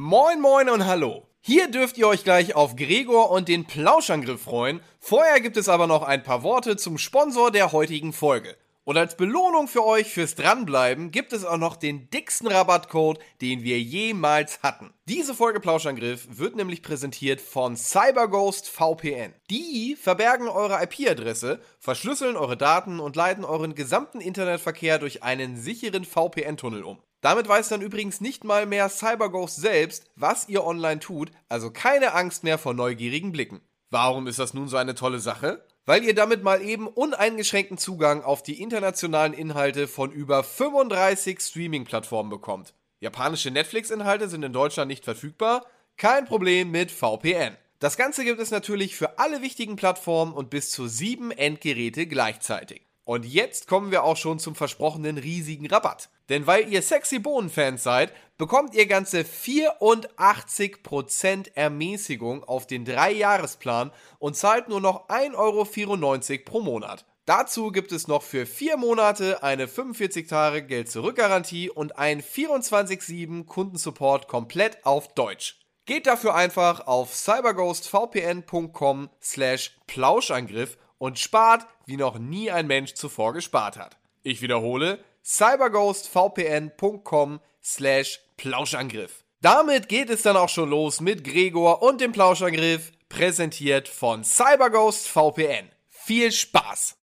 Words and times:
Moin 0.00 0.40
moin 0.40 0.70
und 0.70 0.86
hallo. 0.86 1.26
Hier 1.40 1.68
dürft 1.68 1.98
ihr 1.98 2.06
euch 2.06 2.22
gleich 2.22 2.54
auf 2.54 2.76
Gregor 2.76 3.32
und 3.32 3.48
den 3.48 3.64
Plauschangriff 3.64 4.42
freuen. 4.42 4.80
Vorher 5.00 5.40
gibt 5.40 5.56
es 5.56 5.68
aber 5.68 5.88
noch 5.88 6.04
ein 6.04 6.22
paar 6.22 6.44
Worte 6.44 6.76
zum 6.76 6.98
Sponsor 6.98 7.50
der 7.50 7.72
heutigen 7.72 8.12
Folge. 8.12 8.56
Und 8.84 8.96
als 8.96 9.16
Belohnung 9.16 9.66
für 9.66 9.84
euch 9.84 10.06
fürs 10.06 10.36
Dranbleiben 10.36 11.10
gibt 11.10 11.32
es 11.32 11.44
auch 11.44 11.56
noch 11.56 11.74
den 11.74 12.10
dicksten 12.10 12.46
Rabattcode, 12.46 13.18
den 13.40 13.64
wir 13.64 13.80
jemals 13.80 14.62
hatten. 14.62 14.94
Diese 15.06 15.34
Folge 15.34 15.58
Plauschangriff 15.58 16.28
wird 16.30 16.54
nämlich 16.54 16.84
präsentiert 16.84 17.40
von 17.40 17.74
CyberGhost 17.76 18.68
VPN. 18.68 19.34
Die 19.50 19.96
verbergen 20.00 20.46
eure 20.46 20.80
IP-Adresse, 20.80 21.60
verschlüsseln 21.80 22.36
eure 22.36 22.56
Daten 22.56 23.00
und 23.00 23.16
leiten 23.16 23.44
euren 23.44 23.74
gesamten 23.74 24.20
Internetverkehr 24.20 25.00
durch 25.00 25.24
einen 25.24 25.56
sicheren 25.56 26.04
VPN-Tunnel 26.04 26.84
um. 26.84 27.00
Damit 27.20 27.48
weiß 27.48 27.68
dann 27.68 27.82
übrigens 27.82 28.20
nicht 28.20 28.44
mal 28.44 28.66
mehr 28.66 28.88
CyberGhost 28.88 29.56
selbst, 29.56 30.04
was 30.16 30.48
ihr 30.48 30.64
online 30.64 31.00
tut, 31.00 31.30
also 31.48 31.70
keine 31.70 32.14
Angst 32.14 32.44
mehr 32.44 32.58
vor 32.58 32.74
neugierigen 32.74 33.32
Blicken. 33.32 33.60
Warum 33.90 34.26
ist 34.26 34.38
das 34.38 34.54
nun 34.54 34.68
so 34.68 34.76
eine 34.76 34.94
tolle 34.94 35.18
Sache? 35.18 35.64
weil 35.88 36.04
ihr 36.04 36.14
damit 36.14 36.42
mal 36.42 36.60
eben 36.60 36.86
uneingeschränkten 36.86 37.78
Zugang 37.78 38.22
auf 38.22 38.42
die 38.42 38.60
internationalen 38.60 39.32
Inhalte 39.32 39.88
von 39.88 40.12
über 40.12 40.44
35 40.44 41.40
Streaming-Plattformen 41.40 42.28
bekommt. 42.28 42.74
Japanische 43.00 43.50
Netflix-Inhalte 43.50 44.28
sind 44.28 44.42
in 44.42 44.52
Deutschland 44.52 44.88
nicht 44.88 45.06
verfügbar, 45.06 45.64
kein 45.96 46.26
Problem 46.26 46.70
mit 46.70 46.90
VPN. 46.90 47.56
Das 47.78 47.96
Ganze 47.96 48.26
gibt 48.26 48.38
es 48.38 48.50
natürlich 48.50 48.96
für 48.96 49.18
alle 49.18 49.40
wichtigen 49.40 49.76
Plattformen 49.76 50.34
und 50.34 50.50
bis 50.50 50.70
zu 50.70 50.88
sieben 50.88 51.30
Endgeräte 51.30 52.06
gleichzeitig. 52.06 52.87
Und 53.08 53.24
jetzt 53.24 53.68
kommen 53.68 53.90
wir 53.90 54.04
auch 54.04 54.18
schon 54.18 54.38
zum 54.38 54.54
versprochenen 54.54 55.16
riesigen 55.16 55.66
Rabatt. 55.66 56.10
Denn 56.28 56.46
weil 56.46 56.70
ihr 56.70 56.82
sexy 56.82 57.18
Bohnen-Fans 57.18 57.82
seid, 57.82 58.12
bekommt 58.36 58.74
ihr 58.74 58.84
ganze 58.84 59.20
84% 59.20 61.52
Ermäßigung 61.54 62.44
auf 62.44 62.66
den 62.66 62.86
3-Jahresplan 62.86 63.92
und 64.18 64.36
zahlt 64.36 64.68
nur 64.68 64.82
noch 64.82 65.08
1,94 65.08 65.38
Euro 65.38 65.64
pro 66.44 66.60
Monat. 66.60 67.06
Dazu 67.24 67.72
gibt 67.72 67.92
es 67.92 68.08
noch 68.08 68.22
für 68.22 68.44
4 68.44 68.76
Monate 68.76 69.42
eine 69.42 69.68
45 69.68 70.28
Tage 70.28 70.66
Geld-Zurück-Garantie 70.66 71.70
und 71.70 71.96
einen 71.96 72.20
24-7 72.20 73.46
Kundensupport 73.46 74.28
komplett 74.28 74.84
auf 74.84 75.14
Deutsch. 75.14 75.60
Geht 75.86 76.06
dafür 76.06 76.34
einfach 76.34 76.86
auf 76.86 77.14
cyberghostvpn.com 77.14 79.08
slash 79.22 79.78
Plauschangriff 79.86 80.76
und 80.98 81.18
spart, 81.18 81.66
wie 81.86 81.96
noch 81.96 82.18
nie 82.18 82.50
ein 82.50 82.66
Mensch 82.66 82.92
zuvor 82.94 83.32
gespart 83.32 83.78
hat. 83.78 83.96
Ich 84.22 84.42
wiederhole, 84.42 84.98
cyberghostvpn.com 85.24 87.40
slash 87.62 88.20
Plauschangriff. 88.36 89.24
Damit 89.40 89.88
geht 89.88 90.10
es 90.10 90.22
dann 90.22 90.36
auch 90.36 90.48
schon 90.48 90.70
los 90.70 91.00
mit 91.00 91.22
Gregor 91.24 91.82
und 91.82 92.00
dem 92.00 92.10
Plauschangriff, 92.12 92.92
präsentiert 93.08 93.88
von 93.88 94.24
CyberGhost 94.24 95.08
VPN. 95.08 95.70
Viel 95.88 96.32
Spaß! 96.32 96.96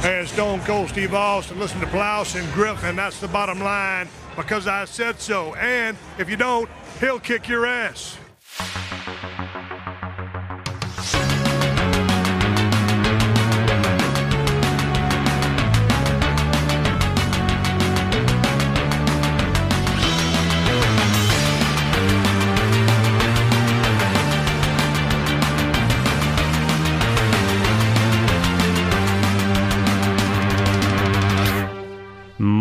Hey, 0.00 0.26
Stone 0.26 0.62
Cold 0.66 0.90
Steve 0.90 1.14
Austin. 1.14 1.58
Listen 1.58 1.80
to 1.80 1.86
Plouse 1.86 2.36
and 2.36 2.52
Griff, 2.52 2.82
and 2.84 2.98
that's 2.98 3.20
the 3.20 3.28
bottom 3.28 3.60
line 3.60 4.08
because 4.36 4.66
I 4.66 4.84
said 4.86 5.18
so. 5.18 5.54
And 5.54 5.96
if 6.18 6.28
you 6.28 6.36
don't, 6.36 6.68
he'll 7.00 7.20
kick 7.20 7.48
your 7.48 7.66
ass. 7.66 8.18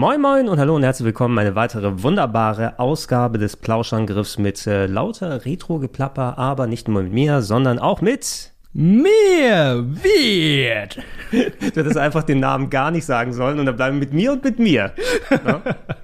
Moin 0.03 0.19
Moin 0.19 0.49
und 0.49 0.59
hallo 0.59 0.75
und 0.75 0.83
herzlich 0.83 1.05
willkommen. 1.05 1.39
Eine 1.39 1.55
weitere 1.55 2.03
wunderbare 2.03 2.77
Ausgabe 2.77 3.37
des 3.37 3.55
Plauschangriffs 3.55 4.37
mit 4.37 4.67
äh, 4.67 4.85
lauter 4.85 5.45
Retro-Geplapper, 5.45 6.37
aber 6.37 6.67
nicht 6.67 6.89
nur 6.89 7.03
mit 7.03 7.13
mir, 7.13 7.41
sondern 7.41 7.79
auch 7.79 8.01
mit 8.01 8.51
mir 8.73 9.85
wird. 9.87 10.99
Du 11.31 11.79
hättest 11.79 11.95
einfach 11.95 12.23
den 12.23 12.41
Namen 12.41 12.69
gar 12.69 12.91
nicht 12.91 13.05
sagen 13.05 13.31
sollen 13.31 13.59
und 13.59 13.65
dann 13.65 13.77
bleiben 13.77 13.97
mit 13.97 14.11
mir 14.11 14.33
und 14.33 14.43
mit 14.43 14.59
mir. 14.59 14.91
Ja? 15.31 15.61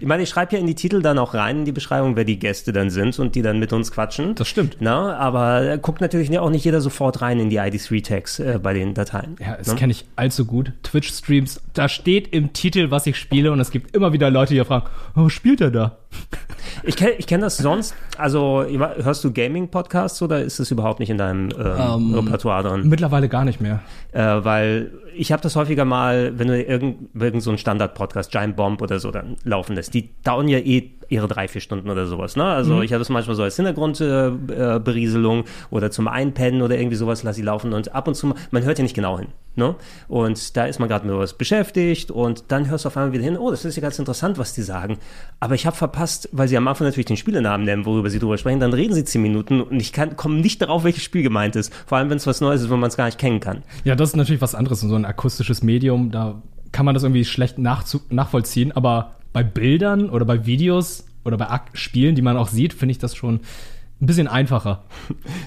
Ich 0.00 0.06
meine, 0.06 0.22
ich 0.22 0.28
schreibe 0.28 0.54
ja 0.54 0.58
in 0.58 0.66
die 0.66 0.74
Titel 0.74 1.02
dann 1.02 1.18
auch 1.18 1.34
rein, 1.34 1.60
in 1.60 1.64
die 1.64 1.72
Beschreibung, 1.72 2.16
wer 2.16 2.24
die 2.24 2.38
Gäste 2.38 2.72
dann 2.72 2.90
sind 2.90 3.18
und 3.18 3.34
die 3.34 3.42
dann 3.42 3.58
mit 3.58 3.72
uns 3.72 3.92
quatschen. 3.92 4.34
Das 4.34 4.48
stimmt. 4.48 4.76
Na, 4.80 5.16
aber 5.16 5.78
guckt 5.78 6.00
natürlich 6.00 6.36
auch 6.38 6.50
nicht 6.50 6.64
jeder 6.64 6.80
sofort 6.80 7.20
rein 7.20 7.40
in 7.40 7.50
die 7.50 7.60
ID3-Tags 7.60 8.38
äh, 8.38 8.58
bei 8.62 8.72
den 8.72 8.94
Dateien. 8.94 9.36
Ja, 9.40 9.56
das 9.56 9.76
kenne 9.76 9.92
ich 9.92 10.04
allzu 10.16 10.46
gut. 10.46 10.72
Twitch-Streams, 10.82 11.60
da 11.74 11.88
steht 11.88 12.28
im 12.32 12.52
Titel, 12.52 12.90
was 12.90 13.06
ich 13.06 13.16
spiele 13.16 13.52
und 13.52 13.60
es 13.60 13.70
gibt 13.70 13.94
immer 13.94 14.12
wieder 14.12 14.30
Leute, 14.30 14.54
die 14.54 14.64
fragen, 14.64 14.86
oh, 15.16 15.24
was 15.24 15.32
spielt 15.32 15.60
er 15.60 15.70
da? 15.70 15.98
Ich 16.82 16.96
kenne 16.96 17.12
ich 17.12 17.26
kenn 17.26 17.40
das 17.40 17.56
sonst, 17.58 17.94
also 18.16 18.64
hörst 18.64 19.24
du 19.24 19.32
Gaming-Podcasts 19.32 20.20
oder 20.22 20.42
ist 20.42 20.60
das 20.60 20.70
überhaupt 20.70 21.00
nicht 21.00 21.10
in 21.10 21.18
deinem 21.18 21.50
ähm, 21.58 22.14
um, 22.14 22.14
Repertoire 22.14 22.62
drin? 22.62 22.88
Mittlerweile 22.88 23.28
gar 23.28 23.44
nicht 23.44 23.60
mehr. 23.60 23.80
Äh, 24.12 24.20
weil 24.20 24.92
ich 25.14 25.32
habe 25.32 25.42
das 25.42 25.56
häufiger 25.56 25.84
mal, 25.84 26.38
wenn 26.38 26.48
du 26.48 26.62
irgend, 26.62 27.14
irgend 27.14 27.42
so 27.42 27.50
einen 27.50 27.58
Standard-Podcast, 27.58 28.30
Giant 28.30 28.56
Bomb 28.56 28.82
oder 28.82 28.98
so, 28.98 29.10
dann 29.10 29.36
laufen 29.44 29.74
lässt. 29.74 29.94
Die 29.94 30.10
dauern 30.22 30.48
ja 30.48 30.58
eh 30.58 30.90
ihre 31.10 31.28
drei, 31.28 31.48
vier 31.48 31.60
Stunden 31.60 31.90
oder 31.90 32.06
sowas. 32.06 32.36
Ne? 32.36 32.44
Also 32.44 32.76
mhm. 32.76 32.82
ich 32.82 32.92
habe 32.92 33.00
das 33.00 33.10
manchmal 33.10 33.36
so 33.36 33.42
als 33.42 33.56
Hintergrundberieselung 33.56 35.40
äh, 35.40 35.44
oder 35.70 35.90
zum 35.90 36.08
Einpennen 36.08 36.62
oder 36.62 36.78
irgendwie 36.78 36.96
sowas, 36.96 37.22
lasse 37.22 37.40
ich 37.40 37.44
laufen 37.44 37.74
und 37.74 37.94
ab 37.94 38.08
und 38.08 38.14
zu, 38.14 38.32
man 38.50 38.62
hört 38.62 38.78
ja 38.78 38.82
nicht 38.82 38.94
genau 38.94 39.18
hin. 39.18 39.28
Ne? 39.56 39.74
Und 40.06 40.56
da 40.56 40.66
ist 40.66 40.78
man 40.78 40.88
gerade 40.88 41.06
mit 41.06 41.16
was 41.16 41.34
beschäftigt 41.34 42.12
und 42.12 42.44
dann 42.48 42.70
hörst 42.70 42.84
du 42.84 42.88
auf 42.88 42.96
einmal 42.96 43.12
wieder 43.12 43.24
hin, 43.24 43.36
oh, 43.36 43.50
das 43.50 43.64
ist 43.64 43.74
ja 43.74 43.82
ganz 43.82 43.98
interessant, 43.98 44.38
was 44.38 44.54
die 44.54 44.62
sagen. 44.62 44.98
Aber 45.40 45.56
ich 45.56 45.66
habe 45.66 45.76
verpasst, 45.76 46.28
weil 46.30 46.46
sie 46.46 46.56
am 46.56 46.68
Anfang 46.68 46.86
natürlich 46.86 47.06
den 47.06 47.16
Spielenamen 47.16 47.66
nennen, 47.66 47.84
worüber 47.84 48.08
sie 48.08 48.20
drüber 48.20 48.38
sprechen, 48.38 48.60
dann 48.60 48.72
reden 48.72 48.94
sie 48.94 49.04
zehn 49.04 49.20
Minuten 49.20 49.60
und 49.60 49.80
ich 49.80 49.92
komme 50.16 50.36
nicht 50.36 50.62
darauf, 50.62 50.84
welches 50.84 51.02
Spiel 51.02 51.24
gemeint 51.24 51.56
ist. 51.56 51.74
Vor 51.86 51.98
allem, 51.98 52.08
wenn 52.08 52.18
es 52.18 52.26
was 52.28 52.40
Neues 52.40 52.62
ist, 52.62 52.70
wo 52.70 52.76
man 52.76 52.88
es 52.88 52.96
gar 52.96 53.06
nicht 53.06 53.18
kennen 53.18 53.40
kann. 53.40 53.64
Ja, 53.82 53.96
das 53.96 54.10
ist 54.10 54.16
natürlich 54.16 54.40
was 54.40 54.54
anderes, 54.54 54.80
so 54.80 54.94
ein 54.94 55.04
akustisches 55.04 55.64
Medium, 55.64 56.12
da 56.12 56.40
kann 56.70 56.86
man 56.86 56.94
das 56.94 57.02
irgendwie 57.02 57.24
schlecht 57.24 57.58
nachvollziehen, 57.58 58.70
aber 58.72 59.16
bei 59.32 59.42
Bildern 59.42 60.10
oder 60.10 60.24
bei 60.24 60.46
Videos 60.46 61.06
oder 61.24 61.36
bei 61.36 61.48
Ak 61.48 61.70
Spielen, 61.74 62.14
die 62.14 62.22
man 62.22 62.36
auch 62.36 62.48
sieht, 62.48 62.72
finde 62.72 62.92
ich 62.92 62.98
das 62.98 63.14
schon 63.14 63.40
ein 64.00 64.06
bisschen 64.06 64.28
einfacher. 64.28 64.84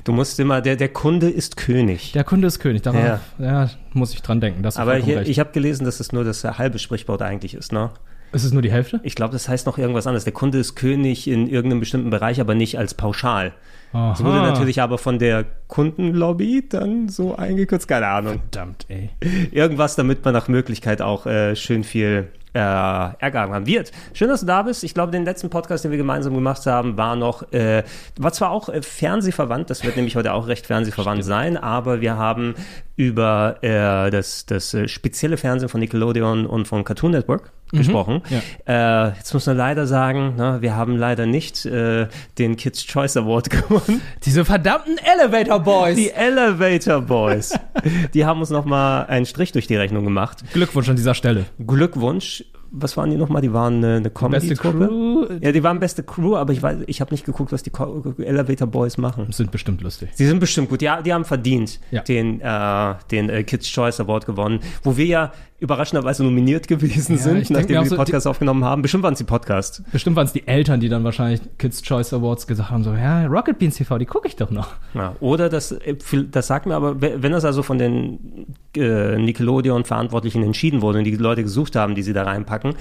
Du 0.03 0.11
musst 0.11 0.39
immer, 0.39 0.61
der, 0.61 0.75
der 0.75 0.89
Kunde 0.89 1.29
ist 1.29 1.57
König. 1.57 2.11
Der 2.11 2.23
Kunde 2.23 2.47
ist 2.47 2.59
König, 2.59 2.83
darauf 2.83 3.03
ja. 3.03 3.19
ja 3.39 3.69
muss 3.93 4.13
ich 4.13 4.21
dran 4.21 4.41
denken. 4.41 4.63
Aber 4.75 4.95
hier, 4.95 5.23
ich 5.23 5.39
habe 5.39 5.51
gelesen, 5.51 5.85
dass 5.85 5.99
es 5.99 6.11
nur 6.11 6.23
das 6.23 6.43
halbe 6.43 6.77
Sprichwort 6.77 7.21
eigentlich 7.21 7.55
ist, 7.55 7.71
ne? 7.71 7.89
Ist 8.33 8.43
es 8.43 8.51
nur 8.51 8.63
die 8.63 8.71
Hälfte? 8.71 8.99
Ich 9.03 9.15
glaube, 9.15 9.33
das 9.33 9.47
heißt 9.47 9.67
noch 9.67 9.77
irgendwas 9.77 10.07
anderes. 10.07 10.23
Der 10.23 10.33
Kunde 10.33 10.57
ist 10.57 10.75
König 10.75 11.27
in 11.27 11.47
irgendeinem 11.47 11.79
bestimmten 11.79 12.09
Bereich, 12.09 12.41
aber 12.41 12.55
nicht 12.55 12.79
als 12.79 12.95
pauschal. 12.95 13.53
Aha. 13.93 14.09
Das 14.09 14.23
wurde 14.23 14.37
natürlich 14.37 14.81
aber 14.81 14.97
von 14.97 15.19
der 15.19 15.45
Kundenlobby 15.67 16.67
dann 16.67 17.09
so 17.09 17.35
eingekürzt, 17.35 17.87
keine 17.87 18.07
Ahnung. 18.07 18.41
Verdammt, 18.51 18.85
ey. 18.89 19.11
Irgendwas, 19.51 19.95
damit 19.95 20.25
man 20.25 20.33
nach 20.33 20.47
Möglichkeit 20.47 21.03
auch 21.03 21.27
äh, 21.27 21.55
schön 21.55 21.83
viel 21.83 22.29
äh, 22.53 22.59
Ärger 22.59 23.41
haben 23.41 23.67
wird. 23.67 23.91
Schön, 24.13 24.29
dass 24.29 24.41
du 24.41 24.47
da 24.47 24.63
bist. 24.63 24.83
Ich 24.83 24.95
glaube, 24.95 25.11
den 25.11 25.25
letzten 25.25 25.51
Podcast, 25.51 25.83
den 25.83 25.91
wir 25.91 25.97
gemeinsam 25.99 26.33
gemacht 26.33 26.65
haben, 26.65 26.97
war 26.97 27.15
noch, 27.15 27.51
äh, 27.51 27.83
war 28.17 28.33
zwar 28.33 28.49
auch 28.49 28.69
äh, 28.69 28.81
fernsehverwandt, 28.81 29.69
das 29.69 29.83
wird 29.83 29.95
nämlich 29.95 30.15
heute 30.15 30.33
auch 30.33 30.47
recht 30.47 30.65
fernsehverwandt 30.65 31.23
Stimmt. 31.23 31.35
sein, 31.35 31.57
aber 31.57 32.01
wir 32.01 32.17
haben 32.17 32.55
über 32.95 33.57
äh, 33.61 34.09
das, 34.11 34.45
das 34.47 34.73
äh, 34.73 34.87
spezielle 34.87 35.37
Fernsehen 35.37 35.69
von 35.69 35.79
Nickelodeon 35.79 36.45
und 36.45 36.67
von 36.67 36.83
Cartoon 36.83 37.11
Network 37.11 37.51
mhm, 37.73 37.77
gesprochen. 37.77 38.21
Ja. 38.65 39.07
Äh, 39.07 39.13
jetzt 39.17 39.33
muss 39.33 39.45
man 39.45 39.57
leider 39.57 39.87
sagen, 39.87 40.35
ne, 40.35 40.57
wir 40.61 40.75
haben 40.75 40.97
leider 40.97 41.25
nicht 41.25 41.65
äh, 41.65 42.07
den 42.37 42.55
Kids 42.55 42.85
Choice 42.85 43.17
Award 43.17 43.49
gewonnen. 43.49 44.01
Diese 44.23 44.45
verdammten 44.45 44.97
Elevator 44.97 45.59
Boys. 45.59 45.95
Die 45.95 46.11
Elevator 46.11 47.01
Boys. 47.01 47.53
die 48.13 48.25
haben 48.25 48.39
uns 48.39 48.49
nochmal 48.49 49.05
einen 49.07 49.25
Strich 49.25 49.51
durch 49.51 49.67
die 49.67 49.75
Rechnung 49.75 50.03
gemacht. 50.03 50.43
Glückwunsch 50.53 50.89
an 50.89 50.95
dieser 50.95 51.13
Stelle. 51.13 51.45
Glückwunsch 51.65 52.43
was 52.73 52.97
waren 52.97 53.11
die 53.11 53.17
nochmal? 53.17 53.41
Die 53.41 53.53
waren 53.53 53.75
eine, 53.77 53.97
eine 53.97 54.09
Comedy-Truppe. 54.09 55.39
Ja, 55.41 55.51
die 55.51 55.63
waren 55.63 55.79
beste 55.79 56.01
Crew, 56.01 56.35
aber 56.35 56.53
ich 56.53 56.63
weiß, 56.63 56.79
ich 56.87 57.01
habe 57.01 57.13
nicht 57.13 57.23
geguckt, 57.23 57.51
was 57.51 57.61
die 57.61 57.71
Elevator 58.17 58.67
Boys 58.67 58.97
machen. 58.97 59.31
Sind 59.31 59.51
bestimmt 59.51 59.81
lustig. 59.81 60.09
Sie 60.15 60.25
sind 60.25 60.39
bestimmt 60.39 60.69
gut. 60.69 60.81
Ja, 60.81 61.01
die 61.01 61.13
haben 61.13 61.23
verdient 61.23 61.79
ja. 61.91 62.01
den, 62.01 62.41
äh, 62.41 62.95
den 63.11 63.29
äh, 63.29 63.43
Kids 63.43 63.71
Choice 63.71 63.99
Award 63.99 64.25
gewonnen, 64.25 64.59
wo 64.81 64.97
wir 64.97 65.05
ja 65.05 65.31
überraschenderweise 65.63 66.23
nominiert 66.23 66.67
gewesen 66.67 67.13
ja, 67.13 67.21
sind, 67.21 67.49
nachdem 67.49 67.81
wir 67.81 67.89
so, 67.89 67.95
Podcast 67.95 68.25
die, 68.25 68.29
aufgenommen 68.29 68.65
haben. 68.65 68.81
Bestimmt 68.81 69.03
waren 69.03 69.13
es 69.13 69.19
die 69.19 69.23
Podcast. 69.23 69.81
Bestimmt 69.91 70.17
waren 70.17 70.25
es 70.25 70.33
die 70.33 70.45
Eltern, 70.45 70.81
die 70.81 70.89
dann 70.89 71.03
wahrscheinlich 71.03 71.41
Kids 71.57 71.81
Choice 71.81 72.13
Awards 72.13 72.45
gesagt 72.45 72.69
haben, 72.69 72.83
so, 72.83 72.93
ja, 72.93 73.25
Rocket 73.25 73.57
Beans 73.57 73.77
TV, 73.77 73.97
die 73.97 74.05
gucke 74.05 74.27
ich 74.27 74.35
doch 74.35 74.51
noch. 74.51 74.73
Ja, 74.93 75.15
oder 75.21 75.47
das, 75.49 75.71
äh, 75.71 75.95
das 76.29 76.47
sagt 76.47 76.65
mir 76.65 76.75
aber, 76.75 77.01
wenn 77.01 77.31
das 77.31 77.45
also 77.45 77.63
von 77.63 77.77
den 77.79 78.45
äh, 78.75 79.17
Nickelodeon-Verantwortlichen 79.17 80.43
entschieden 80.43 80.81
wurde 80.81 80.99
und 80.99 81.05
die 81.05 81.15
Leute 81.15 81.43
gesucht 81.43 81.75
haben, 81.75 81.95
die 81.95 82.03
sie 82.03 82.13
da 82.13 82.23
reinpacken, 82.23 82.75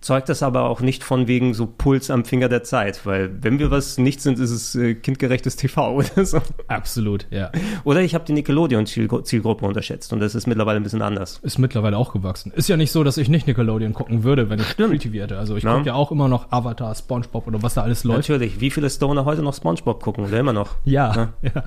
zeugt 0.00 0.28
das 0.28 0.42
aber 0.42 0.68
auch 0.68 0.80
nicht 0.80 1.02
von 1.02 1.26
wegen 1.26 1.54
so 1.54 1.66
Puls 1.66 2.10
am 2.10 2.24
Finger 2.24 2.48
der 2.48 2.62
Zeit, 2.62 3.04
weil 3.04 3.42
wenn 3.42 3.58
wir 3.58 3.70
was 3.70 3.98
nicht 3.98 4.20
sind, 4.20 4.38
ist 4.38 4.50
es 4.50 4.74
äh, 4.74 4.94
kindgerechtes 4.94 5.56
TV 5.56 5.92
oder 5.96 6.24
so. 6.24 6.40
Absolut, 6.68 7.26
ja. 7.30 7.50
Oder 7.84 8.02
ich 8.02 8.14
habe 8.14 8.24
die 8.24 8.32
Nickelodeon-Zielgruppe 8.32 9.66
unterschätzt 9.66 10.12
und 10.12 10.20
das 10.20 10.34
ist 10.34 10.46
mittlerweile 10.46 10.78
ein 10.78 10.82
bisschen 10.82 11.02
anders. 11.02 11.40
Ist 11.42 11.58
mittlerweile 11.58 11.96
auch 11.96 12.12
gewachsen. 12.12 12.52
Ist 12.54 12.68
ja 12.68 12.76
nicht 12.76 12.92
so, 12.92 13.02
dass 13.04 13.16
ich 13.16 13.28
nicht 13.28 13.46
Nickelodeon 13.46 13.92
gucken 13.92 14.22
würde, 14.22 14.50
wenn 14.50 14.60
ich 14.60 14.66
Free 14.66 14.98
TV 14.98 15.22
hätte. 15.22 15.38
Also 15.38 15.56
ich 15.56 15.64
gucke 15.64 15.86
ja 15.86 15.94
auch 15.94 16.12
immer 16.12 16.28
noch 16.28 16.52
Avatar, 16.52 16.94
Spongebob 16.94 17.46
oder 17.46 17.62
was 17.62 17.74
da 17.74 17.82
alles 17.82 18.04
läuft. 18.04 18.28
Natürlich, 18.28 18.60
wie 18.60 18.70
viele 18.70 18.90
Stoner 18.90 19.24
heute 19.24 19.42
noch 19.42 19.54
Spongebob 19.54 20.02
gucken 20.02 20.24
oder 20.24 20.38
immer 20.38 20.52
noch? 20.52 20.76
Ja, 20.84 21.30
ja. 21.42 21.64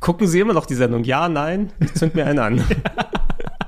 Gucken 0.00 0.26
Sie 0.26 0.40
immer 0.40 0.54
noch 0.54 0.66
die 0.66 0.74
Sendung? 0.74 1.04
Ja, 1.04 1.28
nein? 1.28 1.72
Ich 1.80 1.94
zünd 1.94 2.14
mir 2.14 2.26
einen 2.26 2.38
an. 2.38 2.64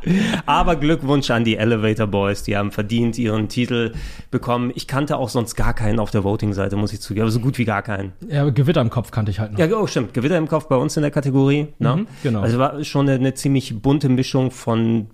Aber 0.47 0.77
Glückwunsch 0.77 1.31
an 1.31 1.45
die 1.45 1.57
Elevator 1.57 2.07
Boys, 2.07 2.43
die 2.43 2.57
haben 2.57 2.71
verdient 2.71 3.19
ihren 3.19 3.49
Titel 3.49 3.93
bekommen. 4.31 4.73
Ich 4.75 4.87
kannte 4.87 5.17
auch 5.17 5.29
sonst 5.29 5.55
gar 5.55 5.75
keinen 5.75 5.99
auf 5.99 6.11
der 6.11 6.25
Voting-Seite, 6.25 6.77
muss 6.77 6.93
ich 6.93 7.01
zugeben, 7.01 7.23
aber 7.23 7.31
so 7.31 7.41
gut 7.41 7.59
wie 7.59 7.65
gar 7.65 7.83
keinen. 7.83 8.13
ja. 8.29 8.49
Gewitter 8.51 8.81
im 8.81 8.91
Kopf 8.91 9.11
kannte 9.11 9.31
ich 9.31 9.41
halt 9.41 9.53
noch. 9.53 9.59
Ja, 9.59 9.67
oh, 9.77 9.87
stimmt. 9.87 10.15
Gewitter 10.15 10.39
im 10.39 10.49
Kopf 10.49 10.67
bei 10.69 10.77
uns 10.77 10.97
in 10.97 11.03
der 11.03 11.11
Kategorie. 11.11 11.69
Ne? 11.79 11.97
Mhm, 11.97 12.07
genau. 12.23 12.41
Also 12.41 12.59
war 12.59 12.83
schon 12.85 13.09
eine, 13.09 13.19
eine 13.19 13.35
ziemlich 13.35 13.83
bunte 13.83 14.09
Mischung 14.09 14.51
von 14.51 15.09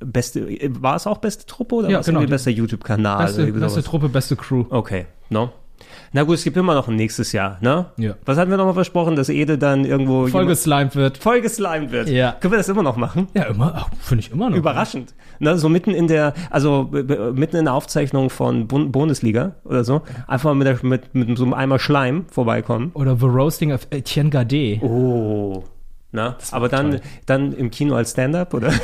beste, 0.00 0.46
war 0.80 0.96
es 0.96 1.06
auch 1.06 1.18
beste 1.18 1.46
Truppe 1.46 1.74
oder 1.76 1.88
Ja, 1.88 1.94
war 1.94 2.00
es 2.00 2.06
genau, 2.06 2.24
bester 2.26 2.50
YouTube-Kanal? 2.50 3.24
beste, 3.26 3.52
beste? 3.52 3.82
Truppe, 3.82 4.08
beste 4.08 4.36
Crew. 4.36 4.64
Okay, 4.70 5.06
no. 5.30 5.50
Na 6.14 6.24
gut, 6.24 6.34
es 6.34 6.44
gibt 6.44 6.58
immer 6.58 6.74
noch 6.74 6.88
ein 6.88 6.96
nächstes 6.96 7.32
Jahr, 7.32 7.56
ne? 7.62 7.86
Ja. 7.96 8.14
Was 8.26 8.36
hatten 8.36 8.50
wir 8.50 8.58
nochmal 8.58 8.74
versprochen, 8.74 9.16
dass 9.16 9.30
Ede 9.30 9.56
dann 9.56 9.86
irgendwo 9.86 10.22
Voll 10.26 10.42
jemand- 10.42 10.48
geslimed 10.48 10.94
wird. 10.96 11.16
voll 11.16 11.40
geslimed 11.40 11.90
wird? 11.90 12.08
Ja. 12.10 12.32
Können 12.38 12.52
wir 12.52 12.58
das 12.58 12.68
immer 12.68 12.82
noch 12.82 12.96
machen? 12.96 13.28
Ja, 13.34 13.44
immer, 13.44 13.86
finde 14.00 14.22
ich 14.24 14.30
immer 14.30 14.50
noch. 14.50 14.56
Überraschend. 14.56 15.14
Ne, 15.38 15.56
so 15.56 15.70
mitten 15.70 15.92
in 15.92 16.08
der, 16.08 16.34
also 16.50 16.90
mitten 16.92 17.56
in 17.56 17.64
der 17.64 17.72
Aufzeichnung 17.74 18.28
von 18.28 18.68
Bund 18.68 18.92
Bundesliga 18.92 19.52
oder 19.64 19.84
so, 19.84 20.02
einfach 20.26 20.52
mal 20.52 20.66
mit, 20.82 20.82
mit, 20.84 21.14
mit 21.14 21.38
so 21.38 21.44
einem 21.44 21.54
Eimer 21.54 21.78
Schleim 21.78 22.26
vorbeikommen. 22.30 22.90
Oder 22.92 23.16
The 23.16 23.26
Roasting 23.26 23.72
of 23.72 23.86
Etienne 23.90 24.28
Gade. 24.28 24.80
Oh. 24.82 25.64
Na, 26.12 26.36
aber 26.50 26.68
dann, 26.68 26.90
toll. 26.90 27.00
dann 27.24 27.52
im 27.54 27.70
Kino 27.70 27.94
als 27.94 28.10
Stand-up, 28.10 28.52
oder? 28.52 28.70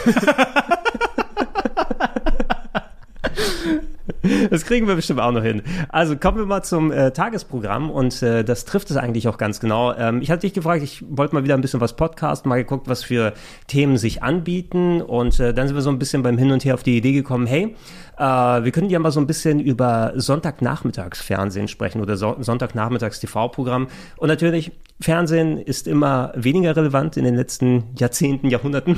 Das 4.51 4.65
kriegen 4.65 4.87
wir 4.87 4.95
bestimmt 4.95 5.21
auch 5.21 5.33
noch 5.33 5.43
hin. 5.43 5.63
Also 5.89 6.17
kommen 6.17 6.39
wir 6.39 6.47
mal 6.47 6.63
zum 6.63 6.91
äh, 6.91 7.11
Tagesprogramm 7.13 7.91
und 7.91 8.23
äh, 8.23 8.45
das 8.45 8.65
trifft 8.65 8.91
es 8.91 8.97
eigentlich 8.97 9.29
auch 9.29 9.39
ganz 9.39 9.61
genau. 9.61 9.95
Ähm, 9.95 10.21
ich 10.23 10.31
hatte 10.31 10.43
dich 10.43 10.55
gefragt, 10.55 10.83
ich 10.83 11.05
wollte 11.09 11.35
mal 11.35 11.45
wieder 11.45 11.55
ein 11.55 11.61
bisschen 11.61 11.81
was 11.81 11.97
Podcast, 11.97 12.47
mal 12.47 12.57
geguckt, 12.57 12.89
was 12.89 13.05
für 13.05 13.33
Themen 13.67 13.97
sich 13.97 14.23
anbieten 14.23 15.03
und 15.03 15.39
äh, 15.41 15.53
dann 15.53 15.69
sind 15.69 15.77
wir 15.77 15.83
so 15.83 15.91
ein 15.91 15.99
bisschen 15.99 16.23
beim 16.23 16.39
Hin 16.39 16.51
und 16.51 16.65
Her 16.65 16.75
auf 16.75 16.83
die 16.83 16.97
Idee 16.97 17.13
gekommen, 17.13 17.47
hey, 17.47 17.75
äh, 18.19 18.65
wir 18.65 18.71
können 18.73 18.91
ja 18.91 18.99
mal 18.99 19.11
so 19.11 19.21
ein 19.21 19.27
bisschen 19.27 19.61
über 19.61 20.13
Sonntagnachmittagsfernsehen 20.17 21.69
sprechen 21.69 22.01
oder 22.01 22.17
so 22.17 22.37
Sonntagnachmittags-TV-Programm 22.41 23.89
und 24.17 24.29
natürlich 24.29 24.73
Fernsehen 25.01 25.59
ist 25.59 25.87
immer 25.87 26.33
weniger 26.35 26.75
relevant 26.75 27.17
in 27.17 27.23
den 27.23 27.37
letzten 27.37 27.85
Jahrzehnten, 27.97 28.49
Jahrhunderten 28.51 28.97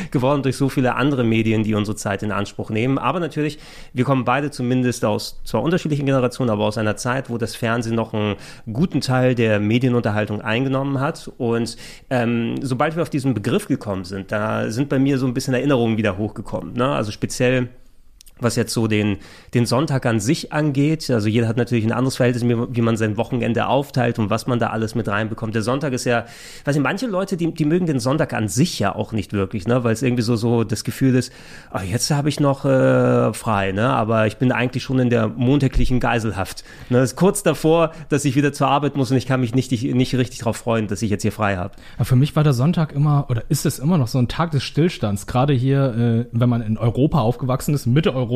geworden 0.10 0.42
durch 0.42 0.56
so 0.56 0.68
viele 0.68 0.96
andere 0.96 1.22
Medien, 1.22 1.62
die 1.62 1.74
unsere 1.74 1.96
Zeit 1.96 2.24
in 2.24 2.32
Anspruch 2.32 2.70
nehmen. 2.70 2.98
Aber 2.98 3.20
natürlich, 3.20 3.60
wir 3.92 4.04
kommen 4.04 4.24
beide 4.24 4.50
zumindest 4.50 5.04
aus 5.04 5.40
zwar 5.44 5.62
unterschiedlichen 5.62 6.06
Generationen, 6.06 6.50
aber 6.50 6.64
aus 6.64 6.76
einer 6.76 6.96
Zeit, 6.96 7.30
wo 7.30 7.38
das 7.38 7.54
Fernsehen 7.54 7.94
noch 7.94 8.12
einen 8.12 8.34
guten 8.72 9.00
Teil 9.00 9.36
der 9.36 9.60
Medienunterhaltung 9.60 10.40
eingenommen 10.40 10.98
hat. 10.98 11.30
Und 11.38 11.76
ähm, 12.10 12.56
sobald 12.60 12.96
wir 12.96 13.02
auf 13.02 13.10
diesen 13.10 13.32
Begriff 13.32 13.68
gekommen 13.68 14.04
sind, 14.04 14.32
da 14.32 14.70
sind 14.72 14.88
bei 14.88 14.98
mir 14.98 15.18
so 15.18 15.26
ein 15.26 15.34
bisschen 15.34 15.54
Erinnerungen 15.54 15.98
wieder 15.98 16.18
hochgekommen. 16.18 16.74
Ne? 16.74 16.88
Also 16.88 17.12
speziell 17.12 17.68
was 18.42 18.56
jetzt 18.56 18.72
so 18.72 18.86
den, 18.86 19.18
den 19.54 19.66
Sonntag 19.66 20.06
an 20.06 20.20
sich 20.20 20.52
angeht. 20.52 21.10
Also 21.10 21.28
jeder 21.28 21.48
hat 21.48 21.56
natürlich 21.56 21.84
ein 21.84 21.92
anderes 21.92 22.16
Verhältnis, 22.16 22.44
wie, 22.44 22.82
man 22.82 22.96
sein 22.96 23.16
Wochenende 23.16 23.66
aufteilt 23.66 24.18
und 24.18 24.30
was 24.30 24.46
man 24.46 24.58
da 24.58 24.68
alles 24.68 24.94
mit 24.94 25.08
reinbekommt. 25.08 25.54
Der 25.54 25.62
Sonntag 25.62 25.92
ist 25.92 26.04
ja, 26.04 26.26
weiß 26.64 26.76
ich, 26.76 26.82
manche 26.82 27.06
Leute, 27.06 27.36
die, 27.36 27.52
die 27.52 27.64
mögen 27.64 27.86
den 27.86 28.00
Sonntag 28.00 28.32
an 28.32 28.48
sich 28.48 28.78
ja 28.78 28.94
auch 28.94 29.12
nicht 29.12 29.32
wirklich, 29.32 29.66
ne, 29.66 29.84
weil 29.84 29.92
es 29.92 30.02
irgendwie 30.02 30.22
so, 30.22 30.36
so 30.36 30.64
das 30.64 30.84
Gefühl 30.84 31.14
ist, 31.14 31.32
ah, 31.70 31.82
jetzt 31.82 32.10
habe 32.10 32.28
ich 32.28 32.40
noch 32.40 32.64
äh, 32.64 33.32
frei, 33.32 33.72
ne, 33.72 33.88
aber 33.88 34.26
ich 34.26 34.36
bin 34.36 34.52
eigentlich 34.52 34.82
schon 34.82 34.98
in 34.98 35.10
der 35.10 35.28
montäglichen 35.28 36.00
Geiselhaft. 36.00 36.64
Ne, 36.90 36.98
es 36.98 37.12
ist 37.12 37.16
kurz 37.16 37.42
davor, 37.42 37.92
dass 38.08 38.24
ich 38.24 38.36
wieder 38.36 38.52
zur 38.52 38.68
Arbeit 38.68 38.96
muss 38.96 39.10
und 39.10 39.16
ich 39.16 39.26
kann 39.26 39.40
mich 39.40 39.54
nicht, 39.54 39.70
nicht 39.70 40.14
richtig 40.14 40.38
darauf 40.38 40.56
freuen, 40.56 40.88
dass 40.88 41.02
ich 41.02 41.10
jetzt 41.10 41.22
hier 41.22 41.32
frei 41.32 41.56
habe. 41.56 41.74
Ja, 41.98 42.04
für 42.04 42.16
mich 42.16 42.34
war 42.36 42.44
der 42.44 42.52
Sonntag 42.52 42.92
immer, 42.92 43.26
oder 43.28 43.44
ist 43.48 43.66
es 43.66 43.78
immer 43.78 43.98
noch 43.98 44.08
so 44.08 44.18
ein 44.18 44.28
Tag 44.28 44.50
des 44.50 44.62
Stillstands. 44.62 45.26
Gerade 45.26 45.52
hier, 45.52 45.94
äh, 45.94 46.26
wenn 46.32 46.48
man 46.48 46.62
in 46.62 46.78
Europa 46.78 47.20
aufgewachsen 47.20 47.74
ist, 47.74 47.86
Mitte 47.86 48.14
Europa, 48.14 48.31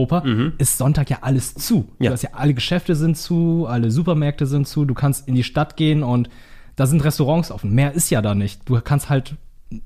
ist 0.59 0.79
Sonntag 0.79 1.11
ja 1.11 1.19
alles 1.23 1.55
zu. 1.55 1.89
Ja. 1.99 2.11
Du 2.11 2.13
hast 2.13 2.23
ja 2.23 2.31
alle 2.33 2.55
Geschäfte 2.55 2.95
sind 2.95 3.17
zu, 3.17 3.67
alle 3.69 3.91
Supermärkte 3.91 4.47
sind 4.47 4.69
zu, 4.69 4.85
du 4.85 4.95
kannst 4.95 5.27
in 5.29 5.35
die 5.35 5.45
Stadt 5.45 5.77
gehen 5.77 6.03
und 6.03 6.29
da 6.77 6.87
sind 6.87 7.03
Restaurants 7.03 7.51
offen. 7.51 7.75
Mehr 7.75 7.93
ist 7.93 8.11
ja 8.11 8.21
da 8.23 8.35
nicht. 8.35 8.69
Du 8.69 8.79
kannst 8.81 9.09
halt 9.09 9.35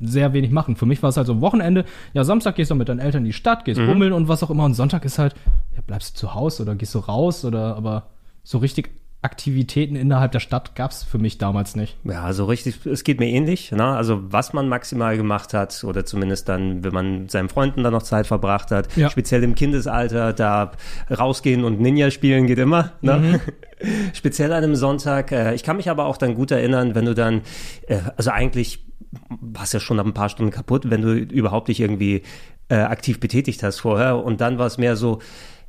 sehr 0.01 0.33
wenig 0.33 0.51
machen. 0.51 0.77
Für 0.77 0.87
mich 0.87 1.03
war 1.03 1.11
es 1.11 1.17
halt 1.17 1.27
so 1.27 1.41
Wochenende, 1.41 1.85
ja, 2.13 2.25
Samstag 2.25 2.57
gehst 2.57 2.71
du 2.71 2.75
mit 2.75 2.89
deinen 2.89 2.99
Eltern 2.99 3.23
in 3.23 3.27
die 3.27 3.33
Stadt, 3.33 3.65
gehst 3.65 3.81
bummeln 3.81 4.13
und 4.13 4.29
was 4.29 4.43
auch 4.43 4.51
immer 4.51 4.65
und 4.65 4.75
Sonntag 4.75 5.05
ist 5.05 5.19
halt, 5.19 5.35
ja, 5.75 5.83
bleibst 5.87 6.17
du 6.17 6.21
zu 6.21 6.35
Hause 6.35 6.65
oder 6.65 6.75
gehst 6.75 6.95
du 6.95 6.99
raus 6.99 7.45
oder 7.45 7.77
aber 7.77 8.09
so 8.43 8.59
richtig 8.59 8.91
Aktivitäten 9.23 9.97
innerhalb 9.97 10.33
der 10.33 10.41
Stadt 10.41 10.75
gab's 10.75 11.03
für 11.05 11.19
mich 11.19 11.37
damals 11.37 11.77
nicht. 11.77 11.97
Ja, 12.05 12.23
also 12.23 12.47
richtig, 12.47 12.87
es 12.87 13.05
geht 13.05 13.21
mir 13.21 13.29
ähnlich. 13.29 13.71
Ne? 13.71 13.85
Also 13.85 14.21
was 14.33 14.55
man 14.55 14.67
maximal 14.67 15.19
gemacht 15.19 15.53
hat, 15.53 15.85
oder 15.85 16.07
zumindest 16.07 16.49
dann, 16.49 16.83
wenn 16.85 16.95
man 16.95 17.21
mit 17.23 17.31
seinen 17.31 17.51
Freunden 17.51 17.83
dann 17.83 17.93
noch 17.93 18.03
Zeit 18.03 18.27
verbracht 18.27 18.71
hat, 18.71 18.97
Ja. 18.97 19.11
speziell 19.11 19.43
im 19.43 19.55
Kindesalter, 19.55 20.33
da 20.33 20.73
rausgehen 21.11 21.65
und 21.65 21.81
Ninja 21.81 22.11
spielen 22.11 22.47
geht 22.47 22.59
immer. 22.59 22.93
Ne? 23.03 23.41
speziell 24.15 24.53
an 24.55 24.65
einem 24.65 24.75
Sonntag. 24.75 25.33
Äh, 25.33 25.55
ich 25.55 25.65
kann 25.65 25.77
mich 25.77 25.91
aber 25.91 26.07
auch 26.07 26.17
dann 26.17 26.35
gut 26.35 26.51
erinnern, 26.51 26.95
wenn 26.95 27.05
du 27.05 27.15
dann, 27.15 27.43
äh, 27.89 27.99
also 28.17 28.31
eigentlich 28.31 28.87
warst 29.29 29.75
ja 29.75 29.81
schon 29.81 29.99
nach 29.99 30.05
ein 30.07 30.15
paar 30.15 30.31
Stunden 30.31 30.51
kaputt, 30.53 30.89
wenn 30.89 31.03
du 31.03 31.13
überhaupt 31.13 31.69
dich 31.69 31.81
irgendwie 31.81 32.23
äh, 32.69 32.77
aktiv 32.77 33.21
betätigt 33.21 33.63
hast 33.63 33.81
vorher. 33.81 34.25
Und 34.25 34.41
dann 34.41 34.57
war 34.59 34.67
es 34.67 34.79
mehr 34.79 34.97
so, 34.97 35.19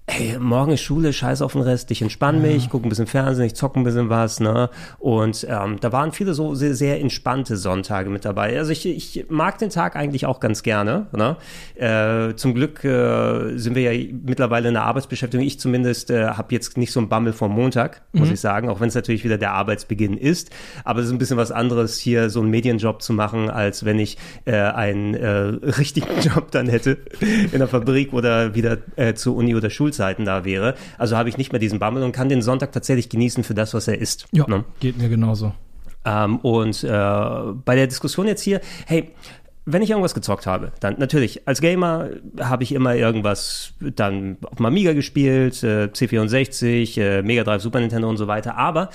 Ey, 0.08 0.38
morgen 0.40 0.74
ist 0.74 0.82
Schule, 0.82 1.14
scheiß 1.14 1.42
auf 1.42 1.54
den 1.54 1.62
Rest, 1.62 1.90
ich 1.92 2.02
entspann 2.02 2.42
mich, 2.42 2.70
gucke 2.70 2.86
ein 2.86 2.90
bisschen 2.90 3.08
Fernsehen, 3.08 3.46
ich 3.46 3.54
zocke 3.54 3.80
ein 3.80 3.84
bisschen 3.84 4.10
was, 4.10 4.40
ne? 4.40 4.70
Und 5.00 5.46
ähm, 5.48 5.78
da 5.80 5.92
waren 5.94 6.12
viele 6.12 6.34
so 6.34 6.54
sehr, 6.54 6.74
sehr 6.74 7.00
entspannte 7.00 7.56
Sonntage 7.56 8.10
mit 8.10 8.26
dabei. 8.26 8.58
Also 8.58 8.72
ich, 8.72 8.86
ich 8.86 9.26
mag 9.30 9.60
den 9.60 9.70
Tag 9.70 9.96
eigentlich 9.96 10.26
auch 10.26 10.40
ganz 10.40 10.64
gerne, 10.64 11.08
ne? 11.14 11.38
Äh, 11.76 12.36
zum 12.36 12.56
Glück 12.56 12.84
äh, 12.84 13.58
sind 13.58 13.76
wir 13.76 13.94
ja 13.94 14.08
mittlerweile 14.26 14.68
in 14.68 14.74
der 14.74 14.84
Arbeitsbeschäftigung. 14.84 15.46
Ich 15.46 15.60
zumindest 15.60 16.10
äh, 16.10 16.30
habe 16.30 16.54
jetzt 16.54 16.78
nicht 16.78 16.92
so 16.92 17.00
einen 17.00 17.08
Bammel 17.08 17.32
vom 17.32 17.52
Montag, 17.52 18.02
muss 18.12 18.32
ich 18.32 18.40
sagen, 18.42 18.70
auch 18.70 18.82
wenn 18.82 18.90
es 18.90 18.96
natürlich 18.96 19.24
wieder 19.24 19.38
der 19.38 19.54
Arbeitsbeginn 19.54 20.18
ist. 20.18 20.50
Aber 20.84 21.00
es 21.00 21.06
ist 21.06 21.12
ein 21.14 21.20
bisschen 21.20 21.38
was 21.38 21.52
anderes, 21.52 21.98
hier 21.98 22.30
so 22.30 22.42
einen 22.42 22.50
Medienjob 22.50 23.02
zu 23.02 23.14
machen, 23.14 23.50
als 23.50 23.86
wenn 23.86 24.00
ich 24.00 24.18
äh, 24.46 24.56
einen 24.56 25.14
äh, 25.14 25.28
richtigen 25.78 26.20
Job 26.22 26.52
dann 26.52 26.68
hätte 26.68 26.98
in 27.22 27.60
der 27.60 27.68
Fabrik 27.68 28.14
oder 28.14 28.56
wieder 28.56 28.80
äh, 28.98 29.14
zur 29.14 29.36
Uni 29.36 29.56
oder 29.56 29.70
Schulzeiten 29.92 30.26
da 30.26 30.46
wäre. 30.46 30.76
Also 30.98 31.18
habe 31.18 31.30
ich 31.30 31.38
nicht 31.38 31.52
mehr 31.52 31.60
diesen 31.60 31.80
Bammel 31.80 32.04
und 32.04 32.12
kann 32.14 32.30
den 32.30 32.42
Sonntag 32.42 32.72
tatsächlich 32.72 33.10
genießen 33.10 33.44
für 33.44 33.54
das, 33.54 33.74
was 33.74 33.88
er 33.88 34.00
ist. 34.00 34.26
Ja, 34.32 34.46
Ne? 34.48 34.64
geht 34.80 34.98
mir 34.98 35.10
genauso. 35.10 35.54
Ähm, 36.04 36.38
und 36.38 36.84
äh, 36.84 36.88
bei 36.90 37.76
der 37.76 37.88
Diskussion 37.88 38.28
jetzt 38.28 38.42
hier, 38.42 38.62
hey, 38.88 39.12
wenn 39.66 39.84
ich 39.84 39.92
irgendwas 39.92 40.16
gezockt 40.16 40.48
habe, 40.48 40.72
dann 40.80 40.96
natürlich, 40.98 41.48
als 41.48 41.62
Gamer 41.62 42.10
habe 42.40 42.64
ich 42.64 42.72
immer 42.74 42.96
irgendwas 42.96 43.74
dann 43.80 44.38
auf 44.50 44.58
dem 44.58 44.66
Amiga 44.66 44.94
gespielt, 44.94 45.62
äh, 45.64 45.86
C64, 45.94 47.00
äh, 47.00 47.22
Mega 47.22 47.44
Drive, 47.44 47.62
Super 47.62 47.80
Nintendo 47.80 48.10
und 48.10 48.18
so 48.18 48.28
weiter, 48.28 48.58
aber 48.58 48.90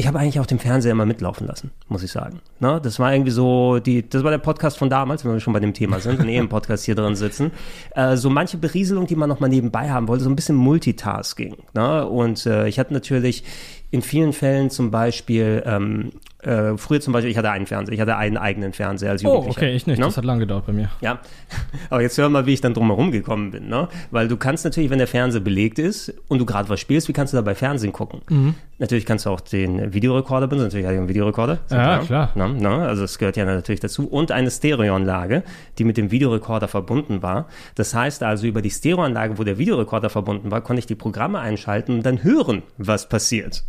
ich 0.00 0.06
habe 0.06 0.20
eigentlich 0.20 0.38
auf 0.38 0.46
dem 0.46 0.60
Fernseher 0.60 0.92
immer 0.92 1.06
mitlaufen 1.06 1.44
lassen, 1.48 1.72
muss 1.88 2.04
ich 2.04 2.12
sagen. 2.12 2.40
Ne? 2.60 2.80
Das 2.80 3.00
war 3.00 3.12
irgendwie 3.12 3.32
so, 3.32 3.80
die, 3.80 4.08
das 4.08 4.22
war 4.22 4.30
der 4.30 4.38
Podcast 4.38 4.78
von 4.78 4.88
damals, 4.88 5.24
wenn 5.24 5.32
wir 5.32 5.40
schon 5.40 5.52
bei 5.52 5.58
dem 5.58 5.74
Thema 5.74 5.98
sind 5.98 6.20
und 6.20 6.28
eh 6.28 6.36
im 6.36 6.48
Podcast 6.48 6.84
hier 6.84 6.94
drin 6.94 7.16
sitzen. 7.16 7.50
Äh, 7.96 8.16
so 8.16 8.30
manche 8.30 8.58
Berieselung, 8.58 9.08
die 9.08 9.16
man 9.16 9.28
noch 9.28 9.40
mal 9.40 9.48
nebenbei 9.48 9.90
haben 9.90 10.06
wollte, 10.06 10.22
so 10.22 10.30
ein 10.30 10.36
bisschen 10.36 10.54
Multitasking. 10.54 11.56
Ne? 11.74 12.06
Und 12.06 12.46
äh, 12.46 12.68
ich 12.68 12.78
hatte 12.78 12.94
natürlich 12.94 13.42
in 13.90 14.02
vielen 14.02 14.32
Fällen 14.34 14.68
zum 14.70 14.90
Beispiel, 14.90 15.62
ähm, 15.66 16.10
äh, 16.42 16.76
früher 16.76 17.00
zum 17.00 17.14
Beispiel, 17.14 17.30
ich 17.30 17.38
hatte 17.38 17.50
einen 17.50 17.66
Fernseher, 17.66 17.94
ich 17.94 18.00
hatte 18.00 18.16
einen 18.16 18.36
eigenen 18.36 18.74
Fernseher 18.74 19.10
als 19.10 19.24
Oh, 19.24 19.28
Jugendlicher. 19.28 19.58
okay, 19.58 19.74
ich 19.74 19.86
nicht. 19.86 19.98
Ne? 19.98 20.04
Das 20.04 20.16
hat 20.18 20.26
lange 20.26 20.40
gedauert 20.40 20.66
bei 20.66 20.72
mir. 20.74 20.90
Ja, 21.00 21.20
aber 21.90 22.02
jetzt 22.02 22.18
hör 22.18 22.28
mal, 22.28 22.44
wie 22.46 22.52
ich 22.52 22.60
dann 22.60 22.74
drumherum 22.74 23.10
gekommen 23.10 23.50
bin, 23.50 23.68
ne? 23.68 23.88
Weil 24.10 24.28
du 24.28 24.36
kannst 24.36 24.64
natürlich, 24.64 24.90
wenn 24.90 24.98
der 24.98 25.08
Fernseher 25.08 25.40
belegt 25.40 25.78
ist 25.78 26.12
und 26.28 26.38
du 26.38 26.44
gerade 26.44 26.68
was 26.68 26.78
spielst, 26.80 27.08
wie 27.08 27.14
kannst 27.14 27.32
du 27.32 27.38
dabei 27.38 27.54
Fernsehen 27.54 27.92
gucken? 27.92 28.20
Mhm. 28.28 28.54
Natürlich 28.78 29.06
kannst 29.06 29.24
du 29.24 29.30
auch 29.30 29.40
den 29.40 29.87
Videorekorder 29.92 30.46
benutzen, 30.46 30.66
natürlich 30.66 30.86
hatte 30.86 30.94
ich 30.94 31.00
einen 31.00 31.08
Videorekorder. 31.08 31.58
ist 31.64 31.72
Ja, 31.72 31.98
klar. 31.98 32.30
Ne? 32.34 32.48
Ne? 32.54 32.68
Also 32.68 33.04
es 33.04 33.18
gehört 33.18 33.36
ja 33.36 33.44
natürlich 33.44 33.80
dazu. 33.80 34.08
Und 34.08 34.32
eine 34.32 34.50
Stereoanlage, 34.50 35.42
die 35.78 35.84
mit 35.84 35.96
dem 35.96 36.10
Videorekorder 36.10 36.68
verbunden 36.68 37.22
war. 37.22 37.48
Das 37.74 37.94
heißt 37.94 38.22
also, 38.22 38.46
über 38.46 38.62
die 38.62 38.70
Stereoanlage, 38.70 39.38
wo 39.38 39.44
der 39.44 39.58
Videorekorder 39.58 40.10
verbunden 40.10 40.50
war, 40.50 40.60
konnte 40.60 40.80
ich 40.80 40.86
die 40.86 40.94
Programme 40.94 41.38
einschalten 41.40 41.96
und 41.96 42.06
dann 42.06 42.22
hören, 42.22 42.62
was 42.76 43.08
passiert. 43.08 43.64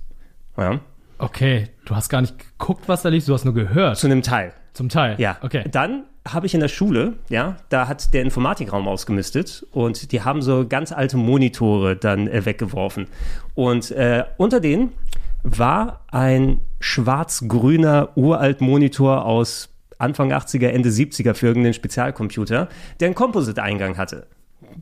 Ja, 0.57 0.79
Okay, 1.21 1.67
du 1.83 1.97
hast 1.97 2.07
gar 2.07 2.21
nicht 2.21 2.35
geguckt, 2.39 2.87
was 2.87 3.01
da 3.01 3.09
lief, 3.09 3.25
du 3.25 3.33
hast 3.33 3.43
nur 3.43 3.53
gehört. 3.53 3.97
zu 3.97 4.07
einem 4.07 4.21
Teil. 4.21 4.53
Zum 4.73 4.87
Teil. 4.87 5.15
Ja, 5.19 5.37
Okay. 5.41 5.65
Dann 5.69 6.05
habe 6.27 6.45
ich 6.45 6.53
in 6.53 6.59
der 6.61 6.67
Schule, 6.69 7.13
ja, 7.29 7.57
da 7.69 7.87
hat 7.87 8.13
der 8.13 8.21
Informatikraum 8.21 8.87
ausgemistet 8.87 9.65
und 9.71 10.11
die 10.11 10.21
haben 10.21 10.41
so 10.41 10.65
ganz 10.67 10.91
alte 10.91 11.17
Monitore 11.17 11.95
dann 11.95 12.27
äh, 12.27 12.45
weggeworfen. 12.45 13.07
Und 13.55 13.91
äh, 13.91 14.23
unter 14.37 14.59
denen 14.59 14.93
war 15.43 16.05
ein 16.11 16.61
schwarz-grüner 16.79 18.09
Uralt-Monitor 18.15 19.25
aus 19.25 19.69
Anfang 19.97 20.31
80er, 20.31 20.67
Ende 20.67 20.89
70er 20.89 21.33
für 21.33 21.47
irgendeinen 21.47 21.73
Spezialcomputer, 21.73 22.69
der 22.99 23.07
einen 23.07 23.15
Composite-Eingang 23.15 23.97
hatte 23.97 24.27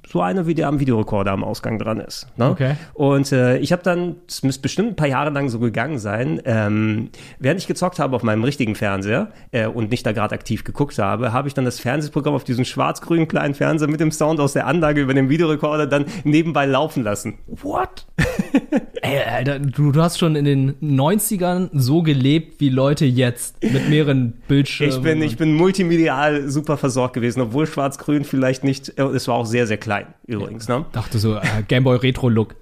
so 0.08 0.22
einer, 0.22 0.48
wie 0.48 0.56
der 0.56 0.68
am 0.68 0.80
Videorekorder 0.80 1.32
am 1.32 1.44
Ausgang 1.44 1.80
dran 1.80 2.00
ist. 2.00 2.28
Ne? 2.38 2.50
Okay. 2.50 2.76
Und 2.94 3.32
äh, 3.32 3.58
ich 3.58 3.72
habe 3.72 3.84
dann, 3.84 4.16
es 4.28 4.44
müsste 4.44 4.62
bestimmt 4.62 4.90
ein 4.90 4.96
paar 4.96 5.08
Jahre 5.08 5.30
lang 5.30 5.50
so 5.50 5.60
gegangen 5.60 6.00
sein, 6.00 6.42
ähm, 6.46 7.10
während 7.40 7.60
ich 7.60 7.68
gezockt 7.68 8.00
habe 8.00 8.16
auf 8.16 8.24
meinem 8.24 8.44
richtigen 8.44 8.76
Fernseher 8.76 9.32
äh, 9.52 9.68
und 9.68 9.92
nicht 9.92 10.06
da 10.06 10.12
gerade 10.12 10.34
aktiv 10.34 10.64
geguckt 10.64 10.98
habe, 11.00 11.34
habe 11.34 11.48
ich 11.48 11.54
dann 11.54 11.66
das 11.66 11.80
Fernsehprogramm 11.80 12.34
auf 12.34 12.44
diesem 12.44 12.66
schwarz-grünen 12.66 13.28
kleinen 13.28 13.54
Fernseher 13.54 13.90
mit 13.90 14.00
dem 14.00 14.12
Sound 14.12 14.40
aus 14.40 14.54
der 14.54 14.68
Anlage 14.68 15.02
über 15.02 15.14
den 15.14 15.30
Videorekorder 15.30 15.88
dann 15.88 16.06
nebenbei 16.24 16.66
laufen 16.66 17.04
lassen. 17.04 17.40
What? 17.48 18.06
Ey, 19.02 19.22
Alter, 19.22 19.60
du, 19.60 19.92
du 19.92 20.02
hast 20.02 20.18
schon 20.18 20.36
in 20.36 20.46
den 20.46 20.76
90ern 20.82 21.70
so 21.74 22.02
gelebt 22.02 22.60
wie 22.60 22.70
Leute 22.70 23.06
jetzt 23.06 23.64
mit 23.64 23.90
mehreren 23.90 24.34
Bildschirmen. 24.48 24.96
Ich 24.96 25.02
bin, 25.02 25.22
ich 25.22 25.38
bin 25.38 25.54
multimedial 25.54 26.50
super 26.50 26.78
versorgt 26.78 27.14
gewesen, 27.14 27.42
obwohl 27.42 27.68
schwarz-grün 27.68 28.24
vielleicht 28.24 28.64
nicht, 28.64 28.98
äh, 28.98 29.04
es 29.04 29.28
war 29.28 29.36
auch 29.36 29.46
sehr, 29.46 29.68
sehr 29.68 29.77
klein 29.78 30.08
übrigens. 30.26 30.68
Ne? 30.68 30.86
dachte 30.92 31.20
so, 31.20 31.36
äh, 31.36 31.42
Gameboy 31.68 31.98
Retro 31.98 32.30
Look. 32.30 32.56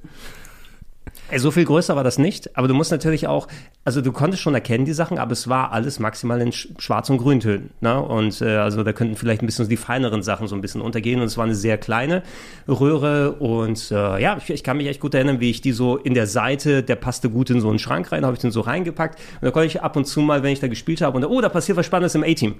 Ey, 1.31 1.39
So 1.39 1.49
viel 1.49 1.65
größer 1.65 1.95
war 1.95 2.03
das 2.03 2.19
nicht, 2.19 2.55
aber 2.55 2.67
du 2.67 2.75
musst 2.75 2.91
natürlich 2.91 3.25
auch, 3.27 3.47
also 3.83 3.99
du 4.01 4.11
konntest 4.11 4.43
schon 4.43 4.53
erkennen 4.53 4.85
die 4.85 4.93
Sachen, 4.93 5.17
aber 5.17 5.31
es 5.31 5.47
war 5.49 5.71
alles 5.71 5.97
maximal 5.99 6.39
in 6.39 6.51
Sch- 6.51 6.67
Schwarz- 6.79 7.09
und 7.09 7.17
Grüntönen. 7.17 7.71
Ne? 7.81 7.99
Und 7.99 8.41
äh, 8.41 8.57
also 8.57 8.83
da 8.83 8.93
könnten 8.93 9.15
vielleicht 9.15 9.41
ein 9.41 9.47
bisschen 9.47 9.67
die 9.67 9.75
feineren 9.77 10.21
Sachen 10.21 10.47
so 10.47 10.53
ein 10.53 10.61
bisschen 10.61 10.81
untergehen. 10.81 11.19
Und 11.21 11.25
es 11.25 11.35
war 11.37 11.45
eine 11.45 11.55
sehr 11.55 11.79
kleine 11.79 12.21
Röhre 12.67 13.31
und 13.33 13.89
äh, 13.89 14.21
ja, 14.21 14.37
ich, 14.37 14.51
ich 14.51 14.63
kann 14.63 14.77
mich 14.77 14.85
echt 14.85 14.99
gut 14.99 15.15
erinnern, 15.15 15.39
wie 15.39 15.49
ich 15.49 15.61
die 15.61 15.71
so 15.71 15.97
in 15.97 16.13
der 16.13 16.27
Seite, 16.27 16.83
der 16.83 16.95
passte 16.95 17.31
gut 17.31 17.49
in 17.49 17.59
so 17.59 17.69
einen 17.69 17.79
Schrank 17.79 18.11
rein, 18.11 18.23
habe 18.23 18.35
ich 18.35 18.41
den 18.41 18.51
so 18.51 18.61
reingepackt 18.61 19.17
und 19.41 19.45
da 19.45 19.49
konnte 19.51 19.65
ich 19.65 19.81
ab 19.81 19.95
und 19.95 20.05
zu 20.05 20.21
mal, 20.21 20.43
wenn 20.43 20.51
ich 20.53 20.59
da 20.59 20.67
gespielt 20.67 21.01
habe, 21.01 21.17
und 21.17 21.25
oh, 21.25 21.41
da 21.41 21.49
passiert 21.49 21.75
was 21.77 21.87
Spannendes 21.87 22.13
im 22.13 22.23
A-Team. 22.23 22.55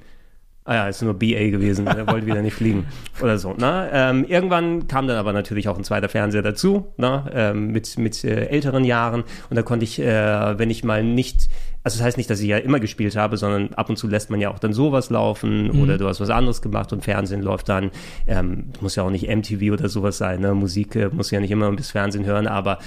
Ah 0.68 0.74
ja, 0.74 0.88
ist 0.88 1.04
nur 1.04 1.14
BA 1.14 1.50
gewesen, 1.52 1.86
der 1.86 2.08
wollte 2.12 2.26
wieder 2.26 2.42
nicht 2.42 2.56
fliegen 2.56 2.88
oder 3.22 3.38
so. 3.38 3.54
Ne? 3.54 3.88
Ähm, 3.94 4.26
irgendwann 4.26 4.88
kam 4.88 5.08
dann 5.08 5.18
aber 5.18 5.32
natürlich 5.32 5.68
auch 5.68 5.78
ein 5.78 5.84
zweiter 5.84 6.10
Fernseher 6.10 6.42
dazu, 6.42 6.88
ne? 6.98 7.24
ähm, 7.32 7.68
mit, 7.68 8.00
mit 8.00 8.24
äh, 8.24 8.48
älteren 8.48 8.84
Jahren. 8.84 9.24
Und 9.52 9.56
da 9.56 9.62
konnte 9.62 9.84
ich, 9.84 10.00
äh, 10.00 10.58
wenn 10.58 10.72
ich 10.72 10.84
mal 10.84 11.04
nicht, 11.04 11.50
also 11.84 12.00
das 12.00 12.04
heißt 12.04 12.18
nicht, 12.18 12.32
dass 12.32 12.40
ich 12.40 12.48
ja 12.48 12.58
immer 12.58 12.80
gespielt 12.80 13.16
habe, 13.16 13.38
sondern 13.38 13.76
ab 13.76 13.92
und 13.92 13.98
zu 13.98 14.08
lässt 14.08 14.32
man 14.32 14.42
ja 14.42 14.50
auch 14.50 14.58
dann 14.58 14.74
sowas 14.74 15.12
laufen 15.12 15.70
oder 15.84 16.00
du 16.00 16.08
hast 16.08 16.20
was 16.20 16.32
anderes 16.32 16.64
gemacht 16.64 16.92
und 16.92 17.04
Fernsehen 17.04 17.44
läuft 17.44 17.70
dann. 17.70 17.92
Ähm, 18.26 18.72
muss 18.82 18.96
ja 18.96 19.04
auch 19.04 19.12
nicht 19.12 19.28
MTV 19.30 19.72
oder 19.72 19.88
sowas 19.88 20.18
sein, 20.18 20.42
ne? 20.42 20.56
Musik 20.56 20.96
äh, 20.96 21.10
muss 21.10 21.30
ja 21.30 21.40
nicht 21.40 21.52
immer 21.52 21.72
bis 21.74 21.92
Fernsehen 21.92 22.26
hören, 22.26 22.48
aber 22.48 22.80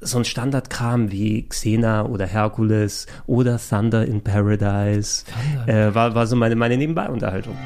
so 0.00 0.18
ein 0.18 0.24
Standardkram 0.24 1.10
wie 1.10 1.48
Xena 1.48 2.06
oder 2.06 2.26
Hercules 2.26 3.06
oder 3.26 3.58
Thunder 3.58 4.06
in 4.06 4.22
Paradise 4.22 5.24
äh, 5.66 5.94
war, 5.94 6.14
war 6.14 6.26
so 6.26 6.36
meine, 6.36 6.56
meine 6.56 6.76
Nebenbei-Unterhaltung. 6.76 7.56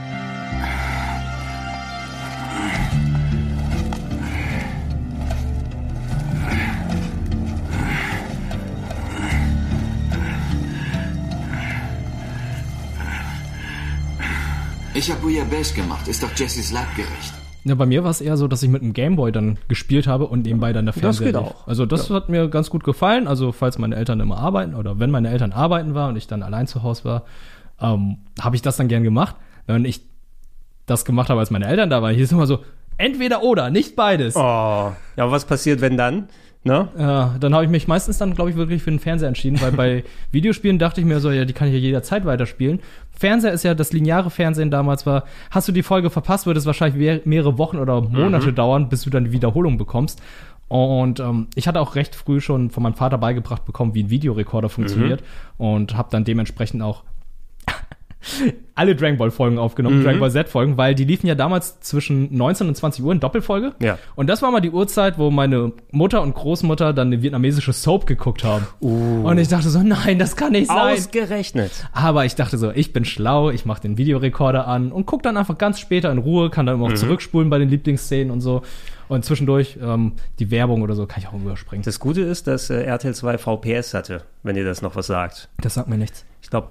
Ich 14.95 15.11
habe 15.11 15.21
Bouillabaisse 15.23 15.75
gemacht. 15.75 16.07
Ist 16.07 16.23
doch 16.23 16.31
Jessys 16.37 16.71
Lab 16.71 16.95
gerecht. 16.95 17.42
Ja, 17.65 17.75
bei 17.77 17.87
mir 17.87 18.03
war 18.03 18.11
es 18.11 18.21
eher 18.21 18.37
so, 18.37 18.49
dass 18.49 18.63
ich 18.63 18.69
mit 18.69 18.83
dem 18.83 18.93
Gameboy 18.93 19.31
dann 19.31 19.59
gespielt 19.69 20.07
habe 20.07 20.27
und 20.27 20.45
nebenbei 20.45 20.73
dann 20.73 20.85
der 20.85 20.93
Fernseher 20.93 21.27
geht 21.27 21.37
lief. 21.37 21.45
auch. 21.45 21.67
Also 21.67 21.87
das 21.87 22.11
hat 22.11 22.29
mir 22.29 22.49
ganz 22.49 22.71
gut 22.71 22.83
gefallen. 22.83 23.29
Also 23.29 23.53
falls 23.53 23.79
meine 23.79 23.95
Eltern 23.95 24.19
immer 24.21 24.39
arbeiten 24.39 24.75
oder 24.75 24.99
wenn 24.99 25.11
meine 25.11 25.31
Eltern 25.31 25.53
arbeiten 25.53 25.95
waren 25.95 26.11
und 26.11 26.17
ich 26.17 26.27
dann 26.27 26.43
allein 26.43 26.67
zu 26.67 26.83
Hause 26.83 27.05
war, 27.05 27.23
ähm, 27.81 28.19
habe 28.41 28.57
ich 28.57 28.63
das 28.63 28.77
dann 28.77 28.89
gern 28.89 29.05
gemacht. 29.05 29.37
Wenn 29.67 29.85
ich 29.85 30.01
das 30.87 31.05
gemacht 31.05 31.31
habe, 31.31 31.39
als 31.39 31.51
meine 31.51 31.67
Eltern 31.67 31.89
da 31.89 32.03
waren, 32.03 32.15
hieß 32.15 32.25
es 32.25 32.33
immer 32.33 32.47
so, 32.47 32.61
entweder 32.97 33.43
oder, 33.43 33.71
nicht 33.71 33.95
beides. 33.95 34.35
Oh, 34.37 34.41
ja, 34.41 34.95
aber 35.17 35.33
was 35.33 35.45
passiert, 35.45 35.81
wenn 35.81 35.97
dann? 35.97 36.29
Ne? 36.65 36.89
Ja, 36.97 37.35
dann 37.41 37.55
habe 37.55 37.65
ich 37.65 37.71
mich 37.71 37.89
meistens 37.89 38.19
dann, 38.19 38.35
glaube 38.35 38.51
ich, 38.51 38.57
wirklich 38.57 38.85
für 38.85 38.91
den 38.91 39.01
Fernseher 39.01 39.27
entschieden, 39.27 39.61
weil 39.61 39.73
bei 39.73 40.05
Videospielen 40.31 40.79
dachte 40.79 41.01
ich 41.01 41.07
mir 41.07 41.19
so, 41.19 41.31
ja, 41.33 41.45
die 41.45 41.53
kann 41.53 41.67
ich 41.67 41.75
ja 41.75 41.81
jederzeit 41.81 42.25
weiterspielen. 42.25 42.81
Fernseher 43.13 43.53
ist 43.53 43.63
ja 43.63 43.75
das 43.75 43.93
lineare 43.93 44.31
Fernsehen 44.31 44.71
damals 44.71 45.07
war. 45.07 45.25
Hast 45.51 45.69
du 45.69 45.73
die 45.73 45.83
Folge 45.83 46.11
verpasst, 46.11 46.47
würde 46.47 46.59
es 46.59 46.67
wahrscheinlich 46.67 46.99
mehr- 46.99 47.21
mehrere 47.25 47.59
Wochen 47.59 47.79
oder 47.79 48.01
Monate 48.01 48.53
dauern, 48.53 48.89
bis 48.89 49.03
du 49.03 49.11
dann 49.11 49.25
die 49.25 49.33
Wiederholung 49.33 49.79
bekommst. 49.79 50.21
Und 50.69 51.21
ähm, 51.21 51.49
ich 51.55 51.69
hatte 51.69 51.81
auch 51.81 51.95
recht 51.97 52.15
früh 52.15 52.41
schon 52.41 52.71
von 52.71 52.83
meinem 52.83 52.95
Vater 52.95 53.19
beigebracht 53.19 53.65
bekommen, 53.67 53.95
wie 53.95 54.05
ein 54.05 54.11
Videorekorder 54.11 54.71
funktioniert 54.71 55.23
und 55.59 55.97
habe 55.97 56.09
dann 56.11 56.25
dementsprechend 56.25 56.83
auch 56.83 57.03
alle 58.75 58.97
Dragon 58.97 59.19
Ball 59.19 59.31
Folgen 59.31 59.59
aufgenommen, 59.59 60.03
Dragon 60.03 60.21
Ball 60.21 60.31
Z 60.31 60.49
Folgen, 60.49 60.77
weil 60.77 60.95
die 60.95 61.05
liefen 61.05 61.27
ja 61.27 61.35
damals 61.35 61.81
zwischen 61.81 62.35
19 62.37 62.69
und 62.69 62.75
20 62.75 63.05
Uhr 63.05 63.13
in 63.13 63.21
Doppelfolge. 63.21 63.75
Ja. 63.81 63.99
Und 64.15 64.29
das 64.29 64.43
war 64.43 64.51
mal 64.51 64.61
die 64.61 64.71
Uhrzeit, 64.71 65.19
wo 65.19 65.31
meine 65.31 65.73
Mutter 65.91 66.23
und 66.23 66.35
Großmutter 66.35 66.93
dann 66.93 67.09
eine 67.09 67.23
vietnamesische 67.23 67.73
Soap 67.73 68.07
geguckt 68.07 68.45
haben. 68.45 68.67
Und 68.81 69.39
ich 69.39 69.49
dachte 69.49 69.69
so, 69.69 69.83
nein, 69.83 70.19
das 70.19 70.37
kann 70.37 70.53
nicht 70.53 70.69
sein. 70.69 70.95
Ausgerechnet. 70.95 71.71
Aber 71.93 72.25
ich 72.25 72.35
dachte 72.35 72.59
so, 72.59 72.71
ich 72.71 72.93
bin 72.93 73.05
schlau, 73.05 73.51
ich 73.51 73.65
mache 73.65 73.83
den 73.83 73.99
Videorekorder 73.99 74.67
an 74.67 74.93
und 74.93 75.07
guck 75.07 75.23
dann 75.23 75.37
einfach 75.37 75.59
ganz 75.59 75.79
später 75.79 76.11
in 76.11 76.19
Ruhe, 76.19 76.51
kann 76.51 76.67
dann 76.67 76.77
immer 76.77 76.87
auch 76.87 76.95
zurückspulen 76.95 77.51
bei 77.51 77.59
den 77.59 77.69
Lieblingsszenen 77.69 78.31
und 78.31 78.41
so. 78.41 78.63
Und 79.09 79.27
zwischendurch 79.27 79.79
ähm, 79.83 80.13
die 80.39 80.51
Werbung 80.51 80.81
oder 80.81 80.95
so 80.95 81.07
kann 81.07 81.21
ich 81.21 81.29
auch 81.29 81.35
überspringen. 81.35 81.83
Das 81.85 82.01
Gute 82.01 82.23
ist, 82.23 82.47
dass 82.47 82.71
äh, 82.71 82.83
RTL 82.83 83.15
2 83.15 83.37
VPS 83.37 83.93
hatte, 83.93 84.23
wenn 84.43 84.57
ihr 84.57 84.65
das 84.65 84.81
noch 84.81 84.97
was 84.97 85.07
sagt. 85.07 85.51
Das 85.61 85.75
sagt 85.75 85.89
mir 85.89 85.99
nichts. 85.99 86.25
Glaube, 86.53 86.69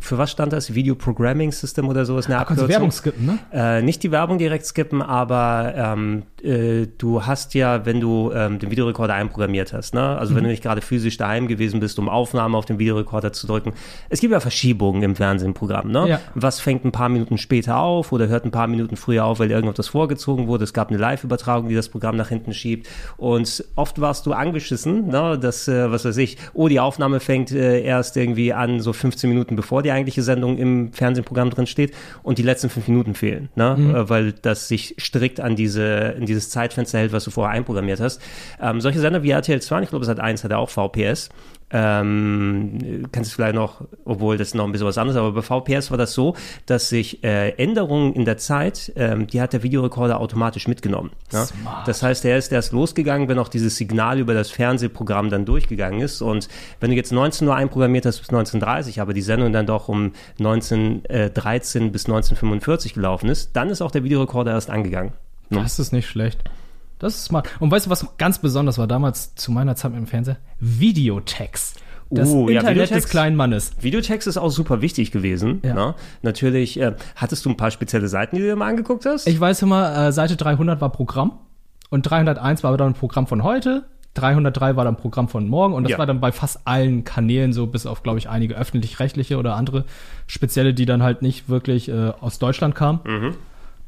für 0.00 0.18
was 0.18 0.30
stand 0.30 0.52
das? 0.52 0.74
Video 0.74 0.94
Programming 0.94 1.52
System 1.52 1.88
oder 1.88 2.04
so 2.04 2.18
ist 2.18 2.26
eine 2.26 2.34
Da 2.36 2.44
kannst 2.44 2.60
du 2.60 2.64
Abkürzung. 2.66 2.82
Werbung 2.82 2.90
skippen, 2.92 3.26
ne? 3.26 3.38
Äh, 3.78 3.80
nicht 3.80 4.02
die 4.02 4.10
Werbung 4.10 4.36
direkt 4.36 4.66
skippen, 4.66 5.00
aber 5.00 5.72
ähm, 5.74 6.24
äh, 6.42 6.86
du 6.98 7.24
hast 7.24 7.54
ja, 7.54 7.86
wenn 7.86 7.98
du 7.98 8.30
ähm, 8.34 8.58
den 8.58 8.70
Videorekorder 8.70 9.14
einprogrammiert 9.14 9.72
hast, 9.72 9.94
ne? 9.94 10.18
also 10.18 10.32
Mhm. 10.32 10.36
wenn 10.36 10.44
du 10.44 10.50
nicht 10.50 10.62
gerade 10.62 10.82
physisch 10.82 11.16
daheim 11.16 11.48
gewesen 11.48 11.80
bist, 11.80 11.98
um 11.98 12.10
Aufnahme 12.10 12.58
auf 12.58 12.66
den 12.66 12.78
Videorekorder 12.78 13.32
zu 13.32 13.46
drücken, 13.46 13.72
es 14.10 14.20
gibt 14.20 14.34
ja 14.34 14.40
Verschiebungen 14.40 15.02
im 15.02 15.16
Fernsehprogramm. 15.16 15.90
Ne? 15.90 16.08
Ja. 16.10 16.20
Was 16.34 16.60
fängt 16.60 16.84
ein 16.84 16.92
paar 16.92 17.08
Minuten 17.08 17.38
später 17.38 17.78
auf 17.78 18.12
oder 18.12 18.28
hört 18.28 18.44
ein 18.44 18.50
paar 18.50 18.66
Minuten 18.66 18.96
früher 18.96 19.24
auf, 19.24 19.38
weil 19.40 19.50
irgendetwas 19.50 19.88
vorgezogen 19.88 20.46
wurde. 20.46 20.64
Es 20.64 20.74
gab 20.74 20.90
eine 20.90 20.98
Live-Übertragung, 20.98 21.70
die 21.70 21.74
das 21.74 21.88
Programm 21.88 22.16
nach 22.16 22.28
hinten 22.28 22.52
schiebt. 22.52 22.86
Und 23.16 23.64
oft 23.76 23.98
warst 23.98 24.26
du 24.26 24.34
angeschissen, 24.34 25.06
ne? 25.06 25.38
dass, 25.38 25.68
äh, 25.68 25.90
was 25.90 26.04
weiß 26.04 26.18
ich, 26.18 26.36
oh, 26.52 26.68
die 26.68 26.80
Aufnahme 26.80 27.18
fängt 27.18 27.50
äh, 27.50 27.80
erst 27.82 28.18
irgendwie 28.18 28.52
an, 28.52 28.80
so 28.80 28.92
15 28.92 29.21
Minuten 29.28 29.56
bevor 29.56 29.82
die 29.82 29.90
eigentliche 29.90 30.22
Sendung 30.22 30.58
im 30.58 30.92
Fernsehprogramm 30.92 31.50
drin 31.50 31.66
steht 31.66 31.94
und 32.22 32.38
die 32.38 32.42
letzten 32.42 32.68
fünf 32.70 32.88
Minuten 32.88 33.14
fehlen, 33.14 33.48
ne? 33.54 33.76
Äh, 33.94 34.08
weil 34.08 34.32
das 34.32 34.68
sich 34.68 34.94
strikt 34.98 35.40
an 35.40 35.56
diese, 35.56 36.14
in 36.18 36.26
dieses 36.26 36.50
Zeitfenster 36.50 36.98
hält, 36.98 37.12
was 37.12 37.24
du 37.24 37.30
vorher 37.30 37.54
einprogrammiert 37.54 38.00
hast. 38.00 38.20
Ähm, 38.60 38.80
solche 38.80 39.00
Sender 39.00 39.22
wie 39.22 39.30
RTL 39.30 39.60
2, 39.60 39.82
ich 39.82 39.90
glaube, 39.90 40.04
seit 40.04 40.20
1 40.20 40.44
hat 40.44 40.50
er 40.50 40.58
auch 40.58 40.70
VPS. 40.70 41.30
Ähm, 41.72 43.08
kannst 43.12 43.32
du 43.32 43.36
vielleicht 43.36 43.54
noch, 43.54 43.80
obwohl 44.04 44.36
das 44.36 44.54
noch 44.54 44.64
ein 44.64 44.72
bisschen 44.72 44.86
was 44.86 44.98
anderes, 44.98 45.18
aber 45.18 45.32
bei 45.32 45.42
VPS 45.42 45.90
war 45.90 45.98
das 45.98 46.12
so, 46.12 46.36
dass 46.66 46.90
sich 46.90 47.24
äh, 47.24 47.50
Änderungen 47.50 48.12
in 48.12 48.24
der 48.26 48.36
Zeit, 48.36 48.92
ähm, 48.96 49.26
die 49.26 49.40
hat 49.40 49.54
der 49.54 49.62
Videorekorder 49.62 50.20
automatisch 50.20 50.68
mitgenommen. 50.68 51.10
Ne? 51.32 51.46
Das 51.86 52.02
heißt, 52.02 52.24
er 52.26 52.36
ist 52.36 52.52
erst 52.52 52.72
losgegangen, 52.72 53.28
wenn 53.28 53.38
auch 53.38 53.48
dieses 53.48 53.76
Signal 53.76 54.18
über 54.18 54.34
das 54.34 54.50
Fernsehprogramm 54.50 55.30
dann 55.30 55.46
durchgegangen 55.46 56.00
ist. 56.00 56.20
Und 56.20 56.48
wenn 56.80 56.90
du 56.90 56.96
jetzt 56.96 57.10
19 57.10 57.48
Uhr 57.48 57.56
einprogrammiert 57.56 58.04
hast 58.04 58.18
bis 58.18 58.28
1930, 58.28 59.00
aber 59.00 59.14
die 59.14 59.22
Sendung 59.22 59.52
dann 59.52 59.66
doch 59.66 59.88
um 59.88 60.12
1913 60.38 61.90
bis 61.90 62.04
1945 62.04 62.94
gelaufen 62.94 63.30
ist, 63.30 63.56
dann 63.56 63.70
ist 63.70 63.80
auch 63.80 63.90
der 63.90 64.04
Videorekorder 64.04 64.52
erst 64.52 64.70
angegangen. 64.70 65.12
Das 65.50 65.78
ist 65.78 65.92
nicht 65.92 66.08
schlecht. 66.08 66.44
Das 67.02 67.14
ist 67.16 67.24
smart. 67.26 67.48
Und 67.60 67.70
weißt 67.70 67.86
du, 67.86 67.90
was 67.90 68.06
ganz 68.16 68.38
besonders 68.38 68.78
war 68.78 68.86
damals 68.86 69.34
zu 69.34 69.52
meiner 69.52 69.76
Zeit 69.76 69.90
mit 69.92 70.00
dem 70.00 70.06
Fernseher? 70.06 70.36
Videotext. 70.60 71.80
Das 72.10 72.28
Oh, 72.28 72.48
ja, 72.48 72.60
Internet 72.60 72.74
Videotext. 72.76 73.04
des 73.04 73.10
kleinen 73.10 73.36
Mannes. 73.36 73.72
Videotext 73.80 74.28
ist 74.28 74.36
auch 74.36 74.50
super 74.50 74.82
wichtig 74.82 75.10
gewesen. 75.12 75.60
Ja. 75.64 75.74
Ne? 75.74 75.94
Natürlich, 76.22 76.78
äh, 76.78 76.92
hattest 77.16 77.44
du 77.46 77.50
ein 77.50 77.56
paar 77.56 77.70
spezielle 77.70 78.06
Seiten, 78.08 78.36
die 78.36 78.42
du 78.42 78.48
dir 78.48 78.56
mal 78.56 78.68
angeguckt 78.68 79.06
hast? 79.06 79.26
Ich 79.26 79.40
weiß 79.40 79.62
immer, 79.62 80.08
äh, 80.08 80.12
Seite 80.12 80.36
300 80.36 80.80
war 80.82 80.90
Programm 80.92 81.38
und 81.90 82.02
301 82.02 82.62
war 82.62 82.76
dann 82.76 82.88
ein 82.88 82.94
Programm 82.94 83.26
von 83.26 83.42
heute. 83.42 83.84
303 84.14 84.76
war 84.76 84.84
dann 84.84 84.96
Programm 84.96 85.28
von 85.28 85.48
morgen 85.48 85.72
und 85.72 85.84
das 85.84 85.92
Ja. 85.92 85.98
war 85.98 86.04
dann 86.04 86.20
bei 86.20 86.32
fast 86.32 86.60
allen 86.66 87.02
Kanälen 87.04 87.54
so, 87.54 87.66
bis 87.66 87.86
auf, 87.86 88.02
glaube 88.02 88.18
ich, 88.18 88.28
einige 88.28 88.56
öffentlich-rechtliche 88.56 89.38
oder 89.38 89.56
andere 89.56 89.86
spezielle, 90.26 90.74
die 90.74 90.84
dann 90.84 91.02
halt 91.02 91.22
nicht 91.22 91.48
wirklich 91.48 91.88
äh, 91.88 92.12
aus 92.20 92.38
Deutschland 92.38 92.74
kamen. 92.74 93.00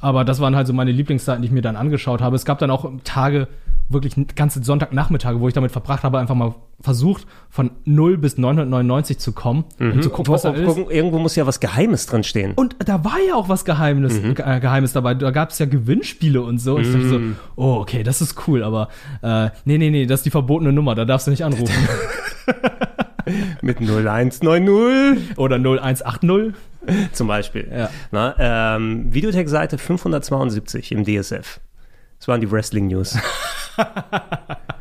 Aber 0.04 0.23
das 0.26 0.38
waren 0.38 0.54
halt 0.54 0.66
so 0.66 0.75
meine 0.75 0.92
Lieblingsseiten, 0.92 1.40
die 1.40 1.46
ich 1.46 1.52
mir 1.52 1.62
dann 1.62 1.76
angeschaut 1.76 2.20
habe. 2.20 2.37
Es 2.37 2.44
gab 2.44 2.58
dann 2.58 2.70
auch 2.70 2.90
Tage 3.04 3.49
wirklich 3.88 4.14
ganze 4.34 4.62
Sonntagnachmittage, 4.62 5.40
wo 5.40 5.49
ich 5.49 5.54
damit 5.54 5.73
verbracht 5.73 6.02
habe, 6.04 6.18
einfach 6.18 6.34
mal 6.34 6.54
versucht, 6.80 7.26
von 7.49 7.70
0 7.87 8.18
bis 8.18 8.37
999 8.37 9.18
zu 9.18 9.32
kommen 9.32 9.64
und 9.78 10.02
zu 10.02 10.11
gucken, 10.11 10.34
was 10.34 10.42
da 10.42 10.50
ist. 10.52 10.76
Irgendwo 10.90 11.18
muss 11.18 11.37
ja 11.37 11.46
was 11.46 11.58
Geheimes 11.58 12.04
drin 12.06 12.23
stehen. 12.23 12.52
Und 12.54 12.76
da 12.84 13.02
war 13.02 13.16
ja 13.26 13.34
auch 13.34 13.49
was 13.49 13.64
Geheimnis, 13.64 14.20
Mhm. 14.20 14.34
äh, 14.37 14.61
Geheimes 14.61 14.92
dabei. 14.92 15.14
Da 15.14 15.30
gab 15.30 15.50
es 15.50 15.58
ja 15.58 15.64
Gewinnspiele 15.64 16.42
und 16.42 16.58
so. 16.58 16.75
Und 16.76 16.82
ich 16.82 16.92
dachte 16.92 17.08
so, 17.08 17.20
oh, 17.56 17.76
okay, 17.80 18.02
das 18.02 18.20
ist 18.20 18.46
cool, 18.46 18.62
aber 18.62 18.88
äh, 19.23 19.49
nee, 19.64 19.78
nee, 19.78 19.88
nee, 19.88 20.04
das 20.04 20.20
ist 20.20 20.26
die 20.26 20.30
verbotene 20.30 20.73
Nummer, 20.73 20.94
da 20.94 21.06
darfst 21.06 21.26
du 21.26 21.30
nicht 21.30 21.44
anrufen. 21.44 21.73
Mit 23.62 23.78
0190 23.80 25.38
Oder 25.38 25.56
0180. 25.56 26.52
zum 27.12 27.29
Beispiel. 27.29 27.71
Ja. 27.71 27.91
Na, 28.11 28.35
ähm, 28.76 29.12
Videotex-Seite 29.12 29.79
572 29.79 30.93
im 30.93 31.05
DSF. 31.05 31.61
Das 32.19 32.29
waren 32.29 32.41
die 32.41 32.50
Wrestling 32.50 32.88
News. 32.88 33.19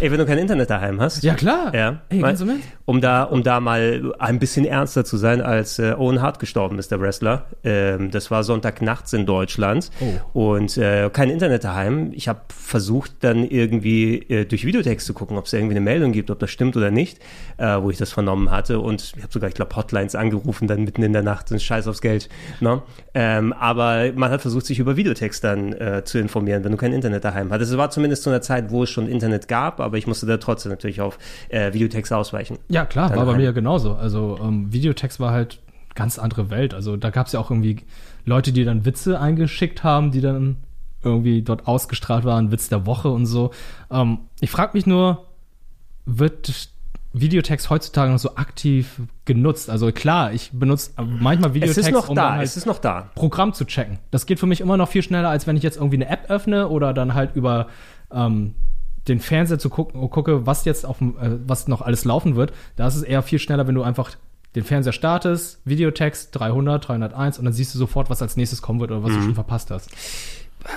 Ey, 0.00 0.10
wenn 0.10 0.18
du 0.18 0.26
kein 0.26 0.38
Internet 0.38 0.70
daheim 0.70 1.00
hast. 1.00 1.22
Ja, 1.22 1.34
klar. 1.34 1.74
Ja, 1.74 2.00
Ey, 2.08 2.20
du 2.20 2.44
mit? 2.44 2.56
um 2.84 3.00
da, 3.00 3.24
um 3.24 3.42
da 3.42 3.60
mal 3.60 4.12
ein 4.18 4.38
bisschen 4.38 4.64
ernster 4.64 5.04
zu 5.04 5.16
sein, 5.16 5.40
als 5.40 5.78
äh, 5.78 5.92
Owen 5.96 6.22
Hart 6.22 6.38
gestorben 6.38 6.78
ist, 6.78 6.90
der 6.90 7.00
Wrestler. 7.00 7.46
Ähm, 7.64 8.10
das 8.10 8.30
war 8.30 8.44
Sonntagnachts 8.44 9.12
in 9.12 9.26
Deutschland 9.26 9.90
Oh. 10.32 10.50
und 10.54 10.76
äh, 10.78 11.10
kein 11.12 11.30
Internet 11.30 11.64
daheim. 11.64 12.10
Ich 12.14 12.28
habe 12.28 12.40
versucht, 12.48 13.12
dann 13.20 13.44
irgendwie 13.44 14.16
äh, 14.28 14.44
durch 14.44 14.64
Videotext 14.64 15.06
zu 15.06 15.14
gucken, 15.14 15.36
ob 15.38 15.46
es 15.46 15.52
irgendwie 15.52 15.72
eine 15.74 15.80
Meldung 15.80 16.12
gibt, 16.12 16.30
ob 16.30 16.38
das 16.38 16.50
stimmt 16.50 16.76
oder 16.76 16.90
nicht, 16.90 17.18
äh, 17.58 17.80
wo 17.80 17.90
ich 17.90 17.96
das 17.98 18.12
vernommen 18.12 18.50
hatte. 18.50 18.80
Und 18.80 19.12
ich 19.16 19.22
habe 19.22 19.32
sogar, 19.32 19.48
ich 19.48 19.54
glaube, 19.54 19.74
Hotlines 19.76 20.14
angerufen, 20.14 20.68
dann 20.68 20.84
mitten 20.84 21.02
in 21.02 21.12
der 21.12 21.22
Nacht, 21.22 21.50
ein 21.52 21.60
Scheiß 21.60 21.86
aufs 21.88 22.00
Geld. 22.00 22.28
Ne? 22.60 22.82
Ähm, 23.14 23.52
aber 23.52 24.12
man 24.14 24.30
hat 24.30 24.40
versucht, 24.42 24.66
sich 24.66 24.78
über 24.78 24.96
Videotext 24.96 25.42
dann 25.44 25.72
äh, 25.72 26.02
zu 26.04 26.18
informieren, 26.18 26.64
wenn 26.64 26.72
du 26.72 26.78
kein 26.78 26.92
Internet 26.92 27.24
daheim 27.24 27.52
hattest. 27.52 27.72
Es 27.72 27.78
war 27.78 27.90
zumindest 27.90 28.22
zu 28.22 28.30
einer 28.30 28.42
Zeit, 28.42 28.70
wo 28.70 28.82
es 28.82 28.90
schon 28.90 29.08
Internet 29.08 29.48
gab, 29.48 29.65
aber 29.78 29.98
ich 29.98 30.06
musste 30.06 30.26
da 30.26 30.36
trotzdem 30.38 30.70
natürlich 30.70 31.00
auf 31.00 31.18
äh, 31.48 31.72
Videotext 31.72 32.12
ausweichen. 32.12 32.58
Ja, 32.68 32.84
klar, 32.84 33.08
Dann 33.08 33.18
war 33.18 33.24
bei 33.26 33.32
rein. 33.32 33.40
mir 33.40 33.46
ja 33.46 33.52
genauso. 33.52 33.94
Also 33.94 34.38
ähm, 34.42 34.72
Videotext 34.72 35.20
war 35.20 35.32
halt 35.32 35.60
ganz 35.94 36.18
andere 36.18 36.50
Welt. 36.50 36.74
Also 36.74 36.96
da 36.96 37.10
gab 37.10 37.26
es 37.26 37.32
ja 37.32 37.40
auch 37.40 37.50
irgendwie 37.50 37.78
Leute, 38.24 38.52
die 38.52 38.64
dann 38.64 38.84
Witze 38.84 39.20
eingeschickt 39.20 39.82
haben, 39.84 40.10
die 40.10 40.20
dann 40.20 40.58
irgendwie 41.02 41.42
dort 41.42 41.66
ausgestrahlt 41.66 42.24
waren, 42.24 42.50
Witz 42.50 42.68
der 42.68 42.86
Woche 42.86 43.08
und 43.08 43.26
so. 43.26 43.50
Ähm, 43.90 44.18
ich 44.40 44.50
frage 44.50 44.72
mich 44.74 44.86
nur, 44.86 45.26
wird 46.04 46.70
Videotext 47.12 47.70
heutzutage 47.70 48.12
noch 48.12 48.18
so 48.18 48.36
aktiv 48.36 49.00
genutzt? 49.24 49.70
Also 49.70 49.90
klar, 49.92 50.32
ich 50.32 50.50
benutze 50.52 50.90
manchmal 51.02 51.50
Es 51.50 51.54
Videotext, 51.54 51.78
ist 51.78 51.92
noch 51.92 52.08
um 52.08 52.16
da, 52.16 52.32
halt 52.32 52.44
es 52.44 52.56
ist 52.56 52.66
noch 52.66 52.78
da. 52.78 53.10
Programm 53.14 53.54
zu 53.54 53.64
checken. 53.64 53.98
Das 54.10 54.26
geht 54.26 54.38
für 54.38 54.46
mich 54.46 54.60
immer 54.60 54.76
noch 54.76 54.88
viel 54.88 55.02
schneller, 55.02 55.30
als 55.30 55.46
wenn 55.46 55.56
ich 55.56 55.62
jetzt 55.62 55.76
irgendwie 55.76 55.96
eine 55.96 56.08
App 56.08 56.28
öffne 56.28 56.68
oder 56.68 56.92
dann 56.92 57.14
halt 57.14 57.34
über 57.34 57.68
ähm, 58.12 58.54
den 59.08 59.20
Fernseher 59.20 59.58
zu 59.58 59.70
gucken, 59.70 60.08
gucke, 60.10 60.46
was 60.46 60.64
jetzt 60.64 60.84
auf 60.86 60.98
dem, 60.98 61.16
äh, 61.18 61.38
was 61.46 61.68
noch 61.68 61.82
alles 61.82 62.04
laufen 62.04 62.36
wird. 62.36 62.52
Da 62.76 62.86
ist 62.86 62.96
es 62.96 63.02
eher 63.02 63.22
viel 63.22 63.38
schneller, 63.38 63.66
wenn 63.66 63.74
du 63.74 63.82
einfach 63.82 64.10
den 64.54 64.64
Fernseher 64.64 64.92
startest, 64.92 65.60
Videotext 65.64 66.30
300, 66.34 66.88
301 66.88 67.38
und 67.38 67.44
dann 67.44 67.52
siehst 67.52 67.74
du 67.74 67.78
sofort, 67.78 68.08
was 68.08 68.22
als 68.22 68.36
nächstes 68.36 68.62
kommen 68.62 68.80
wird 68.80 68.90
oder 68.90 69.02
was 69.02 69.10
Mhm. 69.12 69.16
du 69.16 69.22
schon 69.22 69.34
verpasst 69.34 69.70
hast. 69.70 69.90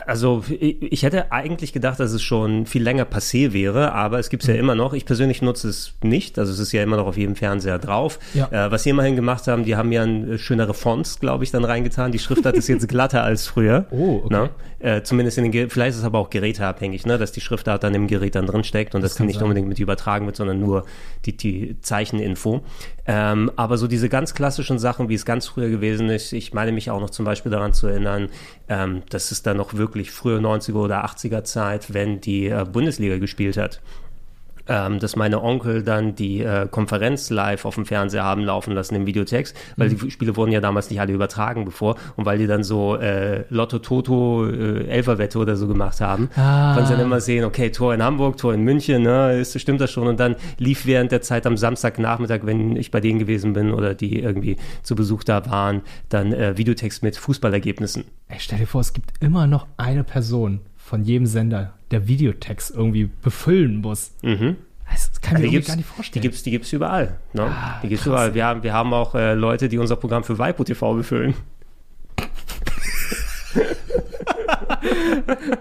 Also 0.05 0.43
ich 0.47 1.01
hätte 1.01 1.31
eigentlich 1.31 1.73
gedacht, 1.73 1.99
dass 1.99 2.11
es 2.11 2.21
schon 2.21 2.67
viel 2.67 2.83
länger 2.83 3.05
passé 3.05 3.53
wäre, 3.53 3.93
aber 3.93 4.19
es 4.19 4.29
gibt 4.29 4.43
es 4.43 4.47
ja 4.49 4.53
immer 4.53 4.75
noch. 4.75 4.93
Ich 4.93 5.03
persönlich 5.05 5.41
nutze 5.41 5.67
es 5.69 5.93
nicht, 6.03 6.37
also 6.37 6.51
es 6.51 6.59
ist 6.59 6.71
ja 6.73 6.83
immer 6.83 6.97
noch 6.97 7.07
auf 7.07 7.17
jedem 7.17 7.35
Fernseher 7.35 7.79
drauf. 7.79 8.19
Ja. 8.35 8.47
Äh, 8.51 8.71
was 8.71 8.83
sie 8.83 8.91
immerhin 8.91 9.15
gemacht 9.15 9.47
haben, 9.47 9.63
die 9.63 9.75
haben 9.75 9.91
ja 9.91 10.03
ein, 10.03 10.33
äh, 10.33 10.37
schönere 10.37 10.75
Fonts, 10.75 11.19
glaube 11.19 11.43
ich, 11.43 11.49
dann 11.51 11.63
reingetan. 11.65 12.11
Die 12.11 12.19
Schriftart 12.19 12.55
ist 12.55 12.67
jetzt 12.67 12.87
glatter 12.87 13.23
als 13.23 13.47
früher. 13.47 13.87
Oh, 13.89 14.21
okay. 14.25 14.33
Ne? 14.33 14.49
Äh, 14.81 15.01
zumindest 15.03 15.37
in 15.39 15.43
den, 15.45 15.51
Ge- 15.51 15.69
vielleicht 15.69 15.91
ist 15.91 15.97
es 15.97 16.03
aber 16.05 16.19
auch 16.19 16.29
geräteabhängig, 16.29 17.05
ne? 17.05 17.17
dass 17.17 17.31
die 17.31 17.41
Schriftart 17.41 17.83
dann 17.83 17.93
im 17.95 18.07
Gerät 18.07 18.35
dann 18.35 18.45
drin 18.45 18.63
steckt 18.63 18.93
und 18.95 19.01
das, 19.01 19.15
kann 19.15 19.25
nicht 19.25 19.35
sein. 19.39 19.43
unbedingt 19.45 19.67
mit 19.67 19.79
übertragen 19.79 20.25
wird, 20.25 20.35
sondern 20.37 20.59
nur 20.59 20.85
die, 21.25 21.35
die 21.35 21.77
Zeicheninfo. 21.81 22.61
Ähm, 23.05 23.51
aber 23.55 23.77
so 23.77 23.87
diese 23.87 24.07
ganz 24.07 24.33
klassischen 24.35 24.77
Sachen, 24.79 25.09
wie 25.09 25.15
es 25.15 25.25
ganz 25.25 25.47
früher 25.47 25.69
gewesen 25.69 26.09
ist, 26.09 26.31
ich 26.31 26.53
meine 26.53 26.71
mich 26.71 26.91
auch 26.91 27.01
noch 27.01 27.09
zum 27.09 27.25
Beispiel 27.25 27.51
daran 27.51 27.73
zu 27.73 27.87
erinnern, 27.87 28.29
ähm, 28.69 29.01
dass 29.09 29.31
es 29.31 29.41
dann 29.41 29.57
noch 29.57 29.68
wirklich 29.77 30.11
frühe 30.11 30.39
90er 30.39 30.75
oder 30.75 31.05
80er 31.05 31.43
Zeit, 31.43 31.93
wenn 31.93 32.21
die 32.21 32.47
äh, 32.47 32.65
Bundesliga 32.69 33.17
gespielt 33.17 33.57
hat 33.57 33.81
ähm, 34.69 34.99
dass 34.99 35.15
meine 35.17 35.41
Onkel 35.43 35.83
dann 35.83 36.15
die 36.15 36.41
äh, 36.41 36.67
Konferenz 36.69 37.29
live 37.29 37.65
auf 37.65 37.75
dem 37.75 37.85
Fernseher 37.85 38.23
haben 38.23 38.43
laufen 38.43 38.73
lassen 38.73 38.95
im 38.95 39.05
Videotext, 39.05 39.55
weil 39.75 39.89
die 39.89 40.11
Spiele 40.11 40.37
wurden 40.37 40.51
ja 40.51 40.61
damals 40.61 40.89
nicht 40.89 41.01
alle 41.01 41.11
übertragen 41.11 41.65
bevor 41.65 41.95
und 42.15 42.25
weil 42.25 42.37
die 42.37 42.47
dann 42.47 42.63
so 42.63 42.95
äh, 42.95 43.43
Lotto 43.49 43.79
Toto 43.79 44.47
äh, 44.47 44.85
Elferwette 44.87 45.37
oder 45.39 45.55
so 45.57 45.67
gemacht 45.67 45.99
haben, 45.99 46.29
Ah. 46.35 46.73
konnten 46.75 46.87
sie 46.87 46.93
dann 46.95 47.05
immer 47.05 47.19
sehen, 47.19 47.43
okay, 47.43 47.71
Tor 47.71 47.93
in 47.93 48.01
Hamburg, 48.03 48.37
Tor 48.37 48.53
in 48.53 48.61
München, 48.63 49.03
ne, 49.03 49.39
ist, 49.39 49.59
stimmt 49.59 49.81
das 49.81 49.91
schon 49.91 50.07
und 50.07 50.19
dann 50.19 50.35
lief 50.59 50.85
während 50.85 51.11
der 51.11 51.21
Zeit 51.21 51.45
am 51.47 51.57
Samstagnachmittag, 51.57 52.41
wenn 52.43 52.75
ich 52.75 52.91
bei 52.91 52.99
denen 53.01 53.19
gewesen 53.19 53.53
bin 53.53 53.71
oder 53.73 53.95
die 53.95 54.19
irgendwie 54.19 54.57
zu 54.83 54.95
Besuch 54.95 55.23
da 55.23 55.45
waren, 55.49 55.81
dann 56.09 56.31
äh, 56.31 56.57
Videotext 56.57 57.01
mit 57.03 57.17
Fußballergebnissen. 57.17 58.03
Ey, 58.27 58.37
stell 58.39 58.59
dir 58.59 58.67
vor, 58.67 58.81
es 58.81 58.93
gibt 58.93 59.11
immer 59.19 59.47
noch 59.47 59.65
eine 59.77 60.03
Person 60.03 60.59
von 60.77 61.03
jedem 61.03 61.25
Sender, 61.25 61.73
der 61.91 62.07
Videotext 62.07 62.71
irgendwie 62.75 63.09
befüllen 63.21 63.81
muss. 63.81 64.11
Mhm. 64.21 64.55
Das 64.91 65.21
kann 65.21 65.43
ich 65.43 65.51
mir 65.51 65.61
gar 65.61 65.75
nicht 65.75 65.87
die 65.89 65.93
vorstellen. 65.95 66.21
gibt's, 66.23 66.43
die 66.43 66.51
gibt's 66.51 66.73
überall. 66.73 67.17
Ne? 67.33 67.43
Ah, 67.43 67.79
die 67.83 67.87
gibt's 67.89 68.03
krass. 68.03 68.11
überall. 68.13 68.33
Wir 68.33 68.45
haben, 68.45 68.63
wir 68.63 68.73
haben 68.73 68.93
auch 68.93 69.15
äh, 69.15 69.33
Leute, 69.33 69.69
die 69.69 69.77
unser 69.77 69.95
Programm 69.95 70.23
für 70.23 70.37
Waipo 70.37 70.63
TV 70.63 70.93
befüllen. 70.95 71.33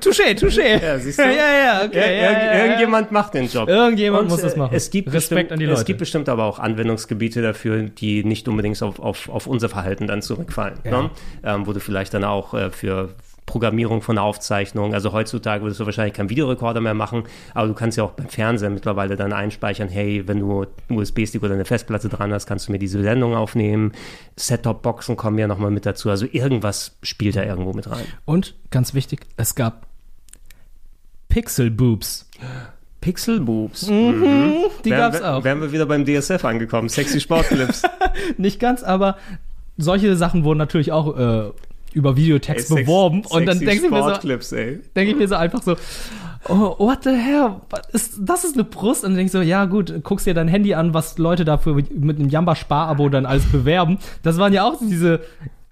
Touché, 0.00 0.34
touché. 0.34 0.80
Ja, 0.82 0.98
siehst 0.98 1.18
du? 1.18 1.22
ja, 1.22 1.28
ja, 1.30 1.82
okay. 1.84 1.98
Ir- 1.98 2.22
ja, 2.22 2.32
ja. 2.32 2.64
Irgendjemand 2.64 3.12
macht 3.12 3.34
den 3.34 3.48
Job. 3.48 3.68
Irgendjemand 3.68 4.24
Und, 4.24 4.28
muss 4.30 4.40
das 4.42 4.54
äh, 4.54 4.58
machen. 4.58 4.74
Es 4.74 4.90
gibt 4.90 5.08
Respekt 5.12 5.28
bestimmt, 5.48 5.52
an 5.52 5.58
die 5.58 5.64
Leute. 5.66 5.80
Es 5.80 5.84
gibt 5.84 5.98
bestimmt 5.98 6.28
aber 6.28 6.44
auch 6.44 6.58
Anwendungsgebiete 6.58 7.42
dafür, 7.42 7.82
die 7.82 8.24
nicht 8.24 8.48
unbedingt 8.48 8.80
auf, 8.82 8.98
auf, 9.00 9.28
auf 9.28 9.46
unser 9.46 9.68
Verhalten 9.68 10.06
dann 10.06 10.22
zurückfallen. 10.22 10.78
Ne? 10.84 11.10
Ähm, 11.42 11.66
wo 11.66 11.72
du 11.72 11.80
vielleicht 11.80 12.14
dann 12.14 12.24
auch 12.24 12.54
äh, 12.54 12.70
für 12.70 13.10
Programmierung 13.48 14.02
von 14.02 14.18
Aufzeichnungen, 14.18 14.94
also 14.94 15.12
heutzutage 15.12 15.62
würdest 15.62 15.80
du 15.80 15.87
wahrscheinlich 15.87 16.14
keinen 16.14 16.30
Videorekorder 16.30 16.80
mehr 16.80 16.94
machen, 16.94 17.24
aber 17.54 17.66
du 17.66 17.74
kannst 17.74 17.98
ja 17.98 18.04
auch 18.04 18.12
beim 18.12 18.28
Fernseher 18.28 18.70
mittlerweile 18.70 19.16
dann 19.16 19.32
einspeichern, 19.32 19.88
hey, 19.88 20.28
wenn 20.28 20.38
du 20.38 20.66
einen 20.88 20.98
USB-Stick 20.98 21.42
oder 21.42 21.54
eine 21.54 21.64
Festplatte 21.64 22.08
dran 22.08 22.32
hast, 22.32 22.46
kannst 22.46 22.68
du 22.68 22.72
mir 22.72 22.78
diese 22.78 23.02
Sendung 23.02 23.34
aufnehmen. 23.34 23.92
Set-Top-Boxen 24.37 25.16
kommen 25.16 25.38
ja 25.38 25.48
nochmal 25.48 25.70
mit 25.70 25.87
dazu, 25.87 26.11
also 26.11 26.26
irgendwas 26.30 26.96
spielt 27.02 27.34
da 27.34 27.42
irgendwo 27.42 27.72
mit 27.72 27.90
rein. 27.90 28.04
Und 28.24 28.54
ganz 28.70 28.94
wichtig, 28.94 29.26
es 29.37 29.54
gab 29.54 29.87
Pixel 31.28 31.70
Boobs. 31.70 32.28
Pixelboobs. 33.00 33.87
Die 33.87 33.92
Wären 33.92 34.72
gab's 34.84 35.22
auch. 35.22 35.44
Wären 35.44 35.61
wir 35.61 35.72
wieder 35.72 35.87
beim 35.87 36.04
DSF 36.04 36.44
angekommen. 36.44 36.88
Sexy 36.88 37.20
Sportclips. 37.20 37.82
Nicht 38.37 38.61
ganz, 38.61 38.82
aber 38.82 39.16
solche 39.76 40.16
Sachen 40.16 40.44
wurden 40.44 40.58
natürlich 40.58 40.92
auch 40.92 41.16
äh, 41.16 41.50
über 41.94 42.16
Videotext 42.16 42.68
beworben. 42.74 43.24
und 43.24 43.46
dann 43.46 43.59
denke 43.59 43.87
ich, 43.87 43.90
mir 43.90 44.40
so, 44.40 44.57
ey. 44.57 44.81
denk 44.94 45.11
ich 45.11 45.16
mir 45.16 45.29
so 45.29 45.35
einfach 45.35 45.62
so, 45.62 45.77
oh, 46.48 46.74
what 46.79 47.05
the 47.05 47.11
hell? 47.11 47.57
Ist, 47.92 48.18
das 48.20 48.44
ist 48.44 48.55
eine 48.55 48.64
Brust? 48.64 49.05
Und 49.05 49.11
dann 49.11 49.16
denke 49.16 49.27
ich 49.27 49.33
so, 49.33 49.40
ja 49.40 49.64
gut, 49.64 50.03
guckst 50.05 50.27
dir 50.27 50.35
dein 50.35 50.48
Handy 50.48 50.74
an, 50.74 50.94
was 50.94 51.18
Leute 51.18 51.44
dafür 51.44 51.74
mit 51.74 51.90
einem 51.90 52.29
Jamba-Spar-Abo 52.29 53.09
dann 53.09 53.27
alles 53.27 53.46
bewerben. 53.46 53.98
Das 54.22 54.38
waren 54.38 54.53
ja 54.53 54.64
auch 54.64 54.79
diese 54.81 55.20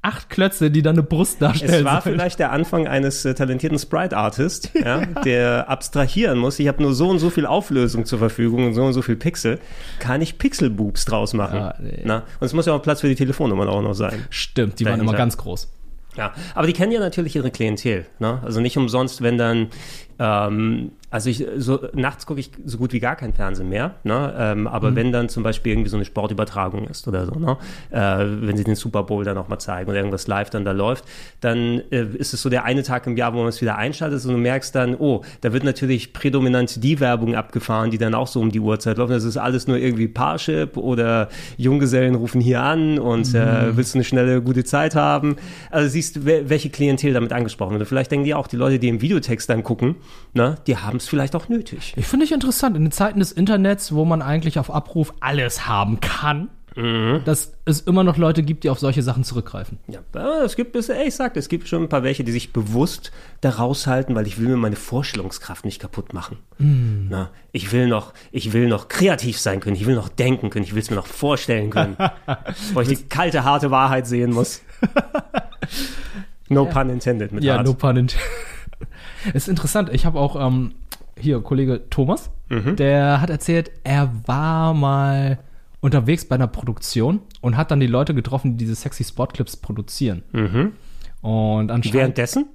acht 0.07 0.31
Klötze, 0.31 0.71
die 0.71 0.83
dann 0.83 0.95
eine 0.95 1.03
Brust 1.03 1.43
darstellen. 1.43 1.75
Es 1.75 1.85
war 1.85 2.01
sollen. 2.01 2.15
vielleicht 2.15 2.39
der 2.39 2.53
Anfang 2.53 2.87
eines 2.87 3.25
äh, 3.25 3.35
talentierten 3.35 3.79
Sprite-Artists, 3.79 4.71
ja, 4.75 5.05
der 5.25 5.69
abstrahieren 5.69 6.39
muss. 6.39 6.59
Ich 6.61 6.69
habe 6.69 6.81
nur 6.83 6.95
so 6.95 7.09
und 7.09 7.19
so 7.19 7.29
viel 7.29 7.45
Auflösung 7.45 8.05
zur 8.05 8.21
Verfügung 8.21 8.67
und 8.67 8.75
so 8.75 8.85
und 8.85 8.93
so 8.93 9.03
viel 9.03 9.17
Pixel. 9.17 9.59
Kann 9.99 10.23
ich 10.23 10.39
Pixelboobs 10.39 11.07
draus 11.07 11.35
machen? 11.35 11.59
Ja, 11.59 11.75
nee. 11.81 12.03
Na? 12.05 12.23
Und 12.39 12.47
es 12.47 12.53
muss 12.53 12.67
ja 12.67 12.73
auch 12.73 12.83
Platz 12.83 13.01
für 13.01 13.09
die 13.09 13.17
Telefonnummern 13.17 13.69
auch 13.69 13.83
noch 13.83 13.95
sein. 13.95 14.25
Stimmt, 14.31 14.79
die 14.79 14.85
waren 14.85 14.93
Dahinter. 14.93 15.11
immer 15.11 15.19
ganz 15.19 15.37
groß. 15.37 15.69
Ja, 16.17 16.33
aber 16.55 16.67
die 16.67 16.73
kennen 16.73 16.93
ja 16.93 17.01
natürlich 17.01 17.37
ihre 17.37 17.51
Klientel. 17.51 18.07
Ne? 18.19 18.41
Also 18.45 18.61
nicht 18.61 18.77
umsonst, 18.77 19.23
wenn 19.23 19.37
dann, 19.39 19.69
ähm, 20.19 20.93
also 21.11 21.31
ich 21.31 21.47
so 21.59 21.81
nachts 21.93 22.27
gucke 22.27 22.41
ich 22.41 22.51
so 22.65 22.79
gut 22.79 22.93
wie 22.93 23.01
gar 23.01 23.17
kein 23.17 23.33
Fernsehen 23.33 23.69
mehr. 23.69 23.95
Ne? 24.03 24.35
Ähm, 24.37 24.67
aber 24.67 24.95
wenn 24.97 25.13
dann 25.13 25.29
zum 25.29 25.43
Beispiel 25.43 25.73
irgendwie 25.73 25.91
so 25.91 25.97
eine 25.97 26.05
Sportübertragung 26.05 26.87
ist 26.89 27.07
oder 27.07 27.27
so, 27.27 27.39
ne? 27.39 27.57
äh, 27.91 27.99
wenn 28.47 28.57
sie 28.57 28.65
den 28.65 28.75
Super 28.75 29.03
Bowl 29.03 29.25
dann 29.25 29.37
auch 29.39 29.49
mal 29.49 29.59
zeigen 29.59 29.91
oder 29.91 29.99
irgendwas 29.99 30.27
live 30.27 30.51
dann 30.51 30.65
da 30.65 30.73
läuft, 30.73 31.05
dann 31.41 31.83
äh, 31.91 32.07
ist 32.15 32.33
es 32.33 32.43
so 32.43 32.49
der 32.49 32.65
eine 32.65 32.83
Tag 32.83 33.07
im 33.07 33.17
Jahr, 33.17 33.35
wo 33.35 33.39
man 33.39 33.49
es 33.49 33.61
wieder 33.61 33.77
einschaltet 33.77 34.25
und 34.25 34.33
du 34.33 34.39
merkst 34.39 34.75
dann, 34.75 34.97
oh, 34.97 35.23
da 35.43 35.53
wird 35.53 35.65
natürlich 35.65 36.13
prädominant 36.13 36.83
die 36.83 37.01
Werbung 37.01 37.35
abgefahren, 37.35 37.91
die 37.91 37.99
dann 37.99 38.15
auch 38.15 38.27
so 38.27 38.41
um 38.41 38.51
die 38.51 38.61
Uhrzeit 38.61 38.99
laufen. 38.99 39.13
Das 39.13 39.25
ist 39.25 39.37
alles 39.37 39.67
nur 39.67 39.77
irgendwie 39.77 40.09
Parship 40.09 40.77
oder 40.77 41.29
Junggesellen 41.57 42.15
rufen 42.15 42.41
hier 42.41 42.63
an 42.63 42.99
und 42.99 43.35
äh, 43.35 43.77
willst 43.77 43.95
du 43.95 43.99
eine 43.99 44.05
schnelle, 44.05 44.43
gute 44.43 44.65
Zeit 44.65 44.95
haben. 44.95 45.37
Also 45.71 45.89
siehst 45.89 46.06
wel- 46.15 46.49
welche 46.49 46.71
Klientel 46.71 47.13
damit 47.13 47.33
angesprochen 47.33 47.79
wird. 47.79 47.89
Vielleicht 47.89 48.11
denken 48.11 48.25
die 48.25 48.35
auch, 48.35 48.47
die 48.47 48.57
Leute, 48.57 48.79
die 48.79 48.89
im 48.89 49.01
Videotext 49.01 49.49
dann 49.49 49.63
gucken, 49.63 49.97
ne, 50.35 50.57
die 50.67 50.77
haben 50.77 50.99
es 50.99 51.09
vielleicht 51.09 51.35
auch 51.35 51.49
nötig. 51.49 51.95
Ich 51.97 52.07
finde 52.07 52.25
ich 52.25 52.33
interessant. 52.33 52.77
In 52.77 52.85
den 52.85 52.93
Zeiten 52.93 53.19
des 53.19 53.33
Internets, 53.33 53.93
wo 53.95 54.05
man 54.05 54.23
eigentlich 54.23 54.59
auf 54.59 54.71
Abruf 54.71 55.13
alles 55.21 55.67
haben 55.67 56.01
kann, 56.01 56.49
dass 57.25 57.55
es 57.65 57.81
immer 57.81 58.05
noch 58.05 58.19
Leute 58.19 58.43
gibt, 58.43 58.63
die 58.65 58.69
auf 58.71 58.79
solche 58.79 59.03
Sachen 59.03 59.25
zurückgreifen. 59.25 59.79
Ja, 59.89 60.01
es 60.45 60.57
gibt, 60.57 60.77
ich 60.77 61.15
sag, 61.15 61.37
es 61.37 61.49
gibt 61.49 61.69
schon 61.69 61.85
ein 61.85 61.89
paar 61.89 62.03
welche, 62.03 62.23
die 62.23 62.33
sich 62.33 62.53
bewusst 62.53 63.13
da 63.41 63.49
raushalten, 63.51 64.15
weil 64.15 64.27
ich 64.27 64.39
will 64.39 64.49
mir 64.49 64.57
meine 64.59 64.77
Vorstellungskraft 64.77 65.65
nicht 65.65 65.81
kaputt 65.81 66.13
machen. 66.13 66.37
Na, 66.59 67.31
ich 67.53 67.73
will 67.73 67.87
noch, 67.89 68.13
ich 68.31 68.53
will 68.53 68.69
noch 68.69 68.89
kreativ 68.89 69.39
sein 69.41 69.61
können, 69.61 69.77
ich 69.77 69.87
will 69.87 69.95
noch 69.95 70.09
denken 70.11 70.51
können, 70.51 70.65
ich 70.67 70.75
will 70.75 70.83
es 70.83 70.91
mir 70.91 70.97
noch 70.97 71.07
vorstellen 71.07 71.71
können, 71.71 71.97
wo 72.75 72.81
ich 72.83 72.89
die 72.89 72.97
kalte, 72.97 73.45
harte 73.45 73.71
Wahrheit 73.71 74.07
sehen 74.07 74.33
muss. 74.33 74.61
No 76.49 76.65
pun 76.67 76.91
intended 76.91 77.33
mit 77.33 77.43
Ja, 77.43 77.57
hart. 77.57 77.67
no 77.67 77.75
pun 77.75 77.97
intended. 77.97 78.21
ist 79.35 79.49
interessant. 79.49 79.89
Ich 79.93 80.07
habe 80.07 80.19
auch 80.21 80.37
ähm, 80.47 80.75
hier 81.19 81.41
Kollege 81.41 81.89
Thomas, 81.91 82.31
Mhm. 82.49 82.77
der 82.77 83.21
hat 83.21 83.29
erzählt, 83.31 83.73
er 83.83 84.13
war 84.27 84.73
mal 84.73 85.41
unterwegs 85.87 86.27
bei 86.27 86.35
einer 86.35 86.49
Produktion 86.49 87.21
und 87.41 87.57
hat 87.57 87.71
dann 87.71 87.81
die 87.81 87.87
Leute 87.87 88.15
getroffen, 88.15 88.57
die 88.57 88.65
diese 88.65 88.75
sexy 88.75 89.05
Spotclips 89.05 89.57
produzieren. 89.57 90.23
Und 91.23 91.71
anscheinend 91.71 91.95
Währenddessen? 91.95 92.47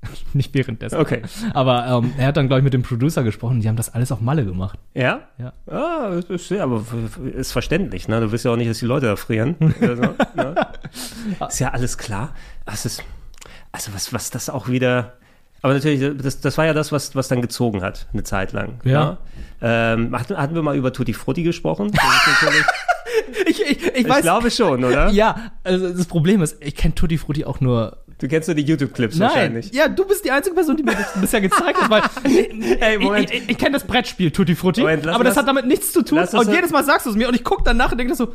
nicht 0.32 0.54
währenddessen. 0.54 0.98
Okay. 0.98 1.22
Aber 1.54 1.86
ähm, 1.86 2.12
er 2.18 2.28
hat 2.28 2.36
dann 2.36 2.46
glaube 2.46 2.60
ich 2.60 2.64
mit 2.64 2.72
dem 2.72 2.82
Producer 2.82 3.22
gesprochen. 3.24 3.54
und 3.56 3.60
Die 3.62 3.68
haben 3.68 3.76
das 3.76 3.92
alles 3.92 4.12
auf 4.12 4.20
Malle 4.20 4.44
gemacht. 4.44 4.78
Ja? 4.94 5.28
Ja. 5.38 5.52
Ah, 5.66 6.20
ist, 6.28 6.50
ja, 6.50 6.64
aber 6.64 6.84
ist 7.34 7.52
verständlich, 7.52 8.08
ne? 8.08 8.20
Du 8.20 8.30
willst 8.30 8.44
ja 8.44 8.52
auch 8.52 8.56
nicht, 8.56 8.70
dass 8.70 8.78
die 8.78 8.86
Leute 8.86 9.06
da 9.06 9.16
frieren. 9.16 9.56
also, 9.80 10.02
ne? 10.34 10.54
Ist 11.48 11.58
ja 11.58 11.70
alles 11.70 11.98
klar. 11.98 12.34
Das 12.64 12.86
ist, 12.86 13.02
also 13.72 13.92
was, 13.94 14.12
was 14.12 14.30
das 14.30 14.50
auch 14.50 14.68
wieder. 14.68 15.14
Aber 15.62 15.74
natürlich, 15.74 16.16
das, 16.22 16.40
das 16.40 16.56
war 16.58 16.66
ja 16.66 16.72
das, 16.74 16.92
was, 16.92 17.14
was 17.16 17.28
dann 17.28 17.42
gezogen 17.42 17.82
hat, 17.82 18.06
eine 18.12 18.22
Zeit 18.22 18.52
lang. 18.52 18.80
Ja. 18.84 19.04
ne? 19.04 19.18
Ähm, 19.60 20.18
hatten, 20.18 20.36
hatten 20.36 20.54
wir 20.54 20.62
mal 20.62 20.76
über 20.76 20.92
Tutti 20.92 21.12
Frutti 21.14 21.42
gesprochen? 21.42 21.90
Das 21.92 22.02
Ich, 23.46 23.60
ich, 23.62 23.86
ich 23.86 23.96
ich 23.96 24.20
glaube 24.20 24.50
schon, 24.50 24.84
oder? 24.84 25.10
Ja, 25.10 25.52
also 25.64 25.88
das 25.92 26.06
Problem 26.06 26.42
ist, 26.42 26.56
ich 26.62 26.74
kenne 26.76 26.94
Tutti 26.94 27.18
Frutti 27.18 27.44
auch 27.44 27.60
nur. 27.60 27.98
Du 28.18 28.26
kennst 28.26 28.48
nur 28.48 28.54
die 28.54 28.62
YouTube-Clips 28.62 29.18
wahrscheinlich. 29.20 29.72
ja, 29.72 29.86
du 29.88 30.04
bist 30.04 30.24
die 30.24 30.30
einzige 30.30 30.54
Person, 30.54 30.76
die 30.76 30.82
mir 30.82 30.92
das 30.94 31.20
bisher 31.20 31.40
gezeigt 31.40 31.80
hat, 31.80 31.88
weil 31.90 32.02
Ey, 32.80 32.98
Moment. 32.98 33.30
ich, 33.30 33.42
ich, 33.42 33.48
ich 33.50 33.58
kenne 33.58 33.72
das 33.72 33.84
Brettspiel 33.84 34.30
Tutti 34.32 34.54
Frutti, 34.56 34.80
Moment, 34.80 35.04
lass- 35.04 35.14
aber 35.14 35.24
das 35.24 35.34
lass- 35.36 35.42
hat 35.42 35.48
damit 35.48 35.66
nichts 35.66 35.92
zu 35.92 36.02
tun. 36.02 36.18
Und 36.18 36.32
das- 36.32 36.46
jedes 36.48 36.70
Mal 36.70 36.84
sagst 36.84 37.06
du 37.06 37.10
es 37.10 37.16
mir 37.16 37.28
und 37.28 37.34
ich 37.34 37.44
gucke 37.44 37.62
dann 37.64 37.76
nach 37.76 37.92
und 37.92 37.98
denke 37.98 38.14
so, 38.14 38.34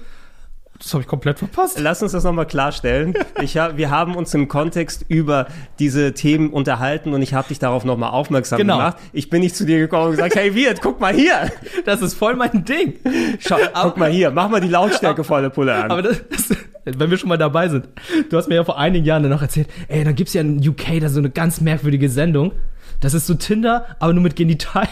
das 0.84 0.94
habe 0.94 1.02
ich 1.02 1.08
komplett 1.08 1.40
verpasst. 1.40 1.80
Lass 1.80 2.04
uns 2.04 2.12
das 2.12 2.24
nochmal 2.26 2.46
klarstellen. 2.46 3.14
Ich 3.42 3.58
hab, 3.58 3.78
wir 3.78 3.90
haben 3.90 4.16
uns 4.16 4.34
im 4.34 4.48
Kontext 4.50 5.06
über 5.08 5.48
diese 5.80 6.14
Themen 6.14 6.50
unterhalten 6.52 7.14
und 7.14 7.22
ich 7.22 7.34
habe 7.34 7.48
dich 7.48 7.58
darauf 7.60 7.86
nochmal 7.86 8.10
aufmerksam 8.12 8.58
Genau. 8.58 8.78
gemacht. 8.78 8.98
Ich 9.14 9.30
bin 9.30 9.40
nicht 9.42 9.56
zu 9.56 9.66
dir 9.66 9.80
gekommen 9.80 10.06
und 10.08 10.12
gesagt, 10.12 10.36
hey 10.36 10.54
Wirt, 10.56 10.82
guck 10.82 11.00
mal 11.00 11.14
hier. 11.14 11.52
Das 11.86 12.02
ist 12.02 12.16
voll 12.16 12.36
mein 12.36 12.66
Ding. 12.66 12.96
Schau, 13.40 13.58
guck 13.82 13.98
mal 13.98 14.10
hier, 14.12 14.32
mach 14.32 14.50
mal 14.50 14.60
die 14.62 14.68
Lautstärke 14.68 15.24
volle 15.24 15.50
Pulle 15.50 15.74
an. 15.74 15.90
Aber 15.92 16.02
das, 16.02 16.22
das, 16.30 16.50
wenn 16.86 17.10
wir 17.10 17.18
schon 17.18 17.30
mal 17.30 17.38
dabei 17.38 17.70
sind, 17.70 17.88
du 18.30 18.36
hast 18.38 18.50
mir 18.50 18.56
ja 18.56 18.64
vor 18.66 18.78
einigen 18.78 19.06
Jahren 19.06 19.24
dann 19.24 19.32
noch 19.32 19.42
erzählt, 19.42 19.70
ey, 19.88 20.04
dann 20.04 20.16
gibt's 20.16 20.34
ja 20.34 20.42
in 20.42 20.58
UK 20.68 21.00
da 21.00 21.08
so 21.08 21.20
eine 21.20 21.30
ganz 21.30 21.62
merkwürdige 21.62 22.10
Sendung. 22.10 22.52
Das 23.00 23.14
ist 23.14 23.26
so 23.28 23.34
Tinder, 23.36 23.86
aber 24.00 24.12
nur 24.14 24.24
mit 24.24 24.36
Genitalien. 24.36 24.90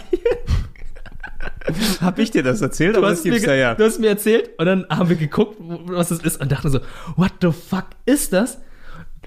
Hab 2.01 2.19
ich 2.19 2.31
dir 2.31 2.43
das 2.43 2.61
erzählt? 2.61 2.95
Du 2.95 2.99
Aber 2.99 3.09
hast, 3.09 3.19
das 3.19 3.25
mir, 3.25 3.31
gibt's 3.31 3.45
ge- 3.45 3.57
ja 3.59 3.69
ja. 3.69 3.75
du 3.75 3.83
hast 3.83 3.99
mir 3.99 4.09
erzählt 4.09 4.49
und 4.57 4.65
dann 4.65 4.85
haben 4.89 5.09
wir 5.09 5.15
geguckt, 5.15 5.57
was 5.59 6.09
das 6.09 6.19
ist 6.19 6.41
und 6.41 6.51
dachten 6.51 6.69
so, 6.69 6.79
what 7.15 7.31
the 7.41 7.51
fuck 7.51 7.85
ist 8.05 8.33
das? 8.33 8.59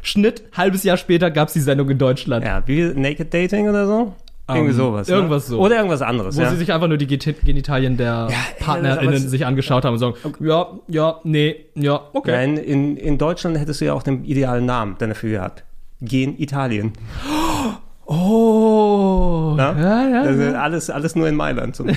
Schnitt, 0.03 0.43
halbes 0.57 0.83
Jahr 0.85 0.97
später 0.97 1.31
gab's 1.31 1.55
die 1.55 1.61
Sendung 1.61 1.89
in 1.91 1.99
Deutschland. 1.99 2.45
Ja, 2.45 2.63
wie 2.67 2.83
Naked 2.95 3.33
Dating 3.33 3.69
oder 3.69 3.87
so? 3.87 4.15
Irgendwie 4.47 4.71
Ähm, 4.73 4.77
sowas. 4.77 5.09
ne? 5.09 5.15
irgendwas 5.15 5.47
so. 5.47 5.59
Oder 5.59 5.77
irgendwas 5.77 6.03
anderes. 6.03 6.37
Wo 6.37 6.43
ja. 6.43 6.51
sie 6.51 6.57
sich 6.57 6.71
einfach 6.71 6.89
nur 6.89 6.99
die 6.99 7.07
Genitalien 7.07 7.97
der 7.97 8.29
ey, 8.31 8.63
PartnerInnen 8.63 9.07
aber 9.09 9.17
es- 9.17 9.31
sich 9.31 9.47
angeschaut 9.47 9.87
haben 9.87 9.95
und 9.95 9.99
sagen, 10.01 10.15
ja, 10.41 10.67
ja, 10.89 11.19
nee, 11.25 11.65
ja, 11.75 11.99
okay. 12.13 12.33
Nein, 12.33 12.57
in, 12.59 12.99
in 12.99 13.17
Deutschland 13.17 13.57
hättest 13.59 13.81
du 13.81 13.87
ja 13.87 13.95
auch 13.95 14.03
den 14.03 14.25
idealen 14.25 14.67
Namen 14.67 14.97
dann 14.99 15.09
dafür 15.09 15.31
gehabt. 15.31 15.65
Gen 16.03 16.39
Italien. 16.39 16.93
Oh, 18.07 19.55
Na? 19.57 19.73
ja, 19.79 20.09
ja. 20.09 20.25
Das 20.25 20.37
ja. 20.39 20.53
alles, 20.61 20.91
alles 20.91 21.15
nur 21.15 21.29
in 21.29 21.37
Mailand. 21.37 21.81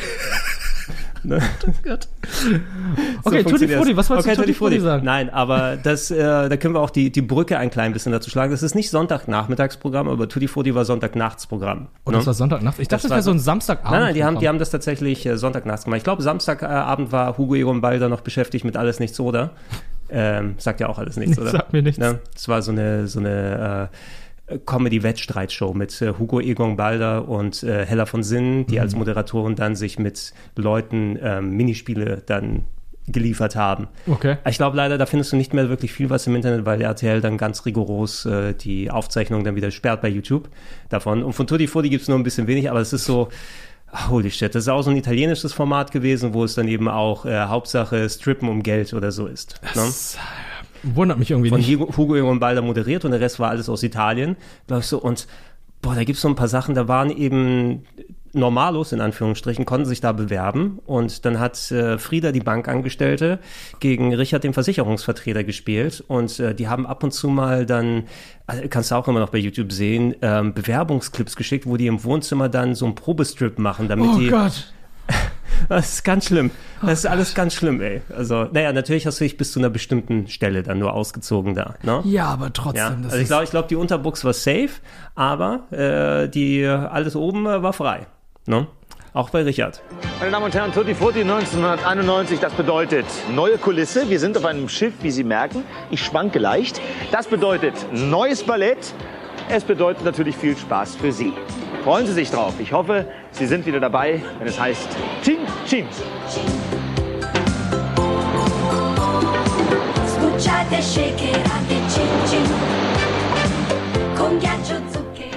Ne? 1.23 1.41
Gott. 1.83 2.07
So 2.23 2.47
Okay, 3.25 3.43
Tutti 3.43 3.43
funktioniert's. 3.43 3.75
Frutti, 3.75 3.97
was 3.97 4.09
wolltest 4.09 4.27
okay, 4.27 4.35
du 4.35 4.41
Tutti 4.43 4.53
Frutti 4.53 4.79
sagen? 4.79 5.03
Nein, 5.03 5.29
aber 5.29 5.75
das, 5.75 6.09
äh, 6.09 6.47
da 6.47 6.55
können 6.55 6.73
wir 6.75 6.79
auch 6.79 6.89
die, 6.89 7.11
die 7.11 7.21
Brücke 7.21 7.57
ein 7.57 7.69
klein 7.69 7.91
bisschen 7.91 8.13
dazu 8.13 8.29
schlagen. 8.29 8.51
Das 8.51 8.63
ist 8.63 8.75
nicht 8.75 8.89
Sonntagnachmittagsprogramm, 8.91 10.07
aber 10.07 10.29
Tutti 10.29 10.47
Frutti 10.47 10.73
war 10.73 10.85
Sonntagnachtsprogramm. 10.85 11.87
Und 12.05 12.13
ne? 12.13 12.17
das 12.19 12.27
war 12.27 12.33
Sonntagnacht. 12.33 12.79
Ich 12.79 12.87
dachte, 12.87 13.03
das, 13.03 13.09
war 13.09 13.17
wäre 13.17 13.23
so 13.23 13.31
ein 13.31 13.39
so- 13.39 13.45
Samstagabend. 13.45 13.91
Nein, 13.91 14.01
nein, 14.03 14.13
die 14.13 14.23
haben, 14.23 14.39
die 14.39 14.47
haben 14.47 14.59
das 14.59 14.69
tatsächlich 14.69 15.25
äh, 15.25 15.37
Sonntagnachts 15.37 15.83
gemacht. 15.83 15.97
Ich 15.97 16.03
glaube, 16.05 16.21
Samstagabend 16.21 17.11
war 17.11 17.37
Hugo 17.37 17.55
Egon 17.55 17.81
Balder 17.81 18.07
noch 18.07 18.21
beschäftigt 18.21 18.63
mit 18.63 18.77
Alles 18.77 18.99
Nichts 18.99 19.19
oder. 19.19 19.49
Ähm, 20.09 20.53
sagt 20.57 20.79
ja 20.79 20.87
auch 20.87 20.99
alles 20.99 21.17
nichts, 21.17 21.37
oder? 21.39 21.49
Sagt 21.51 21.73
mir 21.73 21.81
nichts. 21.81 21.99
Ne? 21.99 22.19
Es 22.33 22.47
war 22.47 22.61
so 22.61 22.71
eine, 22.71 23.07
so 23.07 23.19
eine 23.19 23.89
äh, 23.91 23.95
Comedy-Wettstreitshow 24.65 25.73
mit 25.73 26.01
äh, 26.01 26.13
Hugo 26.17 26.39
Egon 26.39 26.77
Balder 26.77 27.27
und 27.27 27.63
äh, 27.63 27.85
Hella 27.85 28.05
von 28.05 28.23
Sinnen, 28.23 28.65
die 28.65 28.79
als 28.79 28.95
Moderatoren 28.95 29.55
dann 29.55 29.75
sich 29.75 29.99
mit 29.99 30.33
Leuten 30.55 31.19
ähm, 31.21 31.51
Minispiele 31.51 32.23
dann 32.25 32.65
geliefert 33.07 33.55
haben. 33.55 33.87
Okay. 34.05 34.37
Ich 34.47 34.57
glaube 34.57 34.75
leider, 34.75 34.97
da 34.97 35.05
findest 35.05 35.31
du 35.31 35.37
nicht 35.37 35.53
mehr 35.53 35.69
wirklich 35.69 35.93
viel 35.93 36.09
was 36.09 36.27
im 36.27 36.35
Internet, 36.35 36.65
weil 36.65 36.81
RTL 36.81 37.21
dann 37.21 37.37
ganz 37.37 37.65
rigoros 37.65 38.25
äh, 38.25 38.53
die 38.53 38.91
Aufzeichnung 38.91 39.43
dann 39.43 39.55
wieder 39.55 39.71
sperrt 39.71 40.01
bei 40.01 40.09
YouTube 40.09 40.49
davon. 40.89 41.23
Und 41.23 41.33
von 41.33 41.47
Tutti 41.47 41.67
Frutti 41.67 41.89
gibt 41.89 42.01
es 42.01 42.09
nur 42.09 42.17
ein 42.17 42.23
bisschen 42.23 42.47
wenig, 42.47 42.69
aber 42.69 42.81
es 42.81 42.91
ist 42.91 43.05
so, 43.05 43.29
holy 44.09 44.29
shit, 44.29 44.53
das 44.53 44.63
ist 44.63 44.69
auch 44.69 44.81
so 44.81 44.91
ein 44.91 44.97
italienisches 44.97 45.53
Format 45.53 45.91
gewesen, 45.91 46.33
wo 46.33 46.43
es 46.43 46.55
dann 46.55 46.67
eben 46.67 46.89
auch 46.89 47.25
äh, 47.25 47.45
Hauptsache 47.45 48.09
Strippen 48.09 48.49
um 48.49 48.61
Geld 48.61 48.93
oder 48.93 49.11
so 49.11 49.27
ist. 49.27 49.61
Ne? 49.75 49.89
Wundert 50.83 51.19
mich 51.19 51.31
irgendwie 51.31 51.49
Von 51.49 51.59
nicht. 51.59 51.71
Hugo, 51.73 51.95
Hugo 51.97 52.15
Egon 52.15 52.39
moderiert 52.65 53.05
und 53.05 53.11
der 53.11 53.19
Rest 53.19 53.39
war 53.39 53.49
alles 53.49 53.69
aus 53.69 53.83
Italien, 53.83 54.35
glaube 54.67 54.81
ich 54.81 54.87
so. 54.87 54.99
Und 54.99 55.27
boah, 55.81 55.95
da 55.95 56.03
gibt 56.03 56.17
es 56.17 56.21
so 56.21 56.27
ein 56.27 56.35
paar 56.35 56.47
Sachen, 56.47 56.75
da 56.75 56.87
waren 56.87 57.09
eben 57.09 57.83
Normalos 58.33 58.91
in 58.91 59.01
Anführungsstrichen, 59.01 59.65
konnten 59.65 59.85
sich 59.85 60.01
da 60.01 60.11
bewerben 60.11 60.79
und 60.85 61.25
dann 61.25 61.39
hat 61.39 61.71
äh, 61.71 61.97
Frieda, 61.97 62.31
die 62.31 62.39
Bankangestellte, 62.39 63.39
gegen 63.79 64.13
Richard, 64.13 64.43
den 64.43 64.53
Versicherungsvertreter, 64.53 65.43
gespielt 65.43 66.03
und 66.07 66.39
äh, 66.39 66.53
die 66.53 66.67
haben 66.67 66.85
ab 66.85 67.03
und 67.03 67.11
zu 67.11 67.29
mal 67.29 67.65
dann, 67.65 68.03
also 68.45 68.63
kannst 68.69 68.91
du 68.91 68.95
auch 68.95 69.07
immer 69.07 69.19
noch 69.19 69.29
bei 69.29 69.37
YouTube 69.37 69.71
sehen, 69.71 70.15
ähm, 70.21 70.53
Bewerbungsclips 70.53 71.35
geschickt, 71.35 71.65
wo 71.65 71.77
die 71.77 71.87
im 71.87 72.03
Wohnzimmer 72.03 72.49
dann 72.49 72.75
so 72.75 72.85
einen 72.85 72.95
Probestrip 72.95 73.59
machen, 73.59 73.87
damit 73.87 74.09
Oh 74.13 74.19
die 74.19 74.29
Gott. 74.29 74.73
das 75.69 75.93
ist 75.93 76.03
ganz 76.03 76.25
schlimm. 76.25 76.51
Das 76.81 76.99
ist 76.99 77.05
alles 77.05 77.33
ganz 77.33 77.53
schlimm, 77.53 77.81
ey. 77.81 78.01
Also, 78.15 78.45
naja, 78.45 78.71
natürlich 78.73 79.05
hast 79.05 79.19
du 79.19 79.23
dich 79.23 79.37
bis 79.37 79.51
zu 79.51 79.59
einer 79.59 79.69
bestimmten 79.69 80.27
Stelle 80.27 80.63
dann 80.63 80.79
nur 80.79 80.93
ausgezogen 80.93 81.55
da. 81.55 81.75
Ne? 81.83 82.01
Ja, 82.05 82.25
aber 82.25 82.53
trotzdem. 82.53 82.77
Ja, 82.77 82.97
das 83.01 83.13
also 83.13 83.21
ich 83.21 83.27
glaube, 83.27 83.43
ich 83.43 83.49
glaube, 83.49 83.67
die 83.67 83.75
Unterbuchs 83.75 84.23
war 84.23 84.33
safe, 84.33 84.69
aber 85.15 85.71
äh, 85.71 86.29
die 86.29 86.65
alles 86.65 87.15
oben 87.15 87.45
äh, 87.45 87.63
war 87.63 87.73
frei. 87.73 88.07
Ne? 88.45 88.67
Auch 89.13 89.31
bei 89.31 89.41
Richard. 89.41 89.81
Meine 90.19 90.31
Damen 90.31 90.45
und 90.45 90.53
Herren, 90.53 90.71
Tutti 90.71 90.93
Frutti 90.93 91.21
1991, 91.21 92.39
das 92.39 92.53
bedeutet 92.53 93.05
neue 93.33 93.57
Kulisse. 93.57 94.07
Wir 94.09 94.19
sind 94.19 94.37
auf 94.37 94.45
einem 94.45 94.69
Schiff, 94.69 94.93
wie 95.01 95.09
Sie 95.09 95.23
merken. 95.23 95.63
Ich 95.89 96.03
schwanke 96.03 96.37
leicht. 96.37 96.79
Das 97.11 97.25
bedeutet 97.25 97.73
neues 97.91 98.43
Ballett. 98.43 98.93
Es 99.49 99.63
bedeutet 99.63 100.05
natürlich 100.05 100.35
viel 100.35 100.55
Spaß 100.55 100.97
für 100.97 101.11
Sie. 101.11 101.33
Freuen 101.87 102.05
Sie 102.05 102.11
sich 102.11 102.29
drauf. 102.29 102.53
Ich 102.59 102.73
hoffe, 102.73 103.05
Sie 103.31 103.45
sind 103.47 103.65
wieder 103.65 103.79
dabei, 103.79 104.21
wenn 104.39 104.47
es 104.49 104.59
heißt 104.59 104.89
Chin 105.23 105.37
Chin. 105.65 105.85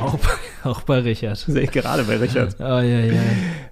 Auch, 0.00 0.16
bei- 0.18 0.68
auch 0.70 0.80
bei 0.82 0.98
Richard. 0.98 1.36
Sehe 1.38 1.62
ich 1.62 1.70
gerade 1.70 2.02
bei 2.02 2.16
Richard. 2.16 2.56
Oh, 2.58 2.64
ja, 2.64 2.80
ja. 2.82 3.20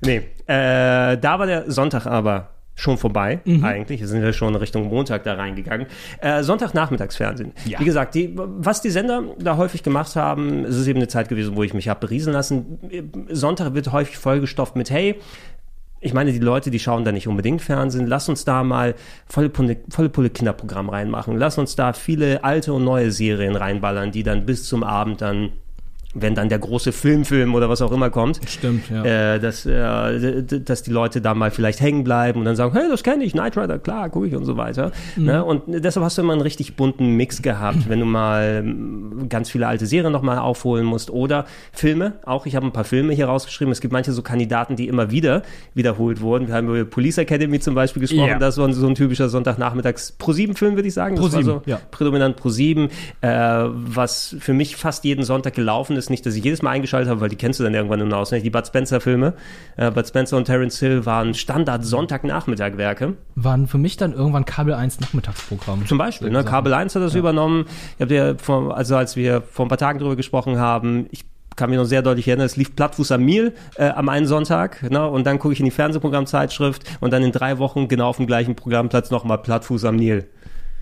Nee, 0.04 0.16
äh, 0.46 1.16
da 1.18 1.36
war 1.36 1.46
der 1.46 1.68
Sonntag 1.70 2.06
aber 2.06 2.48
schon 2.78 2.96
vorbei, 2.96 3.40
Mhm. 3.44 3.64
eigentlich. 3.64 4.00
Wir 4.00 4.06
sind 4.06 4.22
ja 4.22 4.32
schon 4.32 4.54
Richtung 4.54 4.88
Montag 4.88 5.24
da 5.24 5.34
reingegangen. 5.34 5.88
Äh, 6.20 6.42
Sonntagnachmittagsfernsehen. 6.44 7.52
Ja. 7.66 7.80
Wie 7.80 7.84
gesagt, 7.84 8.14
die, 8.14 8.32
was 8.36 8.80
die 8.80 8.90
Sender 8.90 9.24
da 9.38 9.56
häufig 9.56 9.82
gemacht 9.82 10.14
haben, 10.14 10.64
es 10.64 10.76
ist 10.76 10.86
eben 10.86 10.98
eine 11.00 11.08
Zeit 11.08 11.28
gewesen, 11.28 11.56
wo 11.56 11.64
ich 11.64 11.74
mich 11.74 11.88
habe 11.88 11.98
berieseln 12.00 12.34
lassen. 12.34 12.78
Sonntag 13.30 13.74
wird 13.74 13.90
häufig 13.90 14.16
vollgestopft 14.16 14.76
mit, 14.76 14.90
hey, 14.90 15.16
ich 16.00 16.14
meine, 16.14 16.30
die 16.32 16.38
Leute, 16.38 16.70
die 16.70 16.78
schauen 16.78 17.04
da 17.04 17.10
nicht 17.10 17.26
unbedingt 17.26 17.60
Fernsehen. 17.60 18.06
Lass 18.06 18.28
uns 18.28 18.44
da 18.44 18.62
mal 18.62 18.94
volle 19.26 19.48
Pulle, 19.48 19.78
volle 19.90 20.08
Pulle 20.08 20.30
Kinderprogramm 20.30 20.88
reinmachen. 20.88 21.36
Lass 21.36 21.58
uns 21.58 21.74
da 21.74 21.92
viele 21.92 22.44
alte 22.44 22.72
und 22.72 22.84
neue 22.84 23.10
Serien 23.10 23.56
reinballern, 23.56 24.12
die 24.12 24.22
dann 24.22 24.46
bis 24.46 24.62
zum 24.64 24.84
Abend 24.84 25.20
dann 25.20 25.50
wenn 26.14 26.34
dann 26.34 26.48
der 26.48 26.58
große 26.58 26.92
Filmfilm 26.92 27.54
oder 27.54 27.68
was 27.68 27.82
auch 27.82 27.92
immer 27.92 28.08
kommt. 28.08 28.40
Stimmt, 28.46 28.88
ja. 28.88 29.34
Äh, 29.34 29.40
dass, 29.40 29.66
äh, 29.66 30.42
dass 30.42 30.82
die 30.82 30.90
Leute 30.90 31.20
da 31.20 31.34
mal 31.34 31.50
vielleicht 31.50 31.80
hängen 31.80 32.02
bleiben 32.02 32.38
und 32.38 32.46
dann 32.46 32.56
sagen, 32.56 32.72
hey, 32.72 32.88
das 32.88 33.02
kenne 33.02 33.24
ich, 33.24 33.32
Knight 33.32 33.58
Rider, 33.58 33.78
klar, 33.78 34.08
gucke 34.08 34.26
ich 34.26 34.34
und 34.34 34.46
so 34.46 34.56
weiter. 34.56 34.92
Mhm. 35.16 35.24
Ne? 35.24 35.44
Und 35.44 35.62
deshalb 35.66 36.04
hast 36.04 36.16
du 36.16 36.22
immer 36.22 36.32
einen 36.32 36.40
richtig 36.40 36.76
bunten 36.76 37.16
Mix 37.16 37.42
gehabt, 37.42 37.88
wenn 37.90 38.00
du 38.00 38.06
mal 38.06 38.62
mm, 38.62 39.28
ganz 39.28 39.50
viele 39.50 39.66
alte 39.66 39.84
Serien 39.84 40.10
nochmal 40.10 40.38
aufholen 40.38 40.86
musst 40.86 41.10
oder 41.10 41.44
Filme. 41.72 42.14
Auch 42.24 42.46
ich 42.46 42.56
habe 42.56 42.64
ein 42.64 42.72
paar 42.72 42.84
Filme 42.84 43.12
hier 43.12 43.26
rausgeschrieben. 43.26 43.70
Es 43.70 43.82
gibt 43.82 43.92
manche 43.92 44.12
so 44.12 44.22
Kandidaten, 44.22 44.76
die 44.76 44.88
immer 44.88 45.10
wieder 45.10 45.42
wiederholt 45.74 46.22
wurden. 46.22 46.48
Wir 46.48 46.54
haben 46.54 46.68
über 46.68 46.84
Police 46.86 47.18
Academy 47.18 47.60
zum 47.60 47.74
Beispiel 47.74 48.00
gesprochen. 48.00 48.28
Ja. 48.28 48.38
Das 48.38 48.56
war 48.56 48.72
so 48.72 48.86
ein 48.86 48.94
typischer 48.94 49.28
Sonntagnachmittags 49.28 50.12
Pro-7-Film, 50.12 50.74
würde 50.74 50.88
ich 50.88 50.94
sagen. 50.94 51.18
Pro7, 51.18 51.32
war 51.34 51.42
so 51.42 51.62
ja. 51.66 51.80
prädominant 51.90 52.36
Pro 52.36 52.48
7, 52.48 52.88
äh, 53.20 53.28
was 53.28 54.36
für 54.40 54.54
mich 54.54 54.76
fast 54.76 55.04
jeden 55.04 55.22
Sonntag 55.22 55.52
gelaufen 55.52 55.97
ist. 55.98 56.10
Nicht, 56.10 56.24
dass 56.24 56.34
ich 56.34 56.44
jedes 56.44 56.62
Mal 56.62 56.70
eingeschaltet 56.70 57.10
habe, 57.10 57.20
weil 57.20 57.28
die 57.28 57.36
kennst 57.36 57.60
du 57.60 57.64
dann 57.64 57.74
irgendwann 57.74 57.98
nur 57.98 58.08
noch 58.08 58.18
auswendig. 58.18 58.44
Die 58.44 58.50
Bud 58.50 58.66
Spencer-Filme. 58.66 59.34
Äh, 59.76 59.90
Bud 59.90 60.06
Spencer 60.06 60.36
und 60.36 60.44
Terence 60.44 60.78
Hill 60.78 61.04
waren 61.04 61.34
Standard-Sonntagnachmittag-Werke. 61.34 63.14
Waren 63.34 63.66
für 63.66 63.78
mich 63.78 63.96
dann 63.96 64.12
irgendwann 64.12 64.44
Kabel 64.44 64.74
1 64.74 65.00
Nachmittagsprogramm. 65.00 65.86
Zum 65.86 65.98
Beispiel, 65.98 66.30
ne? 66.30 66.44
Kabel 66.44 66.72
1 66.72 66.94
hat 66.94 67.02
das 67.02 67.14
übernommen. 67.14 67.66
Ich 67.96 68.00
habe 68.00 68.08
dir 68.08 68.36
vor, 68.38 68.76
also 68.76 68.96
als 68.96 69.16
wir 69.16 69.42
vor 69.42 69.66
ein 69.66 69.68
paar 69.68 69.78
Tagen 69.78 69.98
drüber 69.98 70.16
gesprochen 70.16 70.58
haben, 70.58 71.06
ich 71.10 71.24
kann 71.58 71.70
mich 71.70 71.78
noch 71.78 71.84
sehr 71.84 72.02
deutlich 72.02 72.26
erinnern, 72.28 72.46
es 72.46 72.56
lief 72.56 72.74
Plattfuß 72.74 73.12
am 73.12 73.24
Nil 73.24 73.52
äh, 73.74 73.88
am 73.88 74.08
einen 74.08 74.26
Sonntag, 74.26 74.88
ne? 74.90 75.06
und 75.06 75.26
dann 75.26 75.38
gucke 75.38 75.52
ich 75.52 75.58
in 75.58 75.64
die 75.64 75.72
Fernsehprogrammzeitschrift 75.72 76.84
und 77.00 77.12
dann 77.12 77.22
in 77.22 77.32
drei 77.32 77.58
Wochen 77.58 77.88
genau 77.88 78.08
auf 78.08 78.16
dem 78.16 78.26
gleichen 78.26 78.54
Programmplatz 78.54 79.10
nochmal 79.10 79.38
Plattfuß 79.38 79.84
am 79.84 79.96
Nil. 79.96 80.28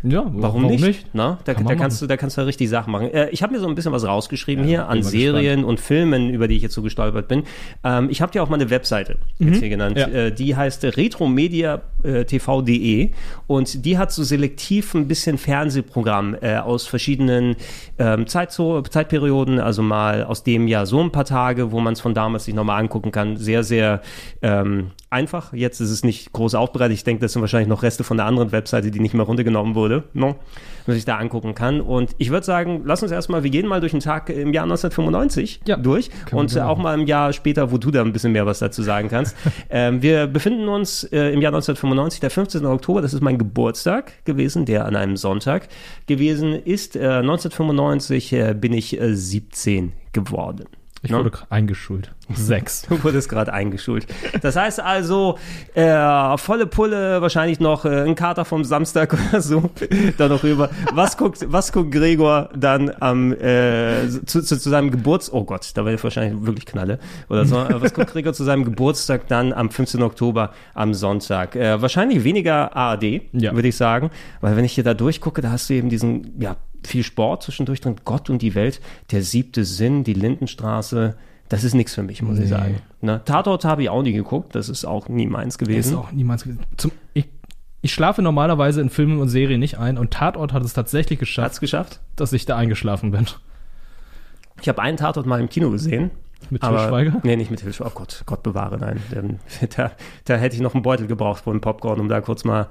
Ja, 0.09 0.25
Warum, 0.29 0.67
nicht? 0.67 1.07
Na, 1.13 1.39
da, 1.45 1.55
Kann 1.55 1.67
da 1.67 1.75
kannst 1.75 2.01
du, 2.01 2.07
da 2.07 2.17
kannst 2.17 2.39
du 2.39 2.47
richtig 2.47 2.69
Sachen 2.69 2.93
machen. 2.93 3.13
Äh, 3.13 3.31
ich 3.31 3.43
habe 3.43 3.55
mir 3.55 3.61
so 3.61 3.67
ein 3.67 3.75
bisschen 3.75 3.91
was 3.93 4.07
rausgeschrieben 4.07 4.63
Ja, 4.65 4.69
hier 4.69 4.89
an 4.89 5.03
Serien 5.03 5.65
und 5.65 5.81
Filmen, 5.81 6.31
über 6.31 6.47
die 6.49 6.57
ich 6.57 6.63
jetzt 6.63 6.75
so 6.75 6.83
gestolpert 6.83 7.29
bin. 7.29 7.43
Ähm, 7.83 8.09
ich 8.11 8.23
habe 8.23 8.31
dir 8.33 8.43
auch 8.43 8.49
mal 8.49 8.57
eine 8.57 8.71
Webseite 8.71 9.17
jetzt 9.39 9.61
hier 9.61 9.69
genannt. 9.69 9.97
Mhm. 9.97 10.01
Ja. 10.01 10.09
Äh, 10.09 10.33
die 10.33 10.55
heißt 10.55 10.85
retromediatv.de 10.85 13.11
und 13.47 13.85
die 13.85 13.99
hat 13.99 14.13
so 14.13 14.23
selektiv 14.23 14.95
ein 14.95 15.09
bisschen 15.09 15.39
Fernsehprogramm 15.39 16.37
äh, 16.41 16.57
aus 16.57 16.87
verschiedenen 16.87 17.57
ähm, 17.99 18.27
Zeitzo 18.27 18.83
Zeitperioden, 18.83 19.59
also 19.59 19.83
mal 19.83 20.25
aus 20.25 20.45
dem 20.45 20.69
Jahr 20.69 20.87
so 20.87 21.01
ein 21.01 21.11
paar 21.11 21.25
Tage, 21.25 21.73
wo 21.73 21.81
man 21.81 21.95
es 21.95 22.01
von 22.01 22.15
damals 22.15 22.45
sich 22.45 22.55
nochmal 22.55 22.81
angucken 22.81 23.11
kann. 23.13 23.37
Sehr, 23.37 23.65
sehr 23.65 24.03
ähm, 24.43 24.91
einfach. 25.11 25.53
Jetzt 25.53 25.81
ist 25.81 25.91
es 25.91 26.05
nicht 26.05 26.33
groß 26.33 26.55
aufbereitet. 26.55 26.95
Ich 26.95 27.05
denke, 27.05 27.21
das 27.21 27.33
sind 27.33 27.41
wahrscheinlich 27.41 27.69
noch 27.69 27.83
Reste 27.83 28.05
von 28.05 28.17
der 28.17 28.27
anderen 28.27 28.53
Webseite, 28.53 28.91
die 28.91 29.01
nicht 29.01 29.15
mehr 29.15 29.25
runtergenommen 29.25 29.75
wurde, 29.75 30.05
no? 30.15 30.37
was 30.87 30.97
ich 30.97 31.05
da 31.05 31.17
angucken 31.17 31.55
kann. 31.55 31.81
Und 31.81 32.15
ich 32.19 32.31
würde 32.31 32.45
sagen, 32.45 32.83
lass 32.85 33.03
uns 33.03 33.13
erstmal, 33.13 33.43
wir 33.43 33.51
gehen 33.51 33.67
mal 33.67 33.81
durch 33.81 33.93
den 33.93 34.01
Tag 34.01 34.29
im 34.31 34.53
Jahr 34.53 34.65
1995 34.65 35.61
Ja, 35.67 35.77
durch 35.77 36.11
und 36.33 36.51
äh, 36.51 36.55
gerne 36.55 36.69
auch 36.69 36.79
mal 36.79 36.99
im 36.99 37.07
Jahr 37.07 37.33
später, 37.33 37.71
wo 37.71 37.79
du 37.79 37.91
da 37.91 38.03
ein 38.03 38.13
bisschen 38.13 38.33
mehr 38.33 38.47
was 38.47 38.59
dazu 38.59 38.83
sagen 38.83 39.09
kannst. 39.09 39.37
ähm, 39.71 40.03
wir 40.03 40.27
befinden 40.27 40.69
uns 40.69 41.05
äh, 41.05 41.33
im 41.33 41.41
Jahr 41.41 41.53
1995, 41.55 42.21
der 42.21 42.31
15. 42.31 42.67
Oktober, 42.67 43.01
das 43.01 43.15
ist 43.15 43.23
mein 43.23 43.39
Geburtstag 43.39 44.25
gewesen, 44.25 44.65
der 44.65 44.87
an 44.87 44.97
einem 44.97 45.17
Sonntag 45.17 45.69
gewesen 46.07 46.53
ist. 46.53 46.97
Äh, 46.97 47.01
1995 47.01 48.33
äh, 48.33 48.55
bin 48.55 48.73
ich 48.73 49.01
äh, 49.01 49.15
17 49.15 49.93
geworden. 50.13 50.67
Ich 51.07 51.13
Ne? 51.13 51.19
wurde 51.25 51.39
eingeschult. 51.51 52.13
Sechs. 52.35 52.83
Du 52.89 53.03
wurdest 53.05 53.29
gerade 53.29 53.53
eingeschult. 53.53 54.07
Das 54.43 54.57
heißt 54.57 54.81
also, 54.81 55.39
äh, 55.75 56.37
volle 56.39 56.67
Pulle, 56.67 57.21
wahrscheinlich 57.23 57.61
noch 57.61 57.85
äh, 57.85 58.03
ein 58.03 58.15
Kater 58.15 58.45
vom 58.45 58.65
Samstag 58.65 59.15
oder 59.31 59.41
so, 59.41 59.71
da 60.19 60.29
noch 60.29 60.43
rüber. 60.43 60.71
Was 60.93 61.17
guckt, 61.17 61.45
was 61.49 61.73
guckt 61.73 61.93
Gregor 61.93 62.49
dann 62.57 62.91
am, 63.01 63.33
äh, 63.33 64.09
zu, 64.27 64.43
zu, 64.43 64.59
zu 64.59 64.71
seinem 64.71 64.91
Geburtstag, 64.91 65.35
oh 65.35 65.45
Gott, 65.45 65.71
da 65.75 65.85
werde 65.85 65.97
ich 65.97 66.05
wahrscheinlich 66.05 66.45
wirklich 66.45 66.67
Knalle 66.67 66.99
oder 67.29 67.45
so. 67.47 67.57
Äh, 67.59 67.81
Was 67.81 67.95
guckt 67.95 68.13
Gregor 68.13 68.33
zu 68.33 68.45
seinem 68.45 68.65
Geburtstag 68.65 69.29
dann 69.29 69.53
am 69.53 69.71
15. 69.71 70.03
Oktober 70.03 70.53
am 70.75 70.95
Sonntag? 70.95 71.55
Äh, 71.57 71.81
wahrscheinlich 71.81 72.25
weniger 72.25 72.75
ARD, 72.77 73.23
Ja. 73.33 73.55
würde 73.55 73.69
ich 73.69 73.77
sagen, 73.77 74.11
weil 74.41 74.57
wenn 74.57 74.65
ich 74.65 74.73
hier 74.73 74.85
da 74.85 74.95
durchgucke, 74.95 75.43
da 75.43 75.51
hast 75.51 75.71
du 75.71 75.75
eben 75.75 75.89
diesen, 75.89 76.33
ja, 76.41 76.57
viel 76.87 77.03
Sport 77.03 77.43
zwischendurch 77.43 77.81
drin, 77.81 77.97
Gott 78.05 78.31
und 78.31 78.41
die 78.43 78.55
Welt, 78.55 78.81
der 79.11 79.23
siebte 79.23 79.65
Sinn, 79.65 80.05
die 80.05 80.15
Lindenstraße, 80.15 81.17
das 81.49 81.63
ist 81.65 81.75
nichts 81.75 81.95
für 81.95 82.03
mich, 82.03 82.23
muss 82.23 82.39
ich 82.39 82.45
Nee. 82.45 82.51
sagen. 82.51 82.77
Ne? 83.01 83.21
Tatort 83.25 83.65
habe 83.65 83.83
ich 83.83 83.89
auch 83.91 84.03
nie 84.03 84.13
geguckt, 84.13 84.55
das 84.55 84.69
ist 84.69 84.85
auch 84.85 85.09
nie 85.09 85.27
meins 85.27 85.55
Ist 85.55 85.59
gewesen. 85.59 85.97
auch 85.97 86.11
niemals 86.13 86.43
gewesen. 86.45 86.61
Zum, 86.77 86.91
ich, 87.15 87.29
ich 87.83 87.93
schlafe 87.93 88.23
normalerweise 88.23 88.81
in 88.81 88.91
Filmen 88.91 89.21
und 89.21 89.29
Serien 89.29 89.61
nicht 89.61 89.79
ein 89.79 89.99
und 89.99 90.13
Tatort 90.13 90.53
hat 90.53 90.65
es 90.65 90.73
tatsächlich 90.73 91.19
geschafft, 91.19 91.45
Hat's 91.47 91.61
geschafft? 91.61 92.01
dass 92.17 92.33
ich 92.33 92.47
da 92.47 92.57
eingeschlafen 92.57 93.11
bin. 93.13 93.27
Ich 94.63 94.69
habe 94.69 94.81
einen 94.83 94.97
Tatort 94.97 95.27
mal 95.27 95.41
im 95.41 95.49
Kino 95.49 95.71
gesehen. 95.71 96.11
Mit 96.51 96.63
Til 96.63 96.69
aber, 96.71 96.89
Schweiger? 96.89 97.21
Nee, 97.23 97.37
nicht 97.37 97.51
mit 97.51 97.61
Til 97.61 97.73
Schweiger. 97.73 97.91
Oh 97.95 97.99
Gott, 97.99 98.23
Gott 98.27 98.43
bewahre, 98.43 98.79
nein. 98.79 99.01
Da, 99.77 99.93
da 100.25 100.37
hätte 100.37 100.55
ich 100.57 100.63
noch 100.63 100.75
einen 100.75 100.83
Beutel 100.83 101.07
gebraucht 101.07 101.45
von 101.45 101.61
Popcorn, 101.61 102.01
um 102.01 102.09
da 102.09 102.21
kurz 102.21 102.45
mal. 102.45 102.69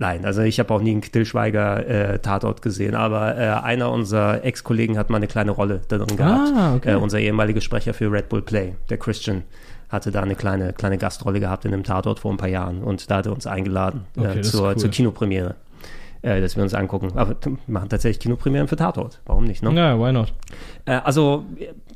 Nein, 0.00 0.24
also 0.24 0.40
ich 0.40 0.58
habe 0.58 0.72
auch 0.72 0.80
nie 0.80 0.92
einen 0.92 1.02
Til 1.02 1.26
Schweiger 1.26 1.86
äh, 1.86 2.18
Tatort 2.20 2.62
gesehen, 2.62 2.94
aber 2.94 3.36
äh, 3.36 3.50
einer 3.50 3.92
unserer 3.92 4.42
Ex-Kollegen 4.42 4.96
hat 4.96 5.10
mal 5.10 5.18
eine 5.18 5.26
kleine 5.26 5.50
Rolle 5.50 5.82
da 5.88 5.98
drin 5.98 6.16
gehabt. 6.16 6.52
Ah, 6.56 6.74
okay. 6.74 6.92
äh, 6.92 6.94
unser 6.94 7.18
ehemaliger 7.18 7.60
Sprecher 7.60 7.92
für 7.92 8.10
Red 8.10 8.30
Bull 8.30 8.40
Play, 8.40 8.76
der 8.88 8.96
Christian, 8.96 9.42
hatte 9.90 10.10
da 10.10 10.22
eine 10.22 10.36
kleine, 10.36 10.72
kleine 10.72 10.96
Gastrolle 10.96 11.38
gehabt 11.38 11.66
in 11.66 11.74
einem 11.74 11.84
Tatort 11.84 12.18
vor 12.18 12.30
ein 12.32 12.38
paar 12.38 12.48
Jahren 12.48 12.82
und 12.82 13.10
da 13.10 13.18
hat 13.18 13.26
er 13.26 13.32
uns 13.32 13.46
eingeladen 13.46 14.06
Okay, 14.16 14.38
äh, 14.38 14.40
ist 14.40 14.52
zur, 14.52 14.68
cool. 14.68 14.76
zur 14.76 14.90
Kinopremiere. 14.90 15.56
Äh, 16.22 16.40
dass 16.42 16.54
wir 16.54 16.62
uns 16.62 16.74
angucken. 16.74 17.12
Aber 17.14 17.30
wir 17.42 17.56
machen 17.66 17.88
tatsächlich 17.88 18.20
Kinopremieren 18.20 18.68
für 18.68 18.76
Tatort. 18.76 19.20
Warum 19.24 19.44
nicht? 19.44 19.62
Ne? 19.62 19.72
Ja, 19.74 19.98
why 19.98 20.12
not? 20.12 20.34
Äh, 20.84 20.92
also, 21.02 21.44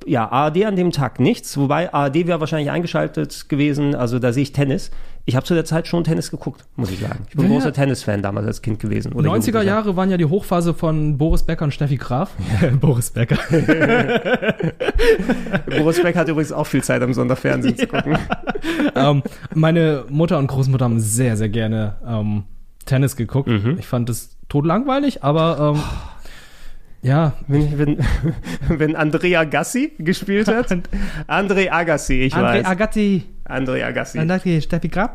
ja, 0.06 0.30
ARD 0.30 0.64
an 0.64 0.76
dem 0.76 0.92
Tag 0.92 1.20
nichts, 1.20 1.58
wobei 1.58 1.92
ARD 1.92 2.26
wäre 2.26 2.40
wahrscheinlich 2.40 2.70
eingeschaltet 2.70 3.48
gewesen, 3.50 3.94
also 3.94 4.18
da 4.18 4.32
sehe 4.32 4.44
ich 4.44 4.52
Tennis. 4.52 4.90
Ich 5.26 5.36
habe 5.36 5.44
zu 5.46 5.54
der 5.54 5.64
Zeit 5.64 5.86
schon 5.88 6.04
Tennis 6.04 6.30
geguckt, 6.30 6.64
muss 6.76 6.90
ich 6.90 7.00
sagen. 7.00 7.20
Ich 7.28 7.34
bin 7.36 7.46
ein 7.46 7.50
Ja. 7.50 7.56
großer 7.58 7.72
Tennisfan 7.72 8.20
damals 8.22 8.46
als 8.46 8.62
Kind 8.62 8.78
gewesen. 8.78 9.12
Oder 9.12 9.28
90er 9.30 9.36
Jugendlicher. 9.36 9.62
Jahre 9.62 9.96
waren 9.96 10.10
ja 10.10 10.16
die 10.18 10.26
Hochphase 10.26 10.74
von 10.74 11.16
Boris 11.16 11.42
Becker 11.42 11.64
und 11.64 11.72
Steffi 11.72 11.96
Graf. 11.96 12.30
Boris 12.80 13.10
Becker. 13.10 13.36
Boris 15.78 16.02
Beck 16.02 16.16
hat 16.16 16.28
übrigens 16.28 16.52
auch 16.52 16.66
viel 16.66 16.82
Zeit 16.82 17.02
am 17.02 17.12
Sonntag 17.14 17.38
Fernsehen 17.38 17.76
zu 17.76 17.86
gucken. 17.86 18.16
ähm, 18.94 19.22
meine 19.54 20.04
Mutter 20.08 20.38
und 20.38 20.46
Großmutter 20.46 20.84
haben 20.84 21.00
sehr, 21.00 21.36
sehr 21.36 21.48
gerne 21.48 21.96
ähm, 22.06 22.44
Tennis 22.84 23.16
geguckt. 23.16 23.48
Mhm. 23.48 23.76
Ich 23.78 23.86
fand 23.86 24.08
es 24.10 24.36
totlangweilig, 24.48 25.22
aber 25.24 25.74
ähm, 25.76 25.82
ja, 27.02 27.34
Wenn, 27.48 27.78
wenn, 27.78 27.98
wenn 28.68 28.96
Andrea 28.96 29.44
Gassi 29.44 29.92
gespielt 29.98 30.48
hat. 30.48 30.70
André 31.28 31.70
Agassi, 31.70 32.22
ich 32.22 32.34
André 32.34 32.42
weiß. 32.60 32.66
Agatti, 32.66 33.24
André 33.44 33.84
Agassi. 33.84 34.18
André 34.18 34.60
Steffi 34.62 34.88
Graf. 34.88 35.10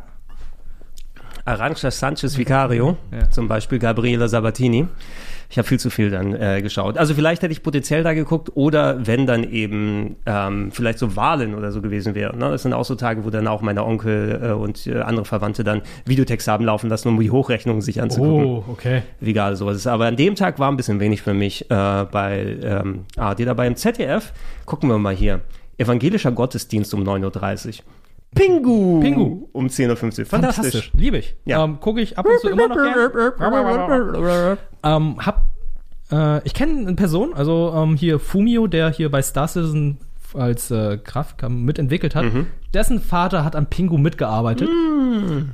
Arantxa 1.46 1.90
Sanchez 1.90 2.38
Vicario, 2.38 2.98
Ja. 3.12 3.30
zum 3.32 3.48
Beispiel 3.48 3.80
Gabriela 3.80 4.28
Sabatini. 4.28 4.88
Ich 5.52 5.58
habe 5.58 5.68
viel 5.68 5.80
zu 5.80 5.90
viel 5.90 6.12
dann 6.12 6.36
äh, 6.36 6.62
geschaut. 6.62 6.98
Also 6.98 7.16
vielleicht 7.16 7.42
hätte 7.42 7.52
ich 7.52 7.64
potenziell 7.64 8.04
da 8.04 8.14
geguckt 8.14 8.52
oder 8.54 9.08
wenn 9.08 9.26
dann 9.26 9.44
eben 9.44 10.18
ähm, 10.28 10.72
vielleicht 10.72 11.00
so 11.00 11.16
Wahlen 11.16 11.56
oder 11.56 11.72
so 11.72 11.82
gewesen 11.82 12.14
wäre. 12.14 12.38
Ne? 12.38 12.52
Das 12.52 12.62
sind 12.62 12.74
auch 12.74 12.86
so 12.86 12.94
Tage, 12.94 13.26
wo 13.26 13.32
dann 13.32 13.48
auch 13.48 13.62
meine 13.62 13.84
Onkel 13.84 14.40
äh, 14.44 14.52
und 14.52 14.86
äh, 14.86 15.00
andere 15.00 15.26
Verwandte 15.26 15.64
dann 15.64 15.82
Videotext 16.06 16.48
haben 16.48 16.66
laufen 16.66 16.88
lassen, 16.88 17.08
um 17.08 17.20
die 17.20 17.32
Hochrechnungen 17.32 17.82
sich 17.82 18.00
anzugucken. 18.00 18.46
Oh, 18.46 18.64
okay. 18.68 19.02
Wie 19.20 19.32
egal 19.32 19.56
sowas 19.56 19.78
ist. 19.78 19.88
Aber 19.88 20.06
an 20.06 20.18
dem 20.18 20.36
Tag 20.36 20.60
war 20.60 20.72
ein 20.72 20.78
bisschen 20.78 21.00
wenig 21.00 21.24
für 21.24 21.34
mich 21.34 21.64
äh, 21.64 21.66
bei 22.12 22.58
ähm, 22.62 23.06
ARD 23.18 23.48
dabei. 23.48 23.66
Im 23.66 23.76
ZDF 23.76 24.32
gucken 24.66 24.88
wir 24.90 25.00
mal 25.00 25.16
hier. 25.16 25.42
Evangelischer 25.80 26.32
Gottesdienst 26.32 26.94
um 26.94 27.04
9.30 27.04 27.68
Uhr. 27.68 27.74
Pingu! 28.36 29.00
Pingu. 29.02 29.48
Um 29.54 29.68
10.15 29.68 30.20
Uhr. 30.20 30.26
Fantastisch. 30.26 30.92
Liebe 30.94 31.18
ich. 31.18 31.36
Ja. 31.46 31.64
Ähm, 31.64 31.80
Gucke 31.80 32.02
ich 32.02 32.18
ab 32.18 32.26
und 32.26 32.40
zu 32.40 32.50
immer 32.50 32.68
noch 32.68 32.76
gerne. 32.76 34.58
ähm, 34.84 35.26
hab, 35.26 35.48
äh, 36.12 36.46
ich 36.46 36.54
kenne 36.54 36.80
eine 36.88 36.96
Person, 36.96 37.34
also 37.34 37.74
ähm, 37.76 37.96
hier 37.96 38.20
Fumio, 38.20 38.68
der 38.68 38.92
hier 38.92 39.10
bei 39.10 39.22
Star 39.22 39.48
Citizen 39.48 39.98
als 40.36 40.70
äh, 40.70 41.00
Grafiker 41.04 41.50
mitentwickelt 41.50 42.14
hat. 42.16 42.26
Dessen 42.74 43.02
Vater 43.02 43.44
hat 43.44 43.56
an 43.56 43.66
Pingu 43.66 43.98
mitgearbeitet. 43.98 44.70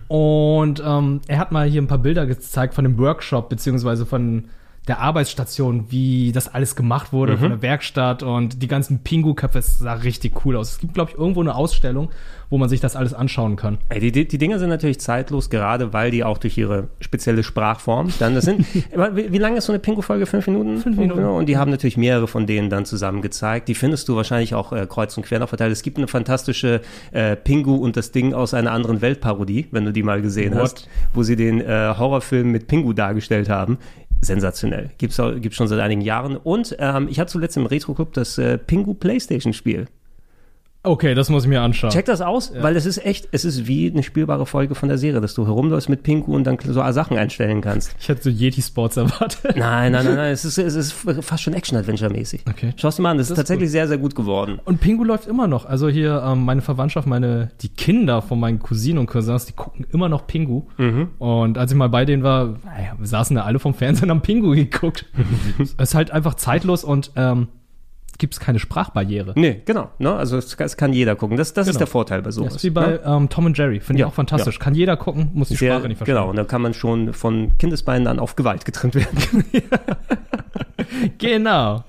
Und 0.10 0.84
ähm, 0.86 1.22
er 1.28 1.40
hat 1.40 1.52
mal 1.54 1.66
hier 1.68 1.82
ein 1.82 1.88
paar 1.88 2.00
Bilder 2.00 2.26
gezeigt 2.26 2.74
von 2.74 2.84
dem 2.84 2.98
Workshop, 2.98 3.48
beziehungsweise 3.48 4.06
von 4.06 4.46
der 4.88 5.00
Arbeitsstation, 5.00 5.86
wie 5.90 6.32
das 6.32 6.54
alles 6.54 6.76
gemacht 6.76 7.12
wurde, 7.12 7.38
von 7.38 7.50
der 7.50 7.62
Werkstatt 7.62 8.22
und 8.22 8.62
die 8.62 8.68
ganzen 8.68 9.00
Pingu-Köpfe. 9.00 9.60
Es 9.60 9.80
sah 9.80 9.94
richtig 9.94 10.46
cool 10.46 10.56
aus. 10.56 10.74
Es 10.74 10.80
gibt, 10.80 10.94
glaube 10.94 11.12
ich, 11.12 11.18
irgendwo 11.18 11.42
eine 11.42 11.56
Ausstellung, 11.56 12.10
wo 12.50 12.58
man 12.58 12.70
sich 12.70 12.80
das 12.80 12.96
alles 12.96 13.14
anschauen 13.14 13.56
kann. 13.56 13.80
Ey, 13.90 14.00
die, 14.00 14.12
die, 14.12 14.28
die 14.28 14.38
Dinger 14.38 14.60
sind 14.60 14.70
natürlich 14.70 15.00
zeitlos, 15.00 15.50
gerade 15.50 15.94
weil 15.94 16.12
die 16.12 16.24
auch 16.24 16.38
durch 16.38 16.58
ihre 16.58 16.90
spezielle 17.00 17.44
Sprachform 17.44 18.14
dann, 18.20 18.36
das 18.36 18.46
sind, 18.46 18.66
wie, 19.14 19.32
wie 19.32 19.38
lange 19.38 19.58
ist 19.58 19.66
so 19.66 19.74
eine 19.74 19.80
Pingu-Folge? 19.80 20.28
Fünf 20.28 20.48
Minuten? 20.48 20.78
Fünf 20.78 20.98
Minuten. 20.98 21.24
Und 21.24 21.48
die 21.48 21.58
haben 21.58 21.72
natürlich 21.72 21.98
mehrere 21.98 22.28
von 22.28 22.46
denen 22.46 22.70
dann 22.70 22.86
zusammen 22.86 23.22
gezeigt. 23.22 23.68
Die 23.68 23.76
findest 23.76 24.08
du 24.08 24.16
wahrscheinlich 24.16 24.54
auch 24.54 24.72
äh, 24.72 24.86
kreuz 24.88 25.18
und 25.18 25.26
quer 25.26 25.40
noch 25.40 25.50
verteilt. 25.50 25.72
Es 25.72 25.82
gibt 25.82 25.98
eine 25.98 26.08
fantastische 26.08 26.82
äh, 27.12 27.36
Pingu 27.36 27.76
und 27.76 27.98
das 27.98 28.12
Ding 28.12 28.34
aus 28.34 28.54
einer 28.54 28.72
anderen 28.72 29.02
Welt 29.02 29.22
Parodie, 29.22 29.68
wenn 29.72 29.86
du 29.86 29.92
die 29.92 30.04
mal 30.04 30.22
gesehen 30.22 30.54
What? 30.54 30.62
hast, 30.62 30.90
wo 31.14 31.24
sie 31.24 31.36
den 31.36 31.62
äh, 31.62 31.94
Horrorfilm 31.98 32.52
mit 32.52 32.68
Pingu 32.68 32.94
dargestellt 32.94 33.50
haben. 33.50 33.80
Sensationell. 34.26 34.92
Gibt's, 34.98 35.20
auch- 35.20 35.34
gibt's 35.40 35.58
schon 35.58 35.68
seit 35.68 35.80
einigen 35.80 36.02
Jahren. 36.02 36.36
Und 36.38 36.76
ähm, 36.80 37.08
ich 37.10 37.20
hatte 37.20 37.32
zuletzt 37.32 37.58
im 37.58 37.66
Retro-Club 37.66 38.14
das 38.14 38.38
äh, 38.38 38.58
Pingu 38.58 38.94
Playstation-Spiel. 38.94 39.88
Okay, 40.86 41.16
das 41.16 41.30
muss 41.30 41.44
ich 41.44 41.50
mir 41.50 41.62
anschauen. 41.62 41.92
Check 41.92 42.06
das 42.06 42.22
aus, 42.22 42.54
weil 42.60 42.76
es 42.76 42.86
ist 42.86 43.04
echt, 43.06 43.28
es 43.32 43.46
ist 43.46 43.68
wie 43.68 43.92
eine 43.92 44.04
spielbare 44.04 44.46
Folge 44.46 44.76
von 44.76 44.90
der 44.90 44.98
Serie, 44.98 45.22
dass 45.22 45.34
du 45.34 45.46
herumläufst 45.46 45.90
mit 45.90 46.04
Pingu 46.04 46.36
und 46.36 46.46
dann 46.46 46.58
so 46.64 46.82
Sachen 46.92 47.18
einstellen 47.18 47.62
kannst. 47.62 47.96
Ich 48.00 48.10
hätte 48.10 48.24
so 48.24 48.30
Yeti 48.30 48.62
Sports 48.62 48.98
erwartet. 48.98 49.56
Nein, 49.56 49.92
nein, 49.92 50.06
nein, 50.06 50.16
nein, 50.16 50.32
es 50.32 50.46
ist, 50.46 50.58
es 50.58 50.76
ist 50.76 50.94
fast 51.22 51.44
schon 51.44 51.54
Action-Adventure-mäßig. 51.54 52.44
Okay. 52.50 52.74
Schau 52.76 52.90
dir 52.90 53.02
mal 53.02 53.12
an, 53.12 53.18
das, 53.18 53.28
ist 53.28 53.32
ist 53.32 53.38
tatsächlich 53.38 53.72
sehr, 53.72 53.88
sehr 53.88 53.98
gut 53.98 54.16
geworden. 54.16 54.60
Und 54.66 54.80
Pingu 54.80 55.04
läuft 55.04 55.28
immer 55.28 55.48
noch. 55.48 55.66
Also 55.66 55.90
hier 55.90 56.24
ähm, 56.26 56.46
meine 56.46 56.62
Verwandtschaft, 56.62 57.08
meine 57.08 57.52
die 57.62 57.70
Kinder 57.70 58.22
von 58.22 58.40
meinen 58.40 58.60
Cousinen 58.60 59.00
und 59.00 59.08
Cousins, 59.08 59.46
die 59.46 59.54
gucken 59.54 59.86
immer 59.92 60.10
noch 60.10 60.28
Pingu. 60.28 60.64
Mhm. 60.78 61.10
Und 61.18 61.58
als 61.58 61.72
ich 61.72 61.78
mal 61.78 61.90
bei 61.90 62.06
denen 62.06 62.24
war, 62.24 62.60
naja, 62.66 62.96
wir 62.98 63.08
saßen 63.08 63.36
da 63.36 63.44
alle 63.44 63.60
vom 63.60 63.74
Fernsehen 63.74 64.06
und 64.06 64.10
haben 64.12 64.22
Pingu 64.22 64.52
geguckt. 64.56 65.06
es 65.60 65.74
ist 65.74 65.96
halt 65.96 66.12
einfach 66.12 66.36
zeitlos 66.36 66.84
und 66.84 67.12
ähm, 67.16 67.48
gibt 68.18 68.34
es 68.34 68.40
keine 68.40 68.60
Sprachbarriere. 68.60 69.34
Nee, 69.36 69.62
genau. 69.66 69.90
Ne? 70.00 70.14
Also 70.14 70.38
es, 70.38 70.56
es 70.60 70.78
kann 70.78 70.94
jeder 70.94 71.16
gucken. 71.16 71.38
Das, 71.38 71.54
das 71.54 71.68
ist 71.68 71.74
Genau. 71.74 71.80
der 71.80 71.88
Vorteil 71.88 72.22
bei 72.22 72.26
Das 72.28 72.36
sowas. 72.36 72.56
ist 72.56 72.64
wie 72.64 72.70
bei 72.70 72.88
ne? 72.88 73.00
ähm, 73.06 73.30
Tom 73.30 73.46
und 73.46 73.58
Jerry. 73.58 73.80
Finde 73.80 74.00
Ja, 74.02 74.08
ich 74.08 74.12
auch 74.12 74.16
fantastisch. 74.16 74.56
ja. 74.56 74.62
Kann 74.64 74.76
jeder 74.76 74.98
gucken, 74.98 75.32
muss 75.34 75.50
die 75.50 75.56
Sehr, 75.56 75.74
Sprache 75.76 75.88
nicht 75.88 75.98
verstehen. 75.98 76.16
genau, 76.16 76.30
und 76.30 76.36
da 76.36 76.44
kann 76.44 76.62
man 76.62 76.74
schon 76.74 77.14
von 77.14 77.58
Kindesbeinen 77.58 78.08
an 78.08 78.20
auf 78.20 78.36
Gewalt 78.36 78.66
getrennt 78.66 78.96
werden. 78.96 79.44
Genau. 81.18 81.84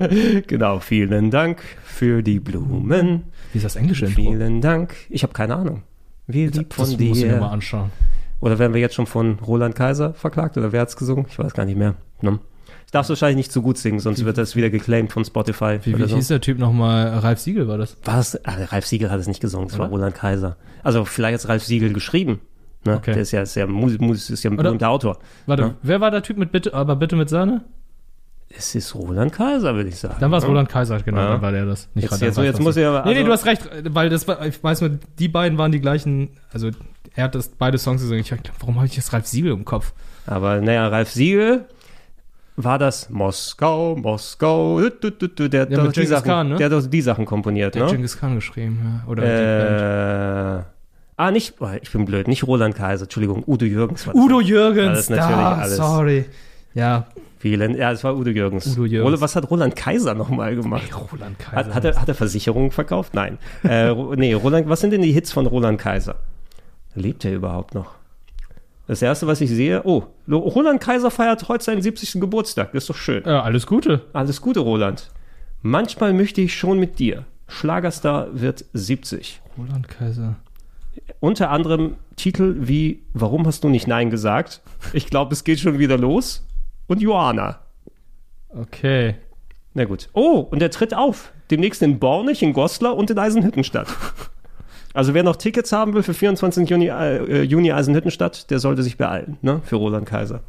genau, 0.47 0.79
vielen 0.81 1.31
Dank 1.31 1.61
für 1.85 2.23
die 2.23 2.41
Blumen. 2.41 3.25
Wie 3.53 3.59
ist 3.59 3.65
das 3.65 3.77
englische 3.77 4.07
Intro? 4.07 4.23
Vielen 4.23 4.61
Dank. 4.61 4.95
Ich 5.11 5.23
habe 5.23 5.33
keine 5.33 5.55
Ahnung. 5.57 5.83
Wie 6.27 6.47
lieb 6.47 6.71
Das 6.71 6.77
von 6.77 6.91
muss 7.09 7.19
ich 7.19 7.25
mir 7.25 7.33
mal 7.37 7.49
dir. 7.49 7.51
anschauen. 7.53 7.91
Oder 8.41 8.59
werden 8.59 8.75
wir 8.75 8.81
jetzt 8.81 8.95
schon 8.95 9.07
von 9.07 9.39
Roland 9.47 9.75
Kaiser 9.75 10.15
verklagt? 10.15 10.57
Oder 10.57 10.73
wer 10.73 10.81
hat's 10.81 10.97
gesungen? 10.97 11.27
Ich 11.29 11.39
weiß 11.39 11.55
gar 11.55 11.65
nicht 11.65 11.79
mehr. 11.79 11.95
Ne? 12.21 12.39
Ich 12.87 12.93
darf 12.93 13.09
wahrscheinlich 13.09 13.37
nicht 13.37 13.53
zu 13.53 13.63
gut 13.63 13.79
singen, 13.79 13.99
sonst 13.99 14.25
wird 14.25 14.39
das 14.39 14.55
wieder 14.57 14.71
geclaimed 14.71 15.13
von 15.13 15.25
Spotify. 15.25 15.81
Wie, 15.83 15.99
wie 15.99 16.07
so. 16.07 16.17
hieß 16.17 16.29
der 16.29 16.41
Typ 16.41 16.59
nochmal? 16.59 17.09
Ralf 17.19 17.41
Siegel 17.41 17.67
war 17.69 17.79
das. 17.79 17.97
Was? 18.05 18.37
Ah, 18.47 18.55
Ralf 18.71 18.87
Siegel 18.87 19.11
hat 19.11 19.19
es 19.21 19.27
nicht 19.27 19.41
gesungen, 19.41 19.69
es 19.69 19.77
war? 19.79 19.89
Roland 19.89 20.15
Kaiser. 20.15 20.57
Also 20.85 21.05
vielleicht 21.05 21.43
hat 21.43 21.49
Ralf 21.51 21.65
Siegel 21.65 21.93
geschrieben. 21.93 22.41
Ne? 22.85 22.95
Okay. 22.97 23.13
Der 23.15 23.23
ist 23.23 23.33
ja, 23.33 23.43
ist 23.43 23.57
ja, 23.57 23.67
Mus 23.67 23.99
Mus 23.99 24.31
ist 24.31 24.43
ja 24.45 24.51
ein 24.51 24.57
berühmter 24.57 24.89
Autor. 24.89 25.19
Warte, 25.47 25.63
Ja. 25.65 25.75
wer 25.83 26.01
war 26.01 26.13
der 26.13 26.23
Typ 26.23 26.37
mit 26.39 26.53
Bitte, 26.53 26.73
aber 26.75 26.95
bitte 26.95 27.17
mit 27.17 27.29
Sahne? 27.29 27.65
Es 28.49 28.77
ist 28.77 28.95
Roland 28.95 29.33
Kaiser, 29.33 29.75
würde 29.75 29.89
ich 29.89 29.97
sagen. 29.97 30.15
Dann 30.21 30.31
war 30.31 30.39
es 30.39 30.45
Ja. 30.45 30.49
Roland 30.51 30.69
Kaiser, 30.69 31.01
genau, 31.01 31.19
Ja. 31.19 31.29
dann 31.33 31.43
war 31.43 31.51
der 31.51 31.67
das. 31.67 31.89
Nicht 31.95 32.05
Jetzt- 32.09 32.23
jetzt- 32.23 32.39
jetzt 32.39 32.61
muss 32.61 32.77
ich 32.77 32.87
aber- 32.87 33.01
Nee, 33.05 33.11
nee, 33.15 33.17
also- 33.17 33.27
du 33.27 33.33
hast 33.33 33.47
recht, 33.47 33.69
weil 33.91 34.09
das 34.09 34.29
war, 34.29 34.47
ich 34.47 34.63
weiß 34.63 34.81
nur, 34.83 34.91
die 35.19 35.27
beiden 35.29 35.59
waren 35.59 35.73
die 35.73 35.81
gleichen, 35.81 36.31
also 36.53 36.71
er 37.17 37.25
hat 37.25 37.35
das 37.35 37.49
beide 37.49 37.79
Songs 37.79 38.01
gesungen. 38.03 38.21
Ich 38.21 38.29
dachte, 38.31 38.53
warum 38.61 38.77
habe 38.77 38.87
ich 38.87 38.95
jetzt 38.95 39.13
Ralf 39.13 39.27
Siegel 39.27 39.51
im 39.51 39.65
Kopf? 39.65 39.93
Aber 40.27 40.61
naja, 40.61 40.87
Ralf 40.87 41.11
Siegel 41.11 41.65
war 42.57 42.79
das 42.79 43.11
Moskau, 43.11 43.97
Moskau, 43.97 44.81
du, 44.81 44.91
du, 44.91 45.11
du, 45.11 45.29
du, 45.29 45.49
der, 45.49 45.63
hat 45.63 45.71
Ja, 45.71 45.77
doch 45.77 45.93
die 45.93 46.01
Genghis 46.01 46.09
Sachen, 46.11 46.27
Khan, 46.27 46.49
ne? 46.49 46.57
der 46.57 46.67
hat 46.67 46.73
doch 46.73 46.87
die 46.87 47.03
Sachen 47.03 47.25
komponiert, 47.27 47.75
Der 47.75 47.83
hat 47.83 47.91
ne? 47.91 47.97
Genghis 47.97 48.19
Khan 48.19 48.35
geschrieben, 48.35 49.03
ja. 49.07 49.11
Oder. 49.11 50.59
Äh, 50.59 50.63
ah, 51.17 51.31
nicht, 51.31 51.55
oh, 51.61 51.69
ich 51.81 51.93
bin 51.93 52.05
blöd, 52.05 52.29
nicht 52.29 52.47
Roland 52.47 52.75
Kaiser, 52.75 53.05
Entschuldigung, 53.05 53.45
Udo 53.47 53.67
Jürgens 53.67 54.07
war 54.07 54.15
das. 54.15 54.23
Udo 54.23 54.41
Jürgens, 54.41 54.89
das 54.89 55.01
ist 55.01 55.11
natürlich 55.11 55.37
da, 55.37 55.53
alles. 55.53 55.77
sorry. 55.77 56.25
Ja, 56.75 57.07
Vielen, 57.39 57.77
ja, 57.77 57.93
es 57.93 58.03
war 58.03 58.17
Udo 58.17 58.31
Jürgens. 58.31 58.67
Udo 58.67 58.87
Jürgens. 58.87 59.21
Was 59.21 59.37
hat 59.37 59.51
Roland 59.51 59.77
Kaiser 59.77 60.15
nochmal 60.15 60.57
gemacht? 60.57 60.91
Roland 61.13 61.39
Kaiser. 61.39 61.57
Hat, 61.57 61.75
hat, 61.75 61.85
er, 61.85 62.01
hat 62.01 62.09
er 62.09 62.15
Versicherungen 62.15 62.71
verkauft? 62.71 63.15
Nein. 63.15 63.39
äh, 63.63 63.95
nee, 64.17 64.33
Roland, 64.33 64.69
was 64.69 64.81
sind 64.81 64.93
denn 64.93 65.03
die 65.03 65.13
Hits 65.13 65.33
von 65.33 65.47
Roland 65.47 65.79
Kaiser? 65.79 66.17
Lebt 66.95 67.25
er 67.27 67.35
überhaupt 67.35 67.75
noch? 67.75 67.95
Das 68.87 69.03
erste, 69.03 69.27
was 69.27 69.41
ich 69.41 69.51
sehe, 69.51 69.83
oh, 69.85 70.05
Roland 70.31 70.81
Kaiser 70.81 71.11
feiert 71.11 71.49
heute 71.49 71.65
seinen 71.65 71.83
70. 71.83 72.21
Geburtstag. 72.21 72.73
Das 72.73 72.85
ist 72.85 72.91
doch 72.91 72.97
schön. 72.97 73.25
ja, 73.27 73.43
alles 73.43 73.67
Gute. 73.67 74.05
Alles 74.13 74.41
Gute, 74.41 74.61
Roland. 74.61 75.11
Manchmal 75.63 76.13
möchte 76.13 76.41
ich 76.41 76.55
schon 76.55 76.79
mit 76.79 76.99
dir. 76.99 77.25
Schlagerstar 77.49 78.29
wird 78.41 78.65
70. 78.73 79.41
Roland 79.59 79.89
Kaiser. 79.89 80.37
Unter 81.21 81.51
anderem 81.51 81.97
Titel 82.17 82.57
wie 82.61 83.03
Warum 83.13 83.47
hast 83.47 83.65
du 83.65 83.69
nicht 83.69 83.87
Nein 83.87 84.11
gesagt? 84.11 84.61
Ich 84.93 85.07
glaube, 85.07 85.33
es 85.35 85.45
geht 85.45 85.61
schon 85.61 85.79
wieder 85.79 85.99
los. 85.99 86.47
Und 86.87 87.03
Johanna. 87.03 87.61
Okay. 88.49 89.17
Na 89.75 89.85
gut. 89.85 90.09
Oh, 90.13 90.39
und 90.39 90.63
er 90.63 90.71
tritt 90.71 90.95
auf. 90.95 91.33
Demnächst 91.51 91.83
in 91.83 91.99
Bornich, 91.99 92.43
in 92.43 92.53
Goslar 92.53 92.97
und 92.97 93.11
in 93.11 93.19
Eisenhüttenstadt. 93.19 93.89
Also 94.97 95.15
wer 95.15 95.23
noch 95.23 95.37
Tickets 95.37 95.73
haben 95.73 95.95
will 95.95 96.03
für 96.03 96.15
24. 96.15 96.69
Juni, 96.69 96.89
äh, 96.89 97.43
Juni 97.43 97.71
Eisenhüttenstadt, 97.73 98.51
der 98.51 98.59
sollte 98.59 98.83
sich 98.83 98.97
beeilen, 98.97 99.37
ne? 99.43 99.61
Für 99.65 99.77
Roland 99.77 100.07
Kaiser. 100.07 100.41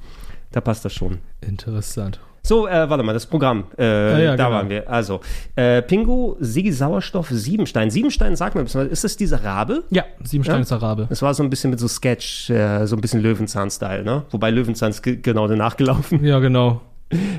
Da 0.52 0.62
passt 0.62 0.86
das 0.86 0.94
schon. 0.94 1.20
Interessant. 1.42 2.20
So, 2.44 2.66
äh, 2.66 2.90
warte 2.90 3.04
mal, 3.04 3.12
das 3.12 3.26
Programm. 3.26 3.66
Äh, 3.78 3.84
Ja, 3.84 4.20
ja, 4.20 4.36
da 4.38 4.46
genau. 4.46 4.56
waren 4.58 4.70
wir. 4.70 4.90
Also, 4.90 5.20
äh, 5.58 5.82
Pingu, 5.82 6.38
Sigi 6.40 6.72
Sauerstoff, 6.72 7.28
Siebenstein. 7.30 7.90
Siebenstein, 7.92 8.38
sag 8.38 8.56
mal, 8.56 8.66
ist 8.66 9.04
das 9.04 9.18
dieser 9.18 9.44
Rabe? 9.44 9.84
Ja, 9.90 10.06
Siebenstein 10.24 10.56
Ja? 10.56 10.62
ist 10.62 10.72
der 10.72 10.82
Rabe. 10.82 11.08
Das 11.10 11.22
war 11.22 11.34
so 11.34 11.44
ein 11.44 11.50
bisschen 11.50 11.72
mit 11.72 11.80
so 11.82 11.90
Sketch, 11.90 12.50
äh, 12.50 12.86
so 12.88 12.96
ein 12.96 13.02
bisschen 13.02 13.22
Löwenzahn-Style, 13.22 14.04
ne? 14.06 14.24
Wobei 14.32 14.50
Löwenzahn 14.52 14.92
ist 14.92 15.02
ge- 15.04 15.18
genau 15.22 15.48
danach 15.50 15.76
gelaufen. 15.76 16.24
Ja, 16.24 16.40
genau. 16.40 16.80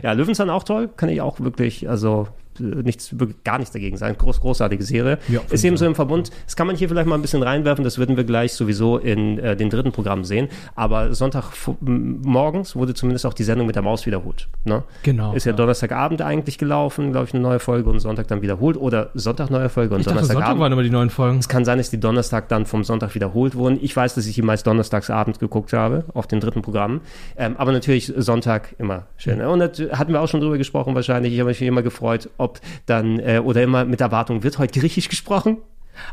Ja, 0.03 0.12
Löwenzahn 0.12 0.51
auch 0.51 0.62
toll, 0.64 0.90
kann 0.94 1.09
ich 1.09 1.23
auch 1.23 1.40
wirklich, 1.40 1.88
also 1.88 2.29
äh, 2.47 2.47
nichts, 2.61 3.14
gar 3.44 3.59
nichts 3.59 3.73
dagegen 3.73 3.97
sagen. 3.97 4.16
Groß, 4.18 4.40
großartige 4.40 4.83
Serie. 4.83 5.18
Ja, 5.29 5.40
ist 5.51 5.61
finde 5.62 5.66
eben 5.66 5.75
ich 5.75 5.81
so 5.81 5.87
im 5.87 5.94
Verbund. 5.94 6.31
Das 6.44 6.57
kann 6.57 6.66
man 6.66 6.77
hier 6.77 6.88
vielleicht 6.88 7.09
mal 7.09 7.14
ein 7.14 7.23
bisschen 7.23 7.42
reinwerfen, 7.42 7.85
das 7.85 7.99
würden 7.99 8.16
wir 8.16 8.25
gleich 8.25 8.53
sowieso 8.53 8.99
in 8.99 9.38
äh, 9.38 9.57
den 9.57 9.71
dritten 9.71 9.92
Programm 9.92 10.25
sehen. 10.25 10.49
Aber 10.75 11.14
Sonntag 11.14 11.53
morgens 11.81 12.77
wurde 12.77 12.94
zumindest 12.94 13.27
auch 13.27 13.35
die 13.35 13.44
Sendung 13.44 13.66
mit 13.66 13.77
der 13.77 13.83
Maus 13.83 14.07
wiederholt. 14.07 14.49
Ne? 14.64 14.83
Genau, 15.03 15.33
Ist 15.33 15.44
ja, 15.44 15.53
ja. 15.53 15.57
Donnerstagabend 15.57 16.23
eigentlich 16.23 16.59
gelaufen, 16.59 17.12
glaube 17.12 17.27
ich, 17.27 17.35
eine 17.35 17.42
neue 17.42 17.59
Folge 17.59 17.90
und 17.90 18.01
Sonntag 18.01 18.29
dann 18.29 18.42
wiederholt. 18.42 18.77
Oder 18.77 19.11
Sonntag 19.14 19.51
neue 19.51 19.68
Folge 19.68 19.94
und 19.94 20.01
Ich 20.01 20.07
dachte, 20.07 20.18
Sonntag 20.21 20.35
Donnerstagabend. 20.35 20.62
waren 20.62 20.73
immer 20.73 20.83
die 20.83 20.90
neuen 20.90 21.11
Folgen. 21.11 21.38
Es 21.38 21.49
kann 21.49 21.64
sein, 21.64 21.79
dass 21.79 21.90
die 21.90 22.01
Donnerstag 22.01 22.49
dann 22.49 22.66
vom 22.66 22.85
Sonntag 22.85 23.14
wiederholt 23.14 23.55
wurden. 23.55 23.79
Ich 23.81 23.94
weiß, 23.97 24.14
dass 24.14 24.27
ich 24.27 24.35
die 24.35 24.42
meist 24.42 24.66
donnerstagsabend 24.66 25.38
geguckt 25.38 25.73
habe, 25.73 26.05
auf 26.14 26.27
den 26.27 26.40
dritten 26.40 26.62
Programm. 26.62 27.01
Ähm, 27.37 27.57
aber 27.59 27.73
natürlich 27.73 28.12
Sonntag 28.16 28.75
immer 28.79 29.07
schön. 29.16 29.40
Und 29.40 29.59
das 29.61 29.79
hatten 29.92 30.12
wir 30.12 30.21
auch 30.21 30.29
schon 30.29 30.40
drüber 30.40 30.59
gesprochen 30.59 30.94
wahrscheinlich. 30.94 31.33
Ich 31.33 31.40
habe 31.40 31.49
mich 31.49 31.62
immer 31.62 31.83
gefreut, 31.83 32.31
ob 32.38 32.47
dann, 32.87 33.18
äh, 33.18 33.40
oder 33.44 33.62
immer 33.62 33.84
mit 33.84 34.00
Erwartung, 34.00 34.42
wird 34.42 34.58
heute 34.58 34.78
griechisch 34.80 35.08
gesprochen? 35.08 35.58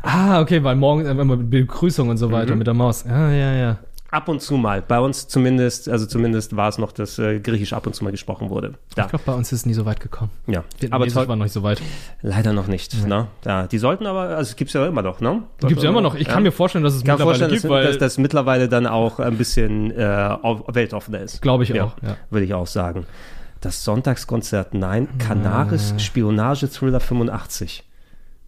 Ah, 0.02 0.40
okay, 0.40 0.64
weil 0.64 0.74
morgen 0.76 1.06
immer 1.06 1.36
Begrüßung 1.36 2.08
und 2.08 2.16
so 2.16 2.32
weiter 2.32 2.52
Mhm. 2.52 2.58
mit 2.58 2.66
der 2.66 2.74
Maus. 2.74 3.04
Ja, 3.08 3.30
ja, 3.30 3.52
ja. 3.54 3.78
Ab 4.10 4.28
und 4.28 4.40
zu 4.40 4.56
mal. 4.56 4.82
Bei 4.82 5.00
uns 5.00 5.26
zumindest, 5.28 5.88
also 5.88 6.06
zumindest 6.06 6.56
war 6.56 6.68
es 6.68 6.78
noch, 6.78 6.92
dass 6.92 7.18
äh, 7.18 7.40
griechisch 7.40 7.72
ab 7.72 7.86
und 7.86 7.94
zu 7.94 8.04
mal 8.04 8.12
gesprochen 8.12 8.50
wurde. 8.50 8.74
Da. 8.94 9.02
Ich 9.02 9.08
glaube, 9.10 9.24
bei 9.26 9.32
uns 9.34 9.52
ist 9.52 9.60
es 9.60 9.66
nie 9.66 9.74
so 9.74 9.84
weit 9.84 9.98
gekommen. 10.00 10.30
Ja, 10.46 10.60
aber 10.60 10.66
Vietnamesisch 10.80 11.14
toll. 11.14 11.28
war 11.28 11.36
noch 11.36 11.44
nicht 11.44 11.52
so 11.52 11.62
weit. 11.64 11.82
Leider 12.22 12.52
noch 12.52 12.68
nicht. 12.68 13.04
Ne? 13.06 13.26
Ja, 13.44 13.66
die 13.66 13.78
sollten 13.78 14.06
aber, 14.06 14.20
also 14.36 14.48
es 14.50 14.56
gibt 14.56 14.68
es 14.70 14.74
ja 14.74 14.86
immer 14.86 15.02
noch, 15.02 15.20
ne? 15.20 15.42
Die 15.60 15.66
gibt 15.66 15.78
es 15.78 15.84
ja 15.84 15.90
immer 15.90 16.00
noch. 16.00 16.14
Ich 16.14 16.28
kann 16.28 16.44
mir 16.44 16.52
vorstellen, 16.52 16.84
dass 16.84 16.94
es 16.94 17.02
kann 17.02 17.14
mittlerweile 17.18 17.38
vorstellen, 17.38 17.60
gibt, 17.60 17.64
dass, 17.72 17.98
dass 17.98 17.98
das 18.14 18.18
mittlerweile 18.18 18.68
dann 18.68 18.86
auch 18.86 19.18
ein 19.18 19.36
bisschen 19.36 19.90
äh, 19.90 19.98
weltoffener 20.68 21.20
ist. 21.20 21.42
Glaube 21.42 21.64
ich 21.64 21.78
auch, 21.80 21.94
ja. 22.02 22.16
Würde 22.30 22.46
ich 22.46 22.54
auch 22.54 22.66
sagen. 22.68 23.06
Das 23.66 23.82
Sonntagskonzert, 23.82 24.74
nein. 24.74 25.08
Canaris 25.18 25.92
Spionage-Thriller 25.98 27.00
85. 27.00 27.82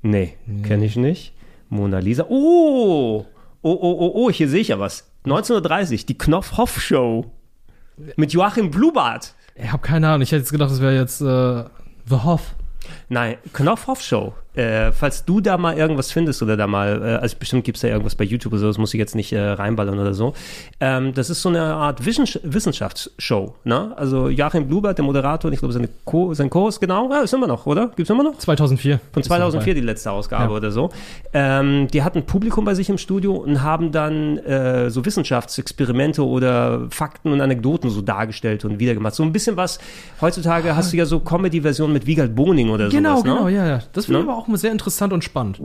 Nee, 0.03 0.37
kenne 0.63 0.85
ich 0.85 0.95
nicht. 0.95 1.33
Mona 1.69 1.99
Lisa. 1.99 2.27
Oh! 2.29 3.27
Oh, 3.61 3.79
oh, 3.81 3.97
oh, 3.99 4.13
oh, 4.15 4.31
hier 4.31 4.49
sehe 4.49 4.61
ich 4.61 4.69
ja 4.69 4.79
was. 4.79 5.11
1930, 5.25 6.07
die 6.07 6.17
Knopf-Hoff-Show. 6.17 7.33
Mit 8.15 8.33
Joachim 8.33 8.71
Blubart. 8.71 9.35
ich 9.57 9.73
habe 9.73 9.83
keine 9.83 10.07
Ahnung. 10.07 10.23
Ich 10.23 10.31
hätte 10.31 10.43
jetzt 10.43 10.53
gedacht, 10.53 10.71
das 10.71 10.81
wäre 10.81 10.95
jetzt 10.95 11.21
äh, 11.21 11.65
The 12.09 12.23
Hoff. 12.23 12.55
Nein, 13.09 13.37
Knopf-Hoff-Show. 13.55 14.35
Äh, 14.55 14.91
falls 14.91 15.25
du 15.25 15.41
da 15.41 15.57
mal 15.57 15.77
irgendwas 15.79 16.11
findest 16.11 16.43
oder 16.43 16.57
da 16.57 16.67
mal, 16.67 17.01
äh, 17.01 17.05
also 17.23 17.37
bestimmt 17.39 17.63
gibt 17.63 17.77
es 17.77 17.83
da 17.83 17.89
irgendwas 17.89 18.17
bei 18.17 18.25
YouTube 18.25 18.53
oder 18.55 18.61
so, 18.63 18.67
das 18.67 18.77
muss 18.79 18.93
ich 18.93 18.99
jetzt 18.99 19.15
nicht 19.15 19.33
äh, 19.33 19.39
reinballern 19.41 20.01
oder 20.01 20.15
so. 20.15 20.35
Ähm, 20.81 21.15
das 21.15 21.31
ist 21.31 21.43
so 21.43 21.49
eine 21.49 21.63
Art 21.63 22.05
Wissens 22.05 22.41
Wissenschaftsshow. 22.43 23.55
Ne? 23.63 23.93
Also 23.97 24.29
Joachim 24.29 24.67
Blubert, 24.67 24.99
der 24.99 25.05
Moderator, 25.05 25.49
und 25.49 25.53
ich 25.53 25.61
glaube 25.61 25.73
seine 25.73 25.89
Co 26.05 26.35
sein 26.35 26.51
Co-Host, 26.51 26.81
genau, 26.81 27.09
ja, 27.09 27.21
ist 27.21 27.33
immer 27.35 27.47
noch, 27.47 27.67
oder? 27.67 27.93
Gibt's 27.95 28.11
immer 28.11 28.25
noch? 28.25 28.37
2004. 28.37 28.99
Von 29.13 29.23
2004 29.23 29.75
die 29.75 29.81
letzte 29.81 30.11
Ausgabe 30.11 30.51
Ja. 30.51 30.51
oder 30.51 30.73
so. 30.73 30.91
Ähm, 31.33 31.87
die 31.93 32.03
hatten 32.03 32.25
Publikum 32.25 32.65
bei 32.65 32.75
sich 32.75 32.89
im 32.91 32.99
Studio 32.99 33.37
und 33.37 33.63
haben 33.63 33.93
dann 33.93 34.39
äh, 34.39 34.91
so 34.91 35.05
Wissenschaftsexperimente 35.05 36.27
oder 36.27 36.89
Fakten 36.91 37.33
und 37.33 37.41
Anekdoten 37.41 37.91
so 37.91 38.01
dargestellt 38.03 38.65
und 38.65 38.81
wiedergemacht. 38.81 39.15
So 39.15 39.23
ein 39.23 39.33
bisschen 39.33 39.57
was, 39.57 39.79
heutzutage 40.21 40.75
hast 40.75 40.93
du 40.93 40.97
ja 40.97 41.07
so 41.07 41.21
Comedy-Versionen 41.21 41.93
mit 41.93 42.07
Wiegald 42.07 42.35
Boning 42.35 42.71
oder 42.71 42.89
Genau, 42.99 43.19
sowas, 43.19 43.25
ne? 43.25 43.35
genau, 43.35 43.49
ja, 43.49 43.67
ja. 43.67 43.79
Das 43.93 44.07
finde 44.07 44.21
ich 44.21 44.27
Ne? 44.27 44.33
aber 44.33 44.43
auch 44.43 44.49
immer 44.49 44.59
sehr 44.59 44.73
interessant 44.73 45.13
und 45.13 45.23
spannend. 45.23 45.61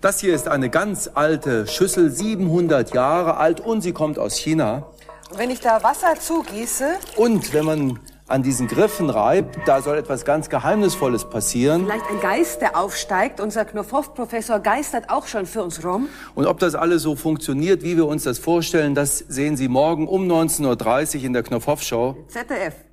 Das 0.00 0.20
hier 0.20 0.34
ist 0.34 0.48
eine 0.48 0.70
ganz 0.70 1.10
alte 1.12 1.66
Schüssel, 1.66 2.10
700 2.10 2.94
Jahre 2.94 3.36
alt 3.36 3.60
und 3.60 3.82
sie 3.82 3.92
kommt 3.92 4.18
aus 4.18 4.36
China. 4.36 4.86
Wenn 5.36 5.50
ich 5.50 5.60
da 5.60 5.82
Wasser 5.82 6.14
zugieße, 6.18 6.94
Und 7.16 7.52
wenn 7.52 7.64
man 7.64 7.98
an 8.28 8.42
diesen 8.42 8.68
Griffen 8.68 9.10
reibt, 9.10 9.58
da 9.66 9.82
soll 9.82 9.96
etwas 9.96 10.24
ganz 10.24 10.48
Geheimnisvolles 10.48 11.24
passieren. 11.24 11.86
Vielleicht 11.86 12.10
ein 12.10 12.20
Geist, 12.20 12.60
der 12.60 12.76
aufsteigt. 12.76 13.40
Unser 13.40 13.64
Knopfhoff-Professor 13.64 14.60
geistert 14.60 15.10
auch 15.10 15.26
schon 15.26 15.46
für 15.46 15.62
uns 15.62 15.84
rum. 15.84 16.08
Und 16.34 16.46
ob 16.46 16.58
das 16.58 16.74
alles 16.74 17.02
so 17.02 17.16
funktioniert, 17.16 17.82
wie 17.82 17.96
wir 17.96 18.06
uns 18.06 18.24
das 18.24 18.38
vorstellen, 18.38 18.94
das 18.94 19.18
sehen 19.18 19.56
Sie 19.56 19.68
morgen 19.68 20.06
um 20.06 20.30
19.30 20.30 21.18
Uhr 21.18 21.24
in 21.24 21.32
der 21.32 21.42
Knopfhoff-Show. 21.42 22.16
ZDF. 22.28 22.87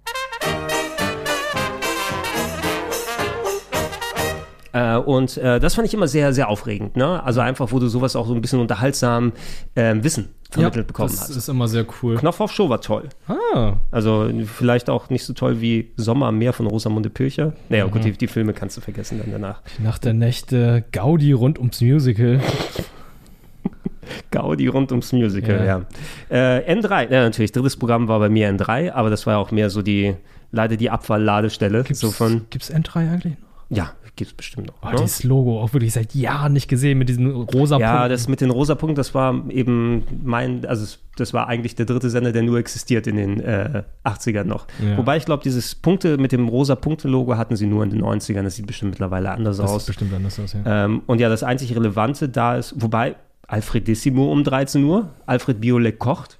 Äh, 4.86 4.98
und 4.98 5.38
äh, 5.38 5.60
das 5.60 5.76
fand 5.76 5.88
ich 5.88 5.94
immer 5.94 6.08
sehr, 6.08 6.34
sehr 6.34 6.50
aufregend. 6.50 6.96
Ne? 6.96 7.24
Also 7.24 7.42
einfach, 7.42 7.72
wo 7.72 7.80
du 7.80 7.88
sowas 7.88 8.16
auch 8.16 8.28
so 8.28 8.34
ein 8.34 8.42
bisschen 8.42 8.60
unterhaltsam 8.60 9.32
ähm, 9.76 10.04
Wissen 10.04 10.30
vermittelt 10.52 10.88
bekommen 10.88 11.10
das 11.10 11.22
hast. 11.22 11.36
ist 11.36 11.50
immer 11.50 11.68
sehr 11.68 11.86
cool. 12.02 12.16
Knopfhoff 12.16 12.52
Show 12.52 12.70
war 12.70 12.80
toll. 12.80 13.10
Ah, 13.28 13.74
Also 13.92 14.30
vielleicht 14.46 14.90
auch 14.90 15.10
nicht 15.10 15.26
so 15.26 15.34
toll 15.34 15.60
wie 15.60 15.92
Sommer 15.98 16.28
am 16.28 16.38
Meer 16.38 16.54
von 16.54 16.68
Rosamunde 16.68 17.10
Pilcher. 17.10 17.54
Naja, 17.70 17.86
gut, 17.86 18.04
die, 18.06 18.12
die 18.14 18.28
Filme 18.28 18.54
kannst 18.54 18.78
du 18.78 18.82
vergessen 18.82 19.20
dann 19.20 19.32
danach. 19.32 19.62
nach 19.84 19.98
der 19.98 20.14
Nächte 20.14 20.86
Gaudi 20.92 21.34
rund 21.34 21.60
ums 21.60 21.82
Musical. 21.82 22.40
Gaudi 24.32 24.68
rund 24.68 24.92
ums 24.92 25.12
Musical, 25.14 25.66
ja. 25.66 25.82
Ja. 26.30 26.58
Äh, 26.58 26.74
N3, 26.74 27.12
ja, 27.12 27.24
natürlich, 27.24 27.52
drittes 27.52 27.76
Programm 27.76 28.08
war 28.08 28.20
bei 28.20 28.30
mir 28.30 28.50
N3, 28.50 28.92
aber 28.92 29.10
das 29.10 29.26
war 29.26 29.34
ja 29.34 29.40
auch 29.40 29.52
mehr 29.52 29.70
so 29.70 29.82
die, 29.82 30.16
leider 30.52 30.78
die 30.78 30.90
Abfallladestelle. 30.90 31.84
Gibt's, 31.84 32.00
so 32.02 32.12
von, 32.12 32.46
gibt's 32.50 32.72
N3 32.72 33.12
eigentlich 33.12 33.34
noch? 33.40 33.55
Ja, 33.70 33.92
gibt's 34.16 34.34
bestimmt 34.34 34.68
noch. 34.68 34.76
Oh, 34.82 34.88
ne? 34.92 34.96
dieses 35.02 35.24
Logo 35.24 35.62
auch 35.62 35.74
wirklich 35.74 35.92
seit 35.94 36.16
Jahren 36.16 36.54
nicht 36.54 36.70
gesehen 36.70 36.98
mit 36.98 37.10
diesen 37.10 37.30
rosa 37.30 37.78
Ja, 37.78 37.92
Punkten. 37.92 38.10
das 38.12 38.28
mit 38.30 38.40
den 38.42 38.50
rosa 38.50 38.76
Punkten, 38.76 38.96
das 38.96 39.14
war 39.14 39.44
eben 39.50 40.04
mein, 40.24 40.66
also 40.66 40.84
es, 40.84 41.00
das 41.18 41.34
war 41.34 41.48
eigentlich 41.50 41.76
der 41.76 41.86
dritte 41.86 42.10
Sender, 42.10 42.32
der 42.32 42.44
nur 42.44 42.58
existiert 42.58 43.08
in 43.08 43.18
den 43.18 43.40
äh, 43.42 43.84
80ern 44.06 44.46
noch. 44.46 44.68
Ja. 44.82 44.98
Wobei 44.98 45.18
ich 45.18 45.26
glaube, 45.26 45.44
dieses 45.44 45.76
Punkte 45.76 46.18
mit 46.18 46.32
dem 46.32 46.48
rosa 46.48 46.76
Punkte-Logo 46.76 47.36
hatten 47.38 47.56
sie 47.58 47.68
nur 47.68 47.84
in 47.84 47.90
den 47.90 48.02
90ern. 48.04 48.44
Das 48.44 48.56
sieht 48.56 48.68
bestimmt 48.68 48.92
mittlerweile 48.92 49.32
anders 49.32 49.58
das 49.58 49.70
aus. 49.70 49.82
sieht 49.86 49.88
bestimmt 49.88 50.14
anders 50.14 50.40
aus, 50.40 50.54
ja. 50.54 50.86
Ähm, 50.86 51.02
und 51.08 51.20
ja, 51.20 51.28
das 51.28 51.44
einzig 51.44 51.76
Relevante 51.76 52.30
da 52.30 52.56
ist, 52.56 52.74
wobei 52.82 53.16
Alfredissimo 53.48 54.32
um 54.32 54.44
13 54.44 54.84
Uhr, 54.84 55.10
Alfred 55.26 55.62
Biolek 55.62 56.00
kocht. 56.00 56.40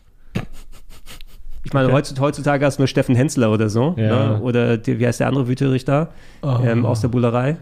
Ich 1.66 1.74
meine, 1.74 1.92
Okay. 1.92 2.16
heutzutage, 2.20 2.64
hast 2.66 2.78
du 2.78 2.84
nur 2.84 2.88
Steffen 2.88 3.16
Hensler 3.16 3.52
oder 3.52 3.70
so. 3.70 3.96
Ja. 3.98 4.34
Ne? 4.34 4.42
Oder 4.42 4.78
die, 4.78 5.00
wie 5.00 5.08
heißt 5.08 5.20
der 5.20 5.28
andere 5.28 5.48
Wüterich 5.48 5.84
da? 5.84 6.10
Oh. 6.44 6.58
Ähm, 6.64 6.86
aus 6.86 7.02
der 7.02 7.08
Bullerei. 7.08 7.58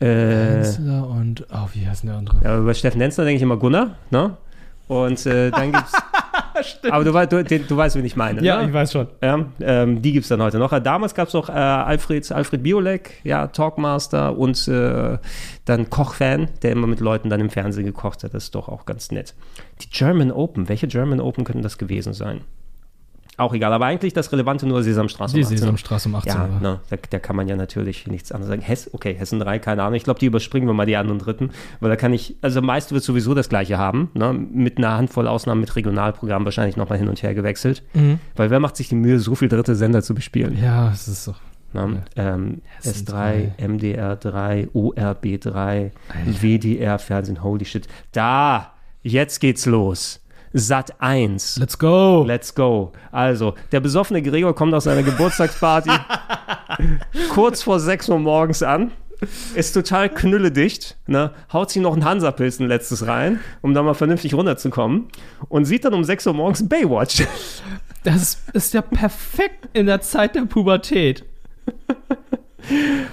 Äh, 0.00 0.06
Hensler 0.06 1.06
und, 1.08 1.46
oh, 1.52 1.68
wie 1.74 1.86
heißt 1.86 2.04
der 2.04 2.14
andere? 2.14 2.38
ja, 2.42 2.58
über 2.58 2.72
Steffen 2.74 3.00
Hensler 3.00 3.24
denke 3.24 3.36
ich 3.36 3.42
immer 3.42 3.58
Gunnar. 3.58 3.90
Ne? 4.10 4.36
Und 4.88 5.24
äh, 5.26 5.50
dann 5.50 5.72
gibt's. 5.72 5.92
aber 6.90 7.26
du, 7.26 7.44
du, 7.44 7.58
du 7.60 7.76
weißt, 7.76 7.96
wen 7.96 8.04
ich 8.04 8.16
meine. 8.16 8.42
Ja, 8.42 8.62
ne? 8.62 8.68
ich 8.68 8.72
weiß 8.72 8.92
schon. 8.92 9.06
Ja, 9.22 9.44
ähm, 9.60 10.00
die 10.02 10.12
gibt 10.12 10.24
es 10.24 10.28
dann 10.28 10.42
heute 10.42 10.58
noch. 10.58 10.72
Äh, 10.72 10.80
Damals 10.80 11.14
gab 11.14 11.28
es 11.28 11.34
noch 11.34 11.48
äh, 11.48 11.52
Alfred, 11.52 12.30
Alfred 12.32 12.62
Biolek, 12.62 13.20
ja, 13.22 13.46
Talkmaster 13.48 14.36
und 14.36 14.66
äh, 14.66 15.18
dann 15.66 15.90
Kochfan, 15.90 16.48
der 16.62 16.72
immer 16.72 16.86
mit 16.86 17.00
Leuten 17.00 17.28
dann 17.28 17.40
im 17.40 17.50
Fernsehen 17.50 17.84
gekocht 17.84 18.24
hat. 18.24 18.34
Das 18.34 18.44
ist 18.44 18.54
doch 18.54 18.68
auch 18.68 18.86
ganz 18.86 19.10
nett. 19.10 19.34
Die 19.82 19.90
German 19.90 20.32
Open, 20.32 20.68
welche 20.68 20.86
German 20.86 21.20
Open 21.20 21.44
könnten 21.44 21.62
das 21.62 21.76
gewesen 21.76 22.14
sein? 22.14 22.40
Auch 23.36 23.52
egal, 23.52 23.72
aber 23.72 23.86
eigentlich 23.86 24.12
das 24.12 24.30
Relevante 24.30 24.66
nur 24.66 24.82
Sesamstraße. 24.84 25.34
Die 25.34 25.40
um 25.40 25.44
18 25.46 25.54
Uhr. 25.54 25.58
Sesamstraße 25.58 26.08
um 26.08 26.14
18 26.14 26.32
Ja, 26.32 26.44
Uhr. 26.44 26.60
ne, 26.60 26.80
da, 26.90 26.96
da 27.10 27.18
kann 27.18 27.34
man 27.34 27.48
ja 27.48 27.56
natürlich 27.56 28.06
nichts 28.06 28.30
anderes 28.30 28.48
sagen. 28.50 28.62
Hess, 28.62 28.88
okay, 28.92 29.14
Hessen 29.14 29.40
3, 29.40 29.58
keine 29.58 29.82
Ahnung. 29.82 29.94
Ich 29.94 30.04
glaube, 30.04 30.20
die 30.20 30.26
überspringen 30.26 30.68
wir 30.68 30.74
mal 30.74 30.86
die 30.86 30.96
anderen 30.96 31.18
dritten, 31.18 31.50
weil 31.80 31.90
da 31.90 31.96
kann 31.96 32.12
ich, 32.12 32.36
also 32.42 32.62
meist 32.62 32.92
wird 32.92 33.02
sowieso 33.02 33.34
das 33.34 33.48
gleiche 33.48 33.76
haben, 33.76 34.10
ne, 34.14 34.32
mit 34.32 34.78
einer 34.78 34.96
Handvoll 34.96 35.26
Ausnahmen 35.26 35.60
mit 35.60 35.74
Regionalprogrammen 35.74 36.44
wahrscheinlich 36.44 36.76
nochmal 36.76 36.98
hin 36.98 37.08
und 37.08 37.22
her 37.22 37.34
gewechselt. 37.34 37.82
Weil 38.36 38.50
wer 38.50 38.60
macht 38.60 38.76
sich 38.76 38.88
die 38.88 38.94
Mühe, 38.94 39.18
so 39.18 39.34
viel 39.34 39.48
dritte 39.48 39.74
Sender 39.74 40.02
zu 40.02 40.14
bespielen? 40.14 40.56
Ja, 40.62 40.90
es 40.92 41.08
ist 41.08 41.24
so. 41.24 41.34
Ne? 41.72 42.04
Ähm, 42.14 42.62
Hessen 42.82 43.04
S3, 43.06 43.56
MDR3, 43.58 44.68
ORB3, 44.72 45.90
WDR 46.40 46.98
Fernsehen, 46.98 47.42
holy 47.42 47.64
shit. 47.64 47.88
Da, 48.12 48.72
jetzt 49.02 49.40
geht's 49.40 49.66
los. 49.66 50.20
Sat 50.56 51.00
1. 51.00 51.58
Let's 51.58 51.76
go. 51.76 52.22
Let's 52.24 52.54
go. 52.54 52.92
Also, 53.10 53.54
der 53.72 53.80
besoffene 53.80 54.22
Gregor 54.22 54.54
kommt 54.54 54.72
aus 54.72 54.84
seiner 54.84 55.02
Geburtstagsparty 55.02 55.90
kurz 57.30 57.64
vor 57.64 57.80
6 57.80 58.08
Uhr 58.08 58.20
morgens 58.20 58.62
an, 58.62 58.92
ist 59.56 59.72
total 59.72 60.08
knülledicht, 60.08 60.96
ne? 61.08 61.32
haut 61.52 61.70
sich 61.70 61.82
noch 61.82 61.94
einen 61.94 62.04
Hansapilz 62.04 62.60
ein 62.60 62.68
letztes 62.68 63.06
rein, 63.06 63.40
um 63.62 63.74
da 63.74 63.82
mal 63.82 63.94
vernünftig 63.94 64.34
runterzukommen 64.34 65.08
und 65.48 65.64
sieht 65.64 65.84
dann 65.84 65.94
um 65.94 66.04
6 66.04 66.28
Uhr 66.28 66.34
morgens 66.34 66.68
Baywatch. 66.68 67.24
Das 68.04 68.38
ist 68.52 68.74
ja 68.74 68.82
perfekt 68.82 69.68
in 69.72 69.86
der 69.86 70.02
Zeit 70.02 70.36
der 70.36 70.42
Pubertät. 70.42 71.24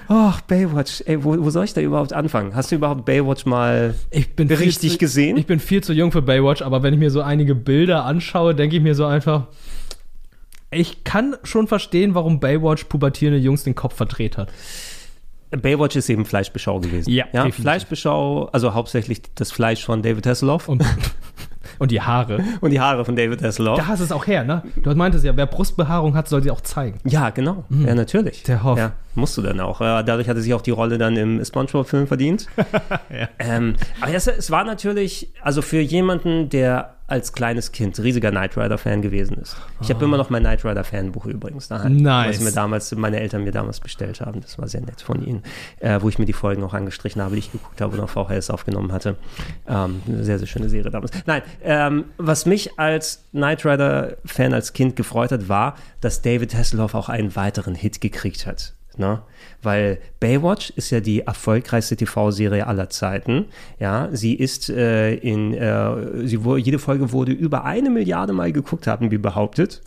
Ach, 0.08 0.42
Baywatch, 0.42 1.04
ey, 1.06 1.24
wo, 1.24 1.38
wo 1.44 1.50
soll 1.50 1.66
ich 1.66 1.74
da 1.74 1.82
überhaupt 1.82 2.14
anfangen? 2.14 2.56
Hast 2.56 2.72
du 2.72 2.76
überhaupt 2.76 3.06
Baywatch 3.06 3.46
mal 3.46 3.96
Ich 4.10 4.36
bin 4.36 4.48
viel 4.48 4.58
richtig 4.58 4.94
zu, 4.94 4.98
gesehen? 4.98 5.38
Ich 5.38 5.46
bin 5.46 5.60
viel 5.60 5.84
zu 5.84 5.94
jung 5.94 6.12
für 6.12 6.22
Baywatch, 6.22 6.62
aber 6.62 6.84
wenn 6.84 6.94
ich 6.94 7.00
mir 7.00 7.12
so 7.12 7.22
einige 7.22 7.56
Bilder 7.56 8.06
anschaue, 8.06 8.56
denke 8.56 8.78
ich 8.78 8.82
mir 8.82 8.96
so 8.96 9.06
einfach, 9.06 9.48
ich 10.72 11.04
kann 11.04 11.36
schon 11.44 11.68
verstehen, 11.68 12.16
warum 12.16 12.40
Baywatch 12.40 12.86
pubertierende 12.86 13.40
Jungs 13.40 13.64
den 13.64 13.76
Kopf 13.76 13.96
verdreht 13.96 14.38
hat. 14.38 14.52
Baywatch 15.52 15.98
ist 15.98 16.10
eben 16.10 16.26
Fleischbeschau 16.26 16.80
gewesen. 16.80 17.10
Ja, 17.12 17.26
ja. 17.34 17.52
Fleischbeschau, 17.52 18.46
also 18.54 18.74
hauptsächlich 18.74 19.22
das 19.36 19.52
Fleisch 19.52 19.84
von 19.84 20.02
David 20.02 20.26
Hasselhoff 20.26 20.70
und, 20.70 20.84
Und, 21.82 21.86
und 21.86 21.92
die 21.92 22.02
Haare. 22.02 22.44
die 22.70 22.80
Haare 22.80 23.04
von 23.06 23.16
David 23.16 23.42
Hasselhoff. 23.42 23.80
Da 23.80 23.88
hast 23.88 24.02
es 24.02 24.12
auch 24.12 24.28
her, 24.28 24.44
ne? 24.44 24.62
Du 24.84 24.94
meintest 24.94 25.26
ja, 25.26 25.36
wer 25.36 25.48
Brustbehaarung 25.48 26.14
hat, 26.14 26.28
soll 26.28 26.44
sie 26.44 26.52
auch 26.52 26.62
zeigen. 26.62 27.00
Ja, 27.06 27.32
genau. 27.32 27.66
Ja, 27.70 27.96
natürlich. 27.96 28.44
Mhm. 28.44 28.46
Der 28.46 28.64
Hoff. 28.64 28.78
Ja, 28.78 28.92
musst 29.16 29.36
du 29.36 29.42
dann 29.42 29.60
auch. 29.60 29.82
Ja, 29.82 30.04
dadurch 30.04 30.30
hatte 30.30 30.42
sich 30.42 30.54
auch 30.54 30.62
die 30.62 30.70
Rolle 30.70 31.00
dann 31.00 31.18
im 31.18 31.44
Spongebob-Film 31.44 32.06
verdient. 32.06 32.46
ähm, 33.40 33.78
aber 34.00 34.14
es, 34.14 34.28
es 34.28 34.52
war 34.52 34.64
natürlich, 34.64 35.34
also 35.42 35.64
für 35.64 35.80
jemanden, 35.80 36.50
der 36.50 36.98
als 37.12 37.34
kleines 37.34 37.72
Kind 37.74 38.00
riesiger 38.00 38.32
Knight 38.32 38.58
Rider-Fan 38.58 39.02
gewesen 39.02 39.38
ist. 39.38 39.58
Ich 39.82 39.90
habe 39.90 40.04
immer 40.06 40.18
noch 40.18 40.30
mein 40.30 40.44
Knight 40.44 40.64
Rider-Fanbuch 40.64 41.26
übrigens 41.26 41.68
daheim. 41.68 41.98
Nice. 41.98 42.38
Was 42.38 42.44
mir 42.46 42.52
damals, 42.54 42.96
meine 42.96 43.20
Eltern 43.20 43.44
mir 43.44 43.52
damals 43.52 43.82
bestellt 43.82 44.22
haben. 44.22 44.40
Das 44.42 44.58
war 44.58 44.68
sehr 44.68 44.82
nett 44.82 45.02
von 45.02 45.22
ihnen. 45.22 45.44
Äh, 45.80 46.02
wo 46.02 46.08
ich 46.08 46.18
mir 46.18 46.26
die 46.26 46.34
Folgen 46.34 46.64
auch 46.64 46.74
angestrichen 46.74 47.22
habe, 47.22 47.36
die 47.36 47.40
ich 47.40 47.52
geguckt 47.52 47.82
habe 47.82 47.98
und 47.98 48.00
auf 48.02 48.12
VHS 48.12 48.50
aufgenommen 48.50 48.94
hatte. 48.94 49.18
Ähm, 49.68 50.02
eine 50.08 50.24
sehr, 50.24 50.40
sehr 50.40 50.48
schöne 50.48 50.70
Serie 50.70 50.90
damals. 50.90 51.12
Nein, 51.26 51.42
ähm, 51.64 52.06
was 52.18 52.46
mich 52.46 52.80
als 52.80 53.26
Knight 53.32 53.66
Rider-Fan 53.66 54.54
als 54.54 54.72
Kind 54.72 54.96
gefreut 54.96 55.32
hat, 55.32 55.50
war, 55.50 55.76
dass 56.00 56.22
David 56.22 56.56
Hasselhoff 56.56 56.96
auch 56.96 57.10
einen 57.10 57.36
weiteren 57.36 57.76
Hit 57.76 58.00
gekriegt 58.00 58.48
hat. 58.48 58.74
Ne? 58.98 59.22
Weil 59.62 60.00
Baywatch 60.20 60.72
ist 60.76 60.90
ja 60.90 61.00
die 61.00 61.22
erfolgreichste 61.22 61.96
TV-Serie 61.96 62.68
aller 62.68 62.90
Zeiten. 62.90 63.46
Ja, 63.80 64.10
sie 64.12 64.36
ist 64.36 64.70
äh, 64.70 65.14
in, 65.16 65.54
äh, 65.54 66.28
sie 66.28 66.44
wurde, 66.44 66.62
jede 66.62 66.80
Folge 66.80 67.12
wurde 67.12 67.32
über 67.32 67.64
eine 67.64 67.90
Milliarde 67.90 68.34
Mal 68.34 68.52
geguckt, 68.52 68.88
hatten 68.88 69.12
wir 69.12 69.22
behauptet. 69.22 69.82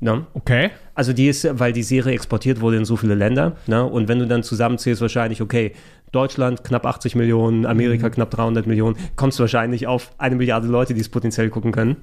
Ne? 0.00 0.26
Okay. 0.34 0.70
Also 0.94 1.12
die 1.12 1.28
ist, 1.28 1.46
weil 1.58 1.72
die 1.72 1.84
Serie 1.84 2.12
exportiert 2.14 2.60
wurde 2.60 2.76
in 2.76 2.84
so 2.84 2.96
viele 2.96 3.14
Länder. 3.14 3.56
Ne? 3.66 3.84
Und 3.84 4.08
wenn 4.08 4.18
du 4.18 4.26
dann 4.26 4.42
zusammenzählst, 4.42 5.00
wahrscheinlich, 5.00 5.40
okay, 5.40 5.72
Deutschland 6.10 6.64
knapp 6.64 6.84
80 6.84 7.14
Millionen, 7.14 7.66
Amerika 7.66 8.10
knapp 8.10 8.30
300 8.30 8.66
Millionen, 8.66 8.96
kommst 9.16 9.38
du 9.38 9.42
wahrscheinlich 9.42 9.86
auf 9.86 10.12
eine 10.18 10.36
Milliarde 10.36 10.66
Leute, 10.66 10.94
die 10.94 11.00
es 11.00 11.08
potenziell 11.08 11.50
gucken 11.50 11.72
können. 11.72 11.96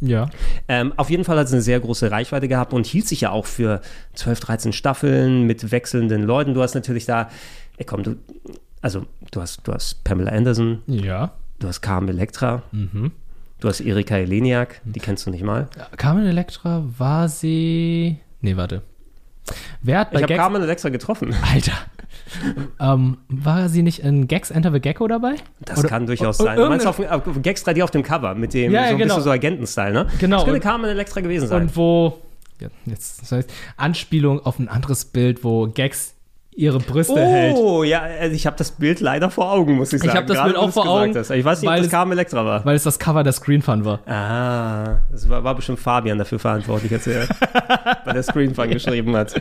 Ja. 0.00 0.28
Ähm, 0.68 0.92
auf 0.96 1.10
jeden 1.10 1.24
Fall 1.24 1.38
hat 1.38 1.46
es 1.46 1.52
eine 1.52 1.62
sehr 1.62 1.80
große 1.80 2.10
Reichweite 2.10 2.46
gehabt 2.48 2.72
und 2.72 2.86
hielt 2.86 3.08
sich 3.08 3.20
ja 3.22 3.30
auch 3.30 3.46
für 3.46 3.80
12, 4.14 4.40
13 4.40 4.72
Staffeln 4.72 5.42
mit 5.44 5.70
wechselnden 5.72 6.22
Leuten. 6.22 6.54
Du 6.54 6.62
hast 6.62 6.74
natürlich 6.74 7.04
da, 7.06 7.30
ey, 7.78 7.84
komm, 7.84 8.02
du, 8.04 8.16
also 8.80 9.06
du 9.32 9.40
hast, 9.40 9.66
du 9.66 9.72
hast 9.72 10.04
Pamela 10.04 10.30
Anderson, 10.30 10.82
Ja. 10.86 11.32
du 11.58 11.66
hast 11.68 11.80
Carmen 11.80 12.08
Electra, 12.08 12.62
du 12.72 13.68
hast 13.68 13.80
Erika 13.80 14.16
Eleniak, 14.16 14.80
die 14.84 15.00
kennst 15.00 15.26
du 15.26 15.30
nicht 15.30 15.42
mal. 15.42 15.68
Carmen 15.96 16.26
Electra 16.26 16.84
war 16.96 17.28
sie. 17.28 18.18
Nee, 18.40 18.56
warte. 18.56 18.82
Wer 19.82 20.00
hat 20.00 20.10
bei 20.12 20.18
Ich 20.18 20.22
habe. 20.24 20.34
Carmen 20.36 20.62
Electra 20.62 20.88
getroffen. 20.88 21.34
Alter. 21.52 21.72
ähm, 22.80 23.18
war 23.28 23.68
sie 23.68 23.82
nicht 23.82 24.00
in 24.00 24.28
Gags 24.28 24.50
Enter 24.50 24.72
the 24.72 24.80
Gecko 24.80 25.08
dabei? 25.08 25.34
Das 25.60 25.78
Oder- 25.80 25.88
kann 25.88 26.06
durchaus 26.06 26.38
sein. 26.38 26.56
Du 26.56 26.66
meinst 26.68 26.86
auf, 26.86 26.98
auf 27.00 27.22
Gags 27.42 27.64
3D 27.64 27.82
auf 27.82 27.90
dem 27.90 28.02
Cover 28.02 28.34
mit 28.34 28.54
dem 28.54 28.72
Ja, 28.72 28.84
so 28.84 28.90
ein 28.90 28.98
genau. 28.98 29.04
bisschen 29.16 29.22
so 29.24 29.30
Agenten-Style, 29.30 29.92
ne? 29.92 30.06
Genau, 30.18 30.36
Das 30.38 30.44
könnte 30.46 30.60
Carmen 30.60 30.90
Electra 30.90 31.20
gewesen 31.20 31.48
sein. 31.48 31.62
Und 31.62 31.76
wo. 31.76 32.18
Ja, 32.60 32.68
jetzt, 32.86 33.22
das 33.22 33.30
heißt, 33.32 33.50
Anspielung 33.76 34.40
auf 34.44 34.58
ein 34.58 34.68
anderes 34.68 35.04
Bild, 35.04 35.44
wo 35.44 35.68
Gags 35.68 36.14
ihre 36.58 36.80
Brüste 36.80 37.24
hält. 37.24 37.56
Oh, 37.56 37.84
ja, 37.84 38.02
also 38.20 38.34
ich 38.34 38.44
habe 38.44 38.56
das 38.56 38.72
Bild 38.72 38.98
leider 39.00 39.30
vor 39.30 39.52
Augen, 39.52 39.76
muss 39.76 39.92
ich 39.92 40.00
Ich 40.00 40.06
sagen. 40.06 40.16
habe 40.16 40.26
das 40.26 40.36
Gerade, 40.38 40.50
Bild 40.50 40.56
auch 40.62 40.70
vor 40.72 40.82
gesagt 40.82 41.02
Augen. 41.02 41.16
Hast. 41.16 41.30
Ich 41.30 41.44
weiß 41.44 41.60
nicht, 41.60 41.68
ob 41.68 41.72
weil 41.72 41.78
das 41.78 41.86
es- 41.86 41.92
Carmen 41.92 42.12
Electra 42.12 42.44
war. 42.44 42.64
Weil 42.64 42.74
es 42.74 42.82
das 42.82 42.98
Cover 42.98 43.22
der 43.22 43.32
Screen 43.32 43.62
Fun 43.62 43.84
war. 43.84 44.00
Ah, 44.08 44.98
das 45.12 45.28
war, 45.28 45.44
war 45.44 45.54
bestimmt 45.54 45.78
Fabian 45.78 46.18
dafür 46.18 46.40
verantwortlich, 46.40 46.92
als 46.92 47.06
er 47.06 47.26
bei 48.04 48.12
der 48.12 48.22
Screenfun 48.24 48.70
geschrieben 48.70 49.14
hat. 49.16 49.40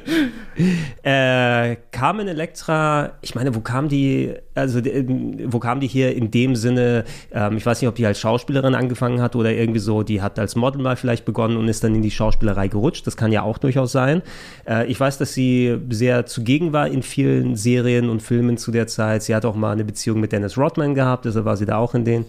Äh, 1.03 1.77
Carmen 1.91 2.27
Electra, 2.27 3.11
ich 3.21 3.35
meine, 3.35 3.55
wo 3.55 3.61
kam 3.61 3.89
die, 3.89 4.33
also 4.57 4.81
die, 4.81 5.45
wo 5.47 5.59
kam 5.59 5.79
die 5.79 5.87
hier 5.87 6.15
in 6.15 6.31
dem 6.31 6.55
Sinne, 6.55 7.05
ähm, 7.31 7.57
ich 7.57 7.65
weiß 7.65 7.81
nicht, 7.81 7.87
ob 7.89 7.95
die 7.95 8.05
als 8.05 8.19
Schauspielerin 8.19 8.75
angefangen 8.75 9.21
hat 9.21 9.35
oder 9.35 9.51
irgendwie 9.53 9.79
so, 9.79 10.03
die 10.03 10.21
hat 10.21 10.39
als 10.39 10.55
Model 10.55 10.81
mal 10.81 10.95
vielleicht 10.95 11.25
begonnen 11.25 11.55
und 11.57 11.67
ist 11.67 11.83
dann 11.83 11.95
in 11.95 12.01
die 12.01 12.11
Schauspielerei 12.11 12.67
gerutscht, 12.67 13.07
das 13.07 13.15
kann 13.17 13.31
ja 13.31 13.43
auch 13.43 13.57
durchaus 13.57 13.91
sein. 13.91 14.21
Äh, 14.67 14.87
ich 14.87 14.99
weiß, 14.99 15.17
dass 15.17 15.33
sie 15.33 15.77
sehr 15.89 16.25
zugegen 16.25 16.73
war 16.73 16.87
in 16.87 17.03
vielen 17.03 17.55
Serien 17.55 18.09
und 18.09 18.21
Filmen 18.21 18.57
zu 18.57 18.71
der 18.71 18.87
Zeit. 18.87 19.23
Sie 19.23 19.33
hat 19.35 19.45
auch 19.45 19.55
mal 19.55 19.71
eine 19.71 19.85
Beziehung 19.85 20.19
mit 20.19 20.31
Dennis 20.31 20.57
Rodman 20.57 20.95
gehabt, 20.95 21.25
deshalb 21.25 21.45
war 21.45 21.55
sie 21.57 21.65
da 21.65 21.77
auch 21.77 21.93
in 21.95 22.03
den. 22.05 22.25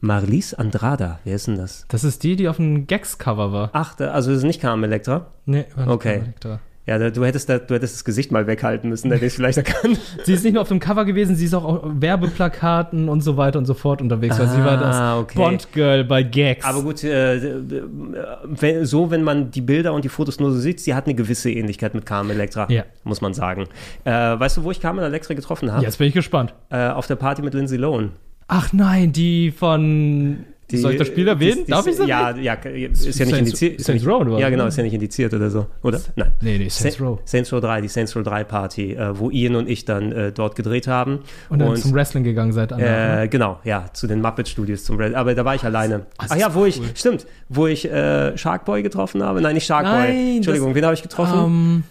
Marlies 0.00 0.52
Andrada, 0.52 1.18
wer 1.24 1.34
ist 1.36 1.46
denn 1.46 1.56
das? 1.56 1.86
Das 1.88 2.04
ist 2.04 2.24
die, 2.24 2.36
die 2.36 2.48
auf 2.48 2.56
dem 2.56 2.86
Gags-Cover 2.86 3.52
war. 3.52 3.70
Ach, 3.72 3.94
da- 3.94 4.10
also 4.10 4.30
das 4.32 4.38
ist 4.40 4.44
nicht 4.44 4.60
Carmen 4.60 4.84
Electra? 4.84 5.28
Nee, 5.46 5.64
war 5.74 5.86
nicht 5.86 5.94
Okay. 5.94 6.08
Carmen 6.12 6.24
Electra. 6.24 6.60
Ja, 6.86 6.98
da, 6.98 7.08
du, 7.08 7.24
hättest 7.24 7.48
da, 7.48 7.58
du 7.58 7.74
hättest 7.74 7.94
das 7.94 8.04
Gesicht 8.04 8.30
mal 8.30 8.46
weghalten 8.46 8.90
müssen, 8.90 9.08
dann 9.08 9.16
hätte 9.16 9.24
ich 9.26 9.32
es 9.32 9.36
vielleicht 9.36 9.56
erkannt. 9.56 9.98
Sie 10.24 10.34
ist 10.34 10.44
nicht 10.44 10.52
nur 10.52 10.60
auf 10.60 10.68
dem 10.68 10.80
Cover 10.80 11.06
gewesen, 11.06 11.34
sie 11.34 11.46
ist 11.46 11.54
auch 11.54 11.64
auf 11.64 11.82
Werbeplakaten 11.84 13.08
und 13.08 13.22
so 13.22 13.38
weiter 13.38 13.58
und 13.58 13.64
so 13.64 13.72
fort 13.72 14.02
unterwegs, 14.02 14.38
weil 14.38 14.48
sie 14.48 14.62
war 14.62 14.76
das 14.76 14.94
Ah, 14.96 15.18
okay. 15.18 15.38
Bond-Girl 15.38 16.04
bei 16.04 16.22
Gags. 16.22 16.64
Aber 16.66 16.82
gut, 16.82 17.02
äh, 17.02 18.84
so, 18.84 19.10
wenn 19.10 19.22
man 19.22 19.50
die 19.50 19.60
Bilder 19.60 19.92
und 19.94 20.04
die 20.04 20.08
Fotos 20.08 20.38
nur 20.40 20.50
so 20.52 20.58
sieht, 20.58 20.80
sie 20.80 20.94
hat 20.94 21.06
eine 21.06 21.14
gewisse 21.14 21.50
Ähnlichkeit 21.50 21.94
mit 21.94 22.04
Carmen 22.06 22.30
Electra, 22.30 22.66
Ja. 22.70 22.84
muss 23.04 23.20
man 23.20 23.34
sagen. 23.34 23.64
Äh, 24.04 24.10
weißt 24.10 24.58
du, 24.58 24.64
wo 24.64 24.70
ich 24.70 24.80
Carmen 24.80 25.02
Electra 25.04 25.34
getroffen 25.34 25.72
habe? 25.72 25.82
Jetzt 25.84 25.98
bin 25.98 26.08
ich 26.08 26.14
gespannt. 26.14 26.54
Äh, 26.70 26.88
auf 26.88 27.06
der 27.06 27.16
Party 27.16 27.42
mit 27.42 27.54
Lindsay 27.54 27.78
Lohan. 27.78 28.10
Ach 28.46 28.72
nein, 28.74 29.12
die 29.12 29.50
von. 29.50 30.44
Die, 30.74 30.80
Soll 30.80 30.92
ich 30.92 30.98
das 30.98 31.06
Spiel 31.08 31.28
erwähnen? 31.28 31.58
die- 31.60 31.64
die- 31.64 31.70
Darf 31.70 31.86
ich 31.86 31.98
es 31.98 32.06
Ja, 32.06 32.36
ja, 32.36 32.54
ist 32.54 32.64
ja 32.64 32.70
nicht 32.70 33.16
Saints- 33.16 33.32
indiziert. 33.38 33.74
ist 33.80 33.86
ja 33.88 33.92
Saints 33.92 34.04
nicht- 34.04 34.12
Row, 34.12 34.20
oder? 34.22 34.38
Ja, 34.38 34.50
genau, 34.50 34.66
ist 34.66 34.76
ja 34.76 34.82
nicht 34.82 34.92
indiziert 34.94 35.32
oder 35.34 35.50
so, 35.50 35.66
oder? 35.82 36.00
Nein. 36.16 36.32
Nee, 36.40 36.58
nee, 36.58 36.68
Saints 36.68 36.98
Sa- 36.98 37.04
Row. 37.04 37.18
Saints 37.24 37.52
Row 37.52 37.60
3, 37.60 37.80
die 37.80 37.88
Saints 37.88 38.14
Row 38.16 38.22
3 38.22 38.44
Party, 38.44 38.92
äh, 38.94 39.18
wo 39.18 39.30
Ian 39.30 39.56
und 39.56 39.68
ich 39.68 39.84
dann 39.84 40.12
äh, 40.12 40.32
dort 40.32 40.56
gedreht 40.56 40.86
haben. 40.88 41.20
Und 41.48 41.58
dann 41.60 41.76
zum 41.76 41.94
Wrestling 41.94 42.24
gegangen 42.24 42.52
seid. 42.52 42.72
Äh, 42.72 42.76
ne? 42.76 43.28
genau, 43.30 43.58
ja, 43.64 43.86
zu 43.92 44.06
den 44.06 44.20
Muppet 44.20 44.48
Studios 44.48 44.84
zum 44.84 44.96
Red. 44.96 45.14
Aber 45.14 45.34
da 45.34 45.44
war 45.44 45.54
ich 45.54 45.64
alleine. 45.64 46.06
das 46.18 46.30
Ach 46.30 46.36
ja, 46.36 46.54
wo 46.54 46.64
ich, 46.64 46.78
cool. 46.80 46.86
stimmt, 46.94 47.26
wo 47.48 47.66
ich 47.66 47.90
äh, 47.90 48.36
Sharkboy 48.36 48.82
getroffen 48.82 49.22
habe. 49.22 49.40
Nein, 49.40 49.54
nicht 49.54 49.66
Sharkboy. 49.66 49.92
Nein, 49.92 50.36
Entschuldigung, 50.36 50.68
das- 50.70 50.76
wen 50.76 50.84
habe 50.84 50.94
ich 50.94 51.02
getroffen? 51.02 51.38
Ähm, 51.44 51.84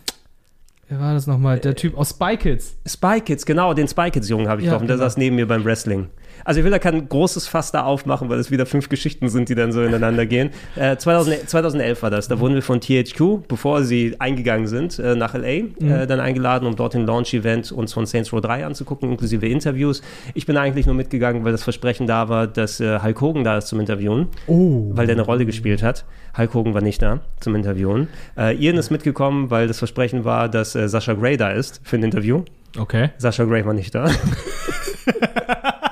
wer 0.90 1.00
war 1.00 1.14
das 1.14 1.28
nochmal? 1.28 1.60
Der 1.60 1.76
Typ 1.76 1.98
aus 1.98 2.12
Spy 2.12 2.38
Kids. 2.38 2.76
Spy 2.88 3.22
Kids, 3.22 3.46
genau, 3.46 3.74
den 3.74 3.88
Spy 3.88 4.12
Kids 4.12 4.30
Jungen 4.30 4.48
habe 4.48 4.62
ich 4.62 4.66
Ja, 4.66 4.72
getroffen. 4.74 4.88
Der 4.88 4.98
genau. 4.98 5.06
saß 5.08 5.18
neben 5.18 5.36
mir 5.36 5.48
beim 5.48 5.64
Wrestling. 5.66 6.08
Also 6.46 6.60
ich 6.60 6.64
will 6.64 6.72
da 6.72 6.80
kein 6.80 7.08
großes 7.08 7.48
Fass 7.48 7.72
da 7.72 7.84
aufmachen, 7.84 8.30
weil 8.30 8.40
es 8.40 8.52
wieder 8.52 8.66
fünf 8.66 8.90
Geschichten 8.90 9.30
sind, 9.30 9.50
die 9.50 9.56
dann 9.56 9.72
so 9.72 9.84
ineinander 9.84 10.26
gehen. 10.26 10.50
Äh, 10.76 10.98
2000, 10.98 11.50
2011 11.50 12.02
war 12.02 12.10
das. 12.10 12.28
Da 12.28 12.40
wurden 12.40 12.56
wir 12.56 12.64
von 12.64 12.82
THQ, 12.82 13.48
bevor 13.48 13.84
sie 13.84 14.16
eingegangen 14.18 14.66
sind, 14.66 14.98
äh, 14.98 15.16
nach 15.16 15.36
LA, 15.36 15.48
äh, 15.48 16.08
dann 16.08 16.20
eingeladen, 16.20 16.68
um 16.68 16.76
dort 16.76 16.96
den 16.96 17.06
Launch-Event 17.06 17.72
uns 17.72 17.94
von 17.94 18.08
Saints 18.08 18.34
Row 18.34 18.42
3 18.42 18.66
anzugucken, 18.66 19.12
inklusive 19.12 19.46
Interviews. 19.46 20.02
Ich 20.34 20.48
bin 20.48 20.58
eigentlich 20.58 20.88
nur 20.88 20.96
mitgegangen, 20.96 21.46
weil 21.46 21.52
das 21.52 21.64
Versprechen 21.64 22.08
da 22.08 22.28
war, 22.28 22.48
dass 22.48 22.80
äh, 22.80 23.00
Hulk 23.02 23.22
Hogan 23.22 23.44
da 23.44 23.58
ist 23.60 23.68
zum 23.68 23.80
Interviewen, 23.80 24.30
weil 24.48 25.06
der 25.06 25.16
eine 25.16 25.22
Rolle 25.22 25.46
gespielt 25.46 25.84
hat. 25.84 26.06
Hulk 26.38 26.54
Hogan 26.54 26.74
war 26.74 26.82
nicht 26.82 27.02
da 27.02 27.20
zum 27.40 27.56
Interviewen. 27.56 28.08
Äh, 28.38 28.56
Ian 28.56 28.78
ist 28.78 28.90
mitgekommen, 28.90 29.52
weil 29.52 29.68
das 29.68 29.78
Versprechen 29.78 30.26
war, 30.26 30.50
dass 30.50 30.76
äh, 30.76 30.90
Sascha 30.90 31.14
Gray 31.14 31.38
da 31.38 31.52
ist 31.52 31.82
für 31.84 31.98
ein 31.98 32.04
Interview. 32.04 32.44
Okay. 32.78 33.12
Sascha 33.18 33.44
Gray 33.44 33.66
war 33.66 33.74
nicht 33.74 33.94
da. 33.94 34.10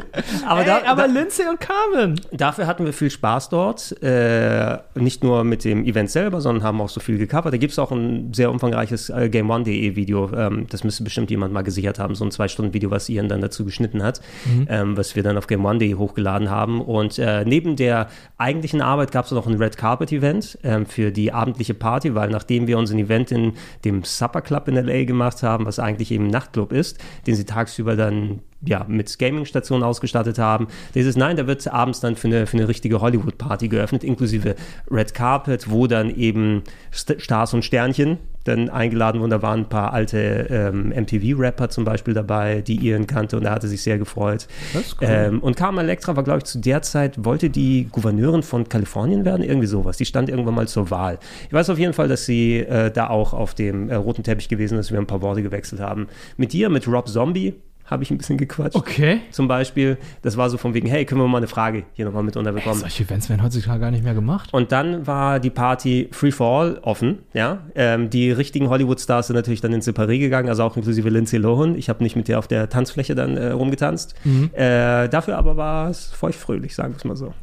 aber 0.46 0.64
da, 0.64 0.78
Ey, 0.78 0.86
aber 0.86 1.02
da, 1.02 1.12
Lindsay 1.12 1.46
und 1.48 1.60
Carmen. 1.60 2.20
dafür 2.32 2.66
hatten 2.66 2.84
wir 2.84 2.92
viel 2.92 3.10
Spaß 3.10 3.48
dort. 3.48 4.02
Äh, 4.02 4.78
nicht 4.94 5.22
nur 5.22 5.44
mit 5.44 5.64
dem 5.64 5.84
Event 5.84 6.10
selber, 6.10 6.40
sondern 6.40 6.64
haben 6.64 6.80
auch 6.80 6.88
so 6.88 7.00
viel 7.00 7.18
gecovert. 7.18 7.52
Da 7.52 7.58
gibt 7.58 7.72
es 7.72 7.78
auch 7.78 7.90
ein 7.90 8.32
sehr 8.32 8.50
umfangreiches 8.50 9.10
äh, 9.10 9.28
GameOne.de 9.28 9.96
Video. 9.96 10.30
Ähm, 10.34 10.66
das 10.70 10.84
müsste 10.84 11.04
bestimmt 11.04 11.30
jemand 11.30 11.52
mal 11.52 11.62
gesichert 11.62 11.98
haben. 11.98 12.14
So 12.14 12.24
ein 12.24 12.30
Zwei-Stunden-Video, 12.30 12.90
was 12.90 13.08
Ian 13.08 13.28
dann 13.28 13.40
dazu 13.40 13.64
geschnitten 13.64 14.02
hat, 14.02 14.20
ähm, 14.68 14.96
was 14.96 15.16
wir 15.16 15.22
dann 15.22 15.36
auf 15.36 15.46
GameOne.de 15.46 15.94
hochgeladen 15.94 16.50
haben. 16.50 16.80
Und 16.80 17.18
äh, 17.18 17.44
neben 17.44 17.76
der 17.76 18.08
eigentlichen 18.38 18.80
Arbeit 18.80 19.12
gab 19.12 19.24
es 19.24 19.30
noch 19.30 19.46
ein 19.46 19.54
Red 19.54 19.76
Carpet-Event 19.76 20.58
ähm, 20.64 20.86
für 20.86 21.10
die 21.10 21.32
abendliche 21.32 21.74
Party, 21.74 22.14
weil 22.14 22.30
nachdem 22.30 22.66
wir 22.66 22.78
unseren 22.78 22.98
Event 22.98 23.30
in 23.30 23.54
dem 23.84 24.04
Supper 24.04 24.42
Club 24.42 24.68
in 24.68 24.74
LA 24.74 25.04
gemacht 25.04 25.42
haben, 25.42 25.66
was 25.66 25.78
eigentlich 25.78 26.10
eben 26.10 26.26
ein 26.26 26.30
Nachtclub 26.30 26.72
ist, 26.72 26.98
den 27.26 27.34
sie 27.34 27.44
tagsüber 27.44 27.96
dann 27.96 28.40
ja, 28.64 28.84
mit 28.88 29.18
Gaming-Stationen 29.18 29.82
ausgestattet 29.82 30.38
haben. 30.38 30.68
Dieses 30.94 31.16
Nein, 31.16 31.36
da 31.36 31.46
wird 31.46 31.66
abends 31.68 32.00
dann 32.00 32.16
für 32.16 32.28
eine, 32.28 32.46
für 32.46 32.56
eine 32.56 32.68
richtige 32.68 33.00
Hollywood-Party 33.00 33.68
geöffnet, 33.68 34.04
inklusive 34.04 34.54
Red 34.90 35.14
Carpet, 35.14 35.70
wo 35.70 35.86
dann 35.86 36.14
eben 36.14 36.62
St 36.92 37.16
Stars 37.18 37.54
und 37.54 37.64
Sternchen 37.64 38.18
dann 38.44 38.68
eingeladen 38.68 39.20
wurden. 39.20 39.30
Da 39.30 39.42
waren 39.42 39.60
ein 39.60 39.68
paar 39.68 39.92
alte 39.92 40.46
ähm, 40.50 40.88
MTV-Rapper 40.88 41.68
zum 41.70 41.84
Beispiel 41.84 42.14
dabei, 42.14 42.60
die 42.60 42.84
Ian 42.84 43.06
kannte 43.06 43.36
und 43.36 43.44
er 43.44 43.52
hatte 43.52 43.68
sich 43.68 43.82
sehr 43.82 43.98
gefreut. 43.98 44.46
Cool. 44.74 44.82
Ähm, 45.02 45.40
und 45.40 45.56
Carmen 45.56 45.78
Electra 45.78 46.16
war, 46.16 46.24
glaube 46.24 46.38
ich, 46.38 46.44
zu 46.44 46.58
der 46.58 46.82
Zeit, 46.82 47.24
wollte 47.24 47.50
die 47.50 47.88
Gouverneurin 47.90 48.42
von 48.42 48.68
Kalifornien 48.68 49.24
werden, 49.24 49.42
irgendwie 49.42 49.66
sowas. 49.66 49.96
Die 49.96 50.04
stand 50.04 50.28
irgendwann 50.28 50.54
mal 50.54 50.68
zur 50.68 50.90
Wahl. 50.90 51.18
Ich 51.46 51.52
weiß 51.52 51.70
auf 51.70 51.78
jeden 51.78 51.92
Fall, 51.92 52.08
dass 52.08 52.26
sie 52.26 52.58
äh, 52.58 52.90
da 52.90 53.08
auch 53.08 53.32
auf 53.32 53.54
dem 53.54 53.88
äh, 53.88 53.94
roten 53.94 54.22
Teppich 54.22 54.48
gewesen 54.48 54.78
ist, 54.78 54.90
wir 54.90 54.98
ein 54.98 55.06
paar 55.06 55.22
Worte 55.22 55.42
gewechselt 55.42 55.80
haben. 55.80 56.08
Mit 56.36 56.52
dir, 56.52 56.68
mit 56.68 56.86
Rob 56.88 57.08
Zombie, 57.08 57.54
habe 57.84 58.02
ich 58.02 58.10
ein 58.10 58.18
bisschen 58.18 58.38
gequatscht. 58.38 58.76
Okay. 58.76 59.20
Zum 59.30 59.48
Beispiel, 59.48 59.98
das 60.22 60.36
war 60.36 60.48
so 60.50 60.56
von 60.58 60.74
wegen, 60.74 60.88
hey, 60.88 61.04
können 61.04 61.20
wir 61.20 61.28
mal 61.28 61.38
eine 61.38 61.46
Frage 61.46 61.84
hier 61.92 62.04
nochmal 62.04 62.22
mit 62.22 62.36
unterbekommen? 62.36 62.78
Solche 62.78 63.02
Events 63.02 63.28
werden 63.28 63.42
heutzutage 63.42 63.80
gar 63.80 63.90
nicht 63.90 64.04
mehr 64.04 64.14
gemacht. 64.14 64.52
Und 64.52 64.72
dann 64.72 65.06
war 65.06 65.40
die 65.40 65.50
Party 65.50 66.08
Free 66.12 66.30
for 66.30 66.60
All 66.60 66.78
offen, 66.82 67.18
ja. 67.34 67.58
Ähm, 67.74 68.10
die 68.10 68.30
richtigen 68.30 68.68
Hollywood-Stars 68.68 69.26
sind 69.28 69.36
natürlich 69.36 69.60
dann 69.60 69.72
ins 69.72 69.86
Separé 69.86 70.18
gegangen, 70.18 70.48
also 70.48 70.62
auch 70.62 70.76
inklusive 70.76 71.08
Lindsay 71.08 71.38
Lohan. 71.38 71.76
Ich 71.76 71.88
habe 71.88 72.02
nicht 72.02 72.16
mit 72.16 72.28
der 72.28 72.38
auf 72.38 72.48
der 72.48 72.68
Tanzfläche 72.68 73.14
dann 73.14 73.36
äh, 73.36 73.50
rumgetanzt. 73.50 74.14
Äh, 74.52 75.08
dafür 75.08 75.36
aber 75.38 75.56
war 75.56 75.90
es 75.90 76.06
feuchtfröhlich, 76.06 76.74
sagen 76.74 76.94
wir 76.94 76.96
es 76.96 77.04
mal 77.04 77.16
so. 77.16 77.34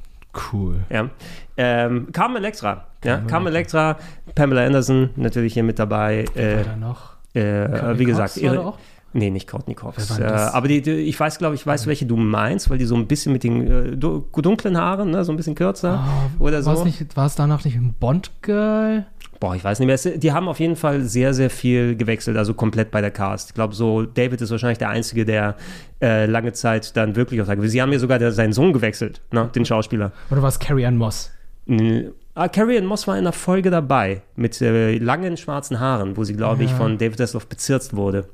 Cool. 0.51 0.75
Ja. 0.89 1.09
Ähm, 1.57 2.07
Carmen 2.11 2.37
Electra, 2.37 2.85
ja. 3.03 3.17
Carmen 3.17 3.47
Electra, 3.47 3.97
Pamela 4.35 4.65
Anderson 4.65 5.09
natürlich 5.15 5.53
hier 5.53 5.63
mit 5.63 5.79
dabei. 5.79 6.19
Äh, 6.19 6.25
Wer 6.35 6.63
da 6.63 6.75
noch? 6.75 7.13
äh, 7.33 7.99
wie 7.99 8.05
gesagt, 8.05 8.37
war 8.37 8.43
ihre? 8.43 8.73
Nee, 9.13 9.31
nicht 9.31 9.47
Courtney 9.49 9.73
Cox. 9.73 10.19
Äh, 10.19 10.23
aber 10.23 10.67
die, 10.67 10.81
die, 10.83 10.91
ich 10.91 11.19
weiß, 11.19 11.39
glaube 11.39 11.55
ich, 11.55 11.65
weiß, 11.65 11.87
welche 11.87 12.05
du 12.05 12.15
meinst, 12.15 12.69
weil 12.69 12.77
die 12.77 12.85
so 12.85 12.95
ein 12.95 13.07
bisschen 13.07 13.33
mit 13.33 13.43
den 13.43 13.67
äh, 13.93 13.97
du- 13.97 14.25
dunklen 14.35 14.77
Haaren, 14.77 15.09
ne, 15.09 15.23
so 15.25 15.31
ein 15.33 15.35
bisschen 15.35 15.55
kürzer 15.55 16.03
oder 16.37 16.61
so. 16.61 16.71
War 17.15 17.25
es, 17.25 17.35
danach 17.35 17.65
nicht 17.65 17.75
ein 17.75 17.95
Bond-Girl? 17.99 19.05
Boah, 19.39 19.55
ich 19.55 19.63
weiß 19.63 19.79
nicht 19.79 19.87
mehr. 19.87 19.95
Es- 19.95 20.03
Die 20.19 20.31
haben 20.31 20.47
auf 20.47 20.59
jeden 20.59 20.75
Fall 20.75 21.01
sehr, 21.01 21.33
sehr 21.33 21.49
viel 21.49 21.95
gewechselt, 21.95 22.37
also 22.37 22.53
komplett 22.53 22.91
bei 22.91 23.01
der 23.01 23.09
Cast. 23.11 23.49
Ich 23.49 23.55
glaube, 23.55 23.73
so 23.73 24.03
David 24.03 24.41
ist 24.41 24.51
wahrscheinlich 24.51 24.77
der 24.77 24.89
Einzige, 24.89 25.25
der 25.25 25.55
äh, 26.01 26.25
lange 26.25 26.53
Zeit 26.53 26.95
dann 26.95 27.15
wirklich 27.15 27.41
auch 27.41 27.45
sagt. 27.45 27.61
Sie 27.63 27.81
haben 27.81 27.91
ja 27.91 27.99
sogar 27.99 28.19
der, 28.19 28.31
seinen 28.31 28.53
Sohn 28.53 28.73
gewechselt, 28.73 29.21
ne, 29.31 29.49
den 29.55 29.65
Schauspieler. 29.65 30.11
Oder 30.29 30.41
war 30.41 30.49
es 30.49 30.59
Carrie 30.59 30.85
Ann 30.85 30.97
Moss? 30.97 31.31
Mm, 31.65 32.09
Ah, 32.35 32.47
Carrie 32.47 32.77
Ann 32.77 32.85
Moss 32.85 33.05
war 33.05 33.15
in 33.15 33.21
einer 33.25 33.33
Folge 33.33 33.69
dabei 33.69 34.21
mit 34.37 34.61
äh, 34.61 34.97
langen 34.97 35.35
schwarzen 35.35 35.81
Haaren, 35.81 36.15
wo 36.15 36.23
sie, 36.23 36.35
glaube 36.35 36.63
ich, 36.63 36.71
Ja. 36.71 36.77
von 36.77 36.97
David 36.97 37.19
Hasselhoff 37.19 37.47
bezirzt 37.47 37.97
wurde. 37.97 38.29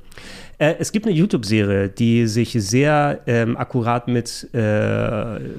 Äh, 0.58 0.76
es 0.78 0.92
gibt 0.92 1.06
eine 1.06 1.14
YouTube-Serie, 1.14 1.88
die 1.88 2.26
sich 2.26 2.52
sehr 2.52 3.20
ähm, 3.26 3.56
akkurat 3.56 4.08
mit 4.08 4.48
äh, 4.54 4.58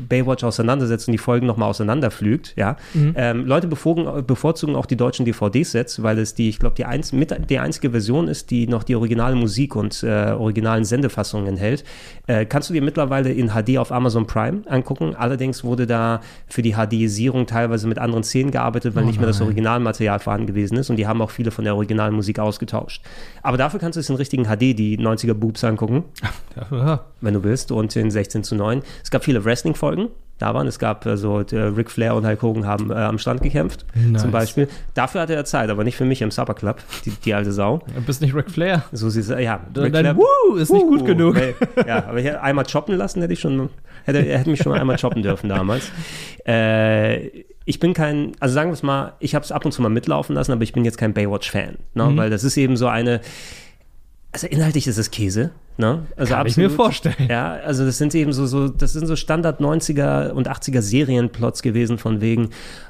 Baywatch 0.10 0.44
auseinandersetzt 0.44 1.08
und 1.08 1.12
die 1.12 1.18
Folgen 1.18 1.46
nochmal 1.46 1.70
auseinanderpflügt. 1.70 2.54
Ja? 2.56 2.78
Ähm, 2.96 3.46
Leute 3.46 3.68
bevorzugen, 3.68 4.26
bevorzugen 4.26 4.76
auch 4.76 4.86
die 4.86 4.96
deutschen 4.96 5.26
DVD-Sets, 5.26 6.02
weil 6.02 6.18
es 6.20 6.34
die, 6.34 6.50
ich 6.50 6.60
glaube, 6.60 6.76
die, 6.76 6.86
einz 6.86 7.12
mit, 7.12 7.50
die 7.50 7.60
einzige 7.60 7.92
Version 7.92 8.28
ist, 8.28 8.50
die 8.50 8.68
noch 8.68 8.84
die 8.84 8.96
originale 8.96 9.36
Musik 9.36 9.76
und 9.76 10.04
äh, 10.04 10.32
originalen 10.32 10.84
Sendefassungen 10.84 11.48
enthält. 11.48 11.84
Äh, 12.26 12.46
kannst 12.46 12.70
du 12.70 12.74
dir 12.74 12.82
mittlerweile 12.82 13.32
in 13.32 13.50
HD 13.50 13.78
auf 13.78 13.92
Amazon 13.92 14.26
Prime 14.26 14.62
angucken. 14.68 15.16
Allerdings 15.16 15.64
wurde 15.64 15.86
da 15.86 16.22
für 16.48 16.62
die 16.62 16.74
HDisierung 16.74 17.46
teilweise 17.46 17.88
mit 17.88 18.00
anderen 18.00 18.24
Szenen 18.24 18.52
gearbeitet, 18.52 18.96
weil 18.96 19.06
nicht 19.06 19.20
mehr 19.20 19.28
das 19.28 19.42
Originalmaterial 19.42 20.20
vorhanden 20.20 20.48
gewesen 20.48 20.78
ist 20.78 20.90
und 20.90 20.96
die 20.96 21.08
haben 21.08 21.22
auch 21.22 21.32
viele 21.32 21.52
von 21.52 21.64
der 21.64 21.76
originalen 21.76 22.16
Musik 22.16 22.40
ausgetauscht. 22.40 23.04
Aber 23.44 23.58
dafür 23.58 23.80
kannst 23.80 23.96
du 23.96 24.00
es 24.00 24.10
in 24.10 24.16
richtigen 24.16 24.46
HD, 24.46 24.78
die 24.96 25.04
90er 25.04 25.34
Boobs 25.34 25.64
angucken 25.64 26.04
Ja. 26.72 27.02
wenn 27.22 27.34
du 27.34 27.44
willst, 27.44 27.72
und 27.72 27.96
in 27.96 28.10
16 28.12 28.44
zu 28.44 28.56
9. 28.56 28.82
Es 29.04 29.12
gab 29.12 29.24
viele 29.24 29.44
Wrestling-Folgen. 29.44 30.08
Da 30.40 30.54
waren, 30.54 30.68
es 30.68 30.78
gab 30.78 31.04
äh, 31.08 31.18
so, 31.18 31.42
der 31.42 31.76
Ric 31.76 31.90
Flair 31.90 32.14
und 32.14 32.24
Hulk 32.28 32.40
Hogan 32.44 32.68
haben 32.68 32.92
äh, 32.92 32.94
am 32.94 33.18
Stand 33.18 33.42
gekämpft, 33.42 33.86
Nice. 33.96 34.22
zum 34.22 34.30
Beispiel. 34.30 34.68
Dafür 34.94 35.22
hatte 35.22 35.34
er 35.34 35.46
Zeit, 35.46 35.72
aber 35.72 35.84
nicht 35.84 35.96
für 35.96 36.06
mich 36.06 36.22
im 36.22 36.30
Supper 36.30 36.54
Club, 36.54 36.78
die, 37.06 37.10
die 37.10 37.34
alte 37.34 37.52
Sau. 37.52 37.80
Du 37.96 38.02
bist 38.02 38.22
nicht 38.22 38.36
Ric 38.36 38.52
Flair. 38.52 38.84
So 38.92 39.10
sieht 39.10 39.28
ja. 39.30 39.60
Dein 39.74 39.84
Ric 39.86 39.96
Flair- 39.96 40.16
Woo 40.16 40.56
ist 40.58 40.72
nicht 40.72 40.86
gut 40.86 41.06
genug. 41.08 41.36
Nee, 41.36 41.56
ja, 41.88 42.06
aber 42.08 42.20
ich 42.20 42.26
hätte 42.28 42.42
einmal 42.44 42.66
choppen 42.72 42.96
lassen, 42.96 43.22
hätte 43.22 43.34
ich 43.34 43.40
schon, 43.40 43.70
hätte, 44.06 44.22
hätte 44.22 44.50
mich 44.52 44.60
schon 44.62 44.74
einmal 44.74 44.98
choppen 44.98 45.24
dürfen 45.24 45.50
damals. 45.50 45.92
Äh, 46.46 47.30
ich 47.66 47.80
bin 47.80 47.94
kein, 47.94 48.32
also 48.40 48.54
sagen 48.54 48.70
wir 48.70 48.74
es 48.74 48.84
mal, 48.84 49.14
ich 49.20 49.36
habe 49.36 49.44
es 49.44 49.52
ab 49.52 49.66
und 49.66 49.72
zu 49.72 49.82
mal 49.82 49.90
mitlaufen 49.90 50.36
lassen, 50.36 50.52
aber 50.54 50.62
ich 50.64 50.72
bin 50.72 50.86
jetzt 50.86 50.98
kein 50.98 51.14
Baywatch-Fan, 51.14 51.78
ne? 51.96 52.04
Mhm. 52.06 52.18
weil 52.18 52.30
das 52.30 52.44
ist 52.44 52.56
eben 52.58 52.78
so 52.78 52.88
eine, 52.88 53.20
Also 54.38 54.46
inhaltlich 54.46 54.86
ist 54.86 55.00
es 55.00 55.10
Käse. 55.10 55.50
Ne? 55.78 56.06
Also 56.16 56.36
Kann 56.36 56.46
ich 56.46 56.58
mir 56.58 56.70
vorstellen. 56.70 57.16
Ja, 57.28 57.54
also 57.54 57.86
das 57.86 57.98
sind 57.98 58.14
eben 58.14 58.34
so, 58.34 58.46
so, 58.46 58.68
das 58.68 58.94
sind 58.94 59.08
so 59.08 59.16
Standard 59.16 59.62
90er 59.62 60.30
und 60.30 60.48
80er 60.48 60.82
Serienplots 60.82 61.64
gewesen, 61.64 61.98
von 61.98 62.22
wegen, 62.22 62.50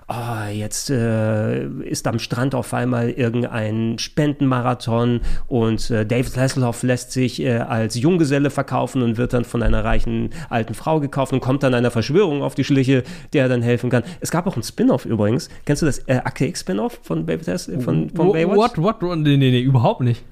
oh, 0.10 0.50
jetzt 0.52 0.90
äh, 0.90 1.68
ist 1.84 2.06
am 2.08 2.20
Strand 2.20 2.54
auf 2.54 2.74
einmal 2.74 3.10
irgendein 3.10 3.98
Spendenmarathon 3.98 5.22
und 5.48 5.90
äh, 5.90 6.06
David 6.06 6.36
Hasselhoff 6.38 6.84
lässt 6.84 7.12
sich 7.12 7.42
äh, 7.42 7.58
als 7.58 7.96
Junggeselle 7.96 8.50
verkaufen 8.50 9.02
und 9.02 9.18
wird 9.18 9.32
dann 9.34 9.46
von 9.46 9.64
einer 9.64 9.84
reichen 9.84 10.30
alten 10.50 10.74
Frau 10.74 11.00
gekauft 11.00 11.32
und 11.34 11.40
kommt 11.40 11.64
dann 11.64 11.74
einer 11.74 11.92
Verschwörung 11.92 12.42
auf 12.42 12.56
die 12.56 12.64
Schliche, 12.66 13.04
der 13.34 13.44
er 13.44 13.50
dann 13.50 13.62
helfen 13.62 13.90
kann. 13.90 14.04
Es 14.22 14.32
gab 14.32 14.48
auch 14.48 14.56
einen 14.56 14.64
Spin-off 14.64 15.06
übrigens. 15.06 15.50
Kennst 15.66 15.82
du 15.82 15.86
das 15.86 16.00
äh, 16.08 16.16
Akte 16.24 16.46
X 16.46 16.62
Spin-off 16.62 17.00
von 17.04 17.26
David 17.26 17.46
von, 17.82 18.10
von 18.10 18.32
Baywatch? 18.32 18.78
What, 18.78 19.02
what, 19.02 19.18
nee, 19.18 19.36
nee, 19.36 19.52
nee, 19.52 19.62
überhaupt 19.62 20.02
nicht. 20.02 20.24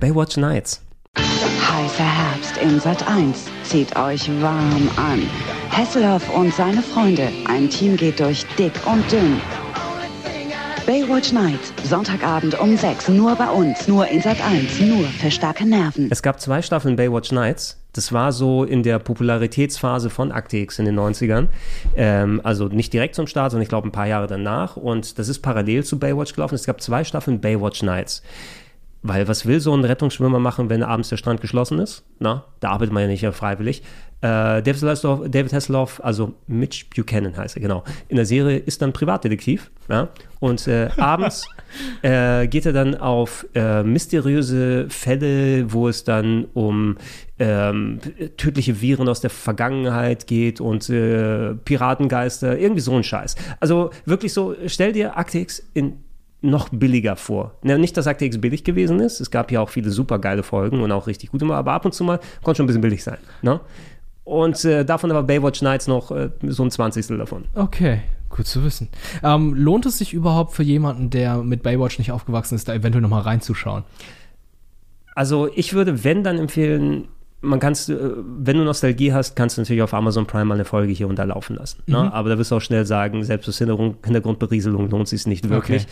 Baywatch 0.00 0.36
Nights. 0.36 0.82
Heißer 1.16 2.04
Herbst 2.04 2.56
in 2.58 2.80
Sat 2.80 3.06
1. 3.08 3.46
Zieht 3.62 3.96
euch 3.96 4.28
warm 4.42 4.90
an. 4.96 5.22
Hasselhoff 5.70 6.34
und 6.34 6.52
seine 6.52 6.82
Freunde. 6.82 7.28
Ein 7.46 7.70
Team 7.70 7.96
geht 7.96 8.18
durch 8.18 8.44
dick 8.58 8.72
und 8.86 9.10
dünn. 9.10 9.40
Baywatch 10.84 11.32
Nights. 11.32 11.72
Sonntagabend 11.84 12.58
um 12.60 12.76
6. 12.76 13.08
Nur 13.10 13.36
bei 13.36 13.48
uns. 13.48 13.86
Nur 13.86 14.08
in 14.08 14.20
Sat 14.20 14.40
1. 14.40 14.80
Nur 14.80 15.04
für 15.04 15.30
starke 15.30 15.64
Nerven. 15.64 16.08
Es 16.10 16.22
gab 16.22 16.40
zwei 16.40 16.60
Staffeln 16.60 16.96
Baywatch 16.96 17.30
Nights. 17.30 17.80
Das 17.92 18.12
war 18.12 18.32
so 18.32 18.64
in 18.64 18.82
der 18.82 18.98
Popularitätsphase 18.98 20.10
von 20.10 20.32
Akte 20.32 20.56
X 20.56 20.80
in 20.80 20.86
den 20.86 20.98
90ern. 20.98 21.46
Ähm, 21.96 22.40
also 22.42 22.66
nicht 22.66 22.92
direkt 22.92 23.14
zum 23.14 23.28
Start, 23.28 23.52
sondern 23.52 23.62
ich 23.62 23.68
glaube 23.68 23.88
ein 23.88 23.92
paar 23.92 24.08
Jahre 24.08 24.26
danach. 24.26 24.76
Und 24.76 25.20
das 25.20 25.28
ist 25.28 25.38
parallel 25.38 25.84
zu 25.84 26.00
Baywatch 26.00 26.34
gelaufen. 26.34 26.56
Es 26.56 26.66
gab 26.66 26.80
zwei 26.82 27.04
Staffeln 27.04 27.40
Baywatch 27.40 27.84
Nights. 27.84 28.22
Weil 29.06 29.28
was 29.28 29.44
will 29.44 29.60
so 29.60 29.76
ein 29.76 29.84
Rettungsschwimmer 29.84 30.38
machen, 30.38 30.70
wenn 30.70 30.82
abends 30.82 31.10
der 31.10 31.18
Strand 31.18 31.42
geschlossen 31.42 31.78
ist? 31.78 32.04
Na, 32.20 32.46
da 32.60 32.70
arbeitet 32.70 32.94
man 32.94 33.02
ja 33.02 33.08
nicht 33.08 33.26
freiwillig. 33.36 33.82
Äh, 34.22 34.62
David, 34.62 34.82
Hasselhoff, 34.82 35.20
David 35.28 35.52
Hasselhoff, 35.52 36.02
also 36.02 36.32
Mitch 36.46 36.86
Buchanan 36.96 37.36
heißt 37.36 37.56
er, 37.56 37.60
genau. 37.60 37.84
In 38.08 38.16
der 38.16 38.24
Serie 38.24 38.56
ist 38.56 38.80
dann 38.80 38.94
Privatdetektiv. 38.94 39.70
Ja? 39.90 40.08
Und 40.40 40.66
äh, 40.66 40.88
abends 40.96 41.46
äh, 42.02 42.48
geht 42.48 42.64
er 42.64 42.72
dann 42.72 42.94
auf 42.94 43.46
äh, 43.54 43.82
mysteriöse 43.82 44.86
Fälle, 44.88 45.70
wo 45.70 45.86
es 45.86 46.04
dann 46.04 46.46
um 46.54 46.96
ähm, 47.38 47.98
tödliche 48.38 48.80
Viren 48.80 49.06
aus 49.10 49.20
der 49.20 49.28
Vergangenheit 49.28 50.26
geht 50.26 50.62
und 50.62 50.88
äh, 50.88 51.52
Piratengeister, 51.56 52.58
irgendwie 52.58 52.80
so 52.80 52.96
ein 52.96 53.04
Scheiß. 53.04 53.36
Also 53.60 53.90
wirklich 54.06 54.32
so, 54.32 54.54
stell 54.66 54.94
dir 54.94 55.18
Akte 55.18 55.40
X 55.40 55.62
in 55.74 55.98
noch 56.44 56.68
billiger 56.70 57.16
vor. 57.16 57.54
Ne, 57.62 57.78
nicht, 57.78 57.96
dass 57.96 58.06
Akte 58.06 58.24
X 58.24 58.40
billig 58.40 58.64
gewesen 58.64 59.00
ist. 59.00 59.20
Es 59.20 59.30
gab 59.30 59.50
ja 59.50 59.60
auch 59.60 59.70
viele 59.70 59.90
super 59.90 60.18
geile 60.18 60.42
Folgen 60.42 60.82
und 60.82 60.92
auch 60.92 61.06
richtig 61.06 61.30
gute, 61.30 61.46
aber 61.46 61.72
ab 61.72 61.84
und 61.84 61.92
zu 61.92 62.04
mal 62.04 62.20
konnte 62.42 62.58
schon 62.58 62.64
ein 62.64 62.66
bisschen 62.68 62.82
billig 62.82 63.02
sein. 63.02 63.18
Ne? 63.42 63.60
Und 64.24 64.64
äh, 64.64 64.84
davon 64.84 65.10
aber 65.10 65.22
Baywatch 65.22 65.62
Nights 65.62 65.86
noch 65.86 66.10
äh, 66.10 66.30
so 66.42 66.62
ein 66.62 66.70
Zwanzigstel 66.70 67.18
davon. 67.18 67.44
Okay, 67.54 68.00
gut 68.30 68.46
zu 68.46 68.64
wissen. 68.64 68.88
Ähm, 69.22 69.54
lohnt 69.54 69.86
es 69.86 69.98
sich 69.98 70.14
überhaupt 70.14 70.54
für 70.54 70.62
jemanden, 70.62 71.10
der 71.10 71.38
mit 71.38 71.62
Baywatch 71.62 71.98
nicht 71.98 72.12
aufgewachsen 72.12 72.54
ist, 72.54 72.68
da 72.68 72.74
eventuell 72.74 73.02
nochmal 73.02 73.22
reinzuschauen? 73.22 73.84
Also 75.14 75.48
ich 75.54 75.74
würde, 75.74 76.04
wenn, 76.04 76.24
dann 76.24 76.38
empfehlen, 76.38 77.08
man 77.44 77.60
kannst, 77.60 77.90
äh, 77.90 77.96
wenn 78.38 78.56
du 78.58 78.64
Nostalgie 78.64 79.12
hast, 79.12 79.36
kannst 79.36 79.56
du 79.56 79.60
natürlich 79.62 79.82
auf 79.82 79.94
Amazon 79.94 80.26
Prime 80.26 80.44
mal 80.46 80.54
eine 80.54 80.64
Folge 80.64 80.92
hier 80.92 81.06
und 81.08 81.18
da 81.18 81.24
laufen 81.24 81.56
lassen. 81.56 81.82
Ne? 81.86 81.98
Mhm. 82.02 82.08
Aber 82.08 82.28
da 82.30 82.38
wirst 82.38 82.50
du 82.50 82.56
auch 82.56 82.60
schnell 82.60 82.84
sagen, 82.86 83.22
selbst 83.24 83.48
aus 83.48 83.58
Hintergrund, 83.58 83.96
Hintergrundberieselung 84.04 84.88
lohnt 84.90 85.08
sich 85.08 85.26
nicht 85.26 85.48
wirklich. 85.48 85.86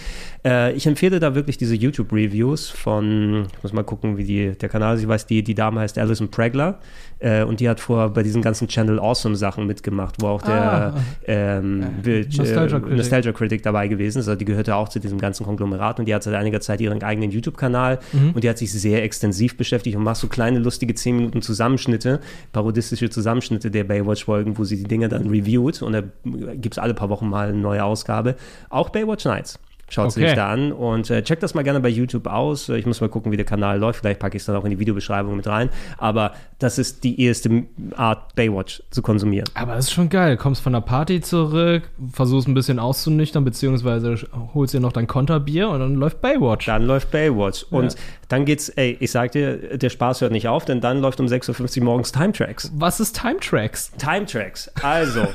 Äh, 0.45 0.73
ich 0.75 0.87
empfehle 0.87 1.21
da 1.21 1.35
wirklich 1.35 1.59
diese 1.59 1.75
YouTube-Reviews 1.75 2.71
von, 2.71 3.47
ich 3.57 3.63
muss 3.63 3.73
mal 3.73 3.85
gucken, 3.85 4.17
wie 4.17 4.25
die, 4.25 4.53
der 4.53 4.69
Kanal, 4.69 4.99
ich 4.99 5.07
weiß, 5.07 5.27
die, 5.27 5.43
die 5.43 5.55
Dame 5.55 5.81
heißt 5.81 5.99
Alison 5.99 6.29
Pregler 6.31 6.79
äh, 7.19 7.45
und 7.45 7.61
die 7.61 7.69
hat 7.69 7.81
vorher 7.81 8.09
bei 8.09 8.23
diesen 8.23 8.43
ganzen 8.43 8.69
Channel 8.69 8.99
Awesome 8.99 9.37
Sachen 9.37 9.67
mitgemacht, 9.67 10.17
wo 10.21 10.29
auch 10.29 10.43
der 10.43 10.53
Ah. 10.63 10.95
ähm, 11.27 11.85
Bild- 12.03 12.37
Nostalgia 12.37 12.79
äh, 12.79 12.81
Critic. 12.81 12.97
Nostalgia 12.97 13.33
Critic 13.33 13.63
dabei 13.63 13.89
gewesen 13.89 14.19
ist. 14.21 14.29
Also 14.29 14.39
die 14.39 14.45
gehörte 14.45 14.75
auch 14.77 14.89
zu 14.89 14.99
diesem 15.01 15.19
ganzen 15.19 15.45
Konglomerat 15.45 15.99
und 15.99 16.07
die 16.07 16.15
hat 16.15 16.23
seit 16.23 16.35
einiger 16.35 16.61
Zeit 16.61 16.81
ihren 16.81 17.03
eigenen 17.03 17.31
YouTube-Kanal 17.31 17.99
Mhm. 18.13 18.31
und 18.33 18.45
die 18.45 18.49
hat 18.49 18.59
sich 18.59 18.73
sehr 18.73 19.03
extensiv 19.03 19.57
beschäftigt 19.57 19.97
und 19.97 20.03
macht 20.05 20.17
so 20.17 20.29
kleine, 20.29 20.59
lustige 20.59 20.95
10 20.95 21.17
Minuten 21.17 21.42
Zusammenschnitte, 21.43 22.21
parodistische 22.53 23.11
Zusammenschnitte 23.11 23.71
der 23.71 23.85
Baywatch-Folgen, 23.85 24.59
wo 24.59 24.65
sie 24.65 24.77
die 24.77 24.85
Dinge 24.89 25.09
dann 25.09 25.29
reviewt 25.29 25.83
und 25.83 25.93
da 25.93 26.03
gibt 26.25 26.75
es 26.75 26.79
alle 26.79 26.95
paar 26.95 27.09
Wochen 27.09 27.29
mal 27.29 27.49
eine 27.49 27.59
neue 27.59 27.85
Ausgabe. 27.85 28.37
Auch 28.71 28.91
Baywatch 28.91 29.25
Nights. 29.25 29.59
Schaut 29.93 30.11
sie 30.13 30.21
Okay. 30.21 30.29
sich 30.31 30.37
da 30.37 30.49
an 30.51 30.73
und 30.73 31.11
äh, 31.11 31.23
checkt 31.23 31.43
das 31.43 31.53
mal 31.55 31.63
gerne 31.63 31.79
bei 31.81 31.91
YouTube 31.91 32.27
aus. 32.27 32.71
Ich 32.71 32.87
muss 32.87 33.03
mal 33.03 33.09
gucken, 33.11 33.31
wie 33.31 33.37
der 33.37 33.45
Kanal 33.45 33.79
läuft. 33.79 34.01
Vielleicht 34.01 34.21
packe 34.21 34.37
ich 34.37 34.43
es 34.43 34.47
dann 34.47 34.57
auch 34.57 34.65
in 34.65 34.71
die 34.71 34.79
Videobeschreibung 34.79 35.37
mit 35.37 35.47
rein. 35.47 35.69
Aber 35.99 36.33
das 36.59 36.79
ist 36.79 37.05
die 37.05 37.21
erste 37.23 37.65
Art, 37.95 38.35
Baywatch 38.35 38.83
zu 38.91 39.03
konsumieren. 39.03 39.45
Aber 39.55 39.75
das 39.75 39.87
ist 39.87 39.93
schon 39.93 40.09
geil. 40.09 40.37
Kommst 40.39 40.63
von 40.63 40.73
der 40.73 40.81
Party 40.81 41.21
zurück, 41.21 41.83
versuchst 42.11 42.49
ein 42.49 42.55
bisschen 42.55 42.79
auszunüchtern, 42.79 43.45
beziehungsweise 43.45 44.17
holst 44.55 44.73
dir 44.73 44.81
noch 44.81 44.93
dein 44.93 45.07
Konterbier 45.07 45.69
und 45.69 45.81
dann 45.81 45.95
läuft 45.97 46.23
Baywatch. 46.23 46.65
Dann 46.67 46.85
läuft 46.87 47.11
Baywatch. 47.11 47.65
Und 47.71 47.93
Ja. 47.93 47.99
dann 48.29 48.45
geht's, 48.47 48.71
ey, 48.71 48.97
ich 48.99 49.11
sag 49.11 49.33
dir, 49.33 49.77
der 49.77 49.91
Spaß 49.91 50.23
hört 50.23 50.33
nicht 50.33 50.49
auf, 50.49 50.65
denn 50.65 50.81
dann 50.81 51.01
läuft 51.03 51.21
um 51.21 51.27
6.50 51.27 51.79
Uhr 51.81 51.85
morgens 51.85 52.13
Time 52.13 52.33
Tracks. 52.33 52.73
Was 52.75 52.99
ist 52.99 53.21
Time 53.21 53.37
Tracks? 53.41 53.91
Time 53.99 54.25
Tracks. 54.25 54.71
Also, 54.83 55.27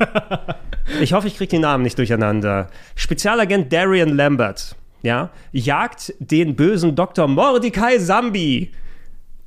ich 1.01 1.13
hoffe, 1.13 1.27
ich 1.27 1.37
kriege 1.37 1.49
die 1.49 1.59
Namen 1.59 1.83
nicht 1.83 1.97
durcheinander. 1.97 2.69
Spezialagent 2.95 3.71
Darian 3.71 4.15
Lambert, 4.15 4.46
ja, 5.01 5.29
jagt 5.51 6.13
den 6.19 6.55
bösen 6.55 6.95
Dr. 6.95 7.27
Mordecai 7.27 7.97
Zambi. 7.97 8.71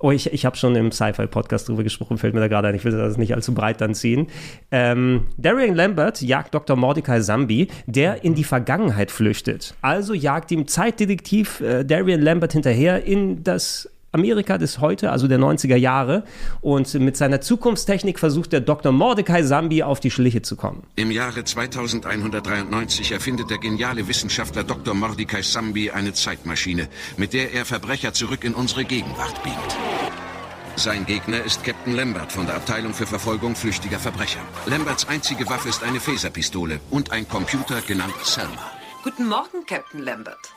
Oh, 0.02 0.10
ich, 0.10 0.32
ich 0.32 0.46
habe 0.46 0.56
schon 0.56 0.74
im 0.76 0.92
Sci-Fi-Podcast 0.92 1.68
drüber 1.68 1.82
gesprochen, 1.82 2.16
fällt 2.16 2.32
mir 2.32 2.40
da 2.40 2.48
gerade 2.48 2.68
ein. 2.68 2.74
Ich 2.74 2.84
will 2.84 2.92
das 2.92 3.18
nicht 3.18 3.34
allzu 3.34 3.52
breit 3.52 3.82
dann 3.82 3.94
ziehen. 3.94 4.28
Ähm, 4.70 5.26
Darian 5.36 5.74
Lambert 5.74 6.22
jagt 6.22 6.54
Dr. 6.54 6.74
Mordecai 6.74 7.20
Zambi, 7.20 7.68
der 7.86 8.24
in 8.24 8.34
die 8.34 8.44
Vergangenheit 8.44 9.10
flüchtet. 9.10 9.74
Also 9.82 10.14
jagt 10.14 10.50
ihm 10.52 10.66
Zeitdetektiv 10.66 11.60
äh, 11.60 11.84
Darian 11.84 12.22
Lambert 12.22 12.54
hinterher 12.54 13.04
in 13.04 13.44
das 13.44 13.90
Amerika 14.12 14.58
des 14.58 14.80
heute, 14.80 15.10
also 15.10 15.28
der 15.28 15.38
90er 15.38 15.76
Jahre. 15.76 16.24
Und 16.60 16.92
mit 16.94 17.16
seiner 17.16 17.40
Zukunftstechnik 17.40 18.18
versucht 18.18 18.52
der 18.52 18.60
Dr. 18.60 18.92
Mordecai 18.92 19.42
Zambi 19.42 19.82
auf 19.82 20.00
die 20.00 20.10
Schliche 20.10 20.42
zu 20.42 20.56
kommen. 20.56 20.82
Im 20.96 21.10
Jahre 21.10 21.44
2193 21.44 23.12
erfindet 23.12 23.50
der 23.50 23.58
geniale 23.58 24.08
Wissenschaftler 24.08 24.64
Dr. 24.64 24.94
Mordecai 24.94 25.42
Sambi 25.42 25.90
eine 25.90 26.12
Zeitmaschine, 26.12 26.88
mit 27.16 27.32
der 27.32 27.52
er 27.52 27.64
Verbrecher 27.64 28.12
zurück 28.12 28.44
in 28.44 28.54
unsere 28.54 28.84
Gegenwart 28.84 29.42
beamt. 29.42 29.76
Sein 30.76 31.04
Gegner 31.04 31.44
ist 31.44 31.62
Captain 31.62 31.94
Lambert 31.94 32.32
von 32.32 32.46
der 32.46 32.56
Abteilung 32.56 32.94
für 32.94 33.06
Verfolgung 33.06 33.54
flüchtiger 33.54 33.98
Verbrecher. 33.98 34.40
Lamberts 34.66 35.06
einzige 35.08 35.46
Waffe 35.48 35.68
ist 35.68 35.82
eine 35.82 36.00
Phaserpistole 36.00 36.80
und 36.90 37.12
ein 37.12 37.28
Computer 37.28 37.82
genannt 37.82 38.14
Selma. 38.22 38.70
Guten 39.04 39.28
Morgen, 39.28 39.66
Captain 39.66 40.02
Lambert. 40.02 40.54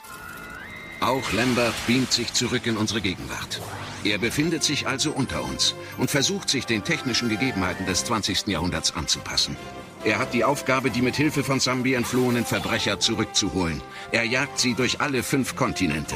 Auch 1.04 1.34
Lambert 1.34 1.74
beamt 1.86 2.14
sich 2.14 2.32
zurück 2.32 2.66
in 2.66 2.78
unsere 2.78 3.02
Gegenwart. 3.02 3.60
Er 4.06 4.18
befindet 4.20 4.64
sich 4.64 4.88
also 4.88 5.12
unter 5.12 5.44
uns 5.44 5.76
und 5.98 6.10
versucht 6.10 6.48
sich 6.48 6.66
den 6.66 6.86
technischen 6.86 7.28
Gegebenheiten 7.28 7.86
des 7.86 8.06
20. 8.06 8.48
Jahrhunderts 8.48 8.96
anzupassen. 8.96 9.58
Er 10.06 10.18
hat 10.18 10.34
die 10.34 10.46
Aufgabe, 10.46 10.92
die 10.92 11.02
mit 11.02 11.18
Hilfe 11.18 11.44
von 11.44 11.60
Zambi 11.60 11.94
entflohenen 11.94 12.46
Verbrecher 12.46 13.02
zurückzuholen. 13.02 13.82
Er 14.14 14.24
jagt 14.24 14.60
sie 14.60 14.76
durch 14.76 15.02
alle 15.02 15.24
fünf 15.24 15.58
Kontinente. 15.58 16.16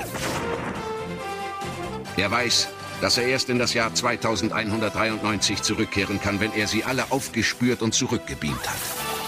Er 2.15 2.31
weiß, 2.31 2.69
dass 3.01 3.17
er 3.17 3.27
erst 3.27 3.49
in 3.49 3.59
das 3.59 3.73
Jahr 3.73 3.93
2193 3.93 5.63
zurückkehren 5.63 6.21
kann, 6.21 6.39
wenn 6.39 6.53
er 6.53 6.67
sie 6.67 6.85
alle 6.85 7.11
aufgespürt 7.11 7.81
und 7.81 7.93
zurückgebeamt 7.93 8.69
hat. 8.69 9.26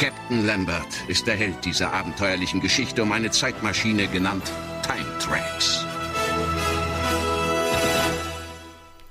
Captain 0.00 0.46
Lambert 0.46 1.04
ist 1.08 1.26
der 1.26 1.34
Held 1.34 1.62
dieser 1.62 1.92
abenteuerlichen 1.92 2.62
Geschichte 2.62 3.02
um 3.02 3.12
eine 3.12 3.30
Zeitmaschine 3.30 4.06
genannt 4.06 4.44
Time 4.82 5.04
Tracks. 5.18 5.84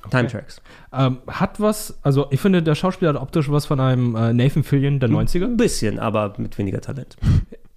Time 0.09 0.27
Tracks. 0.27 0.59
Ähm, 0.91 1.19
hat 1.27 1.59
was, 1.59 1.99
also 2.01 2.25
ich 2.31 2.41
finde, 2.41 2.63
der 2.63 2.73
Schauspieler 2.73 3.13
hat 3.13 3.21
optisch 3.21 3.51
was 3.51 3.67
von 3.67 3.79
einem 3.79 4.15
äh, 4.15 4.33
Nathan 4.33 4.63
Fillion 4.63 4.99
der 4.99 5.09
90er. 5.09 5.43
Ein 5.43 5.57
bisschen, 5.57 5.99
aber 5.99 6.33
mit 6.37 6.57
weniger 6.57 6.81
Talent. 6.81 7.17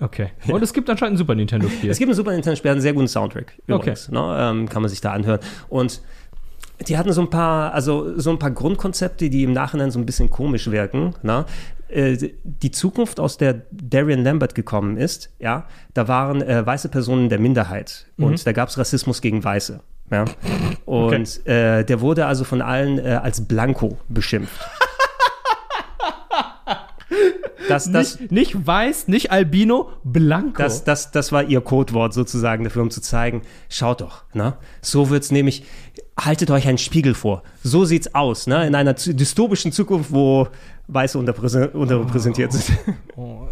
Okay. 0.00 0.30
Und 0.48 0.60
es 0.64 0.72
gibt 0.72 0.90
anscheinend 0.90 1.14
ein 1.14 1.18
Super 1.18 1.36
Nintendo-Spiel. 1.36 1.88
Es 1.88 1.96
gibt 1.96 2.10
ein 2.10 2.16
Super 2.16 2.32
Nintendo-Spiel, 2.32 2.70
hat 2.70 2.74
einen 2.74 2.82
sehr 2.82 2.92
guten 2.92 3.06
Soundtrack. 3.06 3.52
Übrigens, 3.68 4.08
ne? 4.08 4.36
ähm, 4.36 4.68
kann 4.68 4.82
man 4.82 4.88
sich 4.88 5.00
da 5.00 5.12
anhören. 5.12 5.38
Und 5.68 6.02
die 6.88 6.98
hatten 6.98 7.12
so 7.12 7.20
ein 7.20 7.30
paar, 7.30 7.72
also 7.72 8.18
so 8.18 8.30
ein 8.30 8.38
paar 8.40 8.50
Grundkonzepte, 8.50 9.30
die 9.30 9.44
im 9.44 9.52
Nachhinein 9.52 9.92
so 9.92 10.00
ein 10.00 10.06
bisschen 10.06 10.28
komisch 10.28 10.70
wirken. 10.72 11.14
Ne? 11.22 11.44
Äh, 11.92 12.32
Die 12.42 12.70
Zukunft, 12.70 13.20
aus 13.20 13.36
der 13.36 13.62
Darian 13.70 14.24
Lambert 14.24 14.54
gekommen 14.54 14.96
ist, 14.96 15.30
ja, 15.38 15.66
da 15.94 16.08
waren 16.08 16.42
äh, 16.42 16.64
weiße 16.66 16.88
Personen 16.88 17.28
der 17.28 17.38
Minderheit 17.38 18.06
Mhm. 18.16 18.24
und 18.24 18.46
da 18.46 18.52
gab 18.52 18.68
es 18.68 18.78
Rassismus 18.78 19.20
gegen 19.20 19.42
Weiße. 19.44 19.80
Ja? 20.10 20.24
Und 20.84 21.46
äh, 21.46 21.84
der 21.84 22.00
wurde 22.00 22.26
also 22.26 22.44
von 22.44 22.60
allen 22.62 22.98
äh, 22.98 23.18
als 23.22 23.46
Blanco 23.46 23.98
beschimpft. 24.08 24.60
Das, 27.68 27.90
das, 27.90 28.18
nicht, 28.18 28.32
nicht 28.32 28.66
weiß, 28.66 29.08
nicht 29.08 29.30
Albino, 29.30 29.90
Blanco. 30.02 30.60
Das, 30.60 30.84
das, 30.84 31.10
das 31.10 31.30
war 31.32 31.44
ihr 31.44 31.60
Codewort 31.60 32.12
sozusagen 32.12 32.64
dafür, 32.64 32.82
um 32.82 32.90
zu 32.90 33.00
zeigen, 33.00 33.42
schaut 33.68 34.00
doch, 34.00 34.24
ne? 34.34 34.54
So 34.80 35.10
wird's 35.10 35.30
nämlich, 35.30 35.64
haltet 36.18 36.50
euch 36.50 36.68
einen 36.68 36.78
Spiegel 36.78 37.14
vor. 37.14 37.42
So 37.62 37.84
sieht's 37.84 38.14
aus, 38.14 38.46
ne? 38.46 38.66
In 38.66 38.74
einer 38.74 38.94
dystopischen 38.94 39.72
Zukunft, 39.72 40.12
wo 40.12 40.48
Weiße 40.88 41.18
unterrepräsentiert 41.18 42.52
sind. 42.52 42.78
Oh, 43.16 43.46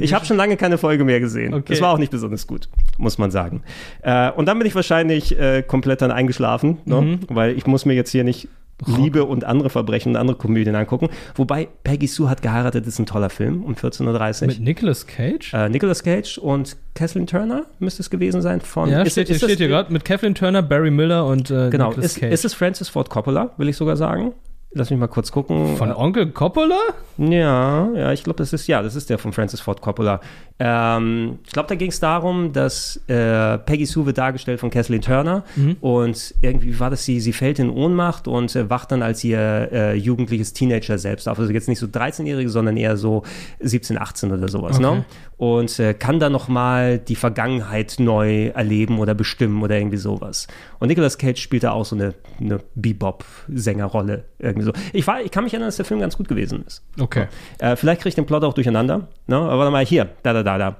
Ich 0.00 0.14
habe 0.14 0.24
schon 0.24 0.36
lange 0.36 0.56
keine 0.56 0.78
Folge 0.78 1.04
mehr 1.04 1.20
gesehen. 1.20 1.52
Okay. 1.52 1.64
Das 1.74 1.80
war 1.80 1.92
auch 1.92 1.98
nicht 1.98 2.10
besonders 2.10 2.46
gut, 2.46 2.68
muss 2.96 3.18
man 3.18 3.30
sagen. 3.30 3.62
Äh, 4.00 4.30
und 4.30 4.46
dann 4.46 4.58
bin 4.58 4.66
ich 4.66 4.74
wahrscheinlich 4.74 5.38
äh, 5.38 5.62
komplett 5.62 6.00
dann 6.00 6.10
eingeschlafen, 6.10 6.78
ne? 6.86 7.00
Mhm. 7.00 7.20
weil 7.28 7.56
ich 7.56 7.66
muss 7.66 7.84
mir 7.84 7.94
jetzt 7.94 8.10
hier 8.10 8.24
nicht 8.24 8.48
Liebe 8.86 9.24
und 9.24 9.44
andere 9.44 9.70
Verbrechen 9.70 10.10
und 10.12 10.16
andere 10.16 10.36
Komödien 10.36 10.74
angucken. 10.74 11.08
Wobei 11.34 11.68
Peggy 11.84 12.06
Sue 12.06 12.28
hat 12.28 12.42
geheiratet, 12.42 12.86
ist 12.86 12.98
ein 12.98 13.06
toller 13.06 13.30
Film 13.30 13.62
um 13.64 13.74
14.30 13.74 14.42
Uhr. 14.42 14.46
Mit 14.48 14.60
Nicolas 14.60 15.06
Cage? 15.06 15.52
Äh, 15.54 15.68
Nicolas 15.68 16.02
Cage 16.02 16.38
und 16.38 16.76
Kathleen 16.94 17.26
Turner 17.26 17.66
müsste 17.78 18.02
es 18.02 18.10
gewesen 18.10 18.42
sein 18.42 18.60
von. 18.60 18.88
ja, 18.90 19.02
ist, 19.02 19.12
steht, 19.12 19.28
hier- 19.28 19.36
ist 19.36 19.42
das- 19.42 19.48
steht 19.50 19.58
hier 19.58 19.68
gerade 19.68 19.92
mit 19.92 20.04
Kathleen 20.04 20.34
Turner, 20.34 20.62
Barry 20.62 20.90
Miller 20.90 21.26
und 21.26 21.50
äh, 21.50 21.70
Genau, 21.70 21.88
Nicolas 21.88 22.12
ist, 22.12 22.20
Cage. 22.20 22.32
ist 22.32 22.44
es 22.44 22.54
Francis 22.54 22.88
Ford 22.88 23.08
Coppola, 23.10 23.50
will 23.56 23.68
ich 23.68 23.76
sogar 23.76 23.96
sagen. 23.96 24.32
Lass 24.74 24.88
mich 24.90 24.98
mal 24.98 25.06
kurz 25.06 25.30
gucken. 25.30 25.76
Von 25.76 25.92
Onkel 25.92 26.30
Coppola? 26.30 26.78
Ja, 27.18 27.90
ja, 27.94 28.12
ich 28.12 28.24
glaube, 28.24 28.38
das 28.38 28.54
ist, 28.54 28.66
ja, 28.68 28.82
das 28.82 28.94
ist 28.96 29.10
der 29.10 29.18
von 29.18 29.32
Francis 29.34 29.60
Ford 29.60 29.82
Coppola. 29.82 30.20
Ähm, 30.58 31.38
ich 31.44 31.52
glaube, 31.52 31.68
da 31.68 31.74
ging 31.74 31.90
es 31.90 32.00
darum, 32.00 32.52
dass 32.54 32.96
äh, 33.08 33.58
Peggy 33.58 33.84
Sue 33.84 34.06
wird 34.06 34.16
dargestellt 34.16 34.60
von 34.60 34.70
Kathleen 34.70 35.02
Turner 35.02 35.44
Mhm. 35.56 35.76
und 35.80 36.34
irgendwie 36.40 36.78
war 36.80 36.88
das 36.88 37.04
sie, 37.04 37.20
sie 37.20 37.32
fällt 37.34 37.58
in 37.58 37.68
Ohnmacht 37.68 38.28
und 38.28 38.54
äh, 38.56 38.70
wacht 38.70 38.92
dann 38.92 39.02
als 39.02 39.22
ihr 39.24 39.38
äh, 39.72 39.94
jugendliches 39.94 40.52
Teenager 40.54 40.96
selbst 40.98 41.28
auf. 41.28 41.38
Also 41.38 41.52
jetzt 41.52 41.68
nicht 41.68 41.78
so 41.78 41.86
13-Jährige, 41.86 42.48
sondern 42.48 42.76
eher 42.76 42.96
so 42.96 43.24
17, 43.60 43.98
18 43.98 44.32
oder 44.32 44.48
sowas. 44.48 44.78
Okay. 44.78 44.94
Ne? 44.94 45.04
Und 45.42 45.76
äh, 45.80 45.92
kann 45.92 46.20
dann 46.20 46.30
nochmal 46.30 47.00
die 47.00 47.16
Vergangenheit 47.16 47.96
neu 47.98 48.50
erleben 48.50 49.00
oder 49.00 49.12
bestimmen 49.12 49.60
oder 49.64 49.76
irgendwie 49.76 49.96
sowas. 49.96 50.46
Und 50.78 50.86
Nicolas 50.86 51.18
Cage 51.18 51.42
spielt 51.42 51.64
da 51.64 51.72
auch 51.72 51.84
so 51.84 51.96
eine, 51.96 52.14
eine 52.38 52.60
Bebop-Sängerrolle. 52.76 54.22
Irgendwie 54.38 54.66
so. 54.66 54.72
Ich, 54.92 55.04
war, 55.08 55.20
ich 55.20 55.32
kann 55.32 55.42
mich 55.42 55.52
erinnern, 55.52 55.66
dass 55.66 55.78
der 55.78 55.84
Film 55.84 55.98
ganz 55.98 56.16
gut 56.16 56.28
gewesen 56.28 56.62
ist. 56.64 56.84
Okay. 57.00 57.26
Äh, 57.58 57.74
vielleicht 57.74 58.02
kriege 58.02 58.10
ich 58.10 58.14
den 58.14 58.24
Plot 58.24 58.44
auch 58.44 58.54
durcheinander. 58.54 59.08
Ne? 59.26 59.36
Aber 59.36 59.58
warte 59.58 59.72
mal, 59.72 59.84
hier, 59.84 60.10
da, 60.22 60.32
da, 60.32 60.44
da, 60.44 60.58
da. 60.58 60.76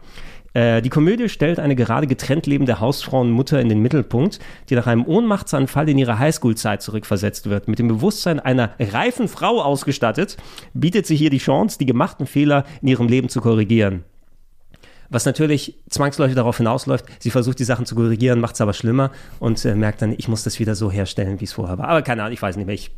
Äh, 0.54 0.80
die 0.80 0.90
Komödie 0.90 1.28
stellt 1.28 1.58
eine 1.58 1.74
gerade 1.74 2.06
getrennt 2.06 2.46
lebende 2.46 2.78
Hausfrauenmutter 2.78 3.60
in 3.60 3.68
den 3.68 3.82
Mittelpunkt, 3.82 4.38
die 4.70 4.76
nach 4.76 4.86
einem 4.86 5.04
Ohnmachtsanfall 5.04 5.88
in 5.88 5.98
ihre 5.98 6.20
Highschool-Zeit 6.20 6.82
zurückversetzt 6.82 7.50
wird. 7.50 7.66
Mit 7.66 7.80
dem 7.80 7.88
Bewusstsein 7.88 8.38
einer 8.38 8.74
reifen 8.78 9.26
Frau 9.26 9.60
ausgestattet, 9.60 10.36
bietet 10.72 11.08
sie 11.08 11.16
hier 11.16 11.30
die 11.30 11.38
Chance, 11.38 11.78
die 11.80 11.86
gemachten 11.86 12.26
Fehler 12.26 12.62
in 12.80 12.86
ihrem 12.86 13.08
Leben 13.08 13.28
zu 13.28 13.40
korrigieren. 13.40 14.04
Was 15.12 15.26
natürlich 15.26 15.74
zwangsläufig 15.90 16.34
darauf 16.34 16.56
hinausläuft, 16.56 17.04
sie 17.18 17.30
versucht 17.30 17.58
die 17.58 17.64
Sachen 17.64 17.84
zu 17.84 17.94
korrigieren, 17.94 18.40
macht 18.40 18.54
es 18.54 18.60
aber 18.62 18.72
schlimmer 18.72 19.10
und 19.40 19.62
äh, 19.64 19.74
merkt 19.74 20.00
dann, 20.00 20.12
ich 20.16 20.26
muss 20.26 20.42
das 20.42 20.58
wieder 20.58 20.74
so 20.74 20.90
herstellen, 20.90 21.38
wie 21.40 21.44
es 21.44 21.52
vorher 21.52 21.76
war. 21.76 21.88
Aber 21.88 22.00
keine 22.00 22.22
Ahnung, 22.22 22.32
ich 22.32 22.40
weiß 22.40 22.56
nicht 22.56 22.64
mehr. 22.64 22.74
Ich, 22.74 22.90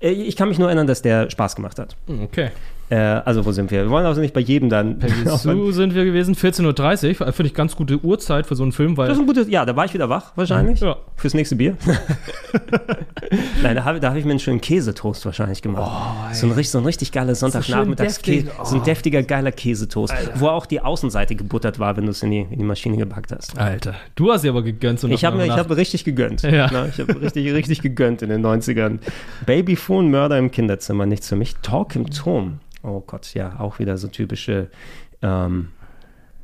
äh, 0.00 0.10
ich 0.10 0.36
kann 0.36 0.48
mich 0.48 0.58
nur 0.58 0.68
erinnern, 0.68 0.86
dass 0.86 1.02
der 1.02 1.28
Spaß 1.30 1.56
gemacht 1.56 1.80
hat. 1.80 1.96
Okay. 2.08 2.50
Äh, 2.90 2.96
also, 2.96 3.44
wo 3.44 3.52
sind 3.52 3.70
wir? 3.70 3.82
Wir 3.84 3.90
wollen 3.90 4.06
also 4.06 4.20
nicht 4.20 4.32
bei 4.32 4.40
jedem 4.40 4.68
dann. 4.70 4.98
Sue 5.26 5.72
sind 5.74 5.94
wir 5.94 6.04
gewesen, 6.04 6.34
14.30 6.34 7.20
Uhr. 7.20 7.32
Finde 7.32 7.48
ich 7.48 7.54
ganz 7.54 7.76
gute 7.76 8.02
Uhrzeit 8.02 8.46
für 8.46 8.56
so 8.56 8.62
einen 8.62 8.72
Film, 8.72 8.96
weil. 8.96 9.08
Das 9.08 9.16
ist 9.16 9.22
ein 9.22 9.26
gutes, 9.26 9.48
ja, 9.48 9.66
da 9.66 9.76
war 9.76 9.84
ich 9.84 9.92
wieder 9.94 10.08
wach, 10.08 10.32
wahrscheinlich. 10.36 10.80
Ja. 10.80 10.96
Fürs 11.16 11.34
nächste 11.34 11.56
Bier. 11.56 11.76
Nein, 13.62 13.76
da 13.76 13.84
habe 13.84 14.00
hab 14.00 14.16
ich 14.16 14.24
mir 14.24 14.30
einen 14.30 14.40
schönen 14.40 14.60
Käsetoast 14.60 15.24
wahrscheinlich 15.26 15.60
gemacht. 15.62 16.34
so, 16.34 16.46
ein, 16.46 16.52
richtig- 16.52 16.70
so 16.70 16.78
ein 16.78 16.84
richtig 16.84 17.12
geiles 17.12 17.40
Sonntagnachmittagskäse. 17.40 18.44
deftig. 18.44 18.64
So 18.66 18.76
ein 18.76 18.84
deftiger, 18.84 19.22
geiler 19.22 19.52
Käsetoast. 19.52 20.14
Wo 20.36 20.48
auch 20.48 20.66
die 20.66 20.80
Außenseite 20.80 21.34
gebuttert 21.34 21.78
war, 21.78 21.96
wenn 21.96 22.04
du 22.04 22.10
es 22.10 22.22
in 22.22 22.30
die, 22.30 22.46
in 22.50 22.58
die 22.58 22.64
Maschine 22.64 22.96
gepackt 22.96 23.32
hast. 23.32 23.58
Alter, 23.58 23.94
du 24.14 24.32
hast 24.32 24.44
ja 24.44 24.50
aber 24.50 24.62
gegönnt. 24.62 25.00
So 25.00 25.08
Ich 25.08 25.24
habe 25.24 25.46
hab 25.50 25.70
richtig 25.70 26.04
gegönnt. 26.04 26.42
Ja. 26.42 26.70
Ne, 26.70 26.90
ich 26.92 27.00
habe 27.00 27.20
richtig, 27.20 27.52
richtig 27.52 27.82
gegönnt 27.82 28.22
in 28.22 28.30
den 28.30 28.44
90ern. 28.44 28.98
Babyphone, 29.44 30.10
Mörder 30.10 30.38
im 30.38 30.50
Kinderzimmer, 30.50 31.06
nichts 31.06 31.28
für 31.28 31.36
mich. 31.36 31.56
Talk 31.62 31.94
im 31.96 32.08
Turm. 32.10 32.60
Oh 32.82 33.00
Gott, 33.00 33.34
ja, 33.34 33.58
auch 33.58 33.78
wieder 33.78 33.96
so 33.98 34.08
typische 34.08 34.68
ähm, 35.22 35.68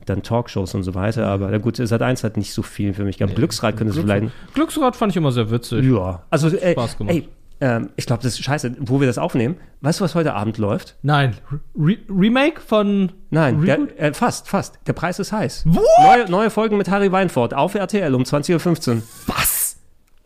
dann 0.06 0.22
Talkshows 0.22 0.74
und 0.74 0.82
so 0.82 0.94
weiter. 0.94 1.26
Aber 1.26 1.50
na 1.50 1.58
gut, 1.58 1.76
Sat 1.76 2.02
1 2.02 2.24
hat 2.24 2.36
nicht 2.36 2.52
so 2.52 2.62
viel 2.62 2.94
für 2.94 3.04
mich 3.04 3.18
gehabt. 3.18 3.36
Glücksrad 3.36 3.76
könnte 3.76 3.92
es 3.92 3.98
vielleicht. 3.98 4.32
Glücksrad 4.54 4.96
fand 4.96 5.12
ich 5.12 5.16
immer 5.16 5.32
sehr 5.32 5.50
witzig. 5.50 5.84
Ja, 5.84 6.22
also 6.30 6.48
ey, 6.48 6.72
Spaß 6.72 6.98
gemacht. 6.98 7.16
ey 7.16 7.28
ähm, 7.60 7.90
ich 7.96 8.06
glaube, 8.06 8.22
das 8.22 8.34
ist 8.34 8.44
scheiße, 8.44 8.76
wo 8.80 9.00
wir 9.00 9.06
das 9.06 9.16
aufnehmen. 9.18 9.56
Weißt 9.80 10.00
du, 10.00 10.04
was 10.04 10.14
heute 10.14 10.34
Abend 10.34 10.58
läuft? 10.58 10.96
Nein. 11.02 11.34
Re 11.74 11.96
Remake 12.08 12.60
von. 12.60 13.12
Nein, 13.30 13.64
der, 13.64 13.78
äh, 13.98 14.12
fast, 14.12 14.48
fast. 14.48 14.80
Der 14.86 14.92
Preis 14.92 15.18
ist 15.18 15.32
heiß. 15.32 15.64
Neue, 15.64 16.28
neue 16.28 16.50
Folgen 16.50 16.76
mit 16.76 16.90
Harry 16.90 17.10
Weinfurt 17.12 17.54
auf 17.54 17.74
RTL 17.74 18.14
um 18.14 18.22
20.15 18.22 18.96
Uhr. 18.96 19.02
Was? 19.26 19.63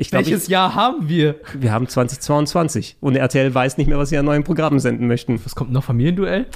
Ich 0.01 0.11
glaub, 0.11 0.25
Welches 0.25 0.45
ich, 0.45 0.49
Jahr 0.49 0.75
haben 0.77 1.09
wir? 1.09 1.35
wir 1.59 1.73
haben 1.73 1.89
2022 1.89 2.97
und 3.01 3.17
RTL 3.17 3.53
weiß 3.53 3.79
nicht 3.79 3.89
mehr, 3.89 3.99
was 3.99 4.11
sie 4.11 4.17
an 4.17 4.25
neuen 4.25 4.45
Programmen 4.45 4.79
senden 4.79 5.09
möchten. 5.09 5.41
Was 5.45 5.55
kommt 5.57 5.73
noch? 5.73 5.83
Familienduell? 5.85 6.47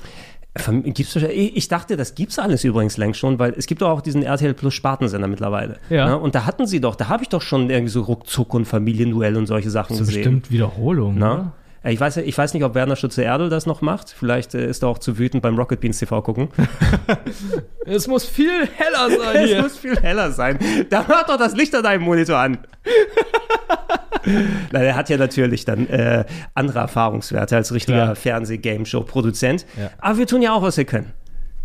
Fam- 0.57 0.82
Gibt's 0.84 1.16
ich 1.16 1.66
dachte, 1.68 1.97
das 1.97 2.14
gibt's 2.14 2.38
alles 2.38 2.62
übrigens 2.62 2.99
längst 2.99 3.18
schon, 3.18 3.38
weil 3.38 3.55
es 3.57 3.66
gibt 3.66 3.82
doch 3.82 3.88
auch 3.88 4.01
diesen 4.01 4.22
RTL 4.22 4.55
Plus 4.55 4.74
Spartensender 4.74 5.26
mittlerweile. 5.26 5.78
Ja. 5.90 6.07
Ne? 6.11 6.18
Und 6.18 6.34
da 6.34 6.47
hatten 6.47 6.66
sie 6.66 6.80
doch, 6.80 6.95
da 6.95 7.09
habe 7.09 7.22
ich 7.24 7.30
doch 7.30 7.43
schon 7.43 7.68
irgendwie 7.70 7.90
so 7.90 8.03
Ruckzuck 8.03 8.55
und 8.55 8.66
Familienduell 8.66 9.36
und 9.36 9.47
solche 9.47 9.70
Sachen 9.70 9.95
Das 9.97 10.03
ist 10.03 10.07
gesehen. 10.09 10.22
bestimmt 10.22 10.51
Wiederholung. 10.53 11.16
Na? 11.18 11.53
Äh, 11.85 11.93
Ich 11.93 12.01
weiß, 12.01 12.18
ich 12.18 12.37
weiß 12.37 12.55
nicht, 12.55 12.64
ob 12.64 12.74
Werner 12.74 12.97
Schütze-Erdl 12.97 13.49
das 13.49 13.66
noch 13.66 13.80
macht. 13.80 14.11
Vielleicht 14.11 14.55
äh, 14.55 14.66
ist 14.66 14.83
er 14.83 14.89
auch 14.89 14.99
zu 14.99 15.18
wütend 15.18 15.43
beim 15.43 15.57
Rocket 15.57 15.80
Beans 15.80 15.99
TV 15.99 16.22
gucken. 16.22 16.49
Es 17.85 18.07
muss 18.07 18.24
viel 18.24 18.66
heller 18.76 19.11
sein 19.18 19.37
es 19.43 19.49
hier. 19.51 19.62
muss 19.62 19.76
viel 19.76 19.97
heller 20.01 20.30
sein. 20.30 20.59
Da 20.89 21.07
hört 21.07 21.28
doch 21.28 21.37
das 21.37 21.55
Licht 21.55 21.74
an 21.74 21.83
deinem 21.83 22.03
Monitor 22.03 22.37
an. 22.39 22.59
Nein, 24.24 24.83
er 24.85 24.95
hat 24.95 25.09
ja 25.09 25.16
natürlich 25.16 25.64
dann 25.64 25.89
äh, 25.89 26.24
andere 26.55 26.78
Erfahrungswerte 26.78 27.57
als 27.57 27.72
richtiger. 27.72 28.14
Fernseh-Game-Show-Produzent. 28.14 29.66
Ja. 29.76 29.91
Aber 29.99 30.18
wir 30.18 30.26
tun 30.28 30.43
ja 30.43 30.53
auch, 30.53 30.62
was 30.62 30.76
wir 30.76 30.85
können. 30.85 31.12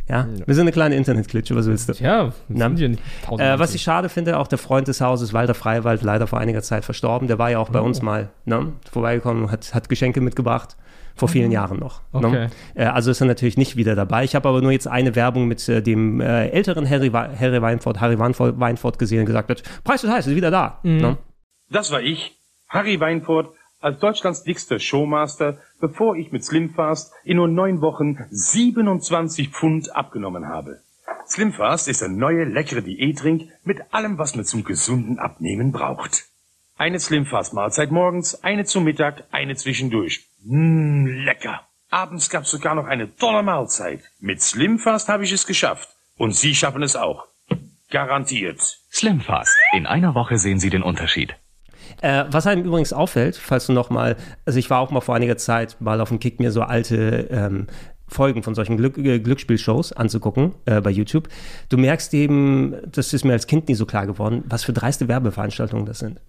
Ja, 0.09 0.25
wir 0.45 0.55
sind 0.55 0.61
eine 0.63 0.71
kleine 0.71 0.95
Internetklitsche, 0.95 1.55
was 1.55 1.65
willst 1.67 1.89
du? 1.89 1.93
Ja, 2.03 2.31
sind 2.47 2.77
hier 2.77 2.89
nicht 2.89 3.01
Äh, 3.37 3.59
was 3.59 3.75
ich 3.75 3.81
schade 3.81 4.07
finde, 4.09 4.37
auch 4.39 4.47
der 4.47 4.57
Freund 4.57 4.87
des 4.87 5.01
Hauses, 5.01 5.33
Walter 5.33 5.53
Freiwald, 5.53 6.01
leider 6.01 6.27
vor 6.27 6.39
einiger 6.39 6.61
Zeit 6.61 6.85
verstorben. 6.85 7.27
Der 7.27 7.37
war 7.39 7.51
ja 7.51 7.59
auch 7.59 7.69
bei 7.69 7.81
Oh. 7.81 7.83
uns 7.83 8.01
mal 8.01 8.29
ne, 8.45 8.71
vorbeigekommen 8.91 9.43
und 9.43 9.51
hat, 9.51 9.73
hat 9.73 9.89
Geschenke 9.89 10.21
mitgebracht. 10.21 10.77
Vor 11.15 11.29
vielen 11.29 11.51
Jahren 11.51 11.79
noch. 11.79 12.01
Okay. 12.11 12.49
Ne? 12.75 12.93
Also 12.93 13.09
ist 13.09 13.21
er 13.21 13.25
natürlich 13.25 13.57
nicht 13.57 13.75
wieder 13.75 13.95
dabei. 13.95 14.23
Ich 14.23 14.35
habe 14.35 14.47
aber 14.47 14.61
nur 14.61 14.71
jetzt 14.71 14.87
eine 14.87 15.15
Werbung 15.15 15.47
mit 15.47 15.67
äh, 15.67 15.81
dem 15.81 16.21
äh, 16.21 16.49
älteren 16.49 16.87
Harry, 16.87 17.09
Harry 17.09 17.59
Weinfurt, 17.59 17.99
Harry 17.99 18.19
Weinfurt, 18.19 18.59
Weinfurt 18.59 18.99
gesehen 18.99 19.21
und 19.21 19.25
gesagt 19.25 19.49
hat, 19.49 19.63
Preis 19.83 20.03
ist 20.03 20.11
heiß, 20.11 20.27
ist 20.27 20.35
wieder 20.35 20.51
da. 20.51 20.77
Ne? 20.83 21.17
Das 21.71 21.91
war 21.91 22.01
ich, 22.01 22.37
Harry 22.69 22.99
Weinfurt, 22.99 23.49
als 23.79 23.99
Deutschlands 23.99 24.43
dickster 24.43 24.77
Showmaster, 24.77 25.57
bevor 25.80 26.15
ich 26.15 26.32
mit 26.32 26.43
Slimfast 26.43 27.13
in 27.23 27.38
nur 27.38 27.47
neun 27.47 27.82
Wochen 27.82 28.17
27 28.30 29.49
Pfund 29.49 29.95
abgenommen 29.95 30.47
habe. 30.47 30.82
Slimfast 31.28 31.88
ist 31.88 32.03
ein 32.03 32.17
neuer, 32.17 32.45
leckere 32.45 32.82
Diättrink 32.82 33.49
mit 33.63 33.93
allem, 33.93 34.17
was 34.17 34.36
man 34.36 34.45
zum 34.45 34.63
gesunden 34.63 35.19
Abnehmen 35.19 35.71
braucht. 35.71 36.25
Eine 36.78 36.99
Slimfast-Mahlzeit 36.99 37.91
morgens, 37.91 38.43
eine 38.43 38.65
zum 38.65 38.84
Mittag, 38.84 39.23
eine 39.32 39.55
zwischendurch. 39.55 40.28
Mmm, 40.43 41.07
lecker. 41.25 41.61
Abends 41.89 42.30
gab's 42.30 42.51
sogar 42.51 42.75
noch 42.75 42.86
eine 42.86 43.15
tolle 43.15 43.43
Mahlzeit. 43.43 44.01
Mit 44.19 44.41
Slimfast 44.41 45.09
habe 45.09 45.23
ich 45.23 45.32
es 45.32 45.47
geschafft. 45.47 45.89
Und 46.17 46.36
Sie 46.36 46.53
schaffen 46.53 46.84
es 46.84 46.95
auch. 46.95 47.28
Garantiert. 47.89 48.59
Slimfast. 48.91 49.55
In 49.73 49.86
einer 49.86 50.13
Woche 50.13 50.38
sehen 50.38 50.59
Sie 50.59 50.69
den 50.69 50.84
Unterschied. 50.84 51.36
Äh, 52.01 52.25
was 52.29 52.47
einem 52.47 52.63
übrigens 52.63 52.93
auffällt, 52.93 53.35
falls 53.35 53.67
du 53.67 53.73
noch 53.73 53.89
mal, 53.89 54.15
also 54.45 54.59
ich 54.59 54.69
war 54.69 54.79
auch 54.79 54.91
mal 54.91 55.01
vor 55.01 55.15
einiger 55.15 55.38
Zeit 55.38 55.77
mal 55.79 56.01
auf 56.01 56.09
dem 56.09 56.19
Kick, 56.19 56.39
mir 56.39 56.51
so 56.51 56.61
alte 56.61 57.27
ähm, 57.31 57.67
Folgen 58.07 58.41
von 58.43 58.55
solchen 58.55 58.77
Glück, 58.77 58.97
äh, 58.97 59.19
Glücksspielshows 59.19 59.93
anzugucken 59.93 60.53
äh, 60.65 60.81
bei 60.81 60.89
YouTube. 60.89 61.27
Du 61.69 61.77
merkst 61.77 62.13
eben, 62.13 62.75
das 62.89 63.13
ist 63.13 63.25
mir 63.25 63.33
als 63.33 63.47
Kind 63.47 63.67
nie 63.67 63.75
so 63.75 63.85
klar 63.85 64.07
geworden, 64.07 64.43
was 64.47 64.63
für 64.63 64.73
dreiste 64.73 65.07
Werbeveranstaltungen 65.07 65.85
das 65.85 65.99
sind. 65.99 66.19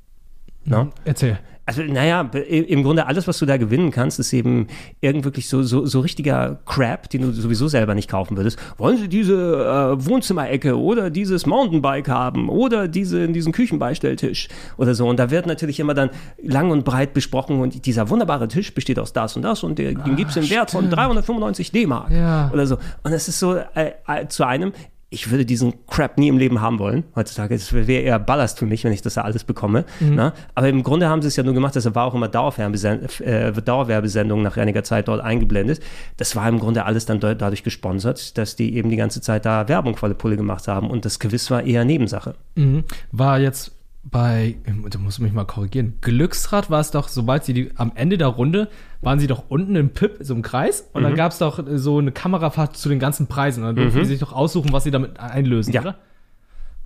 No? 0.69 0.89
Erzähl. 1.05 1.39
Also, 1.67 1.83
naja, 1.83 2.23
im 2.23 2.83
Grunde 2.83 3.07
alles, 3.07 3.29
was 3.29 3.39
du 3.39 3.45
da 3.45 3.59
gewinnen 3.59 3.91
kannst, 3.91 4.19
ist 4.19 4.33
eben 4.33 4.69
irgend 5.03 5.25
wirklich 5.27 5.51
so, 5.51 5.63
so, 5.63 5.85
so 5.85 6.01
richtiger 6.01 6.61
Crap, 6.65 7.11
den 7.11 7.21
du 7.21 7.33
sowieso 7.33 7.69
selber 7.69 7.95
nicht 7.95 8.09
kaufen 8.09 8.39
würdest. 8.39 8.59
Wollen 8.79 8.97
Sie 8.97 9.07
diese 9.09 9.35
äh, 9.35 10.07
Wohnzimmerecke 10.07 10.79
oder 10.79 11.11
dieses 11.11 11.45
Mountainbike 11.45 12.09
haben 12.09 12.49
oder 12.49 12.89
diese, 12.89 13.29
diesen 13.29 13.53
Küchenbeistelltisch 13.53 14.49
oder 14.79 14.95
so? 14.95 15.07
Und 15.07 15.19
da 15.19 15.31
wird 15.31 15.45
natürlich 15.47 15.79
immer 15.79 15.93
dann 15.93 16.09
lang 16.43 16.71
und 16.71 16.87
breit 16.87 17.13
besprochen 17.13 17.61
und 17.61 17.85
dieser 17.85 18.09
wunderbare 18.09 18.49
Tisch 18.49 18.73
besteht 18.73 18.99
aus 18.99 19.13
das 19.13 19.37
und 19.37 19.43
das 19.43 19.63
und 19.63 19.79
der, 19.79 19.93
den 19.93 20.17
gibt 20.17 20.31
es 20.31 20.37
im 20.39 20.49
Wert 20.49 20.71
von 20.71 20.89
395 20.89 21.71
D-Mark 21.71 22.11
Ja. 22.11 22.51
oder 22.51 22.67
so. 22.67 22.79
Und 23.03 23.13
es 23.13 23.29
ist 23.29 23.39
so 23.41 23.57
äh, 23.57 23.93
äh, 24.07 24.27
zu 24.29 24.47
einem, 24.47 24.73
ich 25.11 25.31
würde 25.31 25.47
diesen 25.47 25.87
Crap 25.87 26.19
nie 26.19 26.29
im 26.29 26.37
Leben 26.37 26.61
haben 26.61 26.79
wollen 26.79 27.05
heutzutage. 27.17 27.55
Es 27.55 27.73
wäre 27.73 28.03
eher 28.03 28.19
Ballast 28.19 28.59
für 28.59 28.67
mich, 28.67 28.85
wenn 28.85 28.93
ich 28.93 29.01
das 29.01 29.15
da 29.15 29.23
alles 29.23 29.43
bekomme. 29.45 29.87
Mhm. 30.01 30.15
Ne? 30.15 30.33
Aber 30.55 30.69
im 30.69 30.83
Grunde 30.83 31.09
haben 31.09 31.23
sie 31.23 31.29
es 31.29 31.37
ja 31.37 31.43
nur 31.43 31.55
gemacht, 31.55 31.75
deshalb 31.75 31.95
war 31.95 32.05
auch 32.05 32.15
immer 32.15 32.29
Dauerwerbesend 32.29 33.21
äh, 33.23 33.51
Dauerwerbesendungen 33.53 34.45
nach 34.45 34.59
einiger 34.59 34.85
Zeit 34.85 35.09
dort 35.09 35.23
eingeblendet. 35.23 35.81
Das 36.19 36.37
war 36.37 36.47
im 36.49 36.59
Grunde 36.59 36.85
alles 36.85 37.07
dann 37.07 37.21
dadurch 37.21 37.63
gesponsert, 37.63 38.37
dass 38.37 38.55
die 38.57 38.75
eben 38.77 38.91
die 38.91 38.97
ganze 38.97 39.23
Zeit 39.23 39.47
da 39.47 39.67
Werbung 39.69 39.97
volle 39.97 40.15
Pulle 40.15 40.37
gemacht 40.37 40.69
haben 40.69 40.91
und 40.91 41.07
das 41.07 41.19
Quiz 41.19 41.51
war 41.51 41.63
eher 41.63 41.87
Nebensache. 41.87 42.35
Mhm. 42.55 42.85
War 43.11 43.39
jetzt 43.39 43.78
bei, 44.05 44.57
da 44.89 44.99
muss 44.99 45.19
mich 45.19 45.33
mal 45.33 45.45
korrigieren, 45.45 45.95
Glücksrad 46.01 46.71
war 46.71 46.81
es 46.81 46.91
doch, 46.91 47.09
sobald 47.09 47.45
sie 47.45 47.53
die, 47.53 47.71
am 47.77 47.93
Ende 47.95 48.17
der 48.17 48.29
Runde 48.29 48.69
waren 49.03 49.19
sie 49.19 49.27
doch 49.27 49.45
unten 49.49 49.77
im 49.77 49.91
Pip, 49.91 50.17
so 50.21 50.35
im 50.35 50.43
Kreis, 50.43 50.89
und 50.93 51.03
dann 51.03 51.13
Mhm. 51.13 51.17
gab 51.17 51.33
es 51.33 51.39
doch 51.39 51.63
so 51.75 51.99
eine 51.99 52.11
Kamerafahrt 52.13 52.77
zu 52.77 52.89
den 52.89 52.99
ganzen 52.99 53.27
Preisen. 53.27 53.63
Und 53.63 53.69
dann 53.71 53.77
durften 53.77 53.99
Mhm. 53.99 54.03
die 54.05 54.09
sich 54.09 54.21
doch 54.21 54.33
aussuchen, 54.33 54.73
was 54.73 54.85
sie 54.85 54.91
damit 54.91 55.19
einlösen, 55.21 55.73
Ja. 55.75 55.83
oder? 55.83 55.97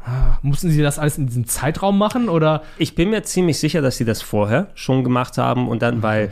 Ah, 0.05 0.39
Mussten 0.43 0.69
sie 0.71 0.83
das 0.83 0.99
alles 0.99 1.17
in 1.17 1.29
diesem 1.29 1.47
Zeitraum 1.47 1.97
machen 1.97 2.29
oder? 2.29 2.63
Ich 2.77 2.97
bin 2.97 3.11
mir 3.11 3.23
ziemlich 3.23 3.59
sicher, 3.61 3.83
dass 3.83 3.97
sie 3.99 4.05
das 4.05 4.21
vorher 4.21 4.69
schon 4.75 5.05
gemacht 5.05 5.39
haben 5.39 5.69
und 5.69 5.81
dann, 5.81 6.03
weil, 6.03 6.31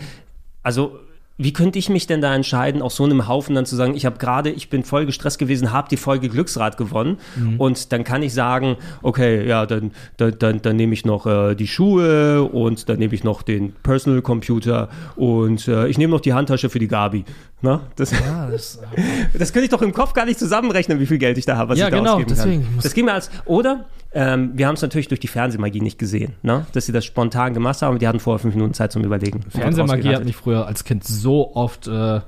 also 0.64 0.99
wie 1.43 1.53
könnte 1.55 1.78
ich 1.78 1.88
mich 1.88 2.07
denn 2.07 2.20
da 2.20 2.34
entscheiden, 2.34 2.82
aus 2.82 2.97
so 2.97 3.05
einem 3.05 3.26
Haufen 3.26 3.55
dann 3.55 3.64
zu 3.64 3.74
sagen, 3.74 3.95
ich 3.95 4.05
habe 4.05 4.18
gerade, 4.18 4.51
ich 4.51 4.68
bin 4.68 4.84
voll 4.84 5.07
gestresst 5.07 5.38
gewesen, 5.38 5.72
habe 5.72 5.88
die 5.88 5.97
Folge 5.97 6.28
Glücksrad 6.28 6.76
gewonnen 6.76 7.16
Mhm. 7.36 7.59
und 7.59 7.93
dann 7.93 8.05
kann 8.05 8.22
ich 8.22 8.34
sagen, 8.34 8.76
okay, 9.03 9.47
ja, 9.49 9.64
dann, 9.64 9.93
dann, 10.18 10.36
dann, 10.38 10.61
dann 10.62 10.76
nehme 10.76 10.93
ich 10.93 11.05
noch 11.07 11.26
äh, 11.26 11.55
die 11.55 11.66
Schuhe 11.66 12.43
und 12.43 12.88
dann 12.88 12.99
nehme 12.99 13.14
ich 13.14 13.24
noch 13.24 13.41
den 13.43 13.72
Personal 13.82 14.20
Computer 14.22 14.88
und 15.16 15.66
äh, 15.66 15.88
ich 15.88 15.97
nehme 15.97 16.11
noch 16.12 16.20
die 16.20 16.34
Handtasche 16.34 16.68
für 16.68 16.78
die 16.78 16.88
Gabi. 16.88 17.24
Na, 17.62 17.80
das, 17.97 18.11
das, 18.51 18.78
das 19.38 19.53
könnte 19.53 19.64
ich 19.64 19.70
doch 19.70 19.82
im 19.82 19.93
Kopf 19.93 20.12
gar 20.12 20.26
nicht 20.26 20.38
zusammenrechnen, 20.38 21.01
wie 21.01 21.07
viel 21.07 21.18
Geld 21.18 21.38
ich 21.38 21.47
da 21.47 21.57
habe, 21.57 21.70
was 21.70 21.78
Ja, 21.78 21.86
ich 21.86 21.91
da 21.91 21.99
genau, 21.99 22.12
ausgeben 22.12 22.30
deswegen. 22.30 22.62
kann. 22.64 22.74
Das 22.82 22.95
ging 22.95 23.05
mir 23.07 23.12
als, 23.14 23.30
oder 23.47 23.86
ähm, 24.12 24.52
wir 24.54 24.66
haben 24.66 24.74
es 24.74 24.82
natürlich 24.82 25.08
durch 25.08 25.20
die 25.20 25.28
Fernsehmagie 25.28 25.80
nicht 25.80 25.98
gesehen, 25.98 26.34
ne? 26.42 26.66
dass 26.72 26.86
sie 26.86 26.92
das 26.92 27.04
spontan 27.04 27.54
gemacht 27.54 27.80
haben. 27.82 27.98
Die 27.98 28.08
hatten 28.08 28.20
vorher 28.20 28.38
fünf 28.40 28.54
Minuten 28.54 28.74
Zeit 28.74 28.92
zum 28.92 29.04
Überlegen. 29.04 29.42
Fernsehmagie 29.48 30.14
hat 30.14 30.24
mich 30.24 30.36
früher 30.36 30.66
als 30.66 30.84
Kind 30.84 31.04
so 31.04 31.54
oft 31.54 31.86
äh, 31.86 32.20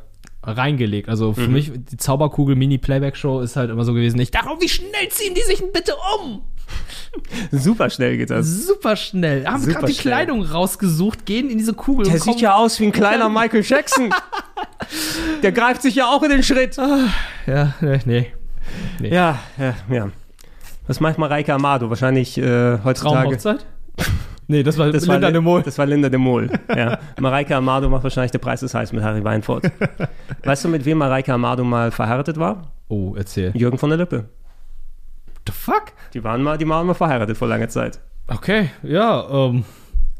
reingelegt. 0.44 1.08
Also 1.08 1.32
für 1.32 1.42
Mhm. 1.48 1.52
mich, 1.52 1.72
die 1.74 1.96
Zauberkugel 1.96 2.54
Mini-Playback-Show 2.56 3.40
ist 3.40 3.56
halt 3.56 3.70
immer 3.70 3.84
so 3.84 3.94
gewesen, 3.94 4.16
nicht 4.16 4.34
darum, 4.34 4.60
wie 4.60 4.68
schnell 4.68 5.08
ziehen 5.10 5.34
die 5.34 5.42
sich 5.42 5.58
denn 5.58 5.72
bitte 5.72 5.92
um? 6.20 6.42
Super 7.50 7.90
schnell 7.90 8.16
geht 8.16 8.30
das. 8.30 8.46
Super 8.66 8.96
schnell. 8.96 9.44
Haben 9.44 9.64
gerade 9.66 9.86
die 9.86 9.92
schnell. 9.92 10.14
Kleidung 10.14 10.42
rausgesucht, 10.42 11.26
gehen 11.26 11.50
in 11.50 11.58
diese 11.58 11.74
Kugel. 11.74 12.06
Der 12.08 12.18
sieht 12.18 12.40
ja 12.40 12.54
aus 12.54 12.80
wie 12.80 12.86
ein 12.86 12.92
kleiner 12.92 13.28
Michael 13.28 13.62
Jackson. 13.62 14.14
Der 15.42 15.52
greift 15.52 15.82
sich 15.82 15.94
ja 15.96 16.06
auch 16.06 16.22
in 16.22 16.30
den 16.30 16.42
Schritt. 16.42 16.76
Ja, 17.46 17.74
nee, 17.80 18.00
nee. 18.06 18.26
nee. 19.00 19.08
Ja, 19.14 19.38
ja, 19.58 19.74
ja. 19.90 20.10
Was 20.86 21.00
macht 21.00 21.18
Mareike 21.18 21.52
Amado? 21.54 21.88
Wahrscheinlich 21.90 22.38
äh, 22.38 22.78
heutzutage. 22.82 23.22
Traumhochzeit? 23.22 23.66
nee, 24.48 24.62
das 24.62 24.78
war 24.78 24.90
Das 24.90 25.06
Linda 25.06 25.26
war, 25.26 25.32
de 25.32 25.40
Mol. 25.40 25.62
Das 25.62 25.78
war 25.78 25.86
Linda 25.86 26.08
de 26.08 26.18
Mol. 26.18 26.50
Ja. 26.74 26.98
Mareike 27.20 27.54
Amado 27.54 27.88
macht 27.88 28.02
wahrscheinlich 28.02 28.32
Der 28.32 28.38
Preis 28.40 28.62
ist 28.62 28.74
heiß 28.74 28.92
mit 28.92 29.02
Harry 29.02 29.22
Weinfurt. 29.22 29.70
weißt 30.44 30.64
du, 30.64 30.68
mit 30.68 30.84
wem 30.84 30.98
Mareike 30.98 31.32
Amado 31.32 31.64
mal 31.64 31.90
verheiratet 31.90 32.38
war? 32.38 32.72
Oh, 32.88 33.14
erzähl. 33.16 33.52
Jürgen 33.54 33.78
von 33.78 33.90
der 33.90 33.98
Lippe. 33.98 34.24
The 35.46 35.52
fuck? 35.52 35.92
Die 36.14 36.22
waren 36.22 36.42
mal, 36.42 36.58
die 36.58 36.68
waren 36.68 36.86
mal 36.86 36.94
verheiratet 36.94 37.36
vor 37.36 37.48
langer 37.48 37.68
Zeit. 37.68 38.00
Okay, 38.28 38.70
ja, 38.82 39.24
ähm. 39.30 39.64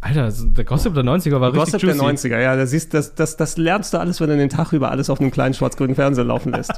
Alter, 0.05 0.31
der 0.33 0.65
Gossip 0.65 0.95
der 0.95 1.05
90er 1.05 1.41
war 1.41 1.53
richtig 1.53 1.73
Gossip 1.73 1.81
der 1.81 1.95
juicy. 1.97 2.29
90er, 2.29 2.41
ja, 2.41 2.57
da 2.57 2.67
siehst, 2.67 2.93
das, 2.93 3.15
das, 3.15 3.37
das 3.37 3.57
lernst 3.57 3.95
du 3.95 3.99
alles, 3.99 4.21
wenn 4.21 4.29
du 4.31 4.37
den 4.37 4.49
Tag 4.49 4.73
über 4.73 4.91
alles 4.91 5.09
auf 5.09 5.21
einem 5.21 5.31
kleinen 5.31 5.55
schwarz-grünen 5.55 5.95
Fernseher 5.95 6.25
laufen 6.25 6.51
lässt. 6.53 6.73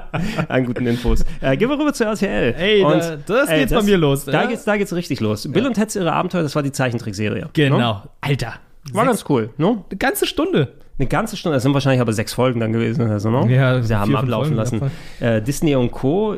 An 0.48 0.66
guten 0.66 0.86
Infos. 0.86 1.24
Äh, 1.40 1.56
gehen 1.56 1.70
wir 1.70 1.78
rüber 1.78 1.92
zu 1.94 2.04
RTL. 2.04 2.54
Ey, 2.54 2.82
da- 2.82 3.16
das 3.16 3.48
geht's 3.48 3.72
bei 3.72 3.82
mir 3.82 3.96
los, 3.96 4.26
Da 4.26 4.42
ja? 4.42 4.46
geht's, 4.46 4.64
da 4.64 4.76
geht's 4.76 4.92
richtig 4.92 5.20
los. 5.20 5.50
Bill 5.50 5.66
und 5.66 5.72
Ted's 5.74 5.96
ihre 5.96 6.12
Abenteuer, 6.12 6.42
das 6.42 6.54
war 6.54 6.62
die 6.62 6.72
Zeichentrickserie. 6.72 7.48
Genau. 7.54 7.78
Ne? 7.78 8.02
Alter. 8.20 8.54
War 8.92 9.04
Sechs- 9.04 9.06
ganz 9.06 9.24
cool, 9.30 9.50
ne? 9.56 9.66
Eine 9.90 9.98
ganze 9.98 10.26
Stunde. 10.26 10.74
Eine 10.98 11.08
ganze 11.08 11.36
Stunde, 11.36 11.56
das 11.56 11.62
sind 11.62 11.74
wahrscheinlich 11.74 12.00
aber 12.00 12.12
sechs 12.12 12.32
Folgen 12.34 12.60
dann 12.60 12.72
gewesen 12.72 13.02
oder 13.04 13.20
so, 13.20 13.30
ne? 13.30 13.54
Ja, 13.54 13.82
Sie 13.82 13.94
haben 13.94 14.14
ablaufen 14.16 14.54
Folgen, 14.56 14.80
lassen. 14.80 14.90
Äh, 15.20 15.42
Disney 15.42 15.74
und 15.76 15.92
Co., 15.92 16.36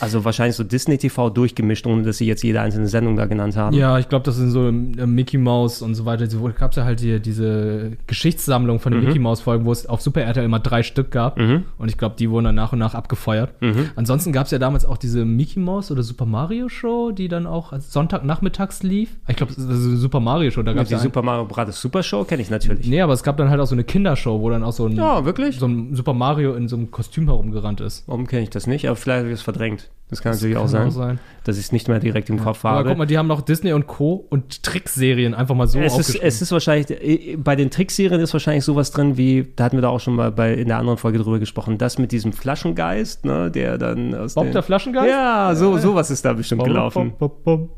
also 0.00 0.24
wahrscheinlich 0.24 0.56
so 0.56 0.64
Disney 0.64 0.98
TV 0.98 1.30
durchgemischt, 1.30 1.86
ohne 1.86 2.02
dass 2.02 2.18
sie 2.18 2.26
jetzt 2.26 2.42
jede 2.42 2.60
einzelne 2.60 2.86
Sendung 2.88 3.16
da 3.16 3.26
genannt 3.26 3.56
haben. 3.56 3.76
Ja, 3.76 3.98
ich 3.98 4.08
glaube, 4.08 4.24
das 4.24 4.36
sind 4.36 4.50
so 4.50 4.68
äh, 4.68 4.72
Mickey 4.72 5.38
Mouse 5.38 5.82
und 5.82 5.94
so 5.94 6.04
weiter. 6.04 6.26
So 6.28 6.50
gab 6.58 6.70
es 6.72 6.76
ja 6.76 6.84
halt 6.84 7.00
hier 7.00 7.18
diese 7.20 7.92
Geschichtssammlung 8.06 8.80
von 8.80 8.92
den 8.92 9.00
Mhm. 9.02 9.06
Mickey 9.08 9.18
Mouse 9.18 9.40
Folgen, 9.40 9.64
wo 9.64 9.72
es 9.72 9.86
auf 9.86 10.00
Super 10.00 10.22
RTL 10.22 10.44
immer 10.44 10.60
drei 10.60 10.82
Stück 10.82 11.10
gab. 11.10 11.38
Mhm. 11.38 11.64
Und 11.78 11.88
ich 11.90 11.98
glaube, 11.98 12.16
die 12.18 12.30
wurden 12.30 12.44
dann 12.46 12.54
nach 12.54 12.72
und 12.72 12.78
nach 12.78 12.94
abgefeuert. 12.94 13.60
Mhm. 13.62 13.90
Ansonsten 13.96 14.32
gab 14.32 14.46
es 14.46 14.50
ja 14.52 14.58
damals 14.58 14.84
auch 14.84 14.96
diese 14.96 15.24
Mickey 15.24 15.58
Mouse 15.60 15.90
oder 15.90 16.02
Super 16.02 16.26
Mario 16.26 16.68
Show, 16.68 17.12
die 17.12 17.28
dann 17.28 17.46
auch 17.46 17.72
Sonntagnachmittags 17.78 18.82
lief. 18.82 19.10
Ich 19.28 19.36
glaube, 19.36 19.52
das 19.54 19.62
ist 19.64 19.68
eine 19.86 19.96
Super 19.96 20.20
Mario 20.20 20.50
Show. 20.50 20.62
Da 20.62 20.72
gab 20.72 20.86
die 20.88 20.94
es 20.94 21.02
Super 21.02 21.22
Mario 21.22 21.44
Bros. 21.44 21.80
Super 21.80 22.02
Show 22.02 22.24
kenne 22.24 22.42
ich 22.42 22.50
natürlich. 22.50 22.86
Nee, 22.88 23.00
aber 23.00 23.12
es 23.12 23.22
gab 23.22 23.36
dann 23.36 23.50
halt 23.50 23.60
auch 23.60 23.66
so 23.66 23.74
eine 23.74 23.84
Kindershow, 23.84 24.40
wo 24.40 24.50
dann 24.50 24.62
auch 24.62 24.72
so 24.72 24.86
ein, 24.86 24.96
Ja, 24.96 25.24
wirklich? 25.24 25.58
so 25.58 25.66
ein 25.66 25.94
Super 25.94 26.14
Mario 26.14 26.54
in 26.54 26.68
so 26.68 26.76
einem 26.76 26.90
Kostüm 26.90 27.26
herumgerannt 27.26 27.80
ist. 27.80 28.04
Warum 28.06 28.26
kenne 28.26 28.42
ich 28.42 28.50
das 28.50 28.66
nicht? 28.66 28.86
Aber 28.88 28.96
vielleicht 28.96 29.20
habe 29.20 29.28
ich 29.28 29.34
es 29.34 29.42
verdrängt. 29.42 29.89
Das 30.08 30.22
kann 30.22 30.32
natürlich 30.32 30.56
kann 30.56 30.64
auch, 30.64 30.68
sein, 30.68 30.88
auch 30.88 30.92
sein. 30.92 31.20
dass 31.44 31.56
ich 31.56 31.66
es 31.66 31.72
nicht 31.72 31.86
mehr 31.86 32.00
direkt 32.00 32.28
im 32.30 32.40
Kopf 32.40 32.64
Aber 32.64 32.78
habe. 32.78 32.88
guck 32.88 32.98
mal, 32.98 33.06
die 33.06 33.16
haben 33.16 33.28
noch 33.28 33.42
Disney 33.42 33.72
und 33.72 33.86
Co. 33.86 34.26
und 34.28 34.64
Trickserien 34.64 35.34
einfach 35.34 35.54
mal 35.54 35.68
so 35.68 35.78
es, 35.78 35.96
ist, 35.96 36.16
es 36.16 36.42
ist 36.42 36.50
wahrscheinlich, 36.50 36.90
äh, 36.90 37.36
bei 37.36 37.54
den 37.54 37.70
Trickserien 37.70 38.20
ist 38.20 38.32
wahrscheinlich 38.32 38.64
sowas 38.64 38.90
drin 38.90 39.16
wie, 39.16 39.46
da 39.54 39.62
hatten 39.64 39.76
wir 39.76 39.82
da 39.82 39.88
auch 39.88 40.00
schon 40.00 40.16
mal 40.16 40.32
bei, 40.32 40.52
in 40.54 40.66
der 40.66 40.78
anderen 40.78 40.98
Folge 40.98 41.18
drüber 41.18 41.38
gesprochen, 41.38 41.78
das 41.78 41.96
mit 41.98 42.10
diesem 42.10 42.32
Flaschengeist, 42.32 43.24
ne, 43.24 43.52
der 43.52 43.78
dann 43.78 44.12
aus 44.16 44.34
Bob 44.34 44.46
den- 44.46 44.52
der 44.52 44.64
Flaschengeist? 44.64 45.08
Ja, 45.08 45.54
so, 45.54 45.78
sowas 45.78 46.10
ist 46.10 46.24
da 46.24 46.32
bestimmt 46.32 46.64
gelaufen. 46.64 47.12
Bom, 47.16 47.30
bom, 47.44 47.58
bom. 47.60 47.70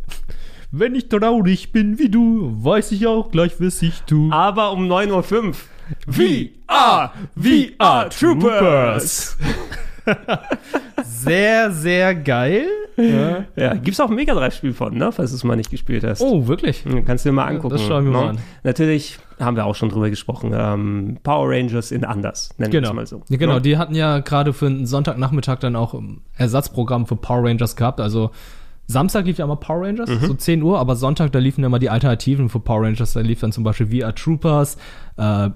Wenn 0.70 0.94
ich 0.94 1.10
traurig 1.10 1.70
bin 1.70 1.98
wie 1.98 2.08
du, 2.08 2.54
weiß 2.64 2.92
ich 2.92 3.06
auch 3.06 3.30
gleich, 3.30 3.60
was 3.60 3.82
ich 3.82 4.00
tu. 4.04 4.30
Aber 4.32 4.72
um 4.72 4.90
9.05 4.90 5.48
Uhr. 5.48 5.52
VR, 6.08 7.12
VR 7.36 8.08
Troopers. 8.08 9.36
Sehr, 11.04 11.70
sehr 11.70 12.14
geil. 12.14 12.66
Ja. 12.96 13.44
Ja, 13.56 13.74
gibt's 13.74 13.98
auch 14.00 14.08
ein 14.10 14.14
Mega 14.16 14.34
Drive 14.34 14.54
Spiel 14.54 14.72
von, 14.72 14.96
ne, 14.96 15.12
falls 15.12 15.30
du 15.30 15.36
es 15.36 15.44
mal 15.44 15.56
nicht 15.56 15.70
gespielt 15.70 16.04
hast. 16.04 16.20
Oh, 16.20 16.46
wirklich? 16.46 16.84
Kannst 17.06 17.24
du 17.24 17.30
dir 17.30 17.32
mal 17.32 17.46
angucken. 17.46 17.70
das 17.74 17.82
schauen 17.86 18.04
wir 18.04 18.10
ne? 18.12 18.16
mal 18.18 18.28
an. 18.30 18.38
Natürlich 18.64 19.18
haben 19.40 19.56
wir 19.56 19.64
auch 19.66 19.74
schon 19.74 19.88
drüber 19.88 20.10
gesprochen. 20.10 20.52
Ähm, 20.54 21.18
Power 21.22 21.50
Rangers 21.50 21.90
in 21.90 22.04
anders, 22.04 22.50
nennen 22.58 22.72
wir 22.72 22.80
Genau. 22.80 22.90
es 22.90 22.96
mal 22.96 23.06
so. 23.06 23.22
Ja, 23.28 23.36
genau, 23.36 23.54
Ne? 23.54 23.62
die 23.62 23.78
hatten 23.78 23.94
ja 23.94 24.18
gerade 24.18 24.52
für 24.52 24.66
einen 24.66 24.86
Sonntagnachmittag 24.86 25.58
dann 25.60 25.76
auch 25.76 25.94
ein 25.94 26.20
Ersatzprogramm 26.36 27.06
für 27.06 27.16
Power 27.16 27.44
Rangers 27.48 27.76
gehabt. 27.76 28.00
Also 28.00 28.30
Samstag 28.86 29.24
lief 29.26 29.38
ja 29.38 29.44
immer 29.44 29.56
Power 29.56 29.86
Rangers, 29.86 30.10
Mhm. 30.10 30.26
so 30.26 30.34
10 30.34 30.62
Uhr, 30.62 30.78
aber 30.78 30.96
Sonntag, 30.96 31.32
da 31.32 31.38
liefen 31.38 31.64
immer 31.64 31.78
die 31.78 31.88
Alternativen 31.90 32.48
für 32.48 32.60
Power 32.60 32.82
Rangers. 32.82 33.12
Da 33.14 33.20
lief 33.20 33.40
dann 33.40 33.52
zum 33.52 33.64
Beispiel 33.64 33.86
VR 34.00 34.14
Troopers, 34.14 34.76
äh, 35.16 35.50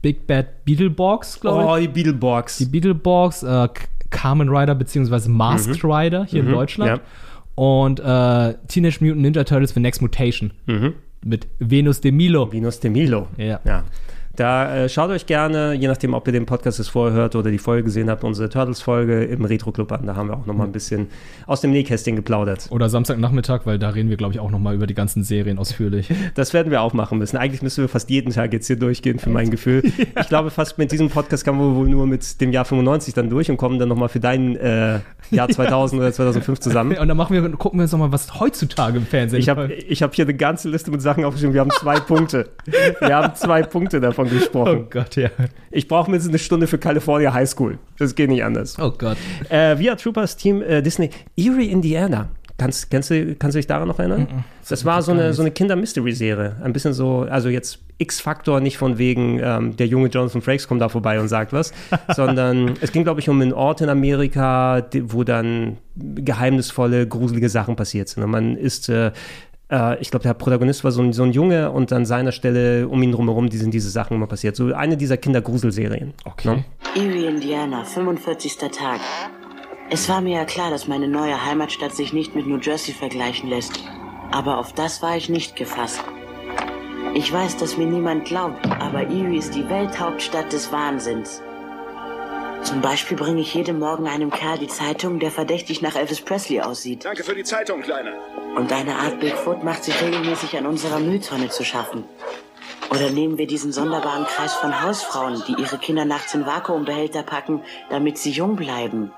Big 0.00 0.26
Bad 0.26 0.64
Beetleborgs, 0.64 1.40
glaube 1.40 1.62
ich. 1.62 1.68
Oh, 1.68 1.76
die 1.76 1.88
Beetleborgs. 1.88 2.58
Die 2.58 2.66
Beetleborgs, 2.66 3.42
äh, 3.42 3.68
Kamen 4.10 4.48
Rider 4.48 4.74
beziehungsweise 4.74 5.30
Masked 5.30 5.82
Mhm. 5.82 5.90
Rider 5.90 6.24
hier 6.24 6.42
Mhm, 6.42 6.48
in 6.50 6.54
Deutschland. 6.54 7.00
ja. 7.00 7.00
Und 7.54 8.00
äh, 8.00 8.54
Teenage 8.68 8.98
Mutant 9.04 9.20
Ninja 9.22 9.44
Turtles 9.44 9.72
für 9.72 9.80
Next 9.80 10.00
Mutation. 10.00 10.52
Mhm. 10.66 10.94
Mit 11.24 11.46
Venus 11.58 12.00
de 12.00 12.10
Milo. 12.12 12.50
Venus 12.52 12.80
de 12.80 12.90
Milo. 12.90 13.28
Ja. 13.36 13.60
Ja. 13.64 13.84
Da 14.34 14.74
äh, 14.74 14.88
schaut 14.88 15.10
euch 15.10 15.26
gerne, 15.26 15.74
je 15.74 15.88
nachdem, 15.88 16.14
ob 16.14 16.26
ihr 16.26 16.32
den 16.32 16.46
Podcast 16.46 16.78
jetzt 16.78 16.88
vorher 16.88 17.14
hört 17.14 17.36
oder 17.36 17.50
die 17.50 17.58
Folge 17.58 17.84
gesehen 17.84 18.08
habt, 18.08 18.24
unsere 18.24 18.48
Turtles-Folge 18.48 19.24
im 19.24 19.44
Retro-Club 19.44 19.92
an. 19.92 20.06
Da 20.06 20.16
haben 20.16 20.28
wir 20.28 20.36
auch 20.36 20.46
noch 20.46 20.54
mal 20.54 20.64
ein 20.64 20.72
bisschen 20.72 21.08
aus 21.46 21.60
dem 21.60 21.70
Nähkästchen 21.70 22.16
geplaudert. 22.16 22.68
Oder 22.70 22.88
Samstagnachmittag, 22.88 23.66
weil 23.66 23.78
da 23.78 23.90
reden 23.90 24.08
wir, 24.08 24.16
glaube 24.16 24.32
ich, 24.32 24.40
auch 24.40 24.50
noch 24.50 24.58
mal 24.58 24.74
über 24.74 24.86
die 24.86 24.94
ganzen 24.94 25.22
Serien 25.22 25.58
ausführlich. 25.58 26.08
Das 26.34 26.54
werden 26.54 26.70
wir 26.70 26.80
auch 26.80 26.94
machen 26.94 27.18
müssen. 27.18 27.36
Eigentlich 27.36 27.62
müssen 27.62 27.82
wir 27.82 27.88
fast 27.88 28.08
jeden 28.08 28.32
Tag 28.32 28.52
jetzt 28.52 28.66
hier 28.66 28.76
durchgehen, 28.76 29.18
für 29.18 29.28
mein 29.28 29.50
Gefühl. 29.50 29.82
Ich 30.18 30.28
glaube, 30.28 30.50
fast 30.50 30.78
mit 30.78 30.92
diesem 30.92 31.10
Podcast 31.10 31.44
kommen 31.44 31.60
wir 31.60 31.76
wohl 31.76 31.88
nur 31.88 32.06
mit 32.06 32.40
dem 32.40 32.52
Jahr 32.52 32.64
95 32.64 33.12
dann 33.12 33.28
durch 33.28 33.50
und 33.50 33.56
kommen 33.56 33.78
dann 33.78 33.88
noch 33.88 33.96
mal 33.96 34.08
für 34.08 34.20
dein 34.20 34.56
äh, 34.56 35.00
Jahr 35.30 35.48
2000 35.50 36.00
oder 36.00 36.12
2005 36.12 36.60
zusammen. 36.60 36.96
Und 36.96 37.08
dann 37.08 37.16
machen 37.16 37.34
wir, 37.34 37.42
gucken 37.50 37.78
wir 37.78 37.82
uns 37.82 37.92
noch 37.92 37.98
mal, 37.98 38.12
was 38.12 38.40
heutzutage 38.40 38.98
im 38.98 39.06
Fernsehen 39.06 39.40
Ich 39.40 39.48
habe 39.48 39.68
hab 39.68 40.14
hier 40.14 40.24
eine 40.24 40.34
ganze 40.34 40.68
Liste 40.68 40.90
mit 40.90 41.02
Sachen 41.02 41.24
aufgeschrieben. 41.24 41.54
Wir 41.54 41.60
haben 41.60 41.70
zwei 41.70 42.00
Punkte. 42.00 42.50
Wir 43.00 43.16
haben 43.16 43.34
zwei 43.34 43.62
Punkte 43.62 44.00
davon 44.00 44.21
gesprochen. 44.28 44.84
Oh 44.84 44.86
Gott, 44.90 45.16
ja. 45.16 45.30
Ich 45.70 45.88
brauche 45.88 46.10
mindestens 46.10 46.32
eine 46.32 46.38
Stunde 46.38 46.66
für 46.66 46.78
California 46.78 47.32
High 47.32 47.48
School. 47.48 47.78
Das 47.98 48.14
geht 48.14 48.30
nicht 48.30 48.44
anders. 48.44 48.78
Oh 48.78 48.92
Gott. 48.96 49.16
Äh, 49.48 49.76
VR 49.76 49.96
Troopers 49.96 50.36
Team 50.36 50.62
äh, 50.62 50.82
Disney. 50.82 51.10
Erie, 51.36 51.70
Indiana. 51.70 52.28
Kannst, 52.58 52.90
kennst 52.90 53.10
du, 53.10 53.34
kannst 53.34 53.56
du 53.56 53.58
dich 53.58 53.66
daran 53.66 53.88
noch 53.88 53.98
erinnern? 53.98 54.44
Das 54.68 54.84
war 54.84 55.02
so 55.02 55.10
eine, 55.10 55.34
so 55.34 55.42
eine 55.42 55.50
Kinder-Mystery-Serie. 55.50 56.56
Ein 56.62 56.72
bisschen 56.72 56.92
so, 56.92 57.26
also 57.28 57.48
jetzt 57.48 57.80
X-Faktor, 57.98 58.60
nicht 58.60 58.78
von 58.78 58.98
wegen, 58.98 59.40
ähm, 59.42 59.76
der 59.76 59.86
junge 59.86 60.08
Jonathan 60.08 60.42
Frakes 60.42 60.68
kommt 60.68 60.80
da 60.80 60.88
vorbei 60.88 61.18
und 61.18 61.28
sagt 61.28 61.52
was, 61.52 61.72
sondern 62.14 62.74
es 62.80 62.92
ging, 62.92 63.04
glaube 63.04 63.20
ich, 63.20 63.28
um 63.28 63.40
einen 63.40 63.52
Ort 63.52 63.80
in 63.80 63.88
Amerika, 63.88 64.84
wo 65.04 65.24
dann 65.24 65.78
geheimnisvolle, 65.96 67.08
gruselige 67.08 67.48
Sachen 67.48 67.74
passiert 67.74 68.08
sind. 68.08 68.22
Und 68.22 68.30
man 68.30 68.56
ist 68.56 68.88
äh, 68.88 69.10
äh, 69.72 70.00
ich 70.00 70.10
glaube, 70.10 70.22
der 70.22 70.34
Protagonist 70.34 70.84
war 70.84 70.92
so 70.92 71.02
ein, 71.02 71.12
so 71.12 71.22
ein 71.22 71.32
Junge 71.32 71.70
und 71.70 71.92
an 71.92 72.04
seiner 72.04 72.30
Stelle 72.30 72.86
um 72.86 73.02
ihn 73.02 73.12
drumherum 73.12 73.48
die 73.48 73.56
sind 73.56 73.72
diese 73.74 73.90
Sachen 73.90 74.16
immer 74.16 74.26
passiert. 74.26 74.54
So 74.54 74.72
eine 74.74 74.96
dieser 74.96 75.16
Kindergruselserien. 75.16 76.12
Okay. 76.24 76.48
Ne? 76.48 76.64
Erie, 76.94 77.26
Indiana, 77.26 77.84
45. 77.84 78.58
Tag. 78.58 79.00
Es 79.90 80.08
war 80.08 80.20
mir 80.20 80.36
ja 80.36 80.44
klar, 80.44 80.70
dass 80.70 80.86
meine 80.86 81.08
neue 81.08 81.44
Heimatstadt 81.44 81.94
sich 81.94 82.12
nicht 82.12 82.34
mit 82.34 82.46
New 82.46 82.58
Jersey 82.58 82.94
vergleichen 82.94 83.48
lässt. 83.48 83.82
Aber 84.30 84.58
auf 84.58 84.72
das 84.72 85.02
war 85.02 85.16
ich 85.16 85.28
nicht 85.28 85.56
gefasst. 85.56 86.02
Ich 87.14 87.30
weiß, 87.32 87.56
dass 87.58 87.76
mir 87.76 87.86
niemand 87.86 88.24
glaubt, 88.24 88.64
aber 88.80 89.02
Erie 89.02 89.36
ist 89.36 89.54
die 89.54 89.68
Welthauptstadt 89.68 90.52
des 90.52 90.72
Wahnsinns. 90.72 91.42
Zum 92.64 92.80
Beispiel 92.80 93.16
bringe 93.16 93.40
ich 93.40 93.54
jeden 93.54 93.78
Morgen 93.78 94.06
einem 94.06 94.30
Kerl 94.30 94.58
die 94.58 94.68
Zeitung, 94.68 95.18
der 95.18 95.30
verdächtig 95.30 95.82
nach 95.82 95.96
Elvis 95.96 96.20
Presley 96.20 96.60
aussieht. 96.60 97.04
Danke 97.04 97.24
für 97.24 97.34
die 97.34 97.44
Zeitung, 97.44 97.82
Kleiner. 97.82 98.12
Und 98.56 98.72
eine 98.72 98.94
Art 98.94 99.18
Bigfoot 99.20 99.64
macht 99.64 99.84
sich 99.84 100.00
regelmäßig 100.00 100.56
an 100.56 100.66
unserer 100.66 101.00
Mülltonne 101.00 101.48
zu 101.48 101.64
schaffen. 101.64 102.04
Oder 102.90 103.10
nehmen 103.10 103.38
wir 103.38 103.46
diesen 103.46 103.72
sonderbaren 103.72 104.26
Kreis 104.26 104.54
von 104.54 104.82
Hausfrauen, 104.82 105.42
die 105.48 105.60
ihre 105.60 105.78
Kinder 105.78 106.04
nachts 106.04 106.34
in 106.34 106.46
Vakuumbehälter 106.46 107.22
packen, 107.22 107.62
damit 107.90 108.18
sie 108.18 108.30
jung 108.30 108.56
bleiben. 108.56 109.12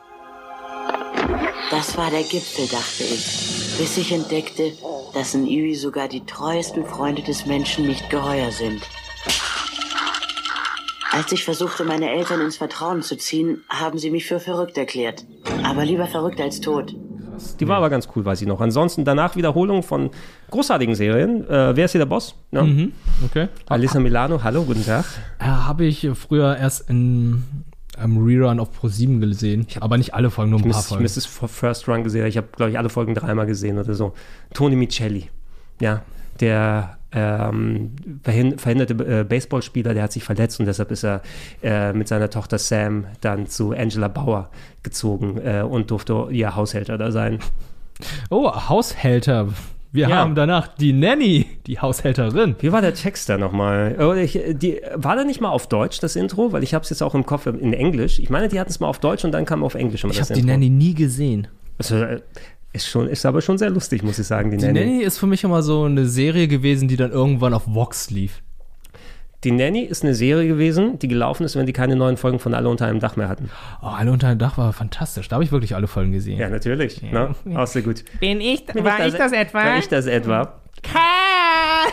Das 1.71 1.97
war 1.97 2.11
der 2.11 2.23
Gipfel, 2.23 2.69
dachte 2.69 3.03
ich, 3.03 3.77
bis 3.79 3.97
ich 3.99 4.13
entdeckte, 4.13 4.73
dass 5.13 5.35
in 5.35 5.47
Erie 5.47 5.75
sogar 5.75 6.09
die 6.09 6.25
treuesten 6.25 6.87
Freunde 6.87 7.23
des 7.23 7.47
Menschen 7.47 7.87
nicht 7.87 8.11
geheuer 8.11 8.53
sind. 8.53 8.83
Als 11.17 11.31
ich 11.31 11.45
versuchte, 11.45 11.85
meine 11.85 12.11
Eltern 12.11 12.41
ins 12.41 12.57
Vertrauen 12.57 13.03
zu 13.03 13.17
ziehen, 13.17 13.63
haben 13.69 13.99
sie 13.99 14.11
mich 14.11 14.27
für 14.27 14.41
verrückt 14.41 14.77
erklärt. 14.77 15.25
Aber 15.63 15.85
lieber 15.85 16.07
verrückt 16.07 16.41
als 16.41 16.61
tot. 16.61 16.95
Die 17.61 17.69
war 17.69 17.77
aber 17.79 17.91
ganz 17.91 18.09
cool, 18.15 18.25
weiß 18.25 18.43
ich 18.43 18.49
noch. 18.49 18.61
Ansonsten 18.61 19.05
danach 19.05 19.37
Wiederholung 19.37 19.83
von 19.83 20.11
großartigen 20.51 20.95
Serien. 20.95 21.49
Äh, 21.49 21.77
wer 21.77 21.85
ist 21.85 21.93
hier 21.93 22.01
der 22.01 22.07
Boss? 22.07 22.35
Ja. 22.51 22.63
Mhm. 22.63 22.93
Okay. 23.25 23.49
Alissa 23.69 24.01
Milano, 24.01 24.43
hallo, 24.43 24.65
guten 24.65 24.85
Tag. 24.85 25.05
Äh, 25.39 25.45
Habe 25.45 25.85
ich 25.85 26.09
früher 26.15 26.57
erst 26.57 26.89
in 26.91 27.45
einem 27.97 28.25
Rerun 28.25 28.59
auf 28.59 28.71
Pro7 28.77 29.21
gesehen, 29.21 29.67
aber 29.81 29.99
nicht 29.99 30.15
alle 30.15 30.31
Folgen, 30.31 30.51
nur 30.51 30.61
ein 30.61 30.67
Ich 30.67 30.73
paar 30.73 31.01
müsste 31.01 31.21
Folgen. 31.21 31.49
es 31.49 31.53
First 31.53 31.89
Run 31.89 32.03
gesehen. 32.03 32.27
Ich 32.27 32.37
habe, 32.37 32.49
glaube 32.57 32.73
ich, 32.73 32.79
alle 32.79 32.89
Folgen 32.89 33.15
dreimal 33.15 33.47
gesehen 33.47 33.79
oder 33.79 33.95
so. 33.95 34.15
Tony 34.53 34.75
Micelli, 34.75 35.31
ja, 35.81 36.03
der 36.41 36.99
ähm, 37.15 37.93
verhin 38.23 38.59
verhinderte 38.59 39.21
äh, 39.21 39.25
Baseballspieler, 39.25 39.95
der 39.95 40.03
hat 40.05 40.13
sich 40.13 40.25
verletzt 40.25 40.59
und 40.61 40.67
deshalb 40.67 40.91
ist 40.91 41.05
er 41.05 41.23
äh, 41.63 41.93
mit 41.93 42.09
seiner 42.09 42.31
Tochter 42.31 42.59
Sam 42.59 43.07
dann 43.21 43.47
zu 43.47 43.73
Angela 43.73 44.09
Bauer 44.09 44.51
gezogen 44.83 45.39
äh, 45.45 45.63
und 45.63 45.91
durfte 45.91 46.27
ihr 46.31 46.55
Haushälter 46.57 46.99
da 46.99 47.11
sein. 47.13 47.39
Oh, 48.31 48.51
Haushälter. 48.69 49.49
Wir 49.93 50.09
Ja. 50.09 50.17
haben 50.17 50.35
danach 50.35 50.67
die 50.67 50.93
Nanny, 50.93 51.47
die 51.69 51.79
Haushälterin. 51.79 52.57
Wie 52.59 52.73
war 52.73 52.81
der 52.83 52.95
Text 52.95 53.29
da 53.29 53.39
nochmal? 53.39 53.95
Oh, 54.01 54.13
ich, 54.13 54.41
die, 54.49 54.81
war 54.97 55.15
der 55.15 55.25
nicht 55.25 55.41
mal 55.41 55.51
auf 55.51 55.69
Deutsch, 55.69 56.01
das 56.01 56.17
Intro? 56.17 56.51
Weil 56.53 56.65
ich 56.65 56.75
habe 56.75 56.83
es 56.83 56.91
jetzt 56.91 57.01
auch 57.03 57.15
im 57.15 57.25
Kopf 57.25 57.47
in 57.47 57.73
Englisch. 57.73 58.19
Ich 58.19 58.29
meine, 58.29 58.49
die 58.49 58.59
hatten 58.59 58.71
es 58.71 58.81
mal 58.81 58.89
auf 58.89 58.99
Deutsch 58.99 59.25
und 59.25 59.31
dann 59.31 59.45
kam 59.45 59.63
auf 59.63 59.77
Englisch 59.77 60.03
immer 60.03 60.13
Ich 60.13 60.19
das 60.19 60.31
habe 60.31 60.35
die 60.35 60.41
Intro. 60.41 60.53
Nanny 60.55 60.69
nie 60.69 60.95
gesehen. 60.95 61.47
Also, 61.79 61.97
äh, 61.97 62.21
ist, 62.75 62.89
schon, 62.89 63.09
ist 63.09 63.25
aber 63.25 63.41
schon 63.41 63.57
sehr 63.57 63.71
lustig, 63.71 64.03
muss 64.03 64.19
ich 64.19 64.27
sagen, 64.27 64.51
die, 64.51 64.57
Die 64.57 64.67
Nanny. 64.67 64.81
Nanny 64.81 65.03
ist 65.03 65.19
für 65.19 65.27
mich 65.27 65.45
immer 65.45 65.63
so 65.63 65.85
eine 65.85 66.07
Serie 66.07 66.49
gewesen, 66.49 66.89
die 66.89 66.97
dann 66.97 67.13
irgendwann 67.13 67.55
auf 67.55 67.63
Vox 67.67 68.11
lief. 68.11 68.43
Die 69.45 69.53
Nanny 69.53 69.83
ist 69.83 70.03
eine 70.03 70.15
Serie 70.15 70.49
gewesen, 70.49 70.99
die 70.99 71.07
gelaufen 71.07 71.45
ist, 71.45 71.55
wenn 71.55 71.67
die 71.67 71.73
keine 71.73 71.97
neuen 71.97 72.17
Folgen 72.17 72.39
von 72.39 72.53
Alle 72.53 72.69
unter 72.69 72.87
einem 72.87 72.99
Dach 72.99 73.17
mehr 73.17 73.29
hatten. 73.29 73.51
Oh, 73.83 73.87
alle 73.87 74.11
unter 74.11 74.27
einem 74.27 74.39
Dach 74.39 74.59
war 74.59 74.73
fantastisch. 74.73 75.29
Da 75.29 75.35
habe 75.35 75.45
ich 75.45 75.53
wirklich 75.53 75.77
alle 75.77 75.87
Folgen 75.87 76.13
gesehen. 76.13 76.39
Ja, 76.39 76.49
natürlich. 76.49 77.01
Ne? 77.03 77.35
Auch 77.55 77.67
sehr 77.67 77.83
gut. 77.83 78.05
Bin 78.21 78.41
ich, 78.41 78.65
Bin 78.67 78.83
war 78.85 79.07
ich 79.07 79.15
das 79.15 79.33
etwa? 79.33 79.65
War 79.65 79.79
ich 79.79 79.89
das 79.89 80.07
etwa? 80.07 80.61
Karl! 80.83 81.93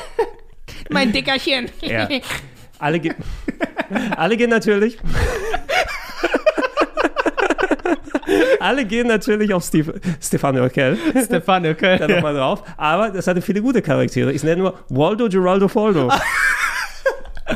Mein 0.90 1.12
Dickerchen. 1.12 1.68
Ja. 1.82 2.08
Alle, 2.80 3.00
ge 3.00 3.14
alle 4.18 4.38
gehen 4.38 4.50
natürlich. 4.50 4.98
Alle 8.62 8.86
gehen 8.86 9.08
natürlich 9.08 9.54
auf 9.54 9.64
Steve, 9.64 10.00
Stefan 10.22 10.58
Urkel. 10.58 10.98
Stefan 11.24 11.66
Urkel, 11.66 11.98
Da 11.98 12.08
nochmal 12.08 12.36
drauf. 12.36 12.64
Aber 12.78 13.10
das 13.10 13.28
hatte 13.28 13.42
viele 13.42 13.62
gute 13.62 13.82
Charaktere. 13.82 14.32
Ich 14.32 14.44
nenne 14.44 14.62
nur 14.62 14.74
Waldo 14.90 15.28
Geraldo 15.28 15.68
Foldo. 15.68 16.10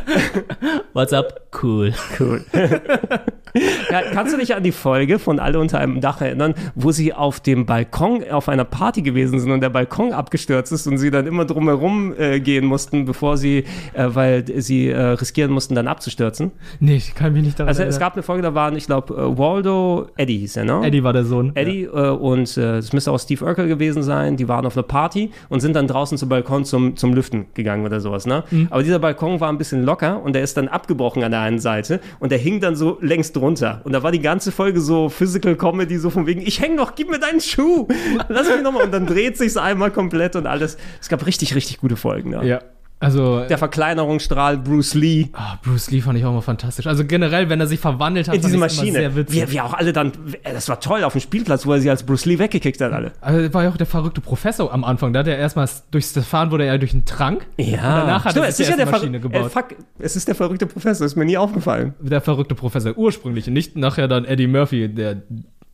What's 0.94 1.14
up? 1.14 1.42
Cool. 1.62 1.94
Cool. 2.20 2.44
ja, 2.54 4.02
kannst 4.14 4.34
du 4.34 4.38
dich 4.38 4.56
an 4.56 4.64
die 4.64 4.72
Folge 4.72 5.20
von 5.20 5.40
Alle 5.40 5.60
unter 5.60 5.80
einem 5.80 6.02
Dach 6.02 6.22
erinnern, 6.22 6.54
wo 6.76 6.92
sie 6.92 7.14
auf 7.14 7.40
dem 7.40 7.66
Balkon 7.66 8.24
auf 8.30 8.50
einer 8.50 8.66
Party 8.66 9.02
gewesen 9.02 9.40
sind 9.40 9.52
und 9.52 9.62
der 9.62 9.70
Balkon 9.70 10.14
abgestürzt 10.14 10.72
ist 10.72 10.88
und 10.88 10.98
sie 10.98 11.12
dann 11.12 11.28
immer 11.28 11.46
drumherum 11.46 12.14
äh, 12.18 12.40
gehen 12.40 12.66
mussten, 12.66 13.06
bevor 13.06 13.38
sie, 13.38 13.66
äh, 13.94 14.08
weil 14.08 14.46
sie 14.62 14.90
äh, 14.90 15.00
riskieren 15.00 15.52
mussten, 15.52 15.76
dann 15.76 15.88
abzustürzen? 15.88 16.52
Nee, 16.80 16.98
ich 16.98 17.16
kann 17.16 17.34
mich 17.34 17.44
nicht 17.44 17.60
daran 17.60 17.70
Also 17.70 17.82
es 17.84 17.96
erinnern. 17.96 18.00
gab 18.00 18.14
eine 18.14 18.24
Folge, 18.24 18.44
da 18.44 18.54
waren, 18.54 18.76
ich 18.76 18.86
glaube, 18.86 19.14
äh, 19.14 19.38
Waldo, 19.38 20.08
Eddie 20.18 20.40
hieß 20.40 20.58
er, 20.58 20.66
ne? 20.66 20.82
Eddie 20.86 21.04
war 21.04 21.14
der 21.14 21.26
Sohn. 21.26 21.52
Eddie 21.56 21.84
äh, 21.84 22.10
und 22.10 22.58
äh, 22.58 22.78
es 22.78 22.94
müsste 22.94 23.12
auch 23.12 23.20
Steve 23.20 23.44
Urkel 23.46 23.68
gewesen 23.68 24.04
sein, 24.04 24.38
die 24.38 24.48
waren 24.48 24.66
auf 24.66 24.76
einer 24.78 24.84
Party 24.84 25.32
und 25.50 25.62
sind 25.62 25.76
dann 25.76 25.88
draußen 25.88 26.18
zum 26.18 26.30
Balkon 26.30 26.66
zum, 26.66 26.96
zum 26.96 27.14
Lüften 27.14 27.46
gegangen 27.54 27.86
oder 27.86 28.00
sowas, 28.00 28.26
ne? 28.26 28.44
Mhm. 28.52 28.68
Aber 28.70 28.84
dieser 28.84 29.00
Balkon 29.00 29.40
war 29.40 29.50
ein 29.50 29.58
bisschen 29.58 29.84
locker 29.84 29.95
und 30.04 30.34
der 30.34 30.44
ist 30.44 30.58
dann 30.58 30.68
abgebrochen 30.68 31.24
an 31.24 31.32
der 31.32 31.42
einen 31.42 31.60
Seite 31.60 32.00
und 32.20 32.32
der 32.32 32.38
hing 32.38 32.60
dann 32.60 32.76
so 32.76 32.98
längs 33.02 33.32
drunter. 33.32 33.82
Und 33.84 33.94
da 33.94 34.04
war 34.04 34.12
die 34.12 34.20
ganze 34.20 34.52
Folge 34.52 34.82
so 34.82 35.10
Physical 35.10 35.56
Comedy, 35.56 35.98
so 35.98 36.10
von 36.10 36.26
wegen, 36.28 36.42
ich 36.42 36.60
häng 36.62 36.76
noch, 36.76 36.96
gib 36.96 37.10
mir 37.10 37.20
deinen 37.20 37.42
Schuh, 37.42 37.88
lass 38.28 38.48
mich 38.50 38.62
nochmal. 38.62 38.84
Und 38.86 38.94
dann 38.94 39.06
dreht 39.06 39.38
sich's 39.38 39.58
einmal 39.58 39.92
komplett 39.92 40.36
und 40.36 40.48
alles. 40.48 40.78
Es 41.02 41.10
gab 41.10 41.26
richtig, 41.26 41.56
richtig 41.56 41.80
gute 41.80 41.96
Folgen, 41.96 42.32
ne? 42.32 42.46
Ja. 42.46 42.60
Also, 43.06 43.46
Der 43.48 43.58
Verkleinerungsstrahl 43.58 44.58
Bruce 44.58 44.94
Lee. 44.96 45.28
ah, 45.34 45.58
Bruce 45.64 45.92
Lee 45.92 46.02
fand 46.02 46.18
ich 46.20 46.26
auch 46.26 46.32
immer 46.32 46.42
fantastisch. 46.42 46.88
Also 46.88 47.06
generell, 47.06 47.50
wenn 47.50 47.60
er 47.60 47.68
sich 47.68 47.80
verwandelt 47.80 48.28
hat, 48.28 48.36
In 48.36 48.42
diese 48.42 48.50
ich's 48.50 48.56
immer 48.56 48.66
Maschine. 48.66 48.92
sehr 49.00 49.16
witzig. 49.16 49.36
Wir, 49.40 49.52
wir 49.52 49.66
auch 49.66 49.74
alle 49.74 49.94
dann, 49.94 50.12
das 50.44 50.68
war 50.70 50.80
toll 50.80 51.04
auf 51.04 51.14
dem 51.14 51.22
Spielplatz, 51.22 51.66
wo 51.66 51.74
er 51.74 51.80
sie 51.80 51.90
als 51.90 52.04
Bruce 52.04 52.26
Lee 52.26 52.40
weggekickt 52.40 52.82
hat, 52.82 52.92
alle. 52.92 53.12
Also, 53.22 53.54
war 53.54 53.64
ja 53.64 53.70
auch 53.70 53.78
der 53.78 53.86
verrückte 53.88 54.22
Professor 54.22 54.74
am 54.74 54.84
Anfang. 54.84 55.14
Da 55.14 55.20
hat 55.20 55.28
er 55.28 55.38
erstmal 55.38 55.70
durch 55.92 56.06
Stefan 56.06 56.52
wurde 56.52 56.66
er 56.66 56.78
durch 56.78 56.94
einen 56.94 57.06
Trank. 57.06 57.46
Ja. 57.58 57.66
Und 57.66 57.82
danach 57.82 58.26
hat 58.26 58.32
Stimmt, 58.32 58.46
er 58.46 58.50
es 58.50 58.60
ist 58.60 58.70
ja 58.70 58.76
der 58.78 58.86
Maschine 58.88 59.20
Ver 59.20 59.30
gebaut. 59.30 59.46
Äh, 59.46 59.50
fuck, 59.50 59.66
es 60.00 60.16
ist 60.16 60.28
der 60.28 60.36
verrückte 60.36 60.66
Professor, 60.66 61.06
ist 61.06 61.16
mir 61.16 61.26
nie 61.26 61.38
aufgefallen. 61.38 61.94
der 62.00 62.22
verrückte 62.22 62.56
Professor 62.56 62.98
ursprünglich 62.98 63.48
nicht 63.48 63.76
nachher 63.76 64.08
dann 64.08 64.26
Eddie 64.26 64.48
Murphy, 64.48 64.90
der 64.90 65.22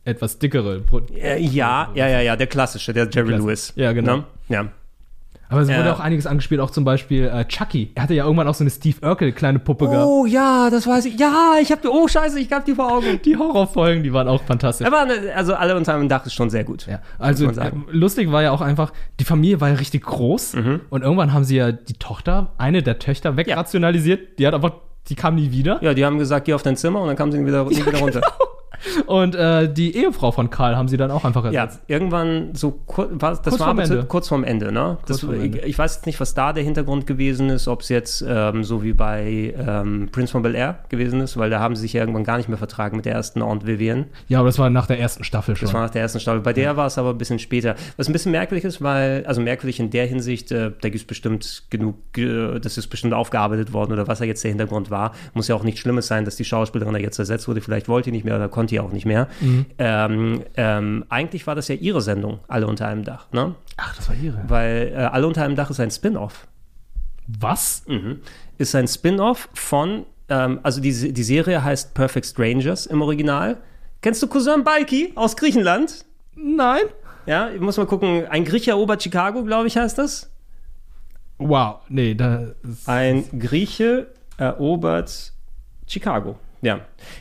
etwas 0.04 0.38
dickere. 0.38 0.80
Pro 0.80 1.00
Äh, 1.14 1.40
ja, 1.40 1.88
ja, 1.94 2.08
ja, 2.08 2.20
ja, 2.20 2.36
der 2.36 2.46
klassische, 2.48 2.92
der 2.92 3.08
Jerry 3.10 3.28
Klasse. 3.28 3.42
Lewis. 3.46 3.72
Ja, 3.76 3.92
genau. 3.92 4.16
Ne? 4.18 4.24
Ja. 4.48 4.64
Aber 5.52 5.60
es 5.60 5.68
wurde 5.68 5.84
Ja. 5.84 5.92
auch 5.92 6.00
einiges 6.00 6.26
angespielt, 6.26 6.60
auch 6.60 6.70
zum 6.70 6.84
Beispiel 6.84 7.24
äh, 7.32 7.44
Chucky. 7.44 7.92
Er 7.94 8.02
hatte 8.02 8.14
ja 8.14 8.24
irgendwann 8.24 8.48
auch 8.48 8.54
so 8.54 8.64
eine 8.64 8.70
Steve 8.70 8.96
Urkel 9.06 9.30
kleine 9.32 9.58
Puppe 9.60 9.86
gehabt. 9.88 10.06
Oh 10.06 10.26
ja, 10.26 10.68
das 10.70 10.86
weiß 10.86 11.04
ich. 11.04 11.20
Ja, 11.20 11.52
ich 11.60 11.70
hab, 11.70 11.84
oh 11.86 12.08
scheiße, 12.08 12.40
ich 12.40 12.50
hab 12.50 12.64
die 12.64 12.74
vor 12.74 12.90
Augen. 12.90 13.20
Die 13.24 13.36
Horrorfolgen, 13.36 14.02
die 14.02 14.12
waren 14.12 14.26
auch 14.28 14.42
fantastisch. 14.42 14.86
Aber 14.86 15.06
also 15.36 15.54
alle 15.54 15.76
unter 15.76 15.94
einem 15.94 16.08
Dach 16.08 16.26
ist 16.26 16.34
schon 16.34 16.50
sehr 16.50 16.64
gut. 16.64 16.86
Ja, 16.86 17.00
also 17.18 17.46
äh, 17.48 17.70
lustig 17.90 18.32
war 18.32 18.42
ja 18.42 18.50
auch 18.50 18.60
einfach, 18.62 18.92
die 19.20 19.24
Familie 19.24 19.60
war 19.60 19.68
ja 19.68 19.74
richtig 19.74 20.02
groß 20.02 20.54
Mhm. 20.54 20.80
und 20.90 21.02
irgendwann 21.02 21.32
haben 21.32 21.44
sie 21.44 21.56
ja 21.56 21.70
die 21.70 21.94
Tochter, 21.94 22.52
eine 22.58 22.82
der 22.82 22.98
Töchter 22.98 23.36
wegrationalisiert. 23.36 24.38
Die 24.38 24.46
hat 24.46 24.54
einfach, 24.54 24.72
die 25.08 25.14
kam 25.14 25.34
nie 25.34 25.50
wieder. 25.52 25.78
Ja, 25.82 25.94
die 25.94 26.04
haben 26.04 26.18
gesagt, 26.18 26.46
geh 26.46 26.54
auf 26.54 26.62
dein 26.62 26.76
Zimmer 26.76 27.00
und 27.00 27.08
dann 27.08 27.16
kam 27.16 27.30
sie 27.30 27.44
wieder, 27.44 27.64
nie 27.64 27.84
wieder 27.84 27.98
runter. 27.98 28.20
Und 29.06 29.34
äh, 29.34 29.72
die 29.72 29.96
Ehefrau 29.96 30.32
von 30.32 30.50
Karl 30.50 30.76
haben 30.76 30.88
sie 30.88 30.96
dann 30.96 31.10
auch 31.10 31.24
einfach 31.24 31.44
Ja, 31.52 31.64
ersetzt. 31.64 31.82
irgendwann 31.86 32.54
so 32.54 32.72
kur 32.72 33.08
war, 33.20 33.30
das 33.30 33.42
Kurz 33.42 33.60
war 33.60 33.66
vorm 33.68 33.78
Ende. 33.78 34.04
kurz 34.04 34.28
vorm 34.28 34.44
Ende, 34.44 34.72
ne? 34.72 34.98
Das, 35.06 35.20
vorm 35.20 35.34
Ende. 35.40 35.58
Ich, 35.58 35.64
ich 35.64 35.78
weiß 35.78 35.96
jetzt 35.96 36.06
nicht, 36.06 36.20
was 36.20 36.34
da 36.34 36.52
der 36.52 36.64
Hintergrund 36.64 37.06
gewesen 37.06 37.50
ist, 37.50 37.68
ob 37.68 37.82
es 37.82 37.88
jetzt 37.88 38.24
ähm, 38.26 38.64
so 38.64 38.82
wie 38.82 38.92
bei 38.92 39.54
ähm, 39.58 40.08
Prince 40.12 40.32
von 40.32 40.42
Bel 40.42 40.54
Air 40.54 40.80
gewesen 40.88 41.20
ist, 41.20 41.36
weil 41.36 41.50
da 41.50 41.60
haben 41.60 41.76
sie 41.76 41.82
sich 41.82 41.92
ja 41.92 42.00
irgendwann 42.00 42.24
gar 42.24 42.36
nicht 42.36 42.48
mehr 42.48 42.58
vertragen 42.58 42.96
mit 42.96 43.04
der 43.06 43.14
ersten 43.14 43.42
Aunt 43.42 43.66
Vivian. 43.66 44.06
Ja, 44.28 44.38
aber 44.40 44.48
das 44.48 44.58
war 44.58 44.70
nach 44.70 44.86
der 44.86 44.98
ersten 44.98 45.24
Staffel 45.24 45.56
schon. 45.56 45.66
Das 45.66 45.74
war 45.74 45.82
nach 45.82 45.90
der 45.90 46.02
ersten 46.02 46.20
Staffel. 46.20 46.40
Bei 46.40 46.52
der 46.52 46.76
war 46.76 46.86
es 46.86 46.98
aber 46.98 47.10
ein 47.10 47.18
bisschen 47.18 47.38
später. 47.38 47.76
Was 47.96 48.08
ein 48.08 48.12
bisschen 48.12 48.32
merkwürdig 48.32 48.64
ist, 48.64 48.82
weil, 48.82 49.24
also 49.26 49.40
merkwürdig 49.40 49.78
in 49.80 49.90
der 49.90 50.06
Hinsicht, 50.06 50.50
äh, 50.52 50.72
da 50.80 50.88
gibt 50.88 50.96
es 51.02 51.04
bestimmt 51.04 51.64
genug, 51.70 51.96
äh, 52.18 52.58
das 52.58 52.78
ist 52.78 52.88
bestimmt 52.88 53.14
aufgearbeitet 53.14 53.72
worden 53.72 53.92
oder 53.92 54.08
was 54.08 54.18
da 54.18 54.24
jetzt 54.24 54.42
der 54.44 54.50
Hintergrund 54.50 54.90
war. 54.90 55.12
Muss 55.34 55.48
ja 55.48 55.54
auch 55.54 55.64
nichts 55.64 55.80
Schlimmes 55.80 56.06
sein, 56.06 56.24
dass 56.24 56.36
die 56.36 56.44
Schauspielerin 56.44 56.94
da 56.94 57.00
jetzt 57.00 57.18
ersetzt 57.18 57.48
wurde. 57.48 57.60
Vielleicht 57.60 57.88
wollte 57.88 58.10
die 58.10 58.12
nicht 58.16 58.24
mehr 58.24 58.36
oder 58.36 58.48
konnte 58.48 58.71
die 58.72 58.80
auch 58.80 58.90
nicht 58.90 59.06
mehr. 59.06 59.28
Mhm. 59.40 59.66
Ähm, 59.78 60.42
ähm, 60.56 61.04
eigentlich 61.08 61.46
war 61.46 61.54
das 61.54 61.68
ja 61.68 61.76
ihre 61.76 62.00
Sendung, 62.00 62.40
Alle 62.48 62.66
unter 62.66 62.88
einem 62.88 63.04
Dach, 63.04 63.26
ne? 63.32 63.54
Ach, 63.76 63.94
das 63.94 64.08
war 64.08 64.16
ihre. 64.16 64.42
Weil 64.48 64.92
äh, 64.92 64.96
Alle 64.96 65.26
unter 65.26 65.44
einem 65.44 65.54
Dach 65.54 65.70
ist 65.70 65.78
ein 65.78 65.90
Spin-off. 65.90 66.48
Was? 67.26 67.84
Mhm. 67.86 68.20
Ist 68.58 68.74
ein 68.74 68.88
Spin-off 68.88 69.48
von, 69.54 70.06
ähm, 70.28 70.60
also 70.62 70.80
die, 70.80 71.12
die 71.12 71.22
Serie 71.22 71.62
heißt 71.62 71.94
Perfect 71.94 72.26
Strangers 72.26 72.86
im 72.86 73.02
Original. 73.02 73.58
Kennst 74.00 74.22
du 74.22 74.26
Cousin 74.26 74.64
Balki 74.64 75.12
aus 75.14 75.36
Griechenland? 75.36 76.04
Nein. 76.34 76.82
Ja, 77.26 77.50
ich 77.50 77.60
muss 77.60 77.76
mal 77.76 77.86
gucken. 77.86 78.26
Ein 78.28 78.44
Grieche 78.44 78.72
erobert 78.72 79.02
Chicago, 79.02 79.44
glaube 79.44 79.68
ich, 79.68 79.76
heißt 79.76 79.98
das. 79.98 80.28
Wow, 81.38 81.80
nee, 81.88 82.14
da 82.14 82.48
Ein 82.86 83.24
Grieche 83.38 84.08
erobert 84.38 85.32
Chicago. 85.86 86.36
Ja. 86.62 86.76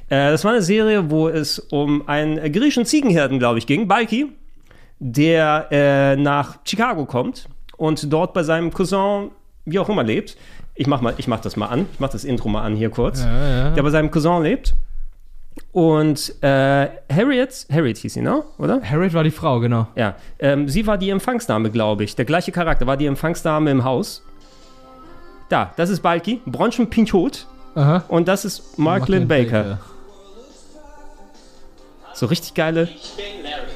Äh, 0.10 0.32
das 0.32 0.44
war 0.46 0.52
eine 0.52 0.62
Serie, 0.62 1.12
wo 1.12 1.28
es 1.28 1.60
um 1.60 2.08
einen 2.08 2.52
griechischen 2.52 2.86
Ziegenhirten, 2.86 3.40
glaube 3.40 3.60
ich, 3.60 3.68
ging, 3.68 3.88
Balki, 3.88 4.32
der 5.00 5.68
äh, 5.72 6.16
nach 6.16 6.60
Chicago 6.64 7.06
kommt 7.06 7.50
und 7.76 8.14
dort 8.14 8.34
bei 8.34 8.44
seinem 8.44 8.72
Cousin, 8.72 9.32
wie 9.66 9.80
auch 9.80 9.90
immer, 9.90 10.04
lebt. 10.04 10.38
Ich 10.76 10.88
mach, 10.88 11.02
mal, 11.02 11.16
ich 11.18 11.28
mach 11.28 11.42
das 11.42 11.58
mal 11.58 11.68
an. 11.68 11.88
Ich 11.94 12.00
mach 12.00 12.10
das 12.10 12.24
Intro 12.24 12.48
mal 12.48 12.62
an 12.62 12.76
hier 12.76 12.90
kurz. 12.90 13.24
Ja, 13.24 13.50
ja. 13.50 13.70
Der 13.72 13.84
bei 13.84 13.90
seinem 13.90 14.10
Cousin 14.10 14.44
lebt. 14.44 14.74
Und 15.74 16.36
äh, 16.42 16.88
Harriet, 17.12 17.68
Harriet 17.72 17.98
hieß 17.98 18.14
sie, 18.14 18.22
ne? 18.22 18.44
oder? 18.58 18.82
Harriet 18.84 19.14
war 19.14 19.24
die 19.24 19.32
Frau, 19.32 19.60
genau. 19.60 19.88
Ja, 19.96 20.16
ähm, 20.40 20.70
sie 20.70 20.88
war 20.88 20.98
die 20.98 21.10
Empfangsdame, 21.10 21.72
glaube 21.72 22.04
ich. 22.04 22.16
Der 22.16 22.26
gleiche 22.26 22.52
Charakter 22.52 22.88
war 22.88 22.98
die 22.98 23.06
Empfangsdame 23.06 23.70
im 23.72 23.84
Haus. 23.84 24.24
Da, 25.50 25.74
das 25.76 25.90
ist 25.90 26.02
Balki, 26.02 26.42
Bronchen 26.46 26.90
Pinchot. 26.90 27.48
Aha. 27.76 28.04
Und 28.08 28.28
das 28.28 28.46
ist 28.46 28.78
Mark 28.78 29.08
Lynn 29.08 29.28
Baker. 29.28 29.80
So 32.14 32.26
richtig 32.26 32.54
geile. 32.54 32.84
Ich 32.84 33.12
bin 33.16 33.44
Larry. 33.44 33.72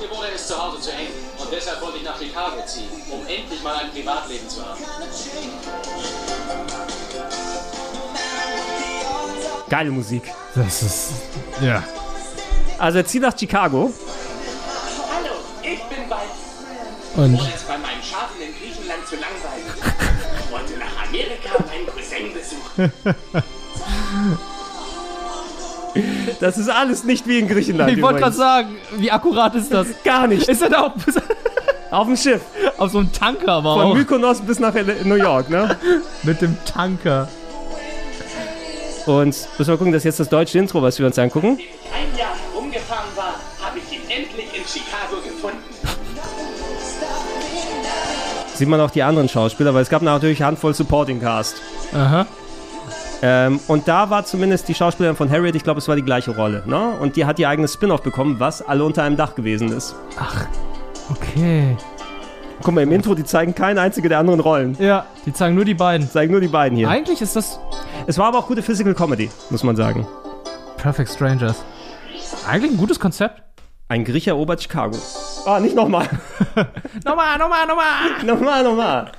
Mir 0.00 0.10
wurde 0.16 0.28
es 0.34 0.48
zu 0.48 0.60
Hause 0.60 0.80
zu 0.80 0.90
eng. 0.92 1.08
Und 1.38 1.48
deshalb 1.52 1.80
wollte 1.82 1.98
ich 1.98 2.04
nach 2.04 2.18
Chicago 2.18 2.56
ziehen, 2.66 2.88
um 3.10 3.20
endlich 3.26 3.62
mal 3.62 3.76
ein 3.76 3.90
Privatleben 3.90 4.48
zu 4.48 4.64
haben. 4.66 4.80
Geile 9.68 9.90
Musik. 9.90 10.22
Das 10.54 10.82
ist. 10.82 11.10
Ja. 11.60 11.82
Also 12.78 12.98
er 12.98 13.06
zieht 13.06 13.22
nach 13.22 13.38
Chicago. 13.38 13.92
Hallo, 15.14 15.34
ich 15.62 15.82
bin 15.84 16.08
bald. 16.08 16.22
Und- 17.16 17.34
es 17.54 17.62
bei 17.62 17.78
meinem 17.78 18.02
Schafen 18.02 18.40
in 18.40 18.54
Griechenland 18.58 19.06
zu 19.06 19.16
langweilig. 19.16 19.72
Ich 20.44 20.50
wollte 20.58 20.76
nach 20.78 20.91
Amerika 21.12 21.64
meinen 21.68 21.86
Cousin 21.86 22.32
besuchen. 22.32 22.92
Das 26.40 26.56
ist 26.56 26.70
alles 26.70 27.04
nicht 27.04 27.26
wie 27.28 27.38
in 27.38 27.46
Griechenland. 27.48 27.92
Ich 27.92 28.00
wollte 28.00 28.20
gerade 28.20 28.34
sagen, 28.34 28.76
wie 28.96 29.10
akkurat 29.10 29.54
ist 29.54 29.72
das? 29.72 29.88
Gar 30.04 30.26
nicht. 30.26 30.48
Ist 30.48 30.62
er 30.62 30.70
da 30.70 30.86
auf, 30.86 30.92
Auf 31.90 32.06
dem 32.06 32.16
Schiff. 32.16 32.40
auf 32.78 32.90
so 32.90 32.98
einem 33.00 33.12
Tanker 33.12 33.52
aber 33.52 33.74
Von 33.74 33.84
auch? 33.84 33.94
Mykonos 33.94 34.40
bis 34.40 34.58
nach 34.58 34.72
New 35.04 35.16
York, 35.16 35.50
ne? 35.50 35.76
Mit 36.22 36.40
dem 36.40 36.56
Tanker. 36.64 37.28
Und 39.04 39.26
müssen 39.26 39.48
wir 39.58 39.76
gucken, 39.76 39.92
das 39.92 40.00
ist 40.00 40.04
jetzt 40.04 40.20
das 40.20 40.28
deutsche 40.30 40.58
Intro, 40.58 40.80
was 40.80 40.98
wir 40.98 41.04
uns 41.04 41.18
angucken. 41.18 41.58
Ein 41.92 42.18
Jahr 42.18 42.30
herumgefahren 42.50 43.10
war, 43.14 43.34
habe 43.60 43.78
ich 43.78 43.92
ihn 43.92 44.02
endlich 44.08 44.46
in 44.56 44.64
Chicago 44.66 45.01
Sieht 48.62 48.68
man 48.68 48.80
auch 48.80 48.92
die 48.92 49.02
anderen 49.02 49.28
Schauspieler, 49.28 49.74
weil 49.74 49.82
es 49.82 49.90
gab 49.90 50.02
natürlich 50.02 50.38
eine 50.38 50.46
Handvoll 50.46 50.72
Supporting 50.72 51.20
Cast. 51.20 51.60
Aha. 51.92 52.26
Ähm, 53.20 53.58
und 53.66 53.88
da 53.88 54.08
war 54.08 54.24
zumindest 54.24 54.68
die 54.68 54.74
Schauspielerin 54.74 55.16
von 55.16 55.28
Harriet, 55.28 55.56
ich 55.56 55.64
glaube, 55.64 55.78
es 55.78 55.88
war 55.88 55.96
die 55.96 56.04
gleiche 56.04 56.36
Rolle. 56.36 56.62
Ne? 56.64 56.92
Und 57.00 57.16
die 57.16 57.24
hat 57.24 57.40
ihr 57.40 57.48
eigenes 57.48 57.72
Spin-off 57.72 58.02
bekommen, 58.04 58.38
was 58.38 58.62
alle 58.62 58.84
unter 58.84 59.02
einem 59.02 59.16
Dach 59.16 59.34
gewesen 59.34 59.72
ist. 59.72 59.96
Okay. 61.10 61.76
Guck 62.62 62.72
mal, 62.72 62.82
im 62.82 62.92
Intro, 62.92 63.16
die 63.16 63.24
zeigen 63.24 63.52
keine 63.52 63.80
einzige 63.80 64.08
der 64.08 64.20
anderen 64.20 64.38
Rollen. 64.38 64.76
Ja, 64.78 65.06
die 65.26 65.32
zeigen 65.32 65.56
nur 65.56 65.64
die 65.64 65.74
beiden. 65.74 66.08
Zeigen 66.08 66.30
nur 66.30 66.40
die 66.40 66.46
beiden 66.46 66.78
hier. 66.78 66.88
Eigentlich 66.88 67.20
ist 67.20 67.34
das 67.34 67.58
Es 68.06 68.16
war 68.16 68.26
aber 68.26 68.38
auch 68.38 68.46
gute 68.46 68.62
Physical 68.62 68.94
Comedy, 68.94 69.28
muss 69.50 69.64
man 69.64 69.74
sagen. 69.74 70.06
Perfect 70.76 71.10
Strangers. 71.10 71.64
Eigentlich 72.48 72.70
ein 72.70 72.78
gutes 72.78 73.00
Konzept. 73.00 73.42
Ein 73.88 74.04
Grieche 74.04 74.30
erobert 74.30 74.62
Chicago. 74.62 74.96
Ah, 75.44 75.58
nicht 75.60 75.74
nochmal. 75.74 76.06
Nochmal, 77.04 77.36
nochmal, 77.38 77.66
nochmal. 77.66 78.24
nochmal, 78.24 78.62
nochmal. 78.62 79.12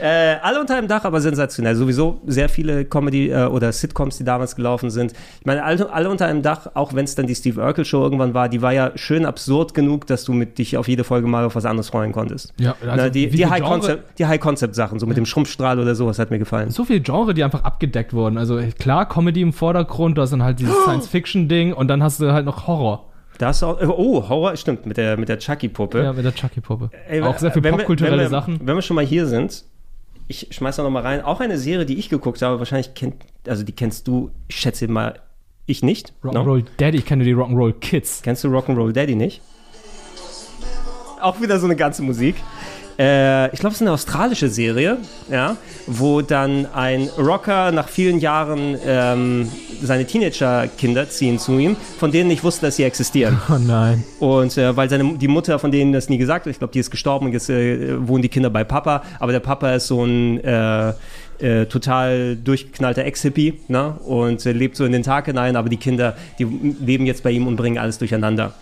äh, 0.00 0.36
alle 0.42 0.60
unter 0.60 0.76
einem 0.76 0.86
Dach, 0.86 1.04
aber 1.04 1.20
sensationell. 1.20 1.74
Sowieso 1.74 2.20
sehr 2.26 2.48
viele 2.48 2.84
Comedy- 2.84 3.30
äh, 3.30 3.46
oder 3.46 3.72
Sitcoms, 3.72 4.18
die 4.18 4.24
damals 4.24 4.54
gelaufen 4.54 4.90
sind. 4.90 5.12
Ich 5.40 5.46
meine, 5.46 5.64
alle, 5.64 5.90
alle 5.90 6.10
unter 6.10 6.26
einem 6.26 6.42
Dach, 6.42 6.68
auch 6.74 6.94
wenn 6.94 7.04
es 7.04 7.14
dann 7.14 7.26
die 7.26 7.34
Steve 7.34 7.60
Urkel 7.60 7.84
Show 7.84 8.02
irgendwann 8.02 8.34
war, 8.34 8.48
die 8.48 8.62
war 8.62 8.72
ja 8.72 8.92
schön 8.96 9.24
absurd 9.26 9.74
genug, 9.74 10.06
dass 10.06 10.24
du 10.24 10.32
mit 10.34 10.58
dich 10.58 10.76
auf 10.76 10.86
jede 10.86 11.02
Folge 11.04 11.26
mal 11.26 11.44
auf 11.44 11.56
was 11.56 11.64
anderes 11.64 11.88
freuen 11.88 12.12
konntest. 12.12 12.52
Ja, 12.58 12.76
also 12.82 12.94
Na, 12.94 13.08
die 13.08 13.28
die 13.28 13.46
High-Concept-Sachen, 14.26 14.98
so 15.00 15.06
mit 15.06 15.16
dem 15.16 15.26
Schrumpfstrahl 15.26 15.80
oder 15.80 15.94
sowas, 15.94 16.18
hat 16.18 16.30
mir 16.30 16.38
gefallen. 16.38 16.70
So 16.70 16.84
viele 16.84 17.00
Genre, 17.00 17.34
die 17.34 17.42
einfach 17.42 17.64
abgedeckt 17.64 18.12
wurden. 18.12 18.38
Also 18.38 18.60
klar, 18.78 19.08
Comedy 19.08 19.40
im 19.40 19.52
Vordergrund, 19.52 20.18
da 20.18 20.24
ist 20.24 20.32
dann 20.32 20.42
halt 20.42 20.60
dieses 20.60 20.76
Science-Fiction-Ding 20.84 21.72
und 21.72 21.88
dann 21.88 22.02
hast 22.02 22.20
du 22.20 22.32
halt 22.32 22.44
noch 22.44 22.66
Horror. 22.66 23.07
Da 23.38 23.48
hast 23.48 23.62
du 23.62 23.66
auch, 23.66 23.80
oh, 23.80 24.28
Horror, 24.28 24.56
stimmt, 24.56 24.84
mit 24.86 24.96
der, 24.96 25.16
mit 25.16 25.28
der 25.28 25.38
Chucky-Puppe. 25.38 26.02
Ja, 26.02 26.12
mit 26.12 26.24
der 26.24 26.34
Chucky-Puppe. 26.34 26.90
Auch 27.22 27.38
sehr 27.38 27.52
viel 27.52 27.62
wenn 27.62 27.74
wir- 27.74 27.78
popkulturelle 27.78 28.22
wir, 28.22 28.28
Sachen. 28.28 28.58
Wenn 28.64 28.74
wir 28.74 28.82
schon 28.82 28.96
mal 28.96 29.04
hier 29.06 29.26
sind, 29.26 29.64
ich 30.26 30.48
schmeiß 30.50 30.76
da 30.76 30.82
noch 30.82 30.90
mal 30.90 31.02
rein. 31.02 31.22
Auch 31.22 31.40
eine 31.40 31.56
Serie, 31.56 31.86
die 31.86 31.98
ich 31.98 32.08
geguckt 32.08 32.42
habe, 32.42 32.58
wahrscheinlich 32.58 32.94
kennt, 32.94 33.14
also 33.46 33.62
die 33.62 33.72
kennst 33.72 34.08
du, 34.08 34.30
ich 34.48 34.56
schätze 34.56 34.88
mal, 34.88 35.20
ich 35.66 35.82
nicht. 35.82 36.12
Rock'n'Roll 36.24 36.64
Daddy, 36.78 36.98
ich 36.98 37.06
kenne 37.06 37.24
die 37.24 37.34
Rock'n'Roll 37.34 37.74
Kids. 37.74 38.22
Kennst 38.22 38.42
du 38.42 38.48
Rock'n'Roll 38.48 38.92
Daddy 38.92 39.14
nicht? 39.14 39.40
Auch 41.20 41.40
wieder 41.40 41.58
so 41.58 41.66
eine 41.66 41.76
ganze 41.76 42.02
Musik. 42.02 42.36
Äh, 42.98 43.54
ich 43.54 43.60
glaube, 43.60 43.74
es 43.74 43.76
ist 43.76 43.82
eine 43.82 43.92
australische 43.92 44.48
Serie, 44.48 44.98
ja, 45.30 45.56
wo 45.86 46.20
dann 46.20 46.66
ein 46.74 47.08
Rocker 47.16 47.70
nach 47.70 47.88
vielen 47.88 48.18
Jahren 48.18 48.76
ähm, 48.84 49.48
seine 49.80 50.04
Teenager-Kinder 50.04 51.08
ziehen 51.08 51.38
zu 51.38 51.58
ihm, 51.58 51.76
von 51.98 52.10
denen 52.10 52.30
ich 52.30 52.42
wusste, 52.42 52.66
dass 52.66 52.76
sie 52.76 52.84
existieren. 52.84 53.40
Oh 53.50 53.56
nein. 53.58 54.04
Und 54.20 54.58
äh, 54.58 54.76
weil 54.76 54.90
seine, 54.90 55.16
die 55.16 55.28
Mutter 55.28 55.58
von 55.58 55.70
denen 55.70 55.92
das 55.92 56.08
nie 56.08 56.18
gesagt 56.18 56.44
hat, 56.44 56.50
ich 56.50 56.58
glaube, 56.58 56.72
die 56.72 56.80
ist 56.80 56.90
gestorben 56.90 57.26
und 57.26 57.32
jetzt 57.32 57.48
äh, 57.48 58.06
wohnen 58.06 58.22
die 58.22 58.28
Kinder 58.28 58.50
bei 58.50 58.62
Papa, 58.62 59.02
aber 59.20 59.32
der 59.32 59.40
Papa 59.40 59.74
ist 59.74 59.86
so 59.86 60.04
ein 60.04 60.42
äh, 60.44 60.92
äh, 61.38 61.66
total 61.66 62.36
durchgeknallter 62.36 63.04
Ex-Hippie 63.04 63.60
ne? 63.68 63.94
und 64.04 64.44
äh, 64.44 64.52
lebt 64.52 64.76
so 64.76 64.84
in 64.84 64.92
den 64.92 65.02
Tag 65.02 65.26
hinein, 65.26 65.56
aber 65.56 65.68
die 65.68 65.76
Kinder, 65.76 66.16
die 66.38 66.44
leben 66.44 67.06
jetzt 67.06 67.22
bei 67.22 67.30
ihm 67.30 67.46
und 67.46 67.56
bringen 67.56 67.78
alles 67.78 67.98
durcheinander. 67.98 68.52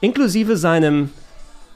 Inklusive 0.00 0.56
seinem 0.56 1.10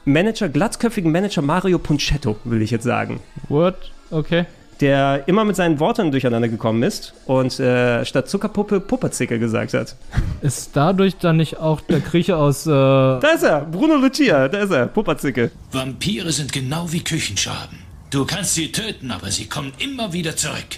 Manager, 0.05 0.49
glatzköpfigen 0.49 1.11
Manager 1.11 1.41
Mario 1.41 1.79
Punchetto, 1.79 2.37
will 2.43 2.61
ich 2.61 2.71
jetzt 2.71 2.83
sagen. 2.83 3.19
What? 3.49 3.75
Okay. 4.11 4.45
Der 4.81 5.23
immer 5.27 5.45
mit 5.45 5.55
seinen 5.55 5.79
Worten 5.79 6.11
durcheinander 6.11 6.49
gekommen 6.49 6.83
ist 6.83 7.13
und 7.25 7.59
äh, 7.59 8.03
statt 8.05 8.29
Zuckerpuppe 8.29 8.81
Pupperzicke 8.81 9.39
gesagt 9.39 9.73
hat. 9.73 9.95
Ist 10.41 10.71
dadurch 10.75 11.15
dann 11.17 11.37
nicht 11.37 11.57
auch 11.57 11.79
der 11.81 12.01
Grieche 12.01 12.35
aus. 12.35 12.67
Äh, 12.67 12.69
Da 12.71 13.31
ist 13.35 13.43
er, 13.43 13.61
Bruno 13.61 13.95
Lucia, 13.95 14.47
da 14.49 14.59
ist 14.59 14.71
er, 14.71 14.87
Pupperzicke. 14.87 15.49
Vampire 15.71 16.31
sind 16.31 16.51
genau 16.51 16.91
wie 16.91 17.01
Küchenschaben. 17.03 17.79
Du 18.11 18.25
kannst 18.25 18.53
sie 18.53 18.71
töten, 18.71 19.11
aber 19.11 19.31
sie 19.31 19.47
kommen 19.47 19.71
immer 19.79 20.11
wieder 20.13 20.35
zurück. 20.35 20.77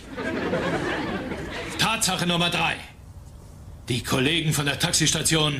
Tatsache 1.79 2.27
Nummer 2.27 2.49
drei. 2.49 2.75
Die 3.89 4.03
Kollegen 4.03 4.53
von 4.53 4.65
der 4.65 4.77
Taxistation, 4.79 5.55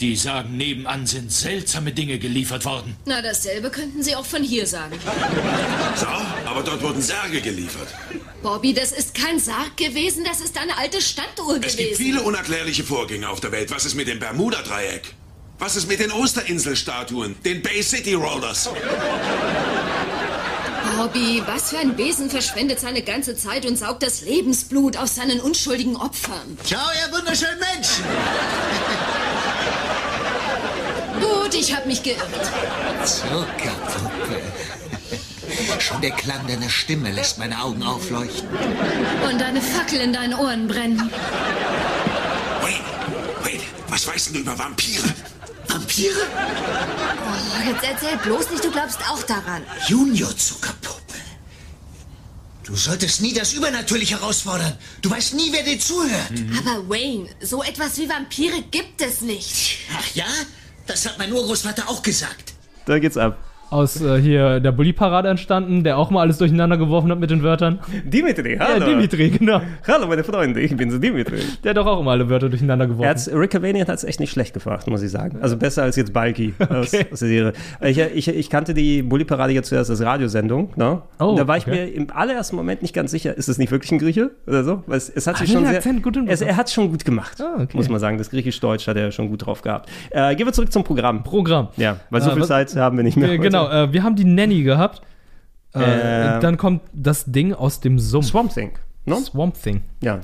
die 0.00 0.16
sagen, 0.16 0.56
nebenan 0.56 1.06
sind 1.06 1.30
seltsame 1.30 1.92
Dinge 1.92 2.18
geliefert 2.18 2.64
worden. 2.64 2.96
Na, 3.04 3.20
dasselbe 3.22 3.70
könnten 3.70 4.02
Sie 4.02 4.14
auch 4.16 4.24
von 4.24 4.42
hier 4.42 4.66
sagen. 4.66 4.98
So, 5.96 6.06
aber 6.06 6.62
dort 6.62 6.82
wurden 6.82 7.02
Särge 7.02 7.40
geliefert. 7.40 7.88
Bobby, 8.42 8.72
das 8.72 8.92
ist 8.92 9.14
kein 9.14 9.38
Sarg 9.38 9.76
gewesen, 9.76 10.24
das 10.24 10.40
ist 10.40 10.56
eine 10.58 10.76
alte 10.78 11.00
Standuhr 11.02 11.56
Es 11.56 11.60
gewesen. 11.60 11.76
gibt 11.76 11.96
viele 11.96 12.22
unerklärliche 12.22 12.84
Vorgänge 12.84 13.28
auf 13.28 13.40
der 13.40 13.52
Welt. 13.52 13.70
Was 13.70 13.84
ist 13.84 13.94
mit 13.94 14.08
dem 14.08 14.18
Bermuda-Dreieck? 14.18 15.14
Was 15.58 15.76
ist 15.76 15.88
mit 15.88 16.00
den 16.00 16.10
Osterinselstatuen, 16.10 17.36
den 17.44 17.60
Bay 17.60 17.82
City 17.82 18.14
Rollers? 18.14 18.70
Bobby, 21.00 21.42
was 21.46 21.70
für 21.70 21.78
ein 21.78 21.96
Wesen 21.96 22.28
verschwendet 22.28 22.78
seine 22.78 23.00
ganze 23.00 23.34
Zeit 23.34 23.64
und 23.64 23.78
saugt 23.78 24.02
das 24.02 24.20
Lebensblut 24.20 24.98
aus 24.98 25.14
seinen 25.14 25.40
unschuldigen 25.40 25.96
Opfern. 25.96 26.58
Ciao, 26.62 26.90
ihr 26.92 27.10
wunderschönen 27.10 27.58
Menschen! 27.58 28.04
Gut, 31.22 31.54
ich 31.54 31.74
habe 31.74 31.86
mich 31.86 32.02
geirrt. 32.02 32.20
Zuckerpuppe. 33.02 34.42
Schon 35.78 36.02
der 36.02 36.10
Klang 36.10 36.46
deiner 36.46 36.68
Stimme 36.68 37.10
lässt 37.10 37.38
meine 37.38 37.62
Augen 37.62 37.82
aufleuchten. 37.82 38.50
Und 39.26 39.42
eine 39.42 39.62
Fackel 39.62 40.02
in 40.02 40.12
deinen 40.12 40.34
Ohren 40.34 40.68
brennen. 40.68 41.10
Wait, 43.42 43.62
was 43.88 44.06
weißt 44.06 44.34
du 44.34 44.40
über 44.40 44.58
Vampire? 44.58 45.14
Vampire? 45.70 46.26
Oh, 47.26 47.68
jetzt 47.68 47.84
erzähl 47.84 48.16
bloß 48.18 48.50
nicht, 48.50 48.64
du 48.64 48.70
glaubst 48.70 48.98
auch 49.08 49.22
daran. 49.22 49.62
Junior 49.86 50.36
Zuckerpuppe. 50.36 51.00
Du 52.64 52.76
solltest 52.76 53.20
nie 53.20 53.32
das 53.32 53.52
Übernatürliche 53.52 54.20
herausfordern. 54.20 54.76
Du 55.02 55.10
weißt 55.10 55.34
nie, 55.34 55.52
wer 55.52 55.62
dir 55.62 55.78
zuhört. 55.78 56.32
Aber 56.58 56.88
Wayne, 56.88 57.28
so 57.40 57.62
etwas 57.62 57.98
wie 57.98 58.08
Vampire 58.08 58.62
gibt 58.70 59.00
es 59.02 59.20
nicht. 59.22 59.78
Ach 59.96 60.14
ja? 60.14 60.26
Das 60.86 61.06
hat 61.06 61.18
mein 61.18 61.32
Urgroßvater 61.32 61.88
auch 61.88 62.02
gesagt. 62.02 62.52
Da 62.86 62.98
geht's 62.98 63.16
ab. 63.16 63.38
Aus 63.70 64.00
äh, 64.02 64.20
hier 64.20 64.58
der 64.60 64.72
Bully-Parade 64.72 65.28
entstanden, 65.28 65.84
der 65.84 65.96
auch 65.96 66.10
mal 66.10 66.22
alles 66.22 66.38
durcheinander 66.38 66.76
geworfen 66.76 67.10
hat 67.10 67.20
mit 67.20 67.30
den 67.30 67.42
Wörtern. 67.42 67.78
Dimitri, 68.04 68.54
Ja, 68.56 68.68
hallo. 68.74 68.86
Dimitri, 68.86 69.30
genau. 69.30 69.60
Hallo, 69.86 70.06
meine 70.08 70.24
Freunde, 70.24 70.60
ich 70.60 70.76
bin 70.76 70.90
so 70.90 70.98
Dimitri. 70.98 71.38
Der 71.62 71.70
hat 71.70 71.76
doch 71.76 71.86
auch 71.86 72.00
immer 72.00 72.10
alle 72.12 72.28
Wörter 72.28 72.48
durcheinander 72.48 72.86
geworfen. 72.88 73.32
Rick 73.38 73.50
Cavanian 73.50 73.86
hat 73.86 73.94
es 73.96 74.04
echt 74.04 74.18
nicht 74.20 74.30
schlecht 74.32 74.54
gefragt, 74.54 74.86
muss 74.88 75.02
ich 75.02 75.10
sagen. 75.10 75.38
Also 75.40 75.56
besser 75.56 75.84
als 75.84 75.96
jetzt 75.96 76.12
Balki 76.12 76.52
aus, 76.68 76.70
aus 76.70 76.90
der 76.90 77.16
Serie. 77.16 77.52
Ich, 77.82 77.98
ich, 77.98 78.28
ich 78.28 78.50
kannte 78.50 78.74
die 78.74 79.02
Bully-Parade 79.02 79.52
jetzt 79.52 79.68
zuerst 79.68 79.88
als 79.90 80.02
Radiosendung. 80.02 80.70
Ne? 80.76 81.02
Oh, 81.20 81.34
da 81.36 81.46
war 81.46 81.56
ich 81.56 81.66
okay. 81.66 81.86
mir 81.86 81.94
im 81.94 82.08
allerersten 82.12 82.56
Moment 82.56 82.82
nicht 82.82 82.92
ganz 82.94 83.12
sicher, 83.12 83.36
ist 83.36 83.48
es 83.48 83.58
nicht 83.58 83.70
wirklich 83.70 83.92
ein 83.92 83.98
Grieche 83.98 84.32
oder 84.46 84.64
so? 84.64 84.82
Weil 84.86 84.96
es, 84.98 85.08
es 85.08 85.26
hat 85.28 85.36
Ah, 85.36 85.38
sich 85.38 85.50
den 85.50 85.58
schon 85.58 85.66
sehr, 85.66 85.76
Akzent 85.76 86.02
gut 86.02 86.16
es, 86.26 86.40
er 86.40 86.56
hat 86.56 86.66
es 86.66 86.72
schon 86.72 86.90
gut 86.90 87.04
gemacht, 87.04 87.40
Ah, 87.40 87.62
okay. 87.62 87.76
muss 87.76 87.88
man 87.88 88.00
sagen. 88.00 88.18
Das 88.18 88.30
Griechisch-Deutsch 88.30 88.88
hat 88.88 88.96
er 88.96 89.12
schon 89.12 89.28
gut 89.28 89.46
drauf 89.46 89.62
gehabt. 89.62 89.88
Äh, 90.10 90.34
gehen 90.34 90.46
wir 90.46 90.52
zurück 90.52 90.72
zum 90.72 90.82
Programm. 90.82 91.22
Programm. 91.22 91.68
Ja, 91.76 91.96
weil 92.10 92.20
so 92.20 92.30
Äh, 92.30 92.32
viel 92.32 92.42
was- 92.42 92.48
Zeit 92.48 92.74
haben 92.76 92.96
wir 92.96 93.04
nicht 93.04 93.16
mehr. 93.16 93.30
Äh, 93.30 93.38
genau, 93.68 93.84
äh, 93.84 93.92
wir 93.92 94.02
haben 94.02 94.16
die 94.16 94.24
Nanny 94.24 94.62
gehabt. 94.62 95.02
Äh, 95.74 96.34
Ähm. 96.34 96.40
dann 96.40 96.56
kommt 96.56 96.82
das 96.92 97.24
Ding 97.26 97.54
aus 97.54 97.80
dem 97.80 97.98
Sumpf. 97.98 98.26
Swamp 98.26 98.52
Thing. 98.52 98.72
Ne? 99.04 99.16
Swamp 99.16 99.60
Thing. 99.62 99.82
Ja. 100.02 100.20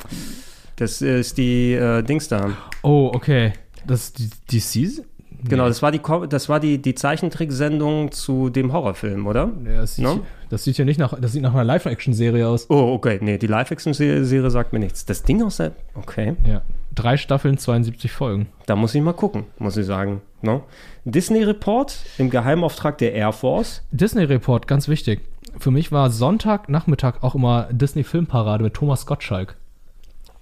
Das 0.76 1.00
ist 1.00 1.38
die 1.38 1.72
äh, 1.72 2.02
Dings 2.02 2.28
da. 2.28 2.50
Oh, 2.82 3.10
okay. 3.14 3.52
Das 3.86 4.08
ist 4.08 4.18
die 4.50 4.58
DC? 4.58 5.04
Genau, 5.48 5.68
das 5.68 5.80
war 5.82 5.92
die, 5.92 6.00
das 6.28 6.48
war 6.48 6.58
die, 6.60 6.78
die 6.82 6.94
Zeichentricksendung 6.94 8.10
zu 8.10 8.48
dem 8.50 8.72
Horrorfilm, 8.72 9.26
oder? 9.26 9.50
Ja, 9.64 9.80
das, 9.82 9.96
sieht, 9.96 10.04
No? 10.04 10.20
das 10.48 10.64
sieht 10.64 10.78
ja 10.78 10.84
nicht 10.84 10.98
nach, 10.98 11.18
das 11.20 11.32
sieht 11.32 11.42
nach 11.42 11.52
einer 11.54 11.62
Live-Action-Serie 11.62 12.48
aus. 12.48 12.66
Oh, 12.68 12.92
okay. 12.94 13.18
Nee, 13.20 13.38
die 13.38 13.46
Live-Action-Serie 13.46 14.50
sagt 14.50 14.72
mir 14.72 14.78
nichts. 14.80 15.04
Das 15.04 15.22
Ding 15.22 15.42
aus 15.42 15.58
der. 15.58 15.72
Okay. 15.94 16.34
Ja. 16.44 16.62
Drei 16.94 17.16
Staffeln, 17.16 17.58
72 17.58 18.10
Folgen. 18.10 18.48
Da 18.64 18.74
muss 18.74 18.94
ich 18.94 19.02
mal 19.02 19.12
gucken, 19.12 19.44
muss 19.58 19.76
ich 19.76 19.86
sagen. 19.86 20.22
No? 20.42 20.64
Disney 21.06 21.44
Report 21.44 21.96
im 22.18 22.30
Geheimauftrag 22.30 22.98
der 22.98 23.14
Air 23.14 23.32
Force. 23.32 23.82
Disney 23.92 24.24
Report, 24.24 24.66
ganz 24.66 24.88
wichtig. 24.88 25.20
Für 25.56 25.70
mich 25.70 25.92
war 25.92 26.10
Sonntagnachmittag 26.10 27.22
auch 27.22 27.36
immer 27.36 27.68
Disney 27.70 28.02
Filmparade 28.02 28.64
mit 28.64 28.74
Thomas 28.74 29.06
Gottschalk. 29.06 29.54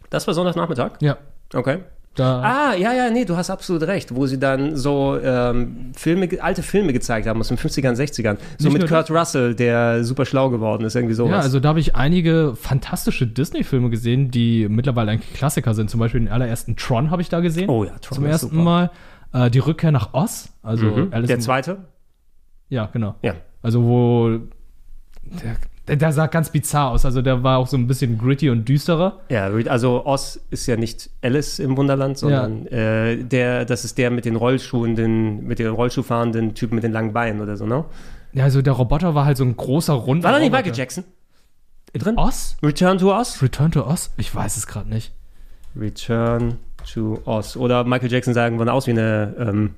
Das 0.09 0.27
war 0.27 0.32
Sonntagnachmittag? 0.32 0.93
Ja. 1.01 1.19
Okay. 1.53 1.81
Da, 2.15 2.41
Ah, 2.43 2.74
ja, 2.77 2.93
ja, 2.95 3.11
nee, 3.11 3.24
du 3.24 3.36
hast 3.36 3.51
absolut 3.51 3.82
recht, 3.82 4.15
wo 4.15 4.27
sie 4.27 4.39
dann 4.39 4.77
so 4.77 5.19
ähm, 5.23 5.91
Filme, 5.97 6.28
alte 6.41 6.62
Filme 6.62 6.93
gezeigt 6.93 7.27
haben 7.27 7.41
aus 7.41 7.49
den 7.49 7.59
50ern, 7.59 7.97
60ern. 7.97 8.36
So 8.57 8.70
mit 8.70 8.89
Kurt 8.89 9.11
Russell, 9.11 9.55
der 9.55 10.05
super 10.05 10.24
schlau 10.24 10.49
geworden 10.49 10.85
ist, 10.85 10.95
irgendwie 10.95 11.15
sowas. 11.15 11.32
ja, 11.32 11.41
also 11.41 11.59
da 11.61 11.70
habe 11.70 11.81
ich 11.81 11.97
einige 11.97 12.55
fantastische 12.57 13.27
Disney-Filme 13.27 13.91
gesehen, 13.91 14.31
die 14.31 14.69
mittlerweile 14.69 15.11
eigentlich 15.11 15.35
Klassiker 15.35 15.74
sind. 15.74 15.91
Zum 15.91 15.99
Beispiel 16.01 16.20
den 16.20 16.28
allerersten 16.28 16.77
Tron 16.77 17.11
habe 17.11 17.20
ich 17.20 17.28
da 17.28 17.41
gesehen. 17.41 17.69
Oh 17.69 17.82
ja, 17.85 17.93
Tron 18.01 18.15
Zum 18.16 18.27
ersten 18.27 18.51
super. 18.51 18.62
Mal. 18.62 18.91
Äh, 19.35 19.51
die 19.51 19.59
Rückkehr 19.59 19.93
nach 19.93 20.15
Oz. 20.15 20.48
Also 20.62 20.86
Mhm. 20.86 21.11
Der 21.27 21.40
zweite? 21.40 21.85
Ja, 22.70 22.86
genau. 22.86 23.16
Ja. 23.23 23.35
Also 23.62 23.82
wo 23.85 24.31
der, 25.23 25.56
der, 25.89 25.97
der 25.97 26.12
sah 26.12 26.27
ganz 26.28 26.51
bizarr 26.51 26.90
aus. 26.90 27.05
Also 27.05 27.20
der 27.20 27.43
war 27.43 27.59
auch 27.59 27.66
so 27.66 27.77
ein 27.77 27.86
bisschen 27.86 28.16
gritty 28.19 28.48
und 28.48 28.66
düsterer. 28.69 29.20
Ja, 29.28 29.51
also 29.69 30.06
Oz 30.06 30.40
ist 30.51 30.66
ja 30.66 30.77
nicht 30.77 31.11
Alice 31.23 31.59
im 31.59 31.77
Wunderland, 31.77 32.16
sondern 32.16 32.66
äh, 32.69 33.23
der, 33.24 33.65
das 33.65 33.85
ist 33.85 33.98
der 33.98 34.11
mit 34.11 34.24
den 34.24 34.36
Rollschuhen, 34.36 34.97
den, 34.97 35.44
mit 35.47 35.59
den 35.59 35.69
Rollschuhfahrenden 35.69 36.55
Typen 36.55 36.77
mit 36.77 36.85
den 36.85 36.93
langen 36.93 37.12
Beinen 37.12 37.40
oder 37.43 37.56
so, 37.56 37.66
ne? 37.66 37.85
Ja, 38.32 38.44
also 38.44 38.62
der 38.62 38.73
Roboter 38.73 39.15
war 39.15 39.24
halt 39.27 39.36
so 39.36 39.44
ein 39.44 39.56
großer 39.56 39.93
runder 39.93 40.24
War 40.24 40.32
da 40.32 40.39
nicht 40.39 40.47
Roboter. 40.48 40.62
Michael 40.65 40.78
Jackson? 40.78 41.05
Drin? 41.93 42.19
Oz? 42.19 42.56
Return 42.62 42.98
to 42.98 43.15
Oz? 43.15 43.40
Return 43.43 43.70
to 43.70 43.86
Oz? 43.86 44.11
Ich 44.16 44.35
weiß 44.35 44.56
es 44.56 44.66
gerade 44.66 44.89
nicht. 44.89 45.12
Return 45.77 46.59
to 46.93 47.20
Oz. 47.24 47.56
Oder 47.56 47.85
Michael 47.85 48.11
Jackson 48.11 48.35
sagen 48.35 48.55
irgendwann 48.56 48.73
aus 48.74 48.86
wie 48.86 48.93
eine 48.93 49.35
ähm, 49.39 49.70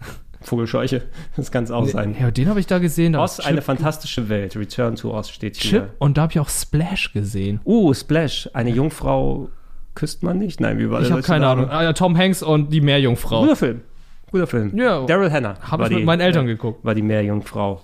Vogelscheuche. 0.43 1.03
Das 1.37 1.51
kann 1.51 1.65
es 1.65 1.71
auch 1.71 1.87
sein. 1.87 2.15
Ja, 2.19 2.31
den 2.31 2.49
habe 2.49 2.61
ich 2.61 2.67
da 2.67 2.79
gesehen. 2.79 3.13
Da 3.15 3.23
Oz, 3.23 3.41
eine 3.41 3.63
fantastische 3.63 4.29
Welt. 4.29 4.57
Return 4.57 4.97
to 4.97 5.13
Oz 5.17 5.29
steht 5.31 5.57
hier. 5.57 5.81
Chip 5.83 5.89
und 5.99 6.17
da 6.19 6.23
habe 6.23 6.33
ich 6.33 6.41
auch 6.41 6.49
Splash 6.49 7.13
gesehen. 7.13 7.61
Uh, 7.65 7.93
Splash. 7.95 8.49
Eine 8.53 8.71
Jungfrau 8.71 9.49
küsst 9.95 10.23
man 10.23 10.39
nicht? 10.39 10.61
Nein, 10.61 10.79
wie 10.79 10.91
war 10.91 11.01
Ich 11.01 11.09
der 11.09 11.17
habe 11.17 11.27
keine? 11.27 11.47
Ahnung. 11.49 11.69
Ah, 11.71 11.83
ja, 11.83 11.93
Tom 11.93 12.17
Hanks 12.17 12.43
und 12.43 12.73
die 12.73 12.81
Meerjungfrau. 12.81 13.43
Guter 13.43 13.57
Film. 13.57 13.81
Guter 14.31 14.47
Film. 14.47 14.77
Ja. 14.77 15.05
Daryl 15.07 15.31
Hannah. 15.31 15.55
Hab 15.61 15.79
war 15.79 15.87
ich 15.87 15.93
mit 15.93 16.01
die- 16.01 16.05
meinen 16.05 16.21
Eltern 16.21 16.47
geguckt. 16.47 16.85
War 16.85 16.95
die 16.95 17.03
Meerjungfrau. 17.03 17.81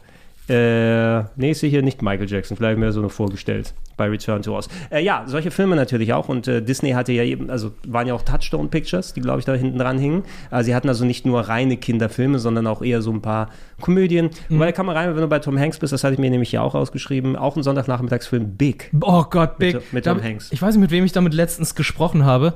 Äh, 0.49 1.23
nee, 1.37 1.55
hier 1.55 1.83
nicht 1.83 2.03
Michael 2.03 2.29
Jackson. 2.29 2.57
Vielleicht 2.57 2.79
mehr 2.79 2.93
so 2.93 3.01
nur 3.01 3.11
vorgestellt 3.11 3.75
bei 3.97 4.09
Return 4.09 4.43
to 4.43 4.57
Oz. 4.57 4.69
Äh, 4.91 5.05
ja, 5.05 5.23
solche 5.27 5.51
Filme 5.51 5.77
natürlich 5.77 6.13
auch. 6.13 6.29
Und 6.29 6.49
äh, 6.49 6.61
Disney 6.63 6.91
hatte 6.93 7.13
ja 7.13 7.23
eben, 7.23 7.49
also 7.51 7.73
waren 7.87 8.07
ja 8.09 8.15
auch 8.15 8.23
Touchstone 8.23 8.69
Pictures, 8.69 9.13
die 9.15 9.21
glaube 9.21 9.39
ich 9.39 9.45
da 9.45 9.55
hinten 9.55 9.79
dran 9.79 9.99
hingen. 9.99 10.25
Also 10.51 10.67
sie 10.67 10.75
hatten 10.75 10.89
also 10.89 11.05
nicht 11.05 11.25
nur 11.27 11.41
reine 11.43 11.77
Kinderfilme, 11.77 12.39
sondern 12.39 12.67
auch 12.67 12.83
eher 12.83 13.03
so 13.03 13.13
ein 13.13 13.23
paar 13.23 13.51
Komödien. 13.81 14.31
Mhm. 14.49 14.57
Wobei, 14.57 14.67
da 14.67 14.73
kann 14.73 14.87
man 14.87 14.97
rein, 14.97 15.15
wenn 15.15 15.21
du 15.21 15.29
bei 15.29 15.39
Tom 15.39 15.59
Hanks 15.59 15.79
bist, 15.79 15.93
das 15.93 16.03
hatte 16.03 16.15
ich 16.15 16.19
mir 16.19 16.31
nämlich 16.31 16.51
hier 16.51 16.63
auch 16.63 16.75
ausgeschrieben, 16.75 17.37
auch 17.37 17.57
ein 17.57 17.63
Sonntagnachmittagsfilm 17.63 18.57
Big. 18.57 18.91
Oh 19.01 19.25
Gott, 19.31 19.59
Big. 19.59 19.75
Mit, 19.75 19.93
mit 19.93 20.07
Da- 20.07 20.15
Tom 20.15 20.23
Hanks. 20.23 20.51
Ich 20.51 20.61
weiß 20.61 20.75
nicht, 20.75 20.81
mit 20.83 20.91
wem 20.91 21.05
ich 21.05 21.13
damit 21.13 21.35
letztens 21.35 21.75
gesprochen 21.75 22.25
habe. 22.25 22.55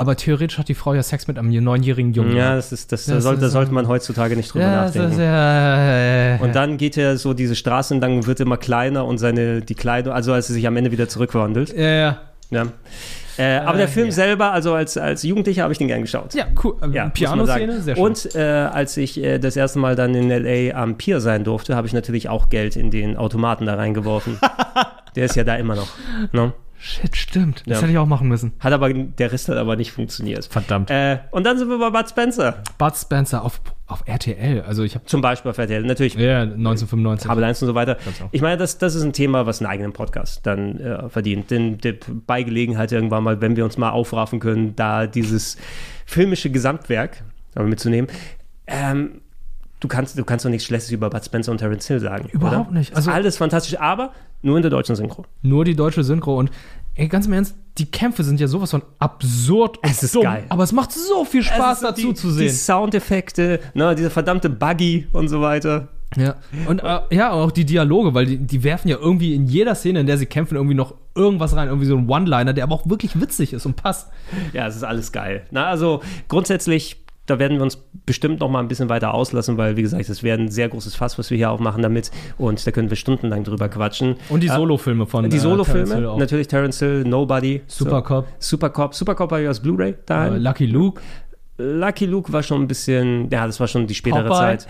Aber 0.00 0.14
theoretisch 0.16 0.58
hat 0.58 0.68
die 0.68 0.74
Frau 0.74 0.94
ja 0.94 1.02
Sex 1.02 1.26
mit 1.26 1.38
einem 1.38 1.50
neunjährigen 1.64 2.12
Jungen. 2.12 2.34
Ja, 2.36 2.54
das 2.54 2.70
ist, 2.72 2.92
das, 2.92 3.06
da 3.06 3.14
Das 3.16 3.24
sollte, 3.24 3.40
da 3.40 3.46
ist, 3.48 3.52
sollte 3.52 3.72
äh, 3.72 3.74
man 3.74 3.88
heutzutage 3.88 4.36
nicht 4.36 4.54
drüber 4.54 4.64
Ja, 4.64 4.84
nachdenken. 4.84 5.10
ist 5.12 5.18
ja, 5.18 6.36
Und 6.40 6.54
dann 6.54 6.76
geht 6.78 6.96
er 6.96 7.16
so 7.16 7.34
diese 7.34 7.56
Straße 7.56 7.94
entlang 7.94 8.16
und 8.16 8.26
wird 8.28 8.38
immer 8.38 8.56
kleiner 8.56 9.04
und 9.04 9.18
seine, 9.18 9.60
die 9.60 9.74
Kleidung, 9.74 10.12
also 10.14 10.32
als 10.32 10.48
er 10.48 10.54
sich 10.54 10.66
am 10.68 10.76
Ende 10.76 10.92
wieder 10.92 11.08
zurückwandelt. 11.08 11.76
Ja, 11.76 11.88
ja. 11.88 12.18
Ja. 12.50 12.66
Äh, 13.36 13.58
aber 13.58 13.76
der 13.76 13.86
Äh, 13.86 13.90
Film 13.90 14.06
ja. 14.06 14.12
selber, 14.12 14.52
also 14.52 14.72
als, 14.74 14.96
als 14.96 15.22
Jugendlicher 15.22 15.62
habe 15.64 15.72
ich 15.72 15.78
den 15.78 15.88
gern 15.88 16.00
geschaut. 16.00 16.32
Ja, 16.34 16.46
cool. 16.64 16.74
Ähm, 16.82 16.92
Ja, 16.92 17.08
Piano-Szene, 17.08 17.80
sehr 17.82 17.94
schön. 17.94 18.04
Und 18.04 18.34
äh, 18.34 18.40
als 18.40 18.96
ich 18.96 19.22
äh, 19.22 19.38
das 19.38 19.56
erste 19.56 19.78
Mal 19.78 19.94
dann 19.96 20.14
in 20.14 20.30
L.A. 20.30 20.80
am 20.80 20.96
Pier 20.96 21.20
sein 21.20 21.44
durfte, 21.44 21.76
habe 21.76 21.86
ich 21.86 21.92
natürlich 21.92 22.28
auch 22.28 22.48
Geld 22.48 22.74
in 22.76 22.90
den 22.90 23.16
Automaten 23.16 23.66
da 23.66 23.74
reingeworfen. 23.74 24.38
der 25.16 25.24
ist 25.26 25.36
ja 25.36 25.44
da 25.44 25.56
immer 25.56 25.74
noch. 25.76 25.88
Ne? 26.32 26.52
Shit, 26.80 27.16
stimmt. 27.16 27.64
Das 27.66 27.78
Ja. 27.78 27.82
hätte 27.82 27.92
ich 27.92 27.98
auch 27.98 28.06
machen 28.06 28.28
müssen. 28.28 28.52
Hat 28.60 28.72
aber, 28.72 28.92
der 28.92 29.32
Rest 29.32 29.48
hat 29.48 29.56
aber 29.56 29.74
nicht 29.74 29.90
funktioniert. 29.92 30.44
Verdammt. 30.46 30.90
Äh, 30.90 31.18
und 31.32 31.44
dann 31.44 31.58
sind 31.58 31.68
wir 31.68 31.78
bei 31.78 31.90
Bud 31.90 32.08
Spencer. 32.08 32.62
Bud 32.78 32.96
Spencer 32.96 33.44
auf, 33.44 33.60
auf 33.86 34.04
RTL. 34.06 34.62
Also 34.62 34.84
ich 34.84 34.94
habe 34.94 35.04
Zum 35.06 35.20
Beispiel 35.20 35.50
auf 35.50 35.58
RTL. 35.58 35.82
Natürlich 35.82 36.14
ja, 36.14 36.42
1995. 36.42 37.28
Kabel 37.28 37.42
1 37.42 37.62
und 37.62 37.66
so 37.66 37.74
weiter. 37.74 37.96
Genau. 37.96 38.28
Ich 38.30 38.42
meine, 38.42 38.56
das, 38.58 38.78
das 38.78 38.94
ist 38.94 39.02
ein 39.02 39.12
Thema, 39.12 39.44
was 39.44 39.60
einen 39.60 39.68
eigenen 39.70 39.92
Podcast 39.92 40.46
dann 40.46 40.78
äh, 40.78 41.08
verdient. 41.08 41.50
Denn 41.50 41.78
der, 41.78 41.94
bei 42.26 42.44
Gelegenheit 42.44 42.92
irgendwann 42.92 43.24
mal, 43.24 43.40
wenn 43.40 43.56
wir 43.56 43.64
uns 43.64 43.76
mal 43.76 43.90
aufraffen 43.90 44.38
können, 44.38 44.76
da 44.76 45.06
dieses 45.08 45.56
filmische 46.06 46.50
Gesamtwerk 46.50 47.24
mitzunehmen. 47.56 48.08
Ähm, 48.68 49.20
du 49.80 49.88
kannst, 49.88 50.18
du 50.18 50.24
kannst 50.24 50.44
doch 50.44 50.50
nichts 50.50 50.66
Schlechtes 50.66 50.90
über 50.90 51.10
Bud 51.10 51.24
Spencer 51.24 51.52
und 51.52 51.58
Terence 51.58 51.86
Hill 51.86 52.00
sagen. 52.00 52.28
Überhaupt 52.32 52.70
oder? 52.70 52.78
nicht. 52.78 52.94
Also- 52.94 53.10
alles 53.10 53.36
fantastisch, 53.36 53.78
aber 53.78 54.12
nur 54.42 54.56
in 54.56 54.62
der 54.62 54.70
deutschen 54.70 54.96
Synchro. 54.96 55.24
Nur 55.42 55.64
die 55.64 55.74
deutsche 55.74 56.04
Synchro 56.04 56.38
und 56.38 56.50
ey, 56.94 57.08
ganz 57.08 57.26
im 57.26 57.32
Ernst, 57.32 57.54
die 57.78 57.86
Kämpfe 57.90 58.24
sind 58.24 58.40
ja 58.40 58.48
sowas 58.48 58.70
von 58.72 58.82
absurd 58.98 59.78
und 59.78 59.90
Es 59.90 60.02
ist 60.02 60.14
dumm, 60.14 60.24
geil. 60.24 60.44
aber 60.48 60.64
es 60.64 60.72
macht 60.72 60.92
so 60.92 61.24
viel 61.24 61.42
Spaß 61.42 61.80
dazu 61.80 62.08
die, 62.08 62.14
zu 62.14 62.26
Die 62.28 62.48
sehen. 62.48 62.50
Soundeffekte, 62.50 63.60
ne, 63.74 63.94
diese 63.94 64.10
verdammte 64.10 64.48
Buggy 64.50 65.06
und 65.12 65.28
so 65.28 65.40
weiter. 65.40 65.88
Ja. 66.16 66.36
Und 66.66 66.82
äh, 66.82 67.00
ja, 67.10 67.30
auch 67.32 67.50
die 67.50 67.64
Dialoge, 67.66 68.14
weil 68.14 68.24
die, 68.26 68.38
die 68.38 68.64
werfen 68.64 68.88
ja 68.88 68.96
irgendwie 68.98 69.34
in 69.34 69.46
jeder 69.46 69.74
Szene, 69.74 70.00
in 70.00 70.06
der 70.06 70.16
sie 70.16 70.24
kämpfen, 70.26 70.54
irgendwie 70.56 70.74
noch 70.74 70.94
irgendwas 71.14 71.54
rein, 71.54 71.68
irgendwie 71.68 71.86
so 71.86 71.96
ein 71.96 72.08
One-Liner, 72.08 72.54
der 72.54 72.64
aber 72.64 72.74
auch 72.74 72.88
wirklich 72.88 73.20
witzig 73.20 73.52
ist 73.52 73.66
und 73.66 73.76
passt. 73.76 74.08
Ja, 74.54 74.66
es 74.66 74.74
ist 74.74 74.84
alles 74.84 75.12
geil. 75.12 75.44
Na, 75.50 75.66
also 75.66 76.00
grundsätzlich, 76.28 77.04
da 77.28 77.38
werden 77.38 77.58
wir 77.58 77.62
uns 77.62 77.76
bestimmt 78.06 78.40
noch 78.40 78.48
mal 78.48 78.60
ein 78.60 78.68
bisschen 78.68 78.88
weiter 78.88 79.14
auslassen, 79.14 79.56
weil, 79.58 79.76
wie 79.76 79.82
gesagt, 79.82 80.08
das 80.08 80.22
wäre 80.22 80.38
ein 80.40 80.48
sehr 80.50 80.68
großes 80.68 80.94
Fass, 80.96 81.18
was 81.18 81.30
wir 81.30 81.36
hier 81.36 81.50
aufmachen 81.50 81.82
damit. 81.82 82.10
Und 82.38 82.66
da 82.66 82.70
können 82.70 82.90
wir 82.90 82.96
stundenlang 82.96 83.44
drüber 83.44 83.68
quatschen. 83.68 84.16
Und 84.28 84.42
die 84.42 84.48
Äh, 84.48 84.54
Solofilme 84.54 85.06
von 85.06 85.28
Die 85.28 85.36
äh, 85.36 85.40
Solofilme, 85.40 86.08
auch. 86.10 86.18
natürlich 86.18 86.48
Terence 86.48 86.78
Hill, 86.78 87.04
Nobody. 87.04 87.62
Supercop. 87.66 88.26
So. 88.38 88.56
Supercop. 88.56 88.94
Supercop 88.94 89.30
war 89.30 89.40
ja 89.40 89.50
aus 89.50 89.60
Blu-ray 89.60 89.94
daheim. 90.06 90.34
Äh, 90.34 90.38
Lucky 90.38 90.66
Luke. 90.66 91.00
Lucky 91.58 92.06
Luke 92.06 92.32
war 92.32 92.42
schon 92.42 92.62
ein 92.62 92.68
bisschen, 92.68 93.28
ja, 93.30 93.46
das 93.46 93.60
war 93.60 93.66
schon 93.66 93.86
die 93.86 93.94
spätere 93.94 94.22
Popeye. 94.28 94.58
Zeit. 94.58 94.66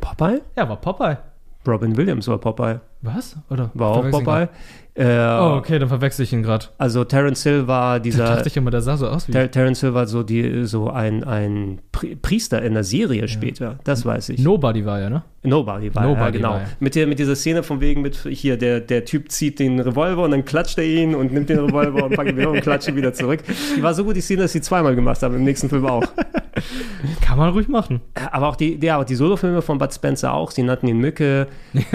Popeye? 0.00 0.40
Ja, 0.56 0.68
war 0.68 0.76
Popeye. 0.76 1.18
Robin 1.66 1.96
Williams 1.96 2.26
war 2.28 2.38
Popeye. 2.38 2.80
Was? 3.02 3.36
Oder 3.50 3.70
War 3.74 3.88
auch 3.90 4.10
Popeye. 4.10 4.48
Äh? 4.94 5.06
Oh, 5.06 5.54
okay, 5.56 5.78
dann 5.78 5.88
verwechsel 5.88 6.24
ich 6.24 6.34
ihn 6.34 6.42
gerade. 6.42 6.66
Also 6.76 7.04
Terence 7.04 7.42
Hill 7.44 7.66
war 7.66 7.94
Da 7.98 7.98
dieser. 7.98 8.26
dachte 8.26 8.48
ich 8.48 8.56
immer, 8.56 8.70
der 8.70 8.82
sah 8.82 8.96
so 8.98 9.08
aus 9.08 9.26
wie. 9.26 9.32
Ter 9.32 9.50
Terence 9.50 9.80
Hill 9.80 9.94
war 9.94 10.06
so, 10.06 10.22
die, 10.22 10.66
so 10.66 10.90
ein, 10.90 11.24
ein 11.24 11.80
Pri 11.92 12.14
Priester 12.16 12.60
in 12.62 12.74
der 12.74 12.84
Serie 12.84 13.26
später, 13.28 13.78
das 13.84 14.04
weiß 14.04 14.28
ich. 14.30 14.40
Nobody 14.40 14.84
war 14.84 15.00
ja, 15.00 15.08
ne? 15.08 15.22
Nobody 15.44 15.94
war 15.94 16.04
ja, 16.04 16.08
Nobody 16.10 16.38
genau. 16.38 16.50
war 16.50 16.60
ja. 16.60 16.66
Mit, 16.78 16.94
der, 16.94 17.06
mit 17.06 17.18
dieser 17.18 17.36
Szene 17.36 17.62
von 17.62 17.80
wegen 17.80 18.02
mit 18.02 18.16
hier, 18.28 18.58
der, 18.58 18.80
der 18.80 19.04
Typ 19.06 19.30
zieht 19.30 19.58
den 19.58 19.80
Revolver 19.80 20.24
und 20.24 20.30
dann 20.30 20.44
klatscht 20.44 20.76
er 20.78 20.84
ihn 20.84 21.14
und 21.14 21.32
nimmt 21.32 21.48
den 21.48 21.58
Revolver 21.58 22.04
und 22.04 22.14
packt 22.14 22.30
ihn 22.30 22.36
wieder 22.36 22.50
und 22.50 22.60
klatscht 22.60 22.88
ihn 22.88 22.96
wieder 22.96 23.14
zurück. 23.14 23.40
Die 23.76 23.82
war 23.82 23.94
so 23.94 24.04
gut, 24.04 24.16
die 24.16 24.20
Szene, 24.20 24.42
dass 24.42 24.52
sie 24.52 24.60
zweimal 24.60 24.94
gemacht 24.94 25.22
haben, 25.22 25.34
im 25.34 25.44
nächsten 25.44 25.70
Film 25.70 25.86
auch. 25.86 26.04
Kann 27.22 27.38
man 27.38 27.50
ruhig 27.50 27.68
machen. 27.68 28.02
Aber 28.30 28.48
auch 28.48 28.56
die, 28.56 28.78
ja, 28.82 29.00
auch 29.00 29.04
die 29.04 29.14
Solofilme 29.14 29.62
von 29.62 29.78
Bud 29.78 29.92
Spencer 29.92 30.34
auch, 30.34 30.50
sie 30.50 30.62
nannten 30.62 30.86
ihn 30.86 30.98
Mücke. 30.98 31.48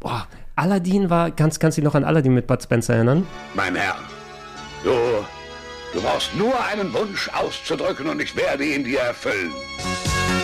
Boah, 0.00 0.26
Aladdin 0.56 1.10
war, 1.10 1.30
kannst, 1.30 1.58
kannst 1.60 1.76
du 1.78 1.80
dich 1.80 1.86
noch 1.86 1.94
an 1.94 2.04
Aladdin 2.04 2.34
mit 2.34 2.46
Bud 2.46 2.62
Spencer 2.62 2.94
erinnern? 2.94 3.26
Mein 3.54 3.74
Herr, 3.74 3.96
du, 4.84 4.90
du 5.92 6.00
brauchst 6.00 6.34
nur 6.36 6.54
einen 6.66 6.92
Wunsch 6.92 7.28
auszudrücken 7.30 8.06
und 8.08 8.20
ich 8.20 8.36
werde 8.36 8.64
ihn 8.64 8.84
dir 8.84 9.00
erfüllen. 9.00 9.52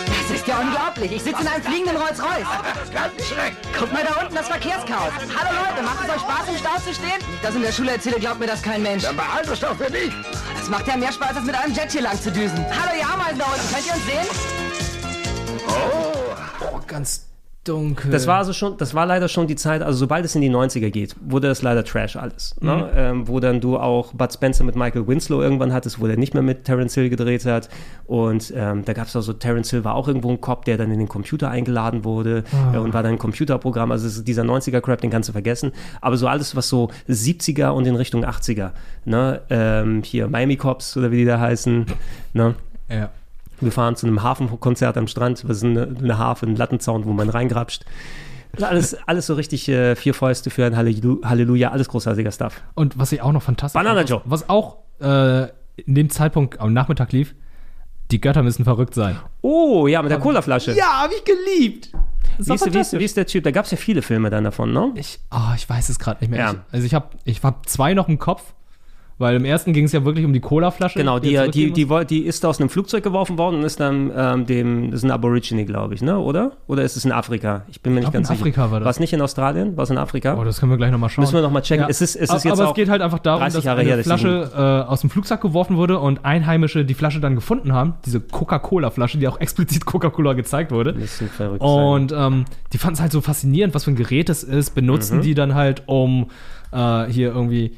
Das 0.07 0.37
ist 0.39 0.47
ja 0.47 0.59
unglaublich. 0.59 1.11
Ich 1.13 1.23
sitze 1.23 1.41
in 1.41 1.47
einem 1.47 1.63
fliegenden 1.63 1.95
Rolls-Royce. 1.97 2.47
Ganz 2.93 3.13
recht. 3.37 3.57
Guck 3.77 3.91
mal 3.93 4.03
da 4.03 4.21
unten, 4.21 4.35
das 4.35 4.47
Verkehrschaos. 4.47 5.11
Hallo 5.35 5.57
Leute, 5.57 5.83
macht 5.83 6.03
es 6.07 6.09
euch 6.15 6.21
Spaß, 6.21 6.49
im 6.49 6.57
Stau 6.57 6.75
zu 6.85 6.93
stehen? 6.93 7.19
Ich 7.35 7.41
das 7.41 7.55
in 7.55 7.61
der 7.61 7.71
Schule 7.71 7.91
erzähle, 7.91 8.19
glaubt 8.19 8.39
mir 8.39 8.47
das 8.47 8.61
kein 8.61 8.81
Mensch. 8.81 9.03
Dann 9.03 9.15
behalt 9.15 9.47
es 9.47 9.59
doch 9.61 9.75
für 9.75 9.91
dich. 9.91 10.11
Das 10.57 10.69
macht 10.69 10.87
ja 10.87 10.95
mehr 10.97 11.11
Spaß, 11.11 11.37
als 11.37 11.45
mit 11.45 11.55
einem 11.55 11.73
Jet 11.73 11.91
hier 11.91 12.01
lang 12.01 12.19
zu 12.21 12.31
düsen. 12.31 12.57
Hallo, 12.69 12.91
ihr 12.99 13.07
Ameisen 13.07 13.39
da 13.39 13.45
unten, 13.45 13.73
könnt 13.73 13.87
ihr 13.87 13.93
uns 13.93 14.05
sehen? 14.05 15.67
Oh, 15.67 16.11
Oh, 16.73 16.79
ganz 16.85 17.25
dunkel. 17.63 18.09
Das 18.11 18.25
war 18.27 18.37
also 18.39 18.53
schon, 18.53 18.77
das 18.77 18.93
war 18.95 19.05
leider 19.05 19.27
schon 19.27 19.45
die 19.47 19.55
Zeit, 19.55 19.81
also 19.81 19.99
sobald 19.99 20.25
es 20.25 20.35
in 20.35 20.41
die 20.41 20.49
90er 20.49 20.89
geht, 20.89 21.15
wurde 21.21 21.47
das 21.47 21.61
leider 21.61 21.83
Trash 21.83 22.15
alles. 22.15 22.55
Ne? 22.59 22.75
Mhm. 22.75 22.83
Ähm, 22.95 23.27
wo 23.27 23.39
dann 23.39 23.61
du 23.61 23.77
auch 23.77 24.13
Bud 24.13 24.33
Spencer 24.33 24.63
mit 24.63 24.75
Michael 24.75 25.07
Winslow 25.07 25.41
irgendwann 25.41 25.71
hattest, 25.71 25.99
wo 26.01 26.07
der 26.07 26.17
nicht 26.17 26.33
mehr 26.33 26.43
mit 26.43 26.65
Terence 26.65 26.95
Hill 26.95 27.09
gedreht 27.09 27.45
hat. 27.45 27.69
Und 28.07 28.51
ähm, 28.55 28.83
da 28.85 28.93
gab 28.93 29.07
es 29.07 29.15
auch 29.15 29.21
so, 29.21 29.33
Terence 29.33 29.69
Hill 29.69 29.83
war 29.83 29.95
auch 29.95 30.07
irgendwo 30.07 30.29
ein 30.31 30.41
Cop, 30.41 30.65
der 30.65 30.77
dann 30.77 30.91
in 30.91 30.99
den 30.99 31.07
Computer 31.07 31.49
eingeladen 31.49 32.03
wurde 32.03 32.43
Ah. 32.51 32.75
äh, 32.75 32.77
und 32.79 32.93
war 32.93 33.03
dann 33.03 33.13
ein 33.13 33.19
Computerprogramm. 33.19 33.91
Also 33.91 34.23
dieser 34.23 34.43
90er-Crap, 34.43 34.99
den 34.99 35.09
kannst 35.11 35.29
du 35.29 35.33
vergessen. 35.33 35.71
Aber 36.01 36.17
so 36.17 36.27
alles, 36.27 36.55
was 36.55 36.67
so 36.67 36.89
70er 37.07 37.69
und 37.69 37.85
in 37.85 37.95
Richtung 37.95 38.25
80er, 38.25 38.71
ne? 39.05 39.41
ähm, 39.49 40.01
hier 40.03 40.27
Miami 40.27 40.57
Cops 40.57 40.97
oder 40.97 41.11
wie 41.11 41.17
die 41.17 41.25
da 41.25 41.39
heißen, 41.39 41.85
ne? 42.33 42.55
Ja. 42.89 43.09
Wir 43.61 43.71
fahren 43.71 43.95
zu 43.95 44.07
einem 44.07 44.21
Hafenkonzert 44.23 44.97
am 44.97 45.07
Strand. 45.07 45.47
Was 45.47 45.57
ist 45.57 45.63
eine, 45.63 45.83
eine 45.97 46.17
Harfe, 46.17 46.45
ein 46.45 46.55
Lattenzaun, 46.55 47.05
wo 47.05 47.13
man 47.13 47.29
reingrapscht. 47.29 47.85
Alles, 48.61 48.97
alles 49.07 49.27
so 49.27 49.35
richtig 49.35 49.69
äh, 49.69 49.95
vier 49.95 50.13
Fäuste 50.13 50.49
für 50.49 50.65
ein 50.65 50.75
Hallelu- 50.75 51.23
Halleluja, 51.23 51.71
alles 51.71 51.87
großartiger 51.87 52.31
Stuff. 52.31 52.61
Und 52.75 52.97
was 52.99 53.11
ich 53.13 53.21
auch 53.21 53.31
noch 53.31 53.41
fantastisch 53.43 53.79
Banana 53.81 54.01
Joe. 54.03 54.21
Was 54.25 54.49
auch 54.49 54.77
äh, 54.99 55.43
in 55.77 55.95
dem 55.95 56.09
Zeitpunkt 56.09 56.59
am 56.59 56.73
Nachmittag 56.73 57.13
lief, 57.13 57.33
die 58.11 58.19
Götter 58.19 58.43
müssen 58.43 58.65
verrückt 58.65 58.93
sein. 58.93 59.17
Oh, 59.41 59.87
ja, 59.87 60.01
mit 60.01 60.11
der 60.11 60.19
Colaflasche. 60.19 60.73
Ja, 60.73 61.03
hab 61.03 61.11
ich 61.11 61.23
geliebt. 61.23 61.91
Wie 62.39 62.53
ist, 62.53 62.65
der- 62.65 62.73
wie, 62.73 62.79
ist, 62.79 62.99
wie 62.99 63.03
ist 63.05 63.15
der 63.15 63.25
Typ? 63.25 63.43
Da 63.45 63.51
gab 63.51 63.63
es 63.65 63.71
ja 63.71 63.77
viele 63.77 64.01
Filme 64.01 64.29
dann 64.29 64.43
davon, 64.43 64.73
ne? 64.73 64.91
Ich, 64.95 65.19
oh, 65.31 65.53
ich 65.55 65.69
weiß 65.69 65.87
es 65.87 65.97
gerade 65.99 66.19
nicht 66.19 66.29
mehr. 66.31 66.39
Ja. 66.39 66.51
Ich, 66.51 66.57
also 66.73 66.85
ich 66.85 66.93
habe 66.93 67.07
ich 67.23 67.41
hab 67.43 67.69
zwei 67.69 67.93
noch 67.93 68.09
im 68.09 68.19
Kopf, 68.19 68.53
weil 69.21 69.37
im 69.37 69.45
ersten 69.45 69.71
ging 69.71 69.85
es 69.85 69.93
ja 69.93 70.03
wirklich 70.03 70.25
um 70.25 70.33
die 70.33 70.39
Colaflasche. 70.41 70.99
Genau, 70.99 71.19
die, 71.19 71.39
die, 71.51 71.71
die, 71.71 71.87
woll- 71.89 72.03
die 72.05 72.25
ist 72.25 72.45
aus 72.45 72.59
einem 72.59 72.69
Flugzeug 72.69 73.03
geworfen 73.03 73.37
worden 73.37 73.57
und 73.59 73.63
ist 73.63 73.79
dann 73.79 74.11
ähm, 74.15 74.45
dem, 74.45 74.91
das 74.91 74.99
ist 74.99 75.03
ein 75.05 75.11
Aborigine, 75.11 75.63
glaube 75.65 75.93
ich, 75.93 76.01
ne? 76.01 76.19
Oder? 76.19 76.51
Oder 76.67 76.83
ist 76.83 76.97
es 76.97 77.05
in 77.05 77.11
Afrika? 77.13 77.63
Ich 77.69 77.81
bin 77.81 77.93
mir 77.93 77.99
Ich 78.01 78.07
nicht 78.07 78.13
ganz 78.13 78.29
in 78.29 78.35
sicher. 78.35 78.41
Afrika 78.43 78.71
war 78.71 78.79
das. 78.79 78.85
War 78.85 78.91
es 78.91 78.99
nicht 78.99 79.13
in 79.13 79.21
Australien? 79.21 79.77
War 79.77 79.83
es 79.85 79.89
in 79.89 79.97
Afrika? 79.97 80.35
Oh, 80.37 80.43
das 80.43 80.59
können 80.59 80.71
wir 80.71 80.77
gleich 80.77 80.91
nochmal 80.91 81.09
schauen. 81.09 81.23
Müssen 81.23 81.35
wir 81.35 81.41
noch 81.41 81.51
mal 81.51 81.61
checken. 81.61 81.83
Ja. 81.83 81.89
Es 81.89 82.01
ist, 82.01 82.15
es 82.15 82.23
ist 82.33 82.45
aber 82.45 82.51
aber 82.61 82.69
es 82.71 82.75
geht 82.75 82.89
halt 82.89 83.01
einfach 83.01 83.19
darum, 83.19 83.41
30 83.41 83.55
dass 83.57 83.63
Jahre 83.63 83.81
eine 83.81 83.89
her, 83.89 84.03
Flasche 84.03 84.51
äh, 84.53 84.89
aus 84.89 85.01
dem 85.01 85.09
Flugzeug 85.09 85.39
geworfen 85.41 85.77
wurde 85.77 85.99
und 85.99 86.25
Einheimische 86.25 86.83
die 86.83 86.93
Flasche 86.93 87.19
dann 87.19 87.35
gefunden 87.35 87.71
haben. 87.73 87.93
Diese 88.05 88.19
Coca-Cola-Flasche, 88.19 89.17
die 89.17 89.27
auch 89.27 89.39
explizit 89.39 89.85
Coca-Cola 89.85 90.33
gezeigt 90.33 90.71
wurde. 90.71 90.93
Bisschen 90.93 91.29
verrückt 91.29 91.61
Und 91.61 92.11
ähm, 92.11 92.45
die 92.73 92.77
fanden 92.77 92.95
es 92.95 93.01
halt 93.01 93.11
so 93.11 93.21
faszinierend, 93.21 93.73
was 93.75 93.83
für 93.85 93.91
ein 93.91 93.95
Gerät 93.95 94.29
es 94.29 94.43
ist, 94.43 94.75
benutzen 94.75 95.17
Mhm. 95.17 95.21
die 95.21 95.33
dann 95.35 95.55
halt, 95.55 95.83
um 95.87 96.27
äh, 96.71 97.05
hier 97.05 97.29
irgendwie 97.33 97.75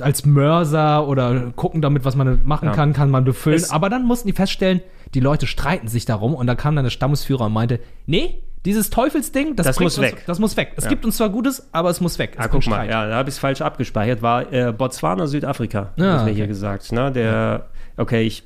als 0.00 0.24
Mörser 0.24 1.06
oder 1.08 1.50
gucken 1.56 1.82
damit, 1.82 2.04
was 2.04 2.14
man 2.16 2.40
machen 2.44 2.66
Ja. 2.68 2.74
kann, 2.74 2.92
kann 2.92 3.10
man 3.10 3.24
befüllen. 3.24 3.56
Es- 3.56 3.70
Aber 3.70 3.88
dann 3.90 4.04
mussten 4.04 4.28
die 4.28 4.32
feststellen, 4.34 4.80
die 5.14 5.20
Leute 5.20 5.46
streiten 5.46 5.88
sich 5.88 6.04
darum 6.04 6.34
und 6.34 6.46
da 6.46 6.54
kam 6.54 6.76
dann 6.76 6.84
der 6.84 6.90
Stammesführer 6.90 7.46
und 7.46 7.52
meinte, 7.52 7.80
nee, 8.06 8.42
dieses 8.64 8.88
Teufelsding, 8.88 9.56
das, 9.56 9.66
Das 9.66 9.80
muss 9.80 9.98
uns, 9.98 10.06
weg. 10.06 10.24
Das 10.26 10.38
muss 10.38 10.56
weg. 10.56 10.72
Es 10.76 10.84
Ja. 10.84 10.90
gibt 10.90 11.04
uns 11.04 11.18
zwar 11.18 11.28
Gutes, 11.28 11.68
aber 11.72 11.90
es 11.90 12.00
muss 12.00 12.18
weg. 12.18 12.32
Es 12.38 12.44
Ah, 12.44 12.48
guck 12.48 12.66
mal, 12.66 12.88
ja, 12.88 13.06
da 13.08 13.16
habe 13.16 13.28
ich 13.28 13.34
es 13.34 13.38
falsch 13.38 13.60
abgespeichert. 13.60 14.22
War 14.22 14.50
äh, 14.52 14.72
Botswana, 14.72 15.26
Südafrika, 15.26 15.90
Ja, 15.96 16.16
ist 16.16 16.22
mir 16.22 16.30
okay. 16.30 16.34
hier 16.34 16.46
gesagt. 16.46 16.90
Ne? 16.92 17.12
Der, 17.12 17.66
okay, 17.96 18.22
ich 18.22 18.42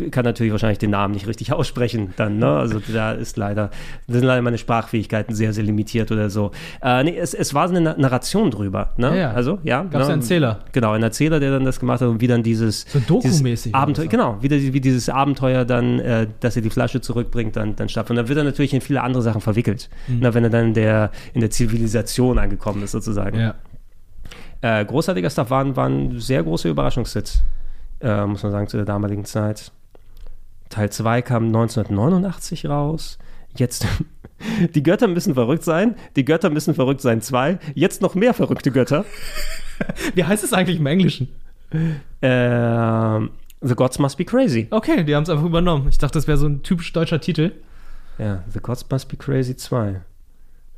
äh, 0.00 0.10
kann 0.10 0.24
natürlich 0.24 0.52
wahrscheinlich 0.52 0.78
den 0.78 0.90
Namen 0.90 1.14
nicht 1.14 1.26
richtig 1.26 1.52
aussprechen 1.52 2.14
dann. 2.16 2.38
Ne? 2.38 2.48
Also 2.48 2.80
da 2.92 3.12
ist 3.12 3.36
leider, 3.36 3.70
da 4.06 4.12
sind 4.12 4.24
leider 4.24 4.42
meine 4.42 4.58
Sprachfähigkeiten 4.58 5.34
sehr, 5.34 5.52
sehr 5.52 5.64
limitiert 5.64 6.12
oder 6.12 6.30
so. 6.30 6.50
Äh, 6.82 7.04
nee, 7.04 7.16
es, 7.16 7.34
es 7.34 7.54
war 7.54 7.68
so 7.68 7.74
eine 7.74 7.80
Na- 7.82 7.96
Narration 7.98 8.50
drüber. 8.50 8.92
Ne? 8.96 9.08
Ja, 9.08 9.14
ja. 9.14 9.32
Also, 9.32 9.58
ja. 9.62 9.82
Gab's 9.82 9.94
ne? 9.94 10.00
ja 10.00 10.06
einen 10.06 10.22
Erzähler. 10.22 10.60
Genau, 10.72 10.92
ein 10.92 11.02
Erzähler, 11.02 11.40
der 11.40 11.50
dann 11.52 11.64
das 11.64 11.80
gemacht 11.80 12.00
hat 12.00 12.08
und 12.08 12.20
wie 12.20 12.26
dann 12.26 12.42
dieses, 12.42 12.86
So 12.92 13.20
dieses 13.20 13.72
Abenteuer, 13.74 14.06
genau, 14.06 14.38
wie, 14.40 14.72
wie 14.72 14.80
dieses 14.80 15.08
Abenteuer 15.08 15.64
dann, 15.64 15.98
äh, 16.00 16.26
dass 16.40 16.56
er 16.56 16.62
die 16.62 16.70
Flasche 16.70 17.00
zurückbringt, 17.00 17.56
dann, 17.56 17.76
dann 17.76 17.88
stattfindet. 17.88 18.22
Und 18.22 18.24
dann 18.24 18.28
wird 18.36 18.38
er 18.38 18.50
natürlich 18.50 18.74
in 18.74 18.80
viele 18.80 19.02
andere 19.02 19.22
Sachen 19.22 19.40
verwickelt. 19.40 19.88
Mhm. 20.08 20.18
Na, 20.20 20.34
wenn 20.34 20.44
er 20.44 20.50
dann 20.50 20.66
in 20.68 20.74
der, 20.74 21.10
in 21.32 21.40
der 21.40 21.50
Zivilisation 21.50 22.38
angekommen 22.38 22.82
ist, 22.82 22.92
sozusagen. 22.92 23.38
Ja. 23.38 23.54
Äh, 24.60 24.84
großartiger 24.84 25.28
Stuff 25.28 25.50
waren, 25.50 25.76
waren 25.76 26.18
sehr 26.20 26.42
große 26.42 26.68
Überraschungshits, 26.70 27.42
äh, 28.04 28.26
muss 28.26 28.42
man 28.42 28.52
sagen, 28.52 28.68
zu 28.68 28.76
der 28.76 28.86
damaligen 28.86 29.24
Zeit. 29.24 29.72
Teil 30.68 30.90
2 30.90 31.22
kam 31.22 31.46
1989 31.46 32.66
raus. 32.66 33.18
Jetzt, 33.56 33.86
die 34.74 34.82
Götter 34.82 35.08
müssen 35.08 35.34
verrückt 35.34 35.64
sein. 35.64 35.96
Die 36.16 36.24
Götter 36.24 36.50
müssen 36.50 36.74
verrückt 36.74 37.00
sein 37.00 37.20
2. 37.20 37.58
Jetzt 37.74 38.02
noch 38.02 38.14
mehr 38.14 38.34
verrückte 38.34 38.70
Götter. 38.70 39.04
Wie 40.14 40.24
heißt 40.24 40.44
es 40.44 40.52
eigentlich 40.52 40.78
im 40.78 40.86
Englischen? 40.86 41.28
Ähm, 42.22 43.30
The 43.60 43.74
Gods 43.74 43.98
Must 43.98 44.18
Be 44.18 44.24
Crazy. 44.24 44.68
Okay, 44.70 45.04
die 45.04 45.14
haben 45.14 45.22
es 45.22 45.30
einfach 45.30 45.44
übernommen. 45.44 45.88
Ich 45.88 45.98
dachte, 45.98 46.18
das 46.18 46.28
wäre 46.28 46.38
so 46.38 46.46
ein 46.46 46.62
typisch 46.62 46.92
deutscher 46.92 47.20
Titel. 47.20 47.52
Ja, 48.18 48.44
The 48.52 48.60
Gods 48.60 48.86
Must 48.90 49.08
Be 49.08 49.16
Crazy 49.16 49.56
2. 49.56 50.00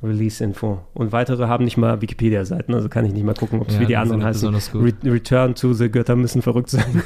Release-Info. 0.02 0.82
Und 0.94 1.12
weitere 1.12 1.47
haben 1.47 1.64
nicht 1.64 1.77
mal 1.77 2.01
Wikipedia-Seiten, 2.01 2.74
also 2.74 2.89
kann 2.89 3.05
ich 3.05 3.12
nicht 3.12 3.24
mal 3.24 3.35
gucken, 3.35 3.60
ob 3.60 3.68
es 3.68 3.74
Ja, 3.74 3.81
wie 3.81 3.86
die 3.86 3.97
anderen 3.97 4.23
heißen. 4.23 4.55
Re 4.74 4.93
Return 5.05 5.55
to 5.55 5.73
the 5.73 5.90
Götter 5.90 6.16
müssen 6.16 6.43
verrückt 6.43 6.70
sein. 6.70 7.02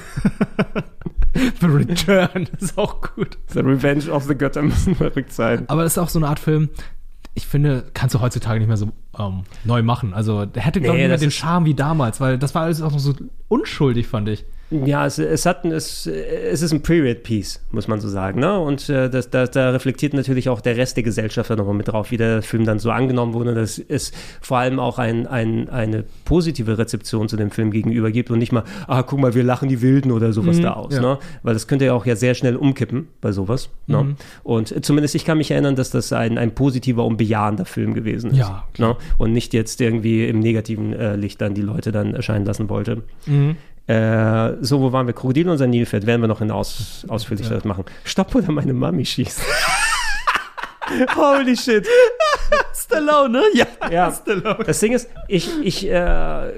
The 1.60 1.66
Return 1.66 2.48
ist 2.58 2.76
auch 2.76 3.00
gut. 3.00 3.38
The 3.48 3.60
Revenge 3.60 4.10
of 4.10 4.24
the 4.24 4.34
Götter 4.34 4.62
müssen 4.62 4.94
verrückt 4.94 5.32
sein. 5.32 5.64
Aber 5.68 5.82
das 5.82 5.92
ist 5.92 5.98
auch 5.98 6.08
so 6.08 6.18
eine 6.18 6.28
Art 6.28 6.40
Film, 6.40 6.68
ich 7.34 7.46
finde, 7.46 7.84
kannst 7.94 8.14
du 8.14 8.20
heutzutage 8.20 8.58
nicht 8.58 8.68
mehr 8.68 8.76
so 8.76 8.88
ähm, 9.18 9.42
neu 9.64 9.82
machen. 9.82 10.12
Also, 10.14 10.46
der 10.46 10.62
hätte, 10.62 10.80
glaube 10.80 10.98
Nee, 10.98 11.04
ich, 11.04 11.08
nicht 11.08 11.08
mehr 11.08 11.16
das 11.16 11.20
den 11.20 11.30
Charme 11.30 11.64
wie 11.64 11.74
damals, 11.74 12.20
weil 12.20 12.38
das 12.38 12.54
war 12.54 12.62
alles 12.62 12.82
auch 12.82 12.90
noch 12.90 12.98
so 12.98 13.14
unschuldig, 13.48 14.08
fand 14.08 14.28
ich. 14.28 14.44
Ja, 14.70 15.04
es, 15.04 15.18
es, 15.18 15.46
hat, 15.46 15.64
es, 15.64 16.06
es 16.06 16.62
ist 16.62 16.72
ein 16.72 16.80
Period-Piece, 16.82 17.60
muss 17.72 17.88
man 17.88 18.00
so 18.00 18.08
sagen. 18.08 18.38
Ne? 18.40 18.58
Und 18.58 18.88
äh, 18.88 19.10
das, 19.10 19.28
das, 19.28 19.50
da 19.50 19.70
reflektiert 19.70 20.14
natürlich 20.14 20.48
auch 20.48 20.60
der 20.60 20.76
Rest 20.76 20.96
der 20.96 21.02
Gesellschaft 21.02 21.50
nochmal 21.50 21.74
mit 21.74 21.88
drauf, 21.88 22.12
wie 22.12 22.16
der 22.16 22.40
Film 22.42 22.64
dann 22.64 22.78
so 22.78 22.90
angenommen 22.92 23.34
wurde, 23.34 23.54
dass 23.54 23.78
es 23.78 24.12
vor 24.40 24.58
allem 24.58 24.78
auch 24.78 24.98
ein, 24.98 25.26
ein, 25.26 25.68
eine 25.68 26.04
positive 26.24 26.78
Rezeption 26.78 27.28
zu 27.28 27.36
dem 27.36 27.50
Film 27.50 27.72
gegenüber 27.72 28.12
gibt 28.12 28.30
und 28.30 28.38
nicht 28.38 28.52
mal, 28.52 28.62
ah, 28.86 29.02
guck 29.02 29.18
mal, 29.18 29.34
wir 29.34 29.42
lachen 29.42 29.68
die 29.68 29.82
Wilden 29.82 30.12
oder 30.12 30.32
sowas 30.32 30.58
Mhm, 30.58 30.62
da 30.62 30.72
aus. 30.74 30.94
ja. 30.94 31.00
Ne? 31.00 31.18
Weil 31.42 31.54
das 31.54 31.66
könnte 31.66 31.86
ja 31.86 31.92
auch 31.92 32.06
ja 32.06 32.14
sehr 32.14 32.34
schnell 32.34 32.54
umkippen 32.54 33.08
bei 33.20 33.32
sowas. 33.32 33.70
Ne? 33.88 34.02
Mhm. 34.04 34.16
Und 34.44 34.70
äh, 34.70 34.80
zumindest 34.82 35.16
ich 35.16 35.24
kann 35.24 35.38
mich 35.38 35.50
erinnern, 35.50 35.74
dass 35.74 35.90
das 35.90 36.12
ein, 36.12 36.38
ein 36.38 36.54
positiver 36.54 37.04
und 37.04 37.16
bejahender 37.16 37.64
Film 37.64 37.92
gewesen 37.94 38.30
ist. 38.30 38.38
Ja, 38.38 38.64
ne? 38.78 38.96
Und 39.18 39.32
nicht 39.32 39.52
jetzt 39.52 39.80
irgendwie 39.80 40.28
im 40.28 40.38
negativen 40.38 40.92
äh, 40.92 41.16
Licht 41.16 41.40
dann 41.40 41.54
die 41.54 41.62
Leute 41.62 41.90
dann 41.90 42.14
erscheinen 42.14 42.44
lassen 42.44 42.68
wollte. 42.68 43.02
Mhm. 43.26 43.56
Äh, 43.90 44.56
so, 44.60 44.80
wo 44.80 44.92
waren 44.92 45.06
wir? 45.06 45.14
Krokodil 45.14 45.48
und 45.48 45.58
sein 45.58 45.70
Nilpferd. 45.70 46.06
Werden 46.06 46.20
wir 46.20 46.28
noch 46.28 46.40
in 46.40 46.50
aus, 46.50 47.04
ausführlicher 47.08 47.56
Ja. 47.56 47.60
machen. 47.64 47.84
Stopp 48.04 48.34
oder 48.34 48.52
meine 48.52 48.72
Mami 48.72 49.04
schießt. 49.04 49.40
Holy 51.16 51.56
shit. 51.56 51.86
Stallone, 52.74 53.30
ne? 53.38 53.42
Ja, 53.54 53.66
Ja. 53.90 54.12
Stallone. 54.12 54.64
Das 54.64 54.80
Ding 54.80 54.92
ist, 54.92 55.08
ich, 55.28 55.48
ich 55.62 55.88
äh, 55.88 56.50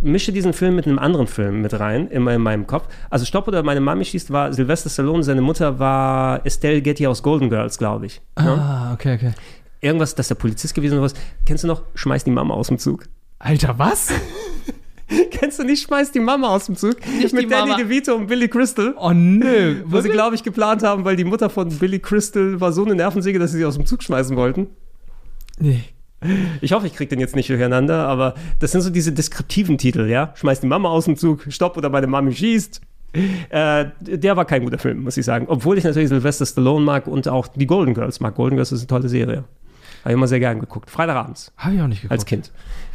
mische 0.00 0.32
diesen 0.32 0.52
Film 0.52 0.74
mit 0.76 0.86
einem 0.86 0.98
anderen 0.98 1.26
Film 1.26 1.62
mit 1.62 1.78
rein, 1.78 2.08
immer 2.08 2.32
in 2.34 2.42
meinem 2.42 2.66
Kopf. 2.66 2.88
Also 3.10 3.24
Stopp 3.24 3.46
oder 3.48 3.62
meine 3.62 3.80
Mami 3.80 4.04
schießt 4.04 4.30
war 4.32 4.52
Sylvester 4.52 4.90
Stallone, 4.90 5.22
seine 5.22 5.40
Mutter 5.42 5.78
war 5.78 6.44
Estelle 6.44 6.82
Getty 6.82 7.06
aus 7.06 7.22
Golden 7.22 7.50
Girls, 7.50 7.78
glaube 7.78 8.06
ich. 8.06 8.20
Ne? 8.38 8.50
Ah, 8.50 8.92
okay, 8.92 9.14
okay. 9.14 9.32
Irgendwas, 9.80 10.14
dass 10.14 10.28
der 10.28 10.36
Polizist 10.36 10.74
gewesen 10.74 10.94
oder 10.94 11.02
was. 11.04 11.14
Kennst 11.46 11.64
du 11.64 11.68
noch? 11.68 11.82
Schmeiß 11.94 12.24
die 12.24 12.30
Mama 12.30 12.54
aus 12.54 12.68
dem 12.68 12.78
Zug. 12.78 13.04
Alter, 13.38 13.78
was? 13.78 14.12
Kennst 15.30 15.58
du 15.58 15.64
nicht? 15.64 15.82
Schmeiß 15.82 16.12
die 16.12 16.20
Mama 16.20 16.48
aus 16.48 16.66
dem 16.66 16.76
Zug. 16.76 16.96
Nicht 17.18 17.34
mit 17.34 17.50
Danny. 17.50 17.74
DeVito 17.76 18.14
und 18.14 18.26
Billy 18.26 18.48
Crystal. 18.48 18.94
Oh 18.98 19.12
nö. 19.12 19.82
Wo 19.86 20.00
sie, 20.00 20.08
glaube 20.08 20.34
ich, 20.34 20.42
geplant 20.42 20.82
haben, 20.82 21.04
weil 21.04 21.16
die 21.16 21.24
Mutter 21.24 21.50
von 21.50 21.68
Billy 21.68 21.98
Crystal 21.98 22.60
war 22.60 22.72
so 22.72 22.84
eine 22.84 22.94
Nervensäge, 22.94 23.38
dass 23.38 23.52
sie 23.52 23.58
sie 23.58 23.64
aus 23.64 23.76
dem 23.76 23.86
Zug 23.86 24.02
schmeißen 24.02 24.36
wollten. 24.36 24.68
Nee. 25.58 25.84
Ich 26.60 26.72
hoffe, 26.72 26.86
ich 26.86 26.94
kriege 26.94 27.08
den 27.08 27.20
jetzt 27.20 27.34
nicht 27.34 27.50
durcheinander, 27.50 28.06
aber 28.06 28.34
das 28.60 28.70
sind 28.72 28.82
so 28.82 28.90
diese 28.90 29.12
deskriptiven 29.12 29.76
Titel, 29.76 30.08
ja? 30.08 30.32
Schmeiß 30.36 30.60
die 30.60 30.68
Mama 30.68 30.88
aus 30.88 31.06
dem 31.06 31.16
Zug, 31.16 31.46
stopp 31.48 31.76
oder 31.76 31.88
meine 31.88 32.06
Mami 32.06 32.32
schießt. 32.32 32.80
Äh, 33.50 33.86
der 34.00 34.36
war 34.36 34.44
kein 34.44 34.64
guter 34.64 34.78
Film, 34.78 35.02
muss 35.02 35.16
ich 35.16 35.24
sagen. 35.24 35.46
Obwohl 35.48 35.76
ich 35.76 35.84
natürlich 35.84 36.08
Sylvester 36.08 36.46
Stallone 36.46 36.84
mag 36.84 37.06
und 37.06 37.28
auch 37.28 37.48
die 37.48 37.66
Golden 37.66 37.94
Girls 37.94 38.20
mag. 38.20 38.34
Golden 38.34 38.56
Girls 38.56 38.72
ist 38.72 38.80
eine 38.80 38.86
tolle 38.86 39.08
Serie. 39.08 39.44
Habe 40.02 40.10
ich 40.10 40.14
immer 40.14 40.28
sehr 40.28 40.40
gern 40.40 40.60
geguckt. 40.60 40.90
Freitagabends. 40.90 41.52
Habe 41.56 41.74
ich 41.74 41.82
auch 41.82 41.86
nicht 41.86 42.02
geguckt. 42.02 42.12
Als 42.12 42.26
Kind. 42.26 42.50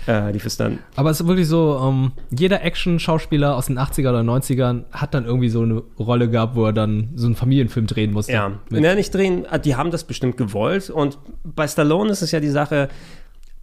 Äh, 0.08 0.32
lief 0.32 0.46
es 0.46 0.56
dann. 0.58 0.80
Aber 0.96 1.10
es 1.10 1.20
ist 1.20 1.28
wirklich 1.28 1.48
so, 1.48 1.80
ähm, 1.84 2.12
jeder 2.30 2.64
Action-Schauspieler 2.64 3.56
aus 3.56 3.66
den 3.68 3.78
80er 3.78 4.10
oder 4.10 4.22
90ern 4.22 4.86
hat 4.92 5.14
dann 5.14 5.26
irgendwie 5.26 5.50
so 5.50 5.62
eine 5.64 5.84
Rolle 6.00 6.30
gehabt, 6.30 6.56
wo 6.56 6.66
er 6.66 6.74
dann 6.74 7.10
so 7.16 7.26
einen 7.26 7.36
Familienfilm 7.36 7.88
drehen 7.88 8.14
musste. 8.14 8.32
Ja, 8.32 8.52
Mit- 8.70 8.84
ja 8.84 8.96
nicht 8.96 9.14
drehen, 9.14 9.46
äh, 9.46 9.60
die 9.60 9.76
haben 9.76 9.92
das 9.92 10.06
bestimmt 10.06 10.38
gewollt. 10.38 10.90
Und 10.90 11.18
bei 11.44 11.68
Stallone 11.68 12.10
ist 12.12 12.22
es 12.22 12.32
ja 12.32 12.40
die 12.40 12.50
Sache, 12.50 12.88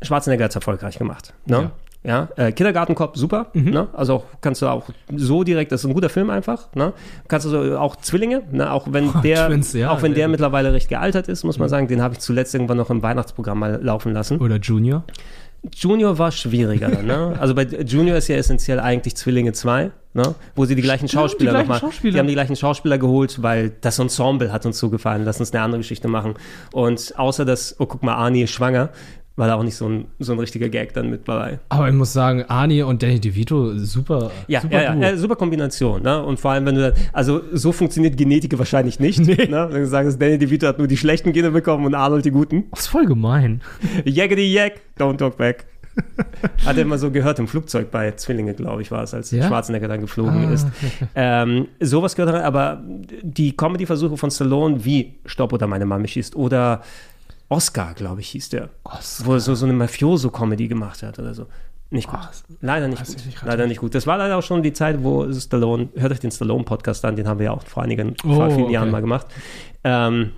Schwarzenegger 0.02 0.44
hat 0.44 0.50
es 0.50 0.56
erfolgreich 0.56 0.98
gemacht. 0.98 1.32
Ne? 1.46 1.70
Ja, 2.06 2.28
äh, 2.36 2.52
Kindergartenkopf, 2.52 3.16
super. 3.16 3.46
Mhm. 3.54 3.70
Ne? 3.70 3.88
Also 3.94 4.12
auch, 4.16 4.24
kannst 4.42 4.60
du 4.60 4.66
auch 4.66 4.90
so 5.16 5.42
direkt, 5.42 5.72
das 5.72 5.82
ist 5.82 5.86
ein 5.88 5.94
guter 5.94 6.10
Film 6.10 6.28
einfach. 6.28 6.68
Ne? 6.74 6.92
Kannst 7.28 7.46
du 7.46 7.50
so, 7.50 7.78
auch 7.78 7.96
Zwillinge, 7.96 8.42
ne? 8.52 8.70
auch 8.70 8.86
wenn 8.90 9.10
der, 9.22 9.46
Twins, 9.46 9.72
ja, 9.72 9.90
auch 9.90 10.02
wenn 10.02 10.12
der 10.12 10.26
gut. 10.26 10.32
mittlerweile 10.32 10.74
recht 10.74 10.90
gealtert 10.90 11.28
ist, 11.28 11.44
muss 11.44 11.58
man 11.58 11.68
Mhm. 11.68 11.70
sagen, 11.70 11.88
den 11.88 12.02
habe 12.02 12.12
ich 12.12 12.20
zuletzt 12.20 12.54
irgendwann 12.54 12.76
noch 12.76 12.90
im 12.90 13.02
Weihnachtsprogramm 13.02 13.58
mal 13.58 13.82
laufen 13.82 14.12
lassen. 14.12 14.38
Oder 14.38 14.56
Junior. 14.56 15.04
Junior 15.72 16.18
war 16.18 16.30
schwieriger, 16.32 16.88
ne? 17.02 17.36
Also 17.38 17.54
bei 17.54 17.62
Junior 17.64 18.16
ist 18.16 18.28
ja 18.28 18.36
essentiell 18.36 18.80
eigentlich 18.80 19.16
Zwillinge 19.16 19.52
2, 19.52 19.90
ne? 20.14 20.34
Wo 20.54 20.64
sie 20.64 20.74
die 20.74 20.82
gleichen 20.82 21.08
Stimmt, 21.08 21.22
Schauspieler 21.22 21.50
die 21.50 21.54
gleichen 21.54 21.68
nochmal. 21.68 21.80
Schauspieler. 21.80 22.12
Die 22.12 22.18
haben 22.18 22.26
die 22.26 22.34
gleichen 22.34 22.56
Schauspieler 22.56 22.98
geholt, 22.98 23.42
weil 23.42 23.72
das 23.80 23.98
Ensemble 23.98 24.52
hat 24.52 24.66
uns 24.66 24.78
so 24.78 24.90
gefallen. 24.90 25.24
Lass 25.24 25.40
uns 25.40 25.52
eine 25.52 25.62
andere 25.62 25.80
Geschichte 25.80 26.08
machen. 26.08 26.34
Und 26.72 27.14
außer 27.16 27.44
dass, 27.44 27.76
oh 27.78 27.86
guck 27.86 28.02
mal, 28.02 28.14
Arnie 28.14 28.42
ist 28.42 28.50
schwanger, 28.50 28.90
war 29.36 29.48
da 29.48 29.54
auch 29.54 29.64
nicht 29.64 29.74
so 29.74 29.88
ein, 29.88 30.04
so 30.20 30.32
ein 30.32 30.38
richtiger 30.38 30.68
Gag 30.68 30.92
dann 30.94 31.10
mit 31.10 31.26
dabei. 31.26 31.58
Aber 31.68 31.88
ich 31.88 31.94
muss 31.94 32.12
sagen, 32.12 32.44
Arnie 32.46 32.82
und 32.82 33.02
Danny 33.02 33.18
DeVito, 33.18 33.76
super, 33.78 34.30
Ja, 34.46 34.60
super 34.60 34.82
ja, 34.82 34.94
ja, 34.94 35.16
super 35.16 35.34
Kombination. 35.34 36.02
Ne? 36.02 36.22
Und 36.22 36.38
vor 36.38 36.52
allem, 36.52 36.66
wenn 36.66 36.76
du 36.76 36.90
dann, 36.90 36.92
also 37.12 37.40
so 37.52 37.72
funktioniert 37.72 38.16
Genetik 38.16 38.56
wahrscheinlich 38.58 39.00
nicht. 39.00 39.18
Ne? 39.20 39.36
Wenn 39.70 39.82
du 39.82 39.86
sagst, 39.88 40.22
Danny 40.22 40.38
DeVito 40.38 40.66
hat 40.68 40.78
nur 40.78 40.86
die 40.86 40.96
schlechten 40.96 41.32
Gene 41.32 41.50
bekommen 41.50 41.84
und 41.84 41.94
Arnold 41.94 42.24
die 42.24 42.30
guten. 42.30 42.64
Das 42.70 42.80
ist 42.82 42.86
voll 42.86 43.06
gemein. 43.06 43.60
Jaggedy 44.04 44.52
Jack, 44.52 44.80
don't 44.98 45.16
talk 45.16 45.36
back. 45.36 45.66
Hat 46.66 46.76
er 46.76 46.82
immer 46.82 46.98
so 46.98 47.10
gehört 47.12 47.38
im 47.38 47.46
Flugzeug 47.46 47.90
bei 47.92 48.10
Zwillinge, 48.12 48.54
glaube 48.54 48.82
ich, 48.82 48.90
war 48.90 49.04
es, 49.04 49.14
als 49.14 49.30
Ja? 49.30 49.46
Schwarzenegger 49.46 49.86
dann 49.86 50.00
geflogen 50.00 50.46
Ah, 50.48 50.52
ist. 50.52 50.66
okay. 50.66 51.08
Ähm, 51.14 51.68
sowas 51.80 52.16
gehört 52.16 52.34
rein, 52.34 52.42
aber 52.42 52.82
die 53.22 53.56
Comedy-Versuche 53.56 54.16
von 54.16 54.30
Stallone, 54.30 54.84
wie 54.84 55.14
Stopp 55.24 55.52
oder 55.52 55.66
meine 55.68 55.86
Mami 55.86 56.08
schießt 56.08 56.34
oder 56.34 56.82
Oscar, 57.54 57.94
glaube 57.94 58.20
ich, 58.20 58.28
hieß 58.30 58.48
der. 58.48 58.70
Wo 59.24 59.34
er 59.34 59.40
so, 59.40 59.54
so 59.54 59.64
eine 59.64 59.74
Mafioso-Comedy 59.74 60.66
gemacht 60.68 61.02
hat 61.02 61.18
oder 61.18 61.34
so. 61.34 61.46
Nicht 61.90 62.08
gut. 62.08 62.18
leider 62.60 62.88
nicht 62.88 63.06
gut. 63.06 63.16
leider 63.44 63.66
nicht 63.68 63.80
gut. 63.80 63.94
Das 63.94 64.06
war 64.08 64.18
leider 64.18 64.36
auch 64.36 64.42
schon 64.42 64.64
die 64.64 64.72
Zeit, 64.72 65.04
wo 65.04 65.32
Stallone, 65.32 65.90
hört 65.94 66.10
euch 66.10 66.18
den 66.18 66.32
Stallone-Podcast 66.32 67.04
an, 67.04 67.14
den 67.14 67.28
haben 67.28 67.38
wir 67.38 67.44
ja 67.46 67.52
auch 67.52 67.62
vor 67.64 67.84
einigen, 67.84 68.16
Oh, 68.24 68.34
vor 68.34 68.50
vielen 68.50 68.70
Jahren 68.70 68.88
okay. 68.88 68.92
mal 68.92 69.00
gemacht. 69.00 69.26
Ähm, 69.84 70.32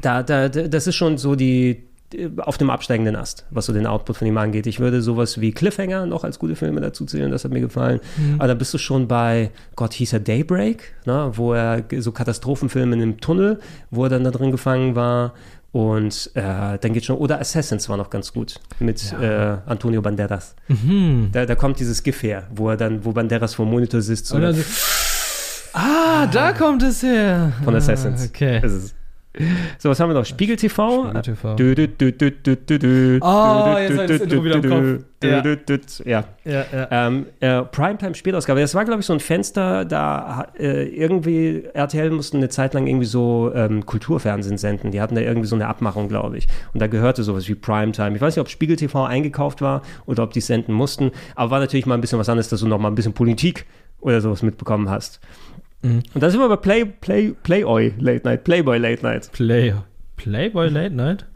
da, 0.00 0.24
da, 0.24 0.48
da, 0.48 0.66
das 0.66 0.88
ist 0.88 0.96
schon 0.96 1.16
so 1.18 1.36
die 1.36 1.90
auf 2.38 2.58
dem 2.58 2.70
absteigenden 2.70 3.14
Ast, 3.14 3.46
was 3.50 3.66
so 3.66 3.72
den 3.72 3.86
Output 3.86 4.16
von 4.16 4.26
ihm 4.26 4.36
angeht. 4.36 4.66
Ich 4.66 4.80
würde 4.80 5.00
sowas 5.00 5.40
wie 5.40 5.52
Cliffhanger 5.52 6.06
noch 6.06 6.24
als 6.24 6.40
gute 6.40 6.56
Filme 6.56 6.80
dazu 6.80 7.04
zählen, 7.04 7.30
das 7.30 7.44
hat 7.44 7.52
mir 7.52 7.60
gefallen. 7.60 8.00
Mhm. 8.16 8.34
Aber 8.38 8.48
da 8.48 8.54
bist 8.54 8.74
du 8.74 8.78
schon 8.78 9.06
bei, 9.06 9.52
Gott 9.76 9.92
hieß 9.92 10.14
er 10.14 10.20
Daybreak, 10.20 10.94
ne, 11.06 11.30
wo 11.34 11.52
er 11.52 11.84
so 11.98 12.10
Katastrophenfilme 12.10 12.96
in 12.96 13.02
einem 13.02 13.20
Tunnel, 13.20 13.60
wo 13.90 14.04
er 14.04 14.10
dann 14.10 14.24
da 14.24 14.32
drin 14.32 14.50
gefangen 14.50 14.96
war. 14.96 15.34
Und 15.72 16.30
äh, 16.34 16.78
dann 16.78 16.92
geht 16.92 17.04
schon, 17.04 17.16
oder 17.16 17.40
Assassins 17.40 17.88
war 17.88 17.96
noch 17.96 18.10
ganz 18.10 18.32
gut 18.32 18.56
mit 18.80 19.12
äh, 19.12 19.56
Antonio 19.66 20.02
Banderas. 20.02 20.56
Mhm. 20.66 21.28
Da, 21.32 21.46
da 21.46 21.54
kommt 21.54 21.78
dieses 21.78 22.02
GIF 22.02 22.22
her, 22.24 22.48
wo 22.52 22.70
er 22.70 22.76
dann, 22.76 23.04
wo 23.04 23.12
Banderas 23.12 23.54
vor 23.54 23.66
dem 23.66 23.70
Monitor 23.70 24.00
sitzt. 24.00 24.26
so 24.26 24.36
Oder 24.36 24.52
dann- 24.52 24.64
Ah, 25.72 26.26
da 26.26 26.52
kommt 26.52 26.82
es 26.82 27.02
her. 27.04 27.52
von 27.64 27.76
Assassins. 27.76 28.22
Ah, 28.22 28.26
okay. 28.28 28.60
Das 28.60 28.72
ist- 28.72 28.94
So, 29.78 29.88
was 29.90 30.00
haben 30.00 30.10
wir 30.10 30.14
noch? 30.14 30.24
Spiegel 30.24 30.56
TV. 30.56 31.04
Spiegel 31.04 31.22
TV. 31.22 31.54
Dü, 31.54 31.74
dü, 31.76 31.88
dü. 32.78 33.18
Oh, 33.22 33.64
Dü, 33.76 33.80
jetzt 33.80 33.90
dü, 33.92 33.96
habe 33.96 34.02
ich 34.02 34.08
das 34.08 34.18
dü, 34.18 34.24
Intro 34.24 34.44
wieder 34.44 34.54
im 34.56 34.62
dü, 34.62 34.68
Kopf. 34.68 35.04
dü, 35.22 35.28
Ja. 35.28 35.40
dü, 35.40 35.56
dü, 35.68 35.78
dü. 35.78 36.10
Ja. 36.10 36.24
Ja, 36.44 36.64
ja. 36.72 36.88
Ähm, 36.90 37.26
äh, 37.38 37.62
Primetime 37.62 38.14
Spätausgabe. 38.16 38.60
Das 38.60 38.74
war, 38.74 38.84
glaube 38.84 39.00
ich, 39.00 39.06
so 39.06 39.12
ein 39.12 39.20
Fenster, 39.20 39.84
da 39.84 40.48
äh, 40.58 40.82
irgendwie 40.88 41.62
RTL 41.74 42.10
mussten 42.10 42.38
eine 42.38 42.48
Zeit 42.48 42.74
lang 42.74 42.88
irgendwie 42.88 43.06
so 43.06 43.52
ähm, 43.54 43.86
Kulturfernsehen 43.86 44.58
senden. 44.58 44.90
Die 44.90 45.00
hatten 45.00 45.14
da 45.14 45.20
irgendwie 45.20 45.46
so 45.46 45.54
eine 45.54 45.68
Abmachung, 45.68 46.08
glaube 46.08 46.36
ich. 46.36 46.48
Und 46.74 46.82
da 46.82 46.88
gehörte 46.88 47.22
sowas 47.22 47.48
wie 47.48 47.54
Primetime. 47.54 48.16
Ich 48.16 48.20
weiß 48.20 48.34
nicht, 48.34 48.40
ob 48.40 48.48
Spiegel 48.48 48.74
TV 48.74 49.04
eingekauft 49.04 49.62
war 49.62 49.82
oder 50.06 50.24
ob 50.24 50.32
die 50.32 50.40
senden 50.40 50.74
mussten, 50.74 51.12
aber 51.36 51.52
war 51.52 51.60
natürlich 51.60 51.86
mal 51.86 51.94
ein 51.94 52.00
bisschen 52.00 52.18
was 52.18 52.28
anderes, 52.28 52.48
dass 52.48 52.60
du 52.60 52.66
noch 52.66 52.78
mal 52.78 52.88
ein 52.88 52.96
bisschen 52.96 53.12
Politik 53.12 53.64
oder 54.00 54.20
sowas 54.20 54.42
mitbekommen 54.42 54.88
hast. 54.90 55.20
Mhm. 55.82 56.02
Und 56.14 56.22
da 56.22 56.30
sind 56.30 56.40
wir 56.40 56.48
bei 56.48 56.56
Play, 56.56 56.84
Play, 56.84 57.34
Playoy 57.42 57.94
Late 57.98 58.22
Night, 58.28 58.44
Playboy 58.44 58.78
Late 58.78 59.02
Night. 59.02 59.30
Play, 59.32 59.74
Playboy 60.16 60.68
Late 60.68 60.94
Night? 60.94 61.26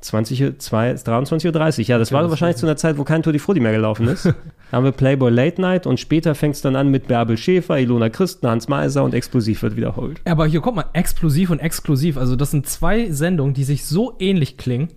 20, 0.00 0.42
Uhr- 0.42 0.58
zwei- 0.58 0.92
23.30 0.92 1.78
Uhr, 1.84 1.88
ja, 1.88 1.98
das 1.98 2.12
war 2.12 2.20
das 2.20 2.28
wahrscheinlich 2.30 2.58
zu 2.58 2.66
einer 2.66 2.76
Zeit, 2.76 2.98
wo 2.98 3.04
kein 3.04 3.22
Tutti 3.22 3.38
Frutti 3.38 3.60
mehr 3.60 3.72
gelaufen 3.72 4.06
ist. 4.06 4.26
da 4.26 4.34
haben 4.72 4.84
wir 4.84 4.92
Playboy 4.92 5.30
Late 5.30 5.58
Night 5.62 5.86
und 5.86 5.98
später 5.98 6.34
fängt 6.34 6.56
es 6.56 6.60
dann 6.60 6.76
an 6.76 6.88
mit 6.90 7.06
Bärbel 7.08 7.38
Schäfer, 7.38 7.78
Ilona 7.78 8.10
Christen, 8.10 8.46
Hans 8.46 8.68
Meiser 8.68 9.02
und 9.02 9.14
Explosiv 9.14 9.62
wird 9.62 9.76
wiederholt. 9.76 10.20
Ja, 10.26 10.32
aber 10.32 10.44
hier, 10.46 10.60
guck 10.60 10.74
mal, 10.74 10.84
explosiv 10.92 11.48
und 11.48 11.58
exklusiv. 11.60 12.18
Also, 12.18 12.36
das 12.36 12.50
sind 12.50 12.68
zwei 12.68 13.10
Sendungen, 13.12 13.54
die 13.54 13.64
sich 13.64 13.86
so 13.86 14.14
ähnlich 14.18 14.58
klingen. 14.58 14.88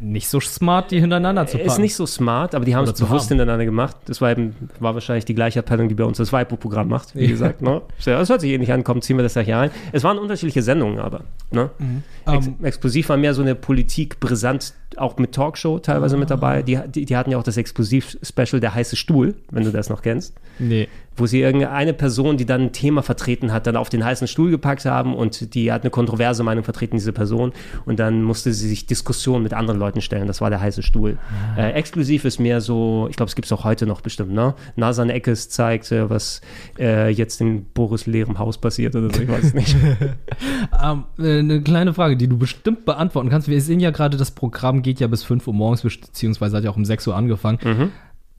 Nicht 0.00 0.28
so 0.28 0.40
smart, 0.40 0.90
die 0.90 1.00
hintereinander 1.00 1.46
zu 1.46 1.56
packen. 1.56 1.68
Ist 1.68 1.78
nicht 1.78 1.94
so 1.94 2.06
smart, 2.06 2.54
aber 2.54 2.64
die 2.64 2.74
haben 2.74 2.82
Oder 2.82 2.92
es 2.92 2.98
bewusst 2.98 3.24
haben. 3.26 3.38
hintereinander 3.38 3.64
gemacht. 3.64 3.96
Das 4.06 4.20
war 4.20 4.30
eben, 4.32 4.54
war 4.80 4.94
wahrscheinlich 4.94 5.24
die 5.24 5.34
gleiche 5.34 5.60
Abteilung, 5.60 5.88
die 5.88 5.94
bei 5.94 6.04
uns 6.04 6.18
das 6.18 6.32
Weibo-Programm 6.32 6.88
macht, 6.88 7.14
wie 7.14 7.22
Ja. 7.24 7.28
gesagt. 7.30 7.62
Ne? 7.62 7.82
Das 8.04 8.28
hört 8.28 8.40
sich 8.40 8.50
ähnlich 8.52 8.72
an, 8.72 8.82
komm, 8.84 9.00
ziehen 9.02 9.16
wir 9.16 9.22
das 9.22 9.34
gleich 9.34 9.46
hier 9.46 9.58
ein. 9.58 9.70
Es 9.92 10.02
waren 10.04 10.18
unterschiedliche 10.18 10.62
Sendungen 10.62 10.98
aber. 10.98 11.20
Ne? 11.50 11.70
Mhm. 11.78 12.02
Ex 12.26 12.46
Ähm, 12.46 12.56
Explosiv 12.62 13.08
war 13.08 13.16
mehr 13.16 13.34
so 13.34 13.42
eine 13.42 13.54
Politik 13.54 14.18
brisant, 14.20 14.74
auch 14.96 15.16
mit 15.18 15.32
Talkshow 15.32 15.78
teilweise 15.78 16.16
mit 16.16 16.30
Ah. 16.30 16.36
dabei. 16.36 16.62
Die, 16.62 16.78
die, 16.88 17.04
die 17.04 17.16
hatten 17.16 17.30
ja 17.30 17.38
auch 17.38 17.42
das 17.44 17.56
Explosiv-Special 17.56 18.60
Der 18.60 18.74
heiße 18.74 18.96
Stuhl, 18.96 19.34
wenn 19.50 19.64
du 19.64 19.70
das 19.70 19.88
noch 19.88 20.02
kennst. 20.02 20.34
Nee. 20.58 20.88
Wo 21.16 21.26
sie 21.26 21.40
irgendeine 21.40 21.92
Person, 21.92 22.36
die 22.36 22.46
dann 22.46 22.62
ein 22.62 22.72
Thema 22.72 23.02
vertreten 23.02 23.52
hat, 23.52 23.66
dann 23.66 23.76
auf 23.76 23.88
den 23.88 24.04
heißen 24.04 24.26
Stuhl 24.26 24.50
gepackt 24.50 24.84
haben 24.84 25.14
und 25.14 25.54
die 25.54 25.70
hat 25.70 25.82
eine 25.82 25.90
kontroverse 25.90 26.42
Meinung 26.42 26.64
vertreten, 26.64 26.96
diese 26.96 27.12
Person. 27.12 27.52
Und 27.84 27.98
dann 27.98 28.22
musste 28.22 28.52
sie 28.52 28.68
sich 28.68 28.86
Diskussionen 28.86 29.42
mit 29.42 29.52
anderen 29.52 29.78
Leuten 29.78 30.00
stellen. 30.00 30.26
Das 30.26 30.40
war 30.40 30.50
der 30.50 30.60
heiße 30.60 30.82
Stuhl. 30.82 31.18
Ah. 31.56 31.60
Äh, 31.60 31.72
exklusiv 31.72 32.24
ist 32.24 32.38
mehr 32.38 32.60
so, 32.60 33.06
ich 33.10 33.16
glaube, 33.16 33.28
es 33.28 33.34
gibt 33.34 33.46
es 33.46 33.52
auch 33.52 33.64
heute 33.64 33.86
noch 33.86 34.00
bestimmt, 34.00 34.32
ne? 34.32 34.54
Nasan 34.76 35.10
Eckes 35.10 35.48
zeigt, 35.48 35.92
äh, 35.92 36.08
was 36.08 36.40
äh, 36.78 37.10
jetzt 37.10 37.40
in 37.40 37.66
Boris 37.74 38.06
leerem 38.06 38.38
Haus 38.38 38.58
passiert 38.58 38.96
oder 38.96 39.12
so, 39.12 39.20
ich 39.20 39.28
weiß 39.28 39.54
nicht. 39.54 39.76
Ähm, 40.82 41.04
äh, 41.18 41.38
eine 41.38 41.62
kleine 41.62 41.94
Frage, 41.94 42.16
die 42.16 42.28
du 42.28 42.36
bestimmt 42.38 42.84
beantworten 42.84 43.28
kannst. 43.28 43.48
Wir 43.48 43.60
sehen 43.60 43.80
ja 43.80 43.90
gerade, 43.90 44.16
das 44.16 44.30
Programm 44.30 44.82
geht 44.82 45.00
ja 45.00 45.06
bis 45.06 45.22
5 45.22 45.46
Uhr 45.46 45.54
morgens, 45.54 45.82
beziehungsweise 45.82 46.56
hat 46.56 46.64
ja 46.64 46.70
auch 46.70 46.76
um 46.76 46.84
6 46.84 47.06
Uhr 47.06 47.16
angefangen. 47.16 47.58
Mhm. 47.62 47.90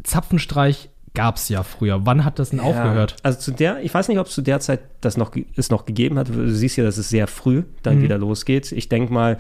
Zapfenstreich 0.04 0.90
gab 1.14 1.36
es 1.36 1.50
ja 1.50 1.64
früher. 1.64 2.06
Wann 2.06 2.26
hat 2.26 2.40
das 2.40 2.50
denn 2.52 2.60
aufgehört? 2.60 3.12
Ja, 3.12 3.18
also 3.24 3.40
zu 3.40 3.52
der, 3.52 3.82
ich 3.84 3.94
weiß 3.94 4.08
nicht, 4.08 4.18
ob 4.20 4.28
es 4.28 4.34
zu 4.34 4.42
der 4.42 4.60
Zeit 4.60 4.82
das 5.02 5.16
noch, 5.18 5.32
es 5.56 5.70
noch 5.70 5.86
gegeben 5.86 6.18
hat. 6.18 6.30
Du 6.30 6.50
siehst 6.50 6.76
ja, 6.78 6.84
dass 6.84 6.98
es 6.98 7.10
sehr 7.10 7.28
früh 7.28 7.64
dann 7.84 8.00
Mhm. 8.00 8.04
wieder 8.04 8.18
losgeht. 8.18 8.72
Ich 8.72 8.90
denke 8.90 9.14
mal, 9.14 9.38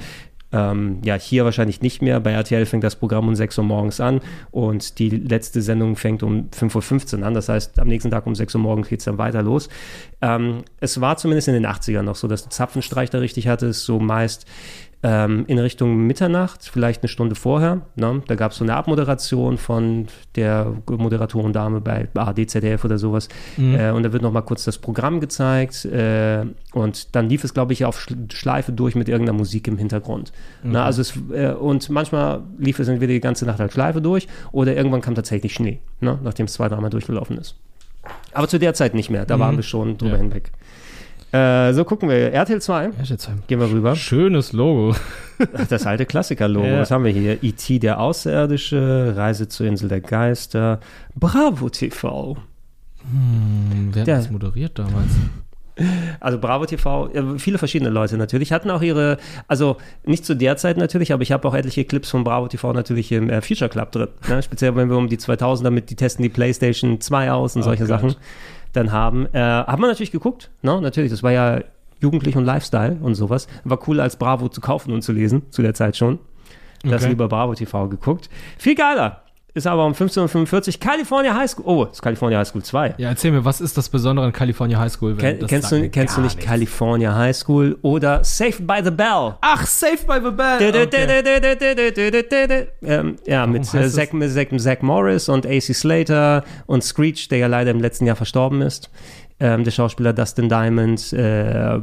ähm, 0.56 1.00
ja, 1.04 1.16
hier 1.16 1.46
wahrscheinlich 1.46 1.82
nicht 1.82 2.04
mehr. 2.04 2.20
Bei 2.20 2.32
RTL 2.32 2.68
fängt 2.68 2.84
das 2.84 2.96
Programm 2.96 3.28
um 3.28 3.36
6 3.36 3.58
Uhr 3.58 3.64
morgens 3.64 4.00
an 4.00 4.22
und 4.52 5.00
die 5.00 5.10
letzte 5.10 5.64
Sendung 5.64 5.96
fängt 5.96 6.22
um 6.22 6.50
5.15 6.52 7.22
Uhr 7.22 7.26
an. 7.26 7.34
Das 7.34 7.50
heißt, 7.50 7.80
am 7.80 7.88
nächsten 7.88 8.12
Tag 8.12 8.28
um 8.28 8.36
6 8.36 8.54
Uhr 8.54 8.62
morgens 8.62 8.88
geht 8.88 9.00
es 9.00 9.06
dann 9.06 9.18
weiter 9.18 9.42
los. 9.42 9.68
Ähm, 10.22 10.60
es 10.80 11.02
war 11.02 11.18
zumindest 11.18 11.48
in 11.48 11.56
den 11.56 11.66
80ern 11.66 12.04
noch 12.04 12.16
so, 12.16 12.28
dass 12.28 12.44
du 12.44 12.50
Zapfenstreich 12.50 13.10
da 13.10 13.18
richtig 13.18 13.48
hattest, 13.48 13.84
so 13.84 14.00
meist 14.00 14.46
ähm, 15.06 15.44
in 15.48 15.60
Richtung 15.60 16.08
Mitternacht, 16.08 16.70
vielleicht 16.72 17.02
eine 17.04 17.10
Stunde 17.10 17.36
vorher. 17.36 17.82
Ne? 17.96 18.24
Da 18.28 18.36
gab 18.36 18.52
es 18.54 18.58
so 18.58 18.64
eine 18.64 18.76
Abmoderation 18.76 19.58
von 19.58 20.08
der 20.36 20.74
Moderatorendame 20.90 21.82
bei 21.82 22.08
ARD, 22.16 22.50
ZDF 22.50 22.86
oder 22.86 22.98
sowas. 22.98 23.28
Mhm. 23.58 23.76
Äh, 23.76 23.92
und 23.92 24.04
da 24.04 24.14
wird 24.14 24.24
noch 24.24 24.32
mal 24.32 24.42
kurz 24.42 24.64
das 24.64 24.78
Programm 24.78 25.20
gezeigt. 25.20 25.84
Äh, 25.86 26.46
und 26.74 27.16
dann 27.16 27.28
lief 27.30 27.44
es, 27.44 27.54
glaube 27.54 27.74
ich, 27.74 27.84
auf 27.86 27.98
Schl- 28.00 28.32
Schleife 28.34 28.72
durch 28.72 28.96
mit 28.96 29.10
irgendeiner 29.10 29.38
Musik 29.38 29.68
im 29.68 29.78
Hintergrund. 29.78 30.32
Mhm. 30.64 30.72
Na, 30.72 30.86
also 30.86 31.02
es, 31.02 31.14
äh, 31.34 31.52
und 31.54 31.90
manchmal 31.90 32.42
lief 32.58 32.80
es 32.80 32.88
entweder 32.88 33.12
die 33.14 33.20
ganze 33.20 33.46
Nacht 33.46 33.60
als 33.60 33.74
Schleife 33.74 34.02
durch 34.02 34.28
oder 34.54 34.76
irgendwann 34.76 35.02
kam 35.02 35.16
tatsächlich 35.16 35.54
Schnee, 35.54 35.80
ne? 36.00 36.18
nachdem 36.24 36.46
es 36.46 36.54
zwei, 36.54 36.70
dreimal 36.70 36.90
durchgelaufen 36.90 37.38
ist. 37.38 37.56
Aber 38.34 38.48
zu 38.48 38.58
der 38.60 38.74
Zeit 38.74 38.94
nicht 38.96 39.10
mehr. 39.10 39.26
Da 39.26 39.36
Mhm. 39.38 39.42
waren 39.42 39.56
wir 39.58 39.64
schon 39.64 39.98
drüber 39.98 40.14
Ja. 40.14 40.18
hinweg. 40.22 40.52
Äh, 41.34 41.74
so 41.74 41.84
gucken 41.84 42.10
wir. 42.10 42.32
RTL 42.32 42.62
2. 42.62 42.86
RTL 43.00 43.18
2. 43.18 43.32
Gehen 43.48 43.60
wir 43.60 43.70
rüber. 43.70 43.96
Schönes 43.96 44.54
Logo. 44.54 44.96
Das 45.70 45.86
alte 45.88 46.06
Klassiker-Logo. 46.06 46.68
Ja. 46.68 46.80
Was 46.82 46.92
haben 46.92 47.04
wir 47.04 47.12
hier? 47.12 47.44
E.T. 47.44 47.80
der 47.80 48.00
Außerirdische, 48.00 49.14
Reise 49.18 49.48
zur 49.48 49.66
Insel 49.66 49.90
der 49.90 50.00
Geister, 50.02 50.80
Bravo 51.16 51.70
TV. 51.70 52.38
Hm, 53.02 53.90
wer 53.92 54.02
hat 54.02 54.08
Der- 54.08 54.18
das 54.18 54.30
moderiert 54.30 54.78
damals? 54.78 55.10
Also 56.20 56.38
Bravo 56.38 56.68
TV, 56.68 57.08
äh, 57.16 57.40
viele 57.40 57.58
verschiedene 57.58 57.90
Leute 57.90 58.16
natürlich, 58.16 58.52
hatten 58.54 58.70
auch 58.70 58.84
ihre, 58.84 59.18
also 59.48 59.78
nicht 60.06 60.24
zu 60.24 60.36
der 60.36 60.56
Zeit 60.56 60.78
natürlich, 60.78 61.12
aber 61.14 61.24
ich 61.24 61.32
habe 61.32 61.48
auch 61.48 61.56
etliche 61.56 61.84
Clips 61.84 62.12
von 62.12 62.24
Bravo 62.24 62.48
TV 62.48 62.74
natürlich 62.74 63.12
im 63.12 63.28
äh, 63.32 63.42
Future 63.42 63.70
Club 63.72 63.92
drin. 63.92 64.10
Ne? 64.30 64.44
Speziell 64.44 64.76
wenn 64.76 64.88
wir 64.92 64.98
um 64.98 65.10
die 65.10 65.18
2000er 65.18 65.72
mit, 65.72 65.90
die 65.90 65.96
testen 65.96 66.22
die 66.22 66.30
Playstation 66.30 67.02
2 67.02 67.32
aus 67.32 67.56
und 67.56 67.64
Oh 67.64 67.66
solche 67.66 67.86
Gott. 67.88 68.02
Sachen 68.02 68.16
dann 68.74 68.92
haben. 68.92 69.28
Äh, 69.34 69.40
hat 69.40 69.80
man 69.80 69.90
natürlich 69.90 70.12
geguckt, 70.12 70.52
ne? 70.62 70.80
natürlich, 70.82 71.12
das 71.12 71.24
war 71.24 71.32
ja 71.32 71.62
jugendlich 72.00 72.36
und 72.36 72.46
Lifestyle 72.46 72.98
und 73.02 73.16
sowas. 73.16 73.48
War 73.64 73.80
cool 73.88 74.00
als 74.00 74.18
Bravo 74.18 74.50
zu 74.50 74.60
kaufen 74.62 74.92
und 74.92 75.02
zu 75.02 75.14
lesen, 75.14 75.44
zu 75.52 75.62
der 75.62 75.74
Zeit 75.74 75.96
schon. 75.96 76.20
Das 76.84 77.04
Okay. 77.04 77.12
lieber 77.12 77.30
Bravo 77.30 77.56
TV 77.56 77.88
geguckt. 77.88 78.30
Viel 78.58 78.76
geiler. 78.76 79.23
Ist 79.56 79.68
aber 79.68 79.86
um 79.86 79.94
15.45 79.94 80.68
Uhr 80.68 80.80
California 80.80 81.36
High 81.36 81.48
School. 81.48 81.66
Oh, 81.68 81.84
ist 81.84 82.02
California 82.02 82.40
High 82.40 82.48
School 82.48 82.64
2. 82.64 82.96
Ja, 82.98 83.10
erzähl 83.10 83.32
mir, 83.32 83.46
was 83.46 83.62
ist 83.62 83.78
das 83.78 83.88
Besondere 83.88 84.26
an 84.26 84.34
California 84.34 84.80
High 84.80 84.92
School? 84.92 85.16
Ken, 85.16 85.46
kennst 85.46 85.72
du, 85.72 85.90
kennst 85.90 86.18
du 86.18 86.22
nicht 86.22 86.38
nichts. 86.38 86.50
California 86.50 87.14
High 87.16 87.36
School 87.36 87.78
oder 87.84 88.24
Saved 88.24 88.66
by 88.66 88.82
the 88.84 88.90
Bell? 88.90 89.36
Ach, 89.42 89.64
Saved 89.68 90.08
by 90.08 90.16
the 90.24 90.32
Bell. 90.32 90.58
Okay. 90.58 90.80
Ja, 93.28 93.46
mit 93.46 93.72
äh, 93.74 93.82
mit 94.14 94.32
Zach, 94.32 94.48
Zach 94.58 94.82
Morris 94.82 95.30
und 95.30 95.46
AC 95.46 95.62
Slater 95.62 96.44
und 96.66 96.84
Screech, 96.84 97.28
der 97.28 97.38
ja 97.38 97.48
leider 97.48 97.70
im 97.70 97.80
letzten 97.80 98.08
Jahr 98.08 98.16
verstorben 98.16 98.64
ist. 98.64 98.90
Ähm, 99.40 99.64
der 99.64 99.72
Schauspieler 99.72 100.14
Dustin 100.14 100.50
Diamond. 100.50 101.14
Äh, 101.14 101.80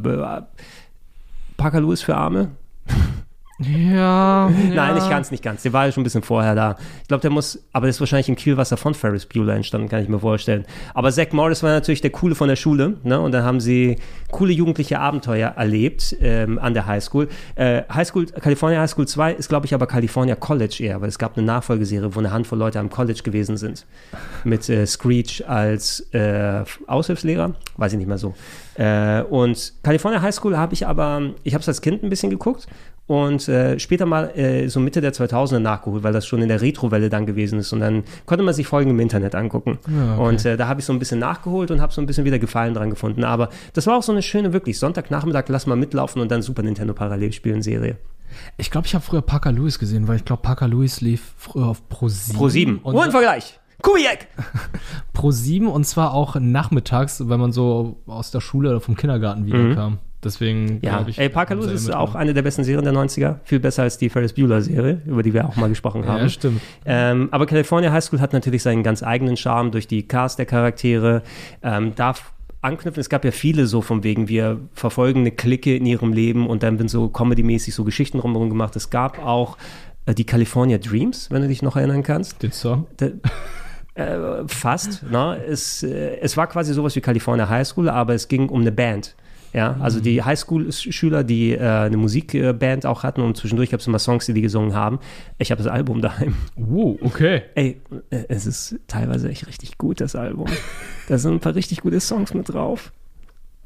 Parker 1.56 1.80
Lewis 1.80 2.02
für 2.02 2.16
Arme. 2.16 2.50
Ja. 3.60 4.50
Nein, 4.74 4.94
nicht 4.94 5.10
ganz, 5.10 5.30
nicht 5.30 5.42
ganz. 5.42 5.62
Der 5.62 5.72
war 5.72 5.86
ja 5.86 5.92
schon 5.92 6.00
ein 6.00 6.04
bisschen 6.04 6.22
vorher 6.22 6.54
da. 6.54 6.76
Ich 7.02 7.08
glaube, 7.08 7.20
der 7.20 7.30
muss, 7.30 7.62
aber 7.72 7.86
der 7.86 7.90
ist 7.90 8.00
wahrscheinlich 8.00 8.28
im 8.28 8.36
Kielwasser 8.36 8.76
von 8.76 8.94
Ferris 8.94 9.26
Bueller 9.26 9.54
entstanden, 9.54 9.88
kann 9.88 10.02
ich 10.02 10.08
mir 10.08 10.18
vorstellen. 10.18 10.64
Aber 10.94 11.12
Zach 11.12 11.32
Morris 11.32 11.62
war 11.62 11.70
natürlich 11.70 12.00
der 12.00 12.10
Coole 12.10 12.34
von 12.34 12.48
der 12.48 12.56
Schule, 12.56 12.96
ne? 13.02 13.20
Und 13.20 13.32
dann 13.32 13.44
haben 13.44 13.60
sie 13.60 13.96
coole 14.30 14.52
jugendliche 14.52 14.98
Abenteuer 14.98 15.50
erlebt 15.50 16.16
ähm, 16.20 16.58
an 16.58 16.72
der 16.72 16.86
Highschool. 16.86 17.28
Äh, 17.54 17.82
Highschool, 17.92 18.26
California 18.26 18.80
High 18.80 18.90
School 18.90 19.06
2 19.06 19.34
ist, 19.34 19.48
glaube 19.48 19.66
ich, 19.66 19.74
aber 19.74 19.86
California 19.86 20.36
College 20.36 20.78
eher, 20.80 21.00
weil 21.02 21.08
es 21.08 21.18
gab 21.18 21.36
eine 21.36 21.46
Nachfolgeserie, 21.46 22.14
wo 22.14 22.18
eine 22.18 22.32
Handvoll 22.32 22.58
Leute 22.58 22.78
am 22.78 22.88
College 22.88 23.20
gewesen 23.22 23.58
sind. 23.58 23.84
Mit 24.44 24.68
äh, 24.70 24.86
Screech 24.86 25.46
als 25.46 26.00
äh, 26.12 26.64
Aushilfslehrer, 26.86 27.54
weiß 27.76 27.92
ich 27.92 27.98
nicht 27.98 28.08
mehr 28.08 28.18
so. 28.18 28.34
Äh, 28.74 29.22
und 29.22 29.74
California 29.82 30.22
High 30.22 30.34
School 30.34 30.56
habe 30.56 30.72
ich 30.72 30.86
aber, 30.86 31.34
ich 31.42 31.52
habe 31.52 31.60
es 31.60 31.68
als 31.68 31.82
Kind 31.82 32.02
ein 32.02 32.08
bisschen 32.08 32.30
geguckt 32.30 32.66
und 33.10 33.48
äh, 33.48 33.76
später 33.80 34.06
mal 34.06 34.30
äh, 34.38 34.68
so 34.68 34.78
Mitte 34.78 35.00
der 35.00 35.12
2000er 35.12 35.58
nachgeholt, 35.58 36.04
weil 36.04 36.12
das 36.12 36.28
schon 36.28 36.42
in 36.42 36.48
der 36.48 36.60
Retrowelle 36.60 37.08
dann 37.10 37.26
gewesen 37.26 37.58
ist 37.58 37.72
und 37.72 37.80
dann 37.80 38.04
konnte 38.24 38.44
man 38.44 38.54
sich 38.54 38.68
Folgen 38.68 38.90
im 38.90 39.00
Internet 39.00 39.34
angucken. 39.34 39.80
Ja, 39.88 40.14
okay. 40.14 40.28
Und 40.28 40.44
äh, 40.44 40.56
da 40.56 40.68
habe 40.68 40.78
ich 40.78 40.86
so 40.86 40.92
ein 40.92 41.00
bisschen 41.00 41.18
nachgeholt 41.18 41.72
und 41.72 41.80
habe 41.80 41.92
so 41.92 42.00
ein 42.00 42.06
bisschen 42.06 42.24
wieder 42.24 42.38
Gefallen 42.38 42.72
dran 42.72 42.88
gefunden. 42.88 43.24
Aber 43.24 43.48
das 43.72 43.88
war 43.88 43.98
auch 43.98 44.04
so 44.04 44.12
eine 44.12 44.22
schöne, 44.22 44.52
wirklich 44.52 44.78
Sonntagnachmittag, 44.78 45.46
lass 45.48 45.66
mal 45.66 45.74
mitlaufen 45.74 46.22
und 46.22 46.30
dann 46.30 46.40
Super 46.42 46.62
Nintendo 46.62 46.94
parallel 46.94 47.32
spielen 47.32 47.62
Serie. 47.62 47.96
Ich 48.58 48.70
glaube, 48.70 48.86
ich 48.86 48.94
habe 48.94 49.04
früher 49.04 49.22
Parker 49.22 49.50
Lewis 49.50 49.80
gesehen, 49.80 50.06
weil 50.06 50.14
ich 50.14 50.24
glaube, 50.24 50.42
Parker 50.42 50.68
Lewis 50.68 51.00
lief 51.00 51.34
früher 51.36 51.66
auf 51.66 51.88
Pro 51.88 52.06
7. 52.06 52.38
Pro 52.38 52.48
7. 52.48 52.78
Und 52.78 52.94
Hohen 52.94 53.10
Vergleich. 53.10 53.58
Kubiak! 53.82 54.28
Pro 55.14 55.32
7 55.32 55.66
und 55.66 55.84
zwar 55.84 56.14
auch 56.14 56.36
nachmittags, 56.36 57.28
wenn 57.28 57.40
man 57.40 57.50
so 57.50 57.96
aus 58.06 58.30
der 58.30 58.40
Schule 58.40 58.70
oder 58.70 58.80
vom 58.80 58.94
Kindergarten 58.94 59.46
wiederkam. 59.46 59.98
Deswegen 60.22 60.80
Ja, 60.82 60.96
glaub 60.98 61.08
ich. 61.08 61.18
ey, 61.18 61.28
Parker 61.28 61.54
Lewis 61.54 61.72
ist 61.72 61.94
auch 61.94 62.14
eine 62.14 62.34
der 62.34 62.42
besten 62.42 62.64
Serien 62.64 62.84
der 62.84 62.92
90er. 62.92 63.36
Viel 63.44 63.60
besser 63.60 63.84
als 63.84 63.96
die 63.98 64.10
Ferris 64.10 64.34
Bueller-Serie, 64.34 65.00
über 65.06 65.22
die 65.22 65.32
wir 65.32 65.46
auch 65.46 65.56
mal 65.56 65.68
gesprochen 65.68 66.06
haben. 66.06 66.22
Ja, 66.24 66.28
stimmt. 66.28 66.60
Ähm, 66.84 67.28
aber 67.30 67.46
California 67.46 67.90
High 67.90 68.04
School 68.04 68.20
hat 68.20 68.32
natürlich 68.32 68.62
seinen 68.62 68.82
ganz 68.82 69.02
eigenen 69.02 69.36
Charme 69.36 69.70
durch 69.70 69.86
die 69.88 70.06
Cast 70.06 70.38
der 70.38 70.46
Charaktere. 70.46 71.22
Ähm, 71.62 71.94
darf 71.94 72.32
anknüpfen, 72.60 73.00
es 73.00 73.08
gab 73.08 73.24
ja 73.24 73.30
viele 73.30 73.66
so 73.66 73.80
von 73.80 74.04
wegen, 74.04 74.28
wir 74.28 74.60
verfolgen 74.74 75.20
eine 75.20 75.30
Clique 75.30 75.74
in 75.74 75.86
ihrem 75.86 76.12
Leben 76.12 76.46
und 76.46 76.62
dann 76.62 76.78
wird 76.78 76.90
so 76.90 77.08
comedy-mäßig 77.08 77.74
so 77.74 77.84
Geschichten 77.84 78.18
drumherum 78.18 78.50
gemacht. 78.50 78.76
Es 78.76 78.90
gab 78.90 79.24
auch 79.24 79.56
äh, 80.06 80.14
die 80.14 80.24
California 80.24 80.76
Dreams, 80.78 81.30
wenn 81.30 81.42
du 81.42 81.48
dich 81.48 81.62
noch 81.62 81.76
erinnern 81.76 82.02
kannst. 82.02 82.42
Den 82.42 82.52
Song? 82.52 82.86
Der, 82.98 83.12
äh, 83.94 84.46
fast. 84.46 85.02
Ne? 85.10 85.40
Es, 85.48 85.82
äh, 85.82 86.18
es 86.20 86.36
war 86.36 86.46
quasi 86.46 86.74
sowas 86.74 86.94
wie 86.96 87.00
California 87.00 87.48
High 87.48 87.66
School, 87.66 87.88
aber 87.88 88.14
es 88.14 88.28
ging 88.28 88.48
um 88.48 88.60
eine 88.60 88.72
Band. 88.72 89.16
Ja, 89.52 89.76
also 89.80 90.00
die 90.00 90.22
Highschool-Schüler, 90.22 91.24
die 91.24 91.52
äh, 91.52 91.58
eine 91.60 91.96
Musikband 91.96 92.86
auch 92.86 93.02
hatten 93.02 93.20
und 93.20 93.36
zwischendurch 93.36 93.70
gab 93.70 93.80
es 93.80 93.86
immer 93.86 93.98
Songs, 93.98 94.26
die 94.26 94.32
die 94.32 94.42
gesungen 94.42 94.74
haben. 94.74 95.00
Ich 95.38 95.50
habe 95.50 95.62
das 95.62 95.70
Album 95.70 96.00
daheim. 96.02 96.34
Oh, 96.56 96.96
okay. 97.02 97.42
Ey, 97.56 97.80
äh, 98.10 98.24
es 98.28 98.46
ist 98.46 98.76
teilweise 98.86 99.28
echt 99.28 99.46
richtig 99.48 99.76
gut, 99.78 100.00
das 100.00 100.14
Album. 100.14 100.46
da 101.08 101.18
sind 101.18 101.32
ein 101.34 101.40
paar 101.40 101.54
richtig 101.54 101.80
gute 101.80 101.98
Songs 102.00 102.32
mit 102.32 102.48
drauf. 102.52 102.92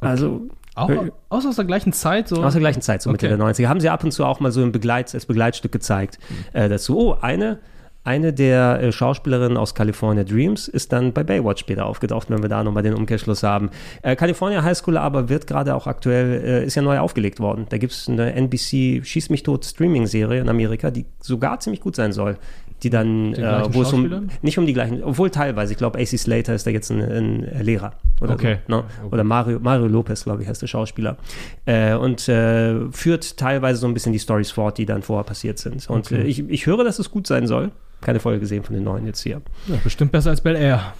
Also, 0.00 0.48
Auch, 0.74 0.90
auch 1.28 1.44
aus 1.44 1.56
der 1.56 1.64
gleichen 1.64 1.92
Zeit 1.92 2.28
so? 2.28 2.42
aus 2.42 2.52
der 2.54 2.60
gleichen 2.60 2.82
Zeit, 2.82 3.00
so 3.02 3.10
Mitte 3.10 3.26
Okay. 3.26 3.36
der 3.36 3.46
90er. 3.46 3.68
Haben 3.68 3.80
sie 3.80 3.88
ab 3.88 4.04
und 4.04 4.10
zu 4.12 4.24
auch 4.24 4.40
mal 4.40 4.52
so 4.52 4.62
im 4.62 4.72
Begleit, 4.72 5.14
als 5.14 5.26
Begleitstück 5.26 5.72
gezeigt 5.72 6.18
äh, 6.52 6.68
dazu. 6.68 6.98
Oh, 6.98 7.16
eine, 7.20 7.58
eine 8.04 8.32
der 8.32 8.80
äh, 8.82 8.92
Schauspielerinnen 8.92 9.56
aus 9.56 9.74
California 9.74 10.24
Dreams 10.24 10.68
ist 10.68 10.92
dann 10.92 11.12
bei 11.12 11.24
Baywatch 11.24 11.60
später 11.60 11.86
aufgetaucht, 11.86 12.28
wenn 12.30 12.42
wir 12.42 12.48
da 12.50 12.62
nochmal 12.62 12.82
den 12.82 12.94
Umkehrschluss 12.94 13.42
haben. 13.42 13.70
Äh, 14.02 14.14
California 14.14 14.62
High 14.62 14.76
School 14.76 14.98
aber 14.98 15.28
wird 15.30 15.46
gerade 15.46 15.74
auch 15.74 15.86
aktuell, 15.86 16.44
äh, 16.44 16.64
ist 16.66 16.74
ja 16.74 16.82
neu 16.82 16.98
aufgelegt 16.98 17.40
worden. 17.40 17.66
Da 17.70 17.78
gibt 17.78 17.92
es 17.94 18.08
eine 18.08 18.34
NBC 18.34 19.02
Schieß 19.04 19.30
mich 19.30 19.42
tot 19.42 19.64
Streaming-Serie 19.64 20.40
in 20.40 20.48
Amerika, 20.50 20.90
die 20.90 21.06
sogar 21.20 21.60
ziemlich 21.60 21.80
gut 21.80 21.96
sein 21.96 22.12
soll. 22.12 22.36
Die 22.82 22.90
dann, 22.90 23.32
äh, 23.32 23.62
wo 23.72 23.80
es 23.80 23.92
um, 23.94 24.28
nicht 24.42 24.58
um 24.58 24.66
die 24.66 24.74
gleichen, 24.74 25.02
obwohl 25.02 25.30
teilweise, 25.30 25.72
ich 25.72 25.78
glaube, 25.78 25.98
AC 25.98 26.18
Slater 26.18 26.54
ist 26.54 26.66
da 26.66 26.70
jetzt 26.70 26.90
ein, 26.90 27.00
ein 27.00 27.62
Lehrer 27.62 27.92
oder 28.20 28.34
Okay. 28.34 28.58
so. 28.68 28.76
Ne? 28.76 28.84
Oder 29.10 29.24
Mario, 29.24 29.58
Mario 29.60 29.86
Lopez, 29.86 30.24
glaube 30.24 30.42
ich, 30.42 30.48
heißt 30.48 30.60
der 30.60 30.66
Schauspieler. 30.66 31.16
Äh, 31.64 31.94
und 31.94 32.20
führt 32.20 33.36
teilweise 33.38 33.78
so 33.80 33.86
ein 33.86 33.94
bisschen 33.94 34.12
die 34.12 34.18
Stories 34.18 34.50
fort, 34.50 34.76
die 34.76 34.84
dann 34.84 35.00
vorher 35.00 35.24
passiert 35.24 35.58
sind. 35.58 35.88
Und 35.88 36.12
Okay. 36.12 36.22
ich, 36.24 36.40
ich 36.50 36.66
höre, 36.66 36.84
dass 36.84 36.98
es 36.98 37.10
gut 37.10 37.26
sein 37.26 37.46
soll. 37.46 37.70
Keine 38.04 38.20
Folge 38.20 38.38
gesehen 38.40 38.62
von 38.62 38.74
den 38.74 38.84
neuen 38.84 39.04
jetzt 39.06 39.22
hier. 39.22 39.42
Ja, 39.66 39.76
bestimmt 39.82 40.12
besser 40.12 40.30
als 40.30 40.40
Bel 40.40 40.54
Air. 40.54 40.92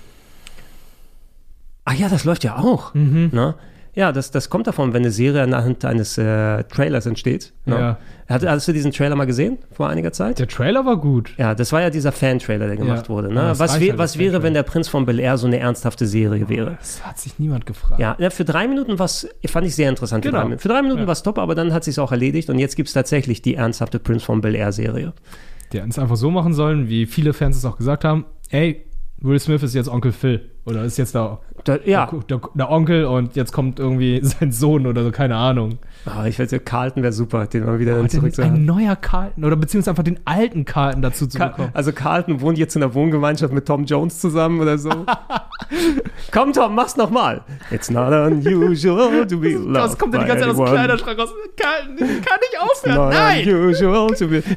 Ah 1.85 1.93
ja, 1.93 2.09
das 2.09 2.25
läuft 2.25 2.45
ja 2.45 2.57
auch. 2.59 2.95
Mhm. 2.95 3.31
Ne? 3.33 3.55
Ja, 3.97 4.11
das, 4.11 4.33
das 4.33 4.51
kommt 4.51 4.67
davon, 4.67 4.93
wenn 4.93 5.03
eine 5.03 5.13
Serie 5.13 5.43
anhand 5.43 5.85
eines 5.85 6.19
äh, 6.19 6.65
Trailers 6.65 7.07
entsteht. 7.07 7.53
Ne? 7.65 7.79
Ja. 7.79 7.99
Hat, 8.29 8.45
hast 8.45 8.67
du 8.67 8.73
diesen 8.73 8.91
Trailer 8.91 9.15
mal 9.15 9.27
gesehen 9.27 9.59
vor 9.71 9.89
einiger 9.89 10.11
Zeit? 10.11 10.41
Der 10.41 10.49
Trailer 10.49 10.85
war 10.85 10.97
gut. 10.97 11.35
Ja, 11.37 11.55
das 11.55 11.71
war 11.73 11.81
ja 11.83 11.91
dieser 11.91 12.11
Fan-Trailer, 12.11 12.67
der 12.67 12.77
gemacht 12.77 13.05
Ja. 13.05 13.09
wurde. 13.09 13.29
Ja, 13.29 13.35
Ne? 13.35 13.41
das 13.51 13.61
was 13.61 13.79
wär, 13.79 13.91
halt 13.91 13.99
was 13.99 14.19
wäre, 14.19 14.33
Fan-Trailer. 14.33 14.43
wenn 14.43 14.55
der 14.55 14.63
Prinz 14.65 14.89
von 14.89 15.07
Bel 15.07 15.21
Air 15.21 15.37
so 15.39 15.47
eine 15.47 15.61
ernsthafte 15.61 16.07
Serie 16.07 16.49
wäre? 16.49 16.77
Das 16.81 17.07
hat 17.07 17.19
sich 17.21 17.39
niemand 17.39 17.67
gefragt. 17.67 18.01
Ja, 18.01 18.17
ja, 18.19 18.31
für 18.31 18.45
drei 18.45 18.67
Minuten 18.67 18.99
war 18.99 19.07
fand 19.09 19.67
ich 19.67 19.77
sehr 19.77 19.91
interessant. 19.91 20.25
für 20.25 20.31
Genau. 20.31 20.41
drei 20.41 20.45
Minuten. 20.47 20.63
Für 20.63 20.69
drei 20.69 20.83
Minuten 20.83 21.01
Ja. 21.03 21.07
war 21.07 21.13
es 21.13 21.23
top, 21.23 21.39
aber 21.39 21.55
dann 21.55 21.73
hat 21.73 21.85
sich 21.85 22.01
auch 22.01 22.11
erledigt 22.11 22.51
und 22.51 22.59
jetzt 22.59 22.75
gibt 22.75 22.89
es 22.89 22.95
tatsächlich 22.95 23.43
die 23.43 23.55
ernsthafte 23.55 24.01
Prince 24.01 24.25
von 24.25 24.41
Bel 24.41 24.55
Air 24.57 24.73
Serie. 24.73 25.13
Die 25.75 25.81
hätten 25.81 25.91
es 25.91 25.99
einfach 25.99 26.15
so 26.15 26.31
machen 26.31 26.55
sollen, 26.55 26.89
wie 26.89 27.05
viele 27.05 27.33
Fans 27.33 27.57
es 27.57 27.65
auch 27.65 27.77
gesagt 27.77 28.05
haben. 28.05 28.27
Ey, 28.49 28.85
Will 29.19 29.41
Smith 29.41 29.61
ist 29.65 29.75
jetzt 29.75 29.89
Onkel 29.89 30.13
Phil. 30.13 30.53
Oder 30.65 30.85
ist 30.85 30.99
jetzt 30.99 31.17
der, 31.17 31.41
Da, 31.65 31.79
ja, 31.85 32.11
der, 32.29 32.41
der 32.55 32.71
Onkel 32.71 33.07
und 33.07 33.37
jetzt 33.37 33.53
kommt 33.53 33.79
irgendwie 33.81 34.21
sein 34.23 34.53
Sohn 34.53 34.87
oder 34.87 35.03
so, 35.03 35.11
keine 35.11 35.37
Ahnung. 35.37 35.79
Ah, 36.05 36.27
ich 36.27 36.39
weiß, 36.39 36.55
Carlton 36.67 37.03
wäre 37.03 37.13
super, 37.15 37.47
den 37.47 37.65
mal 37.65 37.79
wieder 37.79 37.99
Oh, 37.99 38.07
zurück 38.07 38.35
zu 38.35 38.43
ein 38.43 38.51
haben. 38.53 38.65
neuer 38.67 38.95
Carlton 38.97 39.43
oder 39.45 39.57
beziehungsweise 39.57 39.91
einfach 39.93 40.03
den 40.05 40.21
alten 40.27 40.67
Carlton 40.67 41.01
dazu 41.01 41.27
zu 41.27 41.39
bekommen. 41.39 41.71
Also 41.73 41.93
Carlton 41.93 42.43
wohnt 42.43 42.59
jetzt 42.59 42.75
in 42.77 42.81
der 42.81 42.93
Wohngemeinschaft 42.93 43.53
mit 43.55 43.67
Tom 43.67 43.85
Jones 43.87 44.21
zusammen 44.21 44.61
oder 44.61 44.77
so. 44.77 44.91
Komm 46.31 46.53
Tom, 46.53 46.75
mach's 46.75 46.97
nochmal. 46.97 47.41
It's 47.71 47.91
not 47.91 48.13
unusual 48.13 49.27
to 49.27 49.39
be 49.39 49.53
loved 49.55 49.77
Das 49.77 49.97
kommt 49.99 50.13
ja 50.15 50.21
die 50.21 50.27
ganze 50.27 50.45
Zeit 50.45 50.51
aus 50.51 50.57
dem. 50.59 50.67
Kleiderschrank 50.67 51.19
raus. 51.19 51.31
Kann, 51.57 51.97
kann 51.97 52.07
nicht 52.07 52.21
It's 52.53 52.85
aufhören. 52.85 52.97
not 52.97 53.13
Nein! 53.15 53.49
unusual 53.49 54.09
to 54.15 54.29
be 54.29 54.43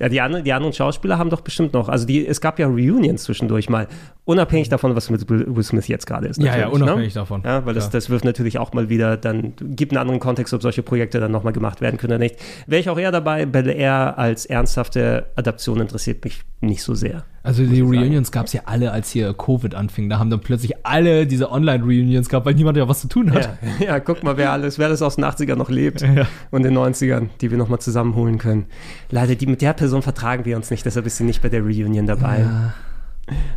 Ja, 0.00 0.08
die 0.08 0.20
anderen, 0.20 0.44
die 0.44 0.52
anderen 0.52 0.72
Schauspieler 0.72 1.16
haben 1.18 1.30
doch 1.30 1.40
bestimmt 1.40 1.72
noch, 1.72 1.88
also 1.88 2.04
die, 2.06 2.26
es 2.26 2.40
gab 2.40 2.58
ja 2.58 2.66
Reunions 2.66 3.22
zwischendurch 3.24 3.68
mal, 3.70 3.86
unabhängig 4.30 4.68
davon, 4.68 4.94
was 4.94 5.10
mit 5.10 5.28
Will 5.28 5.62
Smith 5.64 5.88
jetzt 5.88 6.06
gerade 6.06 6.28
ist. 6.28 6.38
Ja, 6.38 6.56
ja, 6.56 6.66
natürlich, 6.66 6.82
unabhängig 6.82 7.14
ne? 7.14 7.20
davon. 7.20 7.42
Ja, 7.44 7.66
weil 7.66 7.74
das, 7.74 7.90
das 7.90 8.10
wirft 8.10 8.24
natürlich 8.24 8.58
auch 8.58 8.72
mal 8.72 8.88
wieder, 8.88 9.16
dann 9.16 9.54
gibt 9.58 9.92
einen 9.92 9.98
anderen 9.98 10.20
Kontext, 10.20 10.54
ob 10.54 10.62
solche 10.62 10.82
Projekte 10.82 11.18
dann 11.18 11.32
nochmal 11.32 11.52
gemacht 11.52 11.80
werden 11.80 11.98
können 11.98 12.12
oder 12.12 12.20
nicht. 12.20 12.36
Wäre 12.66 12.80
ich 12.80 12.88
auch 12.88 12.98
eher 12.98 13.10
dabei, 13.10 13.44
Bel 13.44 13.68
Air 13.68 14.18
als 14.18 14.46
ernsthafte 14.46 15.26
Adaption 15.34 15.80
interessiert 15.80 16.24
mich 16.24 16.42
nicht 16.60 16.82
so 16.82 16.94
sehr. 16.94 17.24
Also 17.42 17.64
die 17.64 17.80
Reunions 17.80 18.30
gab 18.30 18.46
es 18.46 18.52
ja 18.52 18.62
alle, 18.66 18.92
als 18.92 19.10
hier 19.10 19.32
Covid 19.32 19.74
anfing. 19.74 20.10
Da 20.10 20.18
haben 20.18 20.28
dann 20.28 20.40
plötzlich 20.40 20.84
alle 20.84 21.26
diese 21.26 21.50
Online-Reunions 21.50 22.28
gehabt, 22.28 22.44
weil 22.44 22.54
niemand 22.54 22.76
ja 22.76 22.86
was 22.86 23.00
zu 23.00 23.08
tun 23.08 23.32
hat. 23.32 23.58
Ja, 23.80 23.86
ja, 23.86 24.00
guck 24.00 24.22
mal, 24.22 24.36
wer 24.36 24.52
alles, 24.52 24.78
wer 24.78 24.86
alles 24.86 25.00
aus 25.00 25.16
den 25.16 25.24
80ern 25.24 25.56
noch 25.56 25.70
lebt 25.70 26.02
Ja. 26.14 26.26
und 26.50 26.62
den 26.62 26.76
90ern, 26.76 27.28
die 27.40 27.50
wir 27.50 27.58
nochmal 27.58 27.78
zusammenholen 27.80 28.38
können. 28.38 28.66
Leider, 29.10 29.34
die, 29.34 29.46
mit 29.46 29.62
der 29.62 29.72
Person 29.72 30.02
vertragen 30.02 30.44
wir 30.44 30.56
uns 30.56 30.70
nicht, 30.70 30.84
deshalb 30.84 31.06
ist 31.06 31.16
sie 31.16 31.24
nicht 31.24 31.40
bei 31.40 31.48
der 31.48 31.62
Reunion 31.62 32.06
dabei. 32.06 32.44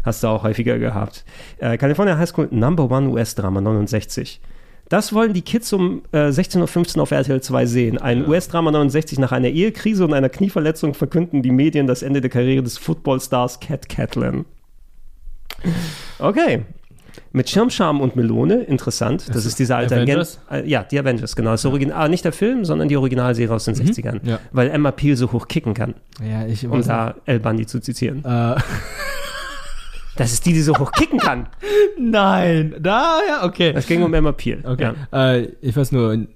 Hast 0.03 0.23
du 0.23 0.27
auch 0.27 0.43
häufiger 0.43 0.79
gehabt. 0.79 1.25
Äh, 1.57 1.77
California 1.77 2.17
High 2.17 2.29
School 2.29 2.47
Number 2.51 2.89
One 2.89 3.09
US-Drama 3.09 3.61
69. 3.61 4.41
Das 4.89 5.13
wollen 5.13 5.33
die 5.33 5.41
Kids 5.41 5.71
um 5.73 6.03
äh, 6.11 6.27
16.15 6.27 6.97
Uhr 6.97 7.03
auf 7.03 7.11
RTL 7.11 7.41
2 7.41 7.65
sehen. 7.65 7.97
Ein 7.97 8.27
US-Drama 8.27 8.69
69 8.71 9.17
nach 9.17 9.31
einer 9.31 9.47
Ehekrise 9.47 10.03
und 10.03 10.13
einer 10.13 10.29
Knieverletzung 10.29 10.93
verkünden 10.93 11.41
die 11.41 11.51
Medien 11.51 11.87
das 11.87 12.03
Ende 12.03 12.21
der 12.21 12.29
Karriere 12.29 12.63
des 12.63 12.77
Footballstars 12.77 13.59
Cat 13.59 13.89
Catlin. 13.89 14.45
Okay. 16.19 16.65
Mit 17.31 17.49
Schirmscham 17.49 18.01
und 18.01 18.15
Melone, 18.15 18.61
interessant. 18.61 19.25
Das, 19.33 19.45
ist 19.45 19.57
diese 19.57 19.75
alte 19.75 19.95
Avengers? 19.95 20.39
Agent- 20.47 20.65
äh, 20.65 20.69
ja, 20.69 20.83
die 20.83 20.99
Avengers, 20.99 21.35
genau. 21.35 21.51
Das 21.51 21.65
Original, 21.65 22.05
ah, 22.05 22.07
nicht 22.07 22.25
der 22.25 22.31
Film, 22.31 22.63
sondern 22.63 22.87
die 22.87 22.97
Originalserie 22.97 23.53
aus 23.53 23.65
den 23.65 23.73
60ern. 23.75 24.19
ja. 24.23 24.39
Weil 24.51 24.69
Emma 24.69 24.91
Peel 24.91 25.15
so 25.15 25.31
hoch 25.31 25.47
kicken 25.47 25.73
kann. 25.73 25.95
Ja, 26.23 26.45
ich 26.45 26.67
Um 26.67 26.83
da 26.83 27.15
El 27.25 27.39
Bandi 27.39 27.65
zu 27.65 27.79
zitieren. 27.79 28.23
Äh, 28.23 28.55
Das 30.15 30.31
ist 30.31 30.45
die, 30.45 30.53
die 30.53 30.61
so 30.61 30.77
hoch 30.77 30.91
kicken 30.91 31.19
kann. 31.19 31.47
nein, 31.99 32.75
da, 32.79 33.19
ja, 33.27 33.45
okay. 33.45 33.73
Es 33.75 33.87
ging 33.87 34.03
um 34.03 34.13
Emma 34.13 34.31
Peel. 34.31 34.63
Okay. 34.63 34.93
Ja. 35.11 35.33
Äh, 35.35 35.49
ich 35.61 35.75
weiß 35.75 35.91
nur, 35.91 36.27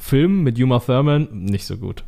Film 0.00 0.42
mit 0.42 0.58
Uma 0.58 0.78
Thurman, 0.80 1.28
nicht 1.32 1.66
so 1.66 1.76
gut. 1.76 2.04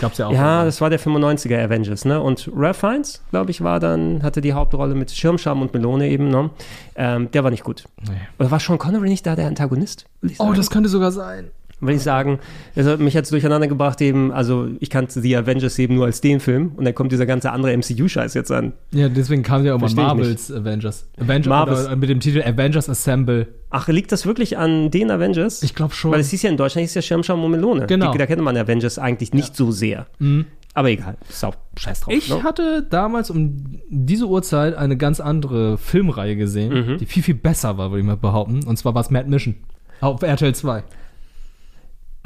Gab's 0.00 0.18
ja 0.18 0.26
auch. 0.26 0.32
Ja, 0.32 0.64
das 0.64 0.80
war 0.80 0.90
der 0.90 0.98
95er 1.00 1.64
Avengers, 1.64 2.04
ne? 2.04 2.20
Und 2.20 2.50
Ralph 2.54 2.78
Fiennes, 2.78 3.22
glaube 3.30 3.50
ich, 3.50 3.62
war 3.62 3.80
dann, 3.80 4.22
hatte 4.22 4.40
die 4.40 4.52
Hauptrolle 4.52 4.94
mit 4.94 5.10
Schirmscham 5.10 5.62
und 5.62 5.72
Melone 5.74 6.08
eben, 6.08 6.28
ne? 6.28 6.50
Ähm, 6.96 7.30
der 7.30 7.44
war 7.44 7.50
nicht 7.50 7.64
gut. 7.64 7.84
Nee. 8.02 8.16
Oder 8.38 8.50
war 8.50 8.60
Sean 8.60 8.78
Connery 8.78 9.08
nicht 9.08 9.26
da 9.26 9.36
der 9.36 9.46
Antagonist? 9.46 10.06
Oh, 10.38 10.52
das 10.52 10.70
könnte 10.70 10.88
sogar 10.88 11.12
sein. 11.12 11.50
Würde 11.80 11.94
ich 11.94 12.02
sagen, 12.02 12.38
also 12.74 12.96
mich 12.96 13.16
hat 13.16 13.24
es 13.24 13.30
durcheinander 13.30 13.66
gebracht 13.68 14.00
eben, 14.00 14.32
also 14.32 14.68
ich 14.80 14.88
kannte 14.88 15.20
die 15.20 15.36
Avengers 15.36 15.78
eben 15.78 15.94
nur 15.96 16.06
als 16.06 16.20
den 16.20 16.40
Film 16.40 16.72
und 16.76 16.84
dann 16.84 16.94
kommt 16.94 17.12
dieser 17.12 17.26
ganze 17.26 17.50
andere 17.52 17.76
MCU-Scheiß 17.76 18.34
jetzt 18.34 18.50
an. 18.50 18.72
Ja, 18.92 19.08
deswegen 19.08 19.42
kam 19.42 19.64
ja 19.64 19.74
auch 19.74 19.80
mal 19.80 19.92
Marvels 19.94 20.50
Avengers. 20.50 21.06
Avengers 21.18 21.46
Marvels. 21.46 21.96
Mit 21.96 22.08
dem 22.08 22.20
Titel 22.20 22.42
Avengers 22.42 22.88
Assemble. 22.88 23.48
Ach, 23.70 23.88
liegt 23.88 24.10
das 24.12 24.24
wirklich 24.24 24.56
an 24.56 24.90
den 24.90 25.10
Avengers? 25.10 25.62
Ich 25.62 25.74
glaube 25.74 25.92
schon. 25.94 26.12
Weil 26.12 26.20
es 26.20 26.30
hieß 26.30 26.42
ja 26.42 26.50
in 26.50 26.56
Deutschland 26.56 26.82
hieß 26.86 26.94
ja 26.94 27.02
Schirmschau 27.02 27.36
Melone. 27.36 27.86
Genau. 27.86 28.12
Die, 28.12 28.18
da 28.18 28.26
kennt 28.26 28.40
man 28.42 28.56
Avengers 28.56 28.98
eigentlich 28.98 29.34
nicht 29.34 29.54
so 29.54 29.70
sehr. 29.70 30.06
Mhm. 30.18 30.46
Aber 30.72 30.90
egal, 30.90 31.16
ist 31.28 31.42
auch 31.44 31.54
scheiß 31.78 32.00
drauf. 32.00 32.12
Ich 32.14 32.28
ne? 32.28 32.42
hatte 32.42 32.86
damals 32.88 33.30
um 33.30 33.80
diese 33.88 34.26
Uhrzeit 34.26 34.74
eine 34.76 34.96
ganz 34.98 35.20
andere 35.20 35.78
Filmreihe 35.78 36.36
gesehen, 36.36 36.72
Mhm. 36.72 36.98
die 36.98 37.06
viel, 37.06 37.22
viel 37.22 37.34
besser 37.34 37.78
war, 37.78 37.90
würde 37.90 38.00
ich 38.00 38.06
mal 38.06 38.16
behaupten. 38.18 38.62
Und 38.66 38.76
zwar 38.76 38.94
war 38.94 39.00
es 39.00 39.10
Mad 39.10 39.28
Mission. 39.28 39.54
Auf 40.00 40.22
RTL 40.22 40.54
2. 40.54 40.84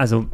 Also, 0.01 0.25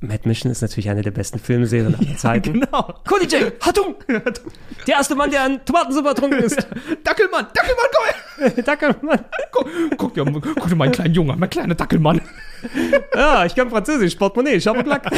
Mad 0.00 0.26
Mission 0.26 0.50
ist 0.50 0.62
natürlich 0.62 0.90
eine 0.90 1.02
der 1.02 1.12
besten 1.12 1.38
Filmserien 1.38 1.94
aller 1.94 2.16
Zeiten. 2.16 2.54
Genau. 2.54 2.92
Kollege, 3.06 3.52
Hattung! 3.60 3.94
Der 4.88 4.96
erste 4.96 5.14
Mann, 5.14 5.30
der 5.30 5.44
an 5.44 5.64
Tomatensuppe 5.64 6.08
ertrunken 6.08 6.40
ist. 6.40 6.56
Dackelmann, 7.04 7.46
Dackelmann, 7.54 7.86
komm 7.94 8.64
Dackelmann. 8.64 9.24
Guck, 9.52 9.68
guck, 9.96 10.14
dir, 10.14 10.24
guck 10.24 10.68
dir 10.68 10.74
meinen 10.74 10.90
kleinen 10.90 11.14
Jungen 11.14 11.30
an, 11.30 11.38
mein 11.38 11.50
kleiner 11.50 11.76
Dackelmann. 11.76 12.20
Ja, 13.14 13.44
ich 13.44 13.54
kann 13.54 13.70
Französisch, 13.70 14.16
Portemonnaie, 14.16 14.60
Schabernack. 14.60 15.08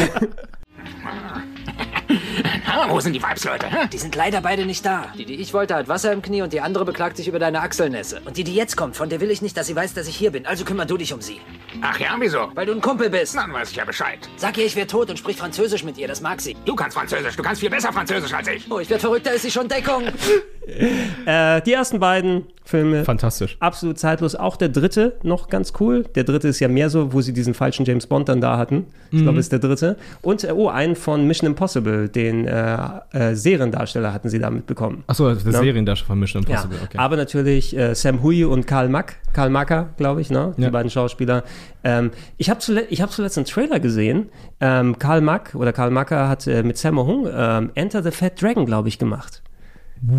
Wo 2.89 3.01
sind 3.01 3.15
die 3.15 3.23
Weibsleute? 3.23 3.71
Hm? 3.71 3.91
Die 3.91 3.99
sind 3.99 4.15
leider 4.15 4.41
beide 4.41 4.67
nicht 4.67 4.85
da. 4.85 5.07
Die, 5.19 5.25
die 5.25 5.35
ich 5.35 5.55
wollte, 5.55 5.75
hat 5.75 5.89
Wasser 5.89 6.13
im 6.13 6.23
Knie 6.23 6.43
und 6.43 6.53
die 6.53 6.61
andere 6.61 6.85
beklagt 6.85 7.17
sich 7.17 7.27
über 7.29 7.39
deine 7.39 7.61
Achselnässe. 7.61 8.21
Und 8.25 8.37
die, 8.37 8.45
die 8.45 8.55
jetzt 8.55 8.77
kommt, 8.77 8.97
von 8.97 9.09
der 9.09 9.21
will 9.21 9.31
ich 9.31 9.43
nicht, 9.43 9.57
dass 9.57 9.67
sie 9.67 9.75
weiß, 9.77 9.95
dass 9.95 10.07
ich 10.09 10.17
hier 10.17 10.31
bin. 10.31 10.47
Also 10.47 10.65
kümmer 10.65 10.85
du 10.87 10.97
dich 10.97 11.13
um 11.13 11.21
sie. 11.21 11.41
Ach 11.83 11.99
ja, 11.99 12.15
wieso? 12.19 12.51
Weil 12.55 12.67
du 12.67 12.73
ein 12.73 12.81
Kumpel 12.81 13.11
bist. 13.11 13.35
Dann 13.35 13.53
weiß 13.53 13.71
ich 13.71 13.77
ja 13.77 13.85
Bescheid. 13.85 14.19
Sag 14.37 14.59
ihr, 14.59 14.67
ich 14.67 14.77
wäre 14.77 14.87
tot 14.87 15.11
und 15.11 15.19
sprich 15.19 15.37
Französisch 15.37 15.85
mit 15.85 15.99
ihr, 15.99 16.07
das 16.09 16.21
mag 16.21 16.41
sie. 16.41 16.57
Du 16.65 16.75
kannst 16.77 16.97
Französisch, 16.97 17.37
du 17.37 17.43
kannst 17.43 17.61
viel 17.61 17.71
besser 17.71 17.93
Französisch 17.93 18.33
als 18.33 18.49
ich. 18.49 18.71
Oh, 18.71 18.79
ich 18.79 18.91
werde 18.91 19.01
verrückt, 19.01 19.27
da 19.27 19.31
ist 19.31 19.43
sie 19.43 19.51
schon 19.51 19.69
Deckung. 19.69 20.05
äh, 21.27 21.61
die 21.63 21.73
ersten 21.73 21.99
beiden 22.01 22.47
Filme. 22.65 23.05
Fantastisch. 23.05 23.57
Absolut 23.61 23.99
zeitlos. 23.99 24.35
Auch 24.35 24.57
der 24.57 24.69
dritte 24.71 25.17
noch 25.23 25.49
ganz 25.49 25.75
cool. 25.81 26.05
Der 26.15 26.25
dritte 26.25 26.49
ist 26.49 26.61
ja 26.61 26.69
mehr 26.69 26.89
so, 26.89 27.13
wo 27.13 27.21
sie 27.21 27.33
diesen 27.35 27.53
falschen 27.55 27.85
James 27.85 28.07
Bond 28.07 28.29
dann 28.29 28.41
da 28.41 28.57
hatten. 28.57 28.87
Ich 29.11 29.19
Mhm. 29.19 29.23
glaube, 29.25 29.39
ist 29.39 29.53
der 29.53 29.59
dritte. 29.59 29.97
Und, 30.23 30.45
äh, 30.45 30.53
oh, 30.53 30.69
einen 30.69 30.97
von 30.97 31.27
Mission 31.27 31.47
Impossible, 31.51 32.09
den 32.09 32.34
äh, 32.47 32.77
äh, 33.13 33.35
Seriendarsteller 33.35 34.13
hatten 34.13 34.29
sie 34.29 34.39
damit 34.39 34.67
bekommen. 34.67 35.05
Achso, 35.07 35.29
ist 35.29 35.45
der 35.47 35.53
Ne? 35.53 35.59
Seriendarsteller 35.59 36.07
von 36.09 36.19
Mission 36.19 36.43
Ja, 36.49 36.49
Impossible. 36.63 36.79
Okay. 36.85 36.99
aber 36.99 37.17
natürlich 37.17 37.77
äh, 37.77 37.95
Sam 37.95 38.23
Hui 38.23 38.45
und 38.45 38.67
Karl 38.67 38.89
Mack, 38.89 39.17
Karl 39.33 39.51
Macker, 39.51 39.91
glaube 39.97 40.21
ich, 40.21 40.31
ne? 40.31 40.55
Die 40.57 40.63
Ja. 40.63 40.71
beiden 40.71 40.91
Schauspieler. 40.91 41.45
Ähm, 41.85 42.11
ich 42.37 42.51
habe 42.51 42.61
zule 42.61 42.83
ich 42.91 43.01
hab 43.03 43.11
zuletzt 43.13 43.39
einen 43.39 43.47
Trailer 43.47 43.79
gesehen. 43.81 44.31
Ähm, 44.61 44.99
Karl 44.99 45.21
Mack 45.21 45.55
oder 45.55 45.73
Karl 45.73 45.91
Macker 45.91 46.29
hat 46.29 46.47
äh, 46.47 46.63
mit 46.63 46.77
Sammo 46.79 47.07
Hung 47.07 47.29
ähm, 47.33 47.71
Enter 47.75 48.03
the 48.03 48.11
Fat 48.11 48.41
Dragon, 48.43 48.67
glaube 48.67 48.89
ich, 48.89 48.99
gemacht. 48.99 49.43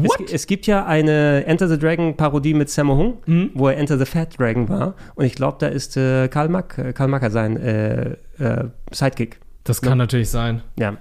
Es, 0.03 0.31
es 0.33 0.47
gibt 0.47 0.65
ja 0.65 0.85
eine 0.87 1.45
Enter 1.45 1.67
the 1.67 1.77
Dragon 1.77 2.15
Parodie 2.17 2.55
mit 2.55 2.69
Sammo 2.71 2.95
Hung, 2.97 3.17
Mhm. 3.27 3.51
wo 3.53 3.67
er 3.67 3.77
Enter 3.77 3.99
the 3.99 4.05
Fat 4.05 4.39
Dragon 4.39 4.67
war. 4.67 4.95
Und 5.13 5.25
ich 5.25 5.35
glaube, 5.35 5.57
da 5.59 5.67
ist 5.67 5.95
äh, 5.95 6.27
Karl, 6.27 6.49
Mack, 6.49 6.77
äh, 6.79 6.91
Karl 6.93 7.07
Macker 7.07 7.29
sein 7.29 7.55
äh, 7.57 8.11
äh, 8.39 8.63
Sidekick. 8.91 9.39
Das 9.63 9.81
kann 9.81 9.97
natürlich 9.99 10.29
sein. 10.29 10.61
Ja. 10.79 10.95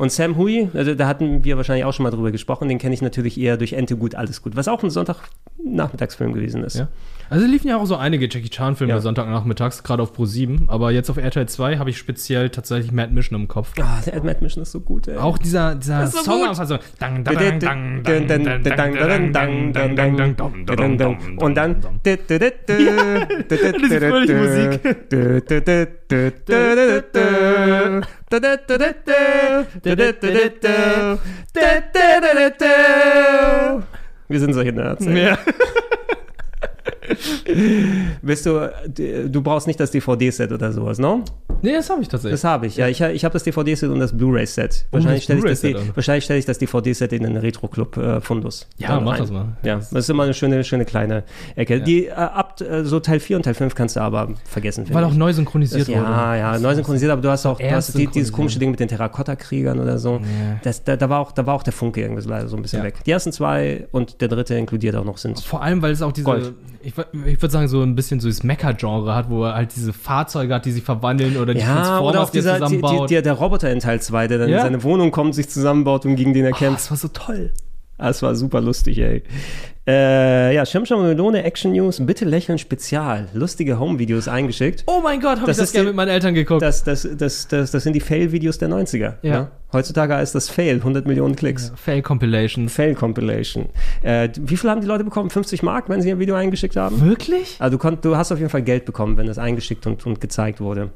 Und 0.00 0.10
Sam 0.10 0.38
Hui, 0.38 0.70
also 0.72 0.94
da 0.94 1.06
hatten 1.06 1.44
wir 1.44 1.58
wahrscheinlich 1.58 1.84
auch 1.84 1.92
schon 1.92 2.04
mal 2.04 2.10
drüber 2.10 2.30
gesprochen, 2.32 2.70
den 2.70 2.78
kenne 2.78 2.94
ich 2.94 3.02
natürlich 3.02 3.38
eher 3.38 3.58
durch 3.58 3.74
Ente 3.74 3.98
gut, 3.98 4.14
alles 4.14 4.40
gut, 4.40 4.56
was 4.56 4.66
auch 4.66 4.82
ein 4.82 4.88
Sonntagnachmittagsfilm 4.88 6.32
gewesen 6.32 6.64
ist. 6.64 6.76
Ja. 6.78 6.88
Also 7.30 7.46
liefen 7.46 7.68
ja 7.68 7.76
auch 7.76 7.86
so 7.86 7.94
einige 7.94 8.24
Jackie 8.24 8.48
Chan-Filme 8.48 8.92
ja. 8.92 8.98
Sonntagnachmittags, 9.00 9.84
gerade 9.84 10.02
auf 10.02 10.12
Pro 10.12 10.24
7. 10.24 10.68
Aber 10.68 10.90
jetzt 10.90 11.08
auf 11.10 11.16
RTL 11.16 11.46
2 11.46 11.78
habe 11.78 11.88
ich 11.90 11.96
speziell 11.96 12.50
tatsächlich 12.50 12.90
Mad 12.90 13.12
Mission 13.12 13.40
im 13.40 13.46
Kopf. 13.46 13.72
Ah, 13.80 14.00
der 14.04 14.20
Mad 14.24 14.38
Mission 14.40 14.62
ist 14.62 14.72
so 14.72 14.80
gut, 14.80 15.06
ey. 15.06 15.16
Auch 15.16 15.38
dieser, 15.38 15.76
dieser 15.76 16.08
Song-Anfassung. 16.08 16.80
Und 21.38 21.54
dann. 21.54 21.76
Ja. 22.68 23.26
Das 23.48 23.60
Musik. 24.34 24.80
Wir 34.28 34.40
sind 34.40 34.52
solche 34.52 34.72
Nerds. 34.72 35.04
Ja. 35.06 35.38
Bist 38.22 38.46
du, 38.46 38.70
du 39.28 39.42
brauchst 39.42 39.66
nicht 39.66 39.80
das 39.80 39.90
DVD-Set 39.90 40.52
oder 40.52 40.72
sowas, 40.72 40.98
ne? 40.98 41.22
Nee, 41.62 41.72
das 41.72 41.90
habe 41.90 42.02
ich 42.02 42.08
tatsächlich. 42.08 42.40
Das 42.40 42.44
habe 42.44 42.66
ich, 42.66 42.76
ja. 42.76 42.88
Ich, 42.88 43.00
ich 43.00 43.24
habe 43.24 43.32
das 43.32 43.42
DVD-Set 43.44 43.90
und 43.90 44.00
das 44.00 44.16
Blu-ray-Set. 44.16 44.86
Wahrscheinlich 44.90 45.24
stelle 45.24 45.50
ich, 45.52 46.24
stell 46.24 46.38
ich 46.38 46.44
das 46.44 46.58
DVD-Set 46.58 47.12
in 47.12 47.22
den 47.24 47.36
Retro-Club-Fundus. 47.36 48.68
Ja, 48.78 49.00
mach 49.00 49.18
das 49.18 49.30
mal. 49.30 49.56
Ja, 49.62 49.76
das 49.76 49.92
ist 49.92 50.10
immer 50.10 50.24
eine 50.24 50.34
schöne, 50.34 50.64
schöne 50.64 50.84
kleine 50.84 51.24
Ecke. 51.56 51.80
Die 51.80 52.06
äh, 52.06 52.12
ab 52.12 52.60
äh, 52.60 52.84
so 52.84 53.00
Teil 53.00 53.20
4 53.20 53.36
und 53.36 53.42
Teil 53.42 53.54
5 53.54 53.74
kannst 53.74 53.96
du 53.96 54.00
aber 54.00 54.28
vergessen. 54.44 54.86
Weil 54.90 55.04
auch 55.04 55.12
ich. 55.12 55.18
neu 55.18 55.32
synchronisiert 55.32 55.82
das, 55.82 55.88
wurde. 55.88 56.00
Ja, 56.00 56.36
ja, 56.36 56.58
neu 56.58 56.74
synchronisiert, 56.74 57.10
aber 57.10 57.22
du 57.22 57.30
hast 57.30 57.46
auch 57.46 57.58
du 57.58 57.70
hast 57.70 57.96
die, 57.96 58.06
dieses 58.06 58.32
komische 58.32 58.58
Ding 58.58 58.70
mit 58.70 58.80
den 58.80 58.88
Terrakotta-Kriegern 58.88 59.78
oder 59.78 59.98
so. 59.98 60.20
Das, 60.62 60.84
da, 60.84 60.96
da, 60.96 61.08
war 61.08 61.20
auch, 61.20 61.32
da 61.32 61.46
war 61.46 61.54
auch 61.54 61.62
der 61.62 61.72
Funke 61.72 62.00
irgendwie 62.00 62.26
leider 62.28 62.48
so 62.48 62.56
ein 62.56 62.62
bisschen 62.62 62.80
Ja. 62.80 62.84
weg. 62.84 63.04
Die 63.04 63.10
ersten 63.10 63.32
zwei 63.32 63.86
und 63.92 64.20
der 64.20 64.28
dritte 64.28 64.54
inkludiert 64.54 64.96
auch 64.96 65.04
noch 65.04 65.18
sind. 65.18 65.40
Vor 65.40 65.62
allem, 65.62 65.82
weil 65.82 65.92
es 65.92 66.02
auch 66.02 66.12
diese, 66.12 66.24
Gold. 66.24 66.54
ich, 66.82 66.94
ich 67.12 67.40
würde 67.42 67.50
sagen, 67.50 67.68
so 67.68 67.82
ein 67.82 67.94
bisschen 67.94 68.20
so 68.20 68.28
das 68.28 68.42
Mecha-Genre 68.42 69.14
hat, 69.14 69.30
wo 69.30 69.44
er 69.44 69.54
halt 69.54 69.74
diese 69.76 69.92
Fahrzeuge 69.92 70.54
hat, 70.54 70.64
die 70.64 70.72
sich 70.72 70.82
verwandeln 70.84 71.36
oder 71.36 71.54
die 71.54 71.60
Ja, 71.60 71.74
Transformers, 71.74 72.10
oder 72.14 72.22
auch 72.22 72.30
die 72.30 72.38
er 72.38 72.42
dieser, 72.42 72.52
die, 72.54 72.60
die, 72.76 72.80
zusammenbaut. 72.80 73.10
der, 73.10 73.22
Roboter 73.32 73.70
in 73.70 73.80
Teil 73.80 74.00
2, 74.00 74.28
der 74.28 74.38
dann 74.38 74.48
Ja. 74.48 74.56
in 74.58 74.62
seine 74.62 74.82
Wohnung 74.82 75.10
kommt, 75.10 75.34
sich 75.34 75.48
zusammenbaut 75.48 76.06
und 76.06 76.16
gegen 76.16 76.32
den 76.34 76.44
er 76.44 76.52
kämpft. 76.52 76.80
das 76.80 76.90
war 76.90 76.96
so 76.98 77.08
toll. 77.08 77.52
Das 78.00 78.22
war 78.22 78.34
super 78.34 78.60
lustig, 78.60 78.98
ey. 78.98 79.22
Äh, 79.86 80.54
ja, 80.54 80.64
Schirmschau 80.64 80.98
Melone 81.02 81.42
Action 81.42 81.72
News, 81.72 82.04
bitte 82.04 82.24
lächeln 82.24 82.58
Spezial. 82.58 83.28
Lustige 83.34 83.78
Home-Videos 83.78 84.28
eingeschickt. 84.28 84.84
Oh 84.86 85.00
mein 85.02 85.20
Gott, 85.20 85.40
habe 85.40 85.50
ich 85.50 85.56
das 85.56 85.72
gerne 85.72 85.88
mit 85.88 85.96
meinen 85.96 86.08
Eltern 86.08 86.34
geguckt. 86.34 86.62
Das, 86.62 86.84
das, 86.84 87.08
das, 87.16 87.48
das, 87.48 87.70
das 87.70 87.82
sind 87.82 87.94
die 87.94 88.00
Fail-Videos 88.00 88.58
der 88.58 88.68
90er. 88.68 89.14
Ja. 89.22 89.40
ne? 89.40 89.50
Heutzutage 89.72 90.14
ist 90.20 90.34
das 90.34 90.48
Fail, 90.48 90.76
100 90.76 91.06
Millionen 91.06 91.36
Klicks. 91.36 91.72
Fail-Compilations. 91.76 92.72
Fail-Compilation. 92.72 93.68
Äh, 94.02 94.28
wie 94.40 94.56
viel 94.56 94.70
haben 94.70 94.80
die 94.80 94.86
Leute 94.86 95.04
bekommen? 95.04 95.30
50 95.30 95.62
Mark, 95.62 95.88
wenn 95.88 96.00
sie 96.02 96.10
ein 96.10 96.18
Video 96.18 96.34
eingeschickt 96.34 96.76
haben? 96.76 97.00
Wirklich? 97.00 97.56
Also 97.58 97.76
du, 97.76 97.78
konnt, 97.78 98.04
du 98.04 98.16
hast 98.16 98.32
auf 98.32 98.38
jeden 98.38 98.50
Fall 98.50 98.62
Geld 98.62 98.84
bekommen, 98.84 99.16
wenn 99.16 99.26
das 99.26 99.38
eingeschickt 99.38 99.86
und, 99.86 100.04
und 100.06 100.20
gezeigt 100.20 100.60
wurde. 100.60 100.90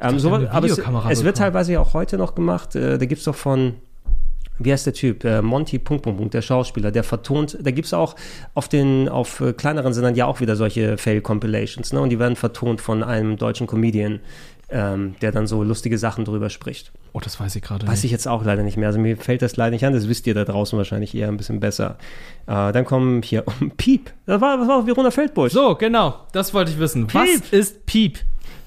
Ähm, 0.00 0.18
so, 0.18 0.32
aber 0.32 0.66
es, 0.66 0.80
es 1.10 1.24
wird 1.24 1.36
teilweise 1.38 1.72
ja 1.72 1.80
auch 1.80 1.94
heute 1.94 2.16
noch 2.16 2.34
gemacht. 2.34 2.76
Äh, 2.76 2.98
da 2.98 3.06
gibt 3.06 3.20
es 3.20 3.24
doch 3.24 3.34
von, 3.34 3.74
wie 4.58 4.72
heißt 4.72 4.86
der 4.86 4.92
Typ? 4.92 5.24
Äh, 5.24 5.42
Monty 5.42 5.78
Punkt, 5.78 6.04
Punkt, 6.04 6.18
Punkt, 6.18 6.34
der 6.34 6.42
Schauspieler, 6.42 6.90
der 6.92 7.04
vertont, 7.04 7.58
da 7.60 7.70
gibt 7.70 7.86
es 7.86 7.94
auch 7.94 8.14
auf 8.54 8.68
den, 8.68 9.08
auf 9.08 9.40
äh, 9.40 9.52
kleineren 9.52 9.92
Sendern 9.92 10.14
ja 10.14 10.26
auch 10.26 10.40
wieder 10.40 10.56
solche 10.56 10.96
Fail-Compilations, 10.96 11.92
ne? 11.92 12.00
Und 12.00 12.10
die 12.10 12.18
werden 12.18 12.36
vertont 12.36 12.80
von 12.80 13.02
einem 13.02 13.36
deutschen 13.36 13.66
Comedian, 13.66 14.20
ähm, 14.70 15.14
der 15.20 15.32
dann 15.32 15.46
so 15.46 15.62
lustige 15.62 15.98
Sachen 15.98 16.24
drüber 16.24 16.50
spricht. 16.50 16.92
Oh, 17.12 17.20
das 17.20 17.38
weiß 17.38 17.54
ich 17.54 17.62
gerade 17.62 17.86
Weiß 17.86 17.98
nicht. 17.98 18.06
ich 18.06 18.10
jetzt 18.10 18.26
auch 18.26 18.44
leider 18.44 18.62
nicht 18.62 18.76
mehr. 18.76 18.88
Also 18.88 18.98
mir 18.98 19.16
fällt 19.16 19.42
das 19.42 19.56
leider 19.56 19.70
nicht 19.70 19.84
an. 19.84 19.92
Das 19.92 20.08
wisst 20.08 20.26
ihr 20.26 20.34
da 20.34 20.44
draußen 20.44 20.76
wahrscheinlich 20.76 21.14
eher 21.14 21.28
ein 21.28 21.36
bisschen 21.36 21.60
besser. 21.60 21.96
Äh, 22.46 22.72
dann 22.72 22.84
kommen 22.84 23.22
hier 23.22 23.44
um, 23.46 23.70
Piep. 23.76 24.10
Das 24.26 24.40
war, 24.40 24.56
das 24.56 24.66
war 24.66 24.86
Verona 24.86 25.10
Feldbusch. 25.10 25.52
So, 25.52 25.74
genau, 25.76 26.14
das 26.32 26.54
wollte 26.54 26.72
ich 26.72 26.78
wissen. 26.78 27.06
Was 27.12 27.52
ist 27.52 27.86
Piep? 27.86 28.18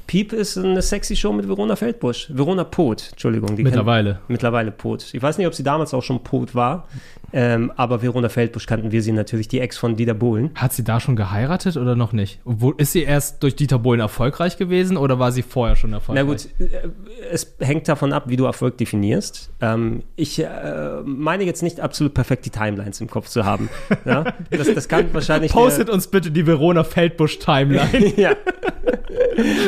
Piep 0.08 0.32
ist 0.32 0.58
eine 0.58 0.82
sexy 0.82 1.18
Show 1.18 1.34
mit 1.34 1.48
Verona 1.48 1.76
Feldbusch. 1.76 2.30
Verona 2.34 2.64
Pot, 2.64 3.10
Entschuldigung. 3.12 3.58
Die 3.58 3.64
Mittlerweile. 3.64 4.22
Mittlerweile 4.30 4.72
Pot. 4.72 5.14
Ich 5.14 5.22
weiß 5.22 5.38
nicht, 5.38 5.48
ob 5.48 5.54
sie 5.54 5.64
damals 5.64 5.94
auch 5.94 6.02
schon 6.02 6.24
Pot 6.24 6.56
war, 6.56 6.88
ähm, 7.34 7.72
aber 7.76 8.02
Verona 8.02 8.30
Feldbusch 8.30 8.66
kannten 8.66 8.92
wir 8.92 9.02
sie 9.02 9.12
natürlich, 9.12 9.48
die 9.48 9.60
Ex 9.60 9.78
von 9.78 9.96
Dieter 9.96 10.14
Bohlen. 10.14 10.52
Hat 10.56 10.74
sie 10.74 10.84
da 10.84 11.00
schon 11.00 11.16
geheiratet 11.16 11.78
oder 11.78 11.96
noch 11.96 12.14
nicht? 12.14 12.40
Obwohl, 12.46 12.76
ist 12.78 12.94
sie 12.94 13.04
erst 13.04 13.44
durch 13.44 13.56
Dieter 13.56 13.80
Bohlen 13.80 14.00
erfolgreich 14.00 14.58
gewesen 14.58 14.98
oder 14.98 15.20
war 15.20 15.32
sie 15.32 15.42
vorher 15.42 15.76
schon 15.76 15.92
Na 15.92 15.98
erfolgreich? 15.98 16.26
gut, 16.26 16.48
äh, 16.60 16.90
es 17.32 17.56
hängt 17.60 17.88
davon 17.88 18.14
ab, 18.14 18.26
wie 18.28 18.36
du 18.36 18.46
Erfolg 18.46 18.78
definierst. 18.78 19.52
Ähm, 19.62 20.04
ich 20.16 20.40
äh, 20.40 21.02
meine 21.04 21.44
jetzt 21.44 21.64
nicht 21.64 21.80
absolut 21.80 22.14
perfekt 22.14 22.46
die 22.46 22.50
Timelines 22.50 23.02
im 23.02 23.10
Kopf 23.10 23.28
zu 23.28 23.46
haben. 23.46 23.70
ja? 24.06 24.26
das, 24.50 24.74
das 24.74 24.88
kann 24.88 25.14
wahrscheinlich. 25.14 25.52
Postet 25.58 25.90
uns 25.90 26.08
bitte 26.08 26.32
die 26.32 26.46
Verona 26.46 26.84
Feldbusch 26.84 27.40
Timeline. 27.40 28.14
ja. 28.18 28.32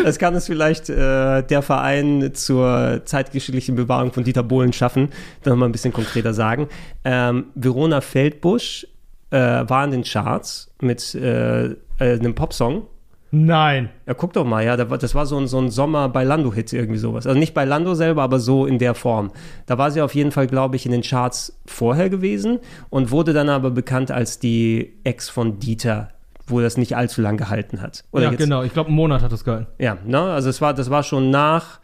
Das 0.03 0.18
kann 0.18 0.34
es 0.36 0.48
vielleicht 0.48 0.90
äh, 0.90 1.44
der 1.44 1.61
Verein 1.61 2.31
zur 2.34 3.02
zeitgeschichtlichen 3.06 3.76
Bewahrung 3.76 4.11
von 4.11 4.23
Dieter 4.23 4.44
Bohlen 4.44 4.73
schaffen, 4.73 5.10
dann 5.44 5.60
mal 5.60 5.65
ein 5.65 5.72
bisschen 5.72 5.94
konkreter 5.94 6.34
sagen. 6.34 6.68
Ähm, 7.03 7.45
Verona 7.55 8.01
Feldbusch 8.01 8.88
äh, 9.31 9.38
war 9.38 9.84
in 9.85 9.91
den 9.91 10.03
Charts 10.03 10.71
mit 10.81 11.13
äh, 11.15 11.65
äh, 11.65 11.76
einem 11.99 12.35
Popsong. 12.35 12.84
Nein. 13.31 13.89
Ja, 14.07 14.15
guck 14.15 14.34
doch 14.34 14.43
mal, 14.43 14.65
ja, 14.65 14.76
das 14.76 15.13
war 15.13 15.27
so 15.27 15.38
ein, 15.38 15.47
so 15.47 15.59
ein 15.59 15.69
Sommer-Bailando-Hit, 15.69 16.73
irgendwie 16.73 16.97
sowas. 16.97 17.27
Also 17.27 17.38
nicht 17.38 17.53
Bailando 17.53 17.93
selber, 17.93 18.23
aber 18.23 18.39
so 18.39 18.65
in 18.65 18.80
der 18.80 18.95
Form. 18.95 19.31
Da 19.67 19.77
war 19.77 19.91
sie 19.91 20.01
auf 20.01 20.15
jeden 20.15 20.31
Fall, 20.31 20.47
glaube 20.47 20.77
ich, 20.77 20.88
in 20.88 20.91
den 20.91 21.03
Charts 21.03 21.59
vorher 21.67 22.09
gewesen 22.09 22.57
und 22.89 23.11
wurde 23.11 23.34
dann 23.34 23.49
aber 23.49 23.69
bekannt 23.69 24.09
als 24.09 24.39
die 24.39 24.93
Ex 25.03 25.30
von 25.30 25.59
Dieter, 25.59 26.09
wo 26.47 26.59
das 26.59 26.76
nicht 26.77 26.95
allzu 26.97 27.21
lang 27.21 27.38
gehalten 27.38 27.81
hat. 27.84 28.03
ja, 28.15 28.31
jetzt- 28.31 28.39
genau. 28.39 28.63
Ich 28.63 28.73
glaube, 28.73 28.88
einen 28.88 28.95
Monat 28.95 29.21
hat 29.21 29.31
das 29.31 29.43
gehalten. 29.43 29.67
Ja, 29.77 29.97
ne? 30.03 30.19
Also 30.19 30.49
es 30.49 30.59
war, 30.59 30.73
das 30.73 30.89
war 30.89 31.03
schon 31.03 31.30
nach. 31.30 31.80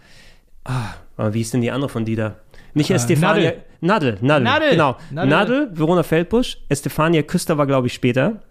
Ah, 0.63 0.95
wie 1.31 1.41
ist 1.41 1.53
denn 1.53 1.61
die 1.61 1.69
andere 1.69 1.89
von 1.89 2.05
die 2.05 2.15
da? 2.15 2.37
Nicht 2.75 2.91
Äh, 2.91 2.95
Estefania. 2.95 3.53
Nadel, 3.81 4.17
Nadel, 4.21 4.43
Nadel. 4.43 4.69
Genau. 4.71 4.95
Nadel. 5.11 5.29
Nadel, 5.29 5.69
Verona 5.73 6.03
Feldbusch, 6.03 6.57
Estefania 6.69 7.23
Küster 7.23 7.57
war, 7.57 7.65
glaube 7.65 7.87
ich, 7.87 7.93
später. 7.93 8.41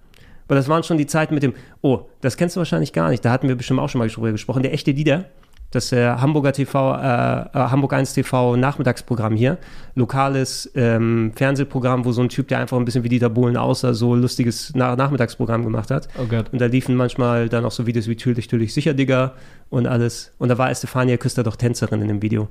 Aber 0.47 0.57
das 0.57 0.69
waren 0.69 0.83
schon 0.83 0.99
die 0.99 1.07
Zeiten 1.07 1.35
mit 1.35 1.43
dem. 1.43 1.55
Oh, 1.81 2.01
das 2.21 2.37
kennst 2.37 2.57
du 2.57 2.61
wahrscheinlich 2.61 2.93
gar 2.93 3.09
nicht. 3.11 3.25
Da 3.25 3.31
hatten 3.31 3.49
wir 3.49 3.55
bestimmt 3.55 3.81
auch 3.81 3.89
schon 3.89 4.01
mal 4.01 4.09
drüber 4.09 4.33
gesprochen. 4.33 4.63
Der 4.63 4.73
echte 4.73 4.93
Dieter. 4.93 5.27
Das 5.75 5.91
äh, 5.93 6.07
Hamburger 6.09 6.53
TV, 6.53 6.95
äh, 6.95 6.99
äh, 6.99 7.49
Hamburg 7.53 7.93
1 7.95 8.13
TV 8.15 8.55
Nachmittagsprogramm 8.57 9.35
hier. 9.35 9.59
Lokales 9.97 10.71
ähm, 10.77 11.33
Fernsehprogramm, 11.35 12.05
wo 12.05 12.13
so 12.13 12.23
ein 12.23 12.29
Typ, 12.29 12.47
der 12.49 12.59
einfach 12.61 12.77
ein 12.77 12.85
bisschen 12.85 13.03
wie 13.03 13.09
Dieter 13.09 13.29
Bohlen 13.29 13.57
aussah, 13.57 13.93
so 13.93 14.15
lustiges 14.15 14.73
Na 14.77 14.95
Nachmittagsprogramm 14.95 15.65
gemacht 15.65 15.91
hat. 15.91 16.09
Oh 16.17 16.27
Gott. 16.27 16.47
Und 16.53 16.61
da 16.61 16.67
liefen 16.67 16.95
manchmal 16.95 17.49
dann 17.49 17.65
auch 17.65 17.73
so 17.73 17.87
Videos 17.87 18.07
wie 18.07 18.15
Türlich, 18.15 18.47
Türlich, 18.47 18.73
Sicher, 18.73 18.95
Digga 18.95 19.33
und 19.69 19.87
alles. 19.89 20.33
Und 20.39 20.49
da 20.49 20.59
war 20.59 20.71
Estefania 20.71 21.17
Küster 21.17 21.43
doch 21.43 21.57
Tänzerin 21.57 22.01
in 22.03 22.09
dem 22.09 22.23
Video. 22.23 22.47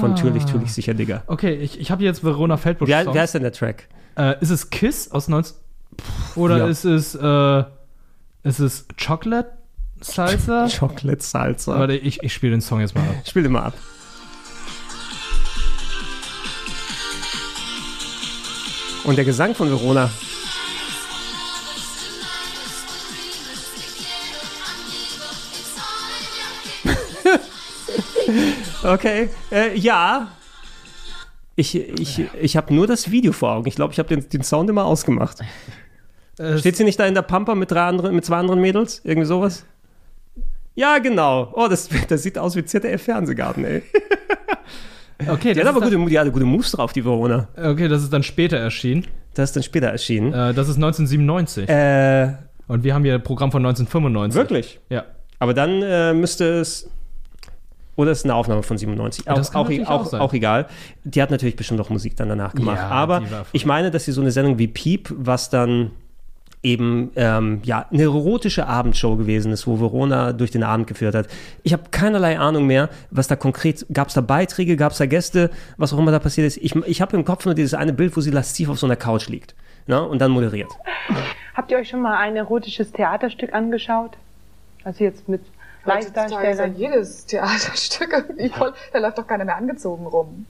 Von 0.00 0.12
Ah. 0.12 0.14
Türlich, 0.14 0.44
Türlich, 0.44 0.72
Sicher, 0.72 0.92
Digga. 0.92 1.22
Okay, 1.28 1.54
ich, 1.54 1.80
ich 1.80 1.90
habe 1.90 2.04
jetzt 2.04 2.22
Verona 2.24 2.58
Feldbusch. 2.58 2.90
Songs. 2.90 3.14
wie 3.14 3.18
heißt 3.20 3.34
denn 3.34 3.42
der 3.42 3.52
Track? 3.52 3.88
Äh, 4.18 4.34
ist 4.40 4.50
es 4.50 4.68
Kiss 4.68 5.10
aus 5.10 5.28
19. 5.28 5.56
Oder 6.34 6.58
Ja. 6.58 6.66
ist 6.66 6.84
es, 6.84 7.14
äh, 7.14 7.64
ist 8.42 8.58
es 8.58 8.86
Chocolate 9.02 9.50
Salsa? 10.00 10.68
Chocolate 10.78 11.22
Salsa. 11.22 11.78
Warte, 11.78 11.96
ich, 11.96 12.22
ich 12.22 12.32
spiele 12.32 12.52
den 12.52 12.60
Song 12.60 12.80
jetzt 12.80 12.94
mal 12.94 13.02
ab. 13.02 13.14
Spiel 13.26 13.42
den 13.42 13.52
mal 13.52 13.64
ab. 13.64 13.74
Und 19.04 19.16
der 19.16 19.24
Gesang 19.24 19.54
von 19.54 19.68
Verona. 19.70 20.10
okay, 28.82 29.30
äh, 29.52 29.78
ja. 29.78 30.32
Ich, 31.54 31.74
ich, 31.74 32.24
ich 32.40 32.56
habe 32.56 32.74
nur 32.74 32.86
das 32.88 33.10
Video 33.10 33.32
vor 33.32 33.52
Augen. 33.52 33.68
Ich 33.68 33.76
glaube, 33.76 33.92
ich 33.92 33.98
habe 33.98 34.08
den, 34.08 34.28
den 34.28 34.42
Sound 34.42 34.68
immer 34.68 34.84
ausgemacht. 34.84 35.38
Äh, 36.38 36.58
Steht 36.58 36.76
sie 36.76 36.84
nicht 36.84 36.98
da 36.98 37.06
in 37.06 37.14
der 37.14 37.22
Pampa 37.22 37.54
mit, 37.54 37.70
drei 37.70 37.86
anderen, 37.86 38.14
mit 38.14 38.24
zwei 38.24 38.38
anderen 38.38 38.60
Mädels? 38.60 39.00
Irgendwie 39.04 39.26
sowas? 39.26 39.64
Ja, 40.76 40.98
genau. 40.98 41.50
Oh, 41.54 41.66
das, 41.68 41.88
das 42.08 42.22
sieht 42.22 42.38
aus 42.38 42.54
wie 42.54 42.64
ZDF-Fernsehgarten, 42.64 43.64
ey. 43.64 43.82
Okay, 45.28 45.54
die 45.54 45.60
das 45.60 45.68
hat 45.68 45.76
aber 45.76 45.80
gute, 45.90 46.10
die 46.10 46.18
hatte 46.18 46.30
gute 46.30 46.44
Moves 46.44 46.72
drauf, 46.72 46.92
die 46.92 47.02
Verona. 47.02 47.48
Okay, 47.56 47.88
das 47.88 48.02
ist 48.02 48.12
dann 48.12 48.22
später 48.22 48.58
erschienen. 48.58 49.06
Das 49.32 49.48
ist 49.48 49.56
dann 49.56 49.62
später 49.62 49.86
erschienen. 49.86 50.32
Äh, 50.34 50.52
das 50.52 50.68
ist 50.68 50.76
1997. 50.76 51.68
Äh, 51.70 52.34
Und 52.68 52.84
wir 52.84 52.94
haben 52.94 53.02
hier 53.02 53.14
ein 53.14 53.22
Programm 53.22 53.50
von 53.50 53.64
1995. 53.64 54.38
Wirklich? 54.38 54.78
Ja. 54.90 55.04
Aber 55.38 55.54
dann 55.54 55.80
äh, 55.82 56.12
müsste 56.12 56.60
es. 56.60 56.90
Oder 57.96 58.10
es 58.10 58.18
ist 58.18 58.24
eine 58.24 58.34
Aufnahme 58.34 58.62
von 58.62 58.76
97. 58.76 59.24
Ja, 59.24 59.32
Auch, 59.32 59.38
auch, 59.54 59.70
auch, 59.70 59.88
auch 59.88 60.04
sein. 60.06 60.20
auch 60.20 60.34
egal. 60.34 60.66
Die 61.04 61.22
hat 61.22 61.30
natürlich 61.30 61.56
bestimmt 61.56 61.80
auch 61.80 61.88
Musik 61.88 62.14
dann 62.16 62.28
danach 62.28 62.52
gemacht. 62.54 62.76
Ja, 62.76 62.88
Aber 62.88 63.22
ich 63.52 63.64
meine, 63.64 63.90
dass 63.90 64.04
sie 64.04 64.12
so 64.12 64.20
eine 64.20 64.30
Sendung 64.30 64.58
wie 64.58 64.66
Piep, 64.68 65.14
was 65.16 65.48
dann 65.48 65.92
eben 66.66 67.12
ähm, 67.14 67.60
ja 67.62 67.86
eine 67.92 68.02
erotische 68.02 68.66
Abendshow 68.66 69.16
gewesen 69.16 69.52
ist, 69.52 69.66
wo 69.66 69.78
Verona 69.78 70.32
durch 70.32 70.50
den 70.50 70.64
Abend 70.64 70.88
geführt 70.88 71.14
hat. 71.14 71.28
Ich 71.62 71.72
habe 71.72 71.84
keinerlei 71.92 72.38
Ahnung 72.38 72.66
mehr, 72.66 72.90
was 73.10 73.28
da 73.28 73.36
konkret 73.36 73.86
gab 73.92 74.08
es 74.08 74.14
da 74.14 74.20
Beiträge, 74.20 74.76
gab 74.76 74.92
es 74.92 74.98
da 74.98 75.06
Gäste, 75.06 75.50
was 75.76 75.92
auch 75.92 75.98
immer 75.98 76.10
da 76.10 76.18
passiert 76.18 76.46
ist. 76.46 76.56
Ich, 76.56 76.74
ich 76.74 77.00
habe 77.00 77.16
im 77.16 77.24
Kopf 77.24 77.44
nur 77.44 77.54
dieses 77.54 77.74
eine 77.74 77.92
Bild, 77.92 78.16
wo 78.16 78.20
sie 78.20 78.32
lasziv 78.32 78.68
auf 78.68 78.78
so 78.80 78.86
einer 78.86 78.96
Couch 78.96 79.28
liegt 79.28 79.54
ne, 79.86 80.02
und 80.02 80.20
dann 80.20 80.32
moderiert. 80.32 80.72
Habt 81.54 81.70
ihr 81.70 81.78
euch 81.78 81.88
schon 81.88 82.02
mal 82.02 82.18
ein 82.18 82.36
erotisches 82.36 82.90
Theaterstück 82.90 83.54
angeschaut? 83.54 84.16
Also 84.82 85.04
jetzt 85.04 85.28
mit 85.28 85.42
Live-Darstellern. 85.84 86.74
jedes 86.76 87.26
Theaterstück 87.26 88.12
irgendwie 88.12 88.48
voll, 88.48 88.72
da 88.92 88.98
läuft 88.98 89.18
doch 89.18 89.26
keiner 89.26 89.44
mehr 89.44 89.56
angezogen 89.56 90.06
rum. 90.06 90.46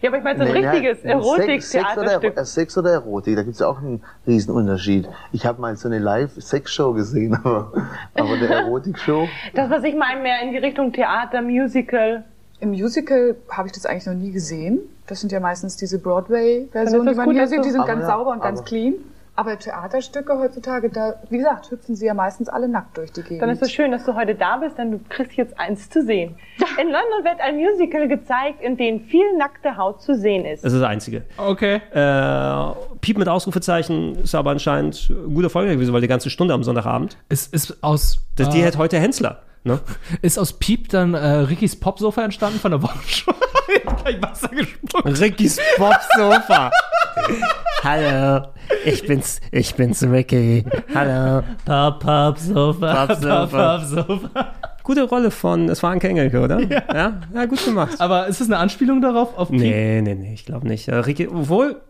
Ja, 0.00 0.08
aber 0.10 0.18
ich 0.18 0.24
meine 0.24 0.38
so 0.38 0.44
ein 0.52 0.60
Nee, 0.60 0.66
richtiges 0.68 1.04
nein, 1.04 1.22
Sex, 1.22 1.74
Erotik-Theaterstück. 1.74 2.36
Ero- 2.36 2.44
Sex 2.44 2.78
oder 2.78 2.90
Erotik, 2.92 3.36
da 3.36 3.42
gibt 3.42 3.54
es 3.54 3.60
ja 3.60 3.66
auch 3.68 3.78
einen 3.78 4.02
riesen 4.26 4.54
Unterschied. 4.54 5.08
Ich 5.32 5.44
habe 5.46 5.60
mal 5.60 5.76
so 5.76 5.88
eine 5.88 5.98
Live-Sex-Show 5.98 6.92
gesehen, 6.94 7.34
aber, 7.44 7.72
aber 8.14 8.32
eine 8.32 8.46
Erotik-Show. 8.48 9.28
Das, 9.54 9.70
was 9.70 9.84
ich 9.84 9.94
meine, 9.94 10.20
mehr 10.22 10.40
in 10.42 10.52
die 10.52 10.58
Richtung 10.58 10.92
Theater, 10.92 11.42
Musical. 11.42 12.24
Im 12.60 12.70
Musical 12.70 13.36
habe 13.50 13.68
ich 13.68 13.72
das 13.74 13.86
eigentlich 13.86 14.06
noch 14.06 14.14
nie 14.14 14.30
gesehen. 14.32 14.78
Das 15.06 15.20
sind 15.20 15.32
ja 15.32 15.40
meistens 15.40 15.76
diese 15.76 15.98
Broadway-Versionen, 15.98 17.08
die 17.08 17.14
man 17.14 17.26
gut, 17.26 17.34
hier 17.34 17.46
sieht. 17.48 17.64
Die 17.64 17.70
sind 17.70 17.80
Aber 17.80 17.88
ganz 17.88 18.02
ja, 18.02 18.06
sauber 18.08 18.30
und 18.30 18.40
ganz 18.42 18.64
clean. 18.64 18.94
Aber 19.34 19.58
Theaterstücke 19.58 20.38
heutzutage, 20.38 20.90
da, 20.90 21.14
wie 21.30 21.38
gesagt, 21.38 21.70
hüpfen 21.70 21.96
sie 21.96 22.06
ja 22.06 22.12
meistens 22.12 22.48
alle 22.50 22.68
nackt 22.68 22.98
durch 22.98 23.12
die 23.12 23.22
Gegend. 23.22 23.42
Dann 23.42 23.48
ist 23.48 23.62
es 23.62 23.72
schön, 23.72 23.90
dass 23.90 24.04
du 24.04 24.14
heute 24.14 24.34
da 24.34 24.58
bist, 24.58 24.76
denn 24.76 24.90
du 24.90 25.00
kriegst 25.08 25.32
jetzt 25.36 25.58
eins 25.58 25.88
zu 25.88 26.04
sehen. 26.04 26.36
In 26.80 26.88
London 26.88 27.24
wird 27.24 27.40
ein 27.40 27.56
Musical 27.56 28.08
gezeigt, 28.08 28.62
in 28.62 28.76
dem 28.76 29.00
viel 29.00 29.36
nackte 29.36 29.76
Haut 29.76 30.02
zu 30.02 30.14
sehen 30.14 30.44
ist. 30.44 30.64
Das 30.64 30.72
ist 30.72 30.80
das 30.80 30.88
Einzige. 30.88 31.22
Okay. 31.36 31.80
Äh, 31.92 32.74
Piep 33.00 33.18
mit 33.18 33.28
Ausrufezeichen 33.28 34.16
ist 34.16 34.34
aber 34.34 34.50
anscheinend 34.50 35.10
ein 35.10 35.34
guter 35.34 35.50
Folge 35.50 35.72
gewesen, 35.72 35.92
weil 35.92 36.00
die 36.00 36.08
ganze 36.08 36.30
Stunde 36.30 36.54
am 36.54 36.62
Sonntagabend. 36.62 37.16
Es 37.28 37.46
ist 37.46 37.82
aus. 37.82 38.24
Das, 38.36 38.48
die 38.50 38.60
äh, 38.60 38.66
hat 38.66 38.78
heute 38.78 38.98
Hensler. 38.98 39.42
Ne? 39.64 39.80
Ist 40.22 40.38
aus 40.38 40.54
Piep 40.54 40.88
dann 40.88 41.14
äh, 41.14 41.26
Rickys 41.26 41.76
Popsofa 41.76 42.22
entstanden 42.22 42.58
von 42.58 42.72
der 42.72 42.82
Wochenschau? 42.82 43.32
Gleich 44.02 44.20
Wasser 44.22 44.48
gespuckt. 44.48 45.20
Rickys 45.20 45.58
Popsofa. 45.76 46.70
Hallo, 47.84 48.46
ich 48.84 49.06
bin's, 49.06 49.40
ich 49.50 49.74
bin's 49.74 50.02
Ricky. 50.02 50.64
Hallo. 50.94 51.42
Pop, 51.64 52.00
Pop, 52.00 52.38
Sofa. 52.38 53.06
Popsofa. 53.06 53.46
Pop, 53.46 53.50
Pop, 53.50 54.06
Sofa. 54.08 54.52
Gute 54.82 55.02
Rolle 55.04 55.30
von, 55.30 55.68
es 55.68 55.82
war 55.82 55.90
ein 55.90 56.00
Engelke, 56.00 56.40
oder? 56.40 56.60
Ja. 56.60 56.82
ja. 56.92 57.20
Ja, 57.34 57.44
gut 57.46 57.64
gemacht. 57.64 58.00
Aber 58.00 58.26
ist 58.26 58.40
das 58.40 58.48
eine 58.48 58.58
Anspielung 58.58 59.00
darauf? 59.00 59.36
Auf 59.36 59.50
Piep? 59.50 59.60
Nee, 59.60 60.00
nee, 60.02 60.14
nee, 60.14 60.34
ich 60.34 60.44
glaube 60.44 60.66
nicht. 60.66 60.88
Äh, 60.88 60.96
Ricky, 60.96 61.28
obwohl, 61.28 61.80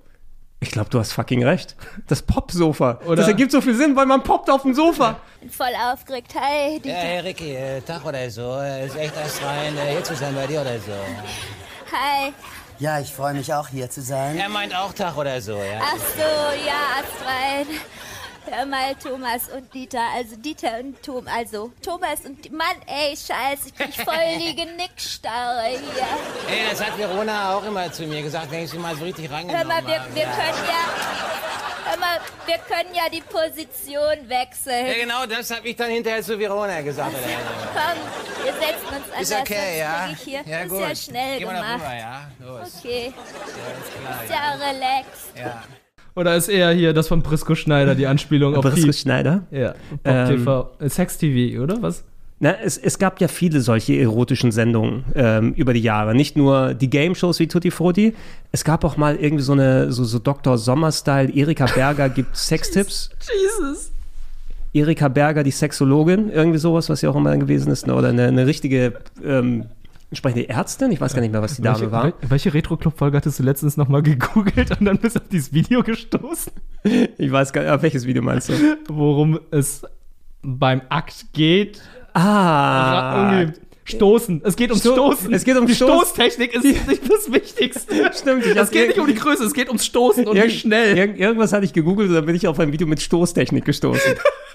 ich 0.63 0.71
glaube, 0.71 0.89
du 0.91 0.99
hast 1.01 1.13
fucking 1.13 1.45
recht. 1.45 1.75
Das 2.07 2.23
Popsofa. 2.23 3.01
Das 3.17 3.27
ergibt 3.27 3.51
so 3.53 3.61
viel 3.61 3.75
Sinn, 3.75 3.97
weil 3.97 4.07
man 4.07 4.23
poppt 4.23 4.49
auf 4.49 4.63
dem 4.63 4.75
Sofa. 4.75 5.17
Bin 5.41 5.51
voll 5.51 5.73
aufgeregt. 5.93 6.33
Hi, 6.35 6.81
Ja, 6.85 6.95
hey 6.95 7.19
Ricky, 7.21 7.55
äh, 7.57 7.81
Tag 7.81 8.05
oder 8.07 8.31
so. 8.31 8.59
Äh, 8.61 8.87
Ist 8.87 8.97
echt 8.97 9.17
erst 9.17 9.43
rein, 9.45 9.77
äh, 9.77 9.91
hier 9.93 10.05
zu 10.05 10.15
sein 10.15 10.35
bei 10.35 10.47
dir 10.47 10.61
oder 10.61 10.79
so. 10.79 10.93
Hi. 11.93 12.33
Ja, 12.79 13.01
ich 13.01 13.13
freue 13.13 13.35
mich 13.35 13.53
auch 13.53 13.69
hier 13.69 13.91
zu 13.91 14.01
sein. 14.03 14.39
Er 14.39 14.49
meint 14.49 14.75
auch 14.75 14.93
Tag 14.93 15.17
oder 15.17 15.41
so, 15.41 15.57
ja. 15.57 15.81
Ach 15.83 15.97
so, 15.97 16.67
ja, 16.67 17.01
astrein. 17.01 17.67
Hör 18.45 18.67
mal, 18.67 18.95
Thomas 18.97 19.49
und 19.49 19.73
Dieter, 19.73 20.03
also 20.15 20.37
Dieter 20.37 20.81
und 20.81 21.01
Tom, 21.03 21.27
also 21.29 21.71
Thomas 21.83 22.21
und 22.25 22.51
Mann, 22.53 22.77
ey, 22.87 23.17
scheiße, 23.17 23.69
ich 23.69 23.75
bin 23.75 23.93
voll 23.93 24.39
die 24.39 24.55
Genickstarre 24.57 25.69
hier. 25.69 26.51
Ey, 26.51 26.69
das 26.71 26.85
hat 26.85 26.99
Verona 26.99 27.55
auch 27.57 27.65
immer 27.65 27.91
zu 27.93 28.03
mir 28.05 28.21
gesagt, 28.23 28.51
wenn 28.51 28.65
ich 28.65 28.71
sie 28.71 28.79
mal 28.79 28.97
so 28.97 29.05
richtig 29.05 29.31
Hör 29.31 29.37
rangenommen 29.39 29.69
mal, 29.69 29.87
wir, 29.87 30.05
wir 30.15 30.25
können 30.25 30.59
ja, 30.67 31.89
hör 31.91 31.99
mal, 31.99 32.21
wir 32.45 32.59
können 32.59 32.93
ja 32.95 33.09
die 33.11 33.21
Position 33.23 34.29
wechseln. 34.29 34.87
Ja, 34.89 34.95
genau, 34.95 35.25
das 35.27 35.51
habe 35.51 35.69
ich 35.69 35.77
dann 35.77 35.91
hinterher 35.91 36.23
zu 36.23 36.37
Verona 36.39 36.81
gesagt. 36.83 37.15
Komm, 37.15 38.45
wir 38.45 38.53
setzen 38.55 38.87
uns 38.89 39.07
anders. 39.13 39.21
Ist 39.21 39.33
okay, 39.41 39.55
das 39.55 39.79
ja? 39.79 40.07
krieg 40.07 40.17
Ich 40.17 40.23
hier. 40.25 40.43
Ja, 40.47 40.61
ist 40.63 40.69
gut. 40.69 40.81
ja 40.81 40.95
schnell 40.97 41.39
Geh 41.39 41.45
mal 41.47 41.55
gemacht. 41.55 41.75
rüber, 41.77 41.95
ja? 41.95 42.31
Los. 42.41 42.73
Okay. 42.79 43.13
Ja, 44.05 44.23
Ist 44.25 44.31
ja 44.31 44.67
relaxed. 44.67 45.37
Ja. 45.39 45.63
Oder 46.15 46.37
ist 46.37 46.49
eher 46.49 46.71
hier 46.73 46.93
das 46.93 47.09
von 47.09 47.23
Prisco 47.23 47.55
Schneider, 47.55 47.95
die 47.95 48.07
Anspielung 48.07 48.55
auf 48.55 48.63
Prisco 48.63 48.87
Piep? 48.87 48.95
Schneider? 48.95 49.45
Ja. 49.51 49.73
Pop 49.73 50.01
Ähm, 50.05 50.29
TV. 50.29 50.71
Äh, 50.79 50.89
Sex 50.89 51.17
TV, 51.19 51.63
oder 51.63 51.81
was? 51.81 52.05
Na, 52.41 52.57
es, 52.63 52.77
es 52.77 52.99
gab 52.99 53.21
ja 53.21 53.29
viele 53.29 53.61
solche 53.61 53.95
erotischen 53.95 54.51
Sendungen 54.51 55.05
ähm, 55.15 55.53
über 55.55 55.73
die 55.73 55.81
Jahre. 55.81 56.13
Nicht 56.15 56.37
nur 56.37 56.75
die 56.75 56.91
Game-Shows 56.91 57.39
wie 57.39 57.47
Tutti 57.47 57.71
Frutti. 57.71 58.15
Es 58.51 58.65
gab 58.65 58.85
auch 58.85 58.97
mal 58.97 59.15
irgendwie 59.17 59.45
so 59.45 59.53
eine, 59.53 59.93
so, 59.93 60.03
so 60.05 60.19
Dr. 60.19 60.59
Sommer-Style. 60.59 61.31
Erika 61.33 61.67
Berger 61.67 62.09
gibt 62.09 62.37
Sextipps. 62.37 63.11
Jesus. 63.21 63.93
Erika 64.75 65.09
Berger, 65.09 65.45
die 65.45 65.51
Sexologin. 65.53 66.31
Irgendwie 66.31 66.59
sowas, 66.59 66.89
was 66.91 67.01
ja 67.03 67.11
auch 67.11 67.17
immer 67.17 67.37
gewesen 67.37 67.71
ist. 67.73 67.87
ne? 67.87 67.95
Oder 67.95 68.09
eine, 68.09 68.27
eine 68.27 68.47
richtige 68.47 68.95
ähm, 69.25 69.67
entsprechende 70.13 70.47
Ärztin. 70.49 70.93
Ich 70.93 71.01
weiß 71.01 71.15
gar 71.15 71.23
nicht 71.23 71.33
mehr, 71.33 71.41
was 71.41 71.57
die 71.57 71.63
Dame 71.63 71.81
welche, 71.81 71.91
war. 71.93 72.05
wel- 72.07 72.13
Welche 72.29 72.53
Retro-Club-Folge 72.55 73.17
hattest 73.17 73.39
du 73.39 73.43
letztens 73.43 73.79
nochmal 73.79 74.03
gegoogelt 74.03 74.71
und 74.79 74.85
dann 74.85 74.99
bist 74.99 75.17
du 75.17 75.21
auf 75.21 75.29
dieses 75.29 75.53
Video 75.55 75.83
gestoßen? 75.83 76.53
Ich 77.17 77.33
weiß 77.33 77.53
gar 77.53 77.63
nicht, 77.63 77.71
auf 77.71 77.83
welches 77.83 78.07
Video 78.07 78.23
meinst 78.23 78.51
du? 78.51 78.53
Worum 78.89 79.41
es 79.51 79.83
beim 80.43 80.83
Akt 80.91 81.27
geht. 81.33 81.81
Ah. 82.15 83.47
Stoßen. 83.85 84.43
Es 84.45 84.55
geht 84.55 84.71
ums 84.71 84.83
Sto- 84.83 84.93
Stoßen. 84.93 85.33
es 85.35 85.45
geht 85.45 85.57
um 85.57 85.67
die 85.67 85.73
Stoß- 85.75 85.77
Stoßtechnik 85.87 86.55
ist 86.55 86.65
nicht 86.89 87.11
das 87.11 87.33
Wichtigste. 87.33 88.11
Stimmt, 88.15 88.45
Es 88.47 88.71
geht 88.71 88.89
nicht 88.89 88.99
um 89.01 89.07
die 89.07 89.15
Größe, 89.15 89.45
es 89.45 89.55
geht 89.55 89.69
ums 89.69 89.85
Stoßen 89.87 90.27
und 90.27 90.35
wie 90.37 90.41
Irgend- 90.41 90.53
schnell. 90.55 90.97
Irgend, 90.97 91.19
irgendwas 91.19 91.53
hatte 91.53 91.65
ich 91.65 91.73
gegoogelt 91.73 92.09
und 92.11 92.15
dann 92.15 92.27
bin 92.27 92.37
ich 92.37 92.47
auf 92.47 92.59
ein 92.61 92.71
Video 92.73 92.87
mit 92.87 93.01
Stoßtechnik 93.03 93.65
gestoßen. 93.65 94.13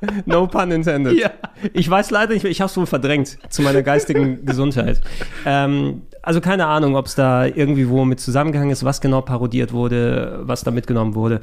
no 0.26 0.46
pun 0.46 0.70
intended. 0.70 1.18
Ja. 1.18 1.30
Ich 1.72 1.88
weiß 1.88 2.10
leider 2.10 2.34
nicht, 2.34 2.44
ich 2.44 2.60
habe 2.60 2.70
es 2.70 2.76
wohl 2.76 2.86
verdrängt 2.86 3.38
zu 3.48 3.62
meiner 3.62 3.82
geistigen 3.82 4.44
Gesundheit. 4.46 5.00
Ähm, 5.44 6.02
also 6.22 6.40
keine 6.40 6.66
Ahnung, 6.66 6.96
ob 6.96 7.06
es 7.06 7.14
da 7.14 7.46
irgendwie 7.46 7.88
wo 7.88 8.04
mit 8.04 8.20
zusammengehangen 8.20 8.70
ist, 8.70 8.84
was 8.84 9.00
genau 9.00 9.20
parodiert 9.22 9.72
wurde, 9.72 10.40
was 10.42 10.62
da 10.62 10.70
mitgenommen 10.70 11.14
wurde. 11.14 11.40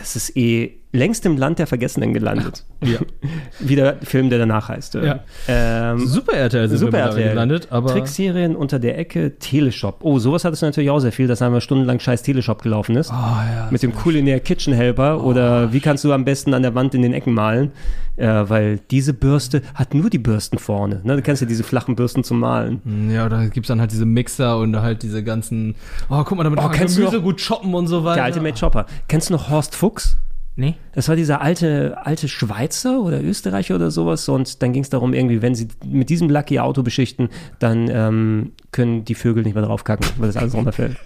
Es 0.00 0.16
ist 0.16 0.36
eh 0.36 0.80
längst 0.92 1.26
im 1.26 1.36
Land 1.36 1.58
der 1.58 1.66
Vergessenen 1.66 2.14
gelandet. 2.14 2.64
Ja. 2.82 2.98
Wie 3.60 3.76
der 3.76 3.96
Film, 4.02 4.30
der 4.30 4.38
danach 4.38 4.68
heißt. 4.70 4.94
Ja. 4.94 5.20
Ähm, 5.46 6.06
Super 6.06 6.34
RTL 6.34 6.68
sind 6.68 6.78
Super 6.78 6.98
RTL. 6.98 7.30
gelandet, 7.30 7.68
aber- 7.70 7.90
Trickserien 7.90 8.56
unter 8.56 8.78
der 8.78 8.96
Ecke, 8.98 9.38
Teleshop. 9.38 9.98
Oh, 10.00 10.18
sowas 10.18 10.44
hattest 10.44 10.62
du 10.62 10.66
natürlich 10.66 10.88
auch 10.90 11.00
sehr 11.00 11.12
viel, 11.12 11.26
dass 11.26 11.42
einmal 11.42 11.60
stundenlang 11.60 12.00
scheiß 12.00 12.22
Teleshop 12.22 12.62
gelaufen 12.62 12.96
ist. 12.96 13.10
ja, 13.10 13.68
Mit 13.70 13.82
dem 13.82 13.94
Culinary 13.94 14.40
Kitchen 14.40 14.72
Helper 14.72 15.22
oder 15.22 15.72
wie 15.72 15.80
kannst 15.80 16.02
du 16.04 16.12
am 16.12 16.24
besten 16.24 16.54
an 16.54 16.62
der 16.62 16.74
Wand 16.74 16.94
in 16.94 17.02
den 17.02 17.12
Ecken 17.12 17.34
malen? 17.34 17.72
Äh, 18.16 18.26
weil 18.48 18.78
diese 18.90 19.12
Bürste 19.12 19.60
hat 19.74 19.92
nur 19.92 20.08
die 20.08 20.18
Bürsten 20.18 20.56
vorne. 20.58 21.00
Ne? 21.04 21.16
Du 21.16 21.22
kennst 21.22 21.42
ja 21.42 21.48
diese 21.48 21.62
flachen 21.64 21.96
Bürsten 21.96 22.24
zum 22.24 22.40
Malen. 22.40 22.80
Hm, 22.84 23.10
Ja, 23.10 23.28
da 23.28 23.44
gibt's 23.48 23.68
dann 23.68 23.78
halt 23.80 23.92
diese 23.92 24.06
Mixer 24.06 24.56
und 24.58 24.74
halt 24.80 25.02
diese 25.02 25.22
ganzen. 25.22 25.74
Oh, 26.08 26.22
guck 26.24 26.38
mal, 26.38 26.44
damit 26.44 26.58
Oh, 26.60 26.62
kann 26.62 26.70
man 26.70 26.78
Gemüse 26.94 27.02
noch- 27.16 27.22
gut 27.22 27.46
choppen 27.46 27.74
und 27.74 27.88
so 27.88 28.04
weiter. 28.04 28.16
Der 28.22 28.24
Ultimate 28.26 28.58
Chopper. 28.58 28.86
Kennst 29.08 29.28
du 29.28 29.34
noch 29.34 29.50
Horst 29.50 29.74
Fuchs? 29.74 30.16
Nee. 30.58 30.74
Das 30.92 31.08
war 31.08 31.16
dieser 31.16 31.42
alte, 31.42 31.98
alte 32.02 32.28
Schweizer 32.28 33.00
oder 33.00 33.22
Österreicher 33.22 33.74
oder 33.74 33.90
sowas. 33.90 34.26
Und 34.30 34.62
dann 34.62 34.72
ging 34.72 34.82
es 34.82 34.88
darum, 34.88 35.12
irgendwie, 35.12 35.42
wenn 35.42 35.54
sie 35.54 35.68
mit 35.84 36.08
diesem 36.08 36.30
Lack 36.30 36.50
ihr 36.50 36.64
Auto 36.64 36.82
beschichten, 36.82 37.28
dann 37.58 37.88
ähm, 37.90 38.52
können 38.72 39.04
die 39.04 39.14
Vögel 39.14 39.42
nicht 39.42 39.52
mehr 39.52 39.64
draufkacken, 39.64 40.08
weil 40.16 40.28
das 40.28 40.38
alles 40.38 40.54
runterfällt. 40.54 40.96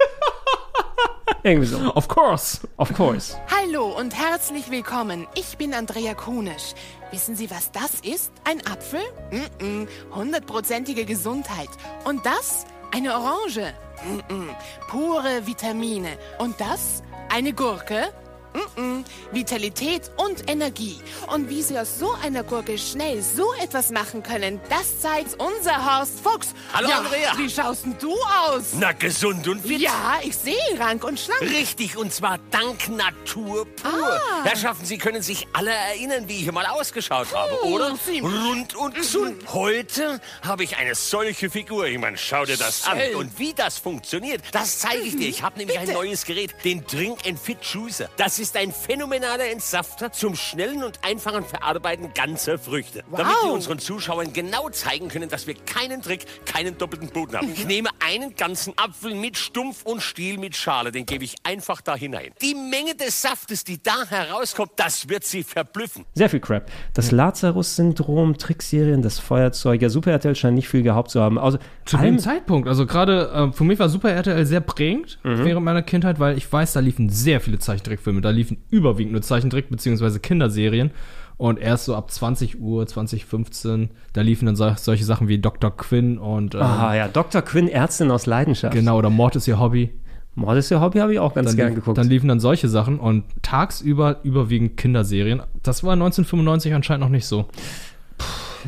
irgendwie 1.43 1.67
so. 1.67 1.79
Of 1.97 2.07
course. 2.07 2.61
Of 2.77 2.95
course. 2.95 3.37
Hallo 3.51 3.99
und 3.99 4.17
herzlich 4.17 4.71
willkommen. 4.71 5.27
Ich 5.35 5.59
bin 5.59 5.75
Andrea 5.75 6.15
Kunisch. 6.15 6.75
Wissen 7.11 7.35
Sie, 7.35 7.51
was 7.51 7.73
das 7.73 8.01
ist? 8.03 8.33
Ein 8.45 8.65
Apfel? 8.71 9.01
Mm-mm. 9.33 9.89
Hundertprozentige 10.15 11.05
Gesundheit. 11.05 11.71
Und 12.05 12.25
das? 12.25 12.67
Eine 12.95 13.15
Orange? 13.15 13.73
Mm-mm. 14.07 14.47
Pure 14.89 15.45
Vitamine. 15.45 16.11
Und 16.39 16.61
das? 16.61 17.03
Eine 17.29 17.53
Gurke? 17.53 18.13
Mm-mm. 18.55 19.05
Vitalität 19.33 20.11
und 20.17 20.49
Energie. 20.51 20.99
Und 21.33 21.49
wie 21.49 21.63
Sie 21.63 21.79
aus 21.79 21.99
so 21.99 22.13
einer 22.23 22.43
Gurke 22.43 22.77
schnell 22.79 23.23
so 23.23 23.53
etwas 23.63 23.91
machen 23.91 24.23
können, 24.23 24.61
das 24.69 25.01
zeigt 25.01 25.37
unser 25.41 25.85
Horst 25.99 26.21
Fuchs. 26.21 26.49
Hallo, 26.73 26.89
ja, 26.89 26.99
Andrea. 26.99 27.33
Wie 27.37 27.49
schaust 27.49 27.85
denn 27.85 27.97
du 28.01 28.13
aus? 28.47 28.73
Na, 28.79 28.93
gesund 28.93 29.47
und 29.49 29.61
fit. 29.65 29.81
Ja, 29.81 30.19
ich 30.23 30.37
sehe 30.37 30.57
rank 30.79 31.05
und 31.05 31.19
schlank. 31.21 31.43
Richtig, 31.43 31.97
und 31.97 32.13
zwar 32.13 32.39
dank 32.51 32.89
Natur 32.89 33.67
pur. 33.67 33.91
Ah. 33.91 34.45
Herrschaften, 34.45 34.85
Sie 34.85 34.99
können 34.99 35.23
sich 35.23 35.47
alle 35.53 35.71
erinnern, 35.71 36.29
wie 36.29 36.37
ich 36.37 36.43
hier 36.43 36.53
mal 36.53 36.67
ausgeschaut 36.67 37.29
habe, 37.35 37.53
Hm, 37.63 37.73
oder? 37.73 37.95
ziemlich. 38.05 38.23
Rund 38.25 38.75
und 38.75 38.95
gesund. 38.95 39.43
Heute 39.53 40.21
habe 40.43 40.65
ich 40.65 40.77
eine 40.77 40.95
solche 40.95 41.51
Figur. 41.51 41.87
Ich 41.87 41.99
meine, 41.99 42.17
schau 42.19 42.45
dir 42.45 42.57
das 42.57 42.85
an. 42.87 42.99
Schön. 42.99 43.15
Und 43.17 43.39
wie 43.39 43.53
das 43.55 43.79
funktioniert, 43.79 44.43
das 44.53 44.81
zeige 44.81 45.03
ich 45.03 45.17
dir. 45.17 45.29
Ich 45.29 45.43
habe 45.43 45.59
nämlich 45.59 45.79
ein 45.79 45.87
Bitte. 45.87 45.99
neues 45.99 46.25
Gerät, 46.25 46.55
den 46.65 46.85
Drink 46.87 47.21
and 47.27 47.39
Fit 47.39 47.63
Juicer. 47.63 48.09
Das 48.17 48.39
ist 48.41 48.57
ein 48.57 48.73
phänomenaler 48.73 49.51
Entsafter 49.51 50.11
zum 50.13 50.35
schnellen 50.35 50.83
und 50.83 50.99
einfachen 51.05 51.45
Verarbeiten 51.45 52.13
ganzer 52.15 52.59
Früchte. 52.59 53.05
Wow. 53.11 53.19
Damit 53.21 53.35
wir 53.45 53.53
unseren 53.53 53.79
Zuschauern 53.79 54.33
genau 54.33 54.69
zeigen 54.71 55.09
können, 55.09 55.29
dass 55.29 55.47
wir 55.47 55.55
keinen 55.55 56.03
Trick, 56.03 56.25
keinen 56.47 56.77
doppelten 56.79 57.09
Boden 57.11 57.37
haben. 57.37 57.53
Ich 57.53 57.67
nehme 57.67 57.89
einen 58.05 58.35
ganzen 58.35 58.73
Apfel 58.77 59.15
mit 59.15 59.37
Stumpf 59.37 59.83
und 59.85 60.01
Stiel 60.03 60.39
mit 60.39 60.57
Schale, 60.57 60.91
den 60.93 61.07
gebe 61.07 61.25
ich 61.25 61.37
einfach 61.45 61.81
da 61.81 61.95
hinein. 61.95 62.31
Die 62.43 62.55
Menge 62.55 62.95
des 62.95 63.21
Saftes, 63.23 63.65
die 63.65 63.83
da 63.83 64.05
herauskommt, 64.09 64.73
das 64.77 65.09
wird 65.09 65.25
Sie 65.25 65.43
verblüffen. 65.43 66.05
Sehr 66.15 66.31
viel 66.31 66.41
Crap. 66.41 66.71
Das 66.95 67.11
Lazarus-Syndrom, 67.11 68.39
Trickserien, 68.39 69.03
das 69.03 69.19
Feuerzeug. 69.19 69.83
Ja, 69.83 69.89
Super 69.89 70.13
RTL 70.13 70.35
scheint 70.35 70.55
nicht 70.55 70.69
viel 70.69 70.83
gehabt 70.83 71.11
zu 71.11 71.21
haben. 71.21 71.39
Also, 71.39 71.59
Zu 71.85 71.97
dem 71.99 72.19
Zeitpunkt, 72.19 72.69
also 72.69 72.87
gerade 72.87 73.51
äh, 73.51 73.53
für 73.53 73.65
mich 73.65 73.79
war 73.79 73.89
Super 73.89 74.11
RTL 74.13 74.47
sehr 74.47 74.61
prägend 74.61 75.19
Mhm. 75.23 75.45
während 75.45 75.65
meiner 75.65 75.83
Kindheit, 75.83 76.19
weil 76.21 76.37
ich 76.39 76.51
weiß, 76.51 76.73
da 76.73 76.81
liefen 76.81 77.11
sehr 77.11 77.41
viele 77.41 77.59
Zeichentrickfilme. 77.59 78.21
Da 78.21 78.30
liefen 78.31 78.59
überwiegend 78.71 79.13
nur 79.13 79.23
Zeichentrick- 79.23 79.71
bzw. 79.71 80.19
Kinderserien. 80.19 80.91
Und 81.37 81.59
erst 81.59 81.87
so 81.87 81.95
ab 81.97 82.11
20 82.11 82.61
Uhr, 82.61 82.87
2015, 82.87 83.89
da 84.13 84.21
liefen 84.21 84.45
dann 84.45 84.57
so, 84.57 84.71
solche 84.77 85.05
Sachen 85.07 85.27
wie 85.29 85.39
Dr. 85.39 85.75
Quinn 85.75 86.19
und. 86.19 86.55
ähm, 86.55 86.61
ah 86.61 86.95
ja, 86.95 87.09
Dr. 87.09 87.41
Quinn, 87.41 87.67
Ärztin 87.67 88.11
aus 88.11 88.27
Leidenschaft. 88.27 88.75
Genau, 88.75 88.99
oder 88.99 89.09
Mord 89.09 89.37
ist 89.37 89.49
ihr 89.49 89.59
Hobby. 89.59 89.91
Mord 90.35 90.59
ist 90.59 90.71
ihr 90.71 90.81
Hobby, 90.83 90.99
habe 90.99 91.15
ich 91.15 91.19
auch 91.19 91.33
ganz 91.33 91.49
dann 91.49 91.57
gern 91.57 91.69
lief, 91.69 91.77
geguckt. 91.77 91.97
Dann 91.97 92.09
liefen 92.09 92.29
dann 92.29 92.41
solche 92.41 92.69
Sachen 92.69 93.01
und 93.01 93.25
tagsüber 93.41 94.19
überwiegend 94.23 94.77
Kinderserien. 94.77 95.43
Das 95.63 95.83
war 95.83 95.95
1995 95.95 96.75
anscheinend 96.75 97.05
noch 97.05 97.11
nicht 97.11 97.25
so. 97.27 97.47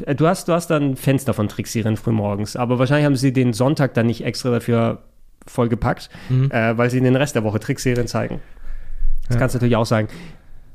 Äh, 0.06 0.14
Du 0.14 0.26
hast, 0.26 0.48
du 0.48 0.52
hast 0.54 0.68
dann 0.68 0.96
Fenster 0.96 1.34
von 1.34 1.48
Trickserien 1.48 1.96
frühmorgens, 1.98 2.56
aber 2.56 2.78
wahrscheinlich 2.78 3.04
haben 3.06 3.16
sie 3.16 3.32
den 3.34 3.52
Sonntag 3.52 3.92
dann 3.94 4.06
nicht 4.06 4.24
extra 4.24 4.50
dafür 4.50 5.02
vollgepackt, 5.46 6.08
Mhm. 6.30 6.50
äh, 6.50 6.76
weil 6.78 6.88
sie 6.88 7.00
den 7.00 7.16
Rest 7.16 7.34
der 7.34 7.44
Woche 7.44 7.60
Trickserien 7.60 8.06
zeigen. 8.06 8.40
Das 9.28 9.34
Ja. 9.34 9.38
kannst 9.40 9.54
du 9.54 9.56
natürlich 9.58 9.76
auch 9.76 9.86
sagen. 9.86 10.08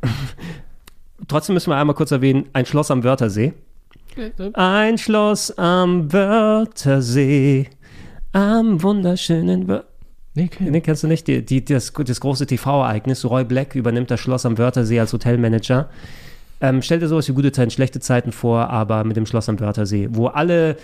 Trotzdem 1.28 1.53
müssen 1.56 1.69
wir 1.72 1.78
einmal 1.78 1.95
kurz 1.95 2.11
erwähnen, 2.11 2.45
ein 2.53 2.65
Schloss 2.65 2.91
am 2.91 3.03
Wörthersee. 3.03 3.53
Ein 4.53 4.98
Schloss 4.98 5.56
am 5.57 6.11
Wörthersee, 6.11 7.68
am 8.34 8.82
wunderschönen 8.82 9.68
Wör 9.68 9.84
Nee, 10.34 10.49
nee, 10.60 10.82
kennst 10.82 11.02
du 11.02 11.07
nicht? 11.07 11.28
Die, 11.28 11.44
die, 11.44 11.65
das, 11.65 11.91
das 11.91 12.19
große 12.19 12.45
TV-Ereignis. 12.45 13.26
Roy 13.26 13.44
Black 13.44 13.74
übernimmt 13.74 14.11
das 14.11 14.19
Schloss 14.19 14.45
am 14.45 14.60
Wörthersee 14.60 14.99
als 14.99 15.11
Hotelmanager. 15.11 15.90
Ähm, 16.61 16.84
stell 16.84 16.99
dir 16.99 17.07
sowas 17.07 17.28
wie 17.28 17.34
gute 17.34 17.52
Zeiten, 17.52 17.72
schlechte 17.72 17.99
Zeiten 17.99 18.32
vor, 18.32 18.69
aber 18.69 19.03
mit 19.03 19.18
dem 19.18 19.26
Schloss 19.26 19.49
am 19.49 19.60
Wörthersee, 19.60 20.10
wo 20.11 20.28
alle 20.28 20.78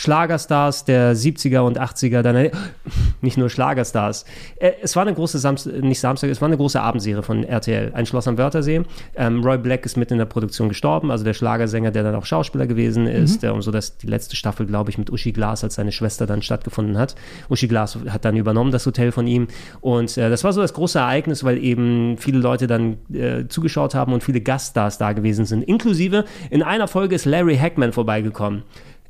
Schlagerstars 0.00 0.84
der 0.84 1.16
70er 1.16 1.58
und 1.58 1.80
80er, 1.80 2.22
dann 2.22 2.50
nicht 3.20 3.36
nur 3.36 3.50
Schlagerstars. 3.50 4.24
Äh, 4.60 4.70
es 4.80 4.94
war 4.94 5.02
eine 5.02 5.12
große 5.12 5.38
Samstag, 5.40 5.82
nicht 5.82 5.98
Samstag, 5.98 6.30
es 6.30 6.40
war 6.40 6.46
eine 6.46 6.56
große 6.56 6.80
Abendserie 6.80 7.24
von 7.24 7.42
RTL. 7.42 7.90
Ein 7.94 8.06
Schloss 8.06 8.28
am 8.28 8.38
Wörthersee. 8.38 8.82
Ähm, 9.16 9.42
Roy 9.42 9.58
Black 9.58 9.84
ist 9.84 9.96
mitten 9.96 10.12
in 10.14 10.18
der 10.20 10.26
Produktion 10.26 10.68
gestorben, 10.68 11.10
also 11.10 11.24
der 11.24 11.34
Schlagersänger, 11.34 11.90
der 11.90 12.04
dann 12.04 12.14
auch 12.14 12.26
Schauspieler 12.26 12.68
gewesen 12.68 13.08
ist, 13.08 13.42
Mhm. 13.42 13.48
äh, 13.48 13.52
und 13.52 13.62
so 13.62 13.72
dass 13.72 13.98
die 13.98 14.06
letzte 14.06 14.36
Staffel, 14.36 14.66
glaube 14.66 14.90
ich, 14.90 14.98
mit 14.98 15.10
Uschi 15.10 15.32
Glas 15.32 15.64
als 15.64 15.74
seine 15.74 15.90
Schwester 15.90 16.26
dann 16.26 16.42
stattgefunden 16.42 16.96
hat. 16.96 17.16
Uschi 17.48 17.66
Glas 17.66 17.98
hat 18.08 18.24
dann 18.24 18.36
übernommen 18.36 18.70
das 18.70 18.86
Hotel 18.86 19.10
von 19.10 19.26
ihm 19.26 19.48
und 19.80 20.16
äh, 20.16 20.30
das 20.30 20.44
war 20.44 20.52
so 20.52 20.60
das 20.60 20.74
große 20.74 21.00
Ereignis, 21.00 21.42
weil 21.42 21.58
eben 21.58 22.18
viele 22.18 22.38
Leute 22.38 22.68
dann 22.68 22.98
äh, 23.12 23.48
zugeschaut 23.48 23.96
haben 23.96 24.12
und 24.12 24.22
viele 24.22 24.40
Gaststars 24.40 24.96
da 24.98 25.12
gewesen 25.12 25.44
sind. 25.44 25.64
Inklusive 25.64 26.24
in 26.50 26.62
einer 26.62 26.86
Folge 26.86 27.16
ist 27.16 27.24
Larry 27.24 27.56
Hackman 27.56 27.92
vorbeigekommen. 27.92 28.62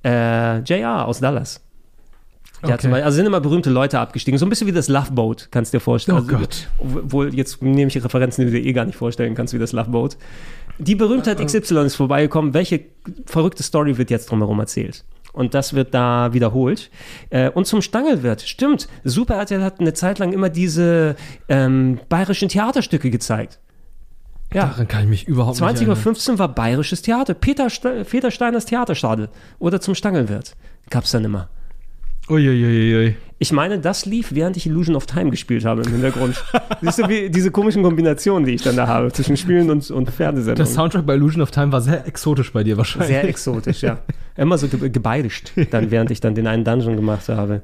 Äh, 0.04 0.60
JR 0.60 1.06
aus 1.06 1.20
Dallas. 1.20 1.60
Der 2.62 2.74
Okay. 2.74 2.88
Beispiel, 2.88 3.02
also 3.04 3.16
sind 3.16 3.26
immer 3.26 3.40
berühmte 3.40 3.70
Leute 3.70 4.00
abgestiegen. 4.00 4.38
So 4.38 4.46
ein 4.46 4.48
bisschen 4.48 4.66
wie 4.66 4.72
das 4.72 4.88
Love 4.88 5.12
Boat, 5.12 5.48
kannst 5.50 5.72
du 5.72 5.78
dir 5.78 5.80
vorstellen. 5.80 6.18
Oh 6.18 6.22
also, 6.22 6.36
Gott. 6.36 6.68
Wohl, 6.78 7.34
jetzt 7.34 7.62
nehme 7.62 7.88
ich 7.88 8.02
Referenzen, 8.02 8.44
die 8.44 8.52
du 8.52 8.60
dir 8.60 8.66
eh 8.66 8.72
gar 8.72 8.84
nicht 8.84 8.96
vorstellen 8.96 9.34
kannst, 9.34 9.54
wie 9.54 9.58
das 9.58 9.72
Love 9.72 9.90
Boat. 9.90 10.16
Die 10.78 10.94
Berühmtheit 10.94 11.44
XY 11.44 11.86
ist 11.86 11.96
vorbeigekommen. 11.96 12.54
Welche 12.54 12.84
verrückte 13.26 13.62
Story 13.62 13.98
wird 13.98 14.10
jetzt 14.10 14.30
drumherum 14.30 14.58
erzählt? 14.60 15.04
Und 15.32 15.54
das 15.54 15.74
wird 15.74 15.94
da 15.94 16.32
wiederholt. 16.32 16.90
Äh, 17.30 17.50
und 17.50 17.66
zum 17.66 17.82
Stangelwirt, 17.82 18.42
stimmt, 18.42 18.88
Super 19.04 19.36
RTL 19.36 19.62
hat 19.62 19.78
eine 19.78 19.92
Zeit 19.92 20.18
lang 20.18 20.32
immer 20.32 20.48
diese 20.48 21.16
ähm, 21.48 22.00
bayerischen 22.08 22.48
Theaterstücke 22.48 23.10
gezeigt. 23.10 23.60
Ja. 24.52 24.66
Daran 24.66 24.88
kann 24.88 25.02
ich 25.02 25.08
mich 25.08 25.28
überhaupt 25.28 25.60
nicht 25.60 25.80
erinnern. 25.80 25.96
20.15 25.96 26.30
Uhr 26.32 26.38
war 26.38 26.48
bayerisches 26.48 27.02
Theater. 27.02 27.34
Peter, 27.34 27.68
Sta 27.68 28.04
Peter 28.08 28.30
Steiners 28.30 28.64
Theaterstadel. 28.64 29.28
Oder 29.58 29.80
zum 29.80 29.94
Stangelwirt. 29.94 30.56
Gab's 30.90 31.10
dann 31.10 31.24
immer. 31.24 31.48
Uiuiuiui. 32.30 33.16
Ich 33.38 33.52
meine, 33.52 33.78
das 33.78 34.04
lief, 34.04 34.34
während 34.34 34.56
ich 34.56 34.66
Illusion 34.66 34.96
of 34.96 35.06
Time 35.06 35.30
gespielt 35.30 35.64
habe 35.64 35.82
im 35.82 35.92
Hintergrund. 35.92 36.42
Siehst 36.82 36.98
du, 36.98 37.08
wie 37.08 37.30
diese 37.30 37.50
komischen 37.50 37.82
Kombinationen, 37.82 38.44
die 38.46 38.54
ich 38.54 38.62
dann 38.62 38.76
da 38.76 38.86
habe, 38.86 39.12
zwischen 39.12 39.36
Spielen 39.36 39.70
und, 39.70 39.88
und 39.90 40.06
Der 40.06 40.12
Fernsehsendungen. 40.12 40.72
Soundtrack 40.72 41.06
bei 41.06 41.14
Illusion 41.14 41.40
of 41.40 41.50
Time 41.50 41.70
war 41.72 41.80
sehr 41.80 42.06
exotisch 42.06 42.52
bei 42.52 42.64
dir 42.64 42.76
wahrscheinlich. 42.76 43.08
Sehr 43.08 43.24
exotisch, 43.28 43.82
ja. 43.82 43.98
Immer 44.36 44.58
so 44.58 44.66
ge 44.68 44.90
dann, 45.70 45.90
während 45.90 46.10
ich 46.10 46.20
dann 46.20 46.34
den 46.34 46.46
einen 46.46 46.64
Dungeon 46.64 46.96
gemacht 46.96 47.28
habe. 47.28 47.62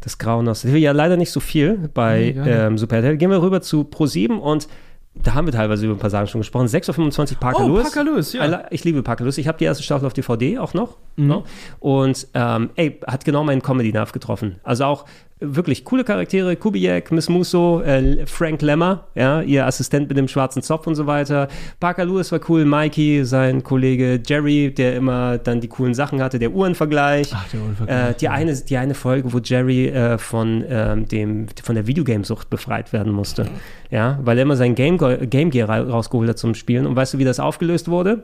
Das 0.00 0.18
Grauen 0.18 0.48
aus. 0.48 0.62
Ja, 0.64 0.92
leider 0.92 1.16
nicht 1.16 1.30
so 1.30 1.40
viel 1.40 1.90
bei 1.92 2.32
Nee, 2.34 2.40
nicht. 2.40 2.48
ähm, 2.48 2.78
Super 2.78 2.96
RTL. 2.96 3.16
Gehen 3.16 3.30
wir 3.30 3.42
rüber 3.42 3.60
zu 3.60 3.82
Pro7 3.82 4.34
und 4.36 4.68
da 5.14 5.34
haben 5.34 5.46
wir 5.46 5.52
teilweise 5.52 5.84
über 5.84 5.94
ein 5.94 5.98
paar 5.98 6.10
Sachen 6.10 6.26
schon 6.26 6.40
gesprochen. 6.40 6.66
6.25 6.66 7.32
Uhr 7.32 7.40
Parker 7.40 7.64
Oh, 7.64 7.68
Lewis. 7.68 7.82
Parker 7.84 8.04
Lewis, 8.04 8.32
ja. 8.32 8.64
Ich 8.70 8.82
liebe 8.84 9.02
Parker 9.02 9.24
Lewis. 9.24 9.38
Ich 9.38 9.46
habe 9.46 9.58
die 9.58 9.64
erste 9.64 9.82
Staffel 9.82 10.06
auf 10.06 10.14
DVD 10.14 10.58
auch 10.58 10.74
noch. 10.74 10.96
Mhm. 11.16 11.26
Ne? 11.26 11.42
Und 11.80 12.26
ähm, 12.34 12.70
ey, 12.76 12.98
hat 13.06 13.24
genau 13.24 13.44
meinen 13.44 13.62
Comedy-Nerv 13.62 14.12
getroffen. 14.12 14.56
Also 14.64 14.84
auch 14.84 15.04
wirklich 15.42 15.84
coole 15.84 16.04
Charaktere. 16.04 16.56
Kubiak, 16.56 17.12
Miss 17.12 17.28
Musso, 17.28 17.80
äh, 17.82 18.26
Frank 18.26 18.62
Lemmer, 18.62 19.04
ja, 19.14 19.42
ihr 19.42 19.66
Assistent 19.66 20.08
mit 20.08 20.16
dem 20.16 20.28
schwarzen 20.28 20.62
Zopf 20.62 20.86
und 20.86 20.94
so 20.94 21.06
weiter. 21.06 21.48
Parker 21.80 22.04
Lewis 22.04 22.32
war 22.32 22.40
cool. 22.48 22.64
Mikey, 22.64 23.24
sein 23.24 23.62
Kollege 23.62 24.20
Jerry, 24.26 24.72
der 24.72 24.96
immer 24.96 25.38
dann 25.38 25.60
die 25.60 25.68
coolen 25.68 25.94
Sachen 25.94 26.22
hatte. 26.22 26.38
Der 26.38 26.52
Uhrenvergleich. 26.52 27.30
Ach, 27.34 27.48
der 27.48 27.60
Uhrenvergleich, 27.60 28.10
Äh, 28.10 28.14
die, 28.20 28.28
eine, 28.28 28.54
die 28.54 28.76
eine 28.76 28.94
Folge, 28.94 29.32
wo 29.32 29.38
Jerry 29.38 29.88
äh, 29.88 30.18
von, 30.18 30.64
ähm, 30.68 31.08
dem, 31.08 31.46
von 31.62 31.74
der 31.74 31.86
Videogamesucht 31.86 32.48
befreit 32.50 32.92
werden 32.92 33.12
musste. 33.12 33.46
Ja, 33.90 34.18
weil 34.22 34.38
er 34.38 34.42
immer 34.42 34.56
sein 34.56 34.74
Game, 34.74 34.98
Game 34.98 35.50
Gear 35.50 35.68
ra- 35.68 35.80
rausgeholt 35.82 36.28
hat 36.28 36.38
zum 36.38 36.54
Spielen. 36.54 36.86
Und 36.86 36.96
weißt 36.96 37.14
du, 37.14 37.18
wie 37.18 37.24
das 37.24 37.40
aufgelöst 37.40 37.88
wurde? 37.88 38.22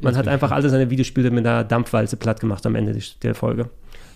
Man 0.00 0.16
hat 0.16 0.28
einfach 0.28 0.52
alle 0.52 0.68
seine 0.68 0.90
Videospiele 0.90 1.32
mit 1.32 1.44
einer 1.44 1.64
Dampfwalze 1.64 2.16
platt 2.16 2.38
gemacht 2.38 2.64
am 2.66 2.76
Ende 2.76 2.96
der 3.24 3.34
Folge. 3.34 3.68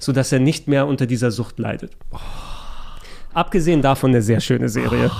Sodass 0.02 0.32
er 0.32 0.40
nicht 0.40 0.66
mehr 0.66 0.86
unter 0.88 1.06
dieser 1.06 1.30
Sucht 1.30 1.58
leidet. 1.60 1.92
Abgesehen 3.32 3.82
davon 3.82 4.10
eine 4.10 4.20
sehr 4.20 4.40
schöne 4.40 4.68
Serie. 4.68 5.10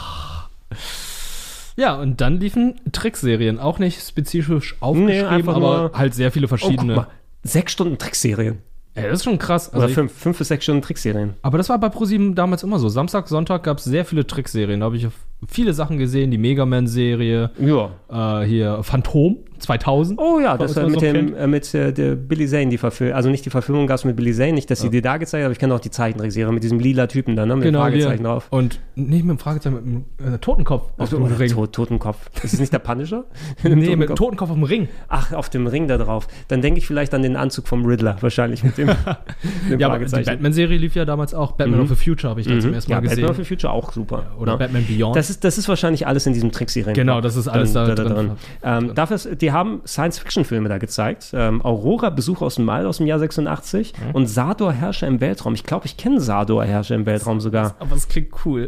Ja, 1.77 1.95
und 1.95 2.21
dann 2.21 2.41
liefen 2.41 2.75
Trickserien, 2.91 3.59
auch 3.59 3.79
nicht 3.79 4.01
spezifisch 4.07 4.77
aufgeschrieben, 4.81 5.27
einfach 5.27 5.57
aber 5.57 5.93
halt 5.95 6.15
sehr 6.15 6.31
viele 6.33 6.47
Oh, 6.47 6.51
guck 6.51 6.59
verschiedene. 6.61 6.97
mal. 6.97 7.07
Sechs 7.45 7.73
Stunden 7.73 7.97
Trickserien. 7.97 8.59
Ja, 8.95 9.05
das 9.05 9.21
ist 9.21 9.25
schon 9.25 9.39
krass. 9.39 9.73
Oder 9.73 9.89
ich- 9.89 9.95
fünf, 9.95 10.13
fünf 10.13 10.37
bis 10.37 10.49
sechs 10.49 10.65
Stunden 10.65 10.83
Trickserien. 10.83 11.35
Aber 11.43 11.57
das 11.59 11.69
war 11.71 11.79
bei 11.79 11.89
ProSieben 11.89 12.35
damals 12.35 12.63
immer 12.63 12.79
so. 12.79 12.89
Samstag, 12.91 13.29
Sonntag 13.29 13.63
gab 13.63 13.79
es 13.79 13.85
sehr 13.85 14.05
viele 14.05 14.27
Trickserien. 14.27 14.81
Da 14.81 14.87
habe 14.87 14.97
ich 14.97 15.07
viele 15.49 15.73
Sachen 15.75 15.99
gesehen. 15.99 16.31
Die 16.31 16.39
Mega 16.39 16.65
Man-Serie. 16.67 17.51
Ja. 17.59 18.41
Äh, 18.43 18.47
hier 18.47 18.79
Phantom 18.83 19.39
2000. 19.59 20.19
Oh 20.21 20.41
ja, 20.41 20.59
das 20.59 20.75
war 20.75 20.85
mit, 20.85 20.95
so 20.95 21.01
dem, 21.01 21.37
äh, 21.37 21.47
mit 21.47 21.73
äh, 21.73 21.93
der 21.93 22.17
Billy 22.17 22.49
Zane, 22.49 22.67
die 22.69 22.79
Verfilmung. 22.79 23.15
Also 23.15 23.31
nicht 23.31 23.45
die 23.45 23.51
Verfilmung 23.51 23.87
gab 23.87 23.97
es 23.97 24.05
mit 24.05 24.17
Billy 24.17 24.33
Zane, 24.35 24.55
nicht, 24.55 24.69
dass 24.71 24.81
sie 24.81 24.91
die 24.91 25.01
da 25.01 25.19
gezeigt 25.19 25.43
hat, 25.43 25.47
aber 25.47 25.53
ich 25.53 25.61
kenne 25.61 25.73
auch 25.75 25.79
die 25.81 25.91
Zeichentrickserie 25.91 26.51
mit 26.53 26.65
diesem 26.65 26.81
lila 26.81 27.07
Typen 27.07 27.37
da, 27.37 27.47
ne? 27.47 27.55
Mit 27.55 27.67
dem 27.67 27.75
Fragezeichen 27.77 28.19
hier. 28.19 28.27
drauf. 28.27 28.49
Und 28.51 28.81
nicht 28.97 29.25
mit 29.25 29.37
dem 29.37 29.39
Fragezeichen, 29.39 29.75
mit 29.77 29.85
dem 30.27 30.35
äh, 30.35 30.39
Totenkopf 30.39 30.83
auf 30.99 31.09
Ach, 31.09 31.09
dem 31.11 31.23
Ring. 31.25 31.51
Tot, 31.53 31.73
Totenkopf. 31.73 32.29
Ist 32.43 32.55
es 32.55 32.61
nicht 32.61 32.73
der 32.73 32.81
Punisher? 32.81 33.25
nee, 33.63 33.95
mit 33.95 34.09
dem 34.09 34.17
Totenkopf 34.17 34.51
auf 34.51 34.57
dem 34.57 34.65
Ring. 34.65 34.89
Ach, 35.09 35.33
auf 35.33 35.49
dem 35.49 35.69
Ring 35.69 35.87
da 35.87 35.97
drauf. 35.97 36.27
Dann 36.49 36.61
denke 36.61 36.79
ich 36.79 36.87
vielleicht 36.89 37.15
an 37.15 37.23
den 37.23 37.37
Anzug 37.37 37.69
vom 37.69 37.87
Riddler, 37.87 38.17
wahrscheinlich 38.21 38.65
mit 38.65 38.79
dem, 38.79 38.89
dem 39.71 39.79
Ja, 39.79 39.91
aber 39.91 40.05
die 40.05 40.11
Batman-Serie 40.25 40.77
lief 40.77 40.97
ja 40.97 41.05
damals 41.05 41.35
auch. 41.35 41.53
Batman 41.53 41.79
Mhm. 41.79 41.85
of 41.85 41.89
the 41.91 41.95
Future 42.05 42.31
habe 42.31 42.41
ich 42.41 42.49
zum 42.49 42.59
Mhm. 42.59 42.75
ersten 42.75 42.91
Mal 42.91 42.97
ja, 42.97 43.01
gesehen. 43.01 43.17
Batman 43.27 43.31
of 43.31 43.37
the 43.37 43.45
Future 43.45 43.73
auch 43.73 43.93
super. 43.93 44.33
Oder 44.41 44.53
Ja. 44.53 44.59
Batman 44.59 44.85
Beyond. 44.89 45.15
Das 45.15 45.31
ist, 45.33 45.45
das 45.45 45.59
ist 45.59 45.69
wahrscheinlich 45.69 46.07
alles 46.07 46.27
in 46.27 46.33
diesem 46.33 46.53
Trickserien. 46.53 46.95
Genau, 46.95 47.21
das 47.21 47.37
ist 47.37 47.49
alles 47.49 47.73
da 47.73 47.87
drin. 47.95 48.33
Ähm, 48.63 48.95
dafür 48.95 49.17
ist, 49.17 49.29
die 49.43 49.51
haben 49.53 49.81
Science-Fiction-Filme 49.87 50.69
da 50.69 50.79
gezeigt. 50.79 51.31
Ähm, 51.33 51.65
Aurora, 51.65 52.11
Besuch 52.11 52.41
aus 52.43 52.55
dem 52.55 52.69
All 52.69 52.87
aus 52.87 52.99
dem 52.99 53.07
Jahr 53.07 53.19
86 53.19 53.93
Mhm. 53.93 54.11
und 54.15 54.27
Sador, 54.27 54.73
Herrscher 54.73 55.07
im 55.07 55.21
Weltraum. 55.21 55.55
Ich 55.55 55.65
glaube, 55.65 55.87
ich 55.87 55.97
kenne 55.97 56.21
Sador, 56.21 56.65
Herrscher 56.65 56.95
im 56.95 57.07
Weltraum 57.07 57.41
sogar. 57.41 57.75
Aber 57.81 57.97
es 57.97 58.07
klingt 58.09 58.29
cool. 58.45 58.67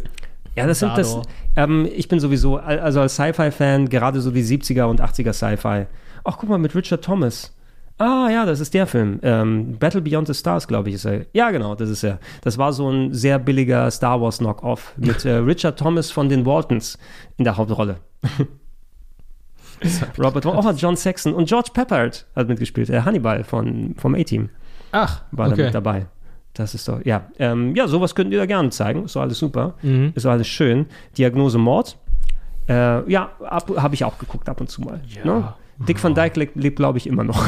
Ja, 0.57 0.67
das 0.67 0.79
sind 0.81 0.97
das. 0.97 1.19
Ähm, 1.57 1.89
ich 1.95 2.09
bin 2.09 2.21
sowieso, 2.21 2.57
al- 2.59 2.79
also 2.81 3.01
als 3.01 3.15
Sci-Fi-Fan, 3.15 3.89
gerade 3.89 4.21
so 4.21 4.31
die 4.31 4.43
70er 4.45 4.85
und 4.85 5.01
80er 5.01 5.33
Sci-Fi. 5.33 5.87
Ach, 6.25 6.37
guck 6.39 6.49
mal, 6.49 6.59
mit 6.59 6.75
Richard 6.75 7.05
Thomas. 7.05 7.53
Ah, 7.99 8.29
ja, 8.29 8.45
das 8.45 8.59
ist 8.59 8.75
der 8.75 8.87
Film. 8.87 9.21
Ähm, 9.23 9.77
Battle 9.79 10.03
Beyond 10.03 10.27
the 10.27 10.35
Stars, 10.35 10.67
glaube 10.67 10.89
ich, 10.89 10.97
ist 10.97 11.05
er. 11.05 11.27
Ja, 11.33 11.51
genau, 11.51 11.77
das 11.77 11.89
ist 11.89 12.03
er. 12.03 12.19
Das 12.43 12.59
war 12.59 12.73
so 12.73 12.91
ein 12.91 13.13
sehr 13.15 13.39
billiger 13.39 13.89
Star 13.91 14.21
Wars 14.21 14.39
Knock-Off 14.39 14.95
mit 14.97 15.25
äh, 15.25 15.35
Richard 15.35 15.79
Thomas 15.79 16.11
von 16.11 16.29
den 16.29 16.45
Waltons 16.45 16.99
in 17.37 17.45
der 17.45 17.57
Hauptrolle. 17.57 17.99
Robert, 20.19 20.47
auch 20.47 20.73
John 20.77 20.97
Saxon 20.97 21.35
und 21.35 21.49
George 21.49 21.71
Peppard 21.73 22.27
hat 22.35 22.49
mitgespielt. 22.49 22.91
Äh, 22.91 23.03
Hannibal 23.03 23.45
von, 23.45 23.95
vom 23.97 24.15
A-Team 24.15 24.49
Ach, 24.93 25.23
war 25.31 25.49
da 25.49 25.53
okay. 25.53 25.65
mit 25.67 25.75
dabei. 25.75 26.07
Das 26.55 26.75
ist 26.75 26.89
doch, 26.89 27.05
ja. 27.05 27.29
Ähm, 27.39 27.75
ja, 27.75 27.87
sowas 27.89 28.15
könnten 28.15 28.31
die 28.31 28.37
da 28.37 28.47
gerne 28.47 28.71
zeigen. 28.71 29.05
Ist 29.05 29.17
doch 29.17 29.23
alles 29.23 29.39
super. 29.39 29.75
Mhm. 29.83 30.13
Ist 30.15 30.25
doch 30.25 30.31
alles 30.31 30.47
schön. 30.47 30.87
Diagnose 31.19 31.59
Mord. 31.59 31.99
Äh, 32.69 33.11
ja, 33.11 33.31
habe 33.43 33.95
ich 33.95 34.05
auch 34.05 34.19
geguckt 34.19 34.49
ab 34.49 34.61
und 34.61 34.71
zu 34.71 34.81
mal. 34.81 35.01
Ne? 35.25 35.53
Dick 35.87 36.03
van 36.03 36.15
Dyke 36.15 36.39
lebt, 36.39 36.57
lebt 36.57 36.77
glaube 36.77 36.99
ich, 36.99 37.07
immer 37.07 37.25
noch. 37.25 37.45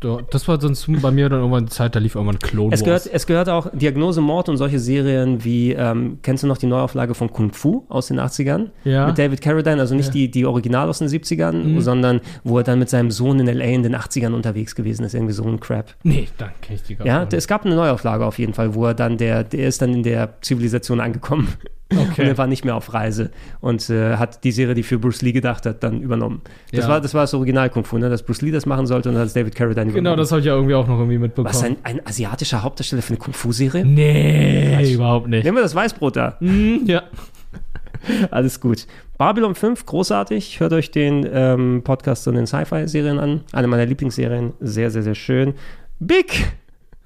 Da- 0.00 0.18
Das 0.30 0.48
war 0.48 0.58
sonst 0.58 0.86
bei 1.02 1.10
mir 1.10 1.28
dann 1.28 1.40
irgendwann 1.40 1.66
die 1.66 1.70
Zeit, 1.72 1.94
da 1.94 1.98
lief 2.00 2.14
irgendwann 2.14 2.38
Clone 2.38 2.72
Es 2.74 2.80
Wars. 2.80 2.84
gehört, 3.04 3.10
es 3.14 3.26
gehört 3.26 3.48
auch 3.50 3.68
Diagnose 3.72 4.22
Mord 4.22 4.48
und 4.48 4.56
solche 4.56 4.78
Serien 4.78 5.44
wie, 5.44 5.72
ähm, 5.72 6.18
kennst 6.22 6.42
du 6.42 6.46
noch 6.46 6.56
die 6.56 6.66
Neuauflage 6.66 7.14
von 7.14 7.30
Kung 7.30 7.52
Fu 7.52 7.84
aus 7.90 8.06
den 8.06 8.18
80ern? 8.18 8.70
Ja. 8.84 9.06
Mit 9.08 9.18
David 9.18 9.42
Carradine, 9.42 9.78
also 9.78 9.94
nicht 9.94 10.06
Ja. 10.06 10.12
die, 10.12 10.30
die 10.30 10.46
Original 10.46 10.88
aus 10.88 11.00
den 11.00 11.08
70ern, 11.08 11.74
Mhm. 11.74 11.80
sondern 11.82 12.20
wo 12.44 12.56
er 12.58 12.64
dann 12.64 12.78
mit 12.78 12.88
seinem 12.88 13.10
Sohn 13.10 13.38
in 13.40 13.46
L.A. 13.48 13.64
in 13.66 13.82
den 13.82 13.94
80ern 13.94 14.32
unterwegs 14.32 14.74
gewesen 14.74 15.04
ist, 15.04 15.12
irgendwie 15.14 15.34
so 15.34 15.44
ein 15.44 15.60
Crap. 15.60 15.94
Nee, 16.02 16.28
dann 16.38 16.50
kenn 16.62 16.76
ich 16.76 16.82
die 16.82 16.94
gar 16.96 17.06
Ja, 17.06 17.20
nicht. 17.20 17.34
es 17.34 17.46
gab 17.46 17.66
eine 17.66 17.74
Neuauflage 17.74 18.24
auf 18.24 18.38
jeden 18.38 18.54
Fall, 18.54 18.74
wo 18.74 18.86
er 18.86 18.94
dann, 18.94 19.18
der, 19.18 19.44
der 19.44 19.68
ist 19.68 19.82
dann 19.82 19.92
in 19.92 20.02
der 20.02 20.34
Zivilisation 20.40 21.00
angekommen. 21.00 21.48
Okay. 21.92 22.22
Und 22.22 22.28
er 22.28 22.38
war 22.38 22.46
nicht 22.46 22.64
mehr 22.64 22.76
auf 22.76 22.94
Reise 22.94 23.30
und 23.60 23.90
äh, 23.90 24.16
hat 24.16 24.44
die 24.44 24.52
Serie, 24.52 24.74
die 24.74 24.82
für 24.84 24.98
Bruce 24.98 25.22
Lee 25.22 25.32
gedacht 25.32 25.66
hat, 25.66 25.82
dann 25.82 26.00
übernommen. 26.02 26.40
Das, 26.72 26.84
Ja. 26.84 26.88
war, 26.88 27.00
das 27.00 27.14
war 27.14 27.22
das 27.22 27.34
Original 27.34 27.68
Kung 27.70 27.84
Fu, 27.84 27.98
ne? 27.98 28.08
dass 28.08 28.22
Bruce 28.22 28.42
Lee 28.42 28.52
das 28.52 28.64
machen 28.64 28.86
sollte 28.86 29.08
und 29.08 29.16
dann 29.16 29.26
hat 29.26 29.34
David 29.34 29.54
Carradine 29.56 29.86
Genau, 29.86 29.98
übernommen. 29.98 30.18
das 30.18 30.30
habe 30.30 30.40
ich 30.40 30.46
ja 30.46 30.54
irgendwie 30.54 30.74
auch 30.74 30.86
noch 30.86 30.98
irgendwie 30.98 31.18
mitbekommen. 31.18 31.52
Was, 31.52 31.62
ein, 31.64 31.76
ein 31.82 32.00
asiatischer 32.06 32.62
Hauptdarsteller 32.62 33.02
für 33.02 33.10
eine 33.14 33.18
Kung 33.18 33.34
Fu-Serie? 33.34 33.84
Nee, 33.84 34.76
Quatsch. 34.76 34.92
überhaupt 34.94 35.28
nicht. 35.28 35.44
Nehmen 35.44 35.56
wir 35.56 35.62
das 35.62 35.74
Weißbrot 35.74 36.14
da. 36.16 36.36
Mhm, 36.40 36.82
ja. 36.86 37.02
Alles 38.30 38.60
gut. 38.60 38.86
Babylon 39.18 39.54
5, 39.54 39.84
großartig. 39.84 40.60
Hört 40.60 40.72
euch 40.72 40.90
den 40.90 41.28
ähm, 41.30 41.82
Podcast 41.84 42.22
zu 42.24 42.32
den 42.32 42.46
Sci-Fi-Serien 42.46 43.18
an. 43.18 43.40
Eine 43.52 43.66
meiner 43.66 43.84
Lieblingsserien. 43.84 44.52
Sehr, 44.60 44.90
sehr, 44.90 45.02
sehr 45.02 45.14
schön. 45.14 45.54
Big! 45.98 46.46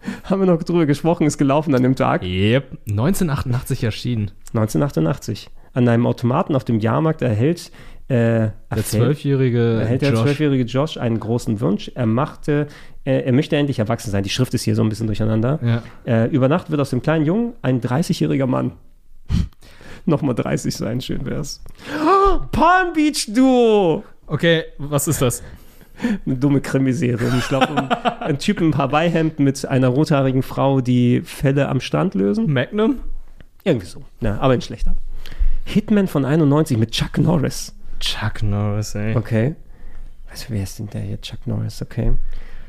Haben 0.25 0.41
wir 0.41 0.47
noch 0.47 0.63
drüber 0.63 0.87
gesprochen, 0.87 1.27
ist 1.27 1.39
gelaufen 1.39 1.75
an 1.75 1.83
dem 1.83 1.97
Tag. 1.97 2.23
Yep. 2.23 2.79
1988 2.89 3.85
erschienen. 3.85 4.31
1988. 4.53 5.51
An 5.73 5.89
einem 5.89 6.07
Automaten 6.07 6.55
auf 6.55 6.65
dem 6.65 6.79
Jahrmarkt 6.79 7.23
erhält 7.23 7.71
äh, 8.09 8.51
Der 8.75 8.85
zwölfjährige 8.85 9.81
erhält 9.81 10.03
der 10.03 10.11
Josh. 10.11 10.21
zwölfjährige 10.23 10.65
Josh 10.65 10.99
einen 10.99 11.19
großen 11.19 11.61
Wunsch. 11.61 11.91
Er 11.95 12.07
machte, 12.07 12.67
äh, 13.05 13.21
er 13.23 13.33
möchte 13.33 13.57
endlich 13.57 13.79
erwachsen 13.79 14.11
sein. 14.11 14.23
Die 14.23 14.31
Schrift 14.31 14.53
ist 14.55 14.63
hier 14.63 14.75
so 14.77 14.83
ein 14.83 14.89
bisschen 14.91 15.07
durcheinander. 15.07 15.59
Ja. 16.07 16.25
Äh, 16.25 16.29
über 16.29 16.49
Nacht 16.49 16.71
wird 16.71 16.81
aus 16.81 16.91
dem 16.91 17.01
kleinen 17.03 17.25
Jungen 17.25 17.55
ein 17.63 17.81
30-jähriger 17.81 18.47
Mann. 18.47 18.73
Nochmal 20.07 20.35
30 20.35 20.75
sein, 20.77 21.01
schön 21.01 21.25
wär's. 21.25 21.63
Palm 22.53 22.93
Beach 22.93 23.27
Duo! 23.33 24.05
Okay, 24.27 24.65
was 24.79 25.09
ist 25.09 25.23
das? 25.23 25.43
Eine 26.27 26.37
dumme 26.37 26.61
Krimiserie. 26.61 27.33
Ich 27.39 27.49
glaube, 27.49 27.69
um 27.69 27.89
ein 28.21 28.39
Typ 28.39 28.61
im 28.61 28.77
Hawaii-Hemd 28.77 29.39
mit 29.39 29.67
einer 29.67 29.89
rothaarigen 29.89 30.43
Frau, 30.43 30.81
die 30.81 31.21
Fälle 31.23 31.69
am 31.69 31.81
Strand 31.81 32.15
lösen. 32.15 32.53
Magnum? 32.53 32.97
Irgendwie 33.65 33.87
so. 33.87 34.03
Ja, 34.21 34.39
aber 34.41 34.55
ein 34.55 34.61
schlechter. 34.61 34.95
Hitman 35.65 36.09
von 36.09 36.25
91 36.25 36.77
mit 36.77 36.91
Chuck 36.91 37.19
Norris. 37.19 37.75
Chuck 38.01 38.43
Norris, 38.43 38.95
ey. 38.95 39.17
Okay. 39.17 39.55
Weißt 40.31 40.49
du, 40.49 40.55
wer 40.55 40.63
ist 40.63 40.79
denn 40.79 40.89
der 40.91 41.01
hier? 41.01 41.21
Chuck 41.21 41.47
Norris, 41.47 41.81
okay. 41.81 42.13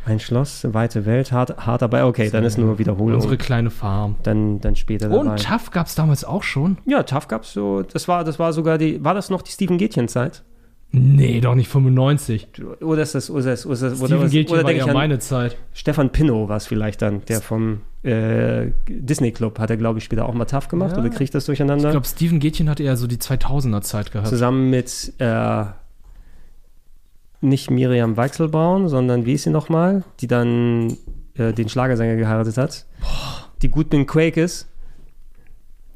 Ein 0.05 0.19
Schloss, 0.19 0.65
weite 0.71 1.05
Welt, 1.07 1.31
hart, 1.31 1.65
hart 1.65 1.81
dabei. 1.81 2.03
Okay, 2.05 2.29
dann 2.29 2.43
ist 2.43 2.59
nur 2.59 2.77
Wiederholung. 2.77 3.15
Unsere 3.15 3.37
kleine 3.37 3.71
Farm. 3.71 4.17
Dann, 4.21 4.61
dann 4.61 4.75
später 4.75 5.09
dabei. 5.09 5.31
Und 5.31 5.43
Tough 5.43 5.71
gab 5.71 5.87
es 5.87 5.95
damals 5.95 6.23
auch 6.23 6.43
schon? 6.43 6.77
Ja, 6.85 7.01
Tough 7.01 7.27
gab's 7.27 7.53
so. 7.53 7.81
Das 7.81 8.07
war, 8.07 8.23
das 8.23 8.37
war 8.37 8.53
sogar 8.53 8.77
die. 8.77 9.03
War 9.03 9.15
das 9.15 9.31
noch 9.31 9.41
die 9.41 9.51
Steven 9.51 9.79
Gätchen-Zeit? 9.79 10.43
Nee, 10.97 11.41
doch 11.41 11.55
nicht 11.55 11.67
95. 11.67 12.47
Oder 12.81 13.01
ist 13.01 13.15
das, 13.15 13.29
oder 13.29 13.51
ist 13.51 13.65
das, 13.65 13.81
oder 13.81 13.91
ist 13.91 14.01
oder, 14.01 14.29
Gätchen 14.29 14.53
oder 14.53 14.63
war 14.63 14.71
ja 14.71 14.93
meine 14.93 15.19
Zeit. 15.19 15.57
Stefan 15.73 16.09
Pinnow 16.09 16.47
war 16.47 16.55
es 16.55 16.67
vielleicht 16.67 17.01
dann, 17.01 17.25
der 17.25 17.41
vom 17.41 17.81
äh, 18.03 18.67
Disney 18.87 19.31
Club 19.31 19.59
hat 19.59 19.69
er, 19.69 19.77
glaube 19.77 19.99
ich, 19.99 20.05
später 20.05 20.25
auch 20.27 20.33
mal 20.33 20.45
Tough 20.45 20.69
gemacht. 20.69 20.93
Ja. 20.93 20.99
Oder 20.99 21.09
kriege 21.09 21.25
ich 21.25 21.31
das 21.31 21.45
durcheinander? 21.45 21.89
Ich 21.89 21.91
glaube, 21.91 22.07
Steven 22.07 22.39
Gätchen 22.39 22.69
hatte 22.69 22.83
ja 22.83 22.95
so 22.95 23.07
die 23.07 23.17
2000er 23.17 23.81
Zeit 23.81 24.13
gehabt. 24.13 24.29
Zusammen 24.29 24.69
mit 24.69 25.13
äh, 25.17 25.65
nicht 27.41 27.69
Miriam 27.69 28.15
Weichselbraun, 28.15 28.87
sondern 28.87 29.25
wie 29.25 29.33
ist 29.33 29.43
sie 29.43 29.49
nochmal? 29.49 30.03
Die 30.21 30.27
dann 30.27 30.95
äh, 31.35 31.51
den 31.51 31.67
Schlagersänger 31.67 32.15
geheiratet 32.15 32.57
hat. 32.57 32.85
Die 33.61 33.69
Gutbin 33.69 34.05
Quake 34.05 34.41
ist. 34.41 34.67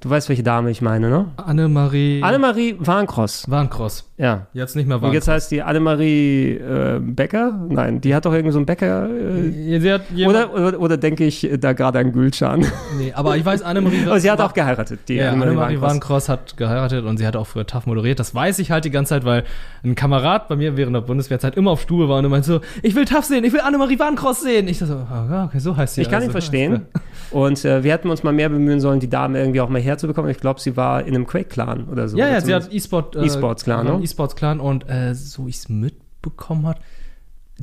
Du 0.02 0.10
weißt, 0.10 0.30
welche 0.30 0.44
Dame 0.44 0.72
ich 0.72 0.82
meine, 0.82 1.10
ne? 1.10 1.26
Annemarie. 1.36 2.24
Annemarie 2.24 2.78
Warncross. 2.80 3.50
Warncross. 3.50 4.10
Ja. 4.18 4.48
Jetzt 4.54 4.78
nicht 4.78 4.88
mehr 4.88 5.02
Und 5.02 5.12
jetzt 5.12 5.28
heißt 5.28 5.52
die 5.52 5.62
Annemarie 5.62 6.56
äh, 6.56 7.00
Becker? 7.02 7.60
Nein, 7.68 8.00
die 8.00 8.16
hat 8.16 8.26
doch 8.26 8.34
irgendwie 8.34 8.54
so 8.54 8.60
einen 8.60 8.66
Bäcker. 8.66 9.10
Äh, 9.10 9.80
Sie 9.80 9.92
hat 9.92 10.04
oder, 10.26 10.54
oder, 10.54 10.80
oder 10.80 10.98
denke 10.98 11.26
ich 11.26 11.44
äh, 11.44 11.58
da 11.58 11.74
gerade 11.74 12.00
an 12.00 12.14
Gülcan? 12.14 12.66
Nee, 12.98 13.14
aber 13.14 13.38
ich 13.38 13.46
weiß, 13.46 13.62
Annemarie 13.62 14.00
Aber 14.08 14.20
sie 14.20 14.30
hat 14.32 14.42
auch 14.42 14.54
geheiratet, 14.54 15.02
die 15.08 15.16
ja, 15.16 15.30
Annemarie 15.30 15.52
Annemarie 15.52 15.82
Warncross. 15.82 15.92
Warncross 15.92 16.30
hat 16.30 16.58
geheiratet 16.58 17.06
und 17.06 17.18
sie 17.18 17.28
hat 17.28 17.36
auch 17.36 17.48
früher 17.48 17.66
TAF 17.66 17.86
moderiert. 17.86 18.20
Das 18.20 18.34
weiß 18.34 18.60
ich 18.60 18.72
halt 18.72 18.86
die 18.86 18.92
ganze 18.92 19.10
Zeit, 19.10 19.26
weil 19.26 19.44
ein 19.84 19.96
Kamerad 19.96 20.48
bei 20.48 20.56
mir 20.56 20.76
während 20.76 20.96
der 20.96 21.02
Bundeswehrzeit 21.02 21.56
immer 21.56 21.72
auf 21.72 21.82
Stube 21.82 22.10
war 22.10 22.20
und 22.20 22.30
meinte 22.30 22.48
so, 22.48 22.62
ich 22.84 22.96
will 22.96 23.06
TAF 23.06 23.26
sehen, 23.26 23.44
ich 23.44 23.54
will 23.54 23.62
Annemarie 23.62 24.00
Warncross 24.00 24.42
sehen. 24.42 24.68
Ich 24.68 24.80
dachte 24.80 24.94
so, 24.94 25.34
ja, 25.34 25.46
okay, 25.46 25.60
so 25.60 25.76
heißt 25.76 25.96
sie. 25.96 26.02
Ich 26.02 26.10
kann 26.10 26.22
ihn 26.22 26.30
also. 26.30 26.32
verstehen. 26.32 26.86
Und 27.32 27.64
äh, 27.64 27.84
wir 27.84 27.94
hätten 27.94 28.10
uns 28.10 28.24
mal 28.24 28.34
mehr 28.34 28.50
bemühen 28.50 28.80
sollen, 28.80 29.00
die 29.00 29.10
Dame 29.10 29.40
irgendwie 29.40 29.62
auch 29.62 29.70
mal 29.70 29.80
herzubekommen. 29.90 30.32
Ich 30.32 30.40
glaube, 30.40 30.60
sie 30.60 30.78
war 30.78 31.02
in 31.02 31.16
einem 31.16 31.28
Quake-Clan 31.28 31.90
oder 31.90 32.08
so. 32.08 32.18
Ja, 32.18 32.26
Oder 32.26 32.34
ja, 32.34 32.42
sie 32.42 32.54
hat 32.54 32.74
E-Sport. 32.74 33.16
äh, 33.16 33.26
E-Sports-Clan, 33.26 33.86
ne? 33.86 34.00
E-Sports-Clan 34.04 34.60
und 34.60 34.90
äh, 34.90 35.14
so 35.14 35.48
ich 35.48 35.58
es 35.58 35.70
mitbekommen 35.70 36.68
hat, 36.68 36.80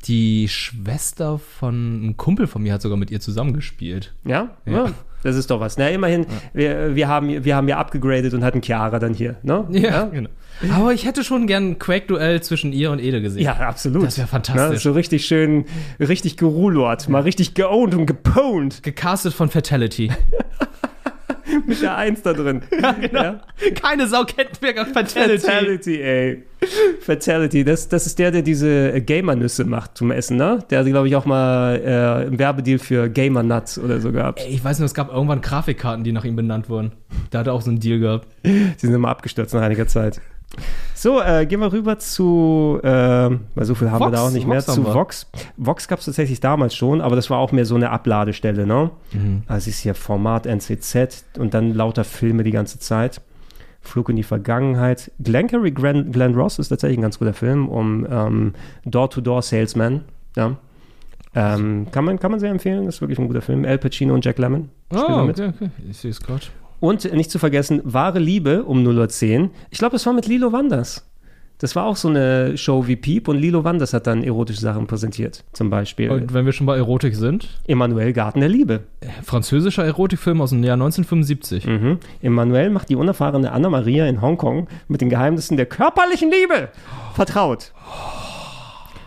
die 0.04 0.48
Schwester 0.48 1.38
von 1.38 1.74
einem 2.02 2.16
Kumpel 2.16 2.46
von 2.46 2.62
mir 2.62 2.74
hat 2.74 2.82
sogar 2.82 2.98
mit 2.98 3.10
ihr 3.10 3.20
zusammengespielt. 3.20 4.14
Ja? 4.24 4.50
Ja. 4.66 4.72
ja? 4.72 4.92
Das 5.22 5.34
ist 5.36 5.50
doch 5.50 5.58
was. 5.58 5.76
Na, 5.76 5.88
immerhin, 5.88 6.26
wir, 6.52 6.94
wir, 6.94 7.08
haben, 7.08 7.44
wir 7.44 7.56
haben 7.56 7.66
ja 7.66 7.78
abgegradet 7.78 8.32
und 8.34 8.44
hatten 8.44 8.62
Chiara 8.62 8.98
dann 8.98 9.14
hier. 9.14 9.36
Ne? 9.42 9.66
Ja, 9.70 10.04
genau. 10.04 10.30
Aber 10.72 10.92
ich 10.92 11.04
hätte 11.04 11.24
schon 11.24 11.46
gern 11.46 11.70
ein 11.70 11.78
Quake-Duell 11.78 12.42
zwischen 12.42 12.72
ihr 12.72 12.90
und 12.90 13.00
Ede 13.00 13.20
gesehen. 13.20 13.42
Ja, 13.42 13.54
absolut. 13.54 14.04
Das 14.04 14.18
wäre 14.18 14.28
fantastisch. 14.28 14.82
So 14.82 14.92
richtig 14.92 15.26
schön, 15.26 15.64
richtig 15.98 16.36
gerulort, 16.36 17.08
mal 17.08 17.22
richtig 17.22 17.54
geowned 17.54 17.94
und 17.94 18.06
gepwned. 18.06 18.82
Gecastet 18.82 19.34
von 19.34 19.50
Fatality. 19.50 20.12
Mit 21.66 21.82
der 21.82 21.96
Eins 21.96 22.22
da 22.22 22.32
drin. 22.32 22.62
ja, 22.82 22.92
genau. 22.92 23.40
Keine 23.80 24.06
Sau 24.06 24.24
kennt 24.24 24.60
mehr 24.62 24.74
Fatality. 24.86 25.38
Fatality, 25.38 26.00
ey. 26.00 26.42
Fatality, 27.00 27.64
das, 27.64 27.88
das 27.88 28.06
ist 28.06 28.18
der, 28.18 28.30
der 28.30 28.42
diese 28.42 28.92
äh, 28.92 29.00
Gamer-Nüsse 29.00 29.64
macht 29.64 29.96
zum 29.96 30.10
Essen, 30.10 30.36
ne? 30.36 30.58
Der 30.70 30.80
hat, 30.80 30.86
glaube 30.86 31.06
ich, 31.08 31.14
auch 31.14 31.26
mal 31.26 31.76
äh, 31.76 32.26
einen 32.26 32.38
Werbedeal 32.38 32.78
für 32.78 33.08
Gamer 33.08 33.42
Nuts 33.42 33.78
oder 33.78 34.00
so 34.00 34.10
gehabt. 34.10 34.40
Ey, 34.40 34.54
ich 34.54 34.64
weiß 34.64 34.78
nur, 34.78 34.86
es 34.86 34.94
gab 34.94 35.12
irgendwann 35.12 35.40
Grafikkarten, 35.40 36.02
die 36.02 36.12
nach 36.12 36.24
ihm 36.24 36.36
benannt 36.36 36.68
wurden. 36.68 36.92
Da 37.30 37.40
hat 37.40 37.46
er 37.46 37.52
auch 37.52 37.62
so 37.62 37.70
einen 37.70 37.80
Deal 37.80 37.98
gehabt. 37.98 38.28
Die 38.44 38.74
sind 38.78 38.94
immer 38.94 39.08
abgestürzt 39.08 39.54
nach 39.54 39.62
einiger 39.62 39.86
Zeit. 39.86 40.20
So, 40.94 41.20
äh, 41.20 41.46
gehen 41.46 41.60
wir 41.60 41.72
rüber 41.72 41.98
zu, 41.98 42.80
äh, 42.82 42.88
weil 42.88 43.64
so 43.64 43.74
viel 43.74 43.90
haben 43.90 44.00
wir 44.00 44.06
Vox, 44.06 44.16
da 44.16 44.26
auch 44.26 44.30
nicht 44.30 44.46
mehr, 44.46 44.58
Vox 44.58 44.74
zu 44.74 44.84
wir. 44.84 44.94
Vox. 44.94 45.30
Vox 45.56 45.88
gab 45.88 45.98
es 45.98 46.06
tatsächlich 46.06 46.40
damals 46.40 46.74
schon, 46.74 47.00
aber 47.00 47.16
das 47.16 47.30
war 47.30 47.38
auch 47.38 47.52
mehr 47.52 47.64
so 47.64 47.74
eine 47.74 47.90
Abladestelle, 47.90 48.66
ne? 48.66 48.90
Mhm. 49.12 49.42
Also 49.46 49.68
es 49.68 49.76
ist 49.76 49.80
hier 49.80 49.94
Format 49.94 50.46
NCZ 50.46 51.24
und 51.38 51.54
dann 51.54 51.74
lauter 51.74 52.04
Filme 52.04 52.42
die 52.44 52.50
ganze 52.50 52.78
Zeit. 52.78 53.20
Flug 53.82 54.08
in 54.08 54.16
die 54.16 54.24
Vergangenheit. 54.24 55.12
Glengarry 55.22 55.70
Glenn, 55.70 56.10
Glenn 56.10 56.34
Ross 56.34 56.58
ist 56.58 56.68
tatsächlich 56.68 56.98
ein 56.98 57.02
ganz 57.02 57.18
guter 57.18 57.34
Film 57.34 57.68
um 57.68 58.06
ähm, 58.10 58.54
Door-to-Door-Salesman. 58.84 60.04
Ja. 60.36 60.56
Ähm, 61.34 61.86
kann, 61.92 62.04
man, 62.04 62.18
kann 62.18 62.30
man 62.30 62.40
sehr 62.40 62.50
empfehlen, 62.50 62.88
ist 62.88 63.00
wirklich 63.00 63.18
ein 63.18 63.28
guter 63.28 63.42
Film. 63.42 63.64
Al 63.64 63.78
Pacino 63.78 64.14
und 64.14 64.24
Jack 64.24 64.38
Lemmon 64.38 64.70
Oh, 64.92 65.28
okay, 65.28 65.48
okay. 65.48 65.70
Ich 65.88 65.98
sehe 65.98 66.10
es 66.10 66.20
gerade. 66.20 66.46
Und 66.80 67.10
nicht 67.12 67.30
zu 67.30 67.38
vergessen, 67.38 67.80
Wahre 67.84 68.18
Liebe 68.18 68.64
um 68.64 68.86
0.10 68.86 69.40
Uhr. 69.40 69.50
Ich 69.70 69.78
glaube, 69.78 69.92
das 69.92 70.06
war 70.06 70.12
mit 70.12 70.26
Lilo 70.26 70.52
Wanders. 70.52 71.04
Das 71.58 71.74
war 71.74 71.86
auch 71.86 71.96
so 71.96 72.08
eine 72.08 72.58
Show 72.58 72.86
wie 72.86 72.96
Piep 72.96 73.28
und 73.28 73.38
Lilo 73.38 73.64
Wanders 73.64 73.94
hat 73.94 74.06
dann 74.06 74.22
erotische 74.22 74.60
Sachen 74.60 74.86
präsentiert. 74.86 75.42
Zum 75.54 75.70
Beispiel 75.70 76.10
Und 76.10 76.34
wenn 76.34 76.44
wir 76.44 76.52
schon 76.52 76.66
bei 76.66 76.76
Erotik 76.76 77.14
sind, 77.14 77.48
Emanuel 77.66 78.12
Garten 78.12 78.40
der 78.40 78.50
Liebe. 78.50 78.80
französischer 79.24 79.82
Erotikfilm 79.82 80.42
aus 80.42 80.50
dem 80.50 80.62
Jahr 80.62 80.74
1975. 80.74 81.66
Mhm. 81.66 81.98
Emanuel 82.20 82.68
macht 82.68 82.90
die 82.90 82.96
unerfahrene 82.96 83.52
Anna-Maria 83.52 84.06
in 84.06 84.20
Hongkong 84.20 84.68
mit 84.88 85.00
den 85.00 85.08
Geheimnissen 85.08 85.56
der 85.56 85.64
körperlichen 85.64 86.30
Liebe 86.30 86.68
vertraut. 87.14 87.72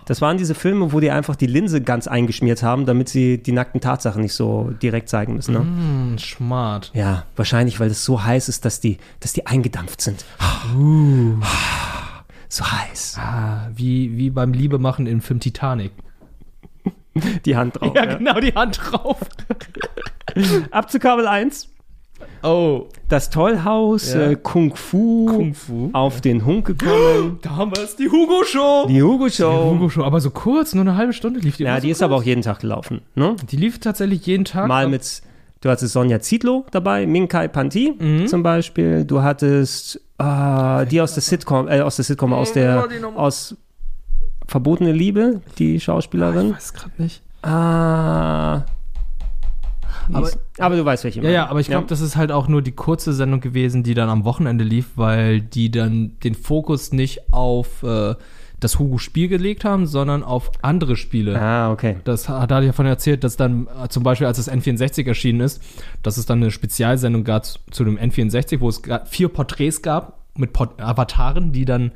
Das 0.10 0.22
waren 0.22 0.38
diese 0.38 0.56
Filme, 0.56 0.92
wo 0.92 1.00
die 1.00 1.12
einfach 1.12 1.36
die 1.36 1.46
Linse 1.46 1.82
ganz 1.82 2.08
eingeschmiert 2.08 2.64
haben, 2.64 2.88
damit 2.88 3.10
sie 3.10 3.38
die 3.38 3.52
nackten 3.52 3.80
Tatsachen 3.80 4.24
nicht 4.24 4.34
so 4.34 4.72
direkt 4.82 5.08
zeigen 5.08 5.36
müssen. 5.36 5.54
Ne? 5.54 5.60
Mm, 5.60 6.18
smart. 6.18 6.90
Ja, 6.96 7.28
wahrscheinlich, 7.36 7.80
weil 7.80 7.92
es 7.92 8.04
so 8.04 8.24
heiß 8.24 8.50
ist, 8.50 8.66
dass 8.66 8.80
die, 8.80 8.98
dass 9.20 9.34
die 9.34 9.46
eingedampft 9.46 10.02
sind. 10.02 10.26
Uh. 10.76 11.36
So 12.52 12.66
heiß. 12.66 13.18
Ah, 13.20 13.70
wie, 13.76 14.18
wie 14.18 14.32
beim 14.32 14.54
Liebe 14.54 14.80
machen 14.80 15.06
im 15.06 15.22
Film 15.22 15.40
Titanic. 15.40 15.92
Die 17.46 17.56
Hand 17.56 17.80
drauf. 17.80 17.94
Ja, 17.94 18.06
genau, 18.06 18.40
die 18.40 18.56
Hand 18.56 18.82
drauf. 18.82 19.20
Ab 20.72 20.90
zu 20.90 20.98
Kabel 20.98 21.28
1. 21.28 21.70
Oh. 22.44 22.88
Das 23.10 23.30
Tollhaus, 23.30 24.14
Ja. 24.14 24.30
äh, 24.32 24.36
Kung 24.42 24.76
Fu, 24.76 25.26
Kung 25.26 25.54
Fu. 25.54 25.90
auf 25.94 26.22
den 26.22 26.46
Hund 26.46 26.66
gekommen. 26.66 27.40
Da 27.42 27.56
haben 27.56 27.72
wir 27.76 27.84
es, 27.84 27.96
die 27.96 28.10
Hugo-Show. 28.10 28.86
Die 28.88 29.02
Hugo-Show. 29.04 29.64
Die 29.74 29.76
Hugo-Show, 29.80 30.04
aber 30.04 30.20
so 30.22 30.30
kurz, 30.30 30.74
nur 30.74 30.84
eine 30.84 30.96
halbe 30.96 31.12
Stunde 31.14 31.40
lief 31.40 31.58
die. 31.58 31.64
Ja, 31.64 31.80
die 31.80 31.88
so 31.88 31.92
ist 31.92 32.02
aber 32.04 32.16
kurz. 32.16 32.24
auch 32.24 32.28
jeden 32.28 32.42
Tag 32.42 32.60
gelaufen. 32.60 33.02
Ne? 33.16 33.36
Die 33.52 33.58
lief 33.58 33.80
tatsächlich 33.80 34.26
jeden 34.26 34.46
Tag. 34.46 34.68
Mal 34.68 34.84
aber- 34.84 34.92
mit, 34.92 35.22
du 35.62 35.70
hattest 35.70 35.92
Sonja 35.94 36.20
Zietlow 36.22 36.66
dabei, 36.72 37.06
Minkai 37.06 37.48
Panti 37.50 37.94
Mhm. 38.00 38.28
zum 38.28 38.42
Beispiel. 38.44 39.04
Du 39.06 39.22
hattest 39.22 40.00
ah, 40.18 40.86
die 40.86 41.02
aus 41.02 41.14
der 41.16 41.24
Sitcom, 41.24 41.68
äh, 41.68 41.82
aus 41.82 41.96
der 41.98 42.06
Sitcom, 42.06 42.32
aus 42.34 42.54
der, 42.54 42.88
aus 43.16 43.56
Verbotene 44.48 44.92
Liebe, 44.92 45.42
die 45.58 45.80
Schauspielerin. 45.80 46.48
Ich 46.52 46.56
weiß 46.56 46.74
gerade 46.74 47.02
nicht. 47.02 47.22
Ah. 47.44 48.64
Aber- 50.14 50.30
aber 50.60 50.76
du 50.76 50.86
weißt, 50.86 51.04
welche. 51.04 51.22
Ja, 51.22 51.30
ja, 51.30 51.48
aber 51.48 51.60
ich 51.60 51.68
glaube, 51.68 51.88
das 51.88 52.02
ist 52.02 52.16
halt 52.16 52.32
auch 52.32 52.48
nur 52.48 52.62
die 52.62 52.72
kurze 52.72 53.14
Sendung 53.14 53.40
gewesen, 53.42 53.84
die 53.84 53.94
dann 53.94 54.10
am 54.10 54.26
Wochenende 54.26 54.64
lief, 54.64 54.88
weil 54.96 55.42
die 55.42 55.72
dann 55.72 56.14
den 56.24 56.36
Fokus 56.36 56.92
nicht 56.92 57.34
auf 57.34 57.84
äh, 57.84 58.16
das 58.60 58.78
Hugo-Spiel 58.78 59.30
gelegt 59.30 59.64
haben, 59.64 59.86
sondern 59.88 60.22
auf 60.22 60.52
andere 60.62 60.98
Spiele. 60.98 61.40
Ah, 61.42 61.72
okay. 61.72 61.96
Das 62.04 62.28
hat 62.28 62.52
er 62.52 62.60
davon 62.62 62.86
erzählt, 62.86 63.24
dass 63.24 63.38
dann 63.38 63.68
äh, 63.68 63.88
zum 63.88 64.04
Beispiel, 64.04 64.28
als 64.28 64.36
das 64.38 64.52
N64 64.52 65.08
erschienen 65.08 65.40
ist, 65.40 65.62
dass 66.04 66.18
es 66.18 66.26
dann 66.26 66.40
eine 66.42 66.52
Spezialsendung 66.52 67.24
gab 67.24 67.46
zu, 67.46 67.60
zu 67.72 67.86
dem 67.86 67.98
N64, 67.98 68.60
wo 68.60 68.68
es 68.68 68.82
vier 69.06 69.30
Porträts 69.30 69.82
gab 69.82 70.20
mit 70.38 70.52
Port 70.54 70.82
Avataren, 70.82 71.54
die 71.54 71.64
dann 71.66 71.92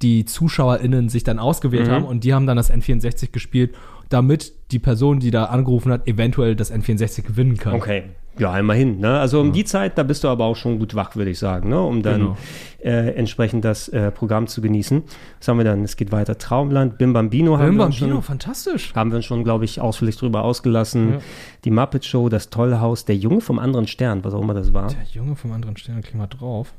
die 0.00 0.24
ZuschauerInnen 0.24 1.08
sich 1.08 1.24
dann 1.24 1.38
ausgewählt 1.38 1.88
Mhm. 1.88 1.92
haben 1.92 2.04
und 2.04 2.24
die 2.24 2.32
haben 2.32 2.46
dann 2.46 2.56
das 2.56 2.70
N64 2.72 3.32
gespielt, 3.32 3.74
damit 4.08 4.52
die 4.72 4.78
Person, 4.78 5.20
die 5.20 5.30
da 5.30 5.44
angerufen 5.46 5.92
hat, 5.92 6.06
eventuell 6.08 6.56
das 6.56 6.72
N64 6.72 7.22
gewinnen 7.22 7.56
kann. 7.56 7.74
Okay. 7.74 8.04
Ja, 8.38 8.56
immerhin. 8.56 9.00
Ne? 9.00 9.18
Also 9.18 9.40
um 9.40 9.52
die 9.52 9.64
Zeit, 9.64 9.98
da 9.98 10.04
bist 10.04 10.22
du 10.22 10.28
aber 10.28 10.44
auch 10.44 10.54
schon 10.54 10.78
gut 10.78 10.94
wach, 10.94 11.16
würde 11.16 11.30
ich 11.32 11.40
sagen, 11.40 11.70
ne? 11.70 11.80
um 11.82 12.02
dann 12.04 12.20
Genau. 12.20 12.36
äh, 12.84 13.10
entsprechend 13.16 13.64
das 13.64 13.88
äh, 13.88 14.12
Programm 14.12 14.46
zu 14.46 14.60
genießen. 14.60 15.02
Was 15.40 15.48
haben 15.48 15.58
wir 15.58 15.64
dann? 15.64 15.82
Es 15.82 15.96
geht 15.96 16.12
weiter. 16.12 16.38
Traumland, 16.38 16.98
Bim 16.98 17.12
Bambino 17.12 17.58
haben 17.58 17.70
Bim 17.70 17.76
wir 17.78 17.86
uns 17.86 17.98
Bambino, 17.98 18.16
schon, 18.18 18.22
fantastisch. 18.22 18.94
haben 18.94 19.10
wir 19.10 19.16
uns 19.16 19.24
schon, 19.24 19.42
glaube 19.42 19.64
ich, 19.64 19.80
ausführlich 19.80 20.16
drüber 20.16 20.44
ausgelassen. 20.44 21.14
Ja. 21.14 21.18
Die 21.64 21.72
Muppet 21.72 22.04
Show, 22.04 22.28
das 22.28 22.48
tolle 22.48 22.80
Haus, 22.80 23.04
der 23.04 23.16
Junge 23.16 23.40
vom 23.40 23.58
anderen 23.58 23.88
Stern, 23.88 24.22
was 24.22 24.32
auch 24.34 24.42
immer 24.42 24.54
das 24.54 24.72
war. 24.72 24.86
Der 24.86 24.98
Junge 25.12 25.34
vom 25.34 25.50
anderen 25.50 25.76
Stern, 25.76 26.00
klick 26.02 26.14
mal 26.14 26.28
drauf. 26.28 26.72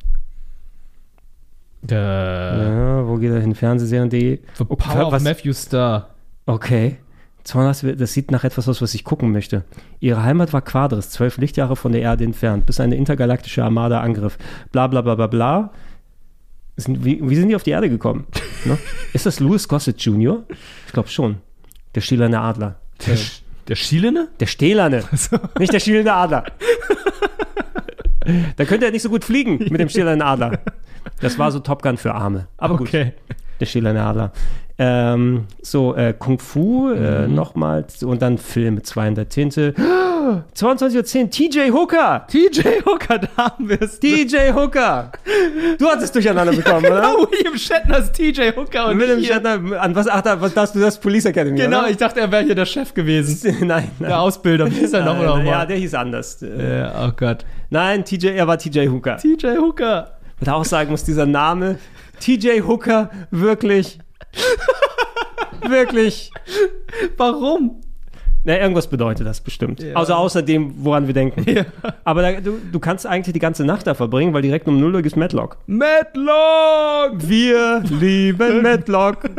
Der 1.81 1.99
Ja, 3.01 3.07
wo 3.07 3.15
geht 3.17 3.31
er 3.31 3.39
hin? 3.41 3.53
Fernsehserien.de. 3.55 4.39
The 4.57 4.63
Power 4.63 5.13
of 5.13 5.21
Matthew 5.23 5.53
Star. 5.53 6.09
Okay. 6.45 6.97
Das 7.43 7.85
das 7.97 8.13
sieht 8.13 8.31
nach 8.31 8.43
etwas 8.43 8.67
aus, 8.67 8.81
was 8.81 8.93
ich 8.93 9.03
gucken 9.03 9.31
möchte. 9.31 9.63
Ihre 9.99 10.23
Heimat 10.23 10.53
war 10.53 10.61
Quadris, 10.61 11.09
zwölf 11.09 11.37
Lichtjahre 11.37 11.75
von 11.75 11.91
der 11.91 12.01
Erde 12.01 12.23
entfernt, 12.23 12.65
bis 12.65 12.79
eine 12.79 12.95
intergalaktische 12.95 13.63
Armada 13.63 14.01
angriff. 14.01 14.37
Bla 14.71 14.87
bla 14.87 15.01
bla 15.01 15.15
bla 15.15 15.27
bla. 15.27 15.71
Sind, 16.77 17.03
wie, 17.03 17.19
wie 17.27 17.35
sind 17.35 17.49
die 17.49 17.55
auf 17.55 17.63
die 17.63 17.71
Erde 17.71 17.89
gekommen? 17.89 18.27
ne? 18.65 18.77
Ist 19.13 19.25
das 19.25 19.39
Louis 19.39 19.67
Gossett 19.67 20.01
Jr.? 20.01 20.43
Ich 20.85 20.93
glaube 20.93 21.09
schon. 21.09 21.37
Der 21.95 22.01
stählerne 22.01 22.39
Adler. 22.39 22.75
Der, 23.05 23.17
der 23.67 23.75
Schielene? 23.75 24.27
Der 24.39 24.45
stählerne. 24.45 25.03
Nicht 25.57 25.73
der 25.73 25.79
schielende 25.79 26.13
Adler. 26.13 26.43
da 28.55 28.65
könnte 28.65 28.85
er 28.85 28.91
nicht 28.91 29.01
so 29.01 29.09
gut 29.09 29.23
fliegen 29.25 29.57
mit 29.57 29.79
dem 29.79 29.89
stählernen 29.89 30.21
Adler. 30.21 30.59
Das 31.21 31.39
war 31.39 31.51
so 31.51 31.59
Top 31.59 31.81
Gun 31.81 31.97
für 31.97 32.13
Arme. 32.13 32.47
Aber 32.57 32.77
gut. 32.77 32.87
Okay. 32.87 33.13
Der 33.59 33.65
stählerne 33.65 34.03
Adler. 34.03 34.31
Ähm, 34.81 35.45
so, 35.61 35.93
äh, 35.93 36.13
Kung 36.17 36.39
Fu 36.39 36.89
äh, 36.91 37.27
Mhm. 37.27 37.35
nochmals 37.35 38.01
und 38.01 38.21
dann 38.21 38.37
der 39.13 39.27
Tinte. 39.27 39.73
22.10 40.55 41.23
Uhr, 41.25 41.29
TJ 41.29 41.71
Hooker! 41.73 42.25
TJ 42.27 42.85
Hooker, 42.85 43.19
da 43.19 43.27
haben 43.35 43.67
wir 43.67 43.81
es. 43.81 43.99
DJ 43.99 44.51
Hooker! 44.53 45.11
Du 45.77 45.85
hast 45.87 46.03
es 46.03 46.11
durcheinander 46.11 46.53
bekommen, 46.53 46.83
genau, 46.83 46.95
oder? 47.23 47.31
William 47.31 47.57
Shatner 47.57 47.97
ist 47.99 48.13
TJ 48.13 48.51
Hooker 48.55 48.87
und 48.89 48.99
William. 48.99 49.21
Shatner, 49.23 49.81
an 49.81 49.95
was, 49.95 50.07
ach, 50.07 50.21
da, 50.21 50.39
was 50.39 50.53
darfst 50.53 50.75
du 50.75 50.79
das? 50.79 50.97
Police 50.99 51.25
Academy, 51.25 51.57
Genau, 51.57 51.79
oder? 51.79 51.89
ich 51.89 51.97
dachte, 51.97 52.19
er 52.21 52.31
wäre 52.31 52.43
hier 52.43 52.55
der 52.55 52.65
Chef 52.65 52.93
gewesen. 52.93 53.57
nein, 53.67 53.89
nein. 53.99 54.09
Der 54.09 54.21
Ausbilder. 54.21 54.69
Wie 54.71 54.79
ist 54.79 54.93
er 54.93 55.03
noch 55.03 55.21
noch 55.21 55.43
Ja, 55.43 55.65
der 55.65 55.77
hieß 55.77 55.93
anders. 55.95 56.41
Äh, 56.41 56.79
Ja, 56.79 57.07
oh 57.07 57.11
Gott. 57.17 57.43
Nein, 57.69 58.05
TJ, 58.05 58.27
er 58.29 58.47
war 58.47 58.57
TJ 58.57 58.87
Hooker. 58.87 59.17
TJ 59.17 59.57
Hooker. 59.57 60.11
Würde 60.39 60.53
auch 60.53 60.63
sagen 60.65 60.91
muss, 60.91 61.03
dieser 61.03 61.25
Name 61.25 61.79
TJ 62.21 62.61
Hooker 62.67 63.09
wirklich, 63.31 63.99
wirklich, 65.67 66.31
Warum? 67.17 67.81
na, 68.45 68.57
irgendwas 68.57 68.87
bedeutet 68.87 69.27
das 69.27 69.41
bestimmt. 69.41 69.81
Ja. 69.83 69.95
Also 69.95 70.13
außer 70.13 70.41
dem, 70.41 70.73
woran 70.77 71.07
wir 71.07 71.13
denken. 71.13 71.65
Aber 72.03 72.21
da, 72.21 72.39
du, 72.39 72.57
du 72.71 72.79
kannst 72.79 73.05
eigentlich 73.05 73.33
die 73.33 73.39
ganze 73.39 73.65
Nacht 73.65 73.85
da 73.85 73.93
verbringen, 73.93 74.33
weil 74.33 74.41
direkt 74.41 74.67
um 74.67 74.79
0 74.79 74.95
Uhr 74.95 75.05
ist 75.05 75.17
Matlock. 75.17 75.57
Matlock! 75.67 77.15
Wir 77.17 77.83
lieben 77.89 78.61
Matlock, 78.63 79.29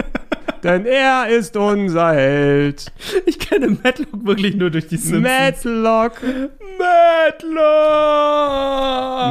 denn 0.62 0.84
er 0.84 1.28
ist 1.28 1.56
unser 1.56 2.12
Held. 2.12 2.92
Ich 3.24 3.38
kenne 3.38 3.78
Matlock 3.82 4.26
wirklich 4.26 4.54
nur 4.56 4.70
durch 4.70 4.86
die 4.86 4.98
Simpsons. 4.98 5.64
Matlock. 5.64 6.12
Matlock! 6.78 7.60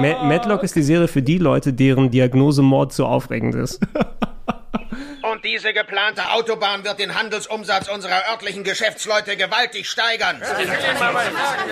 Ma 0.01 0.23
Matlock 0.23 0.63
ist 0.63 0.75
die 0.75 0.83
Serie 0.83 1.07
für 1.07 1.21
die 1.21 1.37
Leute, 1.37 1.73
deren 1.73 2.09
Diagnose 2.09 2.63
Mord 2.63 2.91
so 2.91 3.05
aufregend 3.05 3.53
ist. 3.55 3.79
Und 5.39 5.45
diese 5.45 5.71
geplante 5.71 6.31
Autobahn 6.31 6.83
wird 6.83 6.99
den 6.99 7.15
Handelsumsatz 7.15 7.87
unserer 7.87 8.29
örtlichen 8.29 8.65
Geschäftsleute 8.65 9.37
gewaltig 9.37 9.89
steigern. 9.89 10.41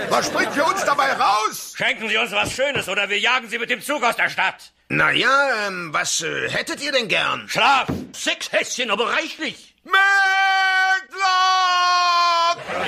Was 0.08 0.28
springt 0.28 0.54
für 0.54 0.64
uns 0.64 0.86
dabei 0.86 1.12
raus? 1.12 1.74
Schenken 1.76 2.08
Sie 2.08 2.16
uns 2.16 2.32
was 2.32 2.54
Schönes 2.54 2.88
oder 2.88 3.10
wir 3.10 3.20
jagen 3.20 3.50
Sie 3.50 3.60
mit 3.60 3.70
dem 3.70 3.82
Zug 3.82 4.06
aus 4.06 4.16
der 4.16 4.30
Stadt. 4.30 4.72
Naja, 4.88 5.68
ähm, 5.68 5.90
was 5.92 6.22
äh, 6.22 6.50
hättet 6.50 6.82
ihr 6.82 6.94
denn 6.94 7.10
gern? 7.10 7.50
Schlaf! 7.50 7.90
Sechs 8.14 8.50
Häschen, 8.54 8.90
aber 8.90 9.12
reichlich. 9.12 9.76
Matlock! 9.84 9.98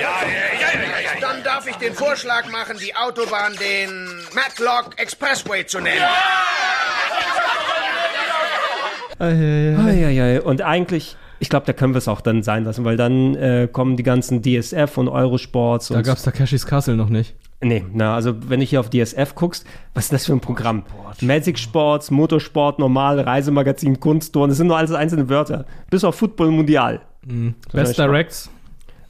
ja, 0.00 0.22
ja, 0.22 0.60
ja, 0.60 0.80
ja, 0.80 1.00
ja. 1.00 1.20
Dann 1.20 1.44
darf 1.44 1.66
ich 1.66 1.76
den 1.76 1.92
Vorschlag 1.92 2.46
machen, 2.46 2.78
die 2.78 2.96
Autobahn 2.96 3.54
den 3.56 4.26
Matlock 4.32 4.98
Expressway 4.98 5.66
zu 5.66 5.80
nennen. 5.80 6.08
Eieiei. 9.20 10.40
Und 10.40 10.62
eigentlich, 10.62 11.16
ich 11.38 11.48
glaube, 11.48 11.66
da 11.66 11.72
können 11.72 11.94
wir 11.94 11.98
es 11.98 12.08
auch 12.08 12.20
dann 12.20 12.42
sein 12.42 12.64
lassen, 12.64 12.84
weil 12.84 12.96
dann 12.96 13.34
äh, 13.34 13.68
kommen 13.70 13.96
die 13.96 14.02
ganzen 14.02 14.42
DSF 14.42 14.96
und 14.98 15.08
Eurosports 15.08 15.88
Da 15.88 15.98
und 15.98 16.04
gab's 16.04 16.22
Takeshis 16.22 16.66
Castle 16.66 16.96
noch 16.96 17.08
nicht. 17.08 17.34
Nee, 17.62 17.84
na, 17.92 18.14
also 18.14 18.48
wenn 18.48 18.62
ich 18.62 18.70
hier 18.70 18.80
auf 18.80 18.88
DSF 18.88 19.34
guckst, 19.34 19.66
was 19.92 20.04
ist 20.04 20.12
das 20.14 20.26
für 20.26 20.32
ein 20.32 20.40
Programm? 20.40 20.84
Magic 21.20 21.58
Sports, 21.58 22.10
Motorsport, 22.10 22.78
Normal, 22.78 23.20
Reisemagazin, 23.20 24.00
Kunstturnen, 24.00 24.48
das 24.48 24.56
sind 24.56 24.68
nur 24.68 24.78
alles 24.78 24.92
einzelne 24.92 25.28
Wörter. 25.28 25.66
Bis 25.90 26.02
auf 26.02 26.14
Football 26.14 26.52
Mundial. 26.52 27.00
Mhm. 27.26 27.54
Best 27.70 27.98
Directs. 27.98 28.48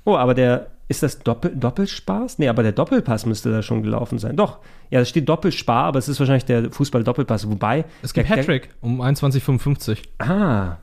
Oh, 0.04 0.16
aber 0.16 0.34
der 0.34 0.66
Ist 0.90 1.04
das 1.04 1.20
Doppel, 1.20 1.54
Doppelspaß? 1.54 2.40
Nee, 2.40 2.48
aber 2.48 2.64
der 2.64 2.72
Doppelpass 2.72 3.24
müsste 3.24 3.52
da 3.52 3.62
schon 3.62 3.84
gelaufen 3.84 4.18
sein. 4.18 4.34
Doch, 4.34 4.58
ja, 4.90 4.98
es 4.98 5.08
steht 5.08 5.28
Doppelspar, 5.28 5.84
aber 5.84 6.00
es 6.00 6.08
ist 6.08 6.18
wahrscheinlich 6.18 6.46
der 6.46 6.72
Fußball-Doppelpass. 6.72 7.48
Wobei. 7.48 7.84
Es 8.02 8.12
gibt 8.12 8.28
der, 8.28 8.36
Hattrick 8.36 8.70
um 8.80 9.00
21,55. 9.00 9.98
Der, 10.18 10.28
ah. 10.28 10.78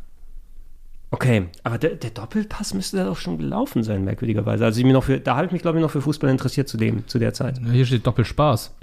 Okay, 1.12 1.48
aber 1.66 1.78
der, 1.78 1.96
der, 1.96 2.12
Doppelpass 2.12 2.74
müsste 2.74 2.96
da 2.96 3.04
doch 3.04 3.18
schon 3.18 3.38
gelaufen 3.38 3.84
sein, 3.84 4.06
merkwürdigerweise. 4.06 4.64
Also 4.64 4.80
ich 4.80 4.86
mir 4.86 4.94
noch 4.94 5.04
für, 5.04 5.20
da 5.20 5.36
habe 5.36 5.48
ich 5.48 5.52
mich, 5.52 5.62
glaube 5.62 5.78
ich, 5.78 5.82
noch 5.82 5.92
für 5.92 6.02
Fußball 6.02 6.30
interessiert 6.30 6.70
zu 6.70 6.78
dem, 6.78 7.06
zu 7.10 7.20
der 7.20 7.34
Zeit. 7.34 7.60
Hier 7.70 7.86
steht 7.86 8.08
Doppelspaß. 8.08 8.74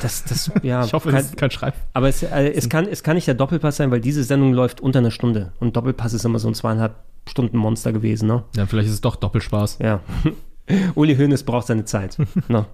Das, 0.00 0.24
das, 0.24 0.50
ja, 0.62 0.86
ich 0.86 0.94
hoffe, 0.94 1.12
das 1.12 1.26
ist 1.26 1.36
kein 1.36 1.50
Schreib. 1.50 1.74
Aber 1.92 2.08
es, 2.08 2.22
äh, 2.22 2.50
es, 2.54 2.70
kann, 2.70 2.88
es 2.88 3.02
kann 3.02 3.16
nicht 3.16 3.26
der 3.26 3.34
Doppelpass 3.34 3.76
sein, 3.76 3.90
weil 3.90 4.00
diese 4.00 4.24
Sendung 4.24 4.54
läuft 4.54 4.80
unter 4.80 5.00
einer 5.00 5.10
Stunde. 5.10 5.52
Und 5.60 5.76
Doppelpass 5.76 6.14
ist 6.14 6.24
immer 6.24 6.38
so 6.38 6.48
ein 6.48 6.54
zweieinhalb 6.54 6.94
Stunden 7.26 7.56
Monster 7.56 7.92
gewesen, 7.92 8.28
ne? 8.28 8.44
Ja, 8.56 8.66
vielleicht 8.66 8.88
ist 8.88 8.94
es 8.94 9.00
doch 9.00 9.16
Doppelspaß. 9.16 9.78
Ja. 9.80 10.00
Uli 10.94 11.16
Hoeneß 11.16 11.44
braucht 11.44 11.66
seine 11.66 11.84
Zeit. 11.84 12.18
ne? 12.48 12.66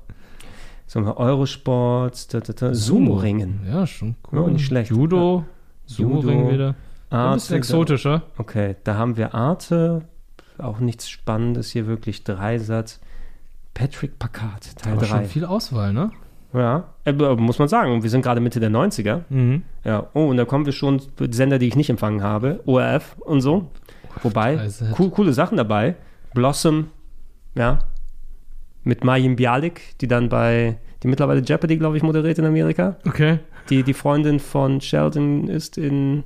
So, 0.86 1.00
Eurosport, 1.00 2.32
da, 2.34 2.40
da, 2.40 2.52
da. 2.52 2.74
Sumo-Ringen. 2.74 3.60
Ja, 3.66 3.86
schon 3.86 4.16
cool. 4.30 4.38
Oh, 4.40 4.48
nicht 4.48 4.66
schlecht. 4.66 4.90
Judo, 4.90 5.44
Sumo-Ring 5.86 6.50
wieder. 6.50 6.74
Arte, 7.08 7.30
ein 7.30 7.34
bisschen 7.34 7.56
exotischer. 7.56 8.22
Okay, 8.38 8.76
da 8.84 8.96
haben 8.96 9.16
wir 9.16 9.34
Arte, 9.34 10.02
auch 10.58 10.80
nichts 10.80 11.08
Spannendes 11.08 11.70
hier 11.70 11.86
wirklich, 11.86 12.24
Dreisatz. 12.24 13.00
Patrick 13.74 14.18
Packard, 14.18 14.76
Teil 14.76 14.98
3. 14.98 15.06
schon 15.06 15.24
viel 15.24 15.44
Auswahl, 15.44 15.92
ne? 15.92 16.10
Ja, 16.52 16.84
muss 17.36 17.58
man 17.58 17.68
sagen. 17.68 18.02
Wir 18.02 18.10
sind 18.10 18.22
gerade 18.22 18.40
Mitte 18.40 18.60
der 18.60 18.70
90er. 18.70 19.22
Mhm. 19.30 19.62
Ja, 19.84 20.08
oh, 20.12 20.26
und 20.26 20.36
da 20.36 20.44
kommen 20.44 20.66
wir 20.66 20.72
schon 20.72 21.00
zu 21.00 21.08
Sender, 21.30 21.58
die 21.58 21.68
ich 21.68 21.76
nicht 21.76 21.88
empfangen 21.88 22.22
habe. 22.22 22.60
ORF 22.66 23.16
und 23.20 23.40
so. 23.40 23.70
Wobei, 24.22 24.68
cool, 24.98 25.10
coole 25.10 25.32
Sachen 25.32 25.56
dabei. 25.56 25.96
Blossom, 26.34 26.88
ja. 27.54 27.80
Mit 28.84 29.04
Mayim 29.04 29.36
Bialik, 29.36 29.98
die 30.00 30.08
dann 30.08 30.28
bei, 30.28 30.78
die 31.02 31.08
mittlerweile 31.08 31.40
Jeopardy, 31.40 31.76
glaube 31.76 31.96
ich, 31.96 32.02
moderiert 32.02 32.38
in 32.38 32.44
Amerika. 32.44 32.96
Okay. 33.06 33.38
Die 33.70 33.82
die 33.82 33.94
Freundin 33.94 34.40
von 34.40 34.80
Sheldon 34.80 35.48
ist 35.48 35.78
in 35.78 36.24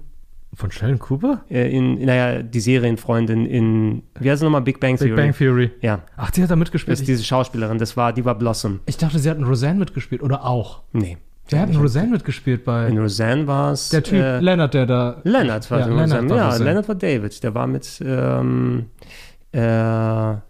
von 0.55 0.71
Sheldon 0.71 0.99
Cooper? 0.99 1.45
Äh, 1.51 1.71
in, 1.71 2.03
naja, 2.03 2.43
die 2.43 2.61
Serienfreundin 2.61 3.45
in, 3.45 4.03
wie 4.19 4.31
heißt 4.31 4.41
sie 4.41 4.47
nochmal? 4.47 4.63
Big 4.63 4.81
Bang 4.81 4.97
Theory. 4.97 5.11
Big 5.11 5.17
Bang 5.17 5.35
Theory. 5.35 5.71
Ja. 5.83 6.03
Ach, 6.17 6.31
die 6.31 6.43
hat 6.43 6.51
da 6.51 6.57
mitgespielt. 6.57 6.95
Das 6.95 7.01
ist 7.01 7.09
diese 7.09 7.25
Schauspielerin, 7.25 7.77
das 7.77 7.97
war, 7.97 8.15
die 8.15 8.25
war 8.25 8.35
Blossom. 8.35 8.81
Ich 8.87 8.97
dachte, 8.97 9.19
sie 9.19 9.29
hat 9.29 9.37
in 9.37 9.45
Roseanne 9.45 9.79
mitgespielt, 9.79 10.23
oder 10.23 10.47
auch? 10.47 10.83
Nee. 10.93 11.19
Wer 11.49 11.61
hat 11.61 11.71
in 11.71 11.77
Roseanne 11.77 12.11
mitgespielt 12.11 12.65
bei. 12.65 12.89
In 12.89 12.99
Roseanne 12.99 13.47
war 13.47 13.73
es. 13.73 13.91
Der 13.91 14.03
Typ, 14.03 14.19
äh, 14.19 14.41
Leonard, 14.41 14.75
der 14.75 14.87
da. 14.87 15.21
Leonard 15.23 15.71
war 15.71 15.81
ja, 15.81 15.87
in 15.87 15.93
Roseanne. 15.93 16.35
Ja, 16.35 16.47
Roseanne. 16.47 16.65
Leonard 16.65 16.89
war 16.89 16.95
David. 16.95 17.43
Der 17.43 17.55
war 17.55 17.67
mit 17.67 18.03
ähm, 18.05 18.87
äh, 19.53 19.59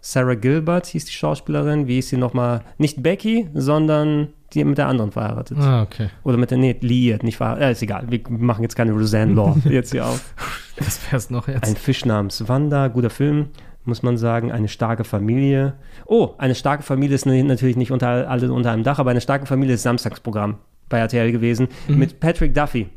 Sarah 0.01 0.35
Gilbert, 0.35 0.87
hieß 0.87 1.05
die 1.05 1.11
Schauspielerin. 1.11 1.87
Wie 1.87 1.95
hieß 1.95 2.09
sie 2.09 2.17
nochmal? 2.17 2.61
Nicht 2.77 3.03
Becky, 3.03 3.47
sondern 3.53 4.29
die 4.53 4.63
mit 4.63 4.77
der 4.77 4.87
anderen 4.87 5.11
verheiratet. 5.11 5.57
Ah, 5.59 5.83
okay. 5.83 6.09
Oder 6.23 6.37
mit 6.37 6.51
der, 6.51 6.57
nee, 6.57 6.75
liiert, 6.79 7.23
nicht 7.23 7.37
verheiratet. 7.37 7.63
Ja, 7.63 7.69
ist 7.69 7.81
egal. 7.83 8.05
Wir 8.09 8.21
machen 8.29 8.63
jetzt 8.63 8.75
keine 8.75 8.93
Roseanne-Law 8.93 9.57
jetzt 9.69 9.91
hier 9.91 10.05
auf. 10.05 10.33
Was 10.79 10.99
wär's 11.11 11.29
noch 11.29 11.47
jetzt? 11.47 11.67
Ein 11.67 11.75
Fisch 11.75 12.05
namens 12.05 12.47
Wanda, 12.47 12.87
guter 12.87 13.09
Film, 13.09 13.49
muss 13.83 14.03
man 14.03 14.17
sagen. 14.17 14.51
Eine 14.51 14.67
starke 14.67 15.03
Familie. 15.03 15.75
Oh, 16.05 16.33
eine 16.37 16.55
starke 16.55 16.81
Familie 16.81 17.15
ist 17.15 17.25
natürlich 17.25 17.77
nicht 17.77 17.91
unter, 17.91 18.29
alle 18.29 18.51
unter 18.51 18.71
einem 18.71 18.83
Dach, 18.83 18.99
aber 18.99 19.11
eine 19.11 19.21
starke 19.21 19.45
Familie 19.45 19.75
ist 19.75 19.83
Samstagsprogramm 19.83 20.57
bei 20.89 20.99
RTL 20.99 21.31
gewesen. 21.31 21.67
Mhm. 21.87 21.97
Mit 21.97 22.19
Patrick 22.19 22.53
Duffy, 22.53 22.87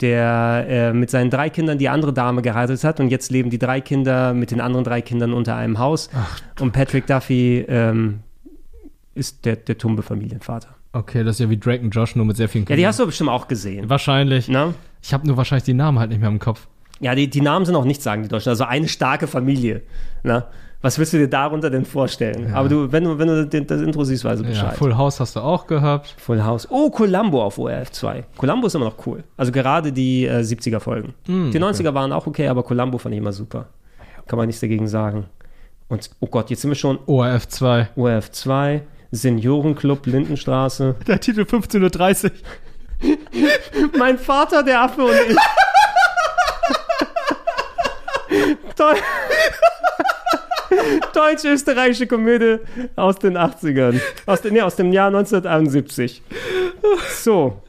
der 0.00 0.66
äh, 0.68 0.92
mit 0.92 1.10
seinen 1.10 1.30
drei 1.30 1.50
Kindern 1.50 1.78
die 1.78 1.88
andere 1.88 2.12
Dame 2.12 2.42
geheiratet 2.42 2.84
hat 2.84 3.00
und 3.00 3.08
jetzt 3.08 3.30
leben 3.30 3.50
die 3.50 3.58
drei 3.58 3.80
Kinder 3.80 4.34
mit 4.34 4.50
den 4.50 4.60
anderen 4.60 4.84
drei 4.84 5.00
Kindern 5.00 5.32
unter 5.32 5.56
einem 5.56 5.78
Haus. 5.78 6.10
Ach, 6.14 6.40
und 6.60 6.72
Patrick 6.72 7.06
Duffy 7.06 7.64
ähm, 7.68 8.20
ist 9.14 9.44
der, 9.44 9.56
der 9.56 9.78
tumbe 9.78 10.02
Familienvater. 10.02 10.68
Okay, 10.92 11.24
das 11.24 11.36
ist 11.36 11.40
ja 11.40 11.50
wie 11.50 11.58
Drake 11.58 11.82
und 11.82 11.90
Josh, 11.90 12.16
nur 12.16 12.24
mit 12.24 12.36
sehr 12.36 12.48
vielen 12.48 12.64
Ja, 12.66 12.76
die 12.76 12.86
hast 12.86 12.98
du 12.98 13.06
bestimmt 13.06 13.30
auch 13.30 13.48
gesehen. 13.48 13.90
Wahrscheinlich. 13.90 14.48
Na? 14.48 14.72
Ich 15.02 15.12
habe 15.12 15.26
nur 15.26 15.36
wahrscheinlich 15.36 15.64
die 15.64 15.74
Namen 15.74 15.98
halt 15.98 16.10
nicht 16.10 16.20
mehr 16.20 16.30
im 16.30 16.38
Kopf. 16.38 16.66
Ja, 17.00 17.14
die, 17.14 17.28
die 17.28 17.42
Namen 17.42 17.66
sind 17.66 17.76
auch 17.76 17.84
nicht 17.84 18.02
sagen, 18.02 18.22
die 18.22 18.28
Deutschen. 18.28 18.48
Also 18.48 18.64
eine 18.64 18.88
starke 18.88 19.26
Familie. 19.26 19.82
Na? 20.22 20.46
Was 20.82 20.98
willst 20.98 21.12
du 21.14 21.18
dir 21.18 21.28
darunter 21.28 21.70
denn 21.70 21.84
vorstellen? 21.84 22.50
Ja. 22.50 22.56
Aber 22.56 22.68
du, 22.68 22.92
wenn 22.92 23.04
du, 23.04 23.18
wenn 23.18 23.28
du 23.28 23.46
das 23.46 23.80
Intro 23.80 24.04
siehst, 24.04 24.24
weißt 24.24 24.40
du 24.40 24.44
Ja, 24.44 24.50
Bescheid. 24.50 24.76
Full 24.76 24.96
House 24.96 25.18
hast 25.20 25.34
du 25.34 25.40
auch 25.40 25.66
gehabt. 25.66 26.14
Full 26.18 26.42
House. 26.44 26.68
Oh, 26.70 26.90
Columbo 26.90 27.42
auf 27.42 27.58
ORF 27.58 27.90
2. 27.90 28.24
Columbo 28.36 28.66
ist 28.66 28.74
immer 28.74 28.84
noch 28.84 29.06
cool. 29.06 29.24
Also 29.36 29.52
gerade 29.52 29.92
die 29.92 30.26
äh, 30.26 30.40
70er-Folgen. 30.40 31.14
Mm, 31.26 31.50
die 31.50 31.58
90er 31.58 31.80
okay. 31.80 31.94
waren 31.94 32.12
auch 32.12 32.26
okay, 32.26 32.48
aber 32.48 32.62
Columbo 32.62 32.98
fand 32.98 33.14
ich 33.14 33.20
immer 33.20 33.32
super. 33.32 33.66
Kann 34.26 34.36
man 34.36 34.46
nichts 34.46 34.60
dagegen 34.60 34.86
sagen. 34.86 35.26
Und, 35.88 36.10
oh 36.20 36.26
Gott, 36.26 36.50
jetzt 36.50 36.62
sind 36.62 36.70
wir 36.70 36.76
schon. 36.76 36.98
ORF 37.06 37.48
2. 37.48 37.88
ORF 37.96 38.30
2. 38.30 38.82
Seniorenclub 39.12 40.06
Lindenstraße. 40.06 40.96
Der 41.06 41.20
Titel 41.20 41.42
15.30 41.42 42.24
Uhr. 42.24 42.30
mein 43.98 44.18
Vater, 44.18 44.62
der 44.62 44.80
Affe 44.80 45.02
und 45.02 45.12
ich. 45.28 45.36
Toll. 48.76 48.94
Deutsch-österreichische 51.14 52.06
Komödie 52.06 52.58
aus 52.96 53.18
den 53.18 53.36
80ern. 53.36 54.00
Aus, 54.26 54.42
den, 54.42 54.54
nee, 54.54 54.62
aus 54.62 54.76
dem 54.76 54.92
Jahr 54.92 55.08
1971. 55.08 56.22
So. 57.10 57.62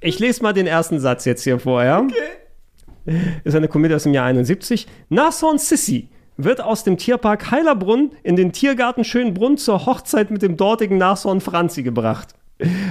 Ich 0.00 0.18
lese 0.18 0.42
mal 0.42 0.52
den 0.52 0.66
ersten 0.66 1.00
Satz 1.00 1.24
jetzt 1.24 1.44
hier 1.44 1.58
vor, 1.58 1.82
ja? 1.82 2.00
Okay. 2.00 3.18
Ist 3.44 3.54
eine 3.54 3.68
Komödie 3.68 3.94
aus 3.94 4.02
dem 4.02 4.14
Jahr 4.14 4.26
71. 4.26 4.86
Nason 5.08 5.58
Sissi 5.58 6.08
wird 6.36 6.60
aus 6.60 6.84
dem 6.84 6.96
Tierpark 6.98 7.50
Heilerbrunn 7.50 8.12
in 8.22 8.36
den 8.36 8.52
Tiergarten 8.52 9.04
Schönbrunn 9.04 9.56
zur 9.56 9.86
Hochzeit 9.86 10.30
mit 10.30 10.42
dem 10.42 10.56
dortigen 10.56 10.98
Nashorn 10.98 11.40
Franzi 11.40 11.82
gebracht. 11.82 12.34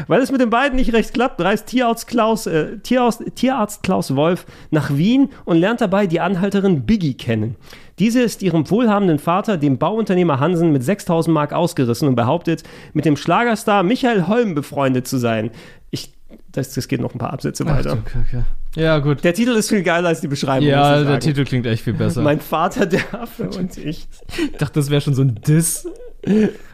Weil 0.08 0.22
es 0.22 0.32
mit 0.32 0.40
den 0.40 0.50
beiden 0.50 0.78
nicht 0.78 0.94
recht 0.94 1.14
klappt, 1.14 1.42
reist 1.42 1.68
Tierarzt 1.68 2.08
Klaus, 2.08 2.48
äh, 2.48 2.78
Tierarzt, 2.80 3.24
Tierarzt 3.36 3.84
Klaus 3.84 4.16
Wolf 4.16 4.46
nach 4.72 4.96
Wien 4.96 5.30
und 5.44 5.58
lernt 5.58 5.82
dabei 5.82 6.08
die 6.08 6.22
Anhalterin 6.22 6.86
Biggie 6.86 7.16
kennen. 7.16 7.56
Diese 8.00 8.22
ist 8.22 8.44
ihrem 8.44 8.70
wohlhabenden 8.70 9.18
Vater, 9.18 9.58
dem 9.58 9.78
Bauunternehmer 9.78 10.40
Hansen, 10.40 10.72
mit 10.72 10.84
6000 10.84 11.34
Mark 11.34 11.54
ausgerissen 11.54 12.08
und 12.08 12.16
behauptet, 12.16 12.64
mit 12.94 13.06
dem 13.06 13.18
Schlagerstar 13.18 13.84
Michael 13.84 14.28
Holm 14.28 14.54
befreundet 14.54 15.08
zu 15.08 15.18
sein. 15.18 15.50
Ich, 15.90 16.14
das, 16.52 16.74
das 16.74 16.88
geht 16.88 17.02
noch 17.02 17.14
ein 17.16 17.18
paar 17.18 17.34
Absätze 17.34 17.66
weiter. 17.66 17.98
Ach, 17.98 18.08
okay, 18.08 18.20
okay. 18.28 18.44
Ja, 18.76 19.00
gut. 19.00 19.24
Der 19.24 19.34
Titel 19.34 19.52
ist 19.52 19.70
viel 19.70 19.82
geiler 19.82 20.10
als 20.10 20.22
die 20.22 20.28
Beschreibung. 20.28 20.68
Ja, 20.68 21.04
der. 21.04 21.20
Titel 21.20 21.44
klingt 21.46 21.66
echt 21.66 21.84
viel 21.84 21.94
besser. 21.94 22.22
Mein 22.22 22.40
Vater, 22.40 22.86
der 22.86 23.02
Affe 23.20 23.50
und 23.50 23.76
ich. 23.78 24.08
ich 24.38 24.52
dachte, 24.58 24.74
das 24.76 24.92
wäre 24.92 25.02
schon 25.02 25.16
so 25.16 25.24
ein 25.24 25.34
Diss. 25.36 25.88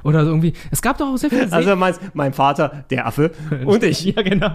Oder 0.03 0.23
irgendwie. 0.23 0.53
Es 0.71 0.81
gab 0.81 0.97
doch 0.97 1.07
auch 1.07 1.17
sehr 1.17 1.29
viele. 1.29 1.51
Also 1.51 1.75
meinst 1.77 2.01
mein 2.13 2.33
Vater, 2.33 2.83
der 2.89 3.07
Affe 3.07 3.31
und 3.65 3.83
ich. 3.83 4.03
ja, 4.15 4.21
genau. 4.21 4.51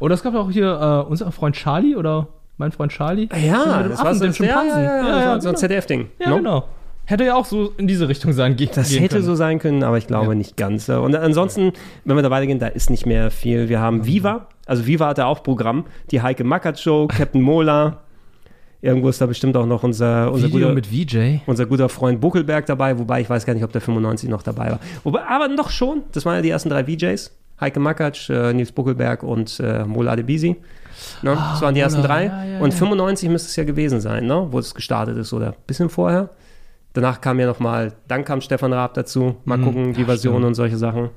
Oder 0.00 0.14
es 0.14 0.22
gab 0.22 0.34
auch 0.34 0.50
hier 0.50 1.04
äh, 1.06 1.08
unser 1.08 1.32
Freund 1.32 1.56
Charlie 1.56 1.96
oder 1.96 2.28
mein 2.56 2.72
Freund 2.72 2.92
Charlie. 2.92 3.28
Ja, 3.32 3.76
mit 3.76 3.84
dem 3.84 3.90
das 3.90 3.98
Affen, 3.98 4.04
war 4.04 4.14
so, 4.14 4.24
dem 4.24 4.34
Schimpansen. 4.34 4.82
Ja, 4.82 4.96
ja, 4.96 5.08
ja, 5.08 5.20
ja, 5.20 5.40
so 5.40 5.48
ein 5.48 5.54
genau. 5.54 5.58
ZDF-Ding. 5.58 6.08
Ja, 6.18 6.30
ne? 6.30 6.36
genau. 6.36 6.68
Hätte 7.04 7.24
ja 7.24 7.34
auch 7.34 7.46
so 7.46 7.72
in 7.78 7.88
diese 7.88 8.08
Richtung 8.08 8.32
sein 8.32 8.54
ge 8.54 8.68
Das 8.72 8.90
gehen 8.90 9.00
hätte 9.00 9.16
können. 9.16 9.26
so 9.26 9.34
sein 9.34 9.58
können, 9.58 9.82
aber 9.82 9.98
ich 9.98 10.06
glaube 10.06 10.36
nicht 10.36 10.56
ganz. 10.56 10.88
Und 10.88 11.16
ansonsten, 11.16 11.72
wenn 12.04 12.16
wir 12.16 12.22
da 12.22 12.30
weitergehen, 12.30 12.60
da 12.60 12.68
ist 12.68 12.90
nicht 12.90 13.06
mehr 13.06 13.30
viel. 13.30 13.68
Wir 13.68 13.80
haben 13.80 14.06
Viva, 14.06 14.46
also 14.66 14.86
Viva 14.86 15.08
hatte 15.08 15.26
auch 15.26 15.42
Programm, 15.42 15.84
die 16.10 16.22
Heike 16.22 16.44
Mackert 16.44 16.78
Show, 16.78 17.08
Captain 17.16 17.42
Mola. 17.42 17.98
Irgendwo 18.80 19.08
ist 19.08 19.20
da 19.20 19.26
bestimmt 19.26 19.56
auch 19.56 19.66
noch 19.66 19.84
unser, 19.84 20.32
unser, 20.32 20.48
Video 20.48 20.68
guter, 20.68 20.74
mit 20.74 20.86
VJ. 20.88 21.40
unser 21.46 21.66
guter 21.66 21.88
Freund 21.88 22.20
Buckelberg 22.20 22.66
dabei, 22.66 22.98
wobei 22.98 23.20
ich 23.20 23.30
weiß 23.30 23.46
gar 23.46 23.54
nicht, 23.54 23.62
ob 23.62 23.70
der 23.70 23.80
95 23.80 24.28
noch 24.28 24.42
dabei 24.42 24.72
war. 24.72 24.80
Wobei, 25.04 25.22
aber 25.22 25.48
doch 25.54 25.70
schon, 25.70 26.02
das 26.10 26.24
waren 26.24 26.36
ja 26.36 26.42
die 26.42 26.50
ersten 26.50 26.68
drei 26.68 26.84
VJs. 26.84 27.30
Heike 27.62 27.80
Mackert, 27.80 28.28
äh, 28.28 28.52
Nils 28.52 28.72
Buckelberg 28.72 29.22
und 29.22 29.58
äh, 29.60 29.84
Mola 29.84 30.12
Adebisi. 30.12 30.56
Ne? 31.22 31.30
Ah, 31.30 31.52
das 31.52 31.62
waren 31.62 31.74
die 31.74 31.80
ersten 31.80 32.00
Mola, 32.00 32.08
drei. 32.08 32.24
ja, 32.26 32.44
ja, 32.44 32.58
und 32.60 32.72
ja. 32.72 32.76
95 32.76 33.30
müsste 33.30 33.48
es 33.48 33.56
ja 33.56 33.64
gewesen 33.64 34.00
sein, 34.00 34.26
ne? 34.26 34.48
wo 34.50 34.58
es 34.58 34.74
gestartet 34.74 35.16
ist 35.16 35.32
oder 35.32 35.48
ein 35.48 35.54
bisschen 35.66 35.88
vorher. 35.88 36.28
Danach 36.94 37.20
kam 37.22 37.40
ja 37.40 37.46
noch 37.46 37.58
mal, 37.58 37.94
dann 38.06 38.24
kam 38.24 38.40
Stefan 38.42 38.72
Raab 38.72 38.92
dazu. 38.94 39.36
Mal 39.46 39.56
Mhm. 39.56 39.64
gucken, 39.64 39.92
die 39.94 40.04
Version 40.04 40.44
und 40.44 40.54
solche 40.54 40.76
Sachen. 40.76 41.08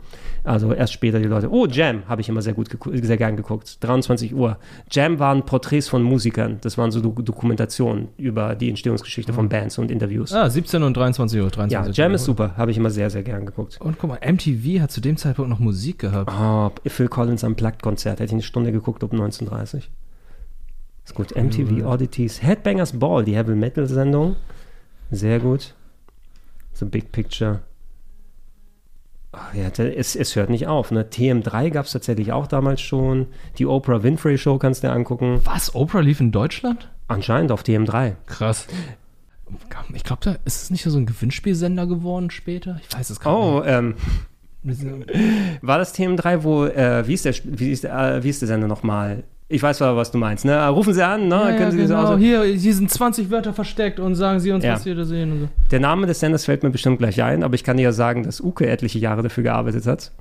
Also 0.46 0.72
erst 0.74 0.94
später 0.94 1.20
die 1.20 1.26
Leute. 1.26 1.52
Oh, 1.52 1.66
Jam 1.66 2.04
habe 2.08 2.22
ich 2.22 2.30
immer 2.30 2.42
sehr 2.42 2.54
gut 2.54 2.70
sehr 2.70 3.18
gern 3.18 3.36
geguckt. 3.36 3.84
23 3.84 4.34
Uhr. 4.34 4.58
Jam 4.92 5.20
waren 5.20 5.44
Porträts 5.46 5.90
von 5.90 6.02
Musikern. 6.04 6.60
Das 6.62 6.78
waren 6.78 6.92
so 6.92 7.02
Do 7.02 7.10
Dokumentationen 7.22 8.10
über 8.18 8.56
die 8.56 8.70
Entstehungsgeschichte 8.70 9.34
von 9.34 9.50
Bands 9.50 9.78
und 9.78 9.92
Interviews. 9.92 10.32
Ah, 10.32 10.50
17 10.50 10.84
und 10.84 10.96
23 10.96 11.42
Uhr. 11.42 11.50
23 11.50 11.98
ja, 11.98 12.04
Jam 12.04 12.12
Uhr. 12.12 12.16
ist 12.16 12.26
super. 12.26 12.56
Habe 12.56 12.72
ich 12.72 12.78
immer 12.78 12.92
sehr, 12.92 13.10
sehr 13.10 13.24
gern 13.24 13.46
geguckt. 13.46 13.78
Und 13.82 13.98
guck 14.00 14.10
mal, 14.12 14.20
MTV 14.22 14.82
hat 14.82 14.92
zu 14.92 15.02
dem 15.02 15.18
Zeitpunkt 15.18 15.50
noch 15.50 15.60
Musik 15.60 16.00
gehabt. 16.00 16.32
Oh, 16.32 16.72
Phil 16.88 17.08
Collins 17.10 17.44
am 17.44 17.56
Plug-Konzert. 17.56 18.20
Hätte 18.20 18.26
ich 18.26 18.32
eine 18.34 18.44
Stunde 18.44 18.72
geguckt 18.72 19.04
um 19.04 19.10
1930. 19.12 19.90
Ist 21.04 21.16
gut. 21.16 21.36
MTV 21.36 21.86
Oddities. 21.86 22.42
Headbangers 22.42 22.94
Ball, 22.94 23.26
die 23.26 23.36
Heavy 23.36 23.56
Metal 23.56 23.88
Sendung. 23.88 24.36
Sehr 25.12 25.40
gut. 25.40 25.74
So 26.74 26.86
Big 26.86 27.12
Picture. 27.12 27.62
Oh, 29.34 29.38
ja, 29.58 29.68
es, 29.84 30.16
es 30.16 30.36
hört 30.36 30.50
nicht 30.50 30.68
auf. 30.68 30.92
Ne? 30.92 31.04
TM3 31.04 31.70
gab 31.70 31.86
es 31.86 31.92
tatsächlich 31.92 32.32
auch 32.32 32.48
damals 32.48 32.82
schon. 32.82 33.28
Die 33.58 33.66
Oprah 33.66 34.02
Winfrey 34.04 34.38
Show 34.38 34.58
kannst 34.58 34.84
du 34.84 34.88
dir 34.88 34.94
angucken. 34.94 35.42
Was? 35.44 35.76
Oprah 35.76 36.00
lief 36.00 36.20
in 36.22 36.32
Deutschland? 36.32 36.90
Anscheinend 37.08 37.52
auf 37.52 37.64
TM3. 37.64 38.16
Krass. 38.26 38.68
Ich 39.94 40.04
glaube, 40.04 40.22
da 40.24 40.32
ist 40.46 40.64
es 40.64 40.70
nicht 40.72 40.84
so 40.84 40.98
ein 40.98 41.06
Gewinnspielsender 41.06 41.86
geworden 41.86 42.32
später. 42.32 42.80
Ich 42.88 42.98
weiß 42.98 43.10
es 43.10 43.20
gar 43.20 43.38
Oh, 43.38 43.60
nicht. 43.60 43.70
ähm. 43.70 43.96
War 45.62 45.78
das 45.78 45.94
TM3, 45.94 46.44
wo, 46.44 46.66
äh, 46.66 47.06
wie 47.08 47.14
ist 47.14 47.26
der, 47.26 47.36
wie 47.44 47.72
ist 47.72 47.84
der, 47.84 48.16
äh, 48.16 48.24
wie 48.24 48.30
ist 48.30 48.42
der 48.42 48.48
Sender 48.48 48.68
nochmal? 48.68 49.24
Ich 49.48 49.62
weiß 49.62 49.84
aber, 49.84 49.96
was 49.98 50.10
du 50.12 50.18
meinst, 50.18 50.44
ne? 50.44 50.68
Rufen 50.70 50.94
Sie 50.96 51.06
an, 51.06 51.28
ne? 51.28 51.36
Ja, 51.36 51.50
ja, 51.52 51.58
Können 51.58 51.72
Sie 51.72 51.78
das 51.78 51.90
genau. 51.90 52.04
aus- 52.14 52.20
Hier, 52.20 52.44
hier 52.46 52.74
sind 52.74 52.90
20 52.90 53.30
Wörter 53.30 53.54
versteckt 53.54 54.00
und 54.00 54.16
sagen 54.16 54.40
Sie 54.40 54.52
uns, 54.52 54.64
Ja. 54.64 54.74
was 54.74 54.84
Sie 54.84 54.96
da 54.96 55.06
sehen. 55.06 55.32
Und 55.34 55.40
so. 55.42 55.48
Der 55.70 55.80
Name 55.80 56.08
des 56.08 56.20
Senders 56.20 56.46
fällt 56.46 56.64
mir 56.64 56.72
bestimmt 56.72 56.98
gleich 56.98 57.22
ein, 57.22 57.44
aber 57.44 57.54
ich 57.54 57.64
kann 57.64 57.78
dir 57.78 57.84
ja 57.84 57.92
sagen, 57.92 58.24
dass 58.24 58.42
Uke 58.42 58.68
etliche 58.68 58.98
Jahre 58.98 59.22
dafür 59.22 59.44
gearbeitet 59.44 59.86
hat. 59.86 60.12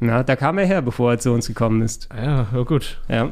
Na, 0.00 0.22
da 0.22 0.36
kam 0.36 0.58
er 0.58 0.66
her, 0.66 0.82
bevor 0.82 1.12
er 1.12 1.18
zu 1.18 1.32
uns 1.32 1.46
gekommen 1.46 1.80
ist. 1.82 2.08
Ja, 2.14 2.46
ja 2.52 2.62
gut. 2.62 2.98
Ja. 3.08 3.30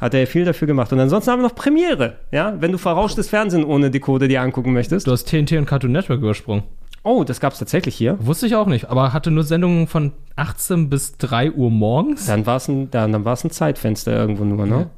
Hat 0.00 0.14
er 0.14 0.26
viel 0.26 0.44
dafür 0.44 0.66
gemacht. 0.68 0.92
Und 0.92 1.00
ansonsten 1.00 1.30
haben 1.32 1.40
wir 1.40 1.48
noch 1.48 1.54
Premiere, 1.54 2.14
ja? 2.30 2.54
Wenn 2.60 2.72
du 2.72 2.78
verrauschtes 2.78 3.28
Fernsehen 3.28 3.64
ohne 3.64 3.90
Decoder 3.90 4.28
dir 4.28 4.40
angucken 4.40 4.72
möchtest. 4.72 5.06
Du 5.06 5.10
hast 5.12 5.24
TNT 5.28 5.52
und 5.58 5.66
Cartoon 5.66 5.92
Network 5.92 6.20
übersprungen. 6.20 6.62
Oh, 7.02 7.24
das 7.24 7.40
gab's 7.40 7.58
tatsächlich 7.58 7.94
hier. 7.94 8.18
Wusste 8.24 8.46
ich 8.46 8.56
auch 8.56 8.66
nicht, 8.66 8.90
aber 8.90 9.12
hatte 9.12 9.30
nur 9.30 9.44
Sendungen 9.44 9.86
von 9.86 10.12
18 10.36 10.90
bis 10.90 11.16
3 11.16 11.52
Uhr 11.52 11.70
morgens. 11.70 12.26
Dann 12.26 12.44
war 12.44 12.56
es 12.56 12.68
ein, 12.68 12.90
dann, 12.90 13.12
dann 13.12 13.24
war's 13.24 13.42
ein 13.44 13.50
Zeitfenster 13.50 14.12
irgendwo 14.12 14.44
nur, 14.44 14.66
ne? 14.66 14.78
Ja. 14.78 14.90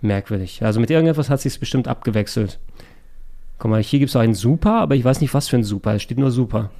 Merkwürdig. 0.00 0.62
Also 0.62 0.78
mit 0.78 0.90
irgendetwas 0.90 1.30
hat 1.30 1.40
sich's 1.40 1.58
bestimmt 1.58 1.88
abgewechselt. 1.88 2.58
Guck 3.58 3.70
mal, 3.70 3.82
hier 3.82 3.98
gibt's 3.98 4.14
auch 4.14 4.20
einen 4.20 4.34
Super, 4.34 4.74
aber 4.74 4.94
ich 4.94 5.04
weiß 5.04 5.20
nicht, 5.20 5.34
was 5.34 5.48
für 5.48 5.56
ein 5.56 5.64
Super. 5.64 5.94
Es 5.94 6.02
steht 6.02 6.18
nur 6.18 6.30
Super 6.30 6.70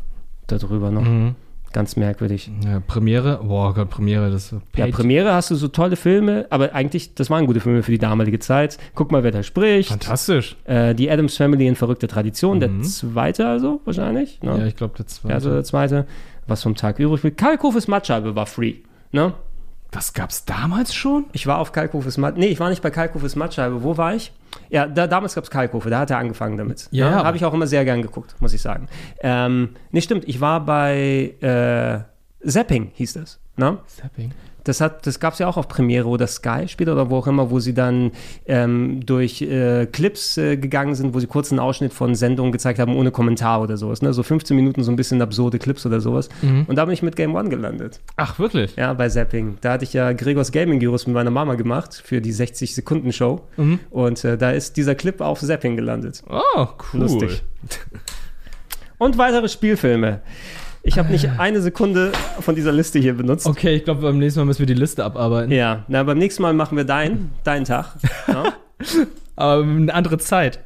da 0.47 0.59
drüber 0.59 0.91
noch. 0.91 1.03
Mhm. 1.03 1.35
Ganz 1.73 1.97
merkwürdig. 1.97 2.51
Ja, 2.65 2.81
Premiere, 2.81 3.41
boah 3.43 3.75
Gott, 3.75 3.91
Premiere, 3.91 4.31
das 4.31 4.53
ist 4.53 4.61
Ja, 4.77 4.87
Premiere 4.87 5.35
hast 5.35 5.51
du 5.51 5.55
so 5.55 5.69
tolle 5.69 5.97
Filme, 5.97 6.47
aber 6.49 6.75
eigentlich, 6.75 7.15
das 7.15 7.29
waren 7.29 7.47
gute 7.47 7.61
Filme 7.61 7.83
für 7.83 7.91
die 7.91 7.99
damalige 7.99 8.39
Zeit. 8.39 8.79
Guck 8.95 9.13
mal, 9.13 9.23
wer 9.23 9.33
da 9.33 9.43
spricht. 9.43 9.91
Fantastisch. 9.91 10.57
Äh, 10.65 10.95
die 10.95 11.11
Adams 11.11 11.37
Family 11.37 11.67
in 11.67 11.77
verrückte 11.77 12.09
Tradition, 12.09 12.61
der 12.61 12.71
zweite 12.83 13.47
also 13.47 13.81
wahrscheinlich. 13.85 14.41
Ne? 14.43 14.59
Ja, 14.59 14.67
ich 14.67 14.77
glaube, 14.77 14.95
der 14.97 15.07
zweite. 15.07 15.29
Ja, 15.29 15.35
also 15.35 15.51
der 15.51 15.65
zweite. 15.65 16.07
Was 16.47 16.63
vom 16.63 16.75
Tag 16.75 16.99
übrig 16.99 17.21
blieb. 17.21 17.37
Kalkofes 17.37 17.89
Mattscheibe 17.89 18.35
war 18.35 18.47
free. 18.47 18.77
Ne? 19.13 19.35
Das 19.91 20.13
gab's 20.15 20.47
damals 20.47 20.95
schon? 20.95 21.27
Ich 21.33 21.47
war 21.47 21.59
auf 21.59 21.73
Kalkofes 21.73 22.17
Matt. 22.17 22.39
Nee, 22.39 22.47
ich 22.49 22.61
war 22.61 22.71
nicht 22.71 22.83
bei 22.83 22.91
Kalkofes 22.91 23.37
Mattscheibe. 23.37 23.83
Wo 23.83 23.97
war 23.97 24.15
ich? 24.15 24.33
Ja, 24.71 24.87
da, 24.87 25.07
damals 25.07 25.35
gab 25.35 25.45
es 25.45 25.51
Kalkofe, 25.51 25.91
da 25.91 26.01
hat 26.01 26.11
er 26.11 26.19
angefangen 26.19 26.57
damit. 26.57 26.89
Ja, 26.91 27.11
ja. 27.11 27.25
Habe 27.25 27.37
ich 27.37 27.45
auch 27.45 27.55
immer 27.55 27.67
sehr 27.67 27.85
gern 27.85 28.03
geguckt, 28.03 28.35
muss 28.41 28.53
ich 28.53 28.63
sagen. 28.63 28.89
Ähm, 29.21 29.71
nee, 29.91 30.01
stimmt, 30.01 30.27
ich 30.27 30.41
war 30.41 30.65
bei 30.65 31.35
äh, 31.41 32.49
Zapping, 32.49 32.91
hieß 32.95 33.15
das. 33.15 33.41
Ne? 33.57 33.79
Zapping. 33.87 34.33
Das, 34.69 34.83
hat, 34.83 35.07
das 35.07 35.19
gab 35.19 35.33
es 35.33 35.39
ja 35.39 35.49
auch 35.49 35.57
auf 35.57 35.67
Premiere 35.67 36.07
oder 36.07 36.27
Sky 36.27 36.69
später 36.69 36.93
oder 36.93 37.09
wo 37.09 37.17
auch 37.17 37.27
immer, 37.27 37.51
wo 37.51 37.59
sie 37.59 37.73
dann 37.73 38.13
ähm, 38.47 39.01
durch 39.05 39.41
äh, 39.41 39.87
Clips 39.87 40.37
äh, 40.37 40.59
gegangen 40.59 40.95
sind, 40.95 41.15
wo 41.15 41.21
sie 41.21 41.27
kurz 41.27 41.51
einen 41.51 41.59
Ausschnitt 41.59 41.95
von 41.95 42.15
Sendungen 42.15 42.53
gezeigt 42.53 42.79
haben, 42.79 42.95
ohne 42.95 43.11
Kommentar 43.11 43.63
oder 43.63 43.79
sowas. 43.79 44.03
Ne? 44.03 44.13
So 44.13 44.23
15 44.23 44.55
Minuten, 44.55 44.83
so 44.83 44.93
ein 44.93 44.97
bisschen 44.97 45.23
absurde 45.23 45.59
Clips 45.59 45.87
oder 45.87 46.01
sowas. 46.01 46.29
Mhm. 46.43 46.67
Und 46.69 46.77
da 46.77 46.85
bin 46.85 46.93
ich 46.93 47.03
mit 47.03 47.17
Game 47.17 47.35
One 47.35 47.49
gelandet. 47.49 48.01
Ach, 48.17 48.39
wirklich? 48.39 48.77
Ja, 48.77 48.93
bei 48.93 49.09
Zapping. 49.09 49.57
Da 49.63 49.73
hatte 49.73 49.85
ich 49.85 49.95
ja 49.95 50.13
Gregors 50.13 50.53
Gaming 50.53 50.81
Gyros 50.81 51.07
mit 51.07 51.15
meiner 51.15 51.31
Mama 51.31 51.55
gemacht 51.55 52.03
für 52.05 52.21
die 52.21 52.35
60-Sekunden-Show. 52.35 53.41
Mhm. 53.57 53.81
Und 53.89 54.23
äh, 54.25 54.37
da 54.37 54.51
ist 54.51 54.77
dieser 54.77 54.95
Clip 54.95 55.21
auf 55.23 55.41
Zapping 55.41 55.77
gelandet. 55.77 56.23
Oh, 56.29 56.67
cool. 56.93 57.01
Lustig. 57.01 57.43
Und 58.99 59.17
weitere 59.17 59.49
Spielfilme. 59.49 60.21
Ich 60.83 60.99
habe 60.99 61.11
nicht 61.11 61.29
eine 61.39 61.61
Sekunde 61.61 62.13
von 62.41 62.55
dieser 62.55 62.73
Liste 62.73 62.99
hier 62.99 63.15
benutzt. 63.15 63.47
Okay, 63.47 63.77
ich 63.77 63.85
glaube, 63.85 64.03
beim 64.03 64.19
nächsten 64.19 64.41
Mal 64.41 64.47
müssen 64.47 64.61
wir 64.61 64.67
die 64.67 64.75
Liste 64.75 65.05
abarbeiten. 65.05 65.53
Ja, 65.53 65.85
na, 65.89 66.03
beim 66.03 66.19
nächsten 66.19 66.43
Mal 66.43 66.55
machen 66.55 66.77
wir 66.77 66.85
deinen, 66.85 67.33
deinen 67.45 67.65
Tag. 67.65 67.97
Ja. 68.27 68.55
Aber 69.37 69.63
eine 69.63 69.93
andere 69.95 70.19
Zeit. 70.19 70.61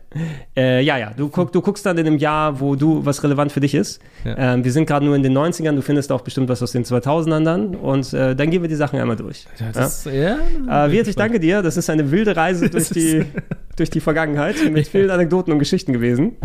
Äh, 0.56 0.82
ja, 0.82 0.98
ja, 0.98 1.12
du, 1.16 1.28
guck, 1.28 1.52
du 1.52 1.60
guckst 1.60 1.86
dann 1.86 1.96
in 1.98 2.06
einem 2.06 2.18
Jahr, 2.18 2.60
wo 2.60 2.74
du, 2.76 3.04
was 3.04 3.22
relevant 3.24 3.52
für 3.52 3.60
dich 3.60 3.74
ist. 3.74 4.00
Ja. 4.24 4.54
Ähm, 4.54 4.64
wir 4.64 4.72
sind 4.72 4.86
gerade 4.86 5.04
nur 5.06 5.16
in 5.16 5.22
den 5.22 5.36
90ern, 5.36 5.74
du 5.74 5.82
findest 5.82 6.12
auch 6.12 6.20
bestimmt 6.20 6.48
was 6.48 6.62
aus 6.62 6.72
den 6.72 6.84
2000ern 6.84 7.44
dann 7.44 7.74
und 7.74 8.12
äh, 8.12 8.34
dann 8.36 8.50
gehen 8.50 8.62
wir 8.62 8.68
die 8.68 8.74
Sachen 8.74 8.98
einmal 8.98 9.16
durch. 9.16 9.46
Ja, 9.58 9.66
das 9.72 10.06
ist- 10.06 10.12
ja, 10.14 10.86
Äh, 10.86 10.90
Wirt, 10.92 11.08
ich 11.08 11.16
danke 11.16 11.40
dir, 11.40 11.62
das 11.62 11.76
ist 11.76 11.88
eine 11.90 12.10
wilde 12.10 12.36
Reise 12.36 12.68
durch 12.70 12.90
die, 12.90 13.24
durch 13.76 13.90
die 13.90 14.00
Vergangenheit 14.00 14.56
mit 14.70 14.86
vielen 14.88 15.10
Anekdoten 15.10 15.52
und 15.52 15.58
Geschichten 15.58 15.92
gewesen. 15.92 16.36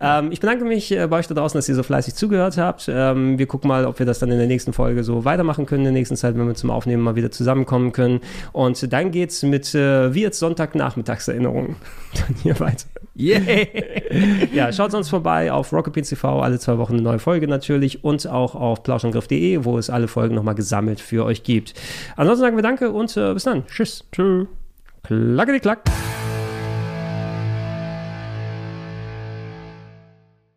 Ähm, 0.00 0.30
ich 0.32 0.40
bedanke 0.40 0.64
mich 0.64 0.92
äh, 0.92 1.06
bei 1.06 1.18
euch 1.18 1.26
da 1.28 1.34
draußen, 1.34 1.56
dass 1.58 1.68
ihr 1.68 1.74
so 1.74 1.82
fleißig 1.82 2.14
zugehört 2.14 2.58
habt. 2.58 2.90
Ähm, 2.92 3.38
wir 3.38 3.46
gucken 3.46 3.68
mal, 3.68 3.86
ob 3.86 3.98
wir 3.98 4.06
das 4.06 4.18
dann 4.18 4.30
in 4.30 4.38
der 4.38 4.46
nächsten 4.46 4.72
Folge 4.72 5.02
so 5.04 5.24
weitermachen 5.24 5.66
können, 5.66 5.80
in 5.80 5.84
der 5.86 5.92
nächsten 5.94 6.16
Zeit, 6.16 6.36
wenn 6.36 6.46
wir 6.46 6.54
zum 6.54 6.70
Aufnehmen 6.70 7.02
mal 7.02 7.16
wieder 7.16 7.30
zusammenkommen 7.30 7.92
können. 7.92 8.20
Und 8.52 8.92
dann 8.92 9.10
geht's 9.10 9.42
mit 9.42 9.74
äh, 9.74 10.14
Wirts 10.14 10.38
Sonntagnachmittagserinnerungen 10.40 11.76
dann 12.14 12.36
hier 12.42 12.58
weiter. 12.60 12.81
Yeah. 13.16 13.40
ja, 14.54 14.72
schaut 14.72 14.90
sonst 14.90 15.10
vorbei 15.10 15.52
auf 15.52 15.72
Rocket 15.72 15.92
Beans 15.92 16.08
TV, 16.08 16.40
alle 16.40 16.58
zwei 16.58 16.78
Wochen 16.78 16.94
eine 16.94 17.02
neue 17.02 17.18
Folge 17.18 17.46
natürlich 17.46 18.04
und 18.04 18.26
auch 18.26 18.54
auf 18.54 18.82
plauschangriff.de, 18.82 19.64
wo 19.64 19.78
es 19.78 19.90
alle 19.90 20.08
Folgen 20.08 20.34
nochmal 20.34 20.54
gesammelt 20.54 21.00
für 21.00 21.24
euch 21.24 21.42
gibt. 21.42 21.74
Ansonsten 22.16 22.42
sagen 22.42 22.56
wir 22.56 22.62
Danke 22.62 22.90
und 22.90 23.16
äh, 23.16 23.34
bis 23.34 23.44
dann. 23.44 23.66
Tschüss. 23.66 24.04
Tschüss. 24.12 24.46
Klackety 25.02 25.60
klack. 25.60 25.82